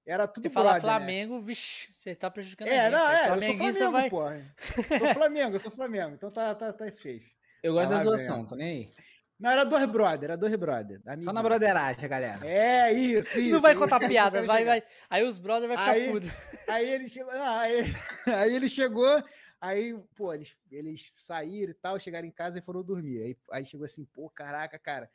era 0.07 0.29
tudo 0.29 0.43
Você 0.45 0.51
fala 0.51 0.73
brother, 0.73 0.83
né? 0.91 0.97
Flamengo, 0.99 1.41
vixi, 1.41 1.89
você 1.91 2.15
tá 2.15 2.31
prejudicando 2.31 2.69
É, 2.69 2.81
a 2.81 2.83
gente. 2.85 2.93
não, 2.93 3.07
Aí 3.07 3.15
é, 3.17 3.19
eu 3.23 3.29
sou 3.47 3.57
Flamengo, 3.57 3.93
vai... 3.93 4.11
porra. 4.11 4.55
Sou 4.99 5.15
Flamengo, 5.15 5.55
eu 5.57 5.61
sou 5.61 5.71
Flamengo, 5.71 6.15
então 6.15 6.31
tá, 6.31 6.55
tá, 6.55 6.71
tá 6.73 6.85
safe. 6.91 7.33
Eu 7.63 7.73
gosto 7.73 7.89
Vai 7.89 7.99
da 7.99 8.05
zoação, 8.05 8.45
tô 8.45 8.55
nem 8.55 8.69
aí. 8.69 8.93
Não, 9.41 9.51
era 9.51 9.65
dois 9.65 9.87
brother, 9.87 10.25
era 10.31 10.37
dois 10.37 10.55
brother. 10.57 11.01
Só 11.05 11.11
amigo. 11.13 11.33
na 11.33 11.43
broderagem, 11.43 12.09
galera. 12.09 12.47
É, 12.47 12.93
isso, 12.93 13.41
isso. 13.41 13.53
Não 13.53 13.61
vai 13.61 13.73
isso, 13.73 13.81
contar 13.81 13.99
isso 14.01 14.09
piada, 14.09 14.43
vai, 14.45 14.59
chegar. 14.59 14.71
vai. 14.73 14.83
Aí 15.09 15.25
os 15.25 15.39
brothers 15.39 15.69
vai 15.69 15.79
ficar 15.79 15.91
Aí- 15.93 16.11
fudo. 16.13 16.27
Aí 16.69 16.91
ele 16.91 17.09
chegou. 17.09 17.33
não, 17.33 17.59
aí, 17.59 17.83
aí 18.27 18.55
ele 18.55 18.69
chegou, 18.69 19.25
aí, 19.63 19.97
pô, 20.17 20.35
eles, 20.35 20.57
eles 20.71 21.13
saíram 21.17 21.71
e 21.71 21.75
tal, 21.75 21.99
chegaram 22.01 22.27
em 22.27 22.33
casa 22.33 22.59
e 22.59 22.63
foram 22.63 22.83
dormir. 22.83 23.23
Aí, 23.23 23.39
aí 23.53 23.65
chegou 23.65 23.85
assim, 23.85 24.05
pô, 24.05 24.29
caraca, 24.29 24.77
cara, 24.79 25.09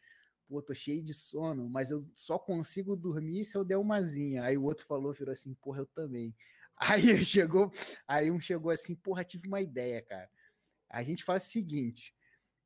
pô, 0.47 0.61
tô 0.61 0.73
cheio 0.73 1.03
de 1.03 1.13
sono, 1.13 1.69
mas 1.69 1.91
eu 1.91 2.01
só 2.15 2.39
consigo 2.39 2.95
dormir 2.95 3.43
se 3.43 3.57
eu 3.57 3.65
der 3.65 3.77
umazinha. 3.77 4.43
Aí 4.45 4.57
o 4.57 4.63
outro 4.63 4.85
falou, 4.85 5.13
virou 5.13 5.33
assim, 5.33 5.53
porra, 5.55 5.81
eu 5.81 5.85
também. 5.87 6.33
Aí 6.79 7.17
chegou, 7.25 7.71
aí 8.07 8.29
um 8.29 8.39
chegou 8.39 8.69
assim, 8.69 8.93
porra, 8.95 9.23
tive 9.23 9.47
uma 9.47 9.59
ideia, 9.59 9.99
cara. 9.99 10.29
A 10.89 11.01
gente 11.01 11.23
faz 11.23 11.47
o 11.47 11.49
seguinte: 11.49 12.13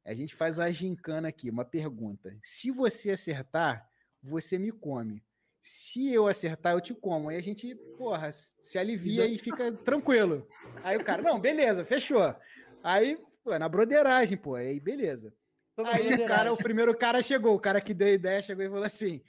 a 0.06 0.14
gente 0.14 0.36
faz 0.36 0.60
a 0.60 0.70
gincana 0.70 1.30
aqui, 1.30 1.50
uma 1.50 1.64
pergunta. 1.64 2.38
Se 2.44 2.72
você 2.72 3.12
acertar, 3.12 3.90
você 4.22 4.58
me 4.58 4.70
come. 4.70 5.24
Se 5.62 6.12
eu 6.12 6.28
acertar, 6.28 6.74
eu 6.74 6.82
te 6.82 6.94
como. 6.94 7.30
Aí 7.30 7.38
a 7.38 7.42
gente, 7.42 7.76
porra, 7.98 8.32
se 8.32 8.78
alivia 8.78 9.26
e 9.26 9.38
fica 9.38 9.72
tranquilo. 9.72 10.48
Aí 10.84 10.98
o 10.98 11.04
cara, 11.04 11.22
não, 11.22 11.40
beleza, 11.40 11.86
fechou. 11.86 12.36
Aí, 12.84 13.18
pô, 13.44 13.58
na 13.58 13.70
broderagem, 13.70 14.38
pô, 14.38 14.56
aí 14.56 14.80
beleza. 14.80 15.34
Aí 15.78 16.14
o 16.16 16.26
cara, 16.26 16.52
o 16.52 16.58
primeiro 16.58 16.96
cara 16.98 17.22
chegou, 17.22 17.56
o 17.56 17.60
cara 17.60 17.80
que 17.80 17.94
deu 17.94 18.08
a 18.08 18.12
ideia 18.12 18.42
chegou 18.42 18.64
e 18.64 18.70
falou 18.70 18.84
assim: 18.84 19.22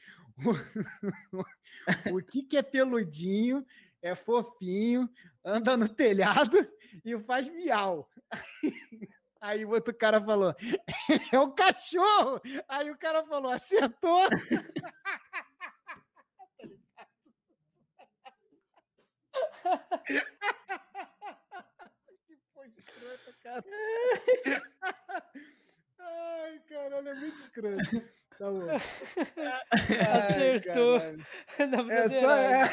o, 1.33 1.47
o 2.17 2.23
que, 2.23 2.43
que 2.43 2.57
é 2.57 2.63
peludinho, 2.63 3.65
é 4.01 4.15
fofinho, 4.15 5.09
anda 5.45 5.77
no 5.77 5.89
telhado 5.89 6.67
e 7.05 7.19
faz 7.21 7.49
miau. 7.49 8.09
Aí 9.41 9.65
o 9.65 9.71
outro 9.71 9.93
cara 9.93 10.23
falou: 10.23 10.55
é 11.33 11.39
o 11.39 11.51
cachorro. 11.51 12.41
Aí 12.69 12.91
o 12.91 12.97
cara 12.97 13.25
falou: 13.25 13.51
acertou. 13.51 14.29
que 22.27 22.37
porra 22.53 22.67
escrota, 22.67 23.33
cara. 23.43 23.65
Ai, 25.99 26.61
caralho, 26.69 27.09
é 27.09 27.15
muito 27.15 27.37
escroto. 27.37 28.03
Tá 28.39 28.51
bom. 28.51 28.67
Acertou. 30.31 31.01
É 31.91 32.09
só. 32.09 32.35
É... 32.35 32.69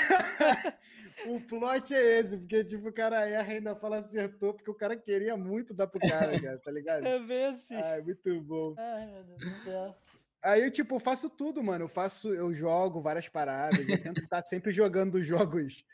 o 1.28 1.40
plot 1.42 1.94
é 1.94 2.20
esse, 2.20 2.38
porque 2.38 2.64
tipo, 2.64 2.88
o 2.90 2.94
cara 2.94 3.28
erra 3.28 3.54
e 3.54 3.58
ainda 3.58 3.76
fala 3.76 4.00
acertou, 4.00 4.54
porque 4.54 4.72
o 4.72 4.76
cara 4.76 4.98
queria 4.98 5.38
muito 5.38 5.74
dar 5.74 5.88
pro 5.88 6.00
cara, 6.00 6.40
cara, 6.42 6.58
tá 6.58 6.72
ligado? 6.72 7.06
É 7.06 7.20
bem 7.20 7.46
assim. 7.46 7.76
Ai, 7.76 8.02
muito 8.02 8.42
bom. 8.42 8.74
Ai, 8.78 9.06
meu 9.06 9.24
Deus 9.24 9.40
do 9.40 9.64
céu. 9.64 9.96
Aí 10.44 10.64
eu, 10.64 10.72
tipo, 10.72 11.00
faço 11.00 11.30
tudo, 11.30 11.62
mano. 11.62 11.86
Eu 11.86 11.90
faço, 11.90 12.34
eu 12.34 12.54
jogo 12.54 13.02
várias 13.02 13.28
paradas, 13.28 13.88
eu 13.88 14.02
tento 14.02 14.20
estar 14.20 14.42
sempre 14.42 14.72
jogando 14.72 15.22
jogos. 15.22 15.86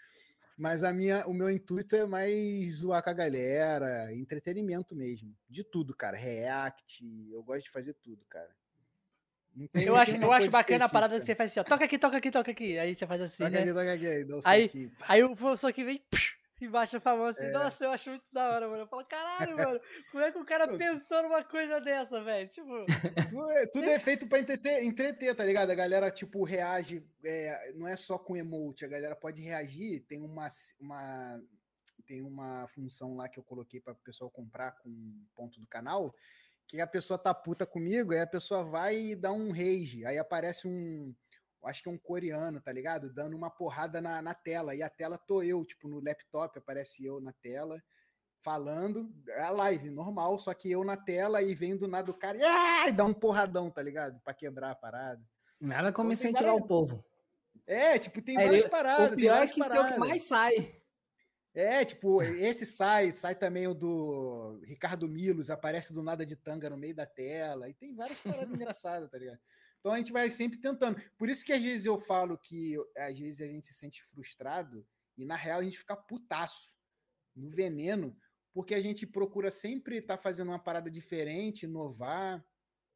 Mas 0.58 0.84
a 0.84 0.94
minha, 0.94 1.28
o 1.28 1.34
meu 1.34 1.50
intuito 1.50 1.96
é 1.98 2.06
mais 2.06 2.76
zoar 2.76 3.04
com 3.04 3.10
a 3.10 3.14
galera, 3.14 4.14
entretenimento 4.14 4.96
mesmo. 4.96 5.36
De 5.50 5.64
tudo, 5.64 5.94
cara. 5.96 6.16
React, 6.16 7.06
eu 7.32 7.44
gosto 7.44 7.64
de 7.66 7.70
fazer 7.72 7.94
tudo, 7.96 8.26
cara. 8.30 8.50
Tem- 9.72 9.84
Eu 9.86 9.96
acho, 9.96 10.16
eu 10.16 10.32
acho 10.32 10.50
bacana 10.50 10.86
a 10.86 10.90
parada 10.90 11.16
que 11.16 11.22
específica. 11.22 11.34
você 11.34 11.36
faz 11.36 11.52
assim, 11.52 11.60
ó. 11.60 11.64
Toca 11.64 11.86
aqui, 11.86 11.98
toca 11.98 12.18
aqui, 12.18 12.32
toca 12.32 12.52
aqui. 12.52 12.78
Aí 12.78 12.96
você 12.96 13.06
faz 13.08 13.22
assim, 13.22 13.38
Toca 13.38 13.50
né? 13.52 13.60
aqui, 13.60 13.74
toca 13.74 13.94
aqui, 13.94 14.34
um 14.34 14.40
Aí- 14.46 14.64
soquinho. 14.68 14.92
Aí 15.08 15.24
o 15.24 15.36
professor 15.36 15.74
que 15.74 15.84
vem 15.84 16.02
psh, 16.10 16.36
e 16.62 16.68
baixa 16.68 17.02
a 17.04 17.16
mão 17.16 17.26
assim, 17.26 17.44
É. 17.44 17.52
nossa, 17.52 17.86
eu 17.86 17.92
acho 17.92 18.10
muito 18.10 18.26
da 18.32 18.50
hora, 18.50 18.68
mano. 18.68 18.84
Eu 18.84 18.88
falo, 18.88 19.06
caralho, 19.06 19.56
mano, 19.76 19.80
como 20.12 20.24
é 20.24 20.32
que 20.32 20.38
o 20.38 20.46
cara 20.46 20.78
pensou 20.78 21.22
numa 21.24 21.44
coisa 21.44 21.82
dessa, 21.82 22.24
velho? 22.24 22.50
Tipo, 22.50 22.86
Tudo 23.30 23.52
é, 23.52 23.66
tudo 23.68 23.90
é 23.90 24.00
feito 24.00 24.28
pra 24.28 24.40
entreter, 24.40 24.84
entreter, 24.84 25.36
tá 25.36 25.44
ligado? 25.44 25.70
A 25.72 25.76
galera, 25.76 26.10
tipo, 26.10 26.44
reage, 26.44 27.06
é, 27.24 27.74
não 27.76 27.88
é 27.88 27.96
só 27.98 28.18
com 28.18 28.38
emote, 28.38 28.86
a 28.86 28.88
galera 28.88 29.16
pode 29.16 29.42
reagir, 29.42 30.02
tem 30.08 30.22
uma, 30.22 30.48
uma, 30.80 31.42
tem 32.06 32.22
uma 32.22 32.68
função 32.70 33.16
lá 33.16 33.28
que 33.28 33.40
eu 33.40 33.44
coloquei 33.44 33.82
para 33.82 33.94
o 33.94 33.98
pessoal 33.98 34.30
comprar 34.30 34.72
com 34.80 35.26
ponto 35.36 35.60
do 35.60 35.68
canal, 35.68 36.16
que 36.68 36.80
a 36.80 36.88
pessoa 36.88 37.18
tá 37.20 37.34
puta 37.34 37.66
comigo, 37.66 38.12
aí 38.14 38.20
a 38.20 38.28
pessoa 38.28 38.64
vai 38.64 38.98
e 38.98 39.16
dá 39.16 39.32
um 39.32 39.52
rage, 39.52 40.06
aí 40.06 40.18
aparece 40.18 40.68
um, 40.68 41.14
acho 41.66 41.82
que 41.84 41.90
é 41.90 41.92
um 41.92 41.98
coreano, 41.98 42.62
tá 42.62 42.72
ligado? 42.72 43.14
Dando 43.14 43.36
uma 43.36 43.50
porrada 43.50 44.00
na, 44.02 44.22
na 44.22 44.34
tela, 44.34 44.76
e 44.76 44.82
a 44.84 44.90
tela 44.90 45.18
tô 45.18 45.42
eu, 45.42 45.64
tipo, 45.66 45.88
no 45.88 46.00
laptop, 46.00 46.58
aparece 46.60 47.04
eu 47.06 47.20
na 47.20 47.34
tela, 47.42 47.82
falando, 48.44 49.12
é 49.30 49.42
a 49.42 49.50
live 49.52 49.90
normal, 49.90 50.38
só 50.38 50.54
que 50.54 50.70
eu 50.72 50.84
na 50.84 50.96
tela 50.96 51.42
e 51.42 51.56
vem 51.56 51.76
do 51.76 51.88
nada 51.88 52.12
o 52.12 52.14
cara 52.14 52.38
e, 52.38 52.44
ai, 52.44 52.92
dá 52.92 53.04
um 53.04 53.14
porradão, 53.14 53.72
tá 53.72 53.82
ligado? 53.82 54.20
Pra 54.22 54.34
quebrar 54.34 54.72
a 54.72 54.76
parada. 54.76 55.22
Nada 55.60 55.92
como 55.92 56.10
tem 56.10 56.14
incentivar 56.14 56.44
várias- 56.52 56.64
o 56.64 56.68
povo. 56.68 57.04
É, 57.66 57.98
tipo, 57.98 58.22
tem 58.22 58.38
Aí 58.38 58.46
várias 58.46 58.62
ele- 58.64 58.70
paradas. 58.70 59.12
o 59.14 59.16
pior 59.16 59.32
é 59.34 59.36
várias 59.38 59.52
que 59.56 59.62
isso 59.62 59.76
é 59.76 59.80
o 59.80 59.88
que 59.88 59.98
mais 59.98 60.22
sai. 60.28 60.82
É, 61.56 61.86
tipo, 61.86 62.22
esse 62.22 62.66
sai, 62.66 63.14
sai 63.14 63.34
também 63.34 63.66
o 63.66 63.74
do 63.74 64.60
Ricardo 64.66 65.08
Milos, 65.08 65.50
aparece 65.50 65.94
do 65.94 66.04
nada 66.04 66.26
de 66.26 66.36
tanga 66.36 66.70
no 66.70 66.76
meio 66.78 66.94
da 66.94 67.06
tela, 67.06 67.70
e 67.70 67.74
tem 67.74 67.96
várias 67.96 68.20
paradas 68.20 68.50
engraçadas, 68.62 69.10
tá 69.10 69.18
ligado? 69.18 69.40
Então 69.86 69.94
a 69.94 70.00
gente 70.00 70.12
vai 70.12 70.28
sempre 70.32 70.58
tentando. 70.58 71.00
Por 71.16 71.30
isso 71.30 71.46
que 71.46 71.54
às 71.54 71.62
vezes 71.62 71.86
eu 71.86 72.00
falo 72.00 72.40
que 72.40 72.76
às 72.98 73.20
vezes 73.20 73.40
a 73.40 73.46
gente 73.46 73.68
se 73.68 73.74
sente 73.76 74.04
frustrado, 74.06 74.84
e 75.16 75.24
na 75.24 75.36
real 75.36 75.60
a 75.60 75.64
gente 75.64 75.78
fica 75.78 75.96
putaço 75.96 76.76
no 77.36 77.52
veneno, 77.52 78.18
porque 78.52 78.74
a 78.74 78.82
gente 78.82 79.06
procura 79.06 79.52
sempre 79.52 79.98
estar 79.98 80.18
fazendo 80.18 80.48
uma 80.48 80.58
parada 80.58 80.90
diferente, 80.90 81.66
inovar, 81.66 82.44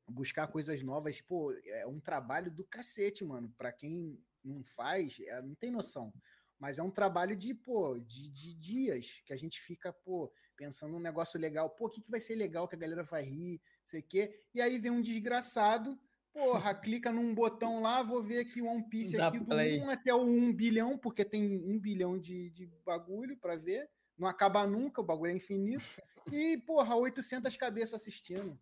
buscar 0.09 0.47
coisas 0.47 0.81
novas. 0.81 1.21
Pô, 1.21 1.53
é 1.63 1.85
um 1.85 1.99
trabalho 1.99 2.49
do 2.49 2.63
cacete, 2.63 3.23
mano. 3.23 3.53
Pra 3.55 3.71
quem 3.71 4.19
não 4.43 4.63
faz, 4.63 5.19
é, 5.19 5.43
não 5.43 5.53
tem 5.53 5.69
noção. 5.69 6.11
Mas 6.57 6.79
é 6.79 6.83
um 6.83 6.89
trabalho 6.89 7.35
de, 7.35 7.53
pô, 7.53 7.99
de, 7.99 8.31
de 8.31 8.55
dias 8.55 9.21
que 9.27 9.31
a 9.31 9.37
gente 9.37 9.61
fica, 9.61 9.93
pô, 9.93 10.33
pensando 10.57 10.93
num 10.93 10.99
negócio 10.99 11.39
legal. 11.39 11.69
Pô, 11.69 11.85
o 11.85 11.89
que, 11.89 12.01
que 12.01 12.09
vai 12.09 12.19
ser 12.19 12.33
legal 12.33 12.67
que 12.67 12.75
a 12.75 12.79
galera 12.79 13.03
vai 13.03 13.21
rir, 13.21 13.61
sei 13.85 13.99
o 13.99 14.03
quê. 14.03 14.41
E 14.55 14.59
aí 14.59 14.79
vem 14.79 14.91
um 14.91 15.03
desgraçado, 15.03 15.95
porra, 16.39 16.73
clica 16.73 17.11
num 17.11 17.33
botão 17.33 17.81
lá, 17.81 18.01
vou 18.01 18.23
ver 18.23 18.39
aqui 18.39 18.61
o 18.61 18.67
One 18.67 18.87
Piece 18.89 19.17
Dá 19.17 19.27
aqui 19.27 19.39
do 19.39 19.45
play. 19.45 19.79
1 19.81 19.89
até 19.89 20.13
o 20.13 20.21
1 20.21 20.53
bilhão, 20.53 20.97
porque 20.97 21.23
tem 21.25 21.57
1 21.57 21.79
bilhão 21.79 22.17
de, 22.17 22.49
de 22.51 22.65
bagulho 22.85 23.37
pra 23.37 23.55
ver. 23.55 23.89
Não 24.17 24.27
acaba 24.27 24.65
nunca, 24.67 25.01
o 25.01 25.03
bagulho 25.03 25.31
é 25.31 25.35
infinito. 25.35 25.83
E, 26.31 26.57
porra, 26.57 26.95
800 26.95 27.55
cabeças 27.57 27.99
assistindo. 28.01 28.59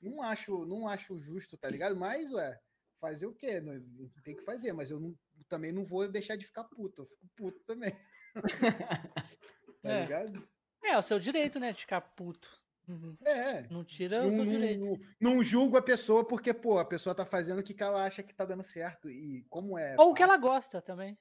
Não 0.00 0.22
acho, 0.22 0.64
não 0.64 0.86
acho 0.86 1.18
justo, 1.18 1.56
tá 1.56 1.68
ligado? 1.68 1.96
Mas, 1.96 2.30
ué, 2.30 2.56
fazer 3.00 3.26
o 3.26 3.34
quê? 3.34 3.60
Não- 3.60 3.82
Tem 4.22 4.36
que 4.36 4.44
fazer, 4.44 4.72
mas 4.72 4.90
eu 4.92 5.00
não- 5.00 5.18
também 5.48 5.72
não 5.72 5.84
vou 5.84 6.06
deixar 6.06 6.36
de 6.36 6.46
ficar 6.46 6.62
puto. 6.64 7.02
Eu 7.02 7.06
fico 7.06 7.26
puto 7.34 7.64
também. 7.66 7.96
tá 9.82 9.90
É. 9.90 10.02
ligado? 10.02 10.48
É, 10.84 10.96
o 10.96 11.02
seu 11.02 11.18
direito, 11.18 11.58
né? 11.58 11.72
De 11.72 11.80
ficar 11.80 12.00
puto. 12.00 12.59
Uhum. 12.90 13.16
É. 13.24 13.62
Não 13.70 13.84
tira 13.84 14.26
o 14.26 14.30
seu 14.32 14.44
direito. 14.44 14.84
não- 15.20 15.34
não 15.36 15.42
julgo 15.42 15.76
a 15.76 15.82
pessoa 15.82 16.26
porque, 16.26 16.52
pô, 16.52 16.78
a 16.78 16.84
pessoa 16.84 17.14
tá 17.14 17.24
fazendo 17.24 17.60
o 17.60 17.62
que 17.62 17.72
que 17.72 17.82
ela 17.82 18.04
acha 18.04 18.22
que 18.22 18.34
tá 18.34 18.44
dando 18.44 18.64
certo. 18.64 19.08
E 19.08 19.44
como 19.48 19.78
é. 19.78 19.94
Ou 19.98 20.10
o 20.10 20.14
que 20.14 20.22
ela 20.22 20.36
gosta 20.36 20.82
também. 20.82 21.16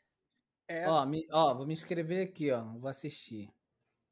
É, 0.68 0.88
Ó, 0.88 1.06
me- 1.06 1.28
ó, 1.32 1.54
vou 1.54 1.66
me 1.68 1.74
inscrever 1.74 2.26
aqui, 2.28 2.52
ó. 2.52 2.64
Vou 2.64 2.90
assistir. 2.90 3.50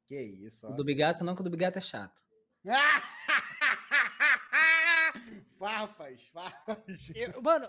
que 0.06 0.20
isso, 0.20 0.66
ó. 0.66 0.70
O 0.70 0.74
do 0.74 0.84
Bigato 0.84 1.24
não, 1.24 1.34
que 1.34 1.40
o 1.40 1.44
do 1.44 1.50
Bigato 1.50 1.78
é 1.78 1.80
chato. 1.80 2.20
farpas, 5.58 6.22
farpas. 6.32 7.10
Eu- 7.14 7.42
mano, 7.42 7.68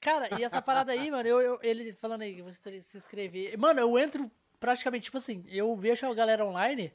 cara, 0.00 0.38
e 0.38 0.44
essa 0.44 0.62
parada 0.62 0.92
aí, 0.92 1.10
mano, 1.10 1.28
eu, 1.28 1.40
eu- 1.40 1.58
ele 1.62 1.92
falando 1.94 2.22
aí 2.22 2.36
que 2.36 2.42
você 2.42 2.82
se 2.82 2.96
inscrever. 2.96 3.58
Mano, 3.58 3.80
eu 3.80 3.98
entro 3.98 4.30
praticamente, 4.58 5.04
tipo 5.04 5.18
assim, 5.18 5.44
eu 5.48 5.74
vejo 5.76 6.06
a 6.06 6.14
galera 6.14 6.44
online. 6.46 6.92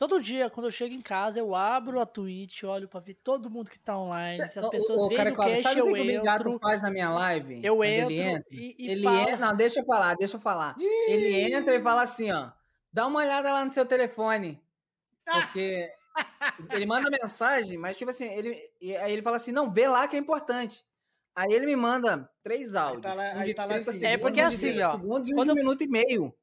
Todo 0.00 0.18
dia, 0.18 0.48
quando 0.48 0.64
eu 0.68 0.70
chego 0.70 0.94
em 0.94 1.00
casa, 1.02 1.38
eu 1.38 1.54
abro 1.54 2.00
a 2.00 2.06
Twitch, 2.06 2.62
olho 2.62 2.88
pra 2.88 3.00
ver 3.00 3.12
todo 3.22 3.50
mundo 3.50 3.70
que 3.70 3.78
tá 3.78 3.98
online. 3.98 4.48
Se 4.48 4.58
as 4.58 4.66
pessoas 4.70 5.06
veem 5.08 5.16
cara, 5.18 5.28
no 5.28 5.36
Cláudio, 5.36 5.56
cash, 5.56 5.62
sabe 5.62 5.82
o 5.82 5.88
eu 5.88 5.92
que, 5.92 6.02
que 6.02 6.18
o 6.18 6.26
entro. 6.32 6.58
faz 6.58 6.80
na 6.80 6.90
minha 6.90 7.10
live? 7.10 7.60
Eu 7.62 7.84
entro 7.84 8.10
Ele 8.10 8.18
entra, 8.22 8.46
e, 8.50 8.76
e 8.78 8.90
ele 8.92 9.02
falo. 9.04 9.18
entra, 9.18 9.36
não, 9.36 9.54
deixa 9.54 9.80
eu 9.80 9.84
falar, 9.84 10.14
deixa 10.14 10.36
eu 10.36 10.40
falar. 10.40 10.74
Ele 11.06 11.52
entra 11.52 11.74
e 11.76 11.82
fala 11.82 12.00
assim, 12.00 12.32
ó. 12.32 12.48
Dá 12.90 13.06
uma 13.06 13.20
olhada 13.20 13.52
lá 13.52 13.62
no 13.62 13.70
seu 13.70 13.84
telefone. 13.84 14.58
Porque 15.30 15.92
ele 16.72 16.86
manda 16.86 17.10
mensagem, 17.10 17.76
mas 17.76 17.98
tipo 17.98 18.08
assim, 18.08 18.24
ele, 18.32 18.58
aí 19.02 19.12
ele 19.12 19.20
fala 19.20 19.36
assim, 19.36 19.52
não, 19.52 19.70
vê 19.70 19.86
lá 19.86 20.08
que 20.08 20.16
é 20.16 20.18
importante. 20.18 20.82
Aí 21.36 21.52
ele 21.52 21.66
me 21.66 21.76
manda 21.76 22.26
três 22.42 22.74
áudios. 22.74 23.02
tá 23.02 23.12
lá- 23.12 23.34
um 23.34 23.38
aí 23.40 23.44
de 23.48 23.54
tá 23.54 23.64
lá 23.66 23.74
30 23.74 23.90
assim, 23.90 23.98
segundos, 24.00 24.18
É 24.18 24.22
porque 24.22 24.42
um 24.42 24.46
assim, 24.46 24.56
de 24.56 24.62
30 24.72 24.88
ó, 24.88 24.90
segundos 24.92 25.30
quando- 25.34 25.50
um 25.50 25.54
minuto 25.54 25.84
e 25.84 25.88
meio. 25.88 26.34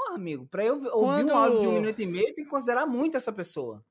Porra, 0.00 0.14
amigo, 0.14 0.46
pra 0.46 0.64
eu 0.64 0.74
ouvir 0.76 0.88
Quando- 0.90 1.30
um 1.30 1.36
áudio 1.36 1.60
de 1.60 1.66
um 1.66 1.72
minuto 1.72 2.00
e 2.00 2.06
meio, 2.06 2.34
tem 2.34 2.44
que 2.44 2.50
considerar 2.50 2.86
muito 2.86 3.18
essa 3.18 3.30
pessoa. 3.30 3.84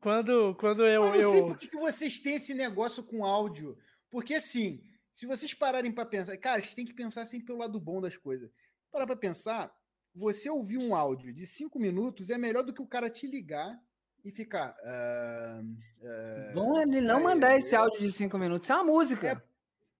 Quando, 0.00 0.54
quando 0.54 0.86
eu. 0.86 1.04
Eu 1.04 1.24
não 1.24 1.30
sei 1.32 1.40
eu... 1.40 1.46
por 1.46 1.56
que, 1.58 1.66
que 1.66 1.76
vocês 1.76 2.20
têm 2.20 2.36
esse 2.36 2.54
negócio 2.54 3.02
com 3.02 3.24
áudio. 3.24 3.76
Porque 4.08 4.34
assim, 4.34 4.80
se 5.12 5.26
vocês 5.26 5.52
pararem 5.52 5.92
pra 5.92 6.06
pensar, 6.06 6.36
cara, 6.36 6.62
vocês 6.62 6.74
têm 6.74 6.86
que 6.86 6.94
pensar 6.94 7.26
sempre 7.26 7.46
pelo 7.46 7.58
lado 7.58 7.80
bom 7.80 8.00
das 8.00 8.16
coisas. 8.16 8.48
Parar 8.92 9.06
pra 9.06 9.16
pensar, 9.16 9.72
você 10.14 10.48
ouvir 10.48 10.78
um 10.78 10.94
áudio 10.94 11.32
de 11.32 11.46
cinco 11.48 11.78
minutos 11.80 12.30
é 12.30 12.38
melhor 12.38 12.62
do 12.62 12.72
que 12.72 12.80
o 12.80 12.86
cara 12.86 13.10
te 13.10 13.26
ligar 13.26 13.76
e 14.24 14.30
ficar. 14.30 14.72
ah, 14.84 15.60
ah, 16.04 16.52
Bom 16.54 16.80
ele 16.80 17.00
não 17.00 17.18
é, 17.18 17.22
mandar 17.22 17.52
é, 17.54 17.58
esse 17.58 17.74
áudio 17.74 17.98
de 18.00 18.12
cinco 18.12 18.38
minutos. 18.38 18.66
Isso 18.66 18.72
é 18.72 18.76
uma 18.76 18.84
música. 18.84 19.42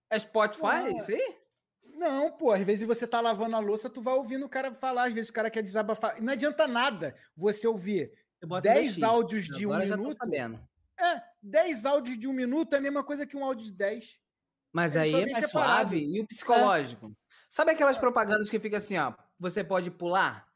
É, 0.09 0.17
Spotify, 0.17 0.65
Ah, 0.65 0.89
isso 0.91 1.11
aí? 1.11 1.40
Não, 2.01 2.31
pô, 2.31 2.51
às 2.51 2.63
vezes 2.63 2.87
você 2.87 3.05
tá 3.05 3.21
lavando 3.21 3.55
a 3.55 3.59
louça, 3.59 3.87
tu 3.89 4.01
vai 4.01 4.15
ouvindo 4.15 4.43
o 4.45 4.49
cara 4.49 4.73
falar, 4.73 5.03
às 5.05 5.13
vezes 5.13 5.29
o 5.29 5.33
cara 5.33 5.51
quer 5.51 5.61
desabafar. 5.61 6.19
Não 6.19 6.33
adianta 6.33 6.67
nada 6.67 7.15
você 7.37 7.67
ouvir 7.67 8.11
Eu 8.41 8.47
boto 8.47 8.63
10 8.63 8.97
2x. 8.97 9.03
áudios 9.07 9.45
de 9.45 9.67
um 9.67 9.69
Agora 9.71 9.85
já 9.87 9.95
tô 9.95 10.01
minuto. 10.01 10.17
sabendo. 10.17 10.59
É, 10.99 11.21
10 11.43 11.85
áudios 11.85 12.17
de 12.19 12.27
um 12.27 12.33
minuto 12.33 12.73
é 12.73 12.77
a 12.79 12.81
mesma 12.81 13.03
coisa 13.03 13.25
que 13.25 13.37
um 13.37 13.45
áudio 13.45 13.65
de 13.65 13.71
10. 13.71 14.17
Mas 14.73 14.95
Ele 14.95 15.05
aí 15.15 15.23
é 15.23 15.31
mais 15.31 15.45
separado. 15.45 15.89
suave. 15.89 16.05
E 16.11 16.19
o 16.21 16.25
psicológico? 16.27 17.15
Sabe 17.47 17.71
aquelas 17.71 17.97
propagandas 17.99 18.49
que 18.49 18.59
fica 18.59 18.77
assim, 18.77 18.97
ó? 18.97 19.13
Você 19.37 19.63
pode 19.63 19.91
pular? 19.91 20.47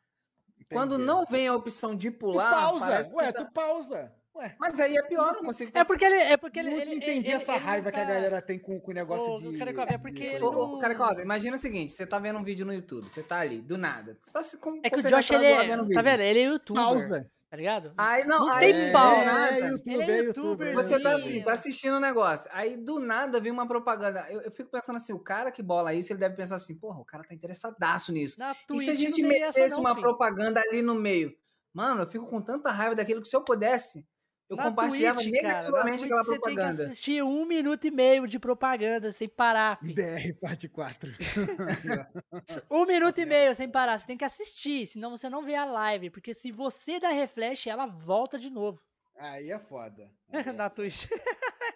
Quando 0.72 0.96
Entendi. 0.96 1.06
não 1.08 1.26
vem 1.26 1.48
a 1.48 1.54
opção 1.56 1.96
de 1.96 2.10
Tu 2.10 2.18
pular, 2.18 2.52
pausa, 2.52 2.86
parece 2.88 3.10
que 3.12 3.16
ué, 3.18 3.32
tá- 3.32 3.46
tu 3.46 3.52
pausa. 3.52 4.12
Ué, 4.36 4.56
Mas 4.60 4.80
aí 4.80 4.98
é 4.98 5.02
pior, 5.04 5.34
não 5.34 5.44
consigo 5.44 5.72
É 5.74 5.84
porque 5.86 6.04
ele. 6.04 6.16
É 6.16 6.36
porque 6.38 6.60
ele. 6.60 6.70
nunca 6.72 6.82
ele- 6.82 6.96
entendi 6.96 7.30
ele- 7.30 7.38
essa 7.38 7.54
ele 7.54 7.60
não 7.62 7.66
raiva 7.68 7.92
que 7.92 8.00
a 8.00 8.04
galera 8.04 8.42
tem 8.42 8.60
com, 8.60 8.80
com 8.82 8.92
o 8.92 8.94
negócio 8.94 9.32
Ô, 9.34 9.38
de... 9.38 9.58
Careca, 9.58 9.84
é 9.84 9.98
porque 9.98 10.20
de 10.20 10.26
ele 10.26 10.40
não- 10.40 10.78
Cara, 10.78 11.22
imagina 11.22 11.56
o 11.56 11.60
seguinte: 11.60 11.94
você 11.94 12.06
tá 12.06 12.20
vendo 12.20 12.38
um 12.40 12.44
vídeo 12.44 12.66
no 12.66 12.74
YouTube, 12.74 13.06
você 13.06 13.24
tá 13.24 13.38
ali, 13.40 13.62
do 13.62 13.78
nada. 13.78 14.18
Você 14.20 14.34
tá 14.34 14.44
se 14.44 14.58
com, 14.58 14.80
É 14.84 14.90
que 14.90 15.00
o 15.00 15.04
Josh, 15.04 15.32
ele 15.32 15.46
é. 15.46 15.64
vendo 15.66 15.84
o 15.84 15.84
Tá 15.84 15.88
vídeo. 15.88 16.04
vendo? 16.04 16.20
Ele 16.22 16.40
é 16.40 16.44
youtuber. 16.44 16.84
Pausa. 16.84 17.32
Tá 17.50 17.58
ligado? 17.58 17.94
Aí 17.98 18.26
não, 18.26 18.40
Não 18.40 18.54
aí, 18.54 18.74
tem 18.74 18.88
do 18.88 18.92
pau. 18.92 19.16
nada. 19.26 19.56
É, 19.56 19.60
YouTube, 19.70 19.94
Ele 19.94 20.12
é 20.12 20.18
é 20.18 20.22
youtuber. 20.24 20.74
Você 20.74 21.00
tá 21.00 21.18
Sim. 21.18 21.24
assim, 21.26 21.42
tá 21.44 21.52
assistindo 21.54 21.96
o 21.96 22.00
negócio. 22.02 22.50
Aí 22.54 22.76
do 22.76 23.00
nada 23.00 23.40
vem 23.40 23.52
uma 23.52 23.66
propaganda. 23.66 24.26
Eu, 24.30 24.42
eu 24.42 24.52
fico 24.52 24.70
pensando 24.70 24.98
assim, 24.98 25.14
o 25.14 25.20
cara 25.20 25.50
que 25.52 25.64
bola 25.64 25.94
isso, 25.94 26.12
ele 26.12 26.20
deve 26.20 26.36
pensar 26.36 26.56
assim, 26.56 26.76
porra, 26.76 27.00
o 27.00 27.06
cara 27.06 27.24
tá 27.24 27.34
interessadaço 27.34 28.12
nisso. 28.12 28.38
Na 28.38 28.52
E 28.52 28.56
Twitch 28.68 28.84
se 28.84 28.90
a 28.90 28.96
gente 28.96 29.22
não 29.22 29.30
tem 29.30 29.44
essa 29.44 29.58
metesse 29.60 29.76
não, 29.76 29.80
uma 29.84 29.92
filho. 29.96 30.02
propaganda 30.02 30.60
ali 30.60 30.82
no 30.82 30.96
meio? 30.96 31.34
Mano, 31.74 32.02
eu 32.02 32.08
fico 32.08 32.26
com 32.26 32.42
tanta 32.42 32.72
raiva 32.72 32.96
daquilo 32.96 33.22
que 33.22 33.28
se 33.28 33.36
eu 33.38 33.42
pudesse, 33.42 34.06
eu 34.50 34.56
Na 34.56 34.64
compartilhava 34.64 35.22
Twitch, 35.22 35.42
cara, 35.42 35.72
na 35.72 35.82
negativamente 35.82 36.00
Twitch 36.00 36.04
aquela 36.06 36.24
Você 36.24 36.40
tem 36.40 36.58
que 36.58 36.64
propaganda. 36.64 36.84
assistir 36.84 37.24
um 37.24 37.46
minuto 37.46 37.86
e 37.86 37.92
meio 37.92 38.28
de 38.28 38.40
propaganda 38.40 39.12
sem 39.12 39.28
parar, 39.28 39.80
filho. 39.80 39.96
DR 39.96 40.34
parte 40.40 40.68
4. 40.70 41.12
Um 42.70 42.86
minuto 42.86 43.20
e 43.20 43.26
meio 43.26 43.54
sem 43.56 43.70
parar. 43.70 43.98
Você 43.98 44.08
tem 44.08 44.18
que 44.18 44.26
assistir, 44.26 44.86
senão 44.88 45.12
você 45.12 45.30
não 45.30 45.44
vê 45.44 45.56
a 45.56 45.66
live. 45.66 46.10
Porque 46.10 46.34
se 46.34 46.52
você 46.52 47.00
dá 47.00 47.10
refresh, 47.10 47.68
ela 47.68 47.86
volta 47.86 48.38
de 48.38 48.50
novo. 48.50 48.80
Aí 49.18 49.50
é 49.52 49.60
foda. 49.60 50.12
Aí 50.32 50.44
é 50.48 50.54
Na 50.54 50.70
Twitch. 50.70 51.08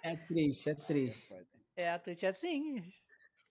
É 0.04 0.16
triste, 0.16 0.70
é 0.70 0.72
é 0.72 0.76
triste. 0.76 1.34
É, 1.76 1.90
a 1.91 2.00
Twitch 2.00 2.24
é 2.24 2.28
assim. 2.28 2.82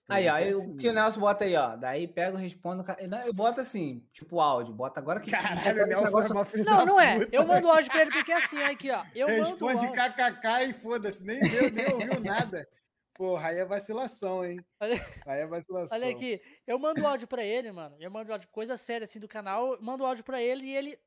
Aí, 0.09 0.27
ó, 0.27 0.37
é 0.37 0.51
eu- 0.51 0.57
assim 0.59 0.71
o 0.73 0.77
que 0.77 0.89
o. 0.89 0.93
Nelson 0.93 1.19
bota 1.19 1.43
aí, 1.43 1.55
ó. 1.55 1.75
Daí 1.75 2.07
pega, 2.07 2.31
eu 2.31 2.35
respondo. 2.41 2.83
não, 3.07 3.21
Eu 3.21 3.33
boto 3.33 3.59
assim, 3.59 4.05
tipo 4.11 4.39
áudio. 4.39 4.73
Bota 4.73 4.99
agora 4.99 5.19
que. 5.19 5.29
Caralho, 5.31 5.51
Nelson 5.87 6.03
negócio- 6.05 6.31
é 6.33 6.35
uma 6.35 6.45
filha 6.45 6.63
Não, 6.63 6.77
da 6.77 6.85
não 6.85 6.99
é. 6.99 7.19
puta. 7.19 7.35
Eu 7.35 7.45
mando 7.45 7.69
áudio 7.69 7.91
pra 7.91 8.01
ele 8.01 8.11
porque 8.11 8.31
é 8.31 8.37
assim, 8.37 8.61
ó, 8.61 8.65
aqui, 8.71 8.91
ó. 8.91 9.05
Eu 9.15 9.27
mando 9.27 9.43
Responde 9.51 9.85
áudio. 9.85 9.91
kkk 9.91 10.63
e 10.69 10.73
foda-se, 10.73 11.23
nem 11.23 11.39
deu, 11.39 11.71
nem 11.71 11.93
ouviu 11.93 12.19
nada. 12.21 12.67
Porra, 13.13 13.49
aí 13.49 13.59
é 13.59 13.65
vacilação, 13.65 14.45
hein? 14.45 14.63
Aí 14.79 15.41
é 15.41 15.45
vacilação. 15.45 15.97
Olha 15.97 16.09
aqui, 16.09 16.41
eu 16.65 16.79
mando 16.79 17.05
áudio 17.05 17.27
pra 17.27 17.43
ele, 17.43 17.69
mano. 17.71 17.95
Eu 17.99 18.09
mando 18.09 18.31
áudio, 18.31 18.47
coisa 18.49 18.77
séria 18.77 19.03
assim 19.05 19.19
do 19.19 19.27
canal, 19.27 19.73
eu 19.73 19.81
mando 19.81 20.05
áudio 20.05 20.23
pra 20.23 20.41
ele 20.41 20.65
e 20.67 20.75
ele 20.75 20.97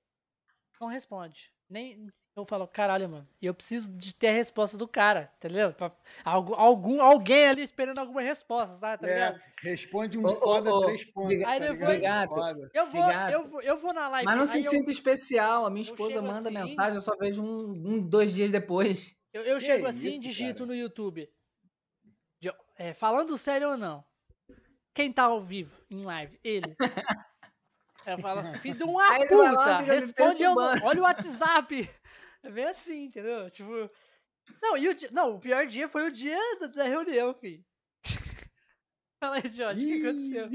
não 0.81 0.89
responde. 0.89 1.51
Nem. 1.71 2.07
Eu 2.35 2.47
falo, 2.47 2.67
caralho, 2.67 3.11
mano. 3.11 3.29
E 3.43 3.47
eu 3.47 3.53
preciso 3.53 3.91
de 3.95 4.15
ter 4.15 4.29
a 4.29 4.33
resposta 4.33 4.79
do 4.79 4.89
cara, 4.89 5.31
entendeu? 5.37 5.71
Pra- 5.75 5.93
algum, 6.25 6.55
algum, 6.55 7.03
alguém 7.03 7.47
ali 7.47 7.63
esperando 7.63 7.99
alguma 7.99 8.23
resposta, 8.23 8.79
tá? 8.79 8.97
tá 8.97 9.07
É, 9.07 9.39
responde 9.61 10.19
um 10.19 10.25
Ô, 10.25 10.35
foda, 10.37 10.73
ô, 10.73 10.87
três 10.87 11.05
pontos. 11.05 11.29
Tá 11.29 11.29
ligado? 11.29 11.65
Eu 11.65 11.77
vou, 11.77 11.89
Obrigado. 13.03 13.33
eu 13.33 13.49
vou, 13.49 13.61
eu 13.61 13.77
vou 13.77 13.93
na 13.93 14.09
live. 14.09 14.25
Mas 14.25 14.39
não 14.39 14.47
se 14.47 14.65
eu- 14.65 14.71
sinta 14.71 14.91
especial. 14.91 15.67
A 15.67 15.71
minha 15.71 15.87
eu 15.87 15.91
esposa 15.91 16.23
manda 16.23 16.49
assim- 16.49 16.59
mensagem, 16.59 16.95
eu 16.95 17.01
só 17.03 17.15
vejo 17.17 17.43
um, 17.43 17.71
um, 17.95 18.01
dois 18.01 18.33
dias 18.33 18.51
depois. 18.51 19.15
Eu, 19.31 19.43
eu 19.43 19.61
chego 19.61 19.87
assim, 19.87 20.09
isso, 20.09 20.21
digito 20.23 20.61
cara? 20.61 20.67
no 20.69 20.75
YouTube. 20.75 21.29
de- 22.41 22.53
é, 22.79 22.95
falando 22.95 23.37
sério 23.37 23.73
ou 23.73 23.77
não? 23.77 24.03
Quem 24.95 25.13
tá 25.13 25.25
ao 25.25 25.41
vivo, 25.43 25.79
em 25.91 26.03
live? 26.03 26.39
Ele. 26.43 26.75
Eu 28.05 28.19
falo, 28.19 28.43
filho 28.59 28.77
de 28.79 28.83
uma 28.83 29.17
puta, 29.17 29.79
responde 29.83 30.43
eu 30.43 30.57
não. 30.57 30.75
Olha 30.85 30.99
o 30.99 31.05
WhatsApp. 31.05 31.89
É 32.43 32.51
bem 32.51 32.65
assim, 32.65 33.05
entendeu? 33.05 33.51
Tipo. 33.51 33.91
Não, 34.61 34.77
e 34.77 34.89
o, 34.89 34.95
di- 34.95 35.13
não, 35.13 35.37
o 35.37 35.39
pior 35.41 35.67
dia 35.67 35.89
foi 35.89 36.09
o 36.09 36.11
dia 36.13 36.37
da- 36.75 36.83
reunião, 36.85 37.33
filho. 37.35 37.65
Fala 39.21 39.37
aí, 39.37 39.51
Jorge, 39.53 39.85
o 39.85 39.87
que 39.87 40.07
aconteceu? 40.07 40.49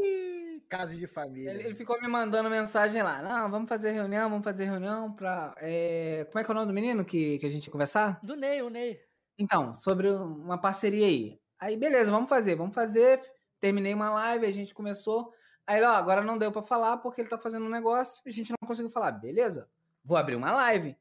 Ih, 0.00 0.60
Casos 0.68 0.96
de 0.96 1.06
família. 1.08 1.50
Ele, 1.50 1.64
ele 1.64 1.74
ficou 1.74 2.00
me 2.00 2.06
mandando 2.06 2.48
mensagem 2.48 3.02
lá. 3.02 3.20
Não, 3.22 3.50
vamos 3.50 3.68
fazer 3.68 3.90
reunião, 3.90 4.30
vamos 4.30 4.44
fazer 4.44 4.66
reunião 4.66 5.12
pra. 5.12 5.54
é, 5.58 6.24
Como 6.30 6.40
é 6.40 6.44
que 6.44 6.50
é 6.50 6.52
o 6.52 6.54
nome 6.54 6.68
do 6.68 6.74
menino 6.74 7.04
que, 7.04 7.38
que 7.38 7.46
a 7.46 7.48
gente 7.48 7.66
ia 7.66 7.72
conversar? 7.72 8.20
Do 8.22 8.36
Ney, 8.36 8.62
o 8.62 8.70
Ney. 8.70 9.00
Então, 9.36 9.74
sobre 9.74 10.08
uma 10.10 10.60
parceria 10.60 11.06
aí. 11.06 11.40
Aí, 11.58 11.76
beleza, 11.76 12.10
vamos 12.10 12.28
fazer, 12.28 12.54
vamos 12.54 12.74
fazer. 12.74 13.20
Terminei 13.58 13.92
uma 13.94 14.10
live, 14.10 14.46
a 14.46 14.52
gente 14.52 14.72
começou. 14.74 15.32
Aí, 15.66 15.82
ó, 15.82 15.90
agora 15.94 16.22
não 16.22 16.38
deu 16.38 16.52
pra 16.52 16.62
falar 16.62 16.98
porque 16.98 17.20
ele 17.20 17.28
tá 17.28 17.38
fazendo 17.38 17.66
um 17.66 17.70
negócio 17.70 18.22
e 18.24 18.28
a 18.28 18.32
gente 18.32 18.50
não 18.50 18.68
conseguiu 18.68 18.90
falar. 18.90 19.10
Beleza, 19.12 19.68
vou 20.04 20.16
abrir 20.16 20.36
uma 20.36 20.52
live. 20.52 20.96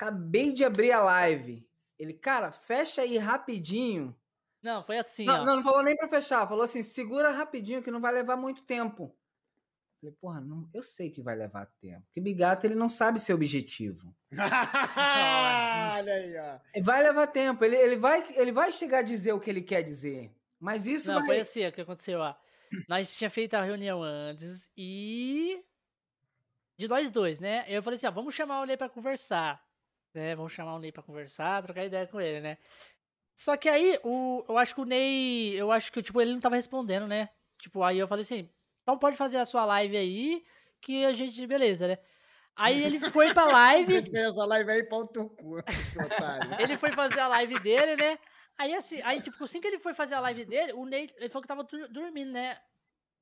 Acabei 0.00 0.50
de 0.50 0.64
abrir 0.64 0.92
a 0.92 1.02
live. 1.02 1.68
Ele, 1.98 2.14
cara, 2.14 2.50
fecha 2.50 3.02
aí 3.02 3.18
rapidinho. 3.18 4.16
Não, 4.62 4.82
foi 4.82 4.98
assim, 4.98 5.26
Não, 5.26 5.42
ó. 5.42 5.44
não, 5.44 5.56
não 5.56 5.62
falou 5.62 5.82
nem 5.82 5.94
pra 5.94 6.08
fechar, 6.08 6.48
falou 6.48 6.64
assim: 6.64 6.82
segura 6.82 7.30
rapidinho 7.30 7.82
que 7.82 7.90
não 7.90 8.00
vai 8.00 8.10
levar 8.10 8.34
muito 8.34 8.62
tempo. 8.62 9.14
Falei, 10.00 10.16
porra, 10.18 10.40
não, 10.40 10.66
eu 10.72 10.82
sei 10.82 11.10
que 11.10 11.20
vai 11.20 11.36
levar 11.36 11.66
tempo. 11.78 12.00
Porque 12.06 12.18
Bigato, 12.18 12.66
ele 12.66 12.74
não 12.74 12.88
sabe 12.88 13.20
ser 13.20 13.34
objetivo. 13.34 14.16
Olha 14.32 16.14
aí, 16.14 16.34
ó. 16.38 16.80
Vai 16.82 17.02
levar 17.02 17.26
tempo. 17.26 17.62
Ele, 17.62 17.76
ele, 17.76 17.96
vai, 17.96 18.24
ele 18.36 18.52
vai 18.52 18.72
chegar 18.72 19.00
a 19.00 19.02
dizer 19.02 19.34
o 19.34 19.40
que 19.40 19.50
ele 19.50 19.60
quer 19.60 19.82
dizer. 19.82 20.34
Mas 20.58 20.86
isso 20.86 21.12
Não, 21.12 21.18
vai... 21.18 21.26
foi 21.26 21.40
assim 21.40 21.66
o 21.66 21.72
que 21.72 21.82
aconteceu, 21.82 22.20
ó. 22.20 22.34
Nós 22.88 23.14
tinha 23.14 23.28
feito 23.28 23.52
a 23.52 23.62
reunião 23.62 24.02
antes 24.02 24.66
e. 24.74 25.62
De 26.78 26.88
nós 26.88 27.10
dois, 27.10 27.38
né? 27.38 27.66
Eu 27.68 27.82
falei 27.82 27.98
assim, 27.98 28.06
ó, 28.06 28.10
vamos 28.10 28.34
chamar 28.34 28.62
o 28.62 28.64
Ney 28.64 28.78
pra 28.78 28.88
conversar. 28.88 29.62
Né? 30.14 30.34
Vamos 30.34 30.52
chamar 30.52 30.74
o 30.74 30.78
Ney 30.78 30.92
pra 30.92 31.02
conversar, 31.02 31.62
trocar 31.62 31.84
ideia 31.84 32.06
com 32.06 32.20
ele, 32.20 32.40
né? 32.40 32.58
Só 33.34 33.56
que 33.56 33.68
aí, 33.68 33.98
o, 34.04 34.44
eu 34.48 34.58
acho 34.58 34.74
que 34.74 34.80
o 34.80 34.84
Ney. 34.84 35.54
Eu 35.54 35.70
acho 35.72 35.92
que, 35.92 36.02
tipo, 36.02 36.20
ele 36.20 36.32
não 36.32 36.40
tava 36.40 36.56
respondendo, 36.56 37.06
né? 37.06 37.30
Tipo, 37.58 37.82
aí 37.82 37.98
eu 37.98 38.08
falei 38.08 38.22
assim, 38.22 38.50
então 38.82 38.98
pode 38.98 39.16
fazer 39.16 39.38
a 39.38 39.44
sua 39.44 39.64
live 39.64 39.96
aí, 39.96 40.44
que 40.80 41.04
a 41.04 41.12
gente, 41.12 41.46
beleza, 41.46 41.88
né? 41.88 41.98
Aí 42.56 42.82
ele 42.82 43.00
foi 43.00 43.32
pra 43.32 43.44
live. 43.46 44.02
Fez 44.10 44.36
a 44.38 44.44
live 44.44 44.70
aí, 44.70 44.82
pau 44.84 45.00
no 45.00 45.08
teu 45.08 45.28
cu, 45.28 45.62
seu 45.90 46.02
otário. 46.02 46.50
ele 46.60 46.76
foi 46.76 46.90
fazer 46.92 47.20
a 47.20 47.28
live 47.28 47.58
dele, 47.60 47.96
né? 47.96 48.18
Aí 48.58 48.74
assim, 48.74 49.00
aí 49.02 49.20
tipo, 49.22 49.42
assim 49.42 49.60
que 49.60 49.66
ele 49.66 49.78
foi 49.78 49.94
fazer 49.94 50.14
a 50.14 50.20
live 50.20 50.44
dele, 50.44 50.72
o 50.74 50.84
Ney, 50.84 51.10
ele 51.16 51.28
falou 51.30 51.42
que 51.42 51.48
tava 51.48 51.64
dormindo, 51.88 52.32
né? 52.32 52.60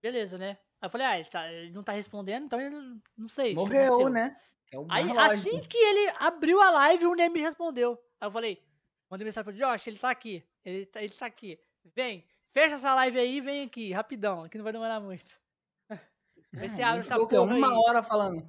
Beleza, 0.02 0.36
né? 0.38 0.58
Aí 0.80 0.86
eu 0.86 0.90
falei, 0.90 1.06
ah, 1.06 1.18
ele, 1.18 1.28
tá, 1.28 1.52
ele 1.52 1.72
não 1.72 1.82
tá 1.84 1.92
respondendo, 1.92 2.46
então 2.46 2.60
ele 2.60 2.70
não- 2.70 3.02
não 3.16 3.28
sei. 3.28 3.54
Morreu, 3.54 4.08
né? 4.08 4.36
É 4.72 4.76
Aí 4.90 5.10
assim 5.16 5.60
que 5.60 5.78
ele 5.78 6.12
abriu 6.18 6.60
a 6.60 6.70
live, 6.70 7.06
o 7.06 7.14
Ney 7.14 7.28
me 7.28 7.40
respondeu. 7.40 7.98
Aí 8.20 8.26
eu 8.28 8.32
falei, 8.32 8.62
mandei 9.10 9.24
mensagem 9.24 9.44
pro 9.52 9.58
Josh, 9.58 9.86
ele 9.86 9.98
tá 9.98 10.10
aqui. 10.10 10.44
Ele 10.64 10.86
tá, 10.86 11.02
ele 11.02 11.12
tá 11.14 11.26
aqui. 11.26 11.58
Vem, 11.94 12.26
fecha 12.52 12.74
essa 12.74 12.94
live 12.94 13.18
aí 13.18 13.36
e 13.36 13.40
vem 13.40 13.64
aqui, 13.64 13.92
rapidão, 13.92 14.48
que 14.48 14.58
não 14.58 14.64
vai 14.64 14.72
demorar 14.72 15.00
muito. 15.00 15.30
Vê 16.52 16.68
se 16.68 16.80
É, 16.80 16.84
abre 16.84 17.00
ele 17.00 17.00
essa 17.00 17.16
porra 17.16 17.42
uma 17.42 17.68
aí. 17.68 17.74
hora 17.86 18.02
falando. 18.02 18.46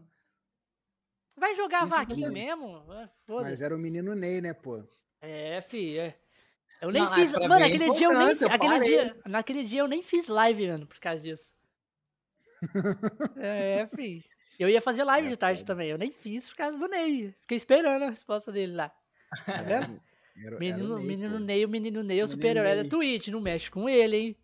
Vai 1.38 1.56
jogar 1.56 1.86
Isso 1.86 1.96
vaquinho 1.96 2.32
mesmo. 2.32 2.68
mesmo? 2.68 2.92
Ah, 2.92 3.10
Mas 3.28 3.62
era 3.62 3.74
o 3.74 3.80
menino 3.80 4.14
Ney, 4.14 4.42
né, 4.42 4.54
pô? 4.54 4.84
É, 5.22 5.62
fi, 5.62 5.98
é. 5.98 6.20
Eu 6.82 6.92
nem 6.92 7.02
Não, 7.02 7.14
fiz. 7.14 7.32
Mano, 7.34 7.56
é 7.56 7.64
aquele 7.68 7.94
dia 7.94 8.08
eu 8.08 8.14
nem. 8.14 8.28
eu 8.42 8.48
Aquele 8.50 8.80
dia, 8.86 9.22
naquele 9.26 9.64
dia 9.64 9.82
eu 9.82 9.88
nem 9.88 10.02
fiz 10.02 10.28
live, 10.28 10.68
mano, 10.68 10.88
por 10.88 11.00
causa 11.00 11.22
disso. 11.22 11.54
é, 13.38 13.88
fiz. 13.96 14.26
Eu 14.60 14.68
ia 14.70 14.82
fazer 14.82 15.04
live 15.06 15.28
É, 15.28 15.32
de 15.32 15.38
tarde 15.38 15.64
também. 15.66 15.90
Eu 15.90 15.98
nem 15.98 16.12
fiz 16.12 16.50
por 16.50 16.58
causa 16.58 16.78
do 16.78 16.88
Ney. 16.88 17.34
Fiquei 17.42 17.56
esperando 17.56 18.04
a 18.04 18.10
resposta 18.10 18.52
dele 18.52 18.74
lá. 18.76 18.90
Tá 19.46 19.62
vendo? 19.62 20.02
Era, 20.46 20.58
Menino, 20.60 20.98
Ney, 20.98 21.08
menino. 21.08 21.40
Ney, 21.40 21.66
o 21.66 21.70
menino 21.70 22.04
Ney 22.04 22.20
é 22.20 22.24
o 22.24 22.26
Menino 22.26 22.28
super-herói 22.28 22.84
da. 22.84 22.90
Twitch. 22.90 23.28
Não 23.30 23.42
mexe 23.42 23.72
com 23.72 23.88
ele, 23.90 24.16
hein? 24.18 24.38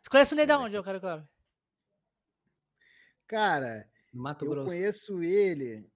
Você 0.00 0.10
conhece 0.10 0.34
o 0.34 0.36
Ney 0.36 0.46
da 0.46 0.58
onde, 0.58 0.76
ô 0.76 0.82
Caracol? 0.84 1.22
Cara, 3.26 3.88
No 4.12 4.22
Mato 4.22 4.44
eu 4.44 4.50
Grosso. 4.50 4.68
conheço 4.70 5.22
ele. 5.22 5.90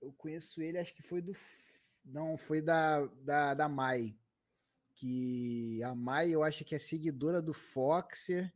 Eu 0.00 0.12
conheço 0.12 0.60
ele, 0.62 0.78
acho 0.78 0.94
que 0.94 1.02
foi 1.02 1.20
do. 1.22 1.34
Não, 2.04 2.36
foi 2.38 2.60
da, 2.60 3.06
da, 3.22 3.54
da 3.54 3.68
Mai. 3.68 4.14
Que 4.94 5.82
a 5.82 5.94
Mai, 5.94 6.30
eu 6.34 6.42
acho 6.42 6.64
que 6.64 6.74
é 6.74 6.78
seguidora 6.78 7.40
do 7.40 7.52
Foxer. 7.54 8.52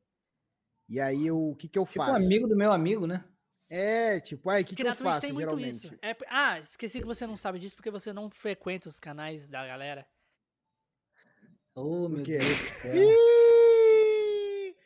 E 0.89 1.01
aí, 1.01 1.27
eu, 1.27 1.39
o 1.51 1.57
que, 1.57 1.69
que 1.69 1.79
eu 1.79 1.85
Tipo 1.87 2.05
faço? 2.05 2.17
amigo 2.23 2.47
do 2.49 2.57
meu 2.57 2.73
amigo, 2.73 3.07
né? 3.07 3.25
É, 3.75 4.21
tipo, 4.21 4.51
aí, 4.51 4.63
o 4.63 4.67
que, 4.67 4.77
que 4.77 4.83
eu 4.87 4.95
faço, 4.95 5.23
tem 5.23 5.33
muito 5.33 5.49
geralmente? 5.49 5.87
isso. 5.87 5.95
É, 6.03 6.15
ah, 6.29 6.59
esqueci 6.59 7.01
que 7.01 7.07
você 7.07 7.27
não 7.27 7.39
sabe 7.39 7.59
disso 7.59 7.75
porque 7.75 7.91
você 7.91 8.13
não 8.13 8.29
frequenta 8.31 8.87
os 8.87 9.01
canais 9.01 9.47
da 9.47 9.67
galera. 9.67 10.07
Oh, 11.75 12.07
meu? 12.07 12.23
Deus 12.23 12.45
do 12.45 12.55
céu. 12.83 12.95
Ih! 12.95 14.77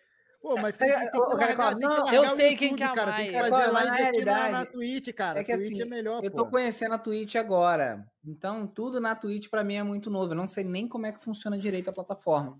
Pô, 0.40 0.54
mas 0.54 0.78
tem, 0.78 0.88
que- 0.88 0.96
tem 1.00 1.10
que 1.10 1.18
Ô, 1.18 1.20
ô, 1.20 1.28
largar, 1.30 1.56
Caracol, 1.56 1.80
tem 1.80 1.88
que 1.88 1.94
não, 1.96 2.04
largar 2.04 2.14
eu 2.14 2.36
sei 2.36 2.56
quem 2.56 2.76
que 2.76 2.82
é 2.84 2.86
a 2.86 2.94
cara. 2.94 3.16
Tem 3.16 3.26
que 3.26 3.32
fazer 3.32 3.50
Caracol, 3.50 3.72
na 3.72 3.80
live 3.80 4.02
aqui 4.06 4.24
na, 4.24 4.48
na 4.50 4.64
Twitch, 4.66 5.08
cara. 5.12 5.40
é 5.40 5.44
que 5.44 5.56
Twitch 5.56 5.72
assim, 5.72 5.82
é 5.82 5.84
melhor, 5.84 6.24
Eu 6.24 6.30
pô. 6.30 6.36
tô 6.44 6.50
conhecendo 6.50 6.94
a 6.94 6.98
Twitch 6.98 7.34
agora. 7.34 8.06
Então, 8.24 8.68
tudo 8.68 9.00
na 9.00 9.16
Twitch 9.16 9.48
pra 9.50 9.64
mim 9.64 9.74
é 9.74 9.82
muito 9.82 10.08
novo. 10.08 10.30
Eu 10.30 10.36
não 10.36 10.46
sei 10.46 10.62
nem 10.62 10.86
como 10.86 11.06
é 11.06 11.12
que 11.12 11.24
funciona 11.24 11.58
direito 11.58 11.90
a 11.90 11.92
plataforma. 11.92 12.56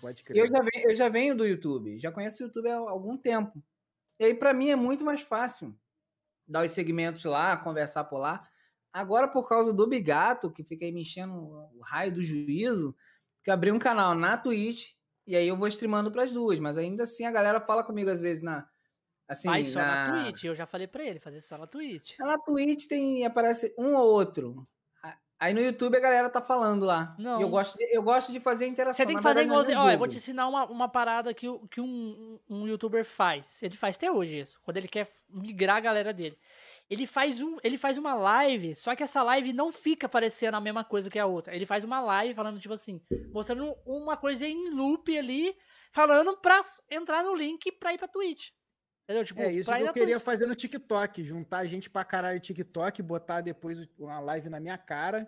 Pode 0.00 0.24
crer. 0.24 0.38
eu 0.38 0.46
já, 0.46 0.60
venho, 0.62 0.88
eu 0.90 0.94
já 0.94 1.08
venho 1.10 1.36
do 1.36 1.46
YouTube. 1.46 1.98
Já 1.98 2.10
conheço 2.10 2.42
o 2.42 2.46
YouTube 2.46 2.70
há 2.70 2.76
algum 2.78 3.18
tempo. 3.18 3.62
E 4.18 4.24
aí, 4.24 4.34
pra 4.34 4.52
mim, 4.52 4.70
é 4.70 4.76
muito 4.76 5.04
mais 5.04 5.22
fácil 5.22 5.74
dar 6.46 6.64
os 6.64 6.70
segmentos 6.72 7.24
lá, 7.24 7.56
conversar 7.56 8.04
por 8.04 8.18
lá. 8.18 8.42
Agora, 8.92 9.28
por 9.28 9.48
causa 9.48 9.72
do 9.72 9.86
Bigato, 9.86 10.50
que 10.50 10.64
fica 10.64 10.84
aí 10.84 10.92
me 10.92 11.02
enchendo 11.02 11.34
o 11.34 11.80
raio 11.82 12.12
do 12.12 12.22
juízo, 12.22 12.96
que 13.44 13.50
eu 13.50 13.54
abri 13.54 13.70
um 13.70 13.78
canal 13.78 14.14
na 14.14 14.36
Twitch 14.36 14.92
e 15.26 15.36
aí 15.36 15.46
eu 15.46 15.56
vou 15.56 15.68
streamando 15.68 16.10
pras 16.10 16.32
duas. 16.32 16.58
Mas 16.58 16.78
ainda 16.78 17.02
assim, 17.02 17.26
a 17.26 17.30
galera 17.30 17.60
fala 17.60 17.84
comigo 17.84 18.10
às 18.10 18.20
vezes 18.20 18.42
na. 18.42 18.66
Assim, 19.28 19.48
Faz 19.48 19.68
só 19.68 19.78
na... 19.78 20.06
na 20.06 20.22
Twitch. 20.24 20.44
Eu 20.44 20.54
já 20.54 20.66
falei 20.66 20.86
pra 20.86 21.04
ele, 21.04 21.20
fazer 21.20 21.42
só 21.42 21.58
na 21.58 21.66
Twitch. 21.66 22.18
na 22.18 22.38
Twitch 22.38 22.86
tem, 22.86 23.26
aparece 23.26 23.74
um 23.78 23.94
ou 23.94 24.10
outro. 24.10 24.66
Aí 25.40 25.54
no 25.54 25.60
YouTube 25.60 25.96
a 25.96 26.00
galera 26.00 26.28
tá 26.28 26.40
falando 26.40 26.84
lá. 26.84 27.14
Não. 27.16 27.38
E 27.38 27.42
eu 27.42 27.48
gosto, 27.48 27.78
de, 27.78 27.84
eu 27.94 28.02
gosto 28.02 28.32
de 28.32 28.40
fazer 28.40 28.66
interação. 28.66 28.96
Você 28.96 29.06
tem 29.06 29.16
que 29.16 29.22
fazer 29.22 29.46
verdade, 29.46 29.70
igual. 29.70 29.84
não 29.84 29.90
é 29.90 29.92
Ó, 29.92 29.94
eu 29.94 29.98
vou 29.98 30.08
te 30.08 30.16
ensinar 30.16 30.48
uma, 30.48 30.64
uma 30.66 30.88
parada 30.88 31.32
que, 31.32 31.46
que 31.70 31.80
um, 31.80 32.38
um, 32.48 32.62
um 32.62 32.66
youtuber 32.66 33.04
faz. 33.04 33.62
Ele 33.62 33.76
faz 33.76 33.94
até 33.96 34.10
hoje 34.10 34.40
isso. 34.40 34.60
Quando 34.64 34.78
ele 34.78 34.88
quer 34.88 35.08
migrar 35.30 35.76
a 35.76 35.80
galera 35.80 36.12
dele. 36.12 36.36
Ele 36.90 37.06
faz, 37.06 37.40
um, 37.40 37.58
ele 37.62 37.76
faz 37.76 37.98
uma 37.98 38.14
live, 38.14 38.74
só 38.74 38.96
que 38.96 39.02
essa 39.02 39.22
live 39.22 39.52
não 39.52 39.70
fica 39.70 40.08
parecendo 40.08 40.56
a 40.56 40.60
mesma 40.60 40.82
coisa 40.82 41.10
que 41.10 41.18
a 41.18 41.26
outra. 41.26 41.54
Ele 41.54 41.66
faz 41.66 41.84
uma 41.84 42.00
live 42.00 42.34
falando, 42.34 42.58
tipo 42.58 42.74
assim, 42.74 43.00
mostrando 43.30 43.76
uma 43.84 44.16
coisa 44.16 44.46
em 44.46 44.70
loop 44.70 45.16
ali, 45.16 45.54
falando 45.92 46.36
pra 46.38 46.62
entrar 46.90 47.22
no 47.22 47.34
link 47.34 47.70
pra 47.72 47.92
ir 47.92 47.98
pra 47.98 48.08
Twitch. 48.08 48.50
Entendeu? 49.08 49.24
Tipo, 49.24 49.40
É 49.40 49.50
isso 49.50 49.72
que 49.72 49.80
eu 49.82 49.92
queria 49.94 50.20
fazer 50.20 50.44
no 50.44 50.54
TikTok, 50.54 51.24
juntar 51.24 51.64
gente 51.64 51.88
pra 51.88 52.04
caralho 52.04 52.34
no 52.34 52.40
TikTok, 52.42 53.02
botar 53.02 53.40
depois 53.40 53.88
uma 53.98 54.20
live 54.20 54.50
na 54.50 54.60
minha 54.60 54.76
cara, 54.76 55.26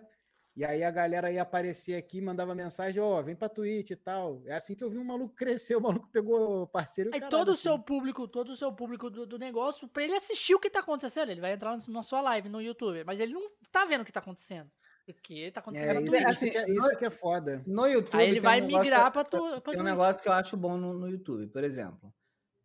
e 0.55 0.63
aí 0.63 0.83
a 0.83 0.91
galera 0.91 1.31
ia 1.31 1.41
aparecer 1.41 1.95
aqui, 1.95 2.21
mandava 2.21 2.53
mensagem, 2.53 3.01
ó, 3.01 3.19
vem 3.23 3.35
pra 3.35 3.49
Twitch 3.49 3.89
e 3.89 3.95
tal. 3.95 4.43
É 4.45 4.53
assim 4.53 4.75
que 4.75 4.83
eu 4.83 4.89
vi 4.91 4.99
um 4.99 5.03
maluco 5.03 5.33
crescer, 5.33 5.75
o 5.77 5.81
maluco 5.81 6.07
pegou 6.11 6.67
parceiro 6.67 7.09
e 7.09 7.13
Aí 7.15 7.19
caralho, 7.21 7.31
todo 7.39 7.47
o 7.47 7.51
assim. 7.53 7.63
seu 7.63 7.79
público, 7.79 8.27
todo 8.27 8.49
o 8.49 8.55
seu 8.55 8.71
público 8.71 9.09
do, 9.09 9.25
do 9.25 9.39
negócio, 9.39 9.87
pra 9.87 10.03
ele 10.03 10.13
assistir 10.13 10.53
o 10.53 10.59
que 10.59 10.69
tá 10.69 10.81
acontecendo, 10.81 11.31
ele 11.31 11.41
vai 11.41 11.53
entrar 11.53 11.75
na 11.87 12.03
sua 12.03 12.21
live 12.21 12.49
no 12.49 12.61
YouTube, 12.61 13.03
mas 13.03 13.19
ele 13.19 13.33
não 13.33 13.47
tá 13.71 13.83
vendo 13.85 14.01
o 14.01 14.05
que 14.05 14.11
tá 14.11 14.19
acontecendo. 14.19 14.69
Porque 15.07 15.49
tá 15.51 15.59
acontecendo 15.59 15.89
É, 15.89 15.93
na 15.95 16.01
isso, 16.01 16.11
Twitch. 16.11 16.25
Assim, 16.27 16.45
isso 16.45 16.51
que 16.51 16.57
é, 16.59 16.69
isso 16.69 16.97
que 16.97 17.05
é 17.05 17.09
foda. 17.09 17.63
No 17.65 17.87
YouTube. 17.87 18.21
Aí 18.21 18.29
ele 18.29 18.39
vai 18.39 18.61
um 18.61 18.67
migrar 18.67 19.05
que- 19.05 19.11
pra, 19.13 19.23
tu, 19.23 19.61
pra 19.61 19.73
Tem 19.73 19.81
um 19.81 19.83
negócio 19.83 20.21
que 20.21 20.29
eu 20.29 20.33
acho 20.33 20.55
bom 20.55 20.77
no, 20.77 20.93
no 20.93 21.09
YouTube, 21.09 21.47
por 21.47 21.63
exemplo. 21.63 22.13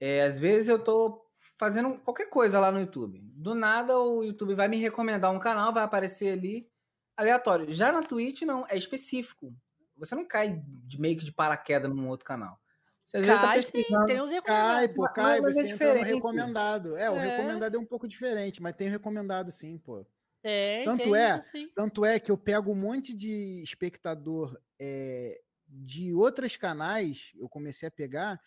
É, 0.00 0.22
às 0.22 0.38
vezes 0.38 0.68
eu 0.68 0.78
tô 0.82 1.24
fazendo 1.58 1.98
qualquer 2.00 2.28
coisa 2.28 2.58
lá 2.60 2.70
no 2.70 2.80
YouTube. 2.80 3.20
Do 3.34 3.54
nada 3.54 3.98
o 3.98 4.22
YouTube 4.22 4.54
vai 4.54 4.68
me 4.68 4.76
recomendar 4.78 5.32
um 5.32 5.38
canal, 5.38 5.72
vai 5.72 5.82
aparecer 5.84 6.32
ali 6.32 6.68
aleatório. 7.16 7.70
Já 7.70 7.90
na 7.92 8.02
Twitch 8.02 8.42
não, 8.42 8.66
é 8.68 8.76
específico. 8.76 9.54
Você 9.96 10.14
não 10.14 10.26
cai 10.26 10.62
de 10.84 11.00
meio 11.00 11.16
que 11.16 11.24
de 11.24 11.32
paraquedas 11.32 11.90
num 11.90 12.08
outro 12.08 12.26
canal. 12.26 12.60
Você 13.06 13.18
às 13.18 13.24
vezes 13.24 13.40
tá 13.40 13.46
Cai 13.46 13.62
sim, 13.62 13.72
pesquisando. 13.72 14.06
tem 14.06 14.20
uns 14.20 14.30
Cai, 14.42 14.86
recomendados. 14.86 14.96
pô, 14.96 15.02
Mas- 15.02 15.12
cai, 15.14 15.40
mas 15.40 15.50
é 15.56 15.60
você 15.60 15.60
entra 15.60 15.86
no 15.86 15.92
diferente. 15.94 16.14
recomendado. 16.14 16.96
É, 16.96 17.10
o 17.10 17.16
É. 17.16 17.20
recomendado 17.36 17.74
é 17.76 17.78
um 17.78 17.86
pouco 17.86 18.06
diferente, 18.08 18.60
mas 18.60 18.74
tem 18.76 18.88
o 18.88 18.90
recomendado 18.90 19.50
sim, 19.52 19.78
pô. 19.78 20.04
Tem, 20.42 20.84
Tanto 20.84 21.14
é- 21.14 21.38
isso 21.38 21.48
sim. 21.50 21.70
Tanto 21.74 22.04
é 22.04 22.18
que 22.20 22.30
eu 22.30 22.36
pego 22.36 22.70
um 22.70 22.74
monte 22.74 23.14
de 23.14 23.62
espectador 23.62 24.58
é, 24.78 25.40
de 25.68 26.12
outros 26.12 26.56
canais, 26.56 27.32
eu 27.38 27.48
comecei 27.48 27.88
a 27.88 27.90
pegar 27.90 28.40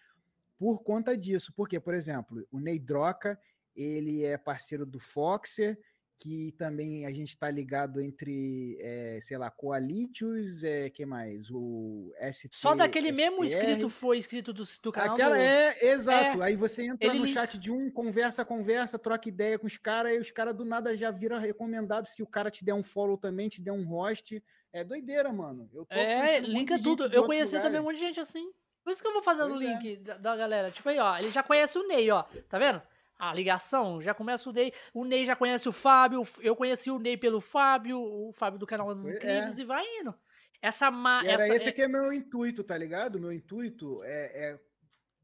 por 0.60 0.84
conta 0.84 1.18
disso. 1.18 1.54
Porque, 1.56 1.80
por 1.80 1.96
exemplo, 1.96 2.46
o 2.52 2.60
Ney 2.60 2.78
Droca, 2.78 3.40
ele 3.74 4.26
é 4.26 4.38
parceiro 4.38 4.86
do 4.86 5.00
Foxer, 5.00 5.80
que 6.22 6.52
também 6.58 7.06
a 7.06 7.12
gente 7.12 7.38
tá 7.38 7.50
ligado 7.50 8.02
entre, 8.02 8.78
é, 8.82 9.20
sei 9.22 9.38
lá, 9.38 9.50
Coalitius, 9.50 10.66
é, 10.66 10.90
que 10.90 11.06
mais? 11.06 11.50
O 11.50 12.12
ST, 12.34 12.50
Só 12.52 12.76
daquele 12.76 13.14
mesmo 13.14 13.46
STR. 13.48 13.58
inscrito 13.58 13.90
foi 13.90 14.18
inscrito 14.18 14.52
do, 14.52 14.64
do 14.84 14.92
canal 14.92 15.14
Aquela 15.14 15.38
do... 15.38 15.42
é, 15.42 15.78
exato. 15.92 16.42
Aí 16.42 16.58
você 16.58 16.88
entra 16.88 17.14
no 17.14 17.26
chat 17.26 17.58
de 17.58 17.72
um, 17.72 17.90
conversa, 17.90 18.44
conversa, 18.44 19.00
troca 19.00 19.30
ideia 19.30 19.58
com 19.58 19.66
os 19.66 19.78
caras, 19.78 20.14
e 20.14 20.20
os 20.20 20.30
caras 20.30 20.54
do 20.54 20.66
nada 20.66 20.94
já 20.98 21.10
viram 21.10 21.40
recomendado. 21.40 22.06
Se 22.06 22.22
o 22.22 22.28
cara 22.28 22.52
te 22.52 22.66
der 22.66 22.74
um 22.74 22.84
follow 22.84 23.18
também, 23.18 23.48
te 23.48 23.62
der 23.62 23.72
um 23.72 23.86
host. 23.86 24.44
É 24.74 24.84
doideira, 24.84 25.32
mano. 25.32 25.70
Eu 25.74 25.86
tô 25.86 25.96
É, 25.96 26.40
linka 26.42 26.78
tudo. 26.78 27.06
Eu 27.06 27.26
conheci 27.26 27.60
também 27.62 27.80
um 27.80 27.86
monte 27.86 27.96
de 27.96 28.02
gente 28.02 28.20
assim. 28.20 28.52
Por 28.84 28.92
isso 28.92 29.02
que 29.02 29.08
eu 29.08 29.14
vou 29.14 29.22
fazendo 29.22 29.56
o 29.56 29.62
é. 29.62 29.66
link 29.66 29.98
da, 29.98 30.18
da 30.18 30.36
galera. 30.36 30.70
Tipo 30.70 30.90
aí, 30.90 31.00
ó, 31.00 31.18
ele 31.18 31.30
já 31.30 31.44
conhece 31.44 31.78
o 31.78 31.88
Ney, 31.88 32.10
ó. 32.12 32.24
Tá 32.48 32.58
vendo? 32.58 32.82
A 33.18 33.34
ligação, 33.34 34.02
já 34.02 34.14
começa 34.14 34.50
o 34.50 34.54
Ney. 34.54 34.74
O 34.94 35.04
Ney 35.04 35.26
já 35.26 35.36
conhece 35.36 35.68
o 35.68 35.72
Fábio. 35.72 36.22
Eu 36.42 36.56
conheci 36.56 36.90
o 36.90 37.00
Ney 37.00 37.18
pelo 37.18 37.42
Fábio, 37.42 38.00
o 38.00 38.32
Fábio 38.32 38.58
do 38.60 38.66
canal 38.66 38.94
dos 38.94 39.06
é. 39.06 39.16
Incríveis, 39.16 39.60
e 39.60 39.66
vai 39.66 39.84
indo. 40.00 40.16
Essa 40.62 40.90
ma... 40.90 41.22
Era 41.26 41.46
essa, 41.46 41.56
esse 41.56 41.70
é- 41.70 41.72
que 41.72 41.82
é 41.82 41.88
meu 41.88 42.12
intuito, 42.12 42.64
tá 42.64 42.78
ligado? 42.78 43.20
Meu 43.20 43.32
intuito 43.32 44.02
é, 44.04 44.52
é 44.52 44.60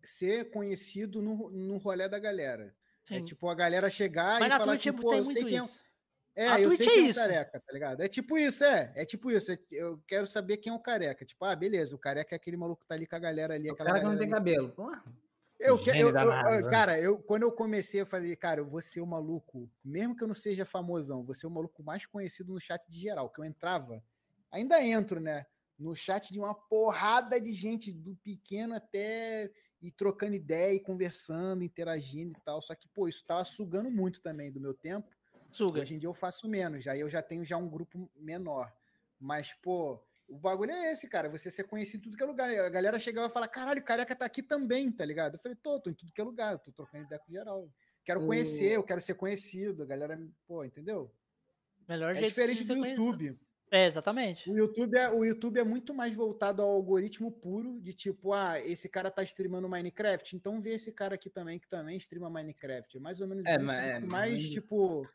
ser 0.04 0.50
conhecido 0.52 1.22
no, 1.22 1.50
no 1.50 1.78
rolê 1.78 2.08
da 2.08 2.20
galera. 2.20 2.76
É 3.10 3.20
sim. 3.20 3.24
tipo 3.24 3.48
a 3.50 3.56
galera 3.56 3.90
chegar 3.90 4.40
Mas 4.40 4.48
e 4.48 4.52
falar 4.52 4.66
Twitch 4.66 4.88
assim, 4.88 4.94
pô, 4.94 5.10
tem 5.10 5.18
eu 5.20 5.26
sei 5.26 5.44
quem 5.46 5.58
é. 5.60 5.64
É, 6.36 6.50
A 6.50 6.60
eu 6.60 6.68
Twitch 6.70 6.80
sei 6.84 6.88
é 6.88 6.90
quem 6.92 7.04
é 7.04 7.06
o 7.06 7.10
isso. 7.10 7.20
careca, 7.20 7.60
tá 7.66 7.74
ligado? 7.74 8.02
É 8.02 8.08
tipo 8.10 8.38
isso, 8.38 8.64
é. 8.64 8.92
É 8.96 9.06
tipo 9.06 9.32
isso. 9.32 9.52
é- 9.54 9.60
eu 9.72 9.98
quero 10.06 10.28
saber 10.28 10.58
quem 10.58 10.72
é 10.72 10.76
o 10.76 10.80
careca. 10.80 11.24
Tipo, 11.26 11.46
ah, 11.46 11.56
beleza, 11.56 11.96
o 11.96 12.00
careca 12.00 12.36
é 12.36 12.38
aquele 12.38 12.58
maluco 12.58 12.82
que 12.82 12.88
tá 12.88 12.96
ali 12.96 13.08
com 13.08 13.16
a 13.16 13.20
galera 13.20 13.54
ali. 13.56 13.70
O 13.70 13.74
Aquela 13.74 13.90
cara 13.92 14.00
que 14.02 14.06
não 14.06 14.14
tem 14.18 14.24
ali. 14.24 14.32
cabelo. 14.32 14.70
Porra, 14.72 15.02
Eu, 15.58 15.78
eu- 15.78 15.96
eu- 16.10 16.12
NASA. 16.12 16.70
cara, 16.70 17.00
eu, 17.00 17.18
quando 17.20 17.44
eu 17.44 17.52
comecei, 17.54 18.02
eu 18.02 18.06
falei, 18.06 18.36
cara, 18.36 18.60
eu 18.60 18.66
vou 18.68 18.82
ser 18.82 19.00
o 19.00 19.08
maluco, 19.08 19.72
mesmo 19.84 20.14
que 20.14 20.22
eu 20.24 20.28
não 20.28 20.36
seja 20.36 20.66
famosão, 20.66 21.24
vou 21.24 21.34
ser 21.34 21.48
o 21.48 21.50
maluco 21.50 21.82
mais 21.82 22.06
conhecido 22.06 22.54
no 22.54 22.60
chat 22.60 22.84
de 22.90 23.00
geral, 23.00 23.30
que 23.30 23.40
eu 23.40 23.46
entrava, 23.46 24.04
ainda 24.52 24.84
entro, 24.84 25.22
né? 25.22 25.46
No 25.80 25.96
chat 25.96 26.32
de 26.34 26.40
uma 26.40 26.54
porrada 26.54 27.40
de 27.40 27.54
gente, 27.54 27.94
do 27.94 28.14
pequeno 28.18 28.76
até 28.76 29.50
e 29.82 29.90
trocando 29.92 30.36
ideia 30.36 30.74
e 30.74 30.80
conversando, 30.82 31.64
interagindo 31.64 32.34
e 32.38 32.42
tal. 32.44 32.62
Só 32.62 32.76
que, 32.76 32.88
pô, 32.90 33.08
isso 33.08 33.24
tava 33.26 33.46
sugando 33.46 33.90
muito 33.90 34.22
também 34.22 34.52
do 34.52 34.60
meu 34.60 34.74
tempo. 34.74 35.08
Suga. 35.56 35.82
Hoje 35.82 35.96
em 35.96 36.00
dia 36.00 36.10
eu 36.10 36.14
faço 36.14 36.48
menos, 36.48 36.86
aí 36.88 37.00
eu 37.00 37.10
já 37.10 37.22
tenho 37.22 37.44
já 37.46 37.58
um 37.58 37.68
grupo 37.70 38.10
menor. 38.16 38.74
Mas, 39.20 39.54
pô, 39.54 40.00
o 40.28 40.38
bagulho 40.38 40.72
é 40.72 40.92
esse, 40.92 41.08
cara. 41.08 41.30
Você 41.30 41.50
ser 41.50 41.64
conhecido 41.64 42.02
em 42.02 42.04
tudo 42.04 42.18
que 42.18 42.24
é 42.24 42.26
lugar. 42.26 42.50
A 42.50 42.70
galera 42.70 43.00
chegava 43.00 43.28
e 43.28 43.32
falava, 43.34 43.52
caralho, 43.52 43.82
o 43.82 43.86
careca 43.86 44.16
tá 44.16 44.26
aqui 44.26 44.44
também, 44.44 44.92
tá 44.92 45.06
ligado? 45.06 45.36
Eu 45.36 45.40
falei, 45.40 45.56
tô, 45.56 45.80
tô 45.80 45.90
em 45.90 45.94
tudo 45.94 46.12
que 46.12 46.20
é 46.20 46.24
lugar, 46.24 46.54
eu 46.54 46.60
tô 46.60 46.72
trocando 46.72 47.06
ideia 47.06 47.20
com 47.20 47.32
geral. 47.32 47.70
Quero 48.04 48.22
O- 48.24 48.28
conhecer, 48.28 48.74
eu 48.74 48.84
quero 48.84 49.02
ser 49.02 49.14
conhecido. 49.16 49.84
A 49.84 49.86
galera, 49.86 50.20
pô, 50.46 50.64
entendeu? 50.64 51.10
Melhor 51.88 52.12
É 52.12 52.16
jeito 52.16 52.30
diferente 52.30 52.58
de 52.58 52.64
do 52.64 52.74
ser 52.74 52.80
conhecido. 52.80 53.04
YouTube. 53.06 53.40
É, 53.72 53.86
exatamente. 53.88 54.50
O 54.50 54.56
YouTube, 54.56 54.96
é, 54.96 55.10
o 55.10 55.24
YouTube 55.26 55.60
é 55.60 55.64
muito 55.64 55.94
mais 55.94 56.14
voltado 56.14 56.62
ao 56.62 56.70
algoritmo 56.70 57.32
puro, 57.32 57.80
de 57.82 57.94
tipo, 57.94 58.32
ah, 58.32 58.60
esse 58.60 58.88
cara 58.88 59.10
tá 59.10 59.24
streamando 59.24 59.68
Minecraft, 59.68 60.36
então 60.36 60.62
vê 60.62 60.76
esse 60.76 60.92
cara 60.92 61.16
aqui 61.16 61.30
também, 61.32 61.58
que 61.60 61.68
também 61.68 61.98
streama 61.98 62.30
Minecraft. 62.30 62.98
É 62.98 63.00
mais 63.00 63.20
ou 63.22 63.28
menos 63.28 63.46
É, 63.46 63.56
isso, 63.56 63.64
mas- 63.66 63.76
é, 63.96 64.00
mais, 64.02 64.10
mas- 64.12 64.50
tipo, 64.52 65.08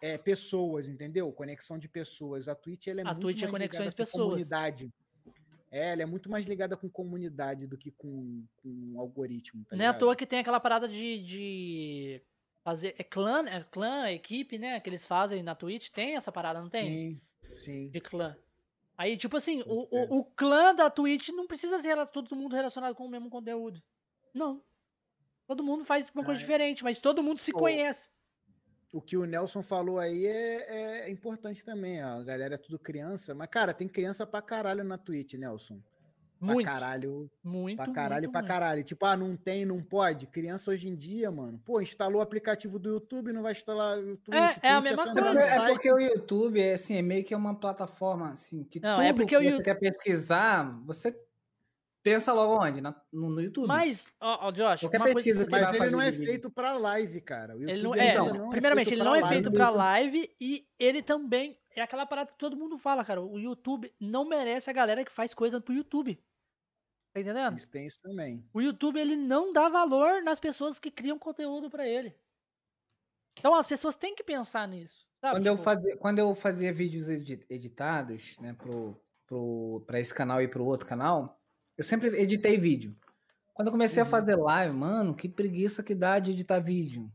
é, 0.00 0.16
pessoas, 0.18 0.88
entendeu? 0.88 1.32
Conexão 1.32 1.78
de 1.78 1.88
pessoas. 1.88 2.48
A 2.48 2.54
Twitch, 2.54 2.86
ela 2.88 3.00
é 3.00 3.04
A 3.04 3.06
muito 3.08 3.20
Twitch 3.20 3.38
é 3.38 3.46
mais 3.46 3.50
conexões 3.52 3.78
ligada 3.80 3.92
com 3.92 3.96
pessoas. 3.96 4.24
comunidade. 4.24 4.92
É, 5.70 5.92
ela 5.92 6.02
é 6.02 6.06
muito 6.06 6.30
mais 6.30 6.46
ligada 6.46 6.76
com 6.76 6.88
comunidade 6.88 7.66
do 7.66 7.76
que 7.76 7.90
com, 7.90 8.42
com 8.62 8.94
algoritmo, 8.98 9.64
tá 9.66 9.76
Não 9.76 9.84
é 9.84 9.88
à 9.88 9.92
toa 9.94 10.16
que 10.16 10.24
tem 10.26 10.38
aquela 10.38 10.58
parada 10.60 10.88
de, 10.88 11.22
de 11.22 12.22
fazer. 12.64 12.94
É 12.98 13.04
clã, 13.04 13.46
é 13.46 13.62
clã, 13.64 14.10
equipe, 14.10 14.56
né? 14.58 14.80
Que 14.80 14.88
eles 14.88 15.06
fazem 15.06 15.42
na 15.42 15.54
Twitch. 15.54 15.90
Tem 15.90 16.16
essa 16.16 16.32
parada, 16.32 16.60
não 16.60 16.70
tem? 16.70 16.90
Sim, 16.90 17.20
sim. 17.56 17.88
De 17.90 18.00
clã. 18.00 18.34
Aí, 18.96 19.16
tipo 19.16 19.36
assim, 19.36 19.62
o, 19.66 19.86
o, 19.90 20.18
o 20.20 20.24
clã 20.24 20.74
da 20.74 20.88
Twitch 20.90 21.28
não 21.28 21.46
precisa 21.46 21.78
ser 21.78 22.04
todo 22.06 22.34
mundo 22.34 22.56
relacionado 22.56 22.94
com 22.94 23.04
o 23.04 23.08
mesmo 23.10 23.28
conteúdo. 23.28 23.82
Não. 24.34 24.62
Todo 25.46 25.62
mundo 25.62 25.84
faz 25.84 26.10
uma 26.14 26.24
coisa 26.24 26.40
Ah, 26.40 26.42
é. 26.42 26.44
diferente, 26.44 26.82
mas 26.82 26.98
todo 26.98 27.22
mundo 27.22 27.38
se 27.38 27.52
Pô, 27.52 27.58
conhece. 27.60 28.10
O 28.92 29.00
que 29.02 29.16
o 29.16 29.24
Nelson 29.26 29.62
falou 29.62 29.98
aí 29.98 30.26
é, 30.26 31.02
é 31.06 31.10
importante 31.10 31.64
também, 31.64 32.02
ó. 32.02 32.20
A 32.20 32.24
galera 32.24 32.54
é 32.54 32.58
tudo 32.58 32.78
criança. 32.78 33.34
Mas, 33.34 33.48
cara, 33.50 33.74
tem 33.74 33.86
criança 33.86 34.26
pra 34.26 34.40
caralho 34.40 34.82
na 34.82 34.96
Twitch, 34.96 35.34
Nelson. 35.34 35.78
Pra 36.38 36.54
Muito. 36.54 36.66
caralho. 36.66 37.30
Muito, 37.42 37.76
Pra 37.76 37.92
caralho, 37.92 38.22
muito, 38.22 38.30
pra 38.32 38.40
muito. 38.40 38.48
caralho. 38.50 38.84
Tipo, 38.84 39.04
ah, 39.06 39.16
não 39.16 39.36
tem, 39.36 39.64
não 39.66 39.82
pode. 39.82 40.26
Criança 40.28 40.70
hoje 40.70 40.88
em 40.88 40.94
dia, 40.94 41.30
mano. 41.32 41.60
Pô, 41.66 41.80
instalou 41.82 42.20
o 42.20 42.22
aplicativo 42.22 42.78
do 42.78 42.90
YouTube, 42.90 43.32
não 43.32 43.42
vai 43.42 43.52
instalar 43.52 43.98
o 43.98 44.16
Twitch. 44.16 44.38
É, 44.62 44.68
é 44.68 44.70
a 44.70 44.80
Twitch 44.80 44.96
mesma 44.96 45.12
coisa. 45.12 45.40
É 45.40 45.48
site. 45.54 45.72
porque 45.72 45.92
o 45.92 45.98
YouTube 45.98 46.60
é, 46.60 46.74
assim, 46.74 46.94
é 46.96 47.02
meio 47.02 47.24
que 47.24 47.34
uma 47.34 47.54
plataforma 47.58 48.30
assim, 48.30 48.62
que 48.62 48.78
Não, 48.80 48.94
tudo 48.96 49.04
é 49.04 49.12
porque 49.12 49.26
que 49.30 49.36
o 49.36 49.40
você 49.40 49.48
Yout- 49.48 49.64
quer 49.64 49.74
pesquisar, 49.74 50.80
você 50.86 51.10
pensa 52.10 52.32
logo 52.32 52.64
onde? 52.64 52.80
Na- 52.80 53.00
no, 53.12 53.28
no 53.30 53.40
YouTube. 53.40 53.66
Mas, 53.66 54.06
ó, 54.20 54.48
ó, 54.48 54.50
Josh, 54.50 54.80
Qualquer 54.80 54.98
uma 54.98 55.06
pesquisa 55.12 55.44
que 55.44 55.50
Mas 55.50 55.74
ele 55.74 55.90
não 55.90 56.00
é 56.00 56.10
vídeo. 56.10 56.26
feito 56.26 56.50
pra 56.50 56.72
live, 56.78 57.20
cara. 57.20 57.54
O 57.56 57.62
Ele 57.62 57.72
YouTube 57.72 57.84
não, 57.84 57.94
é, 57.94 58.10
então, 58.10 58.26
não, 58.34 58.48
primeiramente, 58.50 58.88
ele 58.94 59.02
pra 59.02 59.04
não 59.04 59.14
é 59.16 59.28
feito 59.28 59.50
pra 59.52 59.70
live 59.70 60.34
e 60.40 60.66
ele 60.78 61.02
também 61.02 61.58
é 61.76 61.82
aquela 61.82 62.06
parada 62.06 62.32
que 62.32 62.38
todo 62.38 62.56
mundo 62.56 62.76
fala, 62.78 63.04
cara. 63.04 63.22
O 63.22 63.38
YouTube 63.38 63.92
não 64.00 64.28
merece 64.28 64.68
a 64.70 64.72
galera 64.72 65.04
que 65.04 65.12
faz 65.12 65.32
coisa 65.34 65.60
pro 65.60 65.74
YouTube. 65.74 66.14
Tá 67.14 67.20
entendendo? 67.20 67.56
Isso 67.56 67.70
tem 67.70 67.86
isso 67.86 68.00
também. 68.02 68.48
O 68.52 68.60
YouTube 68.60 68.98
ele 69.00 69.16
não 69.16 69.52
dá 69.52 69.68
valor 69.68 70.22
nas 70.22 70.38
pessoas 70.38 70.78
que 70.78 70.90
criam 70.90 71.18
conteúdo 71.18 71.70
pra 71.70 71.86
ele. 71.86 72.14
Então 73.38 73.54
as 73.54 73.66
pessoas 73.66 73.94
têm 73.94 74.14
que 74.14 74.22
pensar 74.24 74.66
nisso. 74.68 75.06
Sabe? 75.20 75.36
Quando 75.36 75.46
eu, 75.46 75.52
Tipo, 75.54 75.64
fazia, 75.64 75.96
quando 75.96 76.18
eu 76.18 76.34
fazia 76.34 76.72
vídeos 76.72 77.08
edi- 77.08 77.44
editados, 77.50 78.36
né, 78.40 78.52
pro, 78.52 79.00
pro, 79.26 79.82
pra 79.86 79.98
esse 79.98 80.14
canal 80.14 80.40
e 80.42 80.46
pro 80.48 80.64
outro 80.64 80.86
canal, 80.86 81.37
eu 81.78 81.84
sempre 81.84 82.08
editei 82.20 82.58
vídeo. 82.58 82.94
Quando 83.54 83.68
eu 83.68 83.72
comecei 83.72 84.02
Uhum. 84.02 84.06
a 84.08 84.10
fazer 84.10 84.36
live, 84.36 84.74
mano, 84.76 85.14
que 85.14 85.28
preguiça 85.28 85.82
que 85.82 85.94
dá 85.94 86.18
de 86.18 86.32
editar 86.32 86.58
vídeo. 86.60 87.10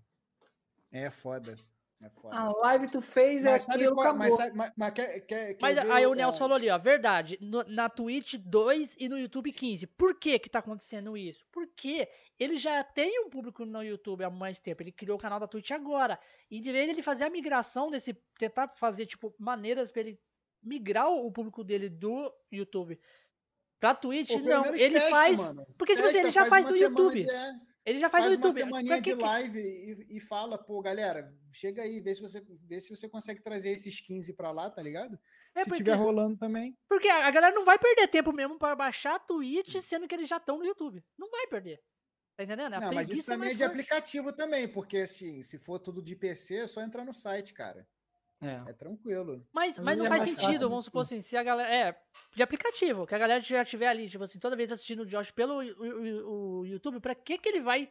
É 0.91 1.10
foda. 1.10 1.56
É 2.02 2.10
foda. 2.10 2.35
A 2.35 2.49
live 2.52 2.90
tu 2.90 3.02
fez, 3.02 3.45
é 3.45 3.52
Mas 3.52 3.64
sabe 3.64 3.77
aquilo, 3.80 3.95
qual- 3.95 4.07
acabou. 4.07 4.38
mas, 4.38 4.53
mas- 4.53 4.72
mas 4.76 4.94
quer, 4.94 5.22
quer, 5.22 5.53
quer 5.53 5.57
Mas 5.61 5.76
ver 5.76 5.90
aí 5.91 6.06
o 6.06 6.11
é, 6.14 6.18
Nelson 6.18 6.38
falou 6.38 6.56
ali, 6.57 6.69
ó, 6.69 6.77
verdade, 6.77 7.38
no- 7.40 7.64
na 7.64 7.88
Twitch 7.88 8.34
2 8.35 8.94
e 8.99 9.07
no 9.07 9.18
YouTube 9.18 9.53
15. 9.53 9.88
Por 9.88 10.19
que 10.19 10.38
que 10.38 10.49
tá 10.49 10.60
acontecendo 10.60 11.15
isso? 11.15 11.45
Porque 11.49 12.10
ele 12.38 12.57
já 12.57 12.84
tem 12.84 13.22
um 13.26 13.30
público 13.30 13.65
no 13.65 13.81
YouTube 13.81 14.22
há 14.26 14.30
mais 14.30 14.60
tempo, 14.60 14.84
ele 14.84 14.91
criou 14.91 15.15
o 15.18 15.22
canal 15.22 15.40
da 15.40 15.48
Twitch 15.48 15.72
agora. 15.72 16.19
E 16.52 16.60
de 16.60 16.73
vez 16.73 16.90
ele 16.90 17.02
fazer 17.02 17.23
a 17.23 17.30
migração 17.30 17.90
desse, 17.90 18.14
tentar 18.38 18.68
fazer, 18.76 19.06
tipo, 19.06 19.34
maneiras 19.40 19.90
pra 19.90 20.02
ele 20.02 20.19
migrar 20.61 21.10
o 21.10 21.31
público 21.31 21.64
dele 21.64 21.88
do 21.90 22.34
YouTube 22.52 22.99
pra 23.84 23.94
Twitch, 23.96 24.30
não, 24.44 24.66
ele 24.74 24.94
testa, 24.94 25.10
faz... 25.10 25.38
mano. 25.38 25.66
Porque, 25.78 25.94
tipo 25.94 26.06
assim, 26.06 26.14
Testa, 26.22 26.28
ele 26.28 26.32
já 26.32 26.46
faz 26.46 26.66
uma 26.66 26.72
no 26.72 26.78
semana 26.78 27.00
YouTube. 27.02 27.24
de- 27.26 27.30
é, 27.30 27.54
Ele 27.86 28.00
já 28.00 28.10
faz, 28.10 28.24
faz 28.24 28.34
no 28.34 28.40
uma 28.40 28.48
YouTube. 28.48 28.64
semaninha 28.64 28.96
Pra 28.96 29.04
que 29.04 29.14
de 29.16 29.22
live 29.22 29.60
e, 29.60 30.18
e 30.18 30.20
fala, 30.22 30.58
pô, 30.58 30.82
galera, 30.82 31.34
chega 31.52 31.82
aí, 31.82 32.00
vê 32.00 32.16
se 32.16 32.22
você, 32.22 32.42
vê 32.66 32.80
se 32.80 32.90
você 32.90 33.10
consegue 33.10 33.42
trazer 33.42 33.72
esses 33.72 34.00
15 34.00 34.32
pra 34.34 34.52
lá, 34.52 34.70
tá 34.70 34.82
ligado? 34.82 35.20
É 35.54 35.64
se 35.64 35.66
porque, 35.66 35.84
tiver 35.84 35.96
rolando 35.96 36.38
também. 36.38 36.78
porque 36.88 37.10
a 37.10 37.30
galera 37.30 37.54
não 37.54 37.66
vai 37.66 37.78
perder 37.78 38.08
tempo 38.08 38.32
mesmo 38.32 38.58
pra 38.58 38.74
baixar 38.74 39.16
a 39.16 39.20
Twitch, 39.20 39.76
sendo 39.82 40.08
que 40.08 40.16
eles 40.16 40.30
já 40.30 40.38
estão 40.38 40.58
no 40.58 40.66
YouTube. 40.66 41.04
Não 41.18 41.30
vai 41.30 41.46
perder. 41.48 41.82
Tá 42.38 42.46
entendendo? 42.46 42.74
A 42.76 42.80
Não, 42.80 42.94
mas 42.94 43.10
isso 43.10 43.22
é 43.22 43.26
também 43.26 43.36
é 43.36 43.50
mais 43.50 43.58
de 43.58 43.64
forte. 43.64 43.72
aplicativo 43.74 44.32
também, 44.34 44.68
porque 44.68 45.00
assim, 45.00 45.44
se 45.44 45.60
for 45.60 45.78
tudo 45.78 46.02
de 46.02 46.16
PC, 46.16 46.56
é 46.56 46.68
só 46.68 46.82
entrar 46.82 47.04
no 47.06 47.14
site, 47.14 47.54
cara. 47.54 47.86
É. 48.44 48.70
É 48.70 48.74
tranquilo. 48.74 49.45
Mas, 49.53 49.80
mas 49.80 49.98
não 49.98 50.06
é 50.06 50.10
faz 50.10 50.24
sentido, 50.24 50.41
fácil, 50.41 50.70
vamos 50.70 50.86
supor 50.86 51.02
assim, 51.02 51.22
se 51.22 51.36
a 51.38 51.44
galera. 51.44 51.70
É, 51.74 51.98
de 52.36 52.44
aplicativo, 52.44 53.06
que 53.07 53.15
a 53.15 53.18
galera 53.18 53.41
já 53.41 53.64
tiver 53.64 53.88
ali, 53.88 54.10
tipo 54.10 54.24
assim, 54.24 54.40
toda 54.40 54.56
vez 54.56 54.72
assistindo 54.72 55.02
o 55.03 55.06
Josh 55.06 55.32
pelo 55.32 55.56
o, 55.61 55.61
o- 55.61 56.60
o 56.61 56.65
YouTube, 56.65 56.99
pra 56.99 57.15
que 57.15 57.38
que 57.38 57.49
ele 57.49 57.61
vai 57.61 57.90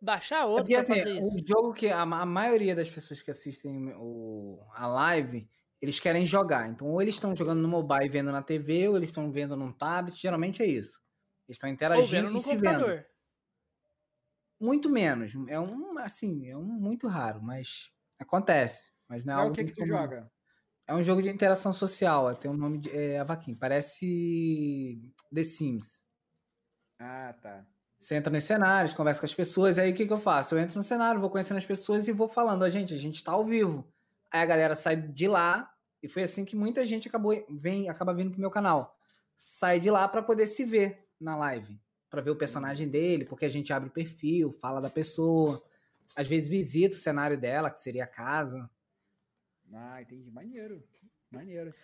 baixar 0.00 0.42
É 0.42 0.44
outro 0.44 0.64
porque, 0.64 0.74
pra 0.74 0.80
assim, 0.82 0.98
fazer 0.98 1.10
isso? 1.18 1.34
o 1.34 1.48
jogo 1.48 1.72
que 1.74 1.88
a, 1.88 2.00
a 2.02 2.26
maioria 2.26 2.74
das 2.74 2.90
pessoas 2.90 3.22
que 3.22 3.30
assistem 3.30 3.92
o, 3.96 4.60
a 4.74 4.86
live, 4.86 5.48
eles 5.80 5.98
querem 6.00 6.24
jogar. 6.26 6.68
Então, 6.68 6.86
ou 6.88 7.00
eles 7.02 7.14
estão 7.14 7.34
jogando 7.36 7.60
no 7.60 7.68
mobile 7.68 8.08
vendo 8.08 8.30
na 8.32 8.42
TV, 8.42 8.88
ou 8.88 8.96
eles 8.96 9.08
estão 9.10 9.30
vendo 9.30 9.56
num 9.56 9.72
tablet. 9.72 10.16
Geralmente 10.20 10.62
é 10.62 10.66
isso. 10.66 11.00
Eles 11.48 11.56
estão 11.56 11.68
Ou 11.68 11.74
interagindo 11.74 12.10
vendo 12.10 12.30
e 12.30 12.32
no 12.34 12.40
se 12.40 12.56
vendo. 12.56 12.64
computador. 12.64 13.06
Muito 14.58 14.88
menos. 14.88 15.32
É 15.48 15.60
um, 15.60 15.98
assim, 15.98 16.48
é 16.48 16.56
um 16.56 16.62
muito 16.64 17.06
raro, 17.08 17.42
mas 17.42 17.90
acontece. 18.18 18.82
Mas 19.08 19.24
não 19.24 19.34
é 19.34 19.36
algo 19.36 19.52
o 19.52 19.54
que 19.54 19.64
que 19.64 19.72
tu 19.72 19.76
comum. 19.76 19.86
joga? 19.86 20.30
É 20.86 20.94
um 20.94 21.02
jogo 21.02 21.20
de 21.20 21.28
interação 21.28 21.72
social. 21.72 22.34
Tem 22.36 22.50
um 22.50 22.56
nome 22.56 22.78
de 22.78 22.90
é, 22.96 23.18
Avaquim. 23.18 23.54
Parece 23.54 25.00
The 25.34 25.42
Sims. 25.42 26.02
Ah, 26.98 27.34
tá. 27.40 27.66
Você 27.98 28.14
entra 28.14 28.32
nos 28.32 28.44
cenários, 28.44 28.92
conversa 28.92 29.20
com 29.20 29.26
as 29.26 29.34
pessoas, 29.34 29.78
aí 29.78 29.90
o 29.90 29.94
que, 29.94 30.06
que 30.06 30.12
eu 30.12 30.18
faço? 30.18 30.54
Eu 30.54 30.58
entro 30.58 30.76
no 30.76 30.82
cenário, 30.82 31.20
vou 31.20 31.30
conhecendo 31.30 31.56
as 31.56 31.64
pessoas 31.64 32.06
e 32.06 32.12
vou 32.12 32.28
falando, 32.28 32.62
a 32.62 32.68
gente, 32.68 32.94
a 32.94 32.96
gente 32.96 33.24
tá 33.24 33.32
ao 33.32 33.44
vivo. 33.44 33.90
Aí 34.30 34.40
a 34.40 34.46
galera 34.46 34.74
sai 34.74 34.96
de 34.96 35.26
lá, 35.26 35.72
e 36.02 36.08
foi 36.08 36.22
assim 36.22 36.44
que 36.44 36.54
muita 36.54 36.84
gente 36.84 37.08
acabou 37.08 37.34
vem, 37.48 37.88
acaba 37.88 38.14
vindo 38.14 38.30
pro 38.30 38.40
meu 38.40 38.50
canal. 38.50 38.96
Sai 39.36 39.80
de 39.80 39.90
lá 39.90 40.06
para 40.06 40.22
poder 40.22 40.46
se 40.46 40.64
ver 40.64 41.06
na 41.20 41.36
live, 41.36 41.80
para 42.10 42.20
ver 42.20 42.30
o 42.30 42.36
personagem 42.36 42.88
dele, 42.88 43.24
porque 43.24 43.46
a 43.46 43.48
gente 43.48 43.72
abre 43.72 43.88
o 43.88 43.92
perfil, 43.92 44.52
fala 44.52 44.80
da 44.80 44.90
pessoa, 44.90 45.62
às 46.14 46.28
vezes 46.28 46.48
visita 46.48 46.94
o 46.94 46.98
cenário 46.98 47.38
dela, 47.38 47.70
que 47.70 47.80
seria 47.80 48.04
a 48.04 48.08
casa. 48.08 48.70
Ah, 49.72 50.00
entendi. 50.02 50.30
Maneiro. 50.30 50.82
Maneiro. 51.30 51.74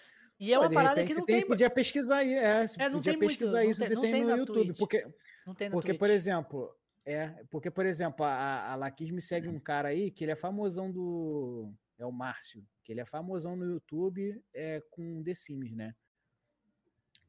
E 0.41 0.53
é 0.53 0.57
Pô, 0.57 0.63
uma 0.63 0.69
de 0.69 0.75
parada 0.75 0.95
repente 0.97 1.13
que 1.15 1.19
não 1.21 1.27
tem, 1.27 1.39
tem. 1.41 1.47
podia 1.47 1.71
pesquisar 1.71 2.17
aí, 2.19 2.33
é, 2.35 2.65
É, 2.79 2.89
não 2.89 2.93
podia 2.99 3.13
tem 3.13 3.17
muito, 3.17 3.29
pesquisar 3.29 3.63
não 3.63 3.71
isso, 3.71 3.81
tem- 3.81 3.89
você 3.89 3.95
não 3.95 4.03
tem 4.03 4.25
no 4.25 4.37
YouTube, 4.37 4.65
Twitch. 4.67 4.79
porque 4.79 5.07
Não 5.47 5.55
tem 5.55 5.71
Porque, 5.71 5.89
Twitch. 5.91 5.99
por 5.99 6.11
exemplo, 6.11 6.77
é, 7.05 7.29
porque, 7.51 7.71
por 7.71 7.85
exemplo, 7.87 8.25
a, 8.25 8.73
a 8.73 8.75
Laquis 8.77 9.11
me 9.11 9.21
segue 9.21 9.49
um 9.49 9.59
cara 9.61 9.89
aí 9.89 10.11
que 10.11 10.25
ele 10.25 10.33
é 10.33 10.37
famosão 10.37 10.91
do. 10.91 11.73
É 11.99 12.07
o 12.07 12.11
Márcio, 12.13 12.67
que 12.83 12.93
ele 12.93 13.01
é 13.01 13.05
famosão 13.05 13.55
no 13.55 13.65
YouTube 13.65 14.43
é, 14.55 14.81
com 14.91 15.23
The 15.23 15.35
Sims, 15.35 15.73
né? 15.75 15.95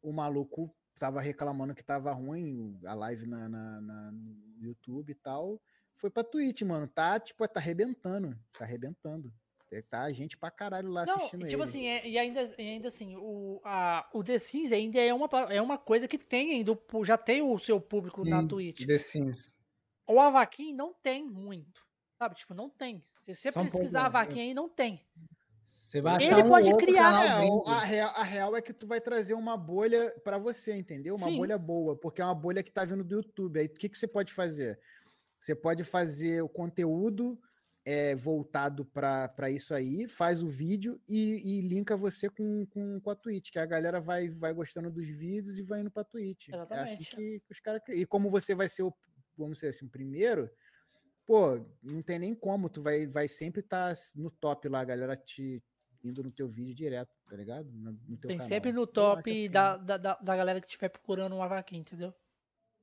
O 0.02 0.12
maluco 0.12 0.76
tava 1.00 1.22
reclamando 1.22 1.76
que 1.76 1.84
tava 1.84 2.12
ruim 2.14 2.80
a 2.86 2.94
live 2.94 3.26
na, 3.28 3.48
na- 3.50 3.82
na- 3.82 4.12
no 4.12 4.64
YouTube 4.64 5.12
e 5.12 5.16
tal. 5.16 5.62
Foi 5.98 6.10
pra 6.10 6.24
Twitch, 6.24 6.62
mano. 6.64 6.88
Tá, 6.88 7.20
tipo, 7.20 7.48
tá 7.48 7.60
arrebentando. 7.60 8.36
Tá 8.58 8.66
arrebentando. 8.66 9.32
Tá 9.82 10.12
gente 10.12 10.38
pra 10.38 10.52
caralho 10.52 10.90
lá 10.90 11.06
Não, 11.06 11.16
assistindo 11.16 11.42
e 11.46 11.50
tipo 11.50 11.62
ele. 11.62 11.70
assim, 11.70 11.88
é- 11.88 12.08
e 12.08 12.18
ainda, 12.18 12.44
e 12.58 12.62
ainda 12.62 12.88
assim, 12.88 13.16
o, 13.18 13.60
a, 13.64 14.08
o 14.14 14.24
The 14.24 14.38
Sims 14.38 14.72
ainda 14.72 15.00
é 15.00 15.14
uma, 15.14 15.28
é 15.50 15.62
uma 15.62 15.78
coisa 15.78 16.08
que 16.08 16.18
tem 16.18 16.52
ainda, 16.52 16.78
já 17.04 17.18
tem 17.18 17.42
o 17.42 17.58
seu 17.58 17.80
público 17.82 18.24
na 18.24 18.42
Sim, 18.42 18.48
Twitch. 18.48 18.86
The 18.86 18.98
Sims. 18.98 19.52
O 20.08 20.20
Avaquim 20.20 20.74
não 20.74 20.94
tem 20.94 21.24
muito, 21.26 21.82
sabe? 22.20 22.36
Tipo, 22.36 22.54
não 22.54 22.70
tem. 22.70 23.04
Se 23.22 23.34
você 23.34 23.52
Só 23.52 23.64
pesquisar 23.64 24.02
né? 24.02 24.06
Avaquim 24.08 24.40
aí, 24.42 24.54
não 24.54 24.68
tem. 24.70 25.02
Você 25.66 26.02
vai 26.02 26.16
Ele 26.16 26.26
achar 26.34 26.46
um 26.46 26.50
pode 26.50 26.78
criar, 26.78 27.12
canal 27.12 27.64
É, 27.68 27.72
a, 27.72 27.80
real, 27.80 28.10
a 28.16 28.24
real 28.24 28.56
é 28.56 28.62
que 28.62 28.74
tu 28.74 28.86
vai 28.86 29.00
trazer 29.00 29.34
uma 29.34 29.56
bolha 29.56 30.14
pra 30.24 30.38
você, 30.38 30.76
entendeu? 30.76 31.16
Uma 31.16 31.28
Sim. 31.28 31.38
bolha 31.38 31.58
boa, 31.58 31.96
porque 31.96 32.22
é 32.22 32.26
uma 32.26 32.36
bolha 32.36 32.62
que 32.62 32.72
tá 32.72 32.84
vindo 32.84 33.04
do 33.04 33.16
YouTube. 33.16 33.60
Aí 33.60 33.68
o 33.68 33.70
que, 33.70 33.88
que 33.90 33.98
você 33.98 34.08
pode 34.08 34.34
fazer? 34.34 34.80
Você 35.40 35.56
pode 35.56 35.84
fazer 35.84 36.42
o 36.42 36.50
conteúdo 36.50 37.40
é, 37.86 38.16
voltado 38.16 38.86
pra 38.86 39.50
isso 39.50 39.74
aí, 39.74 40.08
faz 40.08 40.42
o 40.42 40.48
vídeo 40.48 41.02
e, 41.08 41.58
e 41.58 41.62
linka 41.62 41.98
você 41.98 42.30
com, 42.30 42.66
com, 42.68 43.00
com 43.02 43.10
a 43.10 43.16
Twitch, 43.16 43.52
que 43.52 43.60
a 43.60 43.66
galera 43.66 44.00
vai, 44.00 44.30
vai 44.30 44.54
gostando 44.54 44.90
dos 44.90 45.08
vídeos 45.08 45.58
e 45.58 45.64
vai 45.64 45.82
indo 45.82 45.92
pra 45.92 46.04
Twitch. 46.04 46.50
É 46.50 46.56
assim 46.56 46.64
Exatamente. 46.64 47.16
que, 47.16 47.40
que 47.42 47.52
os 47.52 47.60
caras. 47.60 47.82
E 47.90 48.06
como 48.06 48.30
você 48.30 48.56
vai 48.56 48.70
ser 48.70 48.84
o, 48.84 48.94
vamos 49.38 49.58
dizer 49.58 49.70
assim, 49.70 49.86
o 49.86 49.90
primeiro, 49.90 50.50
pô, 51.26 51.60
não 51.82 52.02
tem 52.02 52.20
nem 52.20 52.34
como, 52.34 52.70
tu 52.70 52.82
vai, 52.82 53.06
vai 53.06 53.28
sempre 53.28 53.62
estar 53.62 53.94
no 54.16 54.32
top 54.32 54.70
lá, 54.70 54.80
a 54.80 54.86
galera 54.86 55.16
te 55.18 55.62
indo 56.04 56.22
no 56.24 56.32
teu 56.32 56.48
vídeo 56.48 56.76
direto, 56.76 57.16
tá 57.30 57.36
ligado? 57.36 57.70
No, 57.72 57.92
no 58.08 58.18
Tem 58.18 58.38
canal. 58.38 58.48
sempre 58.48 58.72
no 58.74 58.82
Eu 58.82 58.88
top 58.88 59.32
assim. 59.32 59.50
da, 59.50 59.78
da, 59.78 59.98
da, 59.98 60.16
da 60.16 60.36
galera 60.36 60.60
que 60.60 60.68
estiver 60.68 60.90
procurando 60.90 61.36
uma 61.36 61.48
vaquinha, 61.48 61.80
entendeu? 61.82 62.14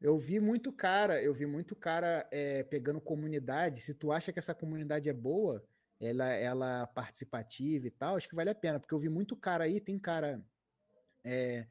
Eu 0.01 0.16
vi 0.16 0.40
muito 0.40 0.72
cara, 0.72 1.22
eu 1.22 1.35
vi 1.35 1.44
muito 1.44 1.77
cara 1.77 2.27
é, 2.31 2.62
pegando 2.62 3.01
comunidade. 3.01 3.82
Se 3.82 3.93
tu 3.93 4.10
acha 4.10 4.32
que 4.32 4.39
essa 4.39 4.55
comunidade 4.55 5.09
é 5.10 5.12
boa, 5.12 5.62
ela, 6.01 6.28
ela 6.28 6.86
participativa 6.86 7.86
e 7.86 7.90
tal, 7.90 8.16
acho 8.16 8.28
que 8.28 8.35
vale 8.35 8.48
a 8.48 8.55
pena, 8.55 8.81
porque 8.81 8.94
eu 8.94 8.98
vi 8.98 9.10
muito 9.10 9.36
cara 9.36 9.64
aí, 9.64 9.78
tem 9.78 9.98
cara 9.98 10.43
é, 11.22 11.66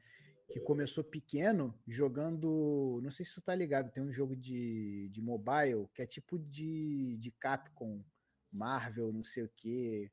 que 0.52 0.60
começou 0.60 1.02
pequeno 1.02 1.74
jogando. 1.86 3.00
Não 3.02 3.10
sei 3.10 3.26
se 3.26 3.34
tu 3.34 3.40
tá 3.40 3.54
ligado, 3.54 3.90
tem 3.90 4.02
um 4.02 4.12
jogo 4.12 4.36
de, 4.36 5.08
de 5.08 5.20
mobile 5.20 5.88
que 5.92 6.02
é 6.02 6.06
tipo 6.06 6.38
de, 6.38 7.16
de 7.18 7.32
Capcom, 7.32 8.04
Marvel, 8.52 9.12
não 9.12 9.24
sei 9.24 9.42
o 9.42 9.50
quê. 9.56 10.10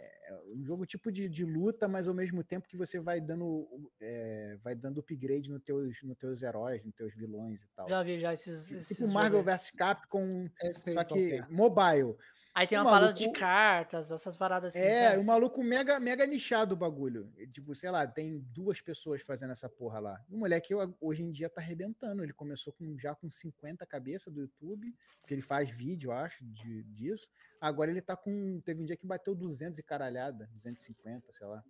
É 0.00 0.40
um 0.54 0.64
jogo 0.64 0.86
tipo 0.86 1.10
de, 1.10 1.28
de 1.28 1.44
luta, 1.44 1.88
mas 1.88 2.06
ao 2.06 2.14
mesmo 2.14 2.44
tempo 2.44 2.68
que 2.68 2.76
você 2.76 3.00
vai 3.00 3.20
dando, 3.20 3.66
é, 4.00 4.56
vai 4.62 4.74
dando 4.74 5.00
upgrade 5.00 5.50
nos 5.50 5.62
teus, 5.62 6.02
no 6.02 6.14
teus 6.14 6.42
heróis, 6.42 6.84
nos 6.84 6.94
teus 6.94 7.14
vilões 7.14 7.62
e 7.62 7.68
tal. 7.74 7.88
Já 7.88 8.02
vi 8.02 8.18
já 8.18 8.32
esses. 8.32 8.70
esses 8.70 8.96
tipo 8.96 9.10
Marvel 9.10 9.40
jogos 9.40 9.52
aí. 9.52 9.58
vs 9.58 9.70
Capcom, 9.72 10.48
sei 10.72 10.92
só 10.92 11.04
que 11.04 11.34
é. 11.34 11.46
mobile. 11.48 12.16
Aí 12.60 12.66
tem 12.66 12.76
uma 12.76 12.90
parada 12.90 13.14
de 13.14 13.20
maluco- 13.22 13.40
cartas, 13.40 14.10
essas 14.10 14.36
paradas 14.36 14.76
assim. 14.76 14.84
É, 14.84 15.16
o 15.16 15.24
maluco 15.24 15.62
mega, 15.64 15.98
mega 15.98 16.26
nichado 16.26 16.74
o 16.74 16.76
bagulho. 16.76 17.32
Tipo, 17.50 17.74
sei 17.74 17.90
lá, 17.90 18.06
tem 18.06 18.38
duas 18.52 18.82
pessoas 18.82 19.22
fazendo 19.22 19.52
essa 19.52 19.66
porra 19.66 19.98
lá. 19.98 20.22
O 20.28 20.36
moleque 20.36 20.74
hoje 21.00 21.22
em 21.22 21.30
dia 21.30 21.48
tá 21.48 21.62
arrebentando. 21.62 22.22
Ele 22.22 22.34
começou 22.34 22.70
com, 22.74 22.98
já 22.98 23.14
com 23.14 23.30
50 23.30 23.86
cabeças 23.86 24.30
do 24.30 24.42
YouTube, 24.42 24.94
porque 25.22 25.32
ele 25.32 25.40
faz 25.40 25.70
vídeo, 25.70 26.08
eu 26.08 26.12
acho, 26.12 26.44
de, 26.44 26.82
disso. 26.82 27.26
Agora 27.58 27.90
ele 27.90 28.02
tá 28.02 28.14
com. 28.14 28.60
Teve 28.60 28.82
um 28.82 28.84
dia 28.84 28.96
que 28.96 29.06
bateu 29.06 29.34
200 29.34 29.78
e 29.78 29.82
caralhada, 29.82 30.46
250, 30.52 31.32
sei 31.32 31.46
lá. 31.46 31.64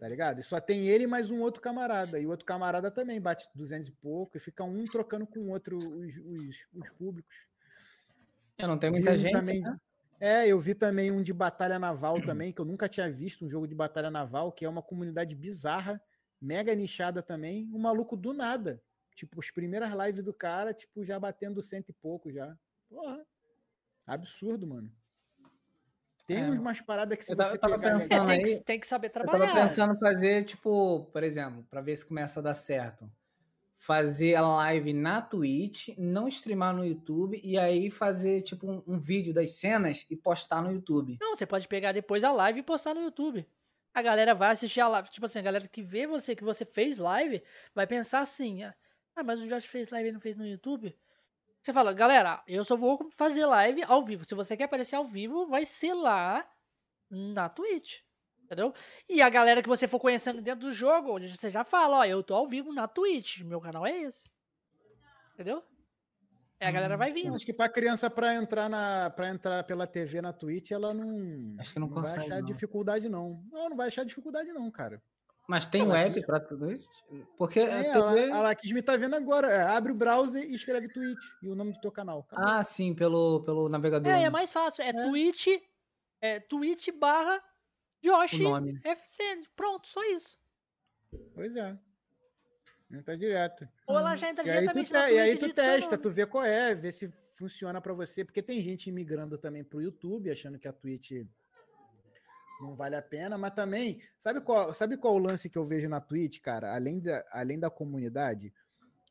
Tá 0.00 0.08
ligado? 0.08 0.40
E 0.40 0.42
só 0.42 0.58
tem 0.60 0.86
ele 0.86 1.06
mais 1.06 1.30
um 1.30 1.42
outro 1.42 1.60
camarada. 1.60 2.18
E 2.18 2.24
o 2.24 2.30
outro 2.30 2.46
camarada 2.46 2.90
também 2.90 3.20
bate 3.20 3.46
200 3.54 3.88
e 3.88 3.92
pouco. 3.92 4.34
E 4.38 4.40
fica 4.40 4.64
um 4.64 4.82
trocando 4.84 5.26
com 5.26 5.40
o 5.40 5.50
outro 5.50 5.76
os, 5.76 6.16
os, 6.16 6.66
os 6.72 6.90
públicos. 6.92 7.36
É, 8.58 8.66
não 8.66 8.78
tem 8.78 8.90
Vi 8.90 8.96
muita 8.98 9.12
um 9.12 9.16
gente, 9.16 9.32
também 9.32 9.60
né? 9.60 9.76
É, 10.20 10.46
eu 10.46 10.58
vi 10.58 10.74
também 10.74 11.10
um 11.10 11.22
de 11.22 11.32
batalha 11.32 11.78
naval 11.78 12.20
também, 12.22 12.52
que 12.52 12.60
eu 12.60 12.64
nunca 12.64 12.88
tinha 12.88 13.10
visto 13.10 13.44
um 13.44 13.48
jogo 13.48 13.66
de 13.66 13.74
batalha 13.74 14.10
naval, 14.10 14.52
que 14.52 14.64
é 14.64 14.68
uma 14.68 14.82
comunidade 14.82 15.34
bizarra, 15.34 16.00
mega 16.40 16.74
nichada 16.74 17.22
também, 17.22 17.68
um 17.72 17.78
maluco 17.78 18.16
do 18.16 18.32
nada. 18.32 18.80
Tipo, 19.14 19.40
as 19.40 19.50
primeiras 19.50 19.92
lives 19.92 20.24
do 20.24 20.32
cara, 20.32 20.72
tipo, 20.72 21.04
já 21.04 21.18
batendo 21.18 21.60
cento 21.60 21.90
e 21.90 21.92
pouco 21.92 22.32
já. 22.32 22.56
Porra. 22.88 23.24
Absurdo, 24.06 24.66
mano. 24.66 24.90
Tem 26.26 26.38
É. 26.38 26.48
uns 26.50 26.58
umas 26.58 26.80
paradas 26.80 27.18
que 27.18 27.24
se 27.24 27.32
Eu 27.32 27.36
tava- 27.36 27.50
você 27.50 27.58
tava 27.58 27.78
pegar... 27.78 27.98
pensando- 27.98 28.30
É, 28.30 28.36
tem, 28.36 28.44
que, 28.44 28.50
aí- 28.52 28.64
tem 28.64 28.80
que 28.80 28.86
saber 28.86 29.08
Eu 29.08 29.12
tava 29.12 29.26
trabalhar. 29.26 29.68
pensando 29.68 29.94
em 29.94 29.98
fazer, 29.98 30.42
tipo, 30.44 31.04
por 31.12 31.22
exemplo, 31.22 31.64
pra 31.68 31.80
ver 31.82 31.96
se 31.96 32.06
começa 32.06 32.40
a 32.40 32.42
dar 32.42 32.54
certo. 32.54 33.10
Fazer 33.86 34.34
a 34.36 34.40
live 34.40 34.94
na 34.94 35.20
Twitch, 35.20 35.88
não 35.98 36.26
streamar 36.26 36.74
no 36.74 36.86
YouTube 36.86 37.38
e 37.44 37.58
aí 37.58 37.90
fazer, 37.90 38.40
tipo, 38.40 38.66
um, 38.66 38.82
um 38.86 38.98
vídeo 38.98 39.34
das 39.34 39.56
cenas 39.56 40.06
e 40.08 40.16
postar 40.16 40.62
no 40.62 40.72
YouTube. 40.72 41.18
Não, 41.20 41.36
você 41.36 41.44
pode 41.44 41.68
pegar 41.68 41.92
depois 41.92 42.24
a 42.24 42.32
live 42.32 42.60
e 42.60 42.62
postar 42.62 42.94
no 42.94 43.02
YouTube. 43.02 43.46
A 43.92 44.00
galera 44.00 44.34
vai 44.34 44.52
assistir 44.52 44.80
a 44.80 44.88
live. 44.88 45.10
Tipo 45.10 45.26
assim, 45.26 45.38
a 45.38 45.42
galera 45.42 45.68
que 45.68 45.82
vê 45.82 46.06
você, 46.06 46.34
que 46.34 46.42
você 46.42 46.64
fez 46.64 46.96
live, 46.96 47.42
vai 47.74 47.86
pensar 47.86 48.20
assim: 48.20 48.64
ah, 48.64 48.74
mas 49.22 49.42
o 49.42 49.46
Josh 49.46 49.66
fez 49.66 49.90
live 49.90 50.08
e 50.08 50.12
não 50.12 50.20
fez 50.20 50.36
no 50.36 50.46
YouTube? 50.46 50.96
Você 51.62 51.72
fala, 51.72 51.92
galera, 51.92 52.42
eu 52.46 52.64
só 52.64 52.76
vou 52.76 53.10
fazer 53.10 53.44
live 53.46 53.82
ao 53.84 54.04
vivo. 54.04 54.24
Se 54.24 54.34
você 54.34 54.56
quer 54.56 54.64
aparecer 54.64 54.96
ao 54.96 55.06
vivo, 55.06 55.46
vai 55.46 55.64
ser 55.64 55.94
lá 55.94 56.46
na 57.10 57.48
Twitch. 57.48 58.00
Entendeu? 58.44 58.74
E 59.08 59.22
a 59.22 59.28
galera 59.28 59.62
que 59.62 59.68
você 59.68 59.88
for 59.88 59.98
conhecendo 59.98 60.40
dentro 60.42 60.66
do 60.66 60.72
jogo, 60.72 61.16
onde 61.16 61.34
você 61.34 61.50
já 61.50 61.64
fala, 61.64 61.98
ó, 61.98 62.04
eu 62.04 62.22
tô 62.22 62.34
ao 62.34 62.46
vivo 62.46 62.72
na 62.72 62.86
Twitch. 62.86 63.40
Meu 63.40 63.60
canal 63.60 63.86
é 63.86 64.02
esse. 64.02 64.28
Entendeu? 65.34 65.62
Aí 66.60 66.68
a 66.68 66.72
galera 66.72 66.96
vai 66.96 67.12
vindo. 67.12 67.34
Acho 67.34 67.44
que 67.44 67.52
pra 67.52 67.68
criança, 67.68 68.08
pra 68.08 68.34
entrar, 68.34 68.68
na, 68.68 69.10
pra 69.10 69.28
entrar 69.28 69.64
pela 69.64 69.86
TV 69.86 70.20
na 70.22 70.32
Twitch, 70.32 70.70
ela 70.70 70.94
não, 70.94 71.56
Acho 71.58 71.72
que 71.72 71.80
não 71.80 71.88
vai 71.88 72.02
consegue, 72.02 72.26
achar 72.26 72.40
não. 72.40 72.46
dificuldade, 72.46 73.08
não. 73.08 73.42
Não, 73.50 73.70
não 73.70 73.76
vai 73.76 73.88
achar 73.88 74.04
dificuldade, 74.04 74.52
não, 74.52 74.70
cara. 74.70 75.02
Mas 75.48 75.66
tem 75.66 75.86
web 75.86 76.24
pra 76.24 76.40
tudo 76.40 76.70
isso? 76.70 76.88
Porque 77.36 77.60
a 77.60 77.64
É, 77.64 77.92
TV... 77.92 78.30
a, 78.30 78.36
a 78.36 78.40
Laquisme 78.40 78.82
tá 78.82 78.96
vendo 78.96 79.14
agora. 79.14 79.50
É, 79.50 79.62
abre 79.62 79.92
o 79.92 79.94
browser 79.94 80.42
e 80.42 80.54
escreve 80.54 80.88
Twitch 80.88 81.22
e 81.42 81.48
o 81.50 81.54
nome 81.54 81.72
do 81.72 81.80
teu 81.80 81.92
canal. 81.92 82.20
Acabou. 82.20 82.48
Ah, 82.48 82.62
sim, 82.62 82.94
pelo, 82.94 83.42
pelo 83.44 83.68
navegador. 83.68 84.10
É, 84.10 84.20
né? 84.20 84.24
é 84.24 84.30
mais 84.30 84.50
fácil. 84.52 84.82
É, 84.84 84.88
É. 84.88 85.08
Twitch, 85.08 85.48
é 86.22 86.40
Twitch 86.40 86.88
barra 86.98 87.42
Josh 88.04 88.38
nome. 88.38 88.80
FC. 88.84 89.22
Pronto, 89.56 89.88
só 89.88 90.02
isso. 90.04 90.38
Pois 91.34 91.56
é. 91.56 91.76
Entra 92.90 93.16
direto. 93.16 93.66
Ou 93.86 93.98
ela 93.98 94.14
já 94.14 94.28
entra 94.30 94.44
E 94.46 94.50
aí 94.50 94.56
tu, 94.56 94.60
diretamente 94.60 94.88
te- 94.90 94.94
e 94.94 95.18
aí 95.18 95.30
tu 95.30 95.36
e 95.36 95.48
digita 95.48 95.62
seu 95.62 95.72
testa, 95.74 95.90
nome. 95.92 96.02
tu 96.02 96.10
vê 96.10 96.26
qual 96.26 96.44
é, 96.44 96.74
vê 96.74 96.92
se 96.92 97.08
funciona 97.34 97.80
pra 97.80 97.92
você, 97.92 98.24
porque 98.24 98.42
tem 98.42 98.62
gente 98.62 98.92
migrando 98.92 99.36
também 99.38 99.64
pro 99.64 99.80
YouTube, 99.80 100.30
achando 100.30 100.58
que 100.58 100.68
a 100.68 100.72
Twitch 100.72 101.12
não 102.60 102.76
vale 102.76 102.94
a 102.94 103.02
pena, 103.02 103.36
mas 103.36 103.52
também, 103.52 104.00
sabe 104.18 104.40
qual, 104.40 104.72
sabe 104.72 104.96
qual 104.96 105.14
o 105.14 105.18
lance 105.18 105.50
que 105.50 105.58
eu 105.58 105.64
vejo 105.64 105.88
na 105.88 106.00
Twitch, 106.00 106.40
cara? 106.40 106.72
Além 106.74 107.00
da, 107.00 107.24
além 107.32 107.58
da 107.58 107.68
comunidade, 107.68 108.52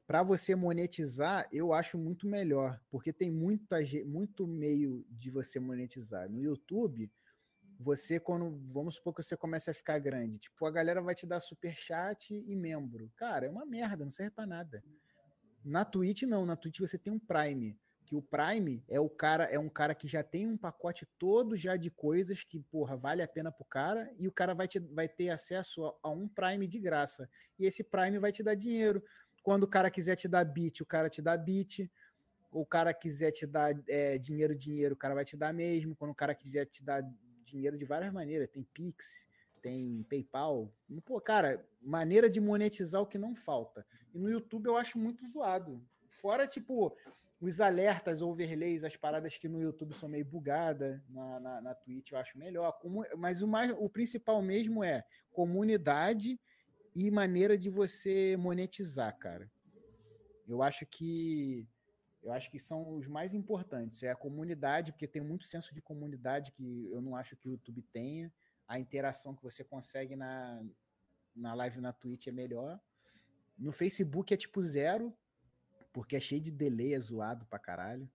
para 0.08 0.24
você 0.24 0.56
monetizar, 0.56 1.48
eu 1.52 1.74
acho 1.74 1.98
muito 1.98 2.26
melhor, 2.28 2.80
porque 2.90 3.12
tem 3.12 3.30
muita, 3.30 3.78
muito 4.06 4.48
meio 4.48 5.06
de 5.10 5.30
você 5.30 5.60
monetizar. 5.60 6.30
No 6.30 6.42
YouTube, 6.42 7.12
você 7.80 8.20
quando, 8.20 8.58
vamos 8.72 8.96
supor 8.96 9.14
que 9.14 9.24
você 9.24 9.36
comece 9.36 9.70
a 9.70 9.74
ficar 9.74 10.00
grande, 10.00 10.38
tipo, 10.38 10.66
a 10.66 10.72
galera 10.72 11.02
vai 11.02 11.16
te 11.16 11.26
dar 11.26 11.40
super 11.40 11.74
chat 11.76 12.34
e 12.34 12.56
membro. 12.56 13.12
Cara, 13.16 13.46
é 13.46 13.50
uma 13.50 13.66
merda, 13.66 14.04
não 14.04 14.12
serve 14.12 14.32
pra 14.32 14.46
nada. 14.46 14.84
Na 15.64 15.86
Twitch 15.86 16.24
não, 16.24 16.46
na 16.46 16.56
Twitch 16.56 16.80
você 16.80 16.98
tem 16.98 17.12
um 17.12 17.20
Prime, 17.20 17.78
que 18.06 18.16
o 18.16 18.22
Prime 18.22 18.84
é 18.90 19.00
o 19.00 19.10
cara, 19.10 19.46
é 19.46 19.58
um 19.58 19.70
cara 19.70 19.96
que 19.96 20.08
já 20.08 20.22
tem 20.22 20.46
um 20.46 20.58
pacote 20.58 21.08
todo 21.18 21.56
já 21.56 21.76
de 21.76 21.90
coisas 21.90 22.44
que, 22.44 22.60
porra, 22.60 22.98
vale 22.98 23.22
a 23.22 23.28
pena 23.28 23.52
pro 23.52 23.66
cara, 23.66 24.12
e 24.18 24.28
o 24.28 24.32
cara 24.32 24.54
vai, 24.54 24.68
te, 24.68 24.80
vai 24.80 25.08
ter 25.08 25.30
acesso 25.30 25.86
a, 25.86 25.96
a 26.04 26.10
um 26.10 26.28
Prime 26.28 26.68
de 26.68 26.80
graça. 26.80 27.30
E 27.58 27.66
esse 27.66 27.84
Prime 27.84 28.20
vai 28.20 28.32
te 28.32 28.44
dar 28.44 28.56
dinheiro. 28.56 29.04
Quando 29.42 29.64
o 29.64 29.68
cara 29.68 29.90
quiser 29.90 30.16
te 30.16 30.28
dar 30.28 30.44
bit, 30.46 30.84
o 30.84 30.86
cara 30.86 31.10
te 31.10 31.22
dá 31.22 31.36
bit. 31.36 31.92
O 32.52 32.66
cara 32.66 32.94
quiser 32.94 33.32
te 33.32 33.48
dar 33.48 33.74
é, 33.90 34.18
dinheiro, 34.18 34.56
dinheiro, 34.56 34.94
o 34.94 34.98
cara 34.98 35.16
vai 35.16 35.26
te 35.26 35.36
dar 35.36 35.54
mesmo. 35.54 35.96
Quando 35.96 36.12
o 36.12 36.16
cara 36.16 36.36
quiser 36.36 36.66
te 36.68 36.84
dar 36.84 37.04
dinheiro 37.54 37.78
de 37.78 37.86
várias 37.86 38.12
maneiras, 38.12 38.50
tem 38.50 38.64
Pix, 38.74 39.28
tem 39.62 40.04
PayPal. 40.10 40.74
Pô, 41.06 41.22
cara, 41.22 41.66
maneira 41.82 42.30
de 42.30 42.42
monetizar 42.42 43.02
o 43.02 43.08
que 43.08 43.18
não 43.18 43.36
falta. 43.36 43.86
E 44.14 44.20
no 44.20 44.30
YouTube 44.30 44.66
eu 44.66 44.76
acho 44.76 44.98
muito 44.98 45.26
zoado. 45.28 45.82
Fora, 46.08 46.48
tipo, 46.48 46.96
os 47.40 47.62
alertas, 47.62 48.22
overlays, 48.22 48.84
as 48.84 48.96
paradas 48.96 49.38
que 49.38 49.48
no 49.48 49.62
YouTube 49.62 49.94
são 49.94 50.10
meio 50.10 50.26
bugadas, 50.26 51.02
na, 51.10 51.40
na, 51.40 51.62
na 51.62 51.76
Twitch 51.76 52.12
eu 52.12 52.18
acho 52.18 52.38
melhor. 52.38 52.78
Mas 53.18 53.42
o, 53.42 53.48
mais, 53.48 53.72
o 53.72 53.90
principal 53.90 54.42
mesmo 54.42 54.84
é 54.84 55.04
comunidade 55.32 56.40
e 56.96 57.10
maneira 57.10 57.58
de 57.58 57.70
você 57.70 58.36
monetizar, 58.38 59.18
cara. 59.18 59.50
Eu 60.48 60.62
acho 60.62 60.86
que 60.86 61.68
eu 62.24 62.32
acho 62.32 62.50
que 62.50 62.58
são 62.58 62.96
os 62.96 63.08
mais 63.08 63.34
importantes. 63.34 64.02
É 64.02 64.10
a 64.10 64.16
comunidade, 64.16 64.92
porque 64.94 65.08
tem 65.08 65.22
muito 65.22 65.44
senso 65.44 65.74
de 65.74 65.82
comunidade 65.82 66.52
que 66.54 66.90
eu 66.90 67.02
não 67.02 67.16
acho 67.16 67.36
que 67.36 67.50
o 67.50 67.52
YouTube 67.52 67.82
tenha. 67.92 68.32
A 68.68 68.80
interação 68.80 69.36
que 69.36 69.44
você 69.44 69.64
consegue 69.64 70.16
na, 70.16 70.64
na 71.36 71.54
live 71.54 71.82
na 71.82 71.92
Twitch 71.92 72.28
é 72.28 72.32
melhor. 72.32 72.80
No 73.58 73.74
Facebook 73.74 74.34
é 74.34 74.38
tipo 74.38 74.62
zero, 74.62 75.14
porque 75.92 76.16
é 76.16 76.20
cheio 76.20 76.42
de 76.42 76.50
delay, 76.50 76.94
é 76.94 77.00
zoado 77.00 77.46
pra 77.46 77.60
caralho. 77.60 78.10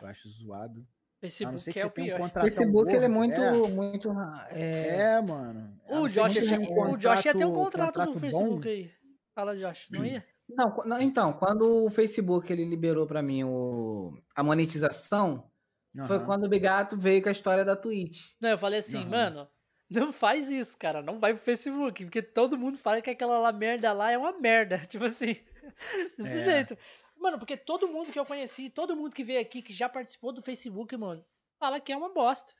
Eu 0.00 0.08
acho 0.08 0.28
zoado. 0.28 0.80
A 0.80 1.50
não 1.50 1.58
Facebook 1.58 1.60
ser 1.62 1.72
que 1.72 1.78
é 1.78 1.82
você 1.82 1.86
o 1.86 1.88
um 1.88 1.92
pior. 1.92 2.16
O 2.16 2.22
contratão 2.22 2.50
Facebook, 2.50 2.94
ele 2.94 3.04
é 3.04 3.08
gordo. 3.08 3.14
muito... 3.14 3.40
É, 3.40 3.52
muito 3.70 4.10
é, 4.50 4.96
é, 4.98 5.20
mano. 5.22 5.80
A 5.88 6.00
O 6.00 6.08
Josh, 6.08 6.36
um 6.36 6.90
o 6.92 6.96
Josh 6.98 7.24
ia 7.24 7.34
ter 7.34 7.44
um 7.44 7.52
contrato- 7.52 7.94
contrato 7.94 8.06
no 8.08 8.14
contrato 8.14 8.20
Facebook 8.20 8.64
bom. 8.64 8.68
aí. 8.68 8.92
Fala, 9.34 9.56
Josh, 9.56 9.88
não 9.90 10.04
ia? 10.04 10.22
Não, 10.48 10.76
não, 10.84 11.00
então, 11.00 11.32
quando 11.32 11.86
o 11.86 11.90
Facebook 11.90 12.52
ele 12.52 12.64
liberou 12.64 13.06
pra 13.06 13.22
mim 13.22 13.42
o, 13.44 14.16
a 14.34 14.42
monetização, 14.44 15.50
foi 16.06 16.16
Aham. 16.16 16.26
quando 16.26 16.44
o 16.44 16.48
Bigato 16.48 16.96
veio 16.96 17.22
com 17.22 17.28
a 17.28 17.32
história 17.32 17.64
da 17.64 17.76
Twitch. 17.76 18.34
Não, 18.40 18.50
eu 18.50 18.58
falei 18.58 18.78
assim, 18.78 18.98
Aham. 18.98 19.10
mano, 19.10 19.48
Não 19.90 20.12
faz 20.12 20.48
isso, 20.50 20.76
cara. 20.78 21.00
Não 21.02 21.18
vai 21.20 21.34
pro 21.34 21.42
Facebook, 21.44 22.04
porque 22.04 22.22
todo 22.22 22.58
mundo 22.58 22.76
fala 22.78 23.00
que 23.00 23.10
aquela 23.10 23.38
lá 23.38 23.52
merda 23.52 23.92
lá 23.92 24.10
é 24.10 24.18
uma 24.18 24.32
merda. 24.32 24.78
Tipo 24.86 25.04
assim, 25.04 25.36
desse 26.18 26.38
É. 26.38 26.44
jeito. 26.44 26.76
Mano, 27.16 27.38
porque 27.38 27.56
todo 27.56 27.88
mundo 27.88 28.12
que 28.12 28.18
eu 28.18 28.26
conheci, 28.26 28.68
todo 28.70 28.96
mundo 28.96 29.14
que 29.14 29.24
veio 29.24 29.40
aqui, 29.40 29.62
que 29.62 29.72
já 29.72 29.88
participou 29.88 30.32
do 30.32 30.42
Facebook, 30.42 30.96
mano, 30.96 31.24
fala 31.58 31.80
que 31.80 31.92
é 31.92 31.96
uma 31.96 32.12
bosta. 32.12 32.52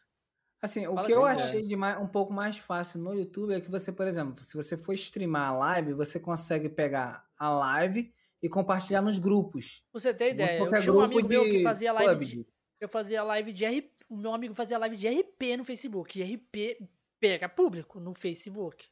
Assim, 0.60 0.86
o 0.86 0.94
Fala 0.94 1.06
que 1.06 1.12
eu 1.12 1.24
achei 1.24 1.66
de 1.66 1.76
mais- 1.76 1.98
um 1.98 2.06
pouco 2.06 2.32
mais 2.32 2.56
fácil 2.56 2.98
no 2.98 3.14
YouTube 3.14 3.52
é 3.54 3.60
que 3.60 3.70
você, 3.70 3.92
por 3.92 4.06
exemplo, 4.06 4.42
se 4.44 4.56
você 4.56 4.76
for 4.76 4.92
streamar 4.94 5.50
a 5.50 5.52
live, 5.56 5.92
você 5.92 6.18
consegue 6.18 6.68
pegar 6.68 7.28
a 7.38 7.50
live 7.50 8.12
e 8.42 8.48
compartilhar 8.48 9.02
nos 9.02 9.18
grupos. 9.18 9.84
Você 9.92 10.14
ter 10.14 10.30
ideia, 10.32 10.58
eu 10.60 10.80
tinha 10.80 10.92
um 10.92 11.00
amigo 11.00 11.28
meu 11.28 11.44
que 11.44 11.62
fazia 11.62 11.92
live 11.92 12.24
de, 12.24 12.46
eu 12.80 12.88
fazia 12.88 13.22
live 13.22 13.52
de 13.52 13.64
RP, 13.66 13.90
o 14.08 14.16
meu 14.16 14.32
amigo 14.32 14.54
fazia 14.54 14.78
live 14.78 14.96
de 14.96 15.06
RP 15.08 15.56
no 15.58 15.64
Facebook, 15.64 16.18
e 16.18 16.22
RP 16.22 16.78
pega 17.20 17.48
público 17.48 18.00
no 18.00 18.14
Facebook, 18.14 18.88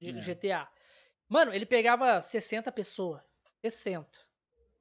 de 0.00 0.10
É. 0.10 0.20
GTA. 0.20 0.68
Mano, 1.28 1.52
ele 1.52 1.66
pegava 1.66 2.20
60 2.22 2.72
pessoas, 2.72 3.20
60, 3.60 4.18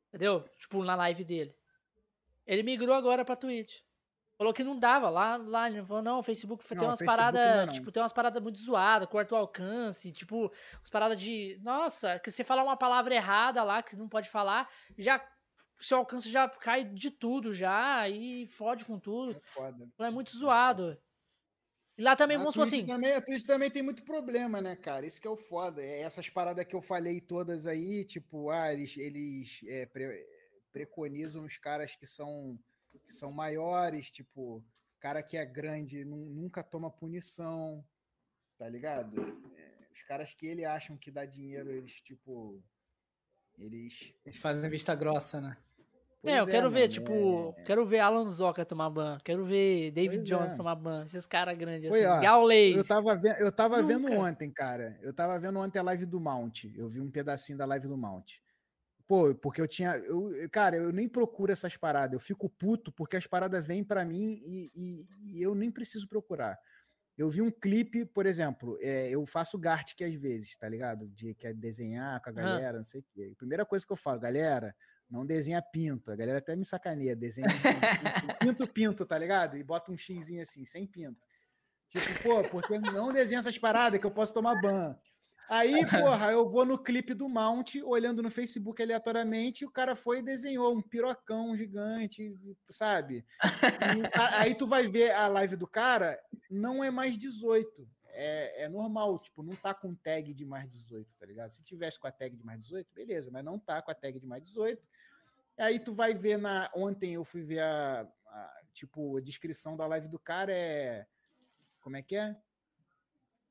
entendeu? 0.08 0.46
Tipo, 0.58 0.84
na 0.84 0.96
live 0.96 1.24
dele. 1.26 1.54
Ele 2.46 2.64
migrou 2.64 2.96
agora 2.96 3.26
pra 3.26 3.36
Twitch. 3.36 3.80
Falou 4.38 4.54
que 4.54 4.64
não 4.64 4.78
dava, 4.78 5.10
lá, 5.10 5.36
lá 5.38 5.68
ele 5.68 5.84
falou, 5.84 6.04
não, 6.04 6.20
o 6.20 6.24
Facebook 6.24 6.64
tem 6.76 6.78
Não, 6.78 6.88
umas 6.88 7.02
paradas, 7.02 7.74
tipo, 7.74 7.92
tem 7.92 8.04
umas 8.04 8.14
paradas 8.14 8.42
muito 8.42 8.60
zoadas, 8.60 9.10
corta 9.10 9.34
o 9.34 9.38
alcance, 9.38 10.12
tipo, 10.12 10.52
umas 10.80 10.90
paradas 10.92 11.20
de, 11.20 11.60
nossa, 11.64 12.20
que 12.20 12.30
você 12.30 12.44
falar 12.44 12.64
uma 12.64 12.78
palavra 12.78 13.16
errada 13.16 13.64
lá, 13.64 13.82
que 13.82 13.96
não 13.96 14.08
pode 14.08 14.30
falar, 14.30 14.70
já, 14.96 15.18
o 15.80 15.84
seu 15.84 15.98
alcance 15.98 16.30
já 16.30 16.48
cai 16.48 16.86
de 16.86 17.10
tudo 17.10 17.52
já, 17.52 18.08
e 18.10 18.46
fode 18.48 18.86
com 18.86 19.00
tudo, 19.00 19.36
É 19.36 19.40
foda. 19.40 19.88
é 20.00 20.10
muito 20.12 20.32
zoado. 20.38 21.02
E 21.98 22.02
lá 22.04 22.16
também, 22.16 22.38
A 22.38 22.40
vamos 22.40 22.54
Twitch 22.54 22.68
assim, 22.68 22.86
Também, 22.86 23.14
a 23.14 23.22
Twitch 23.22 23.46
também 23.46 23.72
tem 23.72 23.82
muito 23.82 24.04
problema, 24.04 24.62
né, 24.62 24.76
cara? 24.76 25.06
Isso 25.06 25.20
que 25.22 25.28
é 25.28 25.30
o 25.32 25.38
foda. 25.38 25.82
É 25.82 26.02
Essas 26.02 26.30
paradas 26.30 26.66
que 26.66 26.76
eu 26.76 26.82
falei 26.82 27.20
todas 27.22 27.66
aí, 27.66 28.06
tipo, 28.06 28.50
ah, 28.50 28.72
eles, 28.74 28.96
eles 28.98 29.60
é, 29.68 29.86
pre- 29.86 30.26
preconizam 30.72 31.44
os 31.46 31.58
caras 31.58 31.96
que 31.96 32.06
são, 32.06 32.60
que 33.06 33.14
são 33.14 33.32
maiores, 33.32 34.10
tipo, 34.12 34.64
cara 35.00 35.22
que 35.24 35.38
é 35.38 35.46
grande 35.46 36.04
nu- 36.06 36.30
nunca 36.34 36.64
toma 36.64 36.90
punição, 36.92 37.84
tá 38.58 38.68
ligado? 38.70 39.20
É, 39.56 39.94
os 39.94 40.04
caras 40.04 40.34
que 40.34 40.46
ele 40.48 40.66
acham 40.66 40.98
que 40.98 41.12
dá 41.12 41.26
dinheiro, 41.26 41.70
eles, 41.72 41.94
tipo, 42.02 42.62
eles... 43.58 44.14
Eles 44.26 44.38
fazem 44.38 44.70
vista 44.70 44.96
grossa, 44.96 45.42
né? 45.42 45.58
é, 46.24 46.40
eu 46.40 46.46
Pois 46.46 46.50
quero 46.50 46.70
ver, 46.70 46.80
mano, 46.82 46.92
tipo, 46.94 47.56
é- 47.58 47.64
quero 47.64 47.86
ver 47.86 48.00
Alan 48.00 48.26
Zoka 48.26 48.66
tomar 48.66 48.90
ban, 48.90 49.18
quero 49.24 49.46
ver 49.46 49.92
David 49.92 50.18
Pois 50.18 50.28
Jones 50.28 50.54
é. 50.54 50.56
tomar 50.58 50.76
ban, 50.76 51.06
esses 51.06 51.26
caras 51.26 51.58
grandes 51.58 51.90
Oi, 51.90 52.04
assim, 52.04 52.18
ó, 52.18 52.22
Gaules. 52.22 52.76
Eu 52.76 52.86
tava, 52.86 53.16
ve- 53.16 53.38
eu 53.42 53.52
tava 53.52 53.82
vendo 53.84 54.12
ontem, 54.12 54.52
cara. 54.52 54.98
Eu 55.02 55.14
tava 55.14 55.40
vendo 55.40 55.60
ontem 55.60 55.80
a 55.80 55.84
live 55.84 56.06
do 56.06 56.20
Mount. 56.20 56.66
Eu 56.76 56.90
vi 56.90 57.00
um 57.00 57.10
pedacinho 57.10 57.58
da 57.58 57.66
live 57.66 57.88
do 57.88 57.96
Mount. 57.98 58.40
Pô, 59.08 59.34
porque 59.36 59.62
eu 59.62 59.68
tinha. 59.68 59.96
Eu, 59.98 60.32
cara, 60.52 60.76
eu 60.76 60.92
nem 60.92 61.08
procuro 61.08 61.52
essas 61.52 61.78
paradas. 61.78 62.14
Eu 62.14 62.20
fico 62.20 62.50
puto 62.50 62.92
porque 62.92 63.16
as 63.16 63.26
paradas 63.26 63.66
vêm 63.66 63.84
pra 63.84 64.04
mim 64.04 64.42
e, 64.46 64.72
e- 64.76 65.08
e 65.38 65.42
eu 65.42 65.56
nem 65.56 65.72
preciso 65.72 66.08
procurar. 66.08 66.58
Eu 67.18 67.30
vi 67.30 67.42
um 67.42 67.50
clipe, 67.50 68.06
por 68.06 68.26
exemplo, 68.28 68.78
é, 68.80 69.10
eu 69.10 69.26
faço 69.26 69.58
Gartic 69.58 70.02
às 70.04 70.14
vezes, 70.14 70.56
tá 70.58 70.70
ligado? 70.70 71.08
De 71.10 71.34
que 71.34 71.48
é 71.48 71.54
desenhar 71.54 72.22
com 72.22 72.30
a 72.30 72.34
galera, 72.34 72.78
não 72.78 72.86
sei 72.86 73.00
o 73.00 73.06
quê. 73.12 73.34
Primeira 73.38 73.66
coisa 73.66 73.84
que 73.88 73.92
eu 73.92 73.96
falo, 73.98 74.20
galera, 74.20 74.76
não 75.10 75.26
desenha 75.26 75.60
pinto. 75.62 76.12
A 76.12 76.16
galera 76.16 76.38
até 76.40 76.56
me 76.56 76.64
sacaneia, 76.66 77.16
desenha 77.16 77.48
pinto, 77.48 78.28
pinto, 78.68 78.68
pinto, 78.74 79.06
tá 79.06 79.18
ligado? 79.18 79.58
E 79.58 79.64
bota 79.64 79.92
um 79.92 79.98
xizinho 79.98 80.44
assim, 80.44 80.64
sem 80.66 80.86
pinto. 80.86 81.20
Tipo, 81.88 82.06
pô, 82.22 82.44
porque 82.50 82.78
não 82.78 83.12
desenha 83.14 83.40
essas 83.40 83.58
paradas 83.58 84.00
que 84.00 84.06
eu 84.06 84.12
posso 84.12 84.34
tomar 84.34 84.62
ban. 84.62 84.96
Aí, 85.50 85.86
porra, 85.90 86.32
eu 86.32 86.46
vou 86.48 86.66
no 86.66 86.78
clipe 86.78 87.14
do 87.14 87.30
Mount, 87.30 87.76
olhando 87.84 88.22
no 88.22 88.30
Facebook 88.30 88.82
aleatoriamente, 88.82 89.64
e 89.64 89.68
o 89.68 89.72
cara 89.72 89.96
foi 89.96 90.20
e 90.20 90.24
desenhou 90.24 90.76
um 90.76 90.82
pirocão 90.82 91.56
gigante, 91.56 92.36
sabe? 92.70 93.26
E 93.44 94.20
aí 94.34 94.56
tu 94.56 94.66
vai 94.66 94.88
ver 94.88 95.12
a 95.12 95.28
live 95.28 95.56
do 95.56 95.68
cara, 95.68 96.20
não 96.50 96.84
é 96.84 96.92
mais 96.92 97.18
18. 97.18 97.88
É, 98.20 98.64
é 98.64 98.70
normal, 98.70 99.20
tipo, 99.20 99.44
não 99.44 99.56
tá 99.56 99.74
com 99.74 99.94
tag 99.94 100.34
de 100.34 100.44
mais 100.46 100.70
18, 100.72 101.18
tá 101.20 101.26
ligado? 101.26 101.52
Se 101.52 101.64
tivesse 101.64 102.00
com 102.00 102.08
a 102.08 102.12
tag 102.12 102.36
de 102.36 102.44
mais 102.44 102.60
18, 102.62 102.88
beleza, 102.94 103.30
mas 103.32 103.46
não 103.46 103.60
tá 103.60 103.82
com 103.82 103.92
a 103.92 103.96
tag 103.96 104.20
de 104.20 104.26
mais 104.26 104.44
18. 104.44 104.82
Aí 105.58 105.80
tu 105.80 105.94
vai 105.94 106.14
ver 106.14 106.38
na. 106.38 106.70
Ontem 106.76 107.14
eu 107.14 107.24
fui 107.24 107.44
ver 107.44 107.60
a, 107.60 108.02
a- 108.28 108.62
tipo, 108.74 109.18
a 109.18 109.22
descrição 109.22 109.78
da 109.78 109.86
live 109.88 110.08
do 110.08 110.20
cara 110.20 110.52
é. 110.54 111.06
Como 111.80 111.96
é 111.96 112.02
que 112.02 112.16
é? 112.16 112.36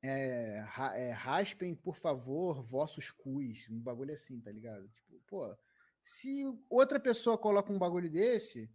É, 0.01 0.63
é, 0.95 1.11
raspem, 1.11 1.75
por 1.75 1.95
favor, 1.95 2.61
vossos 2.61 3.11
cus. 3.11 3.67
Um 3.69 3.79
bagulho 3.79 4.13
assim, 4.13 4.39
tá 4.39 4.51
ligado? 4.51 4.87
Tipo, 4.89 5.19
pô, 5.27 5.57
se 6.03 6.43
outra 6.69 6.99
pessoa 6.99 7.37
coloca 7.37 7.71
um 7.71 7.79
bagulho 7.79 8.09
desse, 8.09 8.69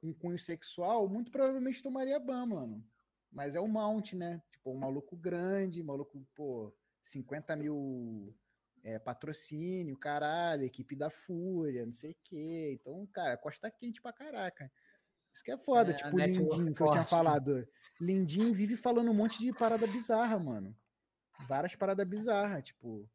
com 0.00 0.14
cunho 0.14 0.38
sexual, 0.38 1.08
muito 1.08 1.30
provavelmente 1.30 1.82
tomaria 1.82 2.18
ban, 2.18 2.46
mano. 2.46 2.84
Mas 3.30 3.54
é 3.54 3.60
o 3.60 3.68
Mount, 3.68 4.12
né? 4.12 4.42
Tipo, 4.52 4.72
um 4.72 4.78
maluco 4.78 5.16
grande, 5.16 5.82
maluco, 5.82 6.26
pô, 6.34 6.74
50 7.02 7.56
mil 7.56 8.34
é, 8.82 8.98
patrocínio, 8.98 9.96
caralho, 9.96 10.64
equipe 10.64 10.94
da 10.96 11.10
Fúria, 11.10 11.84
não 11.84 11.92
sei 11.92 12.12
o 12.12 12.16
quê. 12.24 12.78
Então, 12.80 13.06
cara, 13.12 13.36
costa 13.36 13.70
quente 13.70 14.00
pra 14.00 14.12
caraca. 14.12 14.70
Isso 15.34 15.42
que 15.44 15.50
é 15.50 15.56
foda, 15.56 15.92
É, 15.92 15.94
tipo 15.94 16.16
Lindinho, 16.18 16.74
que 16.74 16.82
eu 16.82 16.90
tinha 16.90 17.04
falado. 17.04 17.66
Lindinho 18.00 18.52
vive 18.52 18.76
falando 18.76 19.10
um 19.10 19.14
monte 19.14 19.38
de 19.38 19.52
parada 19.52 19.86
bizarra, 19.86 20.38
mano. 20.38 20.76
Várias 21.48 21.74
paradas 21.74 22.06
bizarras, 22.06 22.64
tipo. 22.64 23.08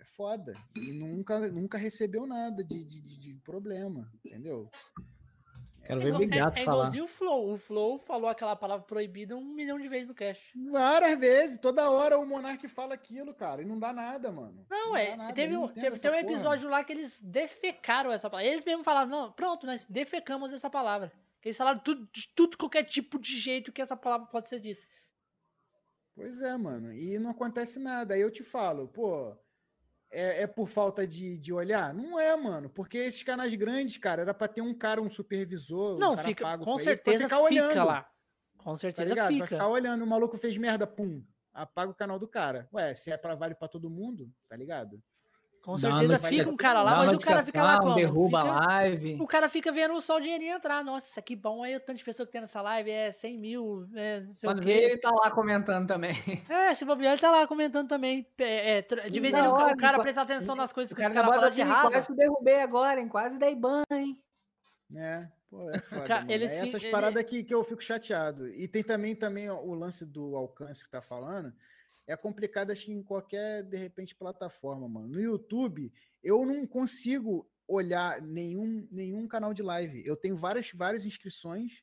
É 0.00 0.04
foda. 0.04 0.52
E 0.76 0.92
nunca, 0.98 1.38
nunca 1.48 1.78
recebeu 1.78 2.26
nada 2.26 2.64
de, 2.64 2.84
de, 2.84 3.00
de- 3.00 3.18
de 3.18 3.34
problema, 3.44 4.10
entendeu? 4.24 4.68
Quero 5.84 5.98
É 6.00 6.02
ver 6.02 6.08
igual- 6.10 6.20
Big 6.20 6.38
Gato 6.38 6.58
é, 6.58 6.62
é 6.62 6.64
falar. 6.64 6.88
o 6.90 7.06
Flow. 7.08 7.52
O 7.52 7.56
Flow 7.56 7.98
falou 7.98 8.28
aquela 8.28 8.54
palavra 8.54 8.86
proibida 8.86 9.36
um 9.36 9.42
milhão 9.44 9.80
de 9.80 9.88
vezes 9.88 10.08
no 10.08 10.14
cast. 10.14 10.52
Várias 10.70 11.18
vezes, 11.18 11.58
toda 11.58 11.90
hora 11.90 12.18
o 12.18 12.24
Monark 12.24 12.66
fala 12.68 12.94
aquilo, 12.94 13.34
cara, 13.34 13.62
e 13.62 13.64
não 13.64 13.78
dá 13.78 13.92
nada, 13.92 14.30
mano. 14.30 14.64
Não, 14.70 14.92
dá 14.92 15.00
é. 15.00 15.16
nada, 15.16 15.34
teve 15.34 15.52
não 15.54 15.64
um, 15.64 15.68
teve, 15.68 15.98
tem 15.98 16.10
um 16.10 16.14
episódio 16.14 16.68
lá 16.68 16.84
que 16.84 16.92
eles 16.92 17.20
defecaram 17.20 18.12
essa 18.12 18.30
palavra. 18.30 18.50
Eles 18.50 18.64
mesmo 18.64 18.84
falaram, 18.84 19.08
não, 19.10 19.32
pronto, 19.32 19.66
nós 19.66 19.84
defecamos 19.86 20.52
essa 20.52 20.70
palavra. 20.70 21.12
Eles 21.44 21.56
falaram 21.56 21.80
tudo, 21.80 22.08
de 22.12 22.28
tudo, 22.36 22.56
qualquer 22.56 22.84
tipo 22.84 23.18
de 23.18 23.36
jeito 23.36 23.72
que 23.72 23.82
essa 23.82 23.96
palavra 23.96 24.28
pode 24.28 24.48
ser 24.48 24.60
dita. 24.60 24.80
Pois 26.14 26.40
é, 26.42 26.56
mano. 26.56 26.92
E 26.92 27.18
não 27.18 27.30
acontece 27.30 27.78
nada. 27.80 28.14
Aí 28.14 28.20
eu 28.20 28.30
te 28.30 28.44
falo, 28.44 28.86
pô, 28.86 29.34
é, 30.12 30.42
é 30.42 30.46
por 30.46 30.68
falta 30.68 31.06
de, 31.06 31.38
de 31.38 31.52
olhar? 31.52 31.92
Não 31.94 32.18
é, 32.18 32.36
mano. 32.36 32.68
Porque 32.70 32.98
esses 32.98 33.22
canais 33.22 33.54
grandes, 33.54 33.96
cara, 33.98 34.22
era 34.22 34.34
pra 34.34 34.46
ter 34.48 34.60
um 34.60 34.74
cara, 34.74 35.00
um 35.02 35.10
supervisor. 35.10 35.96
um 35.96 35.98
não, 35.98 36.14
cara 36.14 36.28
fica, 36.28 36.58
com 36.58 36.64
pra 36.64 36.74
isso, 36.74 36.84
pra 36.84 36.84
certeza 36.84 37.24
ficar 37.24 37.36
fica 37.36 37.40
olhando, 37.40 37.86
lá. 37.86 38.08
Com 38.58 38.70
Tá 38.72 38.76
certeza? 38.76 39.14
Vai 39.14 39.32
fica. 39.32 39.46
ficar 39.46 39.68
olhando, 39.68 40.02
o 40.02 40.06
maluco 40.06 40.36
fez 40.36 40.56
merda, 40.56 40.86
pum. 40.86 41.24
Apaga 41.52 41.90
o 41.90 41.94
canal 41.94 42.18
do 42.18 42.28
cara. 42.28 42.68
Ué, 42.72 42.94
se 42.94 43.10
é 43.10 43.16
pra 43.16 43.34
vale 43.34 43.54
pra 43.54 43.68
todo 43.68 43.90
mundo, 43.90 44.30
tá 44.48 44.56
ligado? 44.56 45.02
Com 45.62 45.78
certeza 45.78 46.18
fica 46.18 46.50
um 46.50 46.56
cara 46.56 46.82
lá, 46.82 46.96
mas 46.98 47.12
o 47.12 47.18
cara 47.18 47.44
fica 47.44 47.62
lá 47.62 47.78
como? 47.78 47.94
Derruba 47.94 48.40
Fica- 48.42 48.52
a 48.52 48.66
live. 48.66 49.16
O 49.20 49.26
cara 49.28 49.48
fica 49.48 49.70
vendo 49.70 50.00
só 50.00 50.16
o 50.16 50.20
dinheirinho 50.20 50.56
entrar. 50.56 50.82
Nossa, 50.82 51.22
que 51.22 51.36
bom. 51.36 51.62
Aí 51.62 51.76
o 51.76 51.80
tanto 51.80 51.98
de 51.98 52.04
pessoa 52.04 52.26
que 52.26 52.32
tem 52.32 52.40
nessa 52.40 52.60
live 52.60 52.90
é 52.90 53.12
100 53.12 53.38
mil. 53.38 53.86
É, 53.94 54.20
não 54.22 54.34
sei 54.34 54.48
o 54.48 54.52
Quando 54.52 54.58
quê. 54.60 54.66
vê, 54.66 54.84
ele 54.86 54.98
tá 54.98 55.10
lá 55.10 55.30
comentando 55.30 55.86
também. 55.86 56.14
É, 56.50 56.74
se 56.74 56.84
bobear, 56.84 57.12
ele 57.12 57.20
tá 57.20 57.30
lá 57.30 57.46
comentando 57.46 57.86
também. 57.88 58.26
É, 58.38 58.78
é, 58.78 58.82
de 58.82 59.20
vez 59.20 59.32
em 59.32 59.38
quando 59.38 59.52
o 59.52 59.56
cara 59.56 59.72
enquanto- 59.74 60.02
prestar 60.02 60.22
atenção 60.22 60.56
nas 60.56 60.72
coisas 60.72 60.90
O 60.90 60.96
que 60.96 61.00
os 61.00 61.06
cara 61.08 61.14
caras 61.14 61.26
bota 61.30 61.40
falam 61.42 61.54
de 61.54 61.62
assim, 61.62 61.70
errado. 61.70 61.90
quase 61.92 62.06
que 62.08 62.14
derrubei 62.14 62.60
agora, 62.60 63.00
hein? 63.00 63.08
Quase 63.08 63.38
dei 63.38 63.54
ban, 63.54 63.82
hein? 63.92 64.18
É, 64.96 65.28
pô, 65.48 65.70
é 65.70 65.78
foda, 65.78 66.06
ca- 66.08 66.16
mano. 66.22 66.30
eles 66.32 66.50
É 66.52 66.58
essas 66.68 66.82
ele- 66.82 66.90
paradas 66.92 67.22
que, 67.22 67.44
que 67.44 67.54
eu 67.54 67.62
fico 67.62 67.82
chateado. 67.82 68.48
E 68.48 68.66
tem 68.66 68.82
também, 68.82 69.14
também 69.14 69.48
ó, 69.48 69.60
o 69.60 69.74
lance 69.74 70.04
do 70.04 70.34
alcance 70.36 70.82
que 70.84 70.90
tá 70.90 71.00
falando. 71.00 71.52
É 72.06 72.16
complicado, 72.16 72.70
acho 72.70 72.86
que 72.86 72.92
em 72.92 73.02
qualquer, 73.02 73.62
de 73.62 73.76
repente, 73.76 74.14
plataforma, 74.14 74.88
mano. 74.88 75.08
No 75.08 75.20
YouTube, 75.20 75.92
eu 76.22 76.44
não 76.44 76.66
consigo 76.66 77.48
olhar 77.66 78.20
nenhum, 78.20 78.86
nenhum 78.90 79.26
canal 79.28 79.54
de 79.54 79.62
live. 79.62 80.04
Eu 80.04 80.16
tenho 80.16 80.36
várias, 80.36 80.70
várias 80.72 81.04
inscrições. 81.04 81.82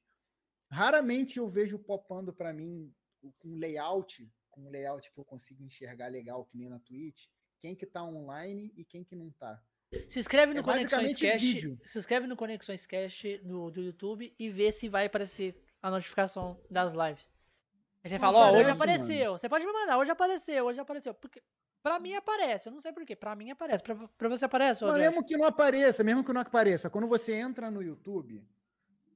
Raramente 0.70 1.40
eu 1.40 1.48
vejo 1.48 1.80
popando 1.80 2.34
para 2.34 2.54
mim 2.54 2.94
com 3.40 3.56
layout, 3.56 4.30
com 4.50 4.70
layout 4.70 5.12
que 5.12 5.20
eu 5.20 5.26
consigo 5.26 5.64
enxergar 5.64 6.08
legal, 6.08 6.46
que 6.46 6.58
nem 6.58 6.70
na 6.70 6.80
Twitch, 6.80 7.26
quem 7.62 7.76
que 7.76 7.86
tá 7.86 8.04
online 8.04 8.72
e 8.76 8.86
quem 8.86 9.04
que 9.04 9.16
não 9.16 9.32
tá. 9.32 9.62
Se 10.08 10.20
inscreve 10.20 10.54
no 10.54 10.60
É 10.60 10.64
Conexões 10.64 11.20
Cast. 11.20 11.40
vídeo. 11.40 11.80
Se 11.84 11.98
inscreve 11.98 12.28
no 12.28 12.36
Conexões 12.36 12.86
Cast 12.86 13.38
do, 13.40 13.72
do 13.72 13.82
YouTube 13.82 14.34
e 14.38 14.50
vê 14.50 14.72
se 14.72 14.88
vai 14.88 15.08
aparecer 15.08 15.60
a 15.82 15.90
notificação 15.90 16.62
das 16.70 16.94
lives. 16.94 17.28
Aí 18.04 18.10
você 18.10 18.20
fala, 18.20 18.38
ó, 18.38 18.52
hoje 18.52 18.72
aparece, 18.72 19.04
apareceu. 19.04 19.32
Você 19.38 19.50
pode 19.50 19.66
me 19.66 19.74
mandar, 19.74 19.98
hoje 19.98 20.12
apareceu, 20.12 20.66
hoje 20.66 20.80
apareceu. 20.80 21.14
Porque 21.14 21.44
pra 21.84 22.00
mim 22.00 22.14
aparece, 22.14 22.70
eu 22.70 22.74
não 22.74 22.80
sei 22.80 22.94
porquê. 22.94 23.16
Pra 23.16 23.36
mim 23.36 23.52
aparece. 23.52 23.84
Pra, 23.84 23.96
pra 24.18 24.30
você 24.30 24.46
aparece, 24.46 24.86
Mas 24.86 24.96
mesmo 24.96 25.24
que 25.24 25.36
não 25.36 25.46
apareça, 25.46 26.04
mesmo 26.04 26.24
que 26.24 26.32
não 26.32 26.42
apareça, 26.42 26.90
quando 26.90 27.08
você 27.08 27.34
entra 27.34 27.70
no 27.70 27.82
YouTube, 27.82 28.42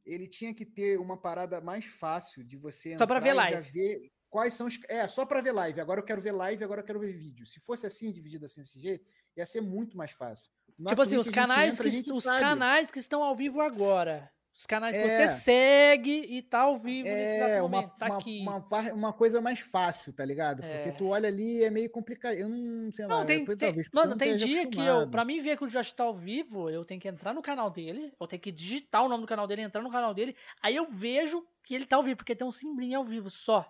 ele 0.06 0.28
tinha 0.28 0.54
que 0.54 0.66
ter 0.66 1.00
uma 1.00 1.18
parada 1.18 1.62
mais 1.62 1.86
fácil 1.86 2.44
de 2.44 2.58
você 2.58 2.98
Só 2.98 3.08
pra 3.08 3.18
entrar 3.18 3.20
ver 3.22 3.30
e 3.30 3.34
live. 3.34 3.72
ver 3.72 4.12
quais 4.30 4.54
são 4.54 4.68
os. 4.68 4.78
É, 4.90 5.08
só 5.08 5.26
para 5.26 5.42
ver 5.42 5.54
live. 5.54 5.80
Agora 5.80 6.02
eu 6.02 6.06
quero 6.06 6.22
ver 6.22 6.34
live, 6.34 6.64
agora 6.64 6.82
eu 6.82 6.86
quero 6.86 7.00
ver 7.00 7.14
vídeo. 7.14 7.46
Se 7.48 7.62
fosse 7.62 7.86
assim, 7.86 8.12
dividido 8.12 8.46
assim 8.46 8.62
desse 8.62 8.80
jeito, 8.80 9.06
ia 9.38 9.46
ser 9.46 9.62
muito 9.62 9.96
mais 9.96 10.12
fácil. 10.12 10.52
Na 10.78 10.90
tipo 10.90 11.02
assim, 11.02 11.18
os 11.18 11.30
canais, 11.30 11.76
entra, 11.76 11.90
que, 11.90 12.12
os 12.12 12.24
canais 12.26 12.92
que 12.92 13.00
estão 13.00 13.24
ao 13.24 13.36
vivo 13.36 13.62
agora. 13.62 14.30
Os 14.56 14.68
canais 14.68 14.96
É. 14.96 15.02
que 15.02 15.10
você 15.10 15.28
segue 15.40 16.12
e 16.30 16.42
tá 16.44 16.62
ao 16.62 16.78
vivo 16.78 17.08
nesse 17.08 17.18
É, 17.42 17.56
exato 17.58 17.66
uma. 17.66 17.88
Tá 17.90 18.06
uma, 18.06 18.18
aqui. 18.18 18.40
uma, 18.42 18.92
uma 18.94 19.14
coisa 19.14 19.42
mais 19.42 19.60
fácil, 19.60 20.14
tá 20.14 20.24
ligado? 20.24 20.64
É. 20.64 20.78
Porque 20.84 20.98
tu 20.98 21.08
olha 21.08 21.28
ali 21.28 21.64
é 21.64 21.72
meio 21.72 21.90
complicado. 21.90 22.34
Eu 22.36 22.48
não 22.50 22.92
sei 22.92 23.08
lá. 23.08 23.18
Não, 23.20 23.26
tem, 23.26 23.40
depois 23.40 23.58
tem- 23.58 23.70
talvez 23.70 23.90
mano, 23.92 24.12
não 24.12 24.18
tem 24.18 24.38
dia 24.38 24.68
que 24.68 24.78
eu, 24.78 24.82
acostumado. 24.84 25.10
pra 25.12 25.26
mim 25.26 25.42
ver 25.42 25.58
que 25.58 25.64
o 25.66 25.68
Josh 25.68 25.92
tá 25.94 26.04
ao 26.04 26.14
vivo, 26.14 26.70
eu 26.70 26.86
tenho 26.86 27.02
que 27.02 27.08
entrar 27.08 27.34
no 27.34 27.42
canal 27.42 27.70
dele, 27.72 28.14
eu 28.20 28.28
tenho 28.28 28.42
que 28.42 28.52
digitar 28.52 29.04
o 29.04 29.10
nome 29.10 29.22
do 29.24 29.28
canal 29.28 29.48
dele, 29.48 29.64
entrar 29.64 29.82
no 29.82 29.90
canal 29.92 30.14
dele, 30.14 30.36
aí 30.62 30.76
eu 30.76 30.88
vejo 30.92 31.44
que 31.64 31.74
ele 31.74 31.86
tá 31.88 31.96
ao 31.96 32.04
vivo, 32.04 32.18
porque 32.18 32.36
tem 32.36 32.46
um 32.46 32.52
simbolinho 32.52 33.00
ao 33.00 33.04
vivo 33.06 33.30
só. 33.32 33.66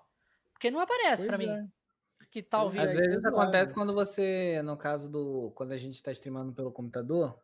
Porque 0.51 0.69
não 0.69 0.79
aparece 0.81 1.25
Pois 1.25 1.27
pra 1.27 1.37
mim 1.37 1.47
é. 1.49 1.65
que 2.29 2.41
tá 2.43 2.57
ao 2.57 2.69
vivo. 2.69 2.83
Às 2.83 2.89
é, 2.89 2.93
isso 2.93 3.03
é 3.03 3.07
vezes 3.07 3.21
zoado. 3.21 3.39
acontece 3.41 3.73
quando 3.73 3.93
você, 3.93 4.61
no 4.63 4.75
caso 4.75 5.09
do. 5.09 5.51
Quando 5.55 5.71
a 5.71 5.77
gente 5.77 5.95
está 5.95 6.11
streamando 6.11 6.51
pelo 6.51 6.71
computador, 6.73 7.39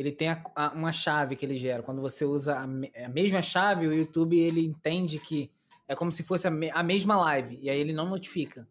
ele 0.00 0.12
tem 0.12 0.28
a- 0.28 0.42
a- 0.54 0.70
uma 0.72 0.92
chave 0.92 1.36
que 1.36 1.44
ele 1.44 1.56
gera. 1.56 1.82
Quando 1.82 2.00
você 2.00 2.24
usa 2.24 2.58
a, 2.58 2.66
me- 2.66 2.92
a 2.94 3.08
mesma 3.08 3.42
chave, 3.42 3.86
o 3.86 3.92
YouTube 3.92 4.38
ele 4.38 4.64
entende 4.64 5.18
que 5.18 5.50
é 5.86 5.94
como 5.94 6.10
se 6.12 6.22
fosse 6.22 6.46
a, 6.48 6.50
me- 6.50 6.70
mesma 6.82 7.16
live. 7.16 7.58
E 7.60 7.68
aí 7.68 7.78
ele 7.78 7.92
não 7.92 8.08
notifica. 8.08 8.66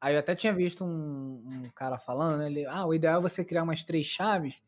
Aí 0.00 0.14
eu 0.14 0.20
até 0.20 0.34
tinha 0.34 0.52
visto 0.52 0.84
um, 0.84 1.42
um 1.46 1.62
cara 1.74 1.98
falando, 1.98 2.38
né? 2.38 2.46
Ele, 2.46 2.66
ah, 2.66 2.86
o 2.86 2.94
ideal 2.94 3.18
é 3.18 3.22
você 3.22 3.44
criar 3.44 3.64
umas 3.64 3.82
três 3.82 4.06
chaves, 4.06 4.62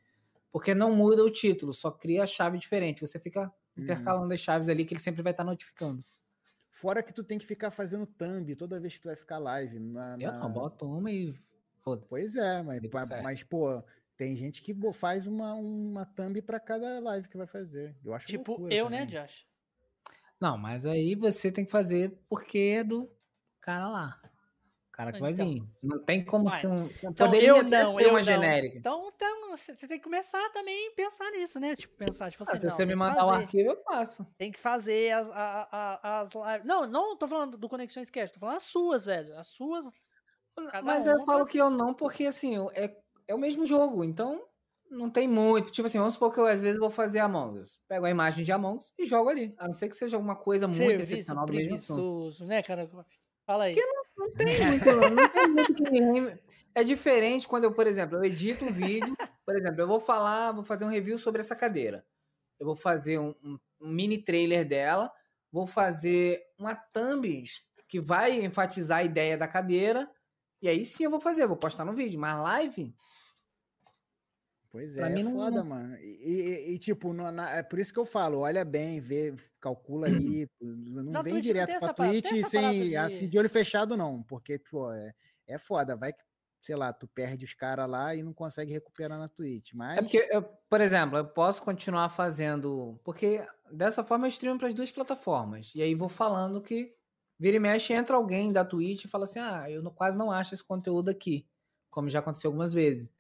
porque 0.51 0.75
não 0.75 0.95
muda 0.95 1.23
o 1.25 1.31
título, 1.31 1.73
só 1.73 1.91
cria 1.91 2.25
a 2.25 2.27
chave 2.27 2.59
diferente. 2.59 3.01
Você 3.01 3.19
fica 3.19 3.43
Uhum. 3.77 3.85
intercalando 3.85 4.35
as 4.35 4.41
chaves 4.41 4.69
ali 4.69 4.85
que 4.85 4.93
ele 4.95 5.01
sempre 5.01 5.23
vai 5.23 5.31
estar 5.33 5.45
notificando. 5.45 6.03
Fora 6.73 7.03
que 7.03 7.13
tu 7.13 7.23
tem 7.23 7.39
que 7.39 7.47
ficar 7.47 7.71
fazendo 7.71 8.05
thumb 8.07 8.55
toda 8.57 8.81
vez 8.81 8.95
que 8.95 9.01
tu 9.01 9.07
vai 9.09 9.17
ficar 9.17 9.39
live. 9.39 9.79
Na, 9.79 10.17
Eu 10.19 10.33
na- 10.33 10.39
não, 10.41 10.53
boto 10.53 10.85
uma 10.87 11.11
e 11.11 11.33
foda. 11.79 12.05
Pois 12.09 12.35
é, 12.35 12.63
mas, 12.63 12.83
mas, 12.93 13.09
mas, 13.23 13.43
pô, 13.45 13.83
tem 14.21 14.37
gente 14.37 14.61
que 14.61 14.77
faz 14.93 15.27
uma, 15.27 15.55
uma 15.55 16.05
thumb 16.05 16.43
pra 16.43 16.61
cada 16.61 17.01
live 17.01 17.27
que 17.27 17.39
vai 17.39 17.47
fazer. 17.47 17.97
Eu 18.05 18.13
acho 18.13 18.27
Tipo 18.27 18.69
eu, 18.71 18.91
né, 18.91 19.07
também. 19.07 19.23
Josh? 19.23 19.47
Não, 20.39 20.59
mas 20.59 20.85
aí 20.85 21.15
você 21.15 21.51
tem 21.51 21.65
que 21.65 21.71
fazer 21.71 22.21
porque 22.29 22.59
é 22.81 22.85
do 22.85 23.11
cara 23.63 23.89
lá. 23.89 24.21
O 24.89 24.93
cara 24.93 25.11
que 25.11 25.21
vai 25.21 25.33
Então. 25.33 25.49
vir. 25.49 25.63
Não 25.83 26.05
tem 26.05 26.23
como 26.23 26.51
Uai, 26.51 26.61
ser 26.61 26.67
um. 26.67 26.91
Então 27.03 27.15
poderia 27.15 27.49
eu 27.49 27.63
não, 27.63 27.97
ser 27.99 28.05
eu 28.05 28.11
uma 28.11 28.19
não. 28.19 28.21
genérica. 28.21 28.77
Então, 28.77 29.09
então 29.09 29.57
você 29.57 29.75
tem 29.75 29.97
que 29.99 30.05
começar 30.05 30.51
também 30.51 30.89
a 30.89 30.95
pensar 30.95 31.31
nisso, 31.31 31.59
né? 31.59 31.75
Tipo, 31.75 31.97
pensar, 31.97 32.31
tipo 32.31 32.45
Ah, 32.47 32.53
assim, 32.53 32.61
se 32.61 32.67
não, 32.67 32.77
você 32.77 32.85
me 32.85 32.95
mandar 32.95 33.25
o 33.25 33.31
arquivo, 33.31 33.71
eu 33.71 33.77
passo. 33.79 34.27
Tem 34.37 34.53
que 34.53 34.59
fazer 34.61 35.13
as, 35.13 35.31
a- 35.31 35.69
a- 35.73 36.21
as 36.21 36.31
lives. 36.35 36.67
Não, 36.67 36.87
não 36.87 37.17
tô 37.17 37.27
falando 37.27 37.57
do 37.57 37.71
Conexões 37.71 38.11
Cast, 38.11 38.35
tô 38.35 38.41
falando 38.41 38.57
as 38.59 38.65
suas, 38.65 39.07
velho. 39.07 39.35
As 39.39 39.47
suas. 39.47 39.87
Cada 40.71 40.83
Mas 40.83 41.07
uma 41.07 41.13
eu 41.13 41.25
falo 41.25 41.47
que 41.47 41.57
eu 41.57 41.71
não, 41.71 41.95
porque 41.95 42.27
assim, 42.27 42.57
é, 42.75 42.95
é 43.31 43.35
o 43.35 43.39
mesmo 43.39 43.65
jogo, 43.65 44.03
então 44.05 44.43
não 44.91 45.09
tem 45.09 45.29
muito. 45.29 45.71
Tipo 45.71 45.87
assim, 45.87 45.99
vamos 45.99 46.15
supor 46.15 46.33
que 46.33 46.41
eu 46.41 46.47
às 46.47 46.61
vezes 46.61 46.79
vou 46.81 46.91
fazer 46.91 47.21
Among 47.21 47.59
Us. 47.61 47.79
Pego 47.89 48.07
a 48.07 48.11
imagem 48.11 48.45
de 48.45 48.51
Among 48.53 48.79
Us 48.79 48.93
e 48.99 49.05
jogo 49.05 49.29
ali. 49.31 49.55
A 49.59 49.67
não 49.67 49.75
ser 49.75 49.89
que 49.89 49.97
seja 49.97 50.17
alguma 50.17 50.35
coisa 50.37 50.67
muito 50.67 50.79
Serviço 50.79 51.13
excepcional 51.15 51.47
do 51.47 51.53
mesmo 51.53 51.75
assunto. 51.77 52.45
né, 52.45 52.63
cara? 52.63 52.91
Fala 53.47 53.65
aí. 53.65 53.75
Não 54.17 54.31
tem 54.33 54.67
muito, 54.67 54.85
não 55.11 55.29
tem 55.29 55.49
muito 55.49 55.85
que 55.85 56.01
me- 56.01 56.39
É 56.75 56.85
diferente 56.85 57.49
quando 57.49 57.65
eu, 57.65 57.73
por 57.73 57.87
exemplo, 57.87 58.17
eu 58.19 58.25
edito 58.25 58.65
um 58.65 58.73
vídeo, 58.73 59.17
por 59.47 59.57
exemplo, 59.57 59.81
eu 59.81 59.89
vou 59.89 59.99
falar, 59.99 60.53
vou 60.53 60.63
fazer 60.63 60.85
um 60.85 60.89
review 60.89 61.19
sobre 61.19 61.41
essa 61.41 61.57
cadeira. 61.57 62.05
Eu 62.59 62.67
vou 62.67 62.77
fazer 62.77 63.19
um, 63.19 63.35
um- 63.43 63.59
um 63.81 63.89
mini 63.91 64.19
trailer 64.23 64.67
dela, 64.67 65.11
vou 65.51 65.67
fazer 65.67 66.43
uma 66.59 66.75
thumb 66.75 67.43
que 67.89 68.01
vai 68.01 68.45
enfatizar 68.45 68.99
a 68.99 69.03
ideia 69.05 69.37
da 69.39 69.49
cadeira, 69.49 70.09
e 70.63 70.69
aí 70.69 70.85
sim 70.85 71.03
eu 71.05 71.11
vou 71.11 71.21
fazer, 71.21 71.47
vou 71.47 71.57
postar 71.57 71.85
no 71.85 71.93
vídeo, 71.95 72.21
mas 72.21 72.39
live, 72.41 72.95
Pois 74.71 74.97
é, 74.97 75.01
é 75.03 75.23
não- 75.23 75.33
foda, 75.33 75.59
não- 75.63 75.65
mano. 75.67 75.97
E, 75.99 76.71
e- 76.71 76.75
e, 76.75 76.79
tipo, 76.79 77.13
no- 77.13 77.31
na- 77.33 77.51
é 77.57 77.63
por 77.63 77.79
isso 77.79 77.93
que 77.93 77.99
eu 77.99 78.05
falo, 78.05 78.39
olha 78.41 78.65
bem, 78.65 79.01
vê, 79.01 79.35
calcula 79.61 80.07
aí. 80.07 80.47
Não 80.61 81.13
Na 81.13 81.23
vem 81.23 81.35
Twitch 81.35 81.47
não 81.47 81.53
direto 81.53 81.81
pra 81.81 81.95
Twitch 81.95 82.27
sem 82.47 82.89
de- 82.91 82.97
assim, 82.97 83.29
de 83.29 83.39
olho 83.39 83.51
fechado, 83.51 83.97
não. 83.97 84.23
Porque, 84.23 84.59
pô, 84.59 84.93
é, 84.93 85.13
é 85.49 85.59
foda. 85.59 85.97
Vai 85.97 86.13
que, 86.13 86.23
sei 86.63 86.77
lá, 86.77 86.93
tu 86.93 87.09
perde 87.09 87.45
os 87.45 87.53
caras 87.55 87.89
lá 87.91 88.15
e 88.15 88.23
não 88.23 88.33
consegue 88.33 88.73
recuperar 88.73 89.19
na 89.19 89.29
Twitch. 89.29 89.73
Mas. 89.75 89.99
É 89.99 90.03
porque, 90.03 90.29
eu, 90.31 90.43
por 90.69 90.81
exemplo, 90.81 91.19
eu 91.19 91.27
posso 91.27 91.63
continuar 91.63 92.09
fazendo. 92.09 93.01
Porque 93.05 93.45
dessa 93.73 94.05
forma 94.05 94.27
eu 94.27 94.31
streamo 94.31 94.59
para 94.59 94.69
as 94.69 94.75
duas 94.75 94.91
plataformas. 94.93 95.73
E 95.75 95.83
aí 95.83 95.95
vou 95.97 96.09
falando 96.09 96.61
que 96.63 96.95
vira 97.39 97.57
e 97.57 97.61
mexe, 97.61 97.93
entra 97.93 98.15
alguém 98.17 98.53
da 98.53 98.65
Twitch 98.65 99.05
e 99.05 99.09
fala 99.09 99.25
assim: 99.25 99.41
ah, 99.41 99.69
eu 99.69 99.83
não- 99.83 99.93
quase 99.93 100.17
não 100.17 100.31
acho 100.31 100.55
esse 100.55 100.63
conteúdo 100.65 101.09
aqui. 101.11 101.49
Como 101.91 102.09
já 102.09 102.21
aconteceu 102.21 102.49
algumas 102.51 102.73
vezes. 102.73 103.11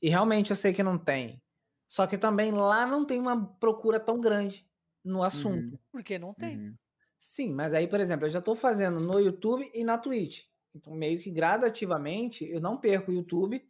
E 0.00 0.08
realmente 0.08 0.50
eu 0.50 0.56
sei 0.56 0.72
que 0.72 0.82
não 0.82 0.98
tem. 0.98 1.42
Só 1.88 2.06
que 2.06 2.18
também 2.18 2.50
lá 2.50 2.86
não 2.86 3.04
tem 3.04 3.20
uma 3.20 3.46
procura 3.46 4.00
tão 4.00 4.20
grande 4.20 4.66
no 5.04 5.22
assunto. 5.22 5.78
Porque 5.90 6.18
não 6.18 6.34
tem. 6.34 6.56
Uhum. 6.56 6.74
Sim, 7.18 7.52
mas 7.52 7.72
aí, 7.72 7.86
por 7.86 8.00
exemplo, 8.00 8.26
eu 8.26 8.30
já 8.30 8.40
estou 8.40 8.54
fazendo 8.54 9.00
no 9.00 9.18
YouTube 9.18 9.70
e 9.72 9.84
na 9.84 9.96
Twitch. 9.98 10.44
Então, 10.74 10.92
meio 10.94 11.18
que 11.18 11.30
gradativamente, 11.30 12.44
eu 12.44 12.60
não 12.60 12.76
perco 12.76 13.10
o 13.10 13.14
YouTube. 13.14 13.66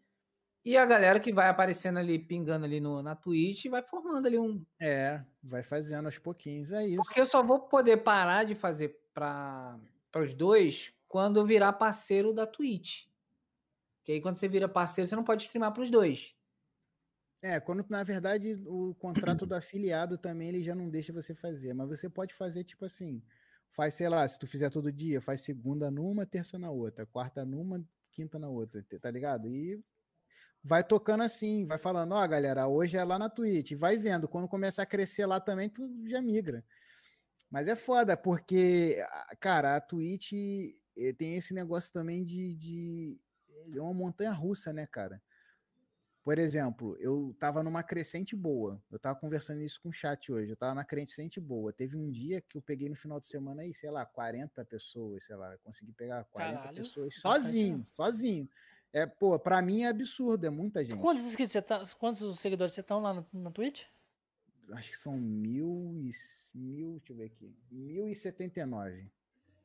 E 0.64 0.76
a 0.76 0.84
galera 0.84 1.20
que 1.20 1.32
vai 1.32 1.48
aparecendo 1.48 1.98
ali, 1.98 2.18
pingando 2.18 2.64
ali 2.64 2.80
no, 2.80 3.00
na 3.00 3.14
Twitch, 3.14 3.66
vai 3.66 3.82
formando 3.82 4.26
ali 4.26 4.36
um. 4.36 4.64
É, 4.80 5.22
vai 5.40 5.62
fazendo 5.62 6.06
aos 6.06 6.18
pouquinhos. 6.18 6.72
É 6.72 6.84
isso. 6.84 6.96
Porque 6.96 7.20
eu 7.20 7.26
só 7.26 7.40
vou 7.40 7.60
poder 7.60 7.98
parar 7.98 8.42
de 8.44 8.56
fazer 8.56 8.98
para 9.14 9.78
os 10.16 10.34
dois 10.34 10.92
quando 11.06 11.38
eu 11.38 11.46
virar 11.46 11.72
parceiro 11.74 12.32
da 12.34 12.46
Twitch. 12.46 13.04
Que 14.06 14.12
aí, 14.12 14.20
quando 14.20 14.36
você 14.36 14.46
vira 14.46 14.68
parceiro, 14.68 15.08
você 15.08 15.16
não 15.16 15.24
pode 15.24 15.42
streamar 15.42 15.72
para 15.72 15.82
os 15.82 15.90
dois. 15.90 16.32
É, 17.42 17.60
quando 17.60 17.84
na 17.90 18.02
verdade 18.02 18.54
o 18.64 18.94
contrato 18.94 19.44
do 19.44 19.54
afiliado 19.54 20.16
também 20.16 20.48
ele 20.48 20.64
já 20.64 20.74
não 20.74 20.88
deixa 20.88 21.12
você 21.12 21.34
fazer, 21.34 21.74
mas 21.74 21.88
você 21.88 22.08
pode 22.08 22.32
fazer 22.32 22.64
tipo 22.64 22.84
assim, 22.84 23.22
faz, 23.72 23.94
sei 23.94 24.08
lá, 24.08 24.26
se 24.26 24.38
tu 24.38 24.46
fizer 24.46 24.70
todo 24.70 24.90
dia, 24.90 25.20
faz 25.20 25.42
segunda 25.42 25.90
numa, 25.90 26.24
terça 26.24 26.58
na 26.58 26.70
outra, 26.70 27.04
quarta 27.04 27.44
numa, 27.44 27.84
quinta 28.10 28.38
na 28.38 28.48
outra, 28.48 28.82
tá 29.00 29.10
ligado? 29.10 29.48
E 29.48 29.84
vai 30.62 30.82
tocando 30.82 31.24
assim, 31.24 31.66
vai 31.66 31.78
falando, 31.78 32.12
ó, 32.12 32.26
galera, 32.26 32.68
hoje 32.68 32.96
é 32.96 33.04
lá 33.04 33.18
na 33.18 33.28
Twitch, 33.28 33.72
vai 33.72 33.98
vendo, 33.98 34.28
quando 34.28 34.48
começar 34.48 34.84
a 34.84 34.86
crescer 34.86 35.26
lá 35.26 35.38
também, 35.38 35.68
tu 35.68 35.88
já 36.08 36.22
migra. 36.22 36.64
Mas 37.50 37.68
é 37.68 37.76
foda, 37.76 38.16
porque, 38.16 38.96
cara, 39.40 39.76
a 39.76 39.80
Twitch 39.80 40.32
eh, 40.96 41.12
tem 41.12 41.36
esse 41.36 41.54
negócio 41.54 41.92
também 41.92 42.24
de, 42.24 42.54
de. 42.54 43.20
É 43.74 43.80
uma 43.80 43.94
montanha 43.94 44.32
russa, 44.32 44.72
né, 44.72 44.86
cara? 44.86 45.20
Por 46.26 46.40
exemplo, 46.40 46.96
eu 46.98 47.36
tava 47.38 47.62
numa 47.62 47.84
crescente 47.84 48.34
boa. 48.34 48.82
Eu 48.90 48.98
tava 48.98 49.16
conversando 49.16 49.60
isso 49.60 49.80
com 49.80 49.90
o 49.90 49.92
chat 49.92 50.32
hoje. 50.32 50.50
Eu 50.50 50.56
tava 50.56 50.74
na 50.74 50.84
crescente 50.84 51.38
boa. 51.38 51.72
Teve 51.72 51.96
um 51.96 52.10
dia 52.10 52.40
que 52.40 52.58
eu 52.58 52.62
peguei 52.62 52.88
no 52.88 52.96
final 52.96 53.20
de 53.20 53.28
semana 53.28 53.62
aí, 53.62 53.72
sei 53.72 53.92
lá, 53.92 54.04
40 54.04 54.64
pessoas, 54.64 55.22
sei 55.22 55.36
lá, 55.36 55.56
consegui 55.58 55.92
pegar 55.92 56.24
40 56.24 56.58
Caralho, 56.58 56.76
pessoas 56.78 57.14
bastante, 57.14 57.42
sozinho, 57.44 57.86
sozinho. 57.86 58.50
É, 58.92 59.06
pô, 59.06 59.38
pra 59.38 59.62
mim 59.62 59.82
é 59.82 59.88
absurdo, 59.88 60.44
é 60.46 60.50
muita 60.50 60.84
gente. 60.84 60.98
Quantos 61.00 61.24
inscritos 61.24 61.52
você 61.52 61.62
tá, 61.62 61.84
quantos 61.96 62.40
seguidores 62.40 62.74
você 62.74 62.80
estão 62.80 62.98
lá 62.98 63.14
no, 63.14 63.26
na 63.32 63.52
Twitch? 63.52 63.84
Acho 64.72 64.90
que 64.90 64.98
são 64.98 65.16
mil 65.16 65.92
e. 65.94 66.10
Mil, 66.56 66.98
deixa 66.98 67.12
eu 67.12 67.16
ver 67.18 67.26
aqui. 67.26 67.54
1079. 67.70 69.08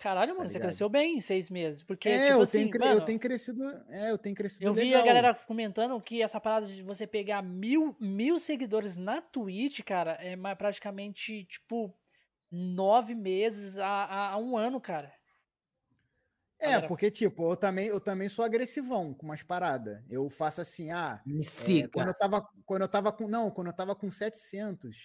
Caralho, 0.01 0.33
mano, 0.35 0.45
Tá 0.45 0.53
você 0.53 0.59
cresceu 0.59 0.89
bem 0.89 1.17
em 1.17 1.21
seis 1.21 1.47
meses. 1.47 1.83
Porque, 1.83 2.09
é, 2.09 2.17
tipo 2.25 2.31
eu, 2.31 2.41
assim, 2.41 2.69
tenho, 2.71 2.79
mano, 2.79 3.01
eu 3.01 3.05
tenho 3.05 3.19
crescido. 3.19 3.63
É, 3.87 4.09
eu 4.11 4.17
tenho 4.17 4.35
crescido. 4.35 4.65
eu 4.65 4.73
vi 4.73 4.85
legal. 4.85 5.03
a 5.03 5.05
galera 5.05 5.35
comentando 5.35 6.01
que 6.01 6.23
essa 6.23 6.41
parada 6.41 6.65
de 6.65 6.81
você 6.81 7.05
pegar 7.05 7.43
mil, 7.43 7.95
mil 7.99 8.39
seguidores 8.39 8.97
na 8.97 9.21
Twitch, 9.21 9.81
cara, 9.81 10.13
é 10.13 10.35
mais 10.35 10.57
praticamente, 10.57 11.45
tipo, 11.45 11.95
nove 12.51 13.13
meses 13.13 13.77
a, 13.77 13.85
a, 13.87 14.29
a 14.31 14.37
um 14.37 14.57
ano, 14.57 14.81
cara. 14.81 15.13
É, 16.59 16.65
Galera- 16.65 16.87
porque, 16.87 17.09
tipo, 17.09 17.51
eu 17.51 17.55
também, 17.55 17.87
eu 17.87 17.99
também 17.99 18.29
sou 18.29 18.43
agressivão 18.45 19.13
com 19.13 19.25
umas 19.25 19.43
paradas. 19.43 20.03
Eu 20.09 20.29
faço 20.29 20.61
assim, 20.61 20.91
ah, 20.91 21.21
Me 21.25 21.39
É, 21.39 21.43
siga. 21.43 21.89
quando 21.91 22.07
eu 22.09 22.13
tava, 22.17 22.47
quando 22.65 22.81
eu 22.81 22.87
tava 22.87 23.11
com, 23.11 23.27
não, 23.27 23.49
quando 23.51 23.67
eu 23.67 23.75
tava 23.75 23.95
com 23.95 24.09
700, 24.11 24.95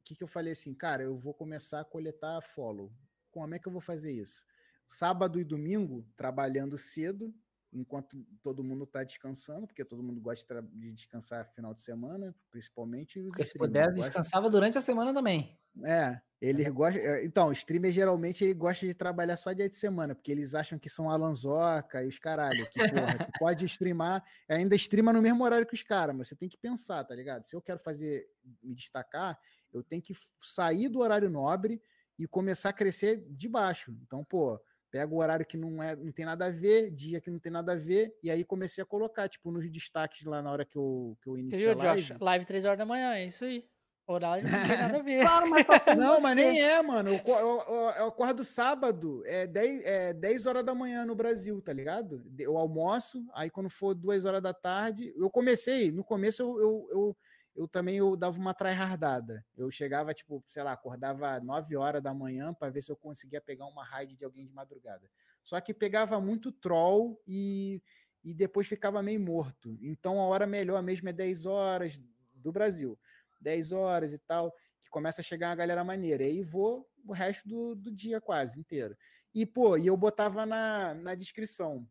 o 0.00 0.04
que 0.04 0.14
que 0.14 0.22
eu 0.22 0.28
falei 0.28 0.52
assim, 0.52 0.74
cara, 0.74 1.02
eu 1.02 1.18
vou 1.18 1.32
começar 1.34 1.80
a 1.80 1.84
coletar 1.84 2.40
follow. 2.42 2.90
Como 3.36 3.54
é 3.54 3.58
que 3.58 3.68
eu 3.68 3.72
vou 3.72 3.82
fazer 3.82 4.10
isso? 4.12 4.42
Sábado 4.88 5.38
e 5.38 5.44
domingo, 5.44 6.06
trabalhando 6.16 6.78
cedo, 6.78 7.34
enquanto 7.70 8.24
todo 8.42 8.64
mundo 8.64 8.86
tá 8.86 9.04
descansando, 9.04 9.66
porque 9.66 9.84
todo 9.84 10.02
mundo 10.02 10.18
gosta 10.22 10.62
de 10.62 10.90
descansar 10.90 11.44
final 11.52 11.74
de 11.74 11.82
semana, 11.82 12.34
principalmente 12.50 13.20
os 13.20 13.26
Porque 13.26 13.44
se 13.44 13.58
puder, 13.58 13.92
descansava 13.92 14.48
durante 14.48 14.78
a 14.78 14.80
semana 14.80 15.12
também. 15.12 15.60
é, 15.84 16.18
ele 16.40 16.64
gosta. 16.70 16.98
é, 16.98 17.26
Então, 17.26 17.52
streamer 17.52 17.92
geralmente 17.92 18.42
ele 18.42 18.54
gosta 18.54 18.86
de 18.86 18.94
trabalhar 18.94 19.36
só 19.36 19.52
dia 19.52 19.68
de 19.68 19.76
semana, 19.76 20.14
porque 20.14 20.32
eles 20.32 20.54
acham 20.54 20.78
que 20.78 20.88
são 20.88 21.10
Alanzoca 21.10 22.02
e 22.02 22.08
os 22.08 22.18
caralho, 22.18 22.66
que, 22.70 22.80
porra, 22.80 23.18
que 23.18 23.30
pode 23.38 23.66
streamar, 23.66 24.24
ainda 24.48 24.74
streama 24.76 25.12
no 25.12 25.20
mesmo 25.20 25.44
horário 25.44 25.66
que 25.66 25.74
os 25.74 25.82
caras, 25.82 26.16
mas 26.16 26.28
você 26.28 26.36
tem 26.36 26.48
que 26.48 26.56
pensar, 26.56 27.04
tá 27.04 27.14
ligado? 27.14 27.44
Se 27.44 27.54
eu 27.54 27.60
quero 27.60 27.80
fazer, 27.80 28.26
me 28.62 28.74
destacar, 28.74 29.38
eu 29.74 29.82
tenho 29.82 30.00
que 30.00 30.14
sair 30.40 30.88
do 30.88 31.00
horário 31.00 31.28
nobre 31.28 31.82
e 32.18 32.26
começar 32.26 32.70
a 32.70 32.72
crescer 32.72 33.24
de 33.28 33.48
baixo. 33.48 33.96
Então, 34.02 34.24
pô, 34.24 34.60
Pego 34.88 35.16
o 35.16 35.18
horário 35.18 35.44
que 35.44 35.56
não, 35.56 35.82
é, 35.82 35.96
não 35.96 36.12
tem 36.12 36.24
nada 36.24 36.46
a 36.46 36.50
ver, 36.50 36.90
dia 36.90 37.20
que 37.20 37.28
não 37.28 37.38
tem 37.40 37.50
nada 37.50 37.72
a 37.72 37.76
ver, 37.76 38.16
e 38.22 38.30
aí 38.30 38.44
comecei 38.44 38.80
a 38.82 38.86
colocar, 38.86 39.28
tipo, 39.28 39.50
nos 39.50 39.68
destaques 39.70 40.24
lá 40.24 40.40
na 40.40 40.50
hora 40.50 40.64
que 40.64 40.78
eu, 40.78 41.18
que 41.20 41.28
eu 41.28 41.34
Você 41.34 41.40
iniciei 41.40 41.64
viu, 41.64 41.80
a 41.80 41.84
live. 41.84 42.02
Josh? 42.02 42.16
Live 42.20 42.44
3 42.46 42.64
horas 42.64 42.78
da 42.78 42.86
manhã, 42.86 43.14
é 43.14 43.26
isso 43.26 43.44
aí. 43.44 43.66
Horário 44.08 44.44
não 44.48 44.50
tem 44.68 44.78
nada 44.78 44.98
a 44.98 45.02
ver. 45.02 45.20
Claro, 45.22 45.50
mas 45.50 45.66
tem 45.84 45.96
Não, 45.96 46.20
mas 46.20 46.36
nem 46.36 46.62
é, 46.62 46.80
mano. 46.80 47.10
Eu, 47.10 47.20
eu, 47.26 47.36
eu- 47.66 47.90
eu 47.98 48.06
acordo 48.06 48.44
sábado, 48.44 49.22
é 49.26 49.48
10, 49.48 49.82
é 49.84 50.12
10 50.14 50.46
horas 50.46 50.64
da 50.64 50.74
manhã 50.74 51.04
no 51.04 51.16
Brasil, 51.16 51.60
tá 51.60 51.72
ligado? 51.72 52.24
Eu 52.38 52.56
almoço, 52.56 53.26
aí 53.34 53.50
quando 53.50 53.68
for 53.68 53.92
2 53.92 54.24
horas 54.24 54.40
da 54.42 54.54
tarde, 54.54 55.12
eu 55.16 55.28
comecei, 55.28 55.90
no 55.90 56.04
começo 56.04 56.40
eu, 56.42 56.60
eu, 56.60 56.88
eu, 56.92 57.16
eu 57.56 57.66
também 57.66 57.96
eu 57.96 58.14
dava 58.14 58.38
uma 58.38 58.52
tryhardada. 58.52 59.44
Eu 59.56 59.70
chegava, 59.70 60.12
tipo, 60.12 60.44
sei 60.46 60.62
lá, 60.62 60.72
acordava 60.72 61.40
9 61.40 61.74
horas 61.76 62.02
da 62.02 62.12
manhã 62.12 62.52
para 62.52 62.70
ver 62.70 62.82
se 62.82 62.92
eu 62.92 62.96
conseguia 62.96 63.40
pegar 63.40 63.66
uma 63.66 63.82
raid 63.82 64.14
de 64.14 64.24
alguém 64.24 64.46
de 64.46 64.52
madrugada. 64.52 65.10
Só 65.42 65.58
que 65.60 65.72
pegava 65.72 66.20
muito 66.20 66.52
troll 66.52 67.20
e, 67.26 67.82
e 68.22 68.34
depois 68.34 68.66
ficava 68.66 69.02
meio 69.02 69.20
morto. 69.20 69.78
Então 69.80 70.20
a 70.20 70.26
hora 70.26 70.46
melhor 70.46 70.82
mesmo 70.82 71.08
é 71.08 71.12
10 71.12 71.46
horas 71.46 71.98
do 72.34 72.52
Brasil. 72.52 72.98
10 73.40 73.72
horas 73.72 74.12
e 74.12 74.18
tal, 74.18 74.54
que 74.82 74.90
começa 74.90 75.20
a 75.20 75.24
chegar 75.24 75.48
uma 75.48 75.56
galera 75.56 75.82
maneira. 75.82 76.24
E 76.24 76.26
aí 76.26 76.42
vou 76.42 76.86
o 77.06 77.12
resto 77.12 77.48
do, 77.48 77.74
do 77.74 77.90
dia 77.90 78.20
quase 78.20 78.60
inteiro. 78.60 78.96
E, 79.34 79.46
pô, 79.46 79.76
e 79.78 79.86
eu 79.86 79.96
botava 79.96 80.44
na, 80.44 80.94
na 80.94 81.14
descrição, 81.14 81.88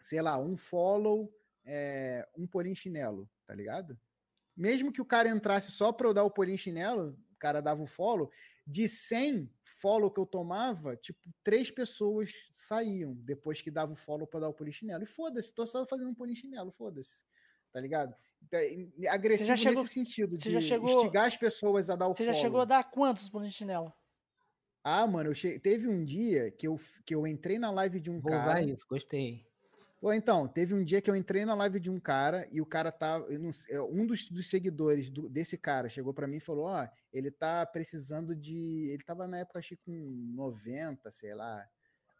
sei 0.00 0.20
lá, 0.20 0.38
um 0.38 0.56
follow, 0.56 1.32
é, 1.64 2.26
um 2.36 2.46
polichinelo, 2.46 3.28
tá 3.46 3.54
ligado? 3.54 3.98
Mesmo 4.58 4.92
que 4.92 5.00
o 5.00 5.04
cara 5.04 5.28
entrasse 5.28 5.70
só 5.70 5.92
pra 5.92 6.08
eu 6.08 6.12
dar 6.12 6.24
o 6.24 6.30
polichinelo, 6.30 7.16
o 7.32 7.36
cara 7.38 7.60
dava 7.60 7.80
o 7.80 7.86
follow, 7.86 8.28
de 8.66 8.88
100 8.88 9.48
follow 9.64 10.10
que 10.10 10.18
eu 10.18 10.26
tomava, 10.26 10.96
tipo, 10.96 11.20
três 11.44 11.70
pessoas 11.70 12.32
saíam 12.52 13.14
depois 13.14 13.62
que 13.62 13.70
dava 13.70 13.92
o 13.92 13.96
follow 13.96 14.26
pra 14.26 14.40
dar 14.40 14.48
o 14.48 14.52
polichinelo. 14.52 15.04
E 15.04 15.06
foda-se, 15.06 15.54
tô 15.54 15.64
só 15.64 15.86
fazendo 15.86 16.10
um 16.10 16.14
polichinelo, 16.14 16.72
foda-se. 16.72 17.22
Tá 17.72 17.80
ligado? 17.80 18.14
Então, 18.42 18.58
Agressivo 19.10 19.56
chegou- 19.56 19.82
nesse 19.82 19.94
sentido, 19.94 20.38
você 20.38 20.48
de 20.48 20.54
já 20.54 20.60
chegou- 20.60 20.90
instigar 20.96 21.26
as 21.26 21.36
pessoas 21.36 21.88
a 21.88 21.94
dar 21.96 22.08
o 22.08 22.14
Você 22.14 22.24
follow. 22.24 22.34
já 22.34 22.40
chegou 22.40 22.60
a 22.60 22.64
dar 22.64 22.90
quantos 22.90 23.28
por 23.30 23.48
chinelo? 23.50 23.92
Ah, 24.82 25.06
mano, 25.06 25.30
eu 25.30 25.34
che... 25.34 25.58
teve 25.60 25.86
um 25.86 26.04
dia 26.04 26.50
que 26.50 26.66
eu, 26.66 26.76
que 27.06 27.14
eu 27.14 27.26
entrei 27.26 27.58
na 27.58 27.70
live 27.70 28.00
de 28.00 28.10
um 28.10 28.18
Vou 28.20 28.30
cara. 28.32 28.42
usar 28.42 28.62
isso, 28.62 28.86
gostei. 28.88 29.46
Pô, 30.00 30.12
então, 30.12 30.46
teve 30.46 30.74
um 30.74 30.84
dia 30.84 31.02
que 31.02 31.10
eu 31.10 31.16
entrei 31.16 31.44
na 31.44 31.54
live 31.54 31.80
de 31.80 31.90
um 31.90 31.98
cara 31.98 32.46
e 32.52 32.60
o 32.60 32.66
cara 32.66 32.92
sei, 33.52 33.74
é, 33.74 33.82
um 33.82 34.06
dos, 34.06 34.30
dos 34.30 34.48
seguidores 34.48 35.10
do- 35.10 35.28
desse 35.28 35.58
cara 35.58 35.88
chegou 35.88 36.14
pra 36.14 36.28
mim 36.28 36.36
e 36.36 36.40
falou: 36.40 36.66
Ó, 36.66 36.86
ele 37.12 37.30
tá 37.32 37.66
precisando 37.66 38.34
de. 38.36 38.88
Ele 38.90 39.02
tava 39.02 39.26
na 39.26 39.38
época, 39.38 39.58
acho 39.58 39.70
que 39.70 39.76
com 39.78 39.92
90, 40.34 41.10
sei 41.10 41.34
lá. 41.34 41.66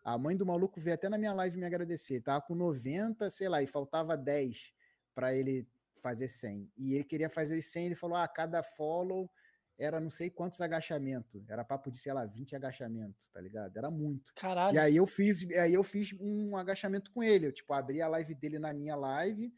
A 0.05 0.19
mãe 0.19 0.37
do 0.37 0.47
maluco 0.47 0.81
veio 0.81 0.95
até 0.95 1.09
na 1.09 1.19
minha 1.19 1.33
live 1.35 1.57
me 1.59 1.67
agradecer. 1.67 2.21
Tava 2.23 2.43
com 2.43 2.55
90, 2.55 3.31
sei 3.31 3.49
lá, 3.49 3.63
e 3.63 3.67
faltava 3.67 4.17
10 4.17 4.73
pra 5.15 5.35
ele 5.35 5.69
fazer 6.03 6.29
100. 6.29 6.73
E 6.77 6.95
ele 6.95 7.05
queria 7.05 7.31
fazer 7.31 7.57
os 7.59 7.67
100, 7.71 7.87
ele 7.87 7.95
falou: 7.95 8.17
ah, 8.17 8.27
cada 8.27 8.63
follow 8.63 9.31
era 9.79 10.01
não 10.01 10.11
sei 10.11 10.29
quantos 10.29 10.61
agachamentos. 10.61 11.49
Era 11.49 11.65
papo 11.65 11.91
de, 11.91 11.99
sei 11.99 12.13
lá, 12.13 12.27
20 12.27 12.57
agachamentos, 12.57 13.29
tá 13.31 13.41
ligado? 13.41 13.77
Era 13.77 13.91
muito. 13.91 14.35
Caralho. 14.35 14.75
E 14.75 14.79
aí 14.79 14.97
eu 14.97 15.07
fiz, 15.07 15.49
aí 15.53 15.73
eu 15.75 15.85
fiz 15.85 16.13
um 16.21 16.57
agachamento 16.57 17.11
com 17.13 17.23
ele. 17.23 17.47
Eu, 17.47 17.53
tipo, 17.53 17.73
abri 17.73 18.03
a 18.03 18.09
live 18.09 18.35
dele 18.35 18.59
na 18.59 18.73
minha 18.73 18.97
live 18.97 19.53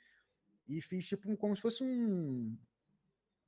e 0.69 0.81
fiz, 0.83 1.07
tipo, 1.09 1.31
um- 1.31 1.37
como 1.37 1.57
se 1.57 1.63
fosse 1.63 1.83
um. 1.83 2.57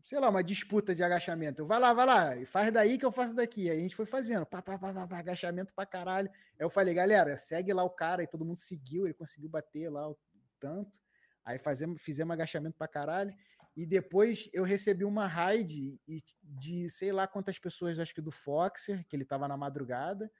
Sei 0.02 0.18
lá, 0.18 0.30
uma 0.30 0.42
disputa 0.42 0.94
de 0.94 1.04
agachamento. 1.04 1.62
Eu, 1.62 1.66
vai 1.66 1.78
lá, 1.78 1.92
vai 1.92 2.06
lá, 2.06 2.36
e 2.36 2.44
faz 2.44 2.72
daí 2.72 2.98
que 2.98 3.04
eu 3.04 3.12
faço 3.12 3.34
daqui. 3.36 3.70
Aí 3.70 3.78
a 3.78 3.80
gente 3.82 3.94
foi 3.94 4.06
fazendo, 4.06 4.44
pá, 4.44 4.60
pá, 4.60 4.76
pá, 4.76 5.06
pá, 5.06 5.18
agachamento 5.18 5.72
pra 5.74 5.86
caralho. 5.86 6.28
Aí 6.58 6.64
eu 6.64 6.70
falei, 6.70 6.92
galera, 6.92 7.36
segue 7.38 7.72
lá 7.72 7.84
o 7.84 7.90
cara, 7.90 8.20
e 8.22 8.26
todo 8.26 8.44
mundo 8.44 8.58
seguiu, 8.58 9.04
ele 9.06 9.14
conseguiu 9.14 9.48
bater 9.48 9.88
lá 9.90 10.08
o 10.10 10.18
tanto. 10.58 10.98
Aí 11.44 11.56
fazemos, 11.58 12.02
fizemos 12.02 12.32
agachamento 12.32 12.76
pra 12.76 12.88
caralho. 12.88 13.30
E 13.74 13.86
depois 13.86 14.50
eu 14.52 14.64
recebi 14.64 15.04
uma 15.04 15.26
raid 15.26 15.98
de 16.42 16.90
sei 16.90 17.10
lá 17.10 17.26
quantas 17.26 17.58
pessoas, 17.58 17.98
acho 17.98 18.14
que 18.14 18.20
do 18.20 18.30
Foxer, 18.30 19.04
que 19.08 19.16
ele 19.16 19.24
tava 19.24 19.48
na 19.48 19.56
madrugada. 19.56 20.30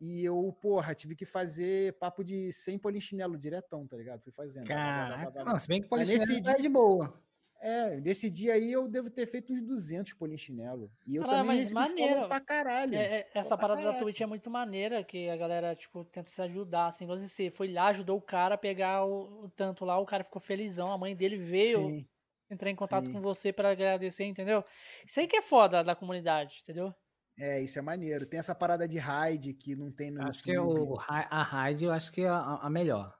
E 0.00 0.24
eu, 0.24 0.56
porra, 0.60 0.94
tive 0.94 1.16
que 1.16 1.24
fazer 1.24 1.96
papo 1.98 2.22
de 2.22 2.52
100 2.52 2.78
polichinelo 2.78 3.36
diretão, 3.36 3.86
tá 3.86 3.96
ligado? 3.96 4.22
Fui 4.22 4.32
fazendo. 4.32 4.66
Caraca, 4.66 5.44
não, 5.44 5.58
se 5.58 5.68
bem 5.68 5.82
que 5.82 5.88
polichinelo 5.88 6.26
nesse 6.26 6.42
tá 6.42 6.54
de 6.54 6.68
boa. 6.68 7.20
É, 7.60 8.00
nesse 8.00 8.30
dia 8.30 8.54
aí 8.54 8.70
eu 8.70 8.86
devo 8.86 9.10
ter 9.10 9.26
feito 9.26 9.52
uns 9.52 9.60
200 9.62 10.12
polichinelo. 10.14 10.92
E 11.04 11.16
eu 11.16 11.22
Caralho, 11.22 11.48
também 11.48 11.62
mas 11.62 11.72
maneiro. 11.72 12.28
pra 12.28 12.40
caralho. 12.40 12.94
É, 12.94 13.20
é, 13.20 13.30
essa 13.34 13.56
pra 13.56 13.56
parada 13.56 13.80
da 13.80 13.86
caralho. 13.88 14.04
Twitch 14.04 14.20
é 14.20 14.26
muito 14.26 14.48
maneira, 14.48 15.02
que 15.02 15.28
a 15.28 15.36
galera, 15.36 15.74
tipo, 15.74 16.04
tenta 16.04 16.28
se 16.28 16.40
ajudar, 16.42 16.86
assim, 16.86 17.04
você 17.04 17.50
foi 17.50 17.72
lá, 17.72 17.88
ajudou 17.88 18.16
o 18.16 18.22
cara 18.22 18.54
a 18.54 18.58
pegar 18.58 19.04
o, 19.04 19.46
o 19.46 19.50
tanto 19.50 19.84
lá, 19.84 19.98
o 19.98 20.06
cara 20.06 20.22
ficou 20.22 20.40
felizão, 20.40 20.92
a 20.92 20.98
mãe 20.98 21.16
dele 21.16 21.36
veio 21.36 21.88
Sim. 21.88 22.08
Entrar 22.50 22.70
em 22.70 22.76
contato 22.76 23.06
sim. 23.06 23.12
com 23.12 23.20
você 23.20 23.52
pra 23.52 23.70
agradecer, 23.70 24.24
entendeu? 24.24 24.64
Isso 25.06 25.20
aí 25.20 25.26
que 25.26 25.36
é 25.36 25.42
foda 25.42 25.82
da 25.84 25.94
comunidade, 25.94 26.60
entendeu? 26.62 26.94
É, 27.38 27.60
isso 27.60 27.78
é 27.78 27.82
maneiro. 27.82 28.26
Tem 28.26 28.40
essa 28.40 28.54
parada 28.54 28.88
de 28.88 28.98
raid 28.98 29.54
que 29.54 29.76
não 29.76 29.92
tem 29.92 30.10
no 30.10 30.26
Acho 30.26 30.42
que 30.42 30.52
YouTube. 30.52 30.90
o, 30.90 30.94
ra- 30.96 31.28
a 31.30 31.42
raid 31.42 31.84
eu 31.84 31.92
acho 31.92 32.10
que 32.12 32.22
é 32.22 32.28
a, 32.28 32.58
a 32.62 32.68
melhor. 32.70 33.16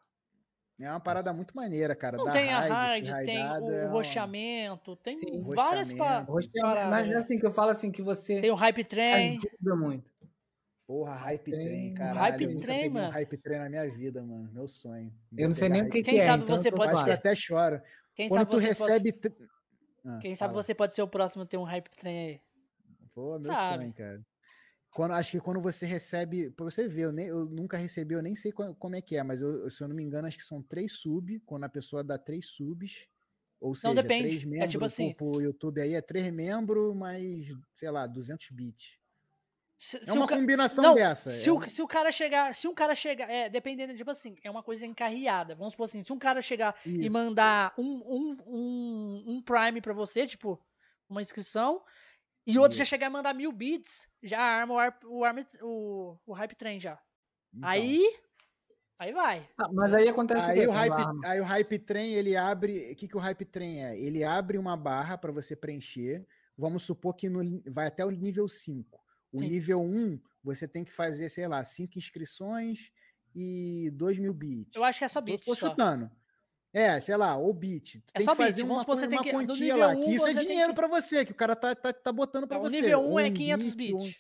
É 0.81 0.89
uma 0.91 1.01
parada 1.01 1.33
muito 1.33 1.57
maneira, 1.57 1.95
cara. 1.97 2.17
Não 2.17 2.25
da 2.25 2.33
tem 2.33 2.53
a 2.53 2.61
raid, 2.61 3.07
ser 3.07 3.13
raid, 3.13 3.27
tem 3.27 3.39
o 3.39 3.71
é 3.73 3.85
uma- 3.85 3.91
roxamento, 3.91 4.97
tem 4.97 5.15
Sim, 5.17 5.43
várias 5.55 5.93
paradas. 5.93 6.49
Mas 6.89 7.11
assim 7.13 7.37
que 7.39 7.47
eu 7.47 7.51
falo 7.51 7.71
assim 7.71 7.91
que 7.91 8.01
você 8.03 8.41
Tem 8.41 8.51
o 8.51 8.55
hype 8.55 8.85
train. 8.85 9.37
ajuda 9.37 9.77
muito. 9.77 10.11
Porra, 10.89 11.15
hype 11.17 11.51
Tem- 11.51 11.65
trem, 11.67 11.95
caralho. 11.95 12.19
Hype 12.19 12.43
eu 12.45 12.49
nunca 12.51 12.63
trem, 12.63 12.77
peguei 12.79 12.91
um 12.91 12.95
mano. 12.95 13.13
hype 13.13 13.37
trem 13.37 13.59
na 13.59 13.69
minha 13.69 13.89
vida, 13.91 14.23
mano. 14.25 14.51
Meu 14.55 14.67
sonho. 14.67 15.13
Eu 15.37 15.47
não 15.49 15.55
sei 15.55 15.69
nem 15.69 15.83
o 15.83 15.91
que, 15.91 16.03
Quem 16.03 16.15
que 16.15 16.21
é. 16.21 16.25
sabe 16.27 16.45
então 16.45 16.57
você 16.57 16.73
pode 16.73 16.95
eu 16.95 17.05
ser- 17.05 17.11
até 17.11 17.35
choro. 17.35 17.83
Quem 18.17 18.29
Quando 18.31 18.39
sabe 18.41 18.51
tu 18.51 18.59
você 18.59 18.75
pode- 18.75 18.91
recebe. 19.11 19.13
t- 19.13 19.49
Ah, 20.07 20.19
Quem 20.23 20.35
sabe 20.35 20.53
fala. 20.55 20.63
você 20.63 20.75
pode 20.75 20.95
ser 20.95 21.03
o 21.03 21.09
próximo 21.09 21.43
a 21.43 21.47
ter 21.47 21.59
um 21.59 21.63
hype 21.65 21.91
train 21.91 22.19
aí. 22.19 22.41
Pô, 23.15 23.33
meu 23.39 23.45
Sabe. 23.45 23.83
sonho, 23.83 23.93
cara. 23.93 24.27
Quando, 24.91 25.13
acho 25.13 25.31
que 25.33 25.41
quando 25.41 25.61
você 25.61 25.85
recebe. 25.85 26.51
Pra 26.53 26.65
você 26.65 26.89
ver, 26.89 27.03
eu, 27.03 27.13
nem, 27.13 27.27
eu 27.27 27.45
nunca 27.45 27.77
recebi, 27.77 28.15
eu 28.15 28.23
nem 28.23 28.35
sei 28.35 28.51
qua- 28.51 28.75
como 28.77 28.97
é 28.97 29.03
que 29.03 29.15
é, 29.17 29.23
mas 29.23 29.43
eu, 29.43 29.69
se 29.69 29.85
eu 29.85 29.89
não 29.89 29.95
me 29.95 30.03
engano, 30.03 30.27
acho 30.27 30.39
que 30.39 30.45
são 30.45 30.63
três 30.63 30.93
sub. 30.93 31.39
Quando 31.41 31.65
a 31.65 31.69
pessoa 31.69 32.03
dá 32.03 32.17
três 32.17 32.47
subs. 32.47 33.07
Ou 33.61 33.75
seja, 33.75 33.93
depende, 33.95 34.29
três 34.29 34.43
é 34.43 34.47
membros 34.47 34.71
tipo 34.71 34.85
assim- 34.87 35.13
pro, 35.13 35.33
pro 35.33 35.43
YouTube 35.43 35.81
aí 35.83 35.93
é 35.93 36.01
três 36.01 36.33
membros, 36.33 36.97
mais, 36.97 37.47
sei 37.75 37.91
lá, 37.91 38.07
200 38.07 38.49
bits. 38.51 38.98
Se, 39.81 39.97
É 39.99 40.05
se 40.07 40.11
uma 40.19 40.27
ca- 40.27 40.35
combinação 40.37 40.83
Não, 40.83 40.95
dessa. 40.97 41.31
Se, 41.31 41.49
é 41.49 41.53
o, 41.53 41.59
um- 41.59 41.69
se 41.69 41.81
o 41.81 41.87
cara 41.87 42.11
chegar, 42.11 42.53
se 42.53 42.67
um 42.67 42.75
cara 42.75 42.97
chegar, 42.97 43.31
é, 43.31 43.49
dependendo, 43.49 43.97
tipo 43.97 44.11
assim, 44.11 44.37
é 44.43 44.51
uma 44.51 44.63
coisa 44.63 44.85
encarreada. 44.85 45.55
Vamos 45.55 45.73
supor 45.75 45.85
assim, 45.85 46.03
se 46.03 46.13
um 46.13 46.19
cara 46.19 46.43
chegar 46.43 46.75
e 46.85 47.07
Isso. 47.07 47.13
mandar 47.13 47.73
um, 47.79 47.85
um, 47.85 48.37
um, 48.47 49.25
um 49.29 49.43
Prime 49.43 49.81
pra 49.81 49.93
você, 49.95 50.27
tipo, 50.27 50.61
uma 51.09 51.23
inscrição, 51.23 51.81
e 52.45 52.59
outro 52.59 52.77
já 52.77 52.83
Isso. 52.83 52.91
chegar 52.91 53.07
e 53.07 53.11
mandar 53.11 53.33
mil 53.35 53.53
bits, 53.53 54.09
já 54.21 54.41
arma 54.41 54.75
o, 54.75 54.79
ar- 54.79 54.99
o, 55.05 55.25
arm- 55.25 55.45
o, 55.63 56.17
o 56.27 56.33
Hype 56.33 56.57
Train 56.57 56.81
já. 56.81 56.99
Então. 57.55 57.69
Aí, 57.69 58.17
aí 58.99 59.13
vai. 59.13 59.49
Ah, 59.59 59.69
mas 59.73 59.95
aí 59.95 60.09
acontece 60.09 60.45
o 60.45 60.51
Aí 60.51 60.61
quê? 60.61 60.67
o, 60.67 60.71
hype, 60.73 61.25
aí 61.25 61.41
o 61.41 61.45
Hype 61.45 61.79
Train, 61.79 62.13
ele 62.15 62.37
abre. 62.37 62.91
O 62.93 62.97
que, 62.97 63.07
que 63.07 63.17
o 63.17 63.21
Hype 63.21 63.45
Train 63.45 63.79
é? 63.79 63.97
Ele 63.97 64.25
abre 64.25 64.59
uma 64.59 64.77
barra 64.77 65.17
para 65.17 65.31
você 65.31 65.55
preencher. 65.55 66.27
Vamos 66.57 66.83
supor 66.83 67.15
que 67.15 67.29
no- 67.29 67.63
vai 67.71 67.87
até 67.87 68.05
o 68.05 68.11
nível 68.11 68.49
5. 68.49 69.01
O 69.33 69.39
Sim. 69.41 69.49
nível 69.49 69.81
1, 69.83 70.19
você 70.43 70.67
tem 70.67 70.85
que 70.85 70.93
fazer, 70.93 71.29
sei 71.29 71.47
lá, 71.47 71.63
5 71.63 71.99
inscrições 71.99 72.91
e 73.35 73.91
2 73.95 74.19
mil 74.19 74.33
bits. 74.33 74.75
Eu 74.77 74.85
acho 74.85 74.99
que 74.99 75.05
é 75.05 75.09
só 75.09 75.21
Tô- 75.21 75.25
bit 75.27 75.45
Tô 75.45 75.55
só. 75.55 75.71
chutando. 75.71 76.11
É, 76.73 77.01
sei 77.01 77.17
lá, 77.17 77.37
ou 77.37 77.53
bit. 77.53 78.01
Tu 78.01 78.11
É 78.15 78.19
tem 78.19 78.25
só 78.25 78.33
que 78.33 78.39
fazer 78.43 78.63
bit. 78.63 78.71
uma, 78.73 78.85
Vamos 78.85 79.03
uma 79.03 79.23
que- 79.23 79.31
do 79.31 79.37
quantia 79.37 79.65
nível 79.75 79.79
lá. 79.79 79.89
um, 79.95 80.01
Que 80.01 80.15
isso 80.15 80.27
é 80.27 80.35
dinheiro 80.35 80.69
que- 80.71 80.77
pra 80.77 80.87
você, 80.89 81.25
que 81.25 81.33
o 81.33 81.35
cara 81.35 81.57
tá, 81.57 81.75
tá, 81.75 81.93
tá 81.93 82.13
botando 82.13 82.47
pra 82.47 82.59
O 82.59 82.63
você. 82.63 82.81
nível 82.81 83.01
1 83.01 83.19
é 83.19 83.29
Um 83.29 83.35
500 83.35 83.75
bit, 83.75 83.95
um- 83.95 83.99
bits. 83.99 84.17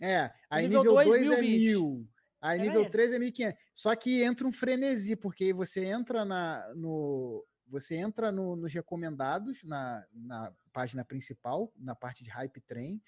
é, 0.00 0.32
aí 0.50 0.64
nível 0.66 0.80
nível 0.80 0.94
dois, 0.94 1.08
2 1.08 1.20
mil 1.22 1.32
é 1.32 1.40
bits. 1.40 1.60
1000. 1.62 2.08
Aí 2.40 2.58
É 2.58 2.60
nível 2.60 2.74
maneiro. 2.74 2.92
3 2.92 3.12
é 3.12 3.18
1500. 3.18 3.58
Só 3.74 3.94
que 3.96 4.22
entra 4.22 4.46
um 4.46 4.52
frenesi, 4.52 5.16
porque 5.16 5.44
aí 5.44 5.52
você 5.52 5.84
entra 5.84 6.24
na, 6.24 6.72
no. 6.74 7.44
Você 7.68 7.96
entra 7.96 8.30
no- 8.30 8.54
nos 8.54 8.72
recomendados, 8.72 9.62
na, 9.64 10.04
na 10.12 10.52
página 10.72 11.04
principal, 11.04 11.72
na 11.76 11.94
parte 11.96 12.22
de 12.22 12.30
Hype 12.30 12.60
Train. 12.60 13.00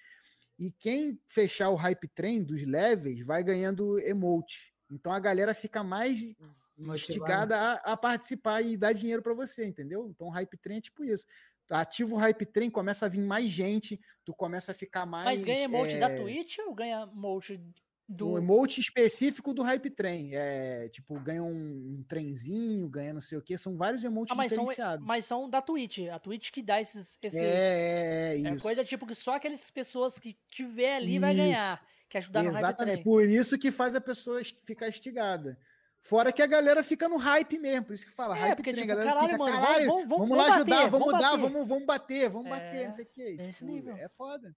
E 0.58 0.70
quem 0.72 1.20
fechar 1.26 1.70
o 1.70 1.76
Hype 1.76 2.08
Train 2.08 2.42
dos 2.42 2.62
levels 2.62 3.20
vai 3.20 3.44
ganhando 3.44 3.98
emote. 4.00 4.74
Então 4.90 5.12
a 5.12 5.20
galera 5.20 5.54
fica 5.54 5.84
mais 5.84 6.34
instigada 6.76 7.56
a, 7.56 7.92
a 7.92 7.96
participar 7.96 8.62
e 8.62 8.76
dar 8.76 8.92
dinheiro 8.92 9.22
para 9.22 9.34
você, 9.34 9.66
entendeu? 9.66 10.08
Então 10.08 10.28
o 10.28 10.30
Hype 10.30 10.56
Train 10.58 10.78
é 10.78 10.80
tipo 10.80 11.04
isso. 11.04 11.26
Ativa 11.70 12.14
o 12.14 12.18
Hype 12.18 12.46
Train, 12.46 12.70
começa 12.70 13.04
a 13.04 13.08
vir 13.08 13.20
mais 13.20 13.50
gente, 13.50 14.00
tu 14.24 14.32
começa 14.32 14.72
a 14.72 14.74
ficar 14.74 15.04
mais. 15.04 15.24
Mas 15.24 15.44
ganha 15.44 15.64
emote 15.64 15.98
da 15.98 16.10
é, 16.10 16.16
Twitch 16.18 16.58
ou 16.60 16.74
ganha 16.74 17.02
emote 17.02 17.60
do. 18.08 18.30
um 18.32 18.38
emote 18.38 18.80
específico 18.80 19.52
do 19.52 19.62
Hype 19.62 19.90
Train. 19.90 20.30
É, 20.34 20.88
tipo, 20.88 21.18
ganha 21.20 21.42
um, 21.42 21.50
um 21.98 22.04
trenzinho, 22.08 22.88
ganha 22.88 23.12
não 23.12 23.20
sei 23.20 23.36
o 23.38 23.42
que. 23.42 23.56
São 23.58 23.76
vários 23.76 24.02
emotes 24.04 24.32
Ah, 24.32 24.34
mas 24.34 24.52
são, 24.52 24.64
diferenciados. 24.64 25.06
mas 25.06 25.24
são 25.24 25.48
da 25.50 25.60
Twitch. 25.60 25.98
A 26.10 26.18
Twitch 26.18 26.50
que 26.50 26.62
dá 26.62 26.80
esses. 26.80 27.18
esses 27.22 27.38
É, 27.38 27.44
é, 27.44 27.48
é, 27.48 28.34
é 28.34 28.52
isso. 28.54 28.62
coisa 28.62 28.84
tipo 28.84 29.06
que 29.06 29.14
só 29.14 29.34
aquelas 29.34 29.70
pessoas 29.70 30.18
que 30.18 30.36
tiver 30.50 30.96
ali 30.96 31.18
vai 31.18 31.34
ganhar. 31.34 31.84
que 32.08 32.16
ajudar 32.16 32.42
no 32.42 32.52
hype 32.52 32.58
Exatamente. 32.64 32.94
train. 32.94 33.04
Por 33.04 33.22
isso 33.28 33.58
que 33.58 33.70
faz 33.70 33.94
a 33.94 34.00
pessoa 34.00 34.40
ficar 34.64 34.88
instigada. 34.88 35.58
Fora 36.00 36.32
que 36.32 36.40
a 36.40 36.46
galera 36.46 36.82
fica 36.82 37.06
no 37.08 37.18
hype 37.18 37.58
mesmo, 37.58 37.84
por 37.86 37.92
isso 37.92 38.06
que 38.06 38.12
fala 38.12 38.34
É, 38.34 38.40
hype 38.40 38.56
porque, 38.56 38.72
train, 38.72 38.86
tipo, 38.86 38.88
galera 38.96 39.10
caralho, 39.10 39.26
fica, 39.32 39.38
mano, 39.38 39.52
vamos- 39.52 39.68
"Caralho, 39.68 39.86
vamos- 39.86 40.08
vamos- 40.08 40.28
vamos 40.28 40.36
lá 40.38 40.42
vamos 40.44 40.56
ajudar, 40.56 40.76
bater, 40.76 40.90
vamos, 40.90 41.06
vamos 41.06 41.20
dar, 41.20 41.30
bater." 41.36 41.42
vamos, 41.52 41.68
vamos 41.68 41.84
bater, 41.84 42.30
vamos 42.30 42.46
É, 42.46 42.50
bater, 42.50 42.84
não 42.86 42.92
sei 42.92 43.04
o 43.04 43.08
quê. 43.08 43.34
nesse 43.36 43.66
Tipo. 43.66 43.90
É 43.90 44.08
foda. 44.16 44.56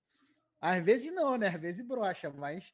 Às 0.62 0.84
vezes 0.84 1.12
não, 1.14 1.36
né? 1.38 1.48
Às 1.48 1.60
vezes 1.60 1.86
brocha, 1.86 2.30
mas 2.30 2.72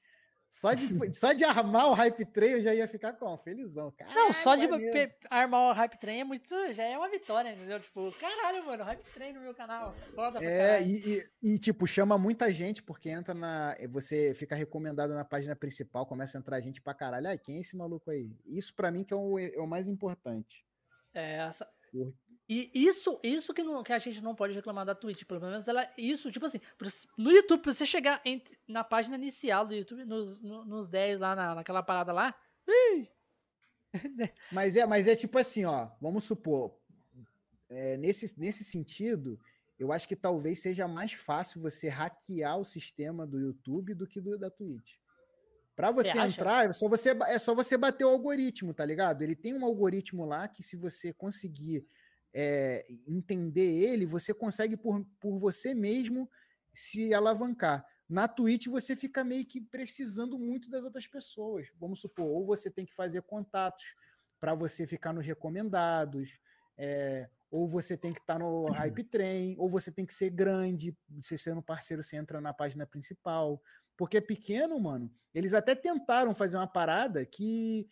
só 0.49 0.73
de, 0.73 1.13
só 1.13 1.33
de 1.33 1.43
armar 1.43 1.87
o 1.89 1.93
hype 1.93 2.25
train 2.25 2.51
eu 2.51 2.61
já 2.61 2.73
ia 2.73 2.87
ficar 2.87 3.13
como? 3.13 3.37
Felizão. 3.37 3.93
Não, 4.15 4.33
só 4.33 4.55
de 4.55 4.67
Caralho, 4.67 4.85
maneiro. 4.87 5.13
armar 5.29 5.69
o 5.69 5.73
hype 5.73 5.99
train 5.99 6.19
é 6.19 6.23
muito. 6.23 6.73
Já 6.73 6.83
é 6.83 6.97
uma 6.97 7.09
vitória, 7.09 7.51
entendeu? 7.53 7.79
Tipo, 7.79 8.11
caralho, 8.19 8.65
mano, 8.65 8.83
hype 8.83 9.03
train 9.13 9.33
no 9.33 9.41
meu 9.41 9.53
canal. 9.53 9.93
Foda 10.15 10.39
pra 10.39 10.49
É, 10.49 10.57
caralho. 10.79 10.85
e, 10.87 11.17
e- 11.43 11.53
e, 11.53 11.59
tipo, 11.59 11.85
chama 11.85 12.17
muita 12.17 12.51
gente, 12.51 12.81
porque 12.81 13.09
entra 13.09 13.33
na. 13.33 13.75
Você 13.89 14.33
fica 14.33 14.55
recomendado 14.55 15.13
na 15.13 15.23
página 15.25 15.55
principal, 15.55 16.05
começa 16.07 16.37
a 16.37 16.39
entrar 16.39 16.59
gente 16.61 16.81
pra 16.81 16.93
caralho. 16.93 17.27
Ai, 17.27 17.37
quem 17.37 17.57
é 17.57 17.61
esse 17.61 17.75
maluco 17.77 18.09
aí? 18.09 18.31
Isso 18.45 18.73
pra 18.73 18.89
mim 18.89 19.03
que 19.03 19.13
é 19.13 19.17
o, 19.17 19.37
é 19.37 19.59
o 19.59 19.67
mais 19.67 19.87
importante. 19.87 20.65
É, 21.13 21.37
essa... 21.37 21.67
Por- 21.91 22.13
E 22.49 22.71
isso, 22.73 23.19
isso 23.21 23.53
que, 23.53 23.61
não- 23.61 23.83
que 23.83 23.91
a 23.91 23.99
gente 23.99 24.21
não 24.21 24.33
pode 24.33 24.53
reclamar 24.53 24.85
da 24.85 24.95
Twitch, 24.95 25.23
pelo 25.25 25.41
menos 25.41 25.67
ela. 25.67 25.85
Isso, 25.97 26.31
tipo 26.31 26.45
assim, 26.45 26.61
você- 26.79 27.07
no 27.17 27.29
YouTube, 27.31 27.61
pra 27.61 27.73
você 27.73 27.85
chegar 27.85 28.21
entre- 28.23 28.57
na 28.67 28.83
página 28.85 29.15
inicial 29.17 29.67
do 29.67 29.73
YouTube, 29.75 30.05
nos, 30.05 30.41
no- 30.41 30.63
nos 30.65 30.87
10 30.87 31.19
lá, 31.19 31.35
na, 31.35 31.55
naquela 31.55 31.83
parada 31.83 32.13
lá. 32.13 32.33
ih, 32.67 33.07
Mas 34.51 34.75
é, 34.75 34.85
mas 34.85 35.07
é 35.07 35.15
tipo 35.15 35.37
assim, 35.37 35.65
ó. 35.65 35.89
Vamos 36.01 36.23
supor. 36.25 36.77
é, 37.69 37.97
nesse, 37.97 38.33
nesse 38.39 38.63
sentido, 38.63 39.37
eu 39.77 39.91
acho 39.91 40.07
que 40.07 40.15
talvez 40.15 40.61
seja 40.61 40.87
mais 40.87 41.11
fácil 41.13 41.61
você 41.61 41.89
hackear 41.89 42.57
o 42.57 42.63
sistema 42.65 43.27
do 43.27 43.39
YouTube 43.39 43.93
do 43.93 44.07
que 44.07 44.21
do 44.21 44.37
da 44.37 44.49
Twitch. 44.49 44.95
Pra 45.75 45.91
você 45.91 46.09
acha? 46.09 46.27
entrar, 46.27 46.65
é 46.69 46.71
só 46.71 46.87
você, 46.87 47.09
é 47.27 47.37
só 47.37 47.53
você 47.53 47.77
bater 47.77 48.03
o 48.05 48.09
algoritmo, 48.09 48.73
tá 48.73 48.83
ligado? 48.85 49.21
Ele 49.21 49.35
tem 49.35 49.53
um 49.53 49.63
algoritmo 49.65 50.25
lá 50.25 50.47
que, 50.47 50.63
se 50.63 50.75
você 50.77 51.11
conseguir 51.13 51.85
é, 52.33 52.85
entender 53.07 53.83
ele, 53.83 54.05
você 54.05 54.33
consegue 54.33 54.77
por, 54.77 55.05
por 55.19 55.37
você 55.39 55.73
mesmo 55.73 56.29
se 56.73 57.13
alavancar. 57.13 57.85
Na 58.07 58.27
Twitch, 58.27 58.67
você 58.67 58.95
fica 58.95 59.23
meio 59.23 59.45
que 59.45 59.59
precisando 59.59 60.39
muito 60.39 60.69
das 60.69 60.85
outras 60.85 61.07
pessoas. 61.07 61.67
Vamos 61.79 61.99
supor, 61.99 62.25
ou 62.25 62.45
você 62.45 62.69
tem 62.69 62.85
que 62.85 62.93
fazer 62.93 63.21
contatos 63.23 63.95
para 64.39 64.53
você 64.53 64.87
ficar 64.87 65.11
nos 65.11 65.25
recomendados, 65.25 66.39
é, 66.77 67.29
ou 67.49 67.67
você 67.67 67.97
tem 67.97 68.13
que 68.13 68.19
estar 68.19 68.39
no 68.39 68.65
hype 68.71 69.03
train, 69.03 69.55
ou 69.57 69.67
você 69.67 69.91
tem 69.91 70.05
que 70.05 70.13
ser 70.13 70.29
grande, 70.29 70.95
você 71.09 71.37
sendo 71.37 71.61
parceiro, 71.61 72.03
você 72.03 72.15
entra 72.15 72.39
na 72.39 72.53
página 72.53 72.85
principal. 72.85 73.61
Porque 73.97 74.17
é 74.17 74.21
pequeno, 74.21 74.79
mano. 74.79 75.11
Eles 75.33 75.53
até 75.53 75.73
tentaram 75.73 76.35
fazer 76.35 76.57
uma 76.57 76.67
parada 76.67 77.25
que 77.25 77.89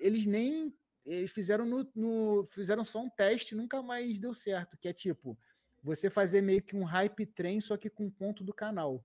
eles 0.00 0.26
nem 0.26 0.72
eles 1.04 1.30
fizeram 1.30 1.66
no, 1.66 1.88
no- 1.94 2.44
fizeram 2.46 2.84
só 2.84 3.00
um 3.02 3.10
teste, 3.10 3.54
nunca 3.54 3.82
mais 3.82 4.18
deu 4.18 4.34
certo, 4.34 4.76
que 4.78 4.88
é 4.88 4.92
tipo, 4.92 5.38
você 5.82 6.08
fazer 6.08 6.40
meio 6.40 6.62
que 6.62 6.76
um 6.76 6.84
hype 6.84 7.26
train 7.26 7.60
só 7.60 7.76
que 7.76 7.90
com 7.90 8.10
ponto 8.10 8.42
do 8.42 8.54
canal. 8.54 9.04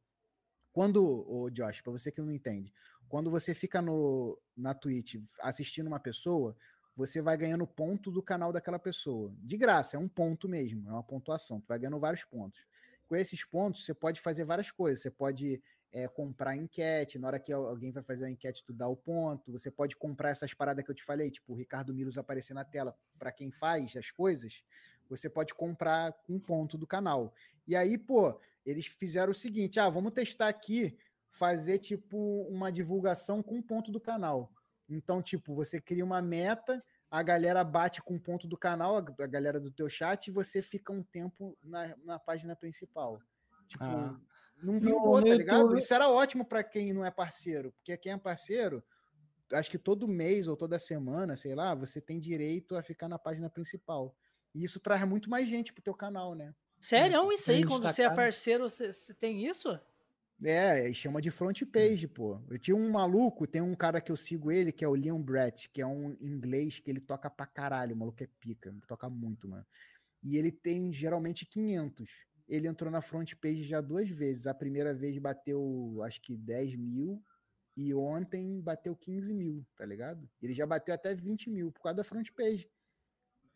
Quando, 0.71 1.03
o 1.03 1.49
Josh, 1.49 1.81
para 1.81 1.91
você 1.91 2.11
que 2.11 2.21
não 2.21 2.31
entende, 2.31 2.73
quando 3.07 3.31
você 3.31 3.53
fica 3.53 3.81
no 3.81 4.39
na 4.55 4.73
Twitch 4.73 5.15
assistindo 5.41 5.87
uma 5.87 5.99
pessoa, 5.99 6.55
você 6.95 7.21
vai 7.21 7.35
ganhando 7.37 7.65
ponto 7.65 8.11
do 8.11 8.21
canal 8.21 8.51
daquela 8.53 8.77
pessoa. 8.77 9.33
De 9.39 9.57
graça, 9.57 9.97
é 9.97 9.99
um 9.99 10.07
ponto 10.07 10.47
mesmo, 10.47 10.87
é 10.87 10.91
uma 10.91 11.03
pontuação. 11.03 11.59
Tu 11.59 11.67
vai 11.67 11.79
ganhando 11.79 11.99
vários 11.99 12.23
pontos. 12.23 12.65
Com 13.07 13.15
esses 13.15 13.43
pontos, 13.43 13.83
você 13.83 13.93
pode 13.93 14.21
fazer 14.21 14.43
várias 14.45 14.69
coisas. 14.69 15.01
Você 15.01 15.09
pode 15.09 15.61
é, 15.91 16.07
comprar 16.07 16.55
enquete, 16.55 17.17
na 17.17 17.27
hora 17.27 17.39
que 17.39 17.51
al- 17.51 17.67
alguém 17.67 17.91
vai 17.91 18.03
fazer 18.03 18.25
uma 18.25 18.31
enquete, 18.31 18.63
tu 18.63 18.71
dá 18.73 18.87
o 18.87 18.95
ponto. 18.95 19.51
Você 19.51 19.71
pode 19.71 19.95
comprar 19.95 20.29
essas 20.29 20.53
paradas 20.53 20.83
que 20.85 20.91
eu 20.91 20.95
te 20.95 21.03
falei, 21.03 21.31
tipo 21.31 21.53
o 21.53 21.55
Ricardo 21.55 21.93
Milos 21.93 22.17
aparecer 22.17 22.53
na 22.53 22.63
tela 22.63 22.95
para 23.17 23.31
quem 23.31 23.51
faz 23.51 23.95
as 23.95 24.11
coisas. 24.11 24.63
Você 25.09 25.27
pode 25.29 25.55
comprar 25.55 26.13
com 26.27 26.39
ponto 26.39 26.77
do 26.77 26.85
canal. 26.85 27.33
E 27.67 27.75
aí, 27.75 27.97
pô, 27.97 28.39
eles 28.65 28.85
fizeram 28.85 29.31
o 29.31 29.33
seguinte: 29.33 29.79
ah, 29.79 29.89
vamos 29.89 30.13
testar 30.13 30.47
aqui, 30.47 30.95
fazer 31.31 31.79
tipo 31.79 32.43
uma 32.49 32.71
divulgação 32.71 33.41
com 33.41 33.61
ponto 33.61 33.91
do 33.91 33.99
canal. 33.99 34.51
Então, 34.87 35.21
tipo, 35.21 35.53
você 35.55 35.79
cria 35.81 36.03
uma 36.05 36.21
meta, 36.21 36.83
a 37.09 37.23
galera 37.23 37.63
bate 37.63 38.01
com 38.03 38.15
o 38.15 38.19
ponto 38.19 38.47
do 38.47 38.57
canal, 38.57 38.97
a 38.97 39.23
a 39.23 39.27
galera 39.27 39.59
do 39.59 39.71
teu 39.71 39.89
chat, 39.89 40.27
e 40.27 40.31
você 40.31 40.61
fica 40.61 40.91
um 40.93 41.01
tempo 41.03 41.57
na, 41.63 41.95
na 42.03 42.19
página 42.19 42.55
principal. 42.55 43.19
Tipo, 43.67 43.83
Ah. 43.83 44.19
Não 44.61 44.79
vingou, 44.79 45.21
tá 45.23 45.35
ligado? 45.35 45.77
Isso 45.77 45.93
era 45.93 46.09
ótimo 46.09 46.45
para 46.45 46.63
quem 46.63 46.93
não 46.93 47.05
é 47.05 47.11
parceiro, 47.11 47.71
porque 47.73 47.95
quem 47.97 48.13
é 48.13 48.17
parceiro, 48.17 48.83
acho 49.51 49.69
que 49.69 49.77
todo 49.77 50.07
mês 50.07 50.47
ou 50.47 50.55
toda 50.55 50.79
semana, 50.79 51.35
sei 51.35 51.55
lá, 51.55 51.73
você 51.73 51.99
tem 51.99 52.19
direito 52.19 52.75
a 52.75 52.83
ficar 52.83 53.07
na 53.07 53.19
página 53.19 53.49
principal. 53.49 54.15
E 54.53 54.63
isso 54.63 54.79
traz 54.79 55.07
muito 55.07 55.29
mais 55.29 55.47
gente 55.47 55.73
pro 55.73 55.83
teu 55.83 55.93
canal, 55.93 56.35
né? 56.35 56.53
Sério, 56.79 57.31
isso 57.31 57.51
aí, 57.51 57.65
quando 57.65 57.83
você 57.83 58.03
é 58.03 58.09
parceiro, 58.09 58.69
você, 58.69 58.93
você 58.93 59.13
tem 59.13 59.45
isso? 59.45 59.79
É, 60.41 60.87
e 60.87 60.93
chama 60.93 61.21
de 61.21 61.29
front 61.29 61.61
page, 61.65 62.07
pô. 62.07 62.41
Eu 62.49 62.57
tinha 62.57 62.75
um 62.75 62.89
maluco, 62.89 63.45
tem 63.45 63.61
um 63.61 63.75
cara 63.75 63.99
que 63.99 64.11
eu 64.11 64.15
sigo 64.15 64.49
ele, 64.49 64.71
que 64.71 64.85
é 64.85 64.87
o 64.87 64.95
Leon 64.95 65.21
Brett, 65.21 65.69
que 65.69 65.81
é 65.81 65.85
um 65.85 66.15
inglês 66.21 66.79
que 66.79 66.89
ele 66.89 67.01
toca 67.01 67.29
pra 67.29 67.45
caralho, 67.45 67.93
o 67.93 67.97
maluco 67.97 68.23
é 68.23 68.27
pica, 68.39 68.73
toca 68.87 69.09
muito, 69.09 69.49
mano. 69.49 69.65
E 70.23 70.37
ele 70.37 70.51
tem 70.51 70.93
geralmente 70.93 71.45
500. 71.45 72.28
Ele 72.49 72.67
entrou 72.67 72.91
na 72.91 72.99
front 73.01 73.33
page 73.35 73.63
já 73.63 73.79
duas 73.79 74.09
vezes. 74.09 74.47
A 74.47 74.53
primeira 74.53 74.93
vez 74.93 75.17
bateu, 75.19 76.01
acho 76.03 76.19
que 76.21 76.35
10 76.35 76.75
mil, 76.75 77.23
e 77.77 77.93
ontem 77.93 78.59
bateu 78.59 78.95
15 78.95 79.33
mil, 79.33 79.65
tá 79.77 79.85
ligado? 79.85 80.27
Ele 80.41 80.51
já 80.53 80.65
bateu 80.65 80.93
até 80.93 81.13
20 81.13 81.49
mil 81.49 81.71
por 81.71 81.81
causa 81.81 81.97
da 81.97 82.03
front 82.03 82.27
page. 82.35 82.67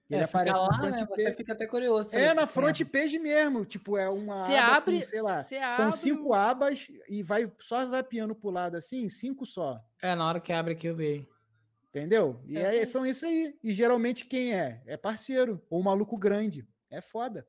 Ele 0.09 0.21
É, 0.21 0.27
fica 0.27 0.39
aparece 0.39 0.59
lá, 0.59 0.67
na 0.67 0.77
front 0.77 0.91
né? 0.99 1.05
page. 1.07 1.21
Você 1.23 1.33
fica 1.33 1.53
até 1.53 1.65
curioso. 1.65 2.15
É, 2.15 2.33
na 2.33 2.45
front 2.45 2.79
page 2.85 3.17
mesmo. 3.17 3.65
Tipo, 3.65 3.97
é 3.97 4.07
uma 4.09 4.45
Você 4.45 4.55
aba 4.55 4.75
abre, 4.77 4.99
com, 4.99 5.05
sei 5.05 5.21
lá, 5.21 5.43
você 5.43 5.55
são 5.59 5.87
abre 5.87 5.97
cinco 5.97 6.33
abas 6.33 6.87
e 7.09 7.23
vai 7.23 7.51
só 7.59 7.85
zapeando 7.87 8.35
pro 8.35 8.49
lado 8.51 8.77
assim, 8.77 9.09
cinco 9.09 9.45
só. 9.45 9.81
É, 10.01 10.13
na 10.13 10.27
hora 10.27 10.39
que 10.39 10.53
abre 10.53 10.73
aqui 10.73 10.87
eu 10.87 10.95
vejo. 10.95 11.27
Entendeu? 11.89 12.41
E 12.45 12.57
É, 12.57 12.67
aí 12.67 12.85
são 12.85 13.05
isso 13.05 13.25
aí. 13.25 13.57
E 13.63 13.71
geralmente 13.71 14.25
quem 14.25 14.53
é? 14.53 14.81
É 14.85 14.97
parceiro 14.97 15.61
ou 15.69 15.81
maluco 15.81 16.17
grande. 16.17 16.67
É 16.89 17.01
foda. 17.01 17.47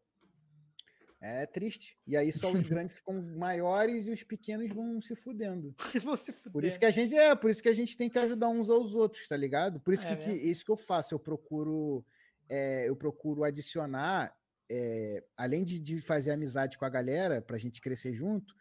É 1.26 1.46
triste. 1.46 1.96
E 2.06 2.18
aí 2.18 2.30
só 2.30 2.52
os 2.52 2.62
grandes 2.68 2.94
ficam 2.94 3.22
maiores 3.22 4.06
e 4.06 4.10
os 4.10 4.22
pequenos 4.22 4.68
vão 4.70 5.00
se 5.00 5.16
fudendo. 5.16 5.74
Vão 6.04 6.16
se 6.16 6.32
fuder. 6.32 6.52
Por 6.52 6.64
isso 6.66 6.78
que 6.78 6.84
a 6.84 6.90
gente 6.90 7.14
é, 7.14 7.34
por 7.34 7.48
isso 7.48 7.62
que 7.62 7.68
a 7.70 7.74
gente 7.74 7.96
tem 7.96 8.10
que 8.10 8.18
ajudar 8.18 8.50
uns 8.50 8.68
aos 8.68 8.94
outros, 8.94 9.26
tá 9.26 9.34
ligado? 9.34 9.80
Por 9.80 9.94
isso 9.94 10.06
É 10.06 10.14
que, 10.14 10.24
que 10.24 10.30
isso 10.32 10.62
que 10.62 10.70
eu 10.70 10.76
faço, 10.76 11.14
eu 11.14 11.18
procuro, 11.18 12.04
é, 12.46 12.86
eu 12.86 12.94
procuro 12.94 13.42
adicionar, 13.42 14.36
é, 14.70 15.24
além 15.34 15.64
de, 15.64 15.78
de 15.78 15.98
fazer 15.98 16.30
amizade 16.30 16.76
com 16.76 16.84
a 16.84 16.90
galera 16.90 17.40
pra 17.40 17.56
gente 17.56 17.80
crescer 17.80 18.12
junto, 18.12 18.54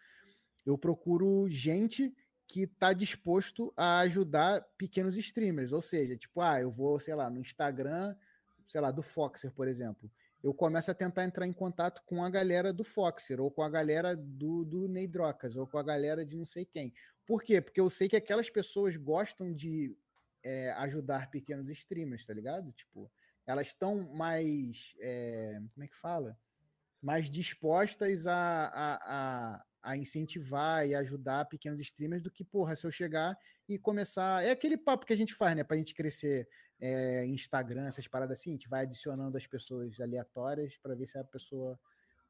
eu 0.66 0.78
procuro 0.78 1.50
gente 1.50 2.16
que 2.48 2.66
tá 2.66 2.94
disposto 2.94 3.74
a 3.76 4.00
ajudar 4.00 4.66
pequenos 4.78 5.18
streamers, 5.18 5.74
ou 5.74 5.82
seja, 5.82 6.16
tipo, 6.16 6.40
ah, 6.40 6.62
eu 6.62 6.72
vou, 6.72 6.98
sei 6.98 7.14
lá, 7.14 7.30
no 7.30 7.40
Instagram, 7.40 8.16
sei 8.70 8.80
lá, 8.80 8.90
do 8.90 9.02
Foxer, 9.02 9.52
por 9.52 9.68
exemplo. 9.68 10.10
Eu 10.44 10.54
começo 10.54 10.92
a 10.92 10.94
tentar 10.94 11.24
entrar 11.24 11.48
em 11.48 11.54
contato 11.54 12.02
com 12.06 12.22
a 12.22 12.30
galera 12.30 12.74
do 12.74 12.84
Foxer, 12.84 13.40
ou 13.40 13.50
com 13.50 13.64
a 13.64 13.70
galera 13.70 14.14
do, 14.14 14.66
do 14.66 14.90
Neidrocas, 14.90 15.56
ou 15.56 15.66
com 15.66 15.78
a 15.78 15.84
galera 15.84 16.26
de 16.26 16.36
não 16.36 16.46
sei 16.46 16.66
quem. 16.66 16.94
Por 17.26 17.42
quê? 17.42 17.62
Porque 17.62 17.80
eu 17.80 17.90
sei 17.90 18.10
que 18.10 18.18
aquelas 18.18 18.50
pessoas 18.50 18.98
gostam 18.98 19.54
de 19.54 19.96
é, 20.44 20.72
ajudar 20.74 21.32
pequenos 21.32 21.70
streamers, 21.70 22.26
tá 22.26 22.34
ligado? 22.34 22.74
Tipo, 22.74 23.10
elas 23.48 23.68
estão 23.68 24.14
mais. 24.14 24.94
é, 25.00 25.62
como 25.74 25.86
é 25.86 25.88
que 25.88 25.96
fala? 25.96 26.38
Mais 27.02 27.30
dispostas 27.30 28.28
a, 28.28 28.66
a, 28.68 28.96
a, 29.06 29.66
a 29.82 29.98
incentivar 29.98 30.86
e 30.86 30.94
ajudar 30.94 31.46
pequenos 31.46 31.80
streamers 31.80 32.22
do 32.22 32.32
que, 32.32 32.44
porra, 32.44 32.76
se 32.76 32.86
eu 32.86 32.92
chegar 32.92 33.38
e 33.68 33.80
começar. 33.80 34.44
É 34.44 34.52
aquele 34.52 34.78
papo 34.78 35.06
que 35.06 35.14
a 35.14 35.18
gente 35.18 35.34
faz, 35.34 35.56
né? 35.56 35.64
Pra 35.64 35.78
gente 35.78 35.94
crescer 35.94 36.50
é, 36.86 37.26
Instagram, 37.26 37.88
essas 37.88 38.10
paradas 38.10 38.38
assim, 38.38 38.50
a 38.50 38.54
gente 38.54 38.68
vai 38.68 38.82
adicionando 38.82 39.38
as 39.38 39.48
pessoas 39.48 39.98
aleatórias 40.02 40.78
para 40.78 40.94
ver 40.94 41.08
se 41.08 41.18
a 41.18 41.24
pessoa 41.24 41.80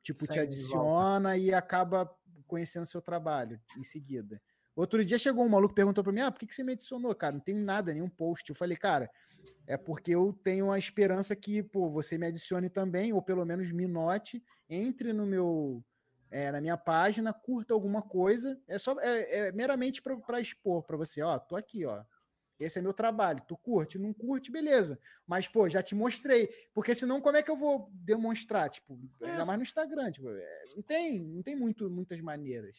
tipo 0.04 0.28
te 0.28 0.40
adiciona 0.40 1.36
e 1.36 1.52
acaba 1.52 2.08
conhecendo 2.46 2.86
seu 2.86 3.02
trabalho 3.02 3.60
em 3.76 3.84
seguida. 3.84 4.40
Outro 4.76 5.04
dia 5.04 5.18
chegou 5.18 5.44
um 5.44 5.50
maluco 5.50 5.74
e 5.74 5.76
perguntou 5.76 6.04
para 6.04 6.14
mim: 6.14 6.22
"Ah, 6.22 6.32
por 6.32 6.40
que 6.40 6.46
que 6.46 6.54
você 6.54 6.64
me 6.64 6.74
adicionou, 6.74 7.16
cara? 7.16 7.34
Não 7.34 7.40
tem 7.40 7.56
nada, 7.56 7.92
nenhum 7.92 8.08
post". 8.08 8.48
Eu 8.48 8.56
falei: 8.56 8.78
"Cara, 8.78 9.10
é 9.66 9.76
porque 9.76 10.12
eu 10.12 10.32
tenho 10.44 10.72
a 10.72 10.78
esperança 10.78 11.36
que, 11.36 11.64
pô, 11.64 11.90
você 11.90 12.16
me 12.16 12.28
adicione 12.28 12.70
também 12.70 13.12
ou 13.12 13.24
pelo 13.24 13.44
menos 13.46 13.72
me 13.72 13.88
note, 13.88 14.44
entre 14.70 15.14
no 15.14 15.26
meu 15.26 15.84
é, 16.30 16.52
na 16.52 16.62
minha 16.62 16.78
página, 16.78 17.34
curta 17.34 17.74
alguma 17.74 18.04
coisa. 18.04 18.60
É 18.68 18.78
só 18.78 19.00
é, 19.00 19.48
é 19.48 19.52
meramente 19.52 20.00
para 20.00 20.40
expor 20.40 20.84
para 20.84 20.98
você, 20.98 21.24
ó, 21.24 21.40
tô 21.40 21.56
aqui, 21.56 21.86
ó. 21.86 22.04
Esse 22.60 22.80
é 22.80 22.82
meu 22.82 22.94
trabalho. 22.94 23.42
Tu 23.48 23.58
curte, 23.58 23.98
não 23.98 24.14
curte, 24.14 24.52
beleza. 24.52 25.00
Mas, 25.28 25.48
pô, 25.48 25.68
já 25.68 25.82
te 25.82 25.96
mostrei. 25.96 26.50
Porque 26.74 26.94
senão, 26.96 27.20
como 27.20 27.38
é 27.38 27.44
que 27.44 27.50
eu 27.52 27.56
vou 27.58 27.90
demonstrar? 27.94 28.70
Tipo, 28.70 29.00
ainda 29.22 29.46
mais 29.46 29.58
no 29.60 29.64
Instagram. 29.64 30.12
Tipo, 30.12 30.30
é, 30.30 30.64
não 30.76 30.82
tem, 30.84 31.20
não 31.20 31.42
tem 31.42 31.56
muito, 31.56 31.90
muitas 31.90 32.20
maneiras. 32.22 32.78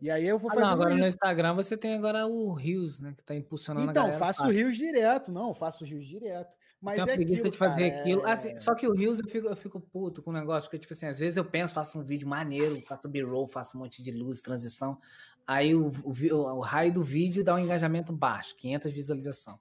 E 0.00 0.10
aí 0.10 0.26
eu 0.26 0.38
vou 0.38 0.50
Ah, 0.50 0.54
fazer 0.54 0.66
não, 0.66 0.72
agora 0.72 0.90
no 0.94 1.00
isso. 1.00 1.08
Instagram 1.10 1.54
você 1.54 1.76
tem 1.76 1.94
agora 1.94 2.26
o 2.26 2.52
Rios, 2.52 3.00
né? 3.00 3.14
Que 3.16 3.24
tá 3.24 3.34
impulsionando 3.34 3.88
a 3.88 3.90
Então, 3.90 4.02
galera. 4.04 4.18
faço 4.18 4.42
fácil. 4.42 4.54
rios 4.54 4.76
direto, 4.76 5.32
não, 5.32 5.54
faço 5.54 5.84
rios 5.84 6.04
direto. 6.06 6.56
Mas 6.80 6.96
Tenho 6.96 7.08
é 7.08 7.12
a 7.12 7.14
preguiça 7.14 7.40
aquilo, 7.40 7.52
de 7.52 7.58
fazer 7.58 7.90
cara, 7.90 8.00
aquilo. 8.02 8.26
é- 8.26 8.30
Assim, 8.32 8.58
só 8.58 8.74
que 8.74 8.86
o 8.86 8.92
Rios 8.92 9.18
eu 9.18 9.26
fico, 9.26 9.46
eu 9.48 9.56
fico 9.56 9.80
puto 9.80 10.22
com 10.22 10.28
o 10.30 10.34
negócio, 10.34 10.68
porque, 10.68 10.78
tipo 10.78 10.92
assim, 10.92 11.06
às 11.06 11.18
vezes 11.18 11.38
eu 11.38 11.44
penso, 11.44 11.72
faço 11.72 11.98
um 11.98 12.02
vídeo 12.04 12.28
maneiro, 12.28 12.78
faço 12.82 13.08
B-roll, 13.08 13.48
faço 13.48 13.78
um 13.78 13.80
monte 13.80 14.02
de 14.02 14.10
luz, 14.12 14.42
transição. 14.42 15.00
Aí 15.46 15.74
o, 15.74 15.92
o, 16.02 16.34
o 16.34 16.60
raio 16.60 16.92
do 16.92 17.02
vídeo 17.02 17.44
dá 17.44 17.54
um 17.54 17.58
engajamento 17.58 18.12
baixo, 18.12 18.56
500 18.56 18.92
visualizações. 18.92 19.58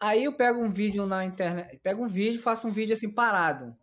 Aí 0.00 0.24
eu 0.24 0.32
pego 0.32 0.60
um 0.60 0.68
vídeo 0.68 1.06
na 1.06 1.24
internet, 1.24 1.78
pego 1.78 2.04
um 2.04 2.08
vídeo, 2.08 2.42
faço 2.42 2.66
um 2.66 2.70
vídeo 2.70 2.92
assim 2.92 3.08
parado. 3.08 3.76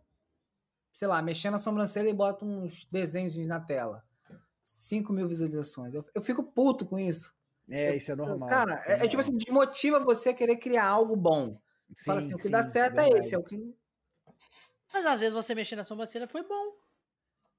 Sei 0.92 1.08
lá, 1.08 1.22
mexendo 1.22 1.54
a 1.54 1.58
sobrancelha 1.58 2.08
e 2.08 2.14
boto 2.14 2.44
uns 2.44 2.84
desenhos 2.84 3.34
na 3.46 3.58
tela. 3.58 4.04
5 4.64 5.12
mil 5.12 5.26
visualizações. 5.26 5.94
Eu, 5.94 6.04
eu 6.14 6.22
fico 6.22 6.42
puto 6.42 6.84
com 6.84 6.98
isso. 6.98 7.34
É, 7.68 7.96
isso 7.96 8.12
é 8.12 8.16
normal. 8.16 8.48
Cara, 8.48 8.80
isso 8.80 8.90
é, 8.90 8.92
é 8.92 9.08
tipo 9.08 9.16
normal. 9.16 9.20
assim, 9.20 9.36
desmotiva 9.38 10.00
você 10.00 10.28
a 10.28 10.34
querer 10.34 10.56
criar 10.56 10.86
algo 10.86 11.16
bom. 11.16 11.58
Você 11.94 12.04
fala 12.04 12.20
Sim, 12.20 12.26
assim, 12.26 12.34
o 12.34 12.38
que 12.38 12.44
sim, 12.44 12.50
dá 12.50 12.66
certo 12.66 12.98
é 12.98 13.08
esse, 13.08 13.34
é 13.34 13.38
o 13.38 13.42
que 13.42 13.74
Mas 14.92 15.06
às 15.06 15.20
vezes 15.20 15.34
você 15.34 15.54
mexer 15.54 15.76
na 15.76 15.84
sobrancelha 15.84 16.28
foi 16.28 16.42
bom. 16.42 16.81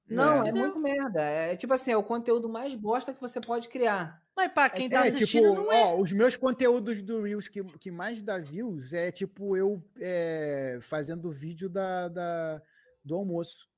Não, 0.08 0.44
É. 0.44 0.48
é, 0.50 0.52
muito 0.52 0.78
merda. 0.78 1.20
É 1.22 1.56
tipo 1.56 1.72
assim, 1.72 1.90
é 1.92 1.96
o 1.96 2.02
conteúdo 2.02 2.48
mais 2.48 2.74
bosta 2.74 3.12
que 3.12 3.20
você 3.20 3.40
pode 3.40 3.68
criar. 3.68 4.22
Mas 4.36 4.52
pra 4.52 4.68
quem 4.68 4.88
tá 4.90 5.06
É, 5.06 5.08
assistindo, 5.08 5.48
tipo, 5.54 5.54
não 5.54 5.72
é. 5.72 5.82
ó, 5.84 6.00
os 6.00 6.12
meus 6.12 6.36
conteúdos 6.36 7.00
do 7.02 7.22
Reels 7.22 7.48
que, 7.48 7.62
que 7.78 7.90
mais 7.90 8.20
dá 8.22 8.36
views 8.38 8.92
é 8.92 9.10
tipo 9.10 9.56
eu 9.56 9.82
é, 9.98 10.78
fazendo 10.82 11.30
vídeo 11.30 11.68
da, 11.68 12.08
da- 12.08 12.62
do 13.04 13.14
almoço. 13.14 13.68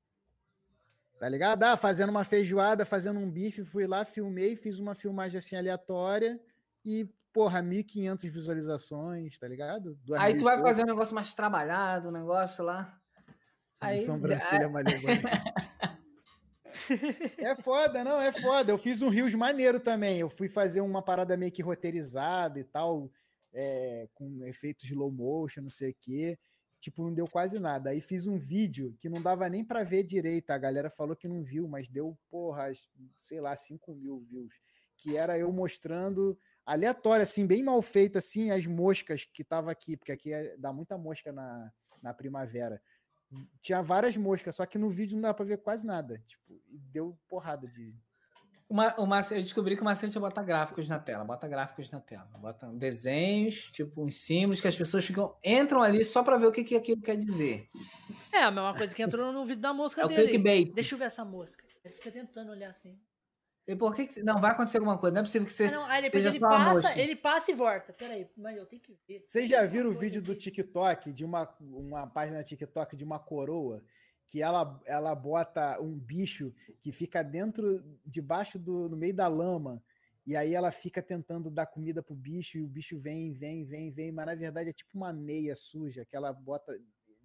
Tá 1.19 1.29
ligado? 1.29 1.63
Ah, 1.63 1.77
fazendo 1.77 2.11
uma 2.11 2.25
feijoada, 2.25 2.85
fazendo 2.85 3.19
um 3.21 3.31
bife, 3.31 3.65
fui 3.65 3.87
lá, 3.87 4.05
filmei, 4.05 4.55
fiz 4.57 4.79
uma 4.79 4.95
filmagem 4.95 5.39
assim 5.39 5.57
aleatória 5.57 6.39
e, 6.85 7.09
porra, 7.33 7.63
1.500 7.63 8.29
visualizações, 8.31 9.39
tá 9.39 9.47
ligado? 9.49 9.97
Aí 10.19 10.37
tu 10.37 10.45
vai 10.45 10.59
fazer 10.61 10.83
um 10.83 10.87
negócio 10.87 11.15
mais 11.15 11.33
trabalhado, 11.35 12.09
um 12.09 12.13
negócio 12.13 12.65
lá. 12.65 12.99
Aí, 13.81 13.99
Sobrancelha 14.01 14.69
mais 14.69 14.85
levante. 14.93 15.23
É 17.39 17.57
foda, 17.57 18.03
não, 18.05 18.21
é 18.21 18.33
foda. 18.33 18.71
Eu 18.71 18.79
fiz 18.79 19.03
um 19.03 19.09
Rios 19.09 19.35
maneiro 19.35 19.81
também. 19.81 20.19
Eu 20.19 20.29
fui 20.29 20.49
fazer 20.49 20.81
uma 20.81 21.03
parada 21.03 21.37
meio 21.37 21.53
que 21.53 21.63
roteirizada 21.63 22.59
e 22.59 22.65
tal, 22.65 23.11
é, 23.53 24.09
com 24.15 24.45
efeitos 24.45 24.85
slow 24.85 25.11
motion, 25.11 25.63
não 25.63 25.71
sei 25.71 25.91
o 25.91 25.97
quê. 26.01 26.39
Tipo, 26.81 27.03
não 27.03 27.13
deu 27.13 27.27
quase 27.27 27.59
nada. 27.59 27.91
Aí 27.91 28.01
fiz 28.01 28.27
um 28.27 28.37
vídeo 28.39 28.97
que 29.01 29.09
não 29.09 29.21
dava 29.21 29.49
nem 29.49 29.65
pra 29.65 29.83
ver 29.83 30.05
direito. 30.05 30.51
A 30.51 30.59
galera 30.59 30.91
falou 30.91 31.17
que 31.17 31.27
não 31.29 31.43
viu, 31.43 31.67
mas 31.67 31.89
deu, 31.89 32.17
porra, 32.31 32.71
sei 33.21 33.41
lá, 33.41 33.57
5 33.57 33.95
mil 33.95 34.21
views. 34.21 34.55
Que 34.97 35.17
era 35.17 35.39
eu 35.39 35.51
mostrando 35.53 36.39
aleatório, 36.65 37.23
assim, 37.23 37.47
bem 37.47 37.63
mal 37.63 37.81
feito, 37.81 38.19
assim, 38.19 38.51
as 38.51 38.67
moscas 38.67 39.25
que 39.25 39.45
tava 39.45 39.71
aqui, 39.71 39.97
porque 39.97 40.13
aqui 40.13 40.33
é- 40.33 40.57
dá 40.57 40.73
muita 40.73 40.99
mosca 40.99 41.33
na, 41.33 41.73
na 42.03 42.13
primavera 42.13 42.81
tinha 43.61 43.83
várias 43.83 44.17
moscas, 44.17 44.55
só 44.55 44.65
que 44.67 44.79
no 44.79 44.89
vídeo 44.89 45.15
não 45.17 45.23
dá 45.23 45.35
pra 45.35 45.45
ver 45.45 45.59
quase 45.59 45.87
nada. 45.87 46.23
Tipo, 46.27 46.61
e 46.71 46.79
deu 46.79 47.19
porrada 47.29 47.67
de. 47.67 47.95
Uma, 48.69 48.93
uma, 48.99 49.21
eu 49.31 49.41
descobri 49.41 49.77
que 49.77 49.83
o 49.83 49.85
macete 49.85 50.17
é 50.17 50.21
botar 50.21 50.43
gráficos 50.43 50.89
na 50.89 50.99
tela. 50.99 51.25
Bota 51.25 51.47
gráficos 51.47 51.89
na 51.93 52.01
tela. 52.01 52.29
Bota 52.39 52.67
desenhos, 52.73 53.71
tipo, 53.71 54.03
uns 54.05 54.17
símbolos 54.17 54.61
que 54.61 54.67
as 54.67 54.77
pessoas 54.77 55.05
ficam, 55.05 55.37
entram 55.45 55.83
ali 55.83 56.03
só 56.05 56.21
pra 56.23 56.37
ver 56.37 56.47
o 56.47 56.53
que, 56.53 56.65
que 56.65 56.75
aquilo 56.75 57.01
quer 57.01 57.17
dizer. 57.17 57.69
É 58.33 58.43
a 58.43 58.51
mesma 58.51 58.77
coisa 58.77 58.93
que 58.93 59.03
entrou 59.03 59.33
no 59.33 59.45
vídeo 59.45 59.63
da 59.63 59.73
mosca 59.73 60.03
É 60.03 60.05
o 60.05 60.09
dele. 60.09 60.23
clickbait. 60.23 60.73
Deixa 60.75 60.95
eu 60.95 60.99
ver 60.99 61.05
essa 61.05 61.25
mosca. 61.25 61.65
Ele 61.85 61.95
fica 61.95 62.11
tentando 62.11 62.51
olhar 62.51 62.71
assim. 62.71 62.99
E 63.67 63.75
por 63.75 63.95
que, 63.95 64.07
que 64.07 64.23
Não, 64.23 64.41
vai 64.41 64.53
acontecer 64.53 64.79
alguma 64.79 64.97
coisa. 64.97 65.15
Não 65.15 65.21
é 65.23 65.25
possível 65.25 65.47
que 65.47 65.53
você. 65.53 65.65
Ah, 65.65 65.71
não, 65.73 65.85
aí 65.87 66.03
depois 66.03 66.23
seja 66.23 66.37
ele 66.37 66.41
passa, 66.41 66.75
mosca. 66.75 67.01
ele 67.01 67.17
passa 67.17 67.51
e 67.51 67.55
volta. 67.55 67.93
Peraí, 67.93 68.29
mas 68.37 68.57
eu 68.57 68.65
tenho 68.65 68.81
que 68.81 68.97
ver. 69.09 69.25
Vocês 69.27 69.51
já 69.51 69.65
viram 69.67 69.91
o 69.91 69.95
vídeo 69.95 70.23
do. 70.23 70.37
TikTok, 70.37 71.13
de 71.13 71.25
uma, 71.25 71.53
uma 71.61 72.07
página 72.07 72.45
TikTok 72.45 72.97
de 72.97 73.03
uma 73.03 73.19
coroa, 73.19 73.83
que 74.29 74.43
ela, 74.43 74.81
ela 74.85 75.15
bota 75.15 75.81
um 75.81 75.99
bicho 75.99 76.55
que 76.81 76.93
fica 76.93 77.23
dentro, 77.25 77.83
debaixo 78.05 78.59
do, 78.59 78.89
no 78.89 78.97
meio 78.97 79.15
da 79.15 79.27
lama, 79.27 79.83
e 80.27 80.37
aí 80.37 80.55
ela 80.55 80.71
fica 80.71 81.03
tentando 81.03 81.51
dar 81.51 81.67
comida 81.67 82.03
pro 82.03 82.15
bicho, 82.15 82.59
e 82.59 82.63
o 82.63 82.69
bicho 82.69 82.99
vem, 82.99 83.33
vem, 83.33 83.65
vem, 83.65 83.91
vem, 83.91 84.13
mas 84.13 84.27
na 84.27 84.35
verdade 84.35 84.71
é 84.71 84.73
tipo 84.73 84.91
uma 84.95 85.13
meia 85.13 85.57
suja 85.57 86.05
que 86.05 86.17
ela 86.17 86.33
bota, 86.33 86.73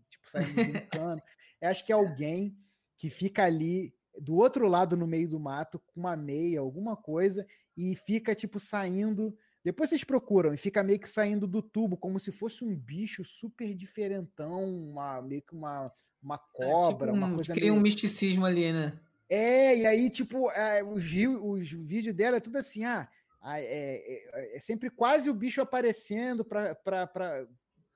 tipo, 0.10 0.30
saindo 0.30 0.54
de 0.54 0.78
um 0.78 0.88
cano. 0.88 1.22
Eu 1.60 1.70
acho 1.70 1.86
que 1.86 1.92
é 1.92 1.96
alguém 1.96 2.58
que 2.98 3.10
fica 3.10 3.44
ali 3.44 3.94
do 4.20 4.36
outro 4.36 4.68
lado 4.68 4.96
no 4.98 5.08
meio 5.08 5.28
do 5.30 5.40
mato 5.40 5.80
com 5.80 6.00
uma 6.00 6.16
meia, 6.16 6.60
alguma 6.60 6.96
coisa, 6.96 7.46
e 7.78 7.96
fica 7.96 8.36
tipo 8.36 8.60
saindo. 8.60 9.36
Depois 9.64 9.90
vocês 9.90 10.04
procuram 10.04 10.54
e 10.54 10.58
fica 10.58 10.84
meio 10.84 11.00
que 11.00 11.08
saindo 11.08 11.46
do 11.48 11.62
tubo, 11.62 11.96
como 11.96 12.20
se 12.20 12.32
fosse 12.32 12.64
um 12.66 12.76
bicho 12.76 13.24
super 13.24 13.74
diferentão, 13.76 14.64
uma, 14.90 15.22
meio 15.22 15.42
que 15.44 15.54
uma, 15.54 15.92
uma 16.22 16.38
cobra, 16.38 17.08
É, 17.08 17.12
tipo 17.12 17.18
uma 17.18 17.28
um- 17.28 17.36
coisa 17.36 17.54
Cria 17.54 17.70
meio... 17.70 17.80
um 17.80 17.82
misticismo 17.84 18.46
ali, 18.46 18.72
né? 18.74 19.00
É, 19.30 19.78
e 19.78 19.86
aí, 19.86 20.10
tipo, 20.10 20.50
é, 20.52 20.84
os, 20.84 21.06
os 21.06 21.72
vídeos 21.72 22.16
dela 22.16 22.38
é 22.38 22.42
tudo 22.42 22.58
assim, 22.58 22.84
ah, 22.84 23.08
ah, 23.40 23.62
é, 23.62 23.66
é- 23.66 24.58
é 24.58 24.60
sempre 24.60 24.90
quase 24.90 25.30
o 25.30 25.34
bicho 25.34 25.62
aparecendo 25.62 26.44
pra- 26.44 27.48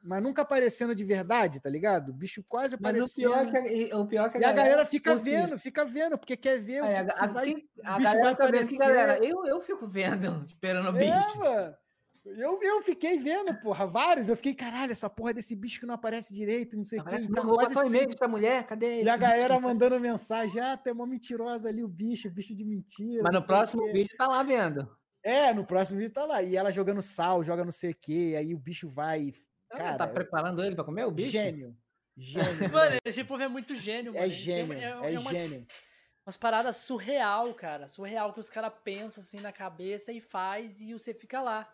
mas 0.06 0.22
nunca 0.22 0.43
aparecendo 0.43 0.93
de 0.93 1.03
verdade, 1.03 1.59
tá 1.61 1.69
ligado? 1.69 2.09
O 2.09 2.14
bicho 2.14 2.43
quase 2.48 2.77
Mas 2.80 3.00
aparecendo. 3.00 3.09
o 3.09 3.14
pior 3.16 3.45
é 3.56 3.64
que 3.64 3.92
a, 3.92 3.98
o 3.98 4.08
pior 4.08 4.27
é 4.27 4.30
que 4.30 4.38
E 4.38 4.43
a 4.45 4.51
galera 4.53 4.85
fica 4.85 5.11
curte 5.14 5.24
vendo, 5.30 5.58
fica 5.59 5.84
vendo, 5.85 6.17
porque 6.17 6.38
quer 6.38 6.59
ver 6.59 6.84
o 6.84 6.88
que 6.88 6.93
a, 6.93 7.06
que 7.06 7.11
a- 7.24 7.27
vai... 7.27 7.56
a 7.84 7.98
bicho 7.98 8.03
galera 8.14 8.22
vai 8.24 8.35
que, 8.35 8.42
aparecer. 8.43 8.77
galera, 8.77 9.17
eu, 9.25 9.45
eu 9.45 9.59
fico 9.61 9.88
vendo, 9.88 10.45
esperando 10.48 10.92
o 10.93 10.98
É, 10.98 11.00
bicho. 11.17 11.40
mano. 11.40 11.75
Eu, 12.25 12.59
eu 12.64 12.82
fiquei 12.82 13.19
vendo, 13.19 13.53
porra, 13.61 13.85
vários. 13.85 14.27
Eu 14.30 14.35
fiquei, 14.35 14.56
caralho, 14.56 14.92
essa 14.92 15.08
porra 15.08 15.32
desse 15.32 15.56
bicho 15.56 15.80
que 15.80 15.85
não 15.85 15.93
aparece 15.93 16.34
direito, 16.34 16.75
não 16.75 16.84
sei 16.84 17.00
o 17.00 17.03
que. 17.03 17.30
Não, 17.30 17.43
vou 17.45 17.56
passar 17.58 17.84
um 17.84 17.88
e-mail 17.88 18.01
sempre- 18.01 18.16
pra 18.17 18.25
essa 18.25 18.27
mulher, 18.27 18.64
cadê 18.66 18.85
esse 18.95 19.06
E 19.06 19.09
a 19.09 19.16
bicho? 19.16 19.30
galera 19.30 19.59
mandando 19.59 20.00
mensagem, 20.00 20.59
ah, 20.59 20.75
tem 20.75 20.92
uma 20.92 21.06
mentirosa 21.06 21.69
ali, 21.69 21.84
o 21.84 21.88
bicho, 21.88 22.27
bicho 22.32 22.56
de 22.56 22.66
mentira. 22.66 23.22
Mas 23.22 23.32
no 23.32 23.43
próximo 23.43 23.85
vídeo 23.93 24.16
tá 24.17 24.27
lá 24.27 24.42
vendo. 24.42 24.90
É, 25.22 25.53
no 25.53 25.66
próximo 25.67 26.00
vídeo 26.00 26.14
tá 26.14 26.25
lá. 26.25 26.42
E 26.42 26.56
ela 26.56 26.72
jogando 26.72 27.00
sal, 27.01 27.43
joga 27.43 27.64
não 27.64 27.72
sei 27.72 27.92
o 27.92 27.95
quê, 27.95 28.34
aí 28.38 28.56
o 28.56 28.59
bicho 28.59 28.90
vai. 28.90 29.32
Cara, 29.77 29.97
Cara, 29.97 29.97
tá 29.97 30.07
preparando 30.07 30.63
ele 30.63 30.75
pra 30.75 30.83
comer 30.83 31.05
o 31.05 31.11
bicho? 31.11 31.31
gênio. 31.31 31.75
Gênio. 32.17 32.45
Mano, 32.73 32.97
esse 33.03 33.23
povo 33.23 33.43
é 33.43 33.47
muito 33.47 33.75
gênio, 33.75 34.13
mano. 34.13 34.23
é 34.23 34.27
Ele 34.27 34.33
tem- 34.35 34.43
gênio, 34.43 34.73
é, 34.73 35.13
é 35.13 35.19
uma- 35.19 35.31
gênio. 35.31 35.65
umas 36.25 36.37
paradas 36.37 36.77
surreal, 36.77 37.53
cara. 37.53 37.87
Surreal 37.87 38.33
que 38.33 38.39
os 38.39 38.49
caras 38.49 38.71
pensam 38.83 39.21
assim 39.21 39.39
na 39.41 39.51
cabeça 39.51 40.11
e 40.11 40.21
faz 40.21 40.79
e 40.81 40.93
você 40.93 41.13
fica 41.13 41.41
lá. 41.41 41.69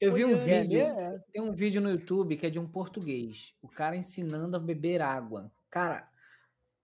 Eu 0.00 0.12
vi 0.12 0.24
um. 0.24 0.32
É, 0.32 0.60
vídeo, 0.62 0.86
tem 1.32 1.40
um 1.42 1.52
vídeo 1.54 1.80
no 1.80 1.88
YouTube 1.90 2.36
que 2.36 2.46
é 2.46 2.50
de 2.50 2.58
um 2.58 2.66
português. 2.66 3.54
O 3.62 3.68
cara 3.68 3.96
ensinando 3.96 4.56
a 4.56 4.60
beber 4.60 5.00
água. 5.00 5.50
Cara, 5.70 6.08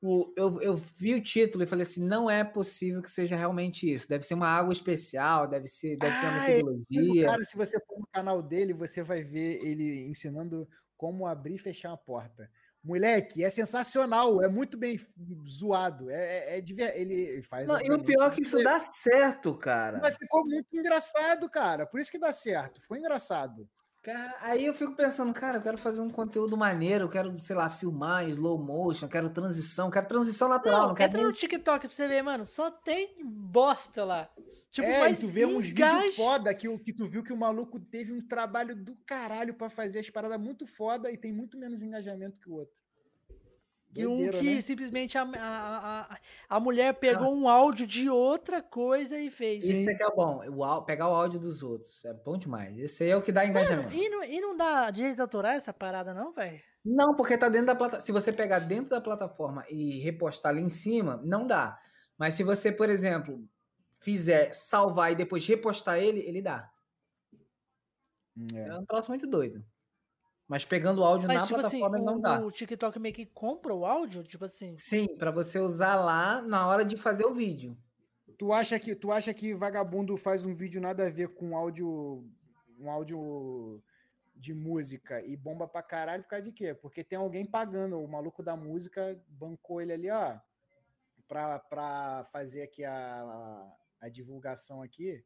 o- 0.03 0.33
eu, 0.37 0.61
eu 0.63 0.77
vi 0.77 1.15
o 1.15 1.23
título 1.23 1.63
e 1.65 1.67
falei 1.67 1.83
assim: 1.83 2.03
não 2.05 2.31
é 2.31 2.43
possível 2.45 3.03
que 3.03 3.11
seja 3.11 3.37
realmente 3.37 3.93
isso. 3.93 4.09
Deve 4.09 4.25
ser 4.25 4.35
uma 4.35 4.49
água 4.49 4.73
especial, 4.73 5.47
deve 5.49 5.67
ser, 5.67 5.97
deve 5.97 6.19
ter 6.19 6.27
uma 6.27 6.41
Ah, 6.41 6.51
é 6.51 6.57
metodologia. 6.57 7.27
Cara, 7.27 7.45
se 7.45 7.57
você 7.57 7.79
for 7.81 7.99
no 8.01 8.07
canal 8.07 8.43
dele, 8.43 8.73
você 8.73 9.03
vai 9.03 9.23
ver 9.23 9.65
ele 9.65 10.07
ensinando 10.09 10.69
como 10.97 11.27
abrir 11.27 11.55
e 11.55 11.59
fechar 11.59 11.93
a 11.93 11.97
porta. 11.97 12.51
Moleque, 12.83 13.45
é 13.45 13.51
sensacional, 13.51 14.43
é 14.43 14.49
muito 14.49 14.79
bem 14.79 14.99
zoado. 15.47 16.09
É, 16.11 16.59
é, 16.59 16.61
é 16.61 17.01
ele 17.01 17.43
faz. 17.43 17.67
Não, 17.67 17.79
e 17.81 17.93
o 17.93 18.03
pior 18.03 18.33
é 18.33 18.35
que 18.35 18.41
isso 18.41 18.63
dá 18.63 18.79
certo, 18.79 19.55
cara. 19.57 19.99
Mas 20.01 20.17
ficou 20.17 20.45
muito 20.47 20.67
engraçado, 20.75 21.49
cara. 21.51 21.87
Por 21.87 22.01
isso 22.01 22.11
que 22.11 22.19
dá 22.19 22.33
certo. 22.33 22.81
Foi 22.81 22.99
engraçado. 22.99 23.69
Cara, 24.03 24.35
Aí 24.41 24.65
eu 24.65 24.73
fico 24.73 24.95
pensando, 24.97 25.33
cara, 25.35 25.59
eu 25.59 25.63
quero 25.63 25.77
fazer 25.77 26.01
um 26.01 26.09
conteúdo 26.09 26.57
maneiro, 26.57 27.05
eu 27.05 27.09
quero, 27.09 27.39
sei 27.39 27.55
lá, 27.55 27.69
filmar 27.69 28.25
em 28.25 28.31
slow 28.31 28.57
motion, 28.59 29.05
eu 29.05 29.11
quero 29.11 29.29
transição, 29.29 29.89
eu 29.89 29.93
quero 29.93 30.09
transição 30.09 30.49
natural, 30.49 30.81
não, 30.81 30.89
Não, 30.89 30.95
quero 30.95 31.11
entra 31.11 31.19
nem 31.23 31.27
no 31.27 31.37
TikTok 31.37 31.87
pra 31.87 31.95
você 31.95 32.09
ver, 32.09 32.23
mano. 32.23 32.47
Só 32.47 32.71
tem 32.71 33.15
bosta 33.23 34.03
lá. 34.03 34.31
Tipo, 34.71 34.89
é, 34.89 35.01
mas 35.01 35.19
e 35.19 35.21
tu 35.21 35.29
vê 35.29 35.45
uns 35.45 35.67
vídeos 35.67 36.17
foda 36.17 36.55
que, 36.55 36.67
o- 36.67 36.79
que 36.79 36.95
tu 36.95 37.07
viu 37.07 37.23
que 37.23 37.33
o 37.33 37.37
maluco 37.37 37.79
teve 37.79 38.11
um 38.13 38.27
trabalho 38.27 38.75
do 38.75 38.97
caralho 39.05 39.53
pra 39.53 39.69
fazer 39.69 39.99
as 39.99 40.09
paradas 40.09 40.41
muito 40.41 40.67
foda 40.67 41.11
e 41.11 41.19
tem 41.19 41.31
muito 41.33 41.59
menos 41.59 41.83
engajamento 41.83 42.39
que 42.39 42.49
o 42.49 42.55
outro. 42.55 42.80
E 43.95 44.07
um 44.07 44.31
que 44.31 44.55
né? 44.55 44.61
simplesmente 44.61 45.19
a, 45.19 45.23
a, 45.23 46.01
a, 46.03 46.19
a 46.49 46.61
mulher 46.61 46.95
pegou 46.95 47.35
um 47.35 47.49
áudio 47.49 47.87
de 47.87 48.09
outra 48.09 48.63
coisa 48.63 49.19
e 49.19 49.31
fez. 49.31 49.65
Isso 49.65 49.91
é 49.91 49.95
que 49.95 50.03
é 50.03 50.11
bom, 50.15 50.41
o 50.49 50.83
pegar 50.83 51.09
o 51.09 51.15
áudio 51.15 51.41
dos 51.41 51.63
outros. 51.63 52.05
É 52.05 52.13
bom 52.13 52.39
demais. 52.39 52.79
Esse 52.79 53.05
aí 53.05 53.11
é 53.11 53.17
o 53.17 53.23
que 53.23 53.33
dá 53.33 53.41
Mano, 53.41 53.51
engajamento. 53.51 53.93
e, 53.93 54.09
não, 54.09 54.23
e 54.23 54.41
não 54.41 54.57
dá 54.57 54.91
direito 54.91 55.21
autoral 55.21 55.53
essa 55.53 55.73
parada, 55.73 56.15
não, 56.15 56.33
velho? 56.33 56.61
Não, 56.85 57.15
porque 57.17 57.37
tá 57.37 57.49
dentro 57.49 57.67
da 57.67 57.75
plataforma. 57.75 58.01
Se 58.01 58.13
você 58.13 58.33
pegar 58.33 58.61
dentro 58.61 58.91
da 58.91 59.01
plataforma 59.01 59.65
e 59.69 59.99
repostar 59.99 60.53
ali 60.53 60.63
em 60.63 60.69
cima, 60.69 61.21
não 61.25 61.47
dá. 61.47 61.79
Mas 62.17 62.35
se 62.35 62.45
você, 62.45 62.71
por 62.71 62.89
exemplo, 62.89 63.45
fizer 63.99 64.53
salvar 64.53 65.11
e 65.13 65.17
depois 65.17 65.47
repostar 65.47 65.99
ele, 65.99 66.21
ele 66.21 66.41
dá. 66.41 66.71
É. 68.55 68.69
É 68.69 68.79
um 68.79 68.85
troço 68.85 69.11
muito 69.11 69.27
doido. 69.27 69.65
Mas 70.51 70.65
pegando 70.65 71.01
o 71.01 71.05
áudio 71.05 71.29
Mas, 71.29 71.43
na 71.43 71.47
tipo 71.47 71.61
assim, 71.61 71.79
plataforma, 71.79 71.97
ele 71.97 72.05
não 72.05 72.21
dá. 72.21 72.41
o, 72.41 72.47
o 72.49 72.51
TikTok 72.51 72.99
meio 72.99 73.15
que 73.15 73.25
compra 73.25 73.73
o 73.73 73.87
áudio, 73.87 74.25
tipo 74.25 74.45
assim. 74.45 74.77
Sim, 74.77 75.07
pra 75.17 75.31
você 75.31 75.61
usar 75.61 75.95
lá 75.95 76.43
na 76.43 76.67
hora 76.67 76.85
de 76.85 76.97
fazer 76.97 77.25
o 77.25 77.33
vídeo. 77.33 77.79
tu, 78.37 78.53
acha 78.53 78.77
que, 78.77 78.97
tu 78.97 79.13
acha 79.13 79.33
que 79.33 79.55
vagabundo 79.55 80.17
faz 80.17 80.45
um 80.45 80.53
vídeo 80.53 80.81
nada 80.81 81.07
a 81.07 81.11
ver 81.11 81.29
com 81.29 81.57
áudio. 81.57 82.29
Um 82.81 82.91
áudio 82.91 83.81
de 84.35 84.53
música 84.53 85.25
e 85.25 85.37
bomba 85.37 85.69
pra 85.69 85.85
caralho 85.85 86.25
por 86.25 86.31
causa 86.31 86.47
de 86.47 86.51
quê? 86.53 86.75
Porque 86.75 87.05
tem 87.05 87.17
alguém 87.19 87.47
pagando, 87.47 88.01
o 88.01 88.09
maluco 88.09 88.43
da 88.43 88.57
música 88.57 89.23
bancou 89.29 89.81
ele 89.81 89.93
ali, 89.93 90.11
ó, 90.11 90.37
pra, 91.29 91.61
pra 91.61 92.25
fazer 92.33 92.63
aqui 92.63 92.83
a, 92.83 92.93
a, 92.93 93.77
a 94.01 94.09
divulgação 94.09 94.83
aqui, 94.83 95.23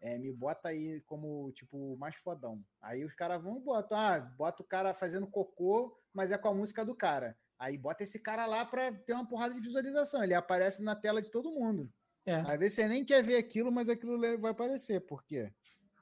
é, 0.00 0.18
me 0.18 0.32
bota 0.32 0.68
aí 0.68 1.00
como, 1.02 1.52
tipo, 1.52 1.96
mais 1.96 2.16
fodão. 2.16 2.64
Aí 2.80 3.04
os 3.04 3.14
caras 3.14 3.42
vão 3.42 3.58
e 3.58 3.60
botam, 3.60 3.98
ah, 3.98 4.20
bota 4.20 4.62
o 4.62 4.66
cara 4.66 4.94
fazendo 4.94 5.26
cocô, 5.26 5.96
mas 6.12 6.32
é 6.32 6.38
com 6.38 6.48
a 6.48 6.54
música 6.54 6.84
do 6.84 6.94
cara. 6.94 7.36
Aí 7.58 7.76
bota 7.76 8.02
esse 8.02 8.18
cara 8.18 8.46
lá 8.46 8.64
pra 8.64 8.90
ter 8.90 9.12
uma 9.12 9.26
porrada 9.26 9.52
de 9.52 9.60
visualização, 9.60 10.24
ele 10.24 10.34
aparece 10.34 10.82
na 10.82 10.96
tela 10.96 11.20
de 11.20 11.30
todo 11.30 11.52
mundo. 11.52 11.92
É. 12.24 12.36
Às 12.40 12.58
vezes 12.58 12.74
você 12.74 12.88
nem 12.88 13.04
quer 13.04 13.22
ver 13.22 13.36
aquilo, 13.36 13.70
mas 13.70 13.88
aquilo 13.88 14.18
vai 14.38 14.50
aparecer, 14.50 15.00
por 15.00 15.22
quê? 15.24 15.52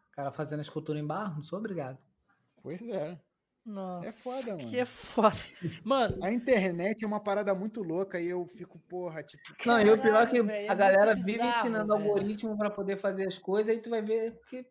O 0.08 0.10
cara 0.12 0.30
fazendo 0.30 0.60
escultura 0.60 0.98
em 0.98 1.06
barro, 1.06 1.36
não 1.36 1.42
sou 1.42 1.58
obrigado. 1.58 1.98
Pois 2.62 2.82
é. 2.82 3.18
Nossa, 3.68 4.08
É 4.08 4.12
foda, 4.12 4.56
mano. 4.56 4.70
Que 4.70 4.78
é 4.78 4.86
foda. 4.86 5.36
Mano, 5.84 6.24
A 6.24 6.32
internet 6.32 7.04
é 7.04 7.06
uma 7.06 7.20
parada 7.20 7.54
muito 7.54 7.82
louca 7.82 8.18
e 8.18 8.28
eu 8.28 8.46
fico, 8.46 8.78
porra, 8.88 9.22
tipo. 9.22 9.42
Não, 9.66 9.78
e 9.78 9.90
o 9.90 10.00
pior 10.00 10.22
é 10.22 10.26
que 10.26 10.38
é 10.38 10.68
a 10.68 10.74
galera 10.74 11.14
vive 11.14 11.32
bizarro, 11.32 11.50
ensinando 11.50 11.94
velho. 11.94 12.08
algoritmo 12.08 12.56
pra 12.56 12.70
poder 12.70 12.96
fazer 12.96 13.26
as 13.26 13.36
coisas, 13.36 13.70
aí 13.70 13.82
tu 13.82 13.90
vai 13.90 14.00
ver 14.00 14.40
que 14.48 14.66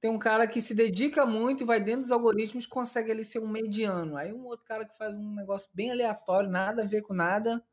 tem 0.00 0.10
um 0.10 0.18
cara 0.18 0.48
que 0.48 0.60
se 0.60 0.74
dedica 0.74 1.24
muito 1.24 1.62
e 1.62 1.66
vai 1.66 1.78
dentro 1.78 2.02
dos 2.02 2.10
algoritmos 2.10 2.66
consegue 2.66 3.12
ali 3.12 3.24
ser 3.24 3.38
um 3.38 3.46
mediano. 3.46 4.16
Aí 4.16 4.32
um 4.32 4.46
outro 4.46 4.66
cara 4.66 4.84
que 4.84 4.98
faz 4.98 5.16
um 5.16 5.34
negócio 5.36 5.70
bem 5.72 5.92
aleatório, 5.92 6.50
nada 6.50 6.82
a 6.82 6.86
ver 6.86 7.02
com 7.02 7.14
nada. 7.14 7.64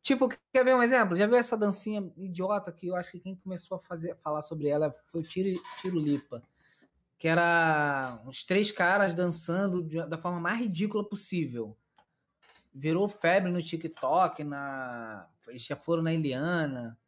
Tipo, 0.00 0.28
quer 0.52 0.64
ver 0.64 0.76
um 0.76 0.82
exemplo? 0.82 1.16
Já 1.16 1.26
viu 1.26 1.36
essa 1.36 1.56
dancinha 1.56 2.08
idiota 2.16 2.70
que 2.70 2.86
eu 2.86 2.94
acho 2.94 3.10
que 3.10 3.20
quem 3.20 3.34
começou 3.34 3.76
a 3.76 3.80
fazer, 3.80 4.16
falar 4.22 4.42
sobre 4.42 4.68
ela 4.68 4.94
foi 5.08 5.22
o 5.22 5.24
Tiro, 5.24 5.60
Tiro 5.80 5.98
Lipa. 5.98 6.40
Que 7.20 7.28
era 7.28 8.18
uns 8.26 8.42
três 8.44 8.72
caras 8.72 9.12
dançando 9.14 9.82
de- 9.84 10.06
da 10.08 10.16
forma 10.16 10.40
mais 10.40 10.58
ridícula 10.58 11.06
possível. 11.06 11.76
Virou 12.72 13.06
febre 13.10 13.52
no 13.52 13.62
TikTok, 13.62 14.42
na 14.42 15.28
eles 15.46 15.62
já 15.62 15.76
foram 15.76 16.02
na 16.02 16.14
Eliana. 16.14 16.98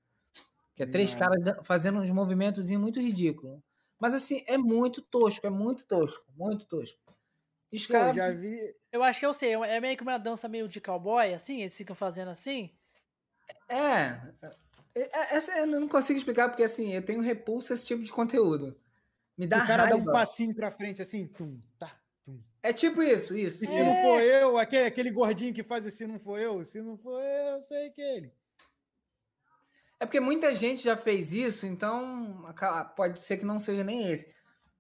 Que 0.77 0.83
é 0.83 0.87
três 0.87 1.15
Não. 1.15 1.19
caras 1.19 1.67
fazendo 1.67 1.99
uns 1.99 2.11
movimentos 2.11 2.69
muito 2.71 3.01
ridículos. 3.01 3.59
Mas 3.99 4.13
assim, 4.13 4.45
é 4.47 4.59
muito 4.59 5.01
tosco, 5.01 5.47
é 5.47 5.51
muito 5.51 5.85
tosco, 5.87 6.27
muito 6.37 6.67
tosco. 6.67 7.01
Os 7.73 7.89
eu 7.89 8.13
já 8.15 8.31
vi. 8.33 8.59
eu 8.93 9.03
acho 9.03 9.19
que 9.19 9.25
eu 9.25 9.33
sei. 9.33 9.55
É 9.55 9.81
meio 9.81 9.97
que 9.97 10.03
uma 10.03 10.19
dança 10.19 10.47
meio 10.47 10.69
de 10.69 10.79
cowboy, 10.79 11.33
assim? 11.33 11.63
Eles 11.63 11.75
ficam 11.75 11.97
fazendo 11.97 12.29
assim? 12.29 12.71
É. 13.67 14.21
é- 14.95 15.01
é- 15.01 15.37
Essa 15.37 15.53
eu 15.59 15.67
não 15.67 15.89
consigo 15.89 16.19
explicar 16.19 16.51
porque 16.51 16.63
assim, 16.65 16.93
eu 16.93 17.03
tenho 17.03 17.23
repulsa 17.23 17.73
a 17.73 17.75
esse 17.75 17.87
tipo 17.87 18.03
de 18.03 18.13
conteúdo. 18.13 18.77
Me 19.37 19.47
dá 19.47 19.65
o 19.65 19.67
cara 19.67 19.87
dá 19.87 19.95
um 19.97 19.99
raiva. 19.99 20.13
passinho 20.13 20.55
pra 20.55 20.71
frente 20.71 21.01
assim, 21.03 21.27
tum, 21.27 21.61
tá, 21.79 21.99
tum. 22.25 22.41
É 22.63 22.73
tipo 22.73 23.03
isso, 23.03 23.37
isso. 23.37 23.65
E 23.65 23.67
se 23.67 23.83
não 23.83 23.97
for 24.03 24.21
eu, 24.21 24.59
aquele, 24.59 24.87
aquele 24.87 25.11
gordinho 25.11 25.55
que 25.55 25.63
faz 25.63 25.93
se 25.93 26.07
não 26.07 26.19
for 26.19 26.39
eu, 26.39 26.65
se 26.65 26.81
não 26.83 26.97
for 26.99 27.21
eu, 27.23 27.55
eu 27.57 27.63
sei 27.63 27.91
que 27.91 28.01
ele. 28.01 28.33
É 29.99 30.05
porque 30.07 30.21
muita 30.21 30.53
gente 30.55 30.83
já 30.83 30.97
fez 30.97 31.33
isso, 31.33 31.65
então 31.67 32.45
pode 32.97 33.21
ser 33.21 33.37
que 33.37 33.45
não 33.45 33.59
seja 33.59 33.85
nem 33.85 34.11
esse. 34.11 34.33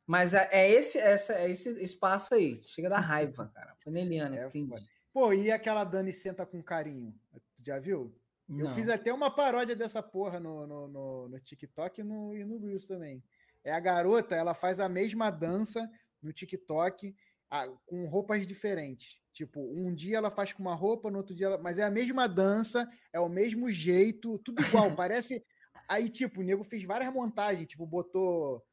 Mas 0.06 0.34
é 0.34 0.48
é 0.50 0.68
esse, 0.70 0.98
essa, 0.98 1.32
é 1.34 1.48
esse 1.48 1.70
espaço 1.82 2.34
aí. 2.34 2.60
Chega 2.64 2.88
da 2.88 2.98
raiva, 2.98 3.48
cara. 3.54 3.74
Foi 3.82 3.92
na 3.92 4.00
Eliana 4.00 4.36
É 4.36 4.48
tem. 4.48 4.68
Pô, 5.12 5.32
e 5.32 5.50
aquela 5.52 5.84
Dani 5.84 6.12
senta 6.12 6.44
com 6.44 6.62
carinho? 6.62 7.14
Tu 7.54 7.64
já 7.64 7.78
viu? 7.78 8.12
Eu 8.48 8.64
Não. 8.66 8.74
fiz 8.74 8.88
até 8.88 9.12
uma 9.12 9.30
paródia 9.30 9.76
dessa 9.76 10.02
porra 10.02 10.40
no, 10.40 10.66
no, 10.66 10.88
no, 10.88 11.28
no 11.28 11.40
TikTok 11.40 12.00
e 12.00 12.04
no, 12.04 12.36
e 12.36 12.44
no 12.44 12.58
Reels 12.58 12.86
também. 12.86 13.22
É 13.64 13.72
a 13.72 13.80
garota, 13.80 14.34
ela 14.34 14.54
faz 14.54 14.80
a 14.80 14.88
mesma 14.88 15.30
dança 15.30 15.88
no 16.20 16.32
TikTok 16.32 17.14
ah, 17.50 17.68
com 17.86 18.06
roupas 18.06 18.46
diferentes. 18.46 19.20
Tipo, 19.32 19.60
um 19.60 19.94
dia 19.94 20.16
ela 20.16 20.30
faz 20.30 20.52
com 20.52 20.62
uma 20.62 20.74
roupa, 20.74 21.10
no 21.10 21.18
outro 21.18 21.34
dia 21.34 21.46
ela... 21.46 21.58
Mas 21.58 21.78
é 21.78 21.82
a 21.82 21.90
mesma 21.90 22.26
dança, 22.26 22.88
é 23.12 23.20
o 23.20 23.28
mesmo 23.28 23.70
jeito, 23.70 24.38
tudo 24.38 24.62
igual. 24.62 24.94
parece... 24.96 25.44
Aí, 25.88 26.08
tipo, 26.08 26.40
o 26.40 26.44
nego 26.44 26.64
fez 26.64 26.84
várias 26.84 27.12
montagens, 27.12 27.66
tipo, 27.66 27.84
botou 27.86 28.64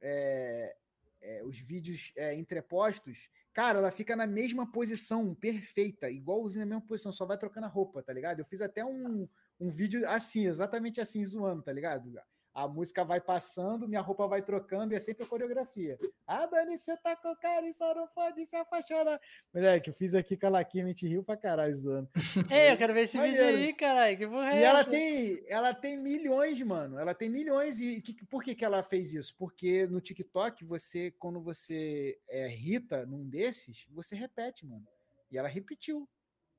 é, 0.00 0.74
é, 1.20 1.44
os 1.44 1.58
vídeos 1.58 2.12
é, 2.16 2.34
entrepostos. 2.34 3.28
Cara, 3.52 3.78
ela 3.78 3.90
fica 3.90 4.16
na 4.16 4.26
mesma 4.26 4.70
posição, 4.70 5.34
perfeita, 5.34 6.10
igualzinho 6.10 6.64
na 6.64 6.76
mesma 6.76 6.88
posição, 6.88 7.12
só 7.12 7.26
vai 7.26 7.36
trocando 7.36 7.66
a 7.66 7.70
roupa, 7.70 8.02
tá 8.02 8.12
ligado? 8.12 8.40
Eu 8.40 8.46
fiz 8.46 8.62
até 8.62 8.84
um, 8.84 9.28
um 9.60 9.68
vídeo 9.68 10.08
assim, 10.08 10.46
exatamente 10.46 11.00
assim, 11.00 11.24
zoando, 11.24 11.62
tá 11.62 11.72
ligado? 11.72 12.10
A 12.54 12.68
música 12.68 13.02
vai 13.02 13.18
passando, 13.18 13.88
minha 13.88 14.02
roupa 14.02 14.26
vai 14.26 14.42
trocando 14.42 14.92
e 14.92 14.96
é 14.96 15.00
sempre 15.00 15.24
a 15.24 15.26
coreografia. 15.26 15.98
Ah, 16.26 16.44
Dani, 16.44 16.76
você 16.76 16.94
tá 16.98 17.16
com 17.16 17.34
cara 17.36 17.66
e 17.66 17.72
só 17.72 17.94
não 17.94 18.06
pode 18.08 18.44
se 18.44 18.54
apaixonar. 18.54 19.18
Moleque, 19.54 19.88
eu 19.88 19.94
fiz 19.94 20.14
aqui 20.14 20.36
com 20.36 20.46
a 20.46 20.50
Laquinha, 20.50 20.84
a 20.84 20.88
gente 20.88 21.08
riu 21.08 21.24
pra 21.24 21.34
caralho 21.36 21.74
zoando. 21.74 22.10
Ei, 22.52 22.72
eu 22.72 22.76
quero 22.76 22.92
ver 22.92 23.04
esse 23.04 23.18
vídeo 23.18 23.38
Maneiro. 23.38 23.56
aí, 23.58 23.72
caralho. 23.74 24.18
Que 24.18 24.26
porra 24.26 24.50
é 24.52 24.60
E 24.60 24.62
ela 24.64 24.80
essa? 24.80 24.90
tem, 24.90 25.44
ela 25.48 25.74
tem 25.74 25.96
milhões, 25.96 26.60
mano. 26.60 26.98
Ela 26.98 27.14
tem 27.14 27.30
milhões. 27.30 27.80
E 27.80 28.02
que- 28.02 28.24
por 28.26 28.42
que, 28.42 28.54
que 28.54 28.64
ela 28.64 28.82
fez 28.82 29.14
isso? 29.14 29.34
Porque 29.38 29.86
no 29.86 30.00
TikTok, 30.00 30.62
você, 30.64 31.10
quando 31.12 31.40
você 31.40 32.18
é, 32.28 32.48
irrita 32.52 33.06
num 33.06 33.26
desses, 33.26 33.86
você 33.90 34.14
repete, 34.14 34.66
mano. 34.66 34.86
E 35.30 35.38
ela 35.38 35.48
repetiu. 35.48 36.06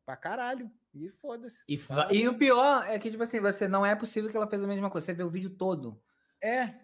Pra 0.05 0.17
caralho. 0.17 0.69
E 0.93 1.09
foda-se. 1.09 1.63
E, 1.67 1.77
Tá? 1.77 2.07
e 2.11 2.27
o 2.27 2.37
pior 2.37 2.85
é 2.87 2.99
que, 2.99 3.09
tipo 3.09 3.23
assim, 3.23 3.39
você 3.39 3.67
não 3.67 3.85
é 3.85 3.95
possível 3.95 4.29
que 4.29 4.37
ela 4.37 4.49
fez 4.49 4.63
a 4.63 4.67
mesma 4.67 4.89
coisa. 4.89 5.05
Você 5.05 5.13
vê 5.13 5.23
o 5.23 5.29
vídeo 5.29 5.49
todo. 5.49 6.01
É, 6.41 6.75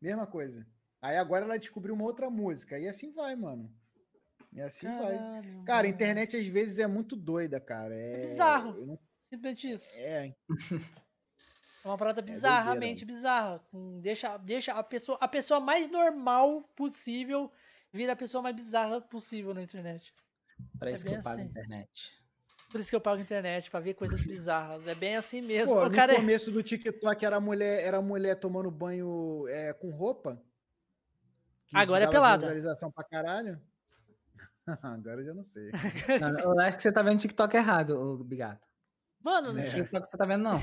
mesma 0.00 0.26
coisa. 0.26 0.66
Aí 1.00 1.16
agora 1.16 1.44
ela 1.44 1.58
descobriu 1.58 1.94
uma 1.94 2.04
outra 2.04 2.28
música. 2.28 2.78
E 2.78 2.88
assim 2.88 3.12
vai, 3.12 3.34
mano. 3.36 3.72
E 4.52 4.60
assim 4.60 4.86
vai. 4.86 5.16
Caralho, 5.16 5.64
Cara, 5.64 5.86
a 5.86 5.90
internet 5.90 6.36
às 6.36 6.46
vezes 6.46 6.78
é 6.78 6.86
muito 6.86 7.14
doida, 7.14 7.60
cara. 7.60 7.94
É, 7.94 8.26
bizarro. 8.28 8.76
eu 8.76 8.86
não- 8.86 8.98
Simplesmente 9.30 9.70
isso. 9.70 9.86
é, 9.96 10.34
É 11.84 11.88
uma 11.88 11.96
parada 11.96 12.20
doideira, 12.20 12.36
bizarramente 12.36 13.04
bizarra. 13.04 13.60
Com- 13.70 14.00
Deixa, 14.00 14.36
deixa 14.38 14.72
a, 14.72 14.82
pessoa, 14.82 15.16
a 15.20 15.28
pessoa 15.28 15.60
mais 15.60 15.88
normal 15.88 16.62
possível 16.74 17.50
vira 17.92 18.12
a 18.12 18.16
pessoa 18.16 18.42
mais 18.42 18.56
bizarra 18.56 19.00
possível 19.00 19.54
na 19.54 19.62
internet. 19.62 20.12
Pra 20.78 20.90
É 20.90 20.94
isso 20.94 21.06
que 21.06 21.12
eu 21.14 21.22
pago 21.22 21.38
a 21.38 21.42
assim. 21.42 21.50
internet. 21.50 22.20
Por 22.70 22.80
isso 22.80 22.90
que 22.90 22.96
eu 22.96 23.00
pago 23.00 23.18
a 23.18 23.22
internet, 23.22 23.70
pra 23.70 23.80
ver 23.80 23.94
coisas 23.94 24.20
bizarras. 24.24 24.86
É 24.86 24.94
bem 24.94 25.16
assim 25.16 25.40
mesmo. 25.40 25.74
Pô, 25.74 25.82
o 25.82 25.88
no 25.88 25.94
cara 25.94 26.12
é- 26.12 26.16
começo 26.16 26.50
do 26.50 26.62
TikTok 26.62 27.24
era 27.24 27.36
a 27.36 27.40
mulher, 27.40 27.82
era 27.82 27.98
a 27.98 28.02
mulher 28.02 28.34
tomando 28.36 28.70
banho 28.70 29.46
é, 29.48 29.72
com 29.72 29.90
roupa. 29.90 30.42
Agora 31.72 32.04
é 32.04 32.08
pelada. 32.08 32.46
Visualização 32.46 32.90
pra 32.90 33.04
caralho. 33.04 33.60
Agora 34.82 35.20
eu 35.20 35.24
já 35.24 35.34
não 35.34 35.44
sei. 35.44 35.70
Não, 36.20 36.38
eu 36.40 36.60
acho 36.60 36.76
que 36.76 36.82
você 36.82 36.92
tá 36.92 37.02
vendo 37.02 37.20
TikTok 37.20 37.56
errado, 37.56 38.24
Bigato. 38.24 38.66
Mano, 39.20 39.52
Não 39.52 39.60
é. 39.60 39.68
TikTok 39.68 40.02
que 40.02 40.10
você 40.10 40.16
tá 40.16 40.24
vendo, 40.24 40.42
não. 40.42 40.60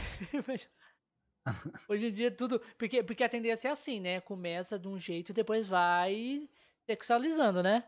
hoje 1.89 2.07
em 2.07 2.11
dia 2.11 2.31
tudo. 2.31 2.61
Porque, 2.77 3.03
porque 3.03 3.23
a 3.23 3.29
tendência 3.29 3.69
é 3.69 3.71
assim, 3.71 3.99
né? 3.99 4.21
Começa 4.21 4.77
de 4.77 4.87
um 4.87 4.99
jeito 4.99 5.29
e 5.31 5.33
depois 5.33 5.67
vai 5.67 6.49
sexualizando, 6.85 7.63
né? 7.63 7.83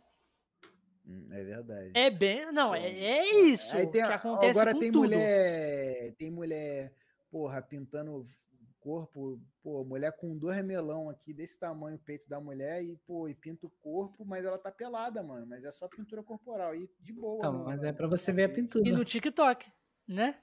Hum, 1.08 1.28
É 1.32 1.44
verdade. 1.44 1.92
É 1.94 2.10
bem. 2.10 2.52
Não, 2.52 2.74
é, 2.74 2.90
é 2.90 3.44
isso 3.46 3.72
Aí 3.76 3.84
tem, 3.88 4.06
que 4.06 4.12
acontece 4.12 4.60
agora 4.60 4.74
com 4.74 4.80
tem 4.80 4.92
tudo. 4.92 5.04
mulher, 5.06 6.16
tem 6.18 6.32
mulher, 6.32 6.94
porra, 7.30 7.62
pintando 7.62 8.12
o 8.22 8.28
corpo, 8.80 9.42
pô, 9.64 9.84
mulher 9.84 10.12
com 10.16 10.38
dois 10.38 10.64
melão 10.64 11.10
aqui 11.10 11.34
desse 11.34 11.58
tamanho, 11.60 11.96
o 11.96 12.00
peito 12.00 12.30
da 12.30 12.40
mulher 12.40 12.84
e 12.84 12.98
pô, 12.98 13.28
e 13.28 13.34
pinta 13.34 13.66
o 13.66 13.70
corpo, 13.82 14.24
mas 14.24 14.46
ela 14.46 14.60
tá 14.60 14.72
pelada, 14.72 15.24
mano, 15.24 15.48
mas 15.48 15.64
é 15.64 15.72
só 15.72 15.88
pintura 15.88 16.22
corporal 16.22 16.76
e 16.76 16.88
de 17.00 17.12
boa. 17.12 17.38
Então, 17.38 17.54
não- 17.54 17.66
mas 17.66 17.84
é 17.84 17.92
pra 17.92 18.08
você 18.08 18.32
ver 18.32 18.44
a 18.44 18.50
pintura. 18.50 18.88
E 18.88 18.92
no 18.92 19.04
TikTok, 19.04 19.72
né? 20.08 20.40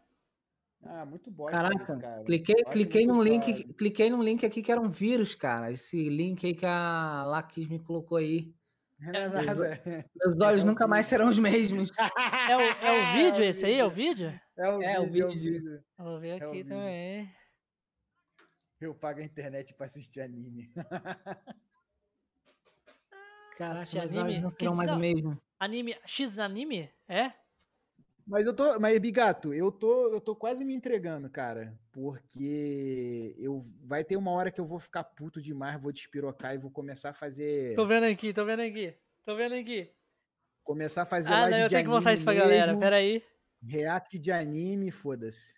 Ah, 0.84 1.06
muito 1.06 1.30
bosta 1.30 1.56
Caraca, 1.56 1.84
isso, 1.84 2.00
cara. 2.00 2.24
cliquei, 2.24 2.56
cliquei 2.64 3.06
num 3.06 3.22
link, 3.22 3.72
cliquei 3.74 4.10
num 4.10 4.20
link 4.20 4.44
aqui 4.44 4.60
que 4.60 4.72
era 4.72 4.80
um 4.80 4.88
vírus, 4.88 5.32
cara. 5.36 5.70
Esse 5.70 6.08
link 6.08 6.44
aí 6.44 6.54
que 6.56 6.66
a 6.66 7.24
Laquis 7.24 7.68
me 7.68 7.78
colocou 7.78 8.18
aí. 8.18 8.52
Não 9.02 9.14
é 9.20 9.28
nada. 9.28 9.82
Meus 10.14 10.40
olhos 10.40 10.62
É 10.62 10.66
nunca 10.66 10.86
mais 10.86 11.06
serão 11.06 11.28
os 11.28 11.38
mesmos. 11.38 11.90
É 12.50 12.56
o, 12.56 12.60
é 12.60 12.92
o 13.00 13.12
vídeo 13.14 13.44
esse 13.44 13.64
aí? 13.66 13.74
É 13.78 13.84
o 13.84 13.90
vídeo? 13.90 14.28
É 14.56 14.68
o 14.68 14.82
É, 14.82 15.00
vídeo, 15.06 15.22
é 15.24 15.26
o 15.26 15.30
vídeo. 15.30 15.52
vídeo. 15.52 15.84
Eu 15.98 16.04
Vou 16.04 16.20
ver 16.20 16.28
É 16.28 16.34
aqui 16.44 16.50
vídeo. 16.52 16.68
também. 16.68 17.34
Eu 18.80 18.94
pago 18.94 19.20
a 19.20 19.24
internet 19.24 19.74
pra 19.74 19.86
assistir 19.86 20.20
anime. 20.20 20.72
Caraca, 23.56 23.88
meus 23.92 24.16
anime? 24.16 24.22
olhos 24.22 24.42
não 24.42 24.50
Que 24.50 24.64
serão 24.64 24.74
mais 24.74 24.96
mesmo. 24.98 25.40
Anime. 25.60 25.96
X 26.04 26.38
anime? 26.38 26.90
É? 27.08 27.32
Mas 28.26 28.46
eu 28.46 28.54
tô, 28.54 28.78
mas 28.78 28.98
Bigato, 29.00 29.52
eu 29.52 29.72
tô, 29.72 30.08
eu 30.12 30.20
tô 30.20 30.36
quase 30.36 30.64
me 30.64 30.72
entregando, 30.74 31.28
cara, 31.28 31.76
porque 31.90 33.34
eu 33.38 33.60
vai 33.84 34.04
ter 34.04 34.16
uma 34.16 34.30
hora 34.30 34.50
que 34.50 34.60
eu 34.60 34.64
vou 34.66 34.78
ficar 34.78 35.02
puto 35.04 35.40
demais, 35.42 35.80
vou 35.80 35.92
despirocar 35.92 36.54
e 36.54 36.58
vou 36.58 36.70
começar 36.70 37.10
a 37.10 37.14
fazer, 37.14 37.76
Tô 37.76 37.86
vendo 37.86 38.04
aqui, 38.04 38.32
tô 38.32 38.44
vendo 38.46 38.60
aqui. 38.60 38.96
Tô 39.24 39.34
vendo 39.36 39.54
aqui. 39.54 39.94
começar 40.64 41.02
a 41.02 41.06
fazer 41.06 41.34
Ah, 41.34 41.36
live 41.36 41.50
não, 41.50 41.58
eu 41.58 41.68
de 41.68 41.70
tenho 41.70 41.84
que 41.84 41.88
mostrar 41.90 42.12
isso 42.14 42.24
pra 42.24 42.34
galera. 42.34 42.74
mesmo, 42.74 42.78
Pera 42.78 42.96
aí. 42.96 43.22
react 43.62 44.18
de 44.18 44.30
anime, 44.32 44.90
foda-se. 44.90 45.54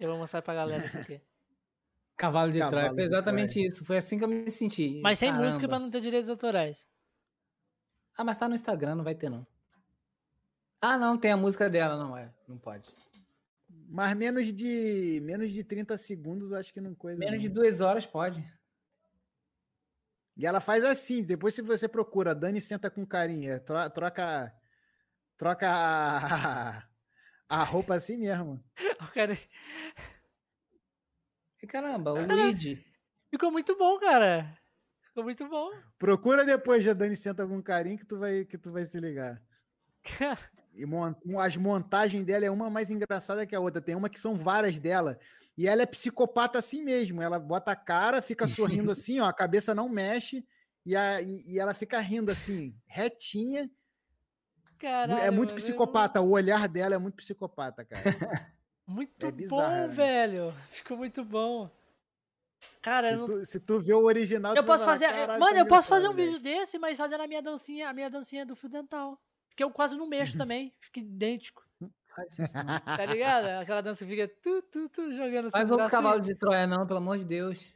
Eu 0.00 0.08
vou 0.10 0.18
mostrar 0.18 0.42
pra 0.42 0.54
galera 0.54 0.84
isso 0.86 0.98
aqui. 0.98 1.22
Cavalo 2.16 2.52
de 2.52 2.58
Cavalo 2.58 2.70
Troia. 2.70 2.94
Foi 2.94 3.02
exatamente 3.04 3.66
isso. 3.66 3.84
Foi 3.84 3.96
assim 3.96 4.18
que 4.18 4.24
eu 4.24 4.28
me 4.28 4.50
senti. 4.50 5.00
Mas 5.02 5.18
sem 5.18 5.28
Caramba. 5.30 5.44
música 5.44 5.68
pra 5.68 5.78
não 5.78 5.90
ter 5.90 6.00
direitos 6.00 6.30
autorais. 6.30 6.88
Ah, 8.16 8.22
mas 8.24 8.36
tá 8.38 8.48
no 8.48 8.54
Instagram, 8.54 8.94
não 8.94 9.02
vai 9.04 9.14
ter, 9.16 9.28
não. 9.28 9.44
Ah, 10.80 10.96
não, 10.96 11.18
tem 11.18 11.30
a 11.32 11.36
música 11.36 11.68
dela, 11.68 11.96
não 11.96 12.16
é. 12.16 12.32
Não 12.48 12.56
pode. 12.58 12.88
Mas 13.88 14.16
menos 14.16 14.52
de 14.52 15.20
menos 15.22 15.50
de 15.50 15.62
30 15.64 15.96
segundos 15.96 16.52
eu 16.52 16.56
acho 16.58 16.72
que 16.72 16.80
não 16.80 16.94
coisa. 16.94 17.18
Menos 17.18 17.42
não. 17.42 17.48
de 17.48 17.48
duas 17.48 17.80
horas 17.80 18.06
pode. 18.06 18.42
E 20.36 20.46
ela 20.46 20.60
faz 20.60 20.84
assim, 20.84 21.22
depois 21.22 21.54
se 21.54 21.60
você 21.60 21.86
procura, 21.86 22.34
Dani 22.34 22.60
senta 22.60 22.90
com 22.90 23.04
carinho, 23.04 23.60
tro- 23.60 23.90
troca 23.90 24.54
troca 25.36 25.68
a, 25.68 26.82
a 27.48 27.64
roupa 27.64 27.94
assim 27.94 28.16
mesmo. 28.16 28.62
O 29.00 29.12
cara 29.12 29.36
caramba, 31.68 32.12
o 32.12 32.26
Luigi. 32.26 32.84
ficou 33.30 33.50
muito 33.50 33.76
bom, 33.76 33.98
cara. 33.98 34.58
Ficou 35.02 35.24
muito 35.24 35.48
bom. 35.48 35.70
Procura 35.98 36.44
depois 36.44 36.82
de 36.84 36.92
Dani 36.94 37.16
senta 37.16 37.46
com 37.46 37.62
carinho 37.62 37.98
que 37.98 38.04
tu 38.06 38.18
vai 38.18 38.44
que 38.44 38.56
tu 38.56 38.70
vai 38.70 38.84
se 38.84 38.98
ligar. 39.00 39.42
E 40.80 40.86
mon- 40.86 41.14
as 41.38 41.56
montagens 41.56 42.24
dela 42.24 42.44
é 42.44 42.50
uma 42.50 42.70
mais 42.70 42.90
engraçada 42.90 43.46
que 43.46 43.54
a 43.54 43.60
outra. 43.60 43.80
Tem 43.82 43.94
uma 43.94 44.08
que 44.08 44.18
são 44.18 44.34
várias 44.34 44.78
dela. 44.78 45.18
E 45.58 45.66
ela 45.68 45.82
é 45.82 45.86
psicopata 45.86 46.58
assim 46.58 46.82
mesmo. 46.82 47.20
Ela 47.20 47.38
bota 47.38 47.70
a 47.72 47.76
cara, 47.76 48.22
fica 48.22 48.46
sorrindo 48.48 48.90
assim, 48.92 49.20
ó, 49.20 49.26
a 49.26 49.32
cabeça 49.32 49.74
não 49.74 49.88
mexe 49.88 50.44
e, 50.86 50.96
a, 50.96 51.20
e, 51.20 51.58
ela 51.58 51.74
fica 51.74 51.98
rindo 52.00 52.30
assim, 52.32 52.74
retinha. 52.86 53.70
Caralho, 54.78 55.20
é 55.20 55.30
muito 55.30 55.50
mano, 55.50 55.60
psicopata. 55.60 56.20
O 56.22 56.30
olhar 56.30 56.66
dela 56.66 56.94
é 56.94 56.98
muito 56.98 57.16
psicopata, 57.16 57.84
cara. 57.84 58.02
Muito 58.86 59.24
É 59.24 59.30
bom, 59.30 59.36
bizarro, 59.36 59.70
né? 59.70 59.88
velho. 59.88 60.52
Ficou 60.72 60.96
muito 60.96 61.24
bom. 61.24 61.70
Cara, 62.82 63.12
eu 63.12 63.14
Se 63.14 63.20
não 63.20 63.28
tu, 63.28 63.44
se 63.46 63.60
tu 63.60 63.78
vê 63.78 63.94
o 63.94 64.02
original, 64.02 64.56
Eu 64.56 64.64
posso 64.64 64.84
falar, 64.84 64.98
fazer. 64.98 65.12
"Caralho, 65.12 65.38
Mano, 65.40 65.58
eu 65.58 65.66
posso 65.66 65.86
fazer 65.88 66.08
um 66.08 66.12
engraçado, 66.12 66.40
vídeo 66.40 66.42
desse, 66.42 66.76
mas 66.76 66.98
fazendo 66.98 67.20
a 67.20 67.26
minha 67.28 67.40
dancinha, 67.40 67.88
a 67.88 67.92
minha 67.92 68.10
dancinha 68.10 68.44
do 68.44 68.56
fio 68.56 68.68
dental. 68.68 69.16
Porque 69.60 69.64
eu 69.64 69.70
quase 69.70 69.94
não 69.94 70.06
mexo 70.06 70.38
também. 70.38 70.72
Fica 70.80 71.00
idêntico. 71.00 71.62
Tá 72.96 73.04
ligado? 73.06 73.44
Aquela 73.60 73.82
dança 73.82 74.04
que 74.06 74.10
fica 74.10 74.26
tu, 74.42 74.62
tu, 74.62 74.88
tu, 74.88 75.12
jogando 75.12 75.46
assim. 75.48 75.50
Faz 75.52 75.70
o 75.70 75.74
outro 75.74 75.76
braço 75.86 75.90
cavalo 75.90 76.20
de 76.20 76.34
Troia, 76.34 76.66
não, 76.66 76.86
pelo 76.86 76.98
amor 76.98 77.18
de 77.18 77.24
Deus. 77.26 77.74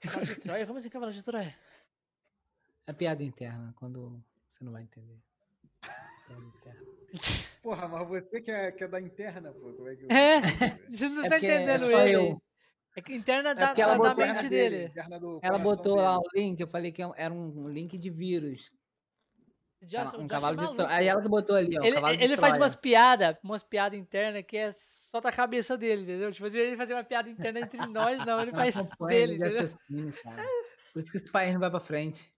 Cavalo 0.00 0.26
de 0.26 0.36
Troia? 0.36 0.66
Como 0.66 0.78
assim 0.78 0.88
cavalo 0.88 1.12
de 1.12 1.22
Troia? 1.24 1.54
É 2.86 2.92
piada 2.92 3.24
interna, 3.24 3.72
quando 3.76 4.22
você 4.48 4.62
não 4.64 4.70
vai 4.72 4.82
entender. 4.82 5.18
Piada 6.26 6.42
interna. 6.44 6.80
Porra, 7.62 7.88
mas 7.88 8.08
você 8.08 8.40
que 8.40 8.50
é, 8.52 8.70
que 8.70 8.84
é 8.84 8.88
da 8.88 9.00
interna, 9.00 9.52
pô. 9.52 9.72
Como 9.72 9.88
é 9.88 9.96
que 9.96 10.04
eu- 10.04 10.10
É, 10.10 10.40
você 10.90 11.08
não 11.08 11.24
É 11.24 11.28
tá 11.28 11.34
é 11.34 11.38
entendendo 11.38 11.80
só 11.80 12.00
ele. 12.06 12.14
eu. 12.14 12.42
É 12.96 13.02
que 13.02 13.14
interna 13.14 13.52
da, 13.54 13.66
porque 13.68 13.82
da, 13.82 13.88
ela 13.88 13.98
da 14.02 14.14
botou 14.14 14.26
mente 14.26 14.48
dele. 14.48 14.88
do 15.20 15.38
Ela 15.42 15.58
botou 15.58 15.96
lá 15.96 16.16
dele. 16.18 16.24
o 16.24 16.38
link, 16.38 16.60
eu 16.60 16.68
falei 16.68 16.92
que 16.92 17.02
era 17.16 17.32
um 17.34 17.68
link 17.68 17.98
de 17.98 18.10
vírus. 18.10 18.70
Um 20.18 20.28
cavalo 20.28 20.56
de. 20.56 20.74
Troia. 20.74 20.94
Aí 20.94 21.06
ela 21.06 21.22
que 21.22 21.28
botou 21.28 21.56
ali, 21.56 21.78
ó. 21.78 21.82
Ele, 21.82 21.94
cavalo 21.94 22.16
de 22.16 22.24
ele 22.24 22.36
faz 22.36 22.56
umas 22.56 22.74
piadas, 22.74 23.36
umas 23.42 23.62
piadas 23.62 23.98
internas 23.98 24.44
que 24.46 24.56
é 24.56 24.72
só 24.76 25.20
da 25.20 25.32
cabeça 25.32 25.76
dele, 25.76 26.02
entendeu? 26.02 26.30
Tipo, 26.30 26.46
ele 26.48 26.76
fazer 26.76 26.92
uma 26.92 27.04
piada 27.04 27.30
interna 27.30 27.60
entre 27.60 27.78
nós, 27.88 28.24
não, 28.26 28.40
ele 28.40 28.50
faz 28.50 28.74
dele, 29.08 29.34
ele 29.34 29.38
de 29.38 29.48
entendeu? 29.48 30.12
cara. 30.22 30.42
Por 30.92 30.98
isso 30.98 31.10
que 31.10 31.16
esse 31.16 31.30
país 31.30 31.52
não 31.52 31.60
vai 31.60 31.70
pra 31.70 31.80
frente. 31.80 32.32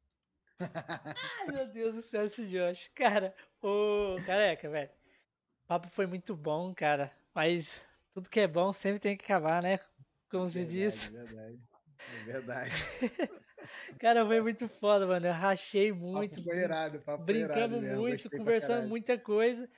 Ai, 0.60 1.52
meu 1.52 1.66
Deus 1.66 1.96
do 1.96 2.02
céu, 2.02 2.24
esse 2.24 2.46
Josh. 2.46 2.90
Cara, 2.94 3.34
ô, 3.60 4.16
careca, 4.24 4.70
velho. 4.70 4.90
O 5.64 5.66
papo 5.66 5.88
foi 5.88 6.06
muito 6.06 6.36
bom, 6.36 6.72
cara. 6.74 7.10
Mas 7.34 7.82
tudo 8.14 8.28
que 8.28 8.40
é 8.40 8.46
bom 8.46 8.72
sempre 8.72 9.00
tem 9.00 9.16
que 9.16 9.24
acabar, 9.24 9.62
né? 9.62 9.80
Como 10.30 10.48
se 10.48 10.64
diz. 10.64 11.08
Verdade, 11.08 11.60
é 11.98 12.24
verdade. 12.24 12.74
Cara, 13.98 14.26
foi 14.26 14.40
muito 14.40 14.68
foda, 14.68 15.06
mano. 15.06 15.26
Eu 15.26 15.32
rachei 15.32 15.92
Muito, 15.92 16.42
papo 16.42 16.54
irado, 16.54 17.00
papo 17.00 17.30
irado 17.30 17.80
muito, 17.80 18.30
conversando 18.30 18.88
muita 18.88 19.18
coisa. 19.18 19.68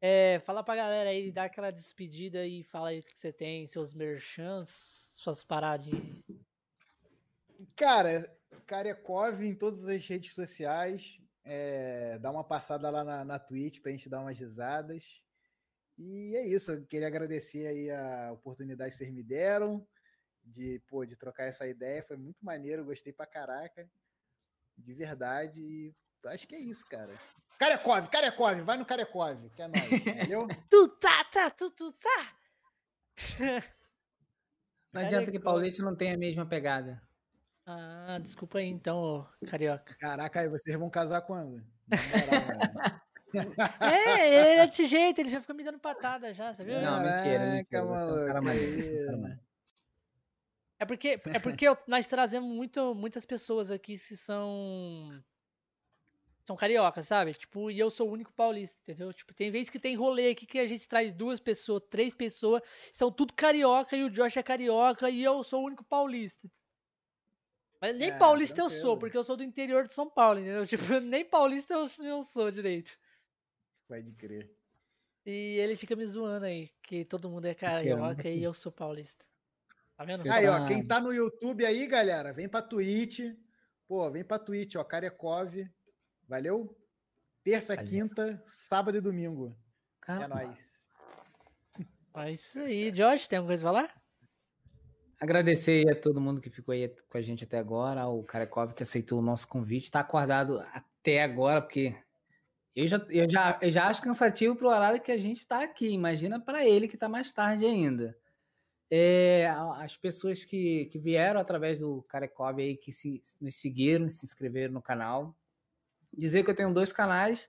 É, 0.00 0.40
fala 0.46 0.62
pra 0.62 0.76
galera 0.76 1.10
aí, 1.10 1.30
dá 1.30 1.44
aquela 1.44 1.70
despedida 1.70 2.46
e 2.46 2.62
fala 2.64 2.88
aí 2.88 3.00
o 3.00 3.02
que 3.02 3.20
você 3.20 3.32
tem, 3.32 3.66
seus 3.66 3.92
merchants, 3.92 5.10
suas 5.14 5.44
paradinhas. 5.44 6.24
Cara, 7.76 8.34
Karekov 8.66 9.42
em 9.42 9.54
todas 9.54 9.86
as 9.88 10.06
redes 10.06 10.34
sociais. 10.34 11.18
É, 11.44 12.18
dá 12.18 12.30
uma 12.30 12.44
passada 12.44 12.88
lá 12.88 13.04
na, 13.04 13.24
na 13.24 13.38
Twitch 13.38 13.80
pra 13.80 13.90
gente 13.90 14.08
dar 14.08 14.20
umas 14.20 14.38
risadas. 14.38 15.22
E 15.98 16.34
é 16.34 16.46
isso. 16.46 16.72
Eu 16.72 16.86
queria 16.86 17.06
agradecer 17.06 17.66
aí 17.66 17.90
a 17.90 18.32
oportunidade 18.32 18.92
que 18.92 18.96
vocês 18.96 19.12
me 19.12 19.22
deram 19.22 19.86
de, 20.50 20.80
pô, 20.88 21.04
de 21.04 21.16
trocar 21.16 21.44
essa 21.44 21.66
ideia. 21.66 22.02
Foi 22.02 22.16
muito 22.16 22.44
maneiro, 22.44 22.84
gostei 22.84 23.12
pra 23.12 23.26
caraca. 23.26 23.88
De 24.76 24.94
verdade. 24.94 25.60
E 25.60 25.94
acho 26.26 26.46
que 26.46 26.54
é 26.54 26.60
isso, 26.60 26.84
cara. 26.86 27.12
Karekov, 27.58 28.08
Karekov, 28.08 28.60
vai 28.62 28.76
no 28.76 28.86
Karekov, 28.86 29.50
que 29.50 29.62
é 29.62 29.68
nóis, 29.68 29.92
entendeu? 30.06 30.48
Tu 30.68 30.88
tá, 30.98 31.24
tá, 31.24 31.50
tu, 31.50 31.70
tu 31.70 31.92
tá. 31.92 32.36
Não 34.92 35.02
adianta 35.02 35.30
que. 35.30 35.38
Paulista 35.38 35.82
não 35.82 35.94
tem 35.96 36.12
a 36.12 36.18
mesma 36.18 36.46
pegada. 36.46 37.00
Ah, 37.66 38.18
desculpa 38.20 38.58
aí 38.58 38.66
então, 38.66 38.98
ô, 38.98 39.46
carioca. 39.46 39.94
Caraca, 39.98 40.40
aí 40.40 40.48
vocês 40.48 40.76
vão 40.76 40.90
casar 40.90 41.22
quando? 41.22 41.62
Na 41.86 41.98
moral, 42.26 42.74
mano. 42.74 43.00
É, 43.80 44.26
ele 44.26 44.60
é 44.60 44.66
desse 44.66 44.86
jeito, 44.86 45.20
ele 45.20 45.28
já 45.28 45.40
fica 45.40 45.54
me 45.54 45.62
dando 45.62 45.78
patada 45.78 46.34
já, 46.34 46.52
você 46.52 46.64
viu? 46.64 46.80
Não, 46.80 47.00
mentira, 47.00 47.38
mentira. 47.46 47.64
Caraca, 47.70 47.76
é 47.76 47.82
um 47.82 48.26
cara 48.26 48.42
maluco, 48.42 49.49
é 50.80 50.84
porque, 50.86 51.20
é 51.26 51.38
porque 51.38 51.66
nós 51.86 52.06
trazemos 52.06 52.50
muito, 52.52 52.94
muitas 52.94 53.26
pessoas 53.26 53.70
aqui 53.70 53.98
que 53.98 54.16
são. 54.16 55.22
São 56.46 56.56
cariocas, 56.56 57.06
sabe? 57.06 57.34
Tipo, 57.34 57.70
e 57.70 57.78
eu 57.78 57.90
sou 57.90 58.08
o 58.08 58.12
único 58.12 58.32
paulista, 58.32 58.76
entendeu? 58.82 59.12
Tipo, 59.12 59.32
tem 59.34 59.50
vezes 59.50 59.70
que 59.70 59.78
tem 59.78 59.94
rolê 59.94 60.30
aqui 60.30 60.46
que 60.46 60.58
a 60.58 60.66
gente 60.66 60.88
traz 60.88 61.12
duas 61.12 61.38
pessoas, 61.38 61.82
três 61.88 62.14
pessoas, 62.14 62.62
são 62.92 63.12
tudo 63.12 63.34
carioca 63.34 63.94
e 63.96 64.02
o 64.02 64.10
Josh 64.10 64.36
é 64.38 64.42
carioca 64.42 65.08
e 65.10 65.22
eu 65.22 65.44
sou 65.44 65.62
o 65.62 65.66
único 65.66 65.84
paulista. 65.84 66.50
Mas 67.80 67.94
nem 67.96 68.10
É, 68.10 68.18
paulista 68.18 68.60
eu 68.60 68.68
sou, 68.68 68.96
tranquilo. 68.96 68.98
porque 68.98 69.16
eu 69.18 69.24
sou 69.24 69.36
do 69.36 69.44
interior 69.44 69.86
de 69.86 69.94
São 69.94 70.08
Paulo, 70.08 70.40
entendeu? 70.40 70.66
Tipo, 70.66 70.98
nem 71.00 71.24
paulista 71.24 71.74
eu, 71.74 71.86
eu 72.04 72.24
sou 72.24 72.50
direito. 72.50 72.98
Pode 73.86 74.12
crer. 74.12 74.50
E 75.24 75.58
ele 75.58 75.76
fica 75.76 75.94
me 75.94 76.06
zoando 76.06 76.46
aí, 76.46 76.70
que 76.82 77.04
todo 77.04 77.28
mundo 77.30 77.44
é 77.46 77.54
carioca 77.54 78.28
e 78.28 78.42
eu 78.42 78.52
sou 78.54 78.72
paulista. 78.72 79.24
Tá 80.00 80.04
vendo? 80.06 80.32
Aí, 80.32 80.48
ó, 80.48 80.60
tá- 80.60 80.66
quem 80.66 80.86
tá 80.86 80.98
no 80.98 81.12
YouTube 81.12 81.62
aí, 81.66 81.86
galera, 81.86 82.32
vem 82.32 82.48
pra 82.48 82.62
Twitch. 82.62 83.20
Pô, 83.86 84.10
vem 84.10 84.24
pra 84.24 84.38
Twitch, 84.38 84.76
ó, 84.76 84.82
Karekov. 84.82 85.54
Valeu? 86.26 86.74
Terça, 87.44 87.76
Valeu. 87.76 87.90
quinta, 87.90 88.42
sábado 88.46 88.96
e 88.96 89.00
domingo. 89.02 89.54
É 90.02 90.06
Caramba. 90.06 90.36
nóis. 90.36 90.88
É 92.16 92.32
isso 92.32 92.58
aí. 92.60 92.90
Josh, 92.90 93.28
tem 93.28 93.36
alguma 93.36 93.50
coisa 93.50 93.62
pra 93.62 93.72
falar? 93.72 94.02
Agradecer 95.20 95.86
a 95.90 95.94
todo 95.94 96.18
mundo 96.18 96.40
que 96.40 96.48
ficou 96.48 96.72
aí 96.72 96.88
com 97.10 97.18
a 97.18 97.20
gente 97.20 97.44
até 97.44 97.58
agora, 97.58 98.00
ao 98.00 98.22
Karekov 98.22 98.72
que 98.72 98.82
aceitou 98.82 99.18
o 99.18 99.22
nosso 99.22 99.46
convite, 99.48 99.90
tá 99.90 100.00
acordado 100.00 100.60
até 100.72 101.22
agora, 101.22 101.60
porque 101.60 101.94
eu 102.74 102.86
já, 102.86 102.96
eu 103.10 103.28
já, 103.28 103.58
eu 103.60 103.70
já 103.70 103.86
acho 103.86 104.00
cansativo 104.00 104.56
pro 104.56 104.68
horário 104.70 104.98
que 104.98 105.12
a 105.12 105.18
gente 105.18 105.46
tá 105.46 105.62
aqui. 105.62 105.90
Imagina 105.90 106.40
para 106.40 106.64
ele 106.64 106.88
que 106.88 106.96
tá 106.96 107.06
mais 107.06 107.30
tarde 107.34 107.66
ainda. 107.66 108.16
É, 108.90 109.46
as 109.76 109.96
pessoas 109.96 110.44
que, 110.44 110.86
que 110.86 110.98
vieram 110.98 111.40
através 111.40 111.78
do 111.78 112.02
Karekov 112.02 112.58
aí, 112.58 112.76
que 112.76 112.90
se, 112.90 113.20
nos 113.40 113.54
seguiram, 113.54 114.10
se 114.10 114.24
inscreveram 114.24 114.74
no 114.74 114.82
canal. 114.82 115.36
Dizer 116.12 116.42
que 116.42 116.50
eu 116.50 116.56
tenho 116.56 116.74
dois 116.74 116.92
canais, 116.92 117.48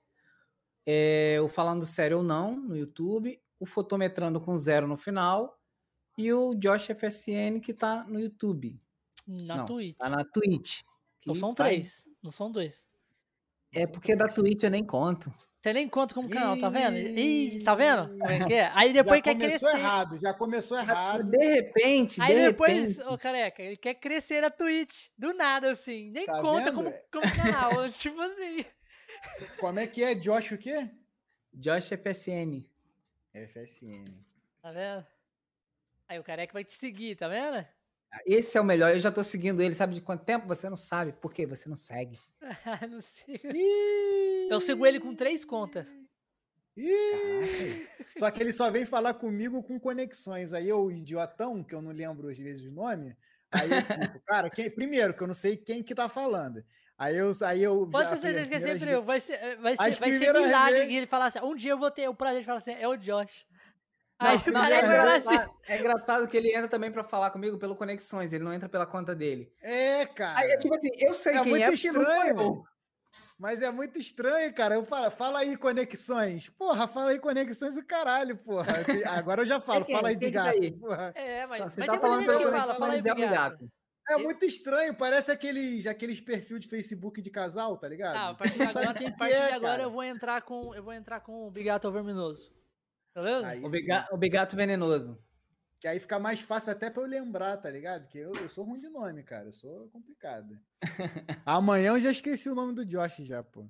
é, 0.86 1.40
o 1.42 1.50
Falando 1.50 1.86
Sério 1.86 2.18
ou 2.18 2.24
Não, 2.24 2.56
no 2.56 2.78
YouTube, 2.78 3.42
o 3.60 3.66
Fotometrando 3.66 4.40
com 4.40 4.56
zero 4.58 4.88
no 4.88 4.96
final, 4.98 5.60
e 6.16 6.32
o 6.32 6.54
Josh 6.54 6.88
FSN 6.88 7.60
que 7.60 7.74
tá 7.74 8.04
no 8.04 8.20
YouTube. 8.20 8.80
Na 9.28 9.58
Não, 9.58 9.66
Twitch. 9.66 9.98
Tá 9.98 10.10
na 10.10 10.24
Twitch. 10.24 10.82
Não 11.26 11.34
são 11.34 11.54
vai- 11.56 11.70
três, 11.72 12.06
não 12.22 12.30
são 12.30 12.52
dois. 12.52 12.86
É 13.74 13.88
porque 13.88 14.16
da 14.16 14.28
Twitch 14.28 14.64
eu 14.64 14.70
nem 14.70 14.84
conto. 14.86 15.34
Você 15.62 15.74
nem 15.74 15.88
conta 15.88 16.16
como 16.16 16.28
canal, 16.28 16.60
tá 16.60 16.70
vendo? 16.70 16.98
Ih, 16.98 17.64
tá 17.64 17.76
vendo? 17.76 18.08
Como 18.18 18.32
é 18.32 18.46
que 18.48 18.54
é? 18.54 18.72
Aí 18.74 18.92
depois 18.92 19.18
já 19.20 19.24
quer 19.24 19.34
começou 19.36 19.70
crescer. 19.70 19.78
errado, 19.78 20.18
já 20.18 20.34
começou 20.34 20.78
errado. 20.80 21.24
De 21.30 21.38
repente, 21.54 22.20
Aí 22.20 22.34
de 22.36 22.42
depois, 22.48 22.98
repente. 22.98 23.08
ô 23.14 23.18
careca, 23.18 23.62
ele 23.62 23.78
quer 23.78 23.94
crescer 23.94 24.42
na 24.42 24.50
Twitch. 24.50 25.10
Do 25.16 25.34
nada, 25.36 25.70
assim. 25.70 26.10
Nem 26.10 26.26
Tá 26.26 26.42
conta 26.42 26.72
vendo? 26.72 26.76
como, 26.76 26.92
como 27.12 27.36
canal. 27.36 27.90
tipo 27.94 28.20
assim. 28.20 28.66
Como 29.60 29.80
é 29.80 29.86
que 29.86 30.04
é? 30.04 30.16
Josh 30.16 30.52
o 30.54 30.58
quê? 30.58 30.90
Josh 31.54 31.90
FSN. 31.90 32.66
FSN. 33.36 34.06
Tá 34.64 34.72
vendo? 34.72 35.06
Aí 36.08 36.18
o 36.18 36.24
careca 36.24 36.54
vai 36.54 36.64
te 36.64 36.74
seguir, 36.76 37.16
tá 37.16 37.28
vendo? 37.28 37.64
Esse 38.26 38.58
é 38.58 38.62
o 38.62 38.66
melhor. 38.66 38.92
Eu 38.92 39.00
já 39.00 39.12
tô 39.12 39.24
seguindo 39.24 39.62
ele. 39.62 39.74
Sabe 39.74 39.96
de 39.96 40.02
quanto 40.02 40.26
tempo? 40.26 40.48
Você 40.48 40.70
não 40.70 40.78
sabe. 40.78 41.14
Por 41.14 41.34
quê? 41.34 41.46
Você 41.46 41.70
não 41.70 41.76
segue. 41.76 42.20
não 42.90 43.02
sigo. 43.02 43.48
Eu 44.50 44.60
sigo 44.60 44.86
ele 44.86 45.00
com 45.00 45.16
três 45.16 45.46
contas. 45.46 45.88
Só 48.18 48.32
que 48.32 48.42
ele 48.42 48.52
só 48.52 48.70
vem 48.70 48.86
falar 48.86 49.14
comigo 49.14 49.62
com 49.64 49.80
conexões. 49.80 50.54
Aí 50.54 50.68
eu, 50.68 50.92
idiotão, 50.92 51.64
que 51.64 51.76
eu 51.76 51.82
não 51.82 51.92
lembro 51.92 52.30
às 52.30 52.38
vezes 52.38 52.66
o 52.66 52.72
nome, 52.72 53.16
aí 53.52 53.70
eu 53.70 53.82
fico, 53.82 54.20
cara, 54.26 54.50
quem, 54.50 54.70
primeiro, 54.70 55.14
que 55.14 55.22
eu 55.22 55.28
não 55.28 55.34
sei 55.34 55.58
quem 55.58 55.84
que 55.84 55.96
tá 55.96 56.08
falando. 56.08 56.64
Aí 56.98 57.18
eu. 57.18 57.32
Aí 57.44 57.64
eu 57.64 57.88
Pode 57.88 58.10
ter 58.12 58.18
certeza 58.18 58.50
que 58.50 58.56
é 58.56 58.60
sempre 58.60 58.92
eu. 58.92 59.04
Vai 59.04 59.20
ser, 59.20 59.58
vai 59.58 59.76
ser, 59.76 60.00
vai 60.00 60.12
ser 60.12 60.34
milagre 60.34 60.74
vezes... 60.74 60.88
que 60.88 60.96
ele 60.96 61.08
falar 61.08 61.26
assim. 61.26 61.40
Um 61.40 61.56
dia 61.56 61.72
eu 61.72 61.78
vou 61.80 61.90
ter 61.90 62.08
o 62.08 62.14
prazer 62.14 62.42
de 62.42 62.46
falar 62.46 62.60
assim, 62.60 62.74
é 62.74 62.88
o 62.88 62.96
Josh. 62.96 63.48
Aí 64.22 64.42
não, 64.46 64.54
não, 64.54 64.66
é, 64.66 64.86
engraçado, 64.86 65.40
assim. 65.40 65.52
é 65.68 65.80
engraçado 65.80 66.28
que 66.28 66.38
ele 66.38 66.50
entra 66.50 66.68
também 66.68 66.92
pra 66.92 67.04
falar 67.04 67.32
comigo 67.32 67.58
pelo 67.58 67.76
Conexões, 67.76 68.32
ele 68.34 68.44
não 68.44 68.54
entra 68.54 68.70
pela 68.70 68.86
conta 68.86 69.16
dele. 69.16 69.52
É, 69.62 70.06
cara. 70.06 70.40
Aí, 70.40 70.58
tipo 70.58 70.76
assim, 70.76 70.90
eu 70.98 71.14
sei 71.14 71.36
é 71.36 71.44
quem 71.44 71.64
é, 71.64 71.72
porque 71.72 71.88
estranho. 71.88 72.36
não 72.36 72.64
mas 73.42 73.60
é 73.60 73.72
muito 73.72 73.98
estranho, 73.98 74.54
cara. 74.54 74.76
Eu 74.76 74.86
falo, 74.86 75.10
fala 75.10 75.40
aí 75.40 75.58
conexões. 75.58 76.48
Porra, 76.50 76.88
fala 76.88 77.10
aí 77.10 77.18
conexões 77.18 77.76
o 77.76 77.84
caralho, 77.84 78.38
porra. 78.38 78.68
Agora 79.18 79.42
eu 79.42 79.48
já 79.48 79.60
falo, 79.60 79.84
fala 79.86 80.10
aí 80.10 80.16
de 80.16 80.30
gato. 80.30 80.72
Porra. 80.80 81.12
É, 81.16 81.48
mas, 81.48 81.72
você 81.72 81.80
mas 81.80 81.90
tá 81.90 82.00
falando 82.00 82.24
pelo 82.24 82.52
fala, 82.52 82.76
fala 82.76 82.94
aí 82.94 83.02
de 83.02 83.14
gato. 83.16 83.68
É 84.10 84.18
muito 84.18 84.46
estranho, 84.46 84.94
parece 84.94 85.32
aqueles, 85.32 85.88
aqueles 85.88 86.22
perfil 86.22 86.60
de 86.60 86.68
Facebook 86.68 87.20
de 87.20 87.32
casal, 87.32 87.78
tá 87.78 87.88
ligado? 87.88 88.16
Ah, 88.16 88.30
a 88.30 88.34
partir 88.36 88.58
de 88.58 88.64
agora, 88.78 88.94
partir 89.18 89.34
é, 89.34 89.48
de 89.48 89.54
agora 89.54 89.84
eu 89.84 89.92
vou 89.92 90.04
entrar 90.04 90.42
com 90.44 90.76
eu 90.76 90.84
vou 90.84 90.94
entrar 90.94 91.22
com 91.22 91.48
o 91.48 91.52
Bigato 91.52 91.92
Verminoso. 91.92 92.52
O, 93.64 93.70
biga, 93.70 94.08
o 94.12 94.18
Bigato 94.18 94.56
Venenoso. 94.56 95.18
Que 95.80 95.88
aí 95.88 96.00
fica 96.00 96.20
mais 96.20 96.40
fácil 96.40 96.72
até 96.72 96.90
pra 96.92 97.02
eu 97.02 97.08
lembrar, 97.08 97.58
tá 97.58 97.70
ligado? 97.70 98.08
Que 98.08 98.20
eu, 98.20 98.32
eu 98.40 98.48
sou 98.48 98.64
ruim 98.64 98.80
de 98.80 98.88
nome, 98.88 99.24
cara. 99.24 99.46
Eu 99.46 99.54
sou 99.54 99.90
complicado. 99.90 100.56
Amanhã 101.46 101.94
eu 101.94 102.00
já 102.00 102.12
esqueci 102.12 102.48
o 102.50 102.56
nome 102.56 102.74
do 102.74 102.86
Josh 102.86 103.18
já, 103.22 103.42
pô. 103.42 103.68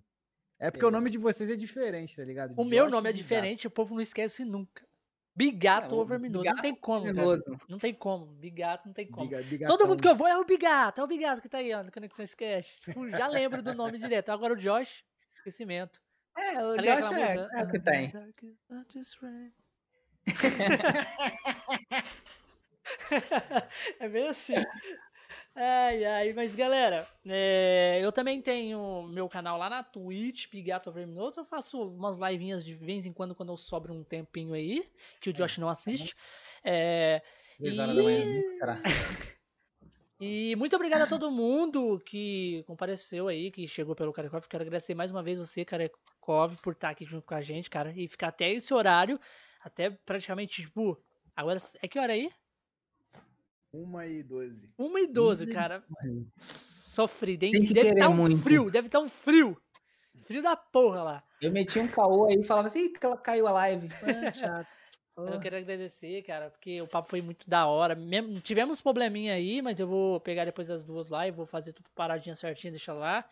É 0.59 0.69
porque 0.69 0.83
é. 0.83 0.87
o 0.87 0.91
nome 0.91 1.09
de 1.09 1.17
vocês 1.17 1.49
é 1.49 1.55
diferente, 1.55 2.15
tá 2.15 2.23
ligado? 2.23 2.51
O 2.51 2.63
Josh 2.63 2.69
meu 2.69 2.89
nome 2.89 3.09
é 3.09 3.13
diferente, 3.13 3.65
o 3.65 3.71
povo 3.71 3.95
não 3.95 4.01
esquece 4.01 4.43
nunca. 4.43 4.85
Bigato 5.33 5.95
ou 5.95 6.05
Verminoso. 6.05 6.43
Não 6.43 6.61
tem 6.61 6.75
como, 6.75 7.05
cara. 7.05 7.37
Não 7.69 7.77
tem 7.77 7.93
como. 7.93 8.25
Bigato 8.25 8.87
não 8.87 8.93
tem 8.93 9.07
como. 9.07 9.29
Biga, 9.29 9.67
Todo 9.67 9.87
mundo 9.87 10.01
que 10.01 10.07
eu 10.07 10.15
vou 10.15 10.27
é 10.27 10.37
o 10.37 10.43
Bigato. 10.43 10.99
É 10.99 11.03
o 11.03 11.07
Bigato 11.07 11.41
que 11.41 11.47
tá 11.47 11.59
aí, 11.59 11.73
ó, 11.73 11.81
no 11.81 11.91
Cash. 11.91 12.81
Tipo, 12.83 13.09
já 13.09 13.27
lembro 13.27 13.63
do 13.63 13.73
nome 13.73 13.97
direto. 13.97 14.29
Agora 14.29 14.53
o 14.53 14.57
Josh, 14.57 15.05
esquecimento. 15.37 16.01
É, 16.35 16.63
o 16.63 16.75
tá 16.75 16.81
Josh 16.81 17.11
é, 17.11 17.35
é 17.35 17.63
o 17.63 17.69
que 17.69 17.79
tem. 17.79 18.11
é 23.99 24.09
bem 24.09 24.27
assim. 24.27 24.55
Ai, 25.53 26.05
ai, 26.05 26.33
mas 26.33 26.55
galera, 26.55 27.05
é, 27.25 27.99
eu 28.01 28.11
também 28.11 28.41
tenho 28.41 29.03
meu 29.03 29.27
canal 29.27 29.57
lá 29.57 29.69
na 29.69 29.83
Twitch, 29.83 30.49
Bigato 30.49 30.91
Verminoso. 30.91 31.41
Eu 31.41 31.45
faço 31.45 31.81
umas 31.81 32.17
livinhas 32.17 32.63
de 32.63 32.73
vez 32.73 33.05
em 33.05 33.11
quando, 33.11 33.35
quando 33.35 33.51
eu 33.51 33.57
sobro 33.57 33.93
um 33.93 34.03
tempinho 34.03 34.53
aí, 34.53 34.89
que 35.19 35.29
o 35.29 35.33
Josh 35.33 35.57
não 35.57 35.67
assiste. 35.67 36.15
É, 36.63 37.21
e... 37.59 37.67
e 40.19 40.55
muito 40.55 40.75
obrigado 40.75 41.01
a 41.01 41.07
todo 41.07 41.29
mundo 41.29 41.99
que 42.05 42.63
compareceu 42.65 43.27
aí, 43.27 43.51
que 43.51 43.67
chegou 43.67 43.93
pelo 43.93 44.13
Carecov. 44.13 44.47
Quero 44.47 44.63
agradecer 44.63 44.95
mais 44.95 45.11
uma 45.11 45.21
vez 45.21 45.37
você, 45.37 45.65
Carecov, 46.21 46.55
por 46.61 46.73
estar 46.73 46.89
aqui 46.89 47.03
junto 47.03 47.25
com 47.25 47.33
a 47.33 47.41
gente, 47.41 47.69
cara, 47.69 47.91
e 47.95 48.07
ficar 48.07 48.27
até 48.27 48.51
esse 48.51 48.73
horário. 48.73 49.19
Até 49.59 49.89
praticamente, 49.89 50.63
tipo, 50.63 50.97
agora 51.35 51.57
é 51.81 51.87
que 51.87 51.99
hora 51.99 52.13
aí? 52.13 52.31
Uma 53.73 54.05
e 54.05 54.23
doze. 54.23 54.69
Uma 54.77 54.99
e 54.99 55.07
doze, 55.07 55.47
cara. 55.47 55.83
Sofri. 56.37 57.37
Tem, 57.37 57.51
deve 57.51 57.89
estar 57.89 57.95
tá 58.05 58.09
um 58.09 58.15
muito. 58.15 58.41
frio, 58.41 58.69
deve 58.69 58.87
estar 58.87 58.99
tá 58.99 59.05
um 59.05 59.09
frio. 59.09 59.57
Frio 60.25 60.41
da 60.41 60.55
porra 60.55 61.03
lá. 61.03 61.23
Eu 61.41 61.51
meti 61.51 61.79
um 61.79 61.87
caô 61.87 62.25
aí 62.25 62.35
e 62.35 62.43
falava 62.43 62.67
assim, 62.67 62.93
ela 63.01 63.17
caiu 63.17 63.47
a 63.47 63.51
live. 63.51 63.89
Ah, 64.27 64.33
chato. 64.33 64.67
Eu 65.17 65.39
quero 65.39 65.57
agradecer, 65.57 66.23
cara, 66.23 66.49
porque 66.49 66.81
o 66.81 66.87
papo 66.87 67.09
foi 67.09 67.21
muito 67.21 67.47
da 67.47 67.67
hora. 67.67 67.93
Mesmo, 67.93 68.39
tivemos 68.39 68.81
probleminha 68.81 69.35
aí, 69.35 69.61
mas 69.61 69.79
eu 69.79 69.85
vou 69.85 70.19
pegar 70.19 70.45
depois 70.45 70.67
das 70.67 70.83
duas 70.83 71.09
lá 71.09 71.27
e 71.27 71.31
vou 71.31 71.45
fazer 71.45 71.73
tudo 71.73 71.89
paradinha 71.93 72.35
certinho, 72.35 72.71
deixa 72.71 72.93
lá 72.93 73.23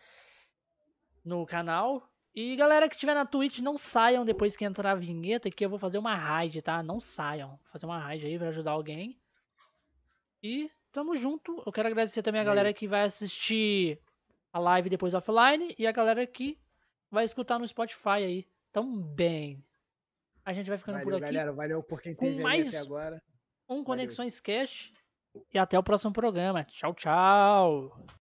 no 1.24 1.44
canal. 1.46 2.09
E 2.34 2.54
galera 2.54 2.88
que 2.88 2.94
estiver 2.94 3.14
na 3.14 3.26
Twitch, 3.26 3.58
não 3.58 3.76
saiam 3.76 4.24
depois 4.24 4.56
que 4.56 4.64
entrar 4.64 4.92
a 4.92 4.94
vinheta, 4.94 5.50
que 5.50 5.64
eu 5.64 5.70
vou 5.70 5.78
fazer 5.78 5.98
uma 5.98 6.14
raid, 6.14 6.62
tá? 6.62 6.82
Não 6.82 7.00
saiam. 7.00 7.50
Vou 7.50 7.72
fazer 7.72 7.86
uma 7.86 7.98
raid 7.98 8.24
aí 8.24 8.38
pra 8.38 8.48
ajudar 8.48 8.70
alguém. 8.72 9.20
E 10.42 10.70
tamo 10.92 11.16
junto. 11.16 11.62
Eu 11.66 11.72
quero 11.72 11.88
agradecer 11.88 12.22
também 12.22 12.40
a 12.40 12.44
galera 12.44 12.72
que 12.72 12.86
vai 12.86 13.02
assistir 13.02 14.00
a 14.52 14.58
live 14.58 14.88
depois 14.88 15.14
offline 15.14 15.74
e 15.78 15.86
a 15.86 15.92
galera 15.92 16.26
que 16.26 16.58
vai 17.10 17.24
escutar 17.24 17.58
no 17.58 17.66
Spotify 17.66 18.24
aí 18.24 18.46
também. 18.72 19.64
A 20.44 20.52
gente 20.52 20.68
vai 20.68 20.78
ficando 20.78 20.98
valeu, 20.98 21.10
por 21.10 21.24
aqui. 21.24 21.34
galera. 21.34 21.52
Valeu 21.52 21.82
por 21.82 22.00
quem 22.00 22.14
teve 22.14 22.40
mais 22.42 22.68
até 22.68 22.78
agora. 22.78 23.22
Um 23.68 23.84
Conexões 23.84 24.40
Cash. 24.40 24.92
E 25.52 25.58
até 25.58 25.78
o 25.78 25.82
próximo 25.82 26.12
programa. 26.12 26.64
Tchau, 26.64 26.94
tchau. 26.94 28.19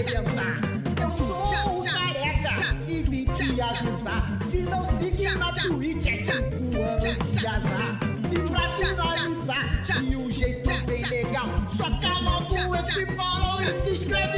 arrebentar. 0.00 0.60
Eu 1.02 1.10
sou 1.12 1.46
já, 1.46 1.64
o 1.66 1.82
careca 1.82 2.54
já, 2.54 2.74
e 2.88 3.02
vim 3.02 3.24
te 3.24 3.60
avisar. 3.60 4.36
Se 4.40 4.58
não 4.62 4.84
seguir 4.96 5.36
na 5.38 5.52
Twitch, 5.52 6.06
é 6.06 6.16
cinco 6.16 6.82
anos 6.82 7.32
de 7.32 7.46
azar. 7.46 7.98
E 8.32 8.38
pra 8.50 8.60
finalizar, 8.76 9.82
de 9.82 10.16
um 10.16 10.30
jeito 10.30 10.70
bem 10.86 11.04
legal, 11.06 11.48
só 11.76 11.90
canal 12.00 12.40
do 12.42 12.76
esse 12.76 13.06
farol 13.16 13.62
e 13.62 13.82
se 13.84 13.90
inscreve. 13.90 14.35